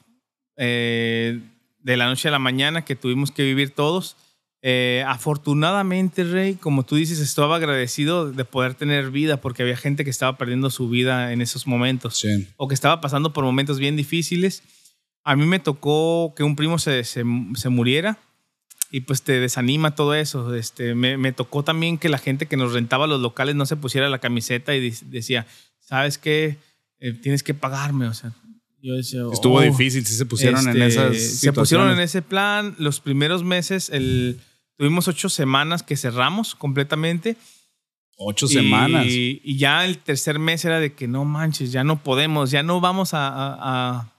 eh, 0.59 1.39
de 1.81 1.97
la 1.97 2.05
noche 2.07 2.27
a 2.27 2.31
la 2.31 2.37
mañana 2.39 2.83
que 2.85 2.95
tuvimos 2.95 3.31
que 3.31 3.43
vivir 3.43 3.71
todos. 3.71 4.15
Eh, 4.61 5.03
afortunadamente, 5.07 6.25
Rey, 6.25 6.55
como 6.55 6.83
tú 6.83 6.95
dices, 6.97 7.19
estaba 7.19 7.55
agradecido 7.55 8.29
de 8.31 8.43
poder 8.45 8.73
tener 8.75 9.09
vida 9.09 9.39
porque 9.39 9.63
había 9.63 9.77
gente 9.77 10.03
que 10.03 10.09
estaba 10.09 10.37
perdiendo 10.37 10.69
su 10.69 10.89
vida 10.89 11.31
en 11.31 11.41
esos 11.41 11.65
momentos 11.65 12.17
Sí. 12.17 12.47
o 12.57 12.67
que 12.67 12.73
estaba 12.75 12.99
pasando 12.99 13.31
por 13.31 13.45
momentos 13.45 13.79
bien 13.79 13.95
difíciles. 13.95 14.61
A 15.23 15.35
mí 15.37 15.45
me 15.45 15.59
tocó 15.59 16.33
que 16.35 16.43
un 16.43 16.55
primo 16.57 16.77
se, 16.77 17.03
se, 17.05 17.23
se 17.55 17.69
muriera 17.69 18.17
y 18.91 19.01
pues 19.01 19.21
te 19.21 19.39
desanima 19.39 19.95
todo 19.95 20.13
eso. 20.13 20.53
Este, 20.53 20.93
me, 20.93 21.17
me 21.17 21.31
tocó 21.31 21.63
también 21.63 21.97
que 21.97 22.09
la 22.09 22.17
gente 22.17 22.45
que 22.47 22.57
nos 22.57 22.73
rentaba 22.73 23.07
los 23.07 23.21
locales 23.21 23.55
no 23.55 23.65
se 23.65 23.77
pusiera 23.77 24.09
la 24.09 24.19
camiseta 24.19 24.75
y 24.75 24.91
decía, 25.05 25.47
¿sabes 25.79 26.17
qué? 26.17 26.57
Eh, 26.99 27.13
tienes 27.13 27.43
que 27.43 27.53
pagarme. 27.53 28.07
O 28.07 28.13
sea, 28.13 28.33
yo 28.81 28.95
decía, 28.95 29.21
Estuvo 29.31 29.55
"Oh". 29.57 29.61
difícil, 29.61 30.05
sí 30.05 30.15
se 30.15 30.25
pusieron 30.25 30.61
en 30.67 30.81
Este, 30.81 30.85
esas 31.11 31.17
Se 31.39 31.53
pusieron 31.53 31.91
en 31.91 31.99
ese 31.99 32.21
plan. 32.21 32.75
Los 32.77 32.99
primeros 32.99 33.43
meses, 33.43 33.89
el, 33.89 34.39
tuvimos 34.77 35.07
ocho 35.07 35.29
semanas 35.29 35.83
que 35.83 35.97
cerramos 35.97 36.55
completamente. 36.55 37.35
Ocho 38.17 38.47
semanas. 38.47 39.05
Y, 39.05 39.41
y 39.43 39.57
ya 39.57 39.85
el 39.85 39.97
tercer 39.99 40.39
mes 40.39 40.65
era 40.65 40.79
de 40.79 40.93
que 40.93 41.07
no 41.07 41.23
manches, 41.25 41.71
ya 41.71 41.83
no 41.83 42.03
podemos, 42.03 42.51
ya 42.51 42.63
no 42.63 42.81
vamos 42.81 43.13
a, 43.13 43.27
a- 43.27 43.57
a- 43.99 44.13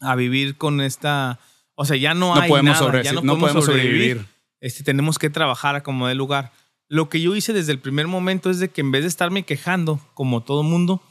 a 0.00 0.14
vivir 0.16 0.56
con 0.56 0.80
esta. 0.80 1.38
O 1.74 1.84
sea, 1.84 1.96
ya 1.96 2.14
no, 2.14 2.34
No 2.34 2.40
hay 2.40 2.48
podemos, 2.48 2.72
nada, 2.72 2.78
sobre- 2.84 3.04
ya 3.04 3.12
no 3.12 3.38
podemos 3.38 3.64
sobrevivir. 3.64 4.26
Este, 4.60 4.82
tenemos 4.82 5.18
que 5.18 5.30
trabajar 5.30 5.76
a 5.76 5.82
como 5.82 6.08
de 6.08 6.14
lugar. 6.16 6.52
lo 6.90 7.10
que 7.10 7.20
yo 7.20 7.36
hice 7.36 7.52
desde 7.52 7.70
el 7.72 7.80
primer 7.80 8.06
momento 8.06 8.48
es 8.48 8.58
de 8.60 8.70
que 8.70 8.80
en 8.80 8.90
vez 8.90 9.02
de 9.02 9.08
estarme 9.08 9.42
quejando, 9.42 10.00
como 10.14 10.42
todo 10.42 10.62
mundo, 10.62 11.02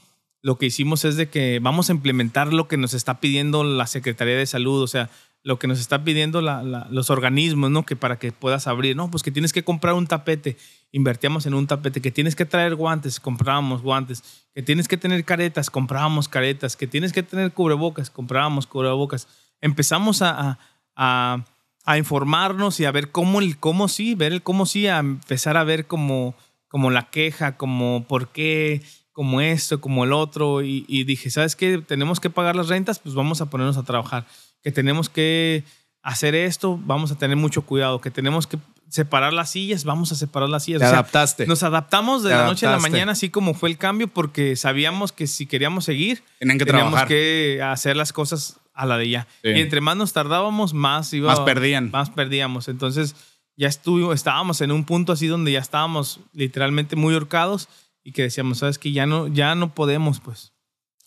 lo 0.47 0.57
que 0.57 0.65
hicimos 0.67 1.03
es 1.03 1.17
de 1.17 1.27
que 1.29 1.59
vamos 1.61 1.89
a 1.89 1.93
implementar 1.93 2.53
lo 2.53 2.69
que 2.69 2.77
nos 2.77 2.93
está 2.93 3.19
pidiendo 3.19 3.65
la 3.65 3.85
Secretaría 3.85 4.37
de 4.37 4.45
Salud, 4.45 4.81
o 4.81 4.87
sea, 4.87 5.09
lo 5.43 5.59
que 5.59 5.67
nos 5.67 5.77
está 5.79 6.05
pidiendo 6.05 6.41
los 6.41 7.09
organismos, 7.09 7.69
¿no? 7.69 7.83
Que 7.85 7.97
para 7.97 8.17
que 8.17 8.31
puedas 8.31 8.65
abrir, 8.65 8.95
no, 8.95 9.11
pues 9.11 9.23
que 9.23 9.31
tienes 9.31 9.51
que 9.51 9.63
comprar 9.65 9.93
un 9.93 10.07
tapete, 10.07 10.55
invertíamos 10.93 11.45
en 11.47 11.53
un 11.53 11.67
tapete, 11.67 11.99
que 12.01 12.11
tienes 12.11 12.33
que 12.35 12.45
traer 12.45 12.75
guantes, 12.75 13.19
comprábamos 13.19 13.81
guantes, 13.81 14.23
que 14.55 14.63
tienes 14.63 14.87
que 14.87 14.95
tener 14.95 15.25
caretas, 15.25 15.69
comprábamos 15.69 16.29
caretas, 16.29 16.77
que 16.77 16.87
tienes 16.87 17.11
que 17.11 17.23
tener 17.23 17.51
cubrebocas, 17.51 18.09
comprábamos 18.09 18.67
cubrebocas. 18.67 19.27
Empezamos 19.59 20.21
a, 20.21 20.29
a- 20.39 20.59
a- 20.95 21.43
a 21.85 21.97
informarnos 21.97 22.79
y 22.79 22.85
a 22.85 22.91
ver 22.91 23.11
cómo 23.11 23.39
el 23.41 23.57
cómo 23.57 23.87
sí, 23.89 24.15
ver 24.15 24.31
el 24.33 24.41
cómo 24.43 24.65
sí, 24.65 24.87
a 24.87 24.99
empezar 24.99 25.55
a 25.57 25.63
ver 25.65 25.87
como, 25.87 26.35
como 26.69 26.89
la 26.89 27.09
queja, 27.09 27.55
como 27.57 28.05
por 28.07 28.29
qué, 28.29 28.81
como 29.17 29.41
esto, 29.41 29.81
como 29.81 30.03
el 30.03 30.13
otro. 30.13 30.61
Y, 30.61 30.85
y 30.87 31.03
dije, 31.03 31.31
¿sabes 31.31 31.55
qué? 31.55 31.79
Tenemos 31.79 32.19
que 32.19 32.29
pagar 32.29 32.55
las 32.55 32.67
rentas, 32.67 32.99
pues 32.99 33.15
vamos 33.15 33.41
a 33.41 33.47
ponernos 33.49 33.75
a 33.75 33.81
trabajar. 33.83 34.27
Que 34.61 34.71
tenemos 34.71 35.09
que 35.09 35.63
hacer 36.03 36.35
esto, 36.35 36.79
vamos 36.85 37.11
a 37.11 37.17
tener 37.17 37.35
mucho 37.35 37.63
cuidado. 37.63 37.99
Que 37.99 38.11
tenemos 38.11 38.45
que 38.45 38.59
separar 38.89 39.33
las 39.33 39.49
sillas, 39.49 39.85
vamos 39.85 40.11
a 40.11 40.15
separar 40.15 40.49
las 40.49 40.65
sillas. 40.65 40.81
Te 40.81 40.85
O 40.85 40.89
sea, 40.89 40.99
adaptaste. 40.99 41.47
nos 41.47 41.63
adaptamos 41.63 42.21
de 42.21 42.29
Te 42.29 42.35
la 42.35 42.45
noche 42.45 42.67
a 42.67 42.69
la 42.69 42.75
adaptaste. 42.75 42.91
mañana, 42.91 43.11
así 43.13 43.29
como 43.31 43.55
fue 43.55 43.69
el 43.69 43.79
cambio, 43.79 44.07
porque 44.07 44.55
sabíamos 44.55 45.11
que 45.11 45.25
si 45.25 45.47
queríamos 45.47 45.83
seguir, 45.85 46.21
Tenían 46.37 46.59
que 46.59 46.65
teníamos 46.65 46.91
trabajar. 46.91 47.07
que 47.07 47.59
hacer 47.63 47.97
las 47.97 48.13
cosas 48.13 48.59
a 48.75 48.85
la 48.85 48.99
de 48.99 49.09
ya. 49.09 49.27
Sí. 49.41 49.49
Y 49.49 49.59
entre 49.61 49.81
más 49.81 49.97
nos 49.97 50.13
tardábamos, 50.13 50.75
más 50.75 51.11
iba, 51.13 51.29
Más 51.31 51.39
perdían. 51.39 51.89
Más 51.91 52.11
perdíamos. 52.11 52.67
Entonces 52.67 53.15
ya 53.57 53.67
estuvo, 53.67 54.13
estábamos 54.13 54.61
en 54.61 54.71
un 54.71 54.85
punto 54.85 55.11
así 55.13 55.25
donde 55.25 55.51
ya 55.53 55.59
estábamos 55.59 56.19
literalmente 56.33 56.95
muy 56.95 57.15
horcados 57.15 57.67
y 58.07 58.13
que 58.13 58.21
decíamos, 58.21 58.59
sabes 58.59 58.79
que 58.79 58.93
ya 58.93 59.05
no, 59.05 59.27
ya 59.27 59.53
no 59.53 59.75
podemos, 59.75 60.21
pues. 60.21 60.53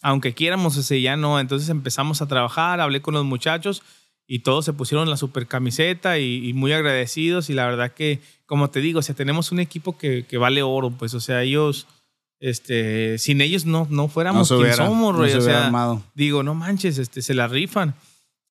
Aunque 0.03 0.35
quieramos, 0.35 0.77
ese 0.77 1.01
ya 1.01 1.17
no. 1.17 1.41
Entonces 1.41 1.71
empezamos 1.71 2.21
a 2.21 2.29
trabajar, 2.29 2.79
hablé 2.79 3.01
con 3.01 3.15
los 3.15 3.25
muchachos 3.25 3.83
y 4.27 4.41
todos 4.41 4.67
se 4.67 4.75
pusieron 4.75 5.09
la 5.09 5.17
super 5.17 5.47
camiseta 5.47 6.19
y, 6.19 6.47
y 6.47 6.53
muy 6.53 6.75
agradecidos. 6.75 7.49
Y 7.49 7.55
la 7.55 7.65
verdad 7.65 7.93
que, 7.93 8.21
como 8.45 8.69
te 8.69 8.81
digo, 8.81 8.99
o 8.99 9.03
sea, 9.03 9.15
tenemos 9.15 9.51
un 9.51 9.61
equipo 9.61 9.97
que, 9.97 10.27
que 10.27 10.37
vale 10.37 10.63
oro, 10.63 10.91
pues. 10.91 11.15
O 11.15 11.21
sea, 11.21 11.43
ellos, 11.43 11.87
este, 12.39 13.17
sin 13.17 13.41
ellos 13.41 13.65
no, 13.65 13.87
no 13.89 14.03
no 14.03 14.09
fuéramos 14.09 14.49
se 14.49 14.57
quien 14.59 14.75
somos, 14.75 15.17
no 15.17 15.23
O 15.23 15.41
sea, 15.41 15.69
armado. 15.69 16.03
digo, 16.15 16.43
no 16.43 16.55
manches, 16.55 16.99
este, 16.99 17.23
se 17.23 17.33
la 17.33 17.49
rifan 17.49 17.95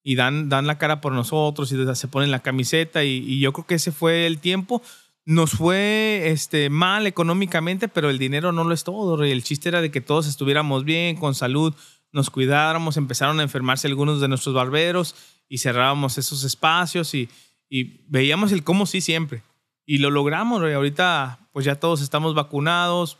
y 0.01 0.15
dan, 0.15 0.49
dan 0.49 0.65
la 0.65 0.79
cara 0.79 1.01
por 1.01 1.13
nosotros 1.13 1.71
y 1.71 1.95
se 1.95 2.07
ponen 2.07 2.31
la 2.31 2.39
camiseta 2.39 3.03
y, 3.03 3.17
y 3.17 3.41
yo 3.41 3.53
creo 3.53 3.67
que 3.67 3.75
ese 3.75 3.91
fue 3.91 4.25
el 4.25 4.39
tiempo. 4.39 4.81
Nos 5.29 5.51
fue 5.51 6.23
este, 6.31 6.71
mal 6.71 7.05
económicamente, 7.05 7.87
pero 7.87 8.09
el 8.09 8.17
dinero 8.17 8.51
no 8.51 8.63
lo 8.63 8.73
es 8.73 8.83
todo. 8.83 9.15
Rey. 9.15 9.31
El 9.31 9.43
chiste 9.43 9.69
era 9.69 9.79
de 9.79 9.91
que 9.91 10.01
todos 10.01 10.25
estuviéramos 10.25 10.85
bien, 10.85 11.17
con 11.17 11.35
salud, 11.35 11.75
nos 12.11 12.31
cuidáramos. 12.31 12.97
Empezaron 12.97 13.39
a 13.39 13.43
enfermarse 13.43 13.85
algunos 13.85 14.21
de 14.21 14.27
nuestros 14.27 14.55
barberos 14.55 15.13
y 15.47 15.59
cerrábamos 15.59 16.17
esos 16.17 16.43
espacios 16.43 17.13
y, 17.13 17.29
y 17.69 18.01
veíamos 18.07 18.51
el 18.51 18.63
cómo 18.63 18.87
sí 18.87 19.01
siempre. 19.01 19.43
Y 19.85 19.99
lo 19.99 20.09
logramos. 20.09 20.63
Rey. 20.63 20.73
Ahorita 20.73 21.47
pues 21.53 21.63
ya 21.63 21.75
todos 21.75 22.01
estamos 22.01 22.33
vacunados. 22.33 23.19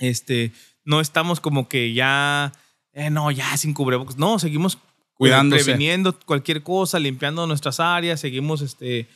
Este, 0.00 0.52
no 0.84 1.00
estamos 1.00 1.40
como 1.40 1.70
que 1.70 1.94
ya, 1.94 2.52
eh, 2.92 3.08
no, 3.08 3.30
ya 3.30 3.56
sin 3.56 3.72
cubrebocas. 3.72 4.18
No, 4.18 4.38
seguimos 4.38 4.76
Cuidándose. 5.14 5.64
previniendo 5.64 6.18
cualquier 6.26 6.62
cosa, 6.62 6.98
limpiando 6.98 7.46
nuestras 7.46 7.80
áreas, 7.80 8.20
seguimos 8.20 8.60
este, 8.60 9.08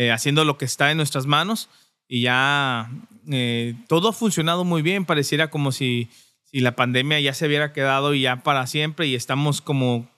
eh, 0.00 0.10
haciendo 0.12 0.44
lo 0.44 0.56
que 0.56 0.64
está 0.64 0.90
en 0.90 0.96
nuestras 0.96 1.26
manos 1.26 1.68
y 2.08 2.22
ya 2.22 2.90
eh, 3.30 3.74
todo 3.88 4.08
ha 4.08 4.12
funcionado 4.12 4.64
muy 4.64 4.80
bien. 4.82 5.04
Pareciera 5.04 5.48
como 5.50 5.72
si, 5.72 6.08
si 6.44 6.60
la 6.60 6.74
pandemia 6.74 7.20
ya 7.20 7.34
se 7.34 7.46
hubiera 7.46 7.72
quedado 7.74 8.14
y 8.14 8.22
ya 8.22 8.42
para 8.42 8.66
siempre 8.66 9.06
y 9.08 9.14
estamos 9.14 9.60
como 9.60 10.08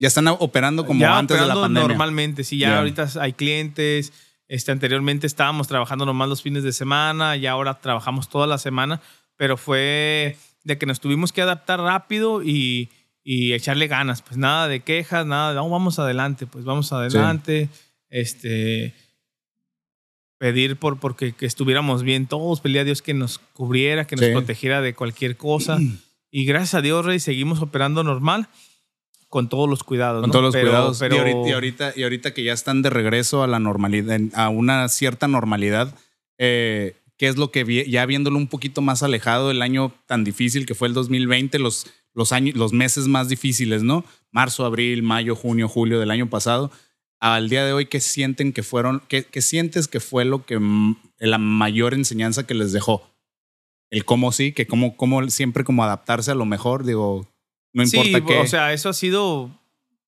Ya 0.00 0.08
están 0.08 0.26
operando 0.28 0.84
como 0.84 1.00
ya 1.00 1.16
antes 1.18 1.36
de 1.38 1.46
la 1.46 1.52
operando 1.54 1.62
pandemia. 1.62 1.88
normalmente. 1.88 2.42
Sí, 2.44 2.58
ya 2.58 2.68
Ya. 2.70 2.78
ahorita 2.78 3.08
hay 3.20 3.32
clientes. 3.34 4.12
Este, 4.48 4.72
anteriormente 4.72 5.26
estábamos 5.28 5.68
trabajando 5.68 6.04
nomás 6.06 6.28
los 6.28 6.42
fines 6.42 6.64
de 6.64 6.72
semana 6.72 7.36
y 7.36 7.46
ahora 7.46 7.78
trabajamos 7.80 8.28
toda 8.28 8.48
la 8.48 8.58
semana, 8.58 9.00
pero 9.36 9.56
fue 9.56 10.36
de 10.64 10.76
que 10.76 10.86
nos 10.86 10.98
tuvimos 10.98 11.32
que 11.32 11.40
adaptar 11.42 11.78
rápido 11.80 12.42
y, 12.42 12.88
y 13.22 13.52
echarle 13.52 13.86
ganas. 13.86 14.22
Pues 14.22 14.36
nada 14.38 14.66
de 14.66 14.80
quejas, 14.80 15.24
nada 15.24 15.50
de, 15.50 15.54
"No, 15.56 15.68
vamos 15.70 15.98
adelante, 16.00 16.46
pues 16.48 16.64
vamos 16.64 16.92
adelante. 16.92 17.68
Este, 18.08 18.92
pedir 20.40 20.76
por 20.76 20.98
porque 20.98 21.32
que 21.32 21.44
estuviéramos 21.44 22.02
bien 22.02 22.26
todos, 22.26 22.60
pedir 22.62 22.78
a 22.78 22.84
Dios 22.84 23.02
que 23.02 23.12
nos 23.12 23.38
cubriera, 23.52 24.06
que 24.06 24.16
nos 24.16 24.24
Sí. 24.24 24.32
protegiera 24.32 24.80
de 24.80 24.94
cualquier 24.94 25.36
cosa. 25.36 25.76
y 26.32 26.46
gracias 26.46 26.74
a 26.76 26.80
Dios, 26.80 27.04
Rey, 27.04 27.20
seguimos 27.20 27.60
operando 27.60 28.02
normal 28.02 28.48
con 29.28 29.50
todos 29.50 29.68
los 29.68 29.84
cuidados. 29.84 30.22
Con 30.22 30.30
¿no? 30.30 30.32
todos 30.32 30.44
los 30.46 30.54
Pero- 30.54 30.68
cuidados. 30.70 30.98
pero- 30.98 31.14
Y, 31.14 31.18
ahorita, 31.18 31.48
y, 31.48 31.52
ahorita, 31.52 31.92
y 31.94 32.02
ahorita 32.04 32.32
que 32.34 32.42
ya 32.42 32.54
están 32.54 32.80
de 32.80 32.88
regreso 32.88 33.42
a 33.42 33.46
la 33.46 33.58
normalidad, 33.58 34.18
a 34.32 34.48
una 34.48 34.88
cierta 34.88 35.28
normalidad, 35.28 35.94
eh, 36.38 36.96
¿qué 37.18 37.28
es 37.28 37.36
lo 37.36 37.50
que 37.50 37.84
ya 37.86 38.06
viéndolo 38.06 38.38
un 38.38 38.46
poquito 38.48 38.80
más 38.80 39.02
alejado 39.02 39.48
del 39.48 39.60
año 39.60 39.92
tan 40.06 40.24
difícil 40.24 40.64
que 40.64 40.74
fue 40.74 40.88
el 40.88 40.94
2020, 40.94 41.58
los, 41.58 41.86
los, 42.14 42.32
años, 42.32 42.56
los 42.56 42.72
meses 42.72 43.08
más 43.08 43.28
difíciles, 43.28 43.82
¿no? 43.82 44.06
Marzo, 44.32 44.64
abril, 44.64 45.02
mayo, 45.02 45.36
junio, 45.36 45.68
julio 45.68 46.00
del 46.00 46.10
año 46.10 46.30
pasado. 46.30 46.72
Al 47.20 47.50
día 47.50 47.64
de 47.66 47.74
hoy, 47.74 47.86
¿qué 47.86 48.00
sienten 48.00 48.54
que 48.54 48.62
fueron, 48.62 49.02
qué, 49.06 49.24
qué 49.24 49.42
sientes 49.42 49.88
que 49.88 50.00
fue 50.00 50.24
lo 50.24 50.46
que 50.46 50.58
la 51.18 51.38
mayor 51.38 51.92
enseñanza 51.92 52.46
que 52.46 52.54
les 52.54 52.72
dejó? 52.72 53.06
El 53.90 54.06
cómo 54.06 54.32
sí, 54.32 54.52
que 54.52 54.66
cómo, 54.66 54.96
cómo 54.96 55.28
siempre 55.28 55.62
como 55.62 55.84
adaptarse 55.84 56.30
a 56.30 56.34
lo 56.34 56.46
mejor, 56.46 56.84
digo, 56.84 57.28
no 57.74 57.82
importa 57.82 58.18
sí, 58.18 58.24
qué. 58.26 58.38
o 58.38 58.46
sea, 58.46 58.72
eso 58.72 58.88
ha 58.88 58.94
sido 58.94 59.50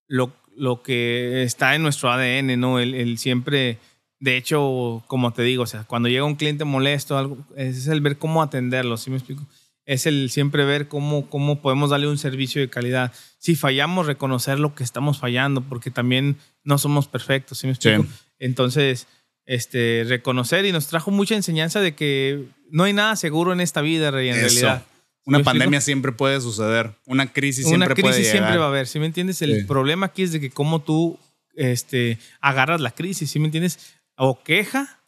lo, 0.08 0.32
lo 0.56 0.82
que 0.82 1.42
está 1.42 1.74
en 1.74 1.82
nuestro 1.82 2.10
ADN, 2.10 2.58
¿no? 2.58 2.78
El, 2.78 2.94
el 2.94 3.18
siempre, 3.18 3.78
de 4.18 4.38
hecho, 4.38 5.04
como 5.06 5.32
te 5.32 5.42
digo, 5.42 5.64
o 5.64 5.66
sea, 5.66 5.84
cuando 5.84 6.08
llega 6.08 6.24
un 6.24 6.36
cliente 6.36 6.64
molesto, 6.64 7.18
algo, 7.18 7.36
es 7.56 7.88
el 7.88 8.00
ver 8.00 8.16
cómo 8.16 8.42
atenderlo, 8.42 8.96
¿sí 8.96 9.10
me 9.10 9.16
explico? 9.16 9.44
Es 9.92 10.06
el 10.06 10.30
siempre 10.30 10.64
ver 10.64 10.88
cómo, 10.88 11.28
cómo 11.28 11.60
podemos 11.60 11.90
darle 11.90 12.08
un 12.08 12.18
servicio 12.18 12.60
de 12.62 12.70
calidad. 12.70 13.12
Si 13.38 13.56
fallamos, 13.56 14.06
reconocer 14.06 14.58
lo 14.58 14.74
que 14.74 14.84
estamos 14.84 15.18
fallando, 15.18 15.60
porque 15.62 15.90
también 15.90 16.36
no 16.64 16.78
somos 16.78 17.08
perfectos, 17.08 17.58
¿sí 17.58 17.66
me 17.66 17.72
explico? 17.74 18.04
Sí. 18.04 18.08
Entonces, 18.38 19.06
este, 19.44 20.04
reconocer 20.08 20.64
y 20.64 20.72
nos 20.72 20.86
trajo 20.86 21.10
mucha 21.10 21.34
enseñanza 21.34 21.80
de 21.80 21.94
que 21.94 22.46
no 22.70 22.84
hay 22.84 22.92
nada 22.92 23.16
seguro 23.16 23.52
en 23.52 23.60
esta 23.60 23.80
vida, 23.82 24.10
Rey, 24.10 24.28
en 24.30 24.36
Eso. 24.36 24.44
realidad. 24.46 24.86
Una 25.24 25.38
¿Me 25.38 25.42
explico? 25.42 25.44
pandemia 25.58 25.80
siempre 25.80 26.12
puede 26.12 26.40
suceder. 26.40 26.92
Una 27.06 27.32
crisis 27.32 27.66
una 27.66 27.86
siempre 27.86 27.94
crisis 27.94 28.02
puede 28.10 28.22
llegar. 28.22 28.32
siempre 28.38 28.58
va 28.58 28.64
a 28.64 28.68
haber, 28.68 28.86
¿sí 28.86 28.98
me 28.98 29.06
entiendes? 29.06 29.42
El 29.42 29.60
Sí. 29.60 29.64
problema 29.66 30.06
aquí 30.06 30.22
es 30.22 30.32
de 30.32 30.40
que 30.40 30.50
cómo 30.50 30.80
tú 30.82 31.18
este, 31.54 32.18
agarras 32.40 32.80
la 32.80 32.92
crisis, 32.92 33.30
¿sí 33.30 33.38
me 33.38 33.44
entiendes? 33.46 33.78
O 34.16 34.42
queja 34.42 35.01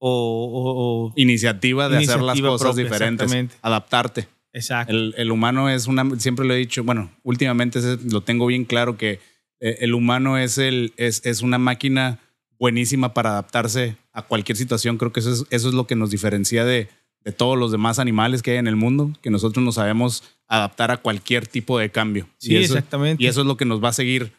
o... 0.00 0.08
o- 0.08 1.06
o- 1.08 1.12
Iniciativa 1.16 1.88
de 1.88 1.98
hacer 1.98 2.20
las 2.20 2.40
cosas 2.40 2.68
propia, 2.68 2.84
diferentes. 2.84 3.24
exactamente. 3.26 3.54
Adaptarte. 3.62 4.28
exacto. 4.52 4.92
El, 4.92 5.14
el 5.16 5.30
humano 5.30 5.68
es 5.70 5.86
una, 5.86 6.04
siempre 6.18 6.44
lo 6.46 6.54
he 6.54 6.58
dicho, 6.58 6.82
bueno, 6.82 7.10
últimamente 7.22 7.78
lo 8.10 8.22
tengo 8.22 8.46
bien 8.46 8.64
claro 8.64 8.96
que 8.98 9.20
eh, 9.60 9.76
el 9.80 9.94
humano 9.94 10.36
es, 10.38 10.58
el, 10.58 10.92
es, 10.96 11.24
es 11.24 11.42
una 11.42 11.58
máquina 11.58 12.18
buenísima 12.58 13.14
para 13.14 13.30
adaptarse 13.30 13.96
a 14.12 14.22
cualquier 14.22 14.56
situación. 14.56 14.96
Creo 14.98 15.12
que 15.12 15.20
eso 15.20 15.32
es, 15.32 15.44
eso 15.50 15.68
es 15.68 15.74
lo 15.74 15.86
que 15.86 15.94
nos 15.96 16.10
diferencia 16.10 16.64
de, 16.64 16.88
de 17.24 17.32
todos 17.32 17.56
los 17.58 17.70
demás 17.72 17.98
animales 17.98 18.42
que 18.42 18.52
hay 18.52 18.56
en 18.58 18.66
el 18.66 18.76
mundo, 18.76 19.12
que 19.22 19.30
nosotros 19.30 19.64
nos 19.64 19.76
sabemos 19.76 20.24
adaptar 20.48 20.90
a 20.90 20.96
cualquier 20.96 21.46
tipo 21.46 21.78
de 21.78 21.90
cambio. 21.90 22.26
sí, 22.38 22.52
y 22.54 22.56
eso, 22.56 22.74
exactamente. 22.74 23.22
Y 23.22 23.26
eso 23.28 23.42
es 23.42 23.46
lo 23.46 23.56
que 23.56 23.64
nos 23.66 23.82
va 23.84 23.90
a 23.90 23.92
seguir 23.92 24.32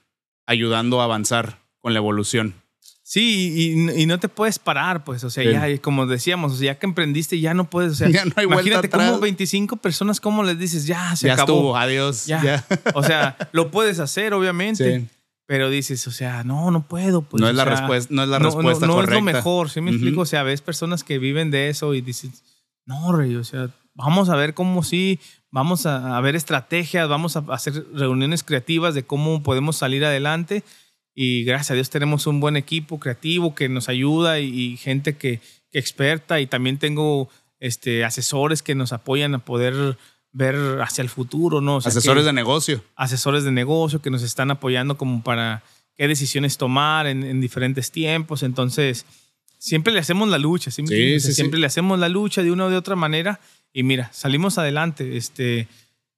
ayudando 0.46 1.02
a 1.02 1.06
avanzar 1.06 1.60
con 1.80 1.94
la 1.94 2.00
evolución. 2.00 2.54
Sí, 3.14 3.76
y, 3.76 4.02
y 4.04 4.06
no 4.06 4.22
te 4.22 4.30
puedes 4.30 4.58
parar, 4.58 5.04
pues, 5.04 5.22
o 5.26 5.30
sea, 5.30 5.44
Sí. 5.44 5.52
ya, 5.52 5.82
como 5.82 6.06
decíamos, 6.06 6.54
o 6.54 6.56
sea, 6.56 6.68
ya 6.68 6.80
que 6.80 6.86
emprendiste, 6.86 7.38
ya 7.42 7.54
no 7.54 7.70
puedes, 7.70 7.92
o 7.92 7.96
sea, 7.96 8.08
Ya 8.10 8.24
no 8.24 8.32
hay 8.38 8.46
vuelta 8.46 8.62
imagínate 8.70 8.88
atrás. 8.88 9.10
como 9.10 9.20
25 9.20 9.76
personas, 9.76 10.22
¿cómo 10.22 10.44
les 10.44 10.58
dices? 10.58 10.86
Ya, 10.88 11.14
se 11.18 11.28
ya 11.28 11.34
acabó. 11.34 11.52
estuvo, 11.52 11.76
adiós. 11.76 12.26
Ya. 12.26 12.42
ya. 12.42 12.66
O 12.94 13.04
sea, 13.04 13.36
lo 13.52 13.70
puedes 13.70 14.00
hacer, 14.00 14.34
obviamente, 14.34 15.02
Sí. 15.02 15.08
pero 15.46 15.70
dices, 15.70 16.08
o 16.08 16.12
sea, 16.12 16.46
no, 16.46 16.72
no 16.72 16.84
puedo. 16.84 17.22
Pues, 17.22 17.42
no, 17.42 17.50
es 17.50 17.56
la 17.56 17.66
sea, 17.66 17.72
respuesta, 17.76 18.14
no 18.16 18.24
es 18.24 18.30
la 18.30 18.40
no, 18.40 18.46
respuesta 18.46 18.86
no, 18.88 18.94
no 18.94 19.00
correcta. 19.02 19.16
es 19.18 19.26
lo 19.26 19.32
mejor, 19.34 19.70
¿sí 19.70 19.82
me 19.82 19.90
Ujú. 19.92 19.96
explico? 19.98 20.22
O 20.22 20.26
sea, 20.26 20.44
ves 20.44 20.62
personas 20.62 21.04
que 21.04 21.20
viven 21.20 21.52
de 21.52 21.68
eso 21.68 21.94
y 21.94 22.00
dices, 22.00 22.44
no, 22.86 23.12
rey, 23.12 23.36
o 23.36 23.44
sea, 23.44 23.70
vamos 23.94 24.30
a 24.30 24.38
ver 24.38 24.54
cómo 24.54 24.84
sí, 24.84 25.20
vamos 25.52 25.86
a, 25.86 26.16
a 26.16 26.22
ver 26.22 26.38
estrategias, 26.38 27.10
vamos 27.10 27.36
a 27.36 27.44
hacer 27.50 27.86
reuniones 27.94 28.42
creativas 28.42 28.96
de 28.96 29.04
cómo 29.04 29.44
podemos 29.44 29.76
salir 29.76 30.06
adelante. 30.06 30.64
Y 31.14 31.44
gracias 31.44 31.72
a 31.72 31.74
Dios 31.76 31.90
tenemos 31.90 32.26
un 32.28 32.40
buen 32.40 32.56
equipo 32.58 33.00
creativo 33.00 33.54
que 33.56 33.68
nos 33.70 33.90
ayuda 33.90 34.40
y, 34.40 34.48
y 34.48 34.78
gente 34.78 35.16
que, 35.18 35.42
que 35.72 35.80
experta. 35.80 36.40
Y 36.40 36.48
también 36.48 36.78
tengo 36.78 37.30
este, 37.60 38.04
asesores 38.06 38.64
que 38.64 38.76
nos 38.76 38.94
apoyan 38.94 39.36
a 39.36 39.40
poder 39.46 39.98
ver 40.32 40.56
hacia 40.82 41.02
el 41.02 41.10
futuro, 41.10 41.60
¿no? 41.60 41.78
O 41.78 41.82
sea, 41.82 41.90
Asesores 41.90 42.24
que- 42.24 42.28
de 42.28 42.34
negocio. 42.34 42.84
asesores 42.96 43.44
de 43.44 43.52
negocio 43.52 44.02
que 44.02 44.10
nos 44.10 44.24
están 44.24 44.50
apoyando 44.52 44.98
como 44.98 45.22
para 45.24 45.64
qué 45.98 46.08
decisiones 46.08 46.58
tomar 46.58 47.06
en, 47.08 47.24
en 47.24 47.42
diferentes 47.42 47.92
tiempos. 47.92 48.42
Entonces, 48.44 49.06
siempre 49.58 49.92
le 49.94 50.00
hacemos 50.00 50.30
la 50.30 50.38
lucha, 50.38 50.72
¿sí 50.72 50.88
sí, 50.88 51.20
sí. 51.20 51.34
siempre 51.34 51.60
le 51.60 51.68
hacemos 51.68 52.00
la 52.00 52.08
lucha 52.10 52.42
de 52.42 52.52
una 52.52 52.66
o 52.66 52.70
de 52.70 52.78
otra 52.78 52.96
manera 52.96 53.42
y 53.74 53.84
mira, 53.84 54.10
salimos 54.14 54.58
adelante, 54.58 55.18
este, 55.18 55.68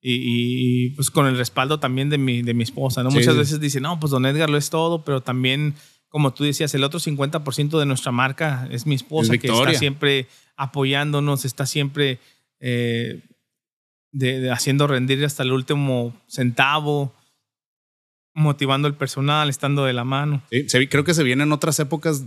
y, 0.05 0.85
y, 0.85 0.89
pues 0.89 1.09
con 1.09 1.25
el 1.27 1.37
respaldo 1.37 1.79
también 1.79 2.09
de 2.09 2.17
mi, 2.17 2.41
de 2.41 2.53
mi 2.53 2.63
esposa, 2.63 3.01
¿no? 3.03 3.09
Sí, 3.11 3.19
Muchas 3.19 3.37
veces 3.37 3.59
dicen, 3.61 3.83
no, 3.83 3.99
pues 4.01 4.11
don 4.11 4.25
Edgar 4.25 4.49
lo 4.49 4.57
es 4.57 4.69
todo, 4.69 5.05
pero 5.05 5.21
también, 5.21 5.75
como 6.09 6.33
tú 6.33 6.43
decías, 6.43 6.73
el 6.75 6.83
otro 6.83 6.99
50% 6.99 7.79
de 7.79 7.85
nuestra 7.85 8.11
marca 8.11 8.67
es 8.69 8.85
mi 8.85 8.95
esposa, 8.95 9.33
Es 9.33 9.39
que 9.39 9.47
está 9.47 9.79
siempre 9.79 10.27
apoyándonos, 10.57 11.45
está 11.45 11.65
siempre 11.65 12.19
eh, 12.59 13.21
de- 14.11 14.39
de 14.41 14.51
haciendo 14.51 14.87
rendir 14.87 15.23
hasta 15.25 15.43
el 15.43 15.51
último 15.53 16.13
centavo, 16.27 17.15
motivando 18.35 18.87
el 18.87 18.95
personal, 18.95 19.49
estando 19.49 19.85
de 19.85 19.93
la 19.93 20.03
mano. 20.03 20.41
Sí, 20.51 20.87
creo 20.87 21.03
que 21.03 21.13
se 21.13 21.23
vienen 21.23 21.51
otras 21.51 21.79
épocas, 21.79 22.23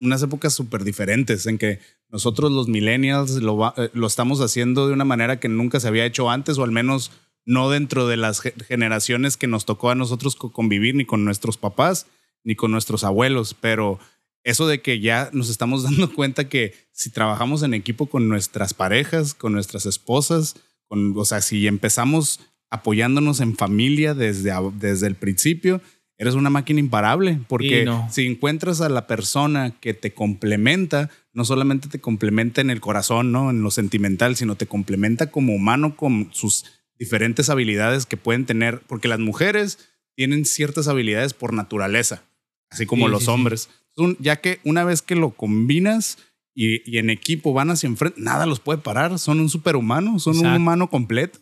unas 0.00 0.22
épocas 0.22 0.54
súper 0.54 0.84
diferentes 0.84 1.46
en 1.46 1.58
que 1.58 1.78
nosotros 2.08 2.52
los 2.52 2.68
millennials 2.68 3.32
lo, 3.42 3.74
eh, 3.76 3.90
lo 3.94 4.06
estamos 4.06 4.40
haciendo 4.40 4.86
de 4.86 4.92
una 4.92 5.04
manera 5.04 5.40
que 5.40 5.48
nunca 5.48 5.80
se 5.80 5.88
había 5.88 6.04
hecho 6.06 6.30
antes 6.30 6.58
o 6.58 6.64
al 6.64 6.70
menos 6.72 7.10
no 7.46 7.70
dentro 7.70 8.06
de 8.08 8.16
las 8.16 8.40
ge- 8.40 8.54
generaciones 8.66 9.36
que 9.36 9.46
nos 9.46 9.64
tocó 9.64 9.90
a 9.90 9.94
nosotros 9.94 10.36
co- 10.36 10.52
convivir 10.52 10.94
ni 10.94 11.04
con 11.04 11.24
nuestros 11.24 11.56
papás 11.56 12.06
ni 12.42 12.54
con 12.56 12.70
nuestros 12.70 13.04
abuelos, 13.04 13.54
pero 13.58 13.98
eso 14.44 14.66
de 14.66 14.82
que 14.82 15.00
ya 15.00 15.30
nos 15.32 15.48
estamos 15.48 15.82
dando 15.84 16.12
cuenta 16.12 16.48
que 16.48 16.74
si 16.92 17.10
trabajamos 17.10 17.62
en 17.62 17.72
equipo 17.74 18.06
con 18.06 18.28
nuestras 18.28 18.74
parejas, 18.74 19.32
con 19.34 19.52
nuestras 19.52 19.86
esposas, 19.86 20.56
con, 20.86 21.16
o 21.16 21.24
sea, 21.24 21.40
si 21.40 21.66
empezamos 21.66 22.40
apoyándonos 22.70 23.40
en 23.40 23.56
familia 23.56 24.14
desde, 24.14 24.52
desde 24.78 25.06
el 25.06 25.14
principio, 25.14 25.80
eres 26.18 26.34
una 26.34 26.50
máquina 26.50 26.80
imparable, 26.80 27.40
porque 27.48 27.84
no. 27.84 28.08
si 28.10 28.26
encuentras 28.26 28.80
a 28.80 28.88
la 28.88 29.06
persona 29.06 29.72
que 29.80 29.94
te 29.94 30.14
complementa, 30.14 31.10
no 31.32 31.44
solamente 31.44 31.88
te 31.88 32.00
complementa 32.00 32.60
en 32.60 32.70
el 32.70 32.80
corazón, 32.80 33.32
¿no? 33.32 33.50
En 33.50 33.62
lo 33.62 33.70
sentimental, 33.70 34.36
sino 34.36 34.54
te 34.54 34.66
complementa 34.66 35.30
como 35.30 35.54
humano 35.54 35.96
con 35.96 36.28
sus 36.32 36.64
diferentes 36.98 37.50
habilidades 37.50 38.06
que 38.06 38.16
pueden 38.16 38.46
tener, 38.46 38.80
porque 38.86 39.08
las 39.08 39.18
mujeres 39.18 39.78
tienen 40.14 40.44
ciertas 40.44 40.86
habilidades 40.86 41.34
por 41.34 41.52
naturaleza, 41.52 42.22
así 42.70 42.86
como 42.86 43.06
Sí, 43.06 43.10
los 43.12 43.20
sí, 43.22 43.26
sí. 43.26 43.30
hombres. 43.32 43.68
Un- 43.96 44.16
ya 44.20 44.36
que 44.36 44.60
una 44.64 44.84
vez 44.84 45.02
que 45.02 45.16
lo 45.16 45.30
combinas 45.30 46.18
y, 46.54 46.88
y 46.88 46.98
en 46.98 47.10
equipo 47.10 47.52
van 47.52 47.70
hacia 47.70 47.88
enfrente, 47.88 48.20
nada 48.20 48.46
los 48.46 48.60
puede 48.60 48.78
parar, 48.78 49.18
son 49.18 49.40
un 49.40 49.48
superhumano, 49.48 50.20
son 50.20 50.34
un 50.34 50.38
Exacto. 50.40 50.60
humano 50.60 50.88
completo. 50.90 51.40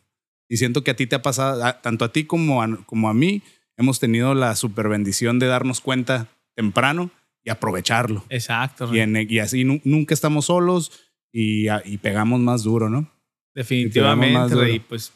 Y 0.48 0.56
siento 0.56 0.82
que 0.84 0.90
a 0.90 0.96
ti 0.96 1.06
te 1.06 1.16
ha 1.16 1.22
pasado, 1.22 1.62
tanto 1.82 2.04
a 2.06 2.12
ti 2.12 2.24
como 2.24 2.62
a, 2.62 2.84
como 2.86 3.10
a 3.10 3.14
mí, 3.14 3.42
hemos 3.76 4.00
tenido 4.00 4.34
la 4.34 4.54
super 4.56 4.88
bendición 4.88 5.38
de 5.38 5.46
darnos 5.46 5.80
cuenta 5.80 6.28
temprano 6.54 7.10
y 7.44 7.50
aprovecharlo. 7.50 8.24
Exacto. 8.28 8.94
Y, 8.94 9.00
en- 9.00 9.26
y 9.28 9.38
así 9.38 9.64
nu- 9.64 9.80
nunca 9.84 10.14
estamos 10.14 10.46
solos 10.46 10.92
y, 11.32 11.68
a- 11.68 11.82
y 11.84 11.98
pegamos 11.98 12.40
más 12.40 12.62
duro, 12.62 12.88
¿no? 12.90 13.10
Definitivamente. 13.54 14.54
Rey. 14.54 14.80
Pues 14.80 15.12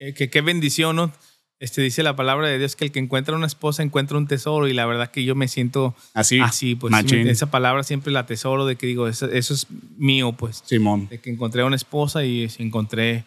eh, 0.00 0.14
que 0.14 0.30
qué 0.30 0.40
bendición, 0.40 0.96
¿no? 0.96 1.12
Este 1.60 1.82
dice 1.82 2.04
la 2.04 2.14
palabra 2.14 2.46
de 2.46 2.56
Dios 2.58 2.76
que 2.76 2.84
el 2.84 2.92
que 2.92 3.00
encuentra 3.00 3.34
una 3.34 3.46
esposa 3.48 3.82
encuentra 3.82 4.16
un 4.16 4.28
tesoro 4.28 4.68
y 4.68 4.72
la 4.74 4.86
verdad 4.86 5.10
que 5.10 5.24
yo 5.24 5.34
me 5.34 5.48
siento 5.48 5.96
Así, 6.14 6.38
así, 6.38 6.76
pues 6.76 6.92
me- 6.92 7.30
esa 7.30 7.50
palabra 7.50 7.82
siempre 7.82 8.12
la 8.12 8.26
tesoro 8.26 8.64
de 8.64 8.76
que 8.76 8.86
digo, 8.86 9.08
eso, 9.08 9.26
eso 9.30 9.54
es 9.54 9.66
mío, 9.96 10.32
pues. 10.32 10.62
Simón. 10.66 11.08
De 11.08 11.18
que 11.18 11.30
encontré 11.30 11.64
una 11.64 11.74
esposa 11.74 12.24
y 12.24 12.48
encontré 12.58 13.24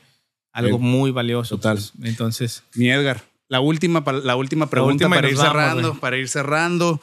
algo 0.54 0.80
muy 0.80 1.12
valioso. 1.12 1.58
Total. 1.58 1.76
pues. 1.76 1.94
Entonces, 2.10 2.64
Mi 2.76 2.90
Edgar, 2.90 3.22
la 3.52 3.60
última, 3.60 4.02
la 4.24 4.38
última 4.38 4.70
pregunta 4.70 5.06
última 5.08 5.18
y 5.18 5.20
para 5.20 5.30
ir 5.30 5.36
vamos, 5.36 5.52
cerrando, 5.52 5.94
para 6.00 6.18
ir 6.18 6.30
cerrando. 6.30 7.02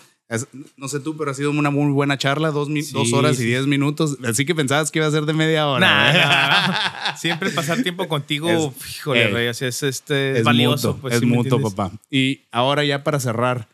No 0.78 0.88
sé 0.88 1.00
tú, 1.00 1.14
pero 1.16 1.30
ha 1.30 1.34
sido 1.34 1.50
una 1.50 1.68
muy 1.70 1.92
buena 1.92 2.16
charla, 2.16 2.50
dos, 2.50 2.68
Sí, 2.68 2.90
dos 2.92 3.12
horas 3.12 3.38
y 3.38 3.44
diez 3.44 3.66
minutos. 3.66 4.16
Así 4.24 4.46
que 4.46 4.54
pensabas 4.54 4.90
que 4.90 4.98
iba 4.98 5.06
a 5.06 5.10
ser 5.10 5.24
de 5.26 5.34
media 5.34 5.66
hora. 5.66 5.80
Nah, 5.86 6.12
nah. 6.12 7.16
siempre 7.16 7.50
pasar 7.50 7.82
tiempo 7.82 8.08
contigo, 8.08 8.48
Es- 8.48 8.96
híjole, 8.96 9.24
eh, 9.24 9.28
Rey, 9.28 9.48
así 9.48 9.66
es, 9.66 9.82
este, 9.82 10.38
es 10.38 10.44
valioso. 10.44 10.88
mutuo, 10.94 11.00
pues, 11.02 11.14
es 11.14 11.20
¿sí 11.20 11.26
mutuo, 11.26 11.60
papá. 11.60 11.92
Y 12.10 12.46
ahora 12.50 12.82
ya 12.84 13.04
para 13.04 13.20
cerrar, 13.20 13.68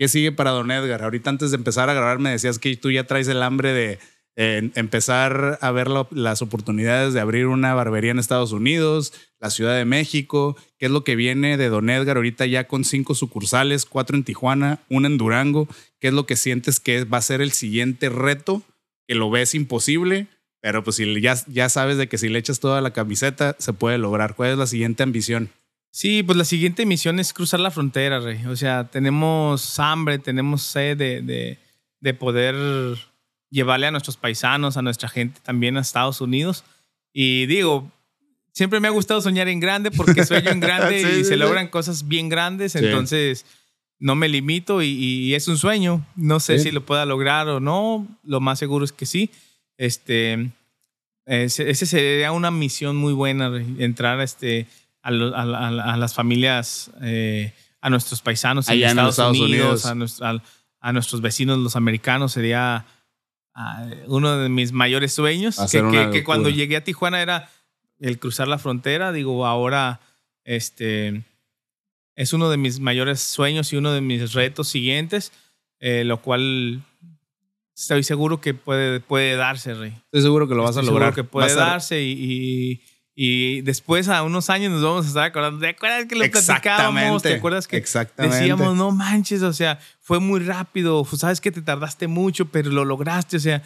¿qué 0.00 0.08
sigue 0.08 0.32
para 0.32 0.50
Don 0.50 0.68
Edgar? 0.72 1.04
Ahorita 1.04 1.30
antes 1.30 1.52
de 1.52 1.56
empezar 1.58 1.88
a 1.90 1.94
grabar 1.94 2.18
me 2.18 2.30
decías 2.30 2.58
que 2.58 2.76
tú 2.76 2.90
ya 2.90 3.04
traes 3.04 3.28
el 3.28 3.40
hambre 3.40 3.72
de 3.72 4.00
eh, 4.38 4.70
empezar 4.74 5.58
a 5.62 5.70
ver 5.70 5.88
las 6.10 6.42
oportunidades 6.42 7.14
de 7.14 7.20
abrir 7.20 7.46
una 7.46 7.72
barbería 7.72 8.10
en 8.10 8.18
Estados 8.18 8.52
Unidos, 8.52 9.14
la 9.40 9.48
Ciudad 9.48 9.74
de 9.74 9.86
México. 9.86 10.58
¿Qué 10.78 10.86
es 10.86 10.92
lo 10.92 11.04
que 11.04 11.16
viene 11.16 11.56
de 11.56 11.70
Don 11.70 11.88
Edgar 11.88 12.18
ahorita 12.18 12.44
ya 12.44 12.68
con 12.68 12.84
cinco 12.84 13.14
sucursales, 13.14 13.86
cuatro 13.86 14.14
en 14.14 14.24
Tijuana, 14.24 14.80
una 14.90 15.08
en 15.08 15.16
Durango? 15.16 15.68
¿Qué 16.00 16.08
es 16.08 16.14
lo 16.14 16.26
que 16.26 16.36
sientes 16.36 16.80
que 16.80 17.04
va 17.04 17.16
a 17.16 17.22
ser 17.22 17.40
el 17.40 17.52
siguiente 17.52 18.10
reto? 18.10 18.62
Que 19.06 19.14
lo 19.14 19.30
ves 19.30 19.54
imposible, 19.54 20.26
pero 20.60 20.84
pues 20.84 20.96
si 20.96 21.20
ya, 21.22 21.34
ya 21.46 21.70
sabes 21.70 21.96
de 21.96 22.08
que 22.08 22.18
si 22.18 22.28
le 22.28 22.38
echas 22.38 22.60
toda 22.60 22.82
la 22.82 22.92
camiseta 22.92 23.56
se 23.58 23.72
puede 23.72 23.96
lograr. 23.96 24.36
¿Cuál 24.36 24.50
es 24.50 24.58
la 24.58 24.66
siguiente 24.66 25.02
ambición? 25.02 25.48
Sí, 25.90 26.22
pues 26.22 26.36
la 26.36 26.44
siguiente 26.44 26.84
misión 26.84 27.20
es 27.20 27.32
cruzar 27.32 27.60
la 27.60 27.70
frontera, 27.70 28.20
Rey. 28.20 28.44
O 28.44 28.56
sea, 28.56 28.90
tenemos 28.90 29.80
hambre, 29.80 30.18
tenemos 30.18 30.60
sed 30.60 30.98
de, 30.98 31.58
de 32.00 32.14
poder 32.14 32.54
llevarle 33.56 33.86
a 33.86 33.90
nuestros 33.90 34.16
paisanos, 34.16 34.76
a 34.76 34.82
nuestra 34.82 35.08
gente 35.08 35.40
también 35.42 35.76
a 35.76 35.80
Estados 35.80 36.20
Unidos. 36.20 36.64
Y 37.12 37.46
digo, 37.46 37.90
siempre 38.52 38.78
me 38.80 38.88
ha 38.88 38.90
gustado 38.92 39.20
soñar 39.20 39.48
en 39.48 39.58
grande 39.60 39.90
porque 39.90 40.24
sueño 40.24 40.50
en 40.50 40.60
grande 40.66 41.00
Sí, 41.00 41.06
y 41.06 41.14
sí, 41.16 41.24
se 41.24 41.30
sí. 41.34 41.36
logran 41.36 41.68
cosas 41.68 42.06
bien 42.06 42.28
grandes. 42.28 42.76
Entonces, 42.76 43.46
no 43.98 44.14
me 44.14 44.28
limito 44.28 44.82
y, 44.82 44.88
y 44.88 45.34
es 45.34 45.48
un 45.48 45.56
sueño. 45.56 46.04
No 46.16 46.38
sé 46.38 46.58
si 46.58 46.70
lo 46.70 46.84
pueda 46.84 47.06
lograr 47.06 47.48
o 47.48 47.60
no. 47.60 48.06
Lo 48.22 48.40
más 48.40 48.58
seguro 48.58 48.84
es 48.84 48.92
que 48.92 49.06
sí. 49.06 49.30
Este, 49.78 50.50
ese, 51.24 51.70
ese 51.70 51.86
sería 51.86 52.32
una 52.32 52.50
misión 52.50 52.96
muy 52.96 53.12
buena, 53.12 53.50
entrar 53.78 54.20
este, 54.20 54.66
a, 55.02 55.10
lo- 55.10 55.34
a 55.36 55.44
la- 55.44 55.92
a 55.94 55.96
las 55.96 56.14
familias, 56.14 56.90
eh, 57.02 57.52
a 57.80 57.90
nuestros 57.90 58.20
paisanos 58.20 58.68
Allá 58.68 58.90
en 58.90 58.98
en 58.98 59.04
los 59.04 59.14
Estados, 59.14 59.34
Estados 59.36 59.50
Unidos, 59.50 59.66
Unidos. 59.84 59.86
A, 59.86 59.94
nuestro- 59.94 60.42
a 60.80 60.92
nuestros 60.92 61.20
vecinos, 61.20 61.58
los 61.58 61.74
americanos, 61.76 62.32
sería 62.32 62.84
uno 64.06 64.36
de 64.36 64.48
mis 64.48 64.72
mayores 64.72 65.12
sueños. 65.12 65.56
Que, 65.70 65.82
que- 65.90 66.10
que 66.12 66.24
cuando 66.24 66.48
llegué 66.50 66.76
a 66.76 66.84
Tijuana 66.84 67.20
era 67.22 67.48
el 67.98 68.18
cruzar 68.18 68.48
la 68.48 68.58
frontera. 68.58 69.12
Digo, 69.12 69.46
ahora 69.46 70.00
este, 70.44 71.22
es 72.14 72.32
uno 72.32 72.50
de 72.50 72.56
mis 72.56 72.80
mayores 72.80 73.20
sueños 73.20 73.72
y 73.72 73.76
uno 73.76 73.92
de 73.92 74.00
mis 74.00 74.32
retos 74.32 74.68
siguientes, 74.68 75.32
eh, 75.80 76.04
lo 76.04 76.20
cual 76.22 76.82
estoy 77.76 78.02
seguro 78.04 78.40
que 78.40 78.54
puede, 78.54 79.00
puede 79.00 79.36
darse, 79.36 79.74
Rey. 79.74 79.92
Estoy 80.06 80.22
seguro 80.22 80.48
que 80.48 80.54
lo 80.54 80.62
vas 80.62 80.70
Estoy 80.70 80.82
a 80.82 80.84
seguro 80.86 81.00
lograr. 81.06 81.14
que 81.14 81.22
Va 81.22 81.30
puede 81.30 81.54
darse 81.54 82.02
y, 82.02 82.12
y, 82.12 82.82
y 83.18 83.62
después 83.62 84.08
a 84.08 84.22
unos 84.22 84.50
años 84.50 84.70
nos 84.70 84.82
vamos 84.82 85.06
a 85.06 85.08
estar 85.08 85.24
acordando. 85.24 85.58
¿Te 85.58 85.68
acuerdas 85.68 86.04
que 86.04 86.14
lo 86.14 86.30
platicábamos? 86.30 87.22
¿Te 87.22 87.34
acuerdas 87.34 87.66
que 87.66 87.82
decíamos, 88.18 88.76
no 88.76 88.90
manches, 88.90 89.42
o 89.42 89.54
sea, 89.54 89.80
fue 90.00 90.20
muy 90.20 90.40
rápido, 90.40 91.02
sabes 91.16 91.40
que 91.40 91.50
te 91.50 91.62
tardaste 91.62 92.08
mucho, 92.08 92.46
pero 92.46 92.70
lo 92.70 92.84
lograste, 92.84 93.38
o 93.38 93.40
sea, 93.40 93.62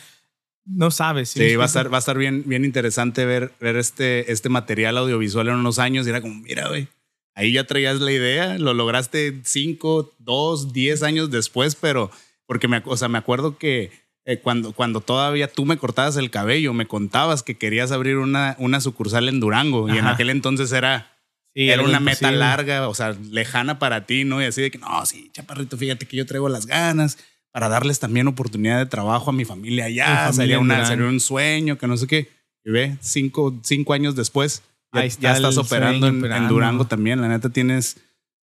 no 0.65 0.93
sabes. 0.93 1.31
Sí, 1.31 1.41
me 1.41 1.57
va 1.57 1.65
a 1.65 1.67
estar, 1.67 1.93
va 1.93 1.97
a 1.97 1.99
estar 1.99 2.17
bien, 2.17 2.45
bien 2.47 2.65
interesante 2.65 3.27
ver, 3.27 3.53
ver 3.61 3.75
este, 3.75 4.31
este 4.31 4.49
material 4.49 4.97
audiovisual 4.97 5.49
en 5.49 5.55
unos 5.55 5.81
años. 5.81 6.07
Y 6.07 6.11
era 6.11 6.21
como, 6.21 6.37
mira, 6.37 6.69
güey, 6.69 6.87
ahí 7.35 7.53
ya 7.53 7.67
traías 7.67 8.01
la 8.01 8.13
idea, 8.13 8.57
lo 8.57 8.73
lograste 8.73 9.41
cinco, 9.43 10.15
dos, 10.21 10.73
diez 10.73 11.03
años 11.03 11.29
después, 11.29 11.75
pero 11.75 12.13
porque 12.47 12.69
me, 12.69 12.83
o 12.85 12.97
sea, 12.97 13.09
me 13.09 13.19
acuerdo 13.19 13.59
que 13.59 13.91
eh, 14.33 14.39
cuando, 14.41 14.73
cuando 14.73 15.01
todavía 15.01 15.49
tú 15.51 15.65
me 15.65 15.77
cortabas 15.77 16.17
el 16.17 16.31
cabello, 16.31 16.73
me 16.75 16.87
contabas 16.87 17.43
que 17.43 17.57
querías 17.57 17.93
abrir 17.93 18.17
una, 18.17 18.55
una 18.59 18.81
sucursal 18.81 19.29
en 19.29 19.41
Durango 19.41 19.89
y 19.89 19.93
en 19.93 20.05
Ajá. 20.05 20.11
aquel 20.13 20.31
entonces 20.31 20.71
era, 20.73 21.13
Sí, 21.55 21.69
era 21.69 21.83
una 21.83 21.99
meta 21.99 22.11
imposible. 22.29 22.37
larga, 22.39 22.89
o 22.89 22.95
sea, 22.95 23.17
lejana 23.31 23.79
para 23.81 24.07
ti, 24.07 24.25
¿no? 24.25 24.41
Y 24.41 24.45
así 24.45 24.63
de 24.63 24.71
que, 24.71 24.79
no, 24.79 25.05
sí, 25.05 25.31
chaparrito, 25.33 25.77
fíjate 25.77 26.07
que 26.07 26.17
yo 26.17 26.25
traigo 26.27 26.49
las 26.49 26.67
ganas 26.67 27.19
para 27.51 27.69
darles 27.69 27.99
también 27.99 28.29
oportunidad 28.29 28.79
de 28.79 28.87
trabajo 28.87 29.31
a 29.31 29.33
mi 29.33 29.45
familia 29.45 29.87
Mi 29.87 29.93
allá. 29.93 30.07
familia 30.27 30.33
sería, 30.33 30.59
una, 30.61 30.85
sería 30.87 31.07
un 31.07 31.19
sueño, 31.19 31.77
que 31.77 31.89
no 31.89 31.97
sé 31.97 32.07
qué. 32.07 32.29
Y 32.65 32.71
ve, 32.71 32.97
cinco, 33.01 33.59
cinco 33.65 33.95
años 33.95 34.15
después, 34.15 34.63
ya, 34.93 35.05
está 35.05 35.23
ya 35.23 35.33
estás 35.33 35.57
operando 35.57 36.07
en, 36.07 36.25
en. 36.25 36.47
Durango 36.49 36.87
también. 36.87 37.21
La 37.21 37.27
neta 37.27 37.49
tienes 37.49 37.97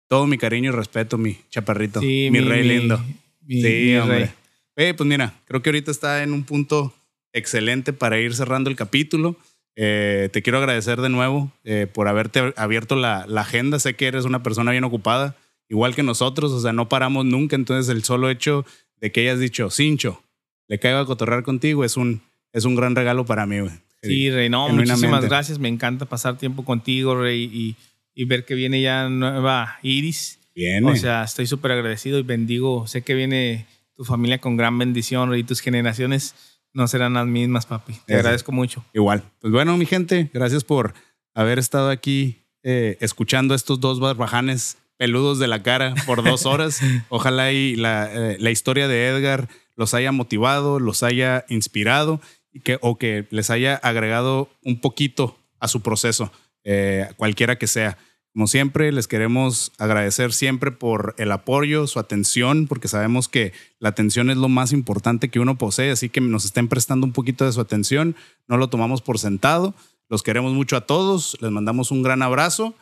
todo 0.08 0.26
mi 0.26 0.38
cariño 0.38 0.70
y 0.70 0.74
respeto, 0.74 1.18
mi 1.18 1.36
chaparrito, 1.50 2.00
Sí, 2.00 2.28
mi, 2.30 2.40
rey 2.40 2.62
lindo. 2.66 2.98
mi- 3.42 3.60
sí, 3.60 3.68
mi 3.68 3.96
hombre. 3.96 4.18
rey. 4.20 4.30
Eh, 4.76 4.94
pues 4.94 5.06
mira, 5.08 5.34
creo 5.46 5.62
que 5.62 5.70
ahorita 5.70 5.90
está 5.90 6.22
en 6.22 6.32
un 6.32 6.44
punto 6.44 6.94
excelente 7.32 7.92
para 7.92 8.18
ir 8.18 8.34
cerrando 8.34 8.70
el 8.70 8.76
capítulo. 8.76 9.36
Eh, 9.76 10.28
te 10.32 10.42
quiero 10.42 10.58
agradecer 10.58 11.00
de 11.00 11.08
nuevo 11.08 11.50
eh, 11.64 11.86
por 11.92 12.06
haberte 12.08 12.52
abierto 12.56 12.96
la, 12.96 13.24
la 13.28 13.42
agenda. 13.42 13.78
Sé 13.78 13.94
que 13.94 14.06
eres 14.06 14.24
una 14.24 14.42
persona 14.42 14.70
bien 14.70 14.84
ocupada, 14.84 15.36
igual 15.68 15.94
que 15.94 16.02
nosotros, 16.02 16.52
o 16.52 16.60
sea, 16.60 16.72
no 16.72 16.88
paramos 16.88 17.24
nunca. 17.24 17.56
Entonces, 17.56 17.94
el 17.94 18.04
solo 18.04 18.30
hecho 18.30 18.64
de 19.00 19.10
que 19.12 19.20
hayas 19.22 19.40
dicho, 19.40 19.70
Cincho, 19.70 20.22
le 20.68 20.78
caigo 20.78 20.98
a 20.98 21.06
cotorrear 21.06 21.42
contigo 21.42 21.84
es 21.84 21.96
un, 21.96 22.22
es 22.52 22.64
un 22.64 22.74
gran 22.76 22.94
regalo 22.94 23.24
para 23.24 23.46
mí. 23.46 23.60
güey. 23.60 23.72
Sí, 24.02 24.30
Rey, 24.30 24.48
no, 24.48 24.68
muchísimas 24.68 25.24
gracias. 25.24 25.58
Me 25.58 25.68
encanta 25.68 26.04
pasar 26.04 26.36
tiempo 26.36 26.64
contigo, 26.64 27.20
Rey, 27.20 27.50
y, 27.52 27.76
y 28.14 28.24
ver 28.26 28.44
que 28.44 28.54
viene 28.54 28.80
ya 28.82 29.08
nueva 29.08 29.78
Iris. 29.82 30.38
Viene. 30.54 30.90
O 30.90 30.94
sea, 30.94 31.24
estoy 31.24 31.46
súper 31.46 31.72
agradecido 31.72 32.18
y 32.18 32.22
bendigo. 32.22 32.86
Sé 32.86 33.02
que 33.02 33.14
viene 33.14 33.66
tu 33.96 34.04
familia 34.04 34.40
con 34.40 34.56
gran 34.56 34.78
bendición 34.78 35.34
y 35.34 35.44
tus 35.44 35.60
generaciones 35.60 36.34
no 36.72 36.88
serán 36.88 37.14
las 37.14 37.26
mismas, 37.26 37.66
papi. 37.66 37.94
Te 38.06 38.14
agradezco 38.14 38.52
mucho. 38.52 38.84
Igual. 38.92 39.22
Pues 39.40 39.52
bueno, 39.52 39.76
mi 39.76 39.86
gente, 39.86 40.30
gracias 40.34 40.64
por 40.64 40.94
haber 41.34 41.58
estado 41.58 41.90
aquí 41.90 42.44
eh, 42.62 42.96
escuchando 43.00 43.54
estos 43.54 43.80
dos 43.80 44.00
barbajanes 44.00 44.78
peludos 44.96 45.38
de 45.38 45.46
la 45.46 45.62
cara 45.62 45.94
por 46.06 46.24
dos 46.24 46.46
horas. 46.46 46.80
Ojalá 47.08 47.52
y 47.52 47.76
la, 47.76 48.08
eh, 48.12 48.36
la 48.40 48.50
historia 48.50 48.88
de 48.88 49.06
Edgar 49.08 49.48
los 49.76 49.94
haya 49.94 50.12
motivado, 50.12 50.80
los 50.80 51.02
haya 51.02 51.44
inspirado 51.48 52.20
y 52.52 52.60
que, 52.60 52.78
o 52.80 52.98
que 52.98 53.26
les 53.30 53.50
haya 53.50 53.76
agregado 53.76 54.48
un 54.62 54.80
poquito 54.80 55.36
a 55.58 55.68
su 55.68 55.82
proceso, 55.82 56.32
eh, 56.64 57.08
cualquiera 57.16 57.56
que 57.56 57.66
sea. 57.66 57.98
Como 58.34 58.48
siempre, 58.48 58.90
les 58.90 59.06
queremos 59.06 59.70
agradecer 59.78 60.32
siempre 60.32 60.72
por 60.72 61.14
el 61.18 61.30
apoyo, 61.30 61.86
su 61.86 62.00
atención, 62.00 62.66
porque 62.66 62.88
sabemos 62.88 63.28
que 63.28 63.52
la 63.78 63.90
atención 63.90 64.28
es 64.28 64.36
lo 64.36 64.48
más 64.48 64.72
importante 64.72 65.28
que 65.28 65.38
uno 65.38 65.56
posee, 65.56 65.92
así 65.92 66.08
que 66.08 66.20
nos 66.20 66.44
estén 66.44 66.66
prestando 66.66 67.06
un 67.06 67.12
poquito 67.12 67.44
de 67.44 67.52
su 67.52 67.60
atención, 67.60 68.16
no 68.48 68.56
lo 68.56 68.68
tomamos 68.68 69.02
por 69.02 69.20
sentado. 69.20 69.72
Los 70.08 70.24
queremos 70.24 70.52
mucho 70.52 70.76
a 70.76 70.80
todos, 70.80 71.36
les 71.40 71.52
mandamos 71.52 71.92
un 71.92 72.02
gran 72.02 72.22
abrazo 72.22 72.74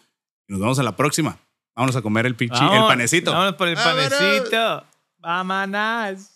y 0.48 0.52
nos 0.52 0.60
vemos 0.60 0.78
en 0.78 0.86
la 0.86 0.96
próxima. 0.96 1.36
Vámonos 1.76 1.96
a 1.96 2.02
comer 2.02 2.24
el, 2.24 2.34
pichi, 2.34 2.58
el 2.58 2.68
Vamos, 2.70 2.88
panecito. 2.88 3.32
Vámonos 3.32 3.54
por 3.56 3.68
el 3.68 3.74
Vámonos. 3.74 4.08
panecito. 4.10 4.84
Vámonos. 5.18 6.31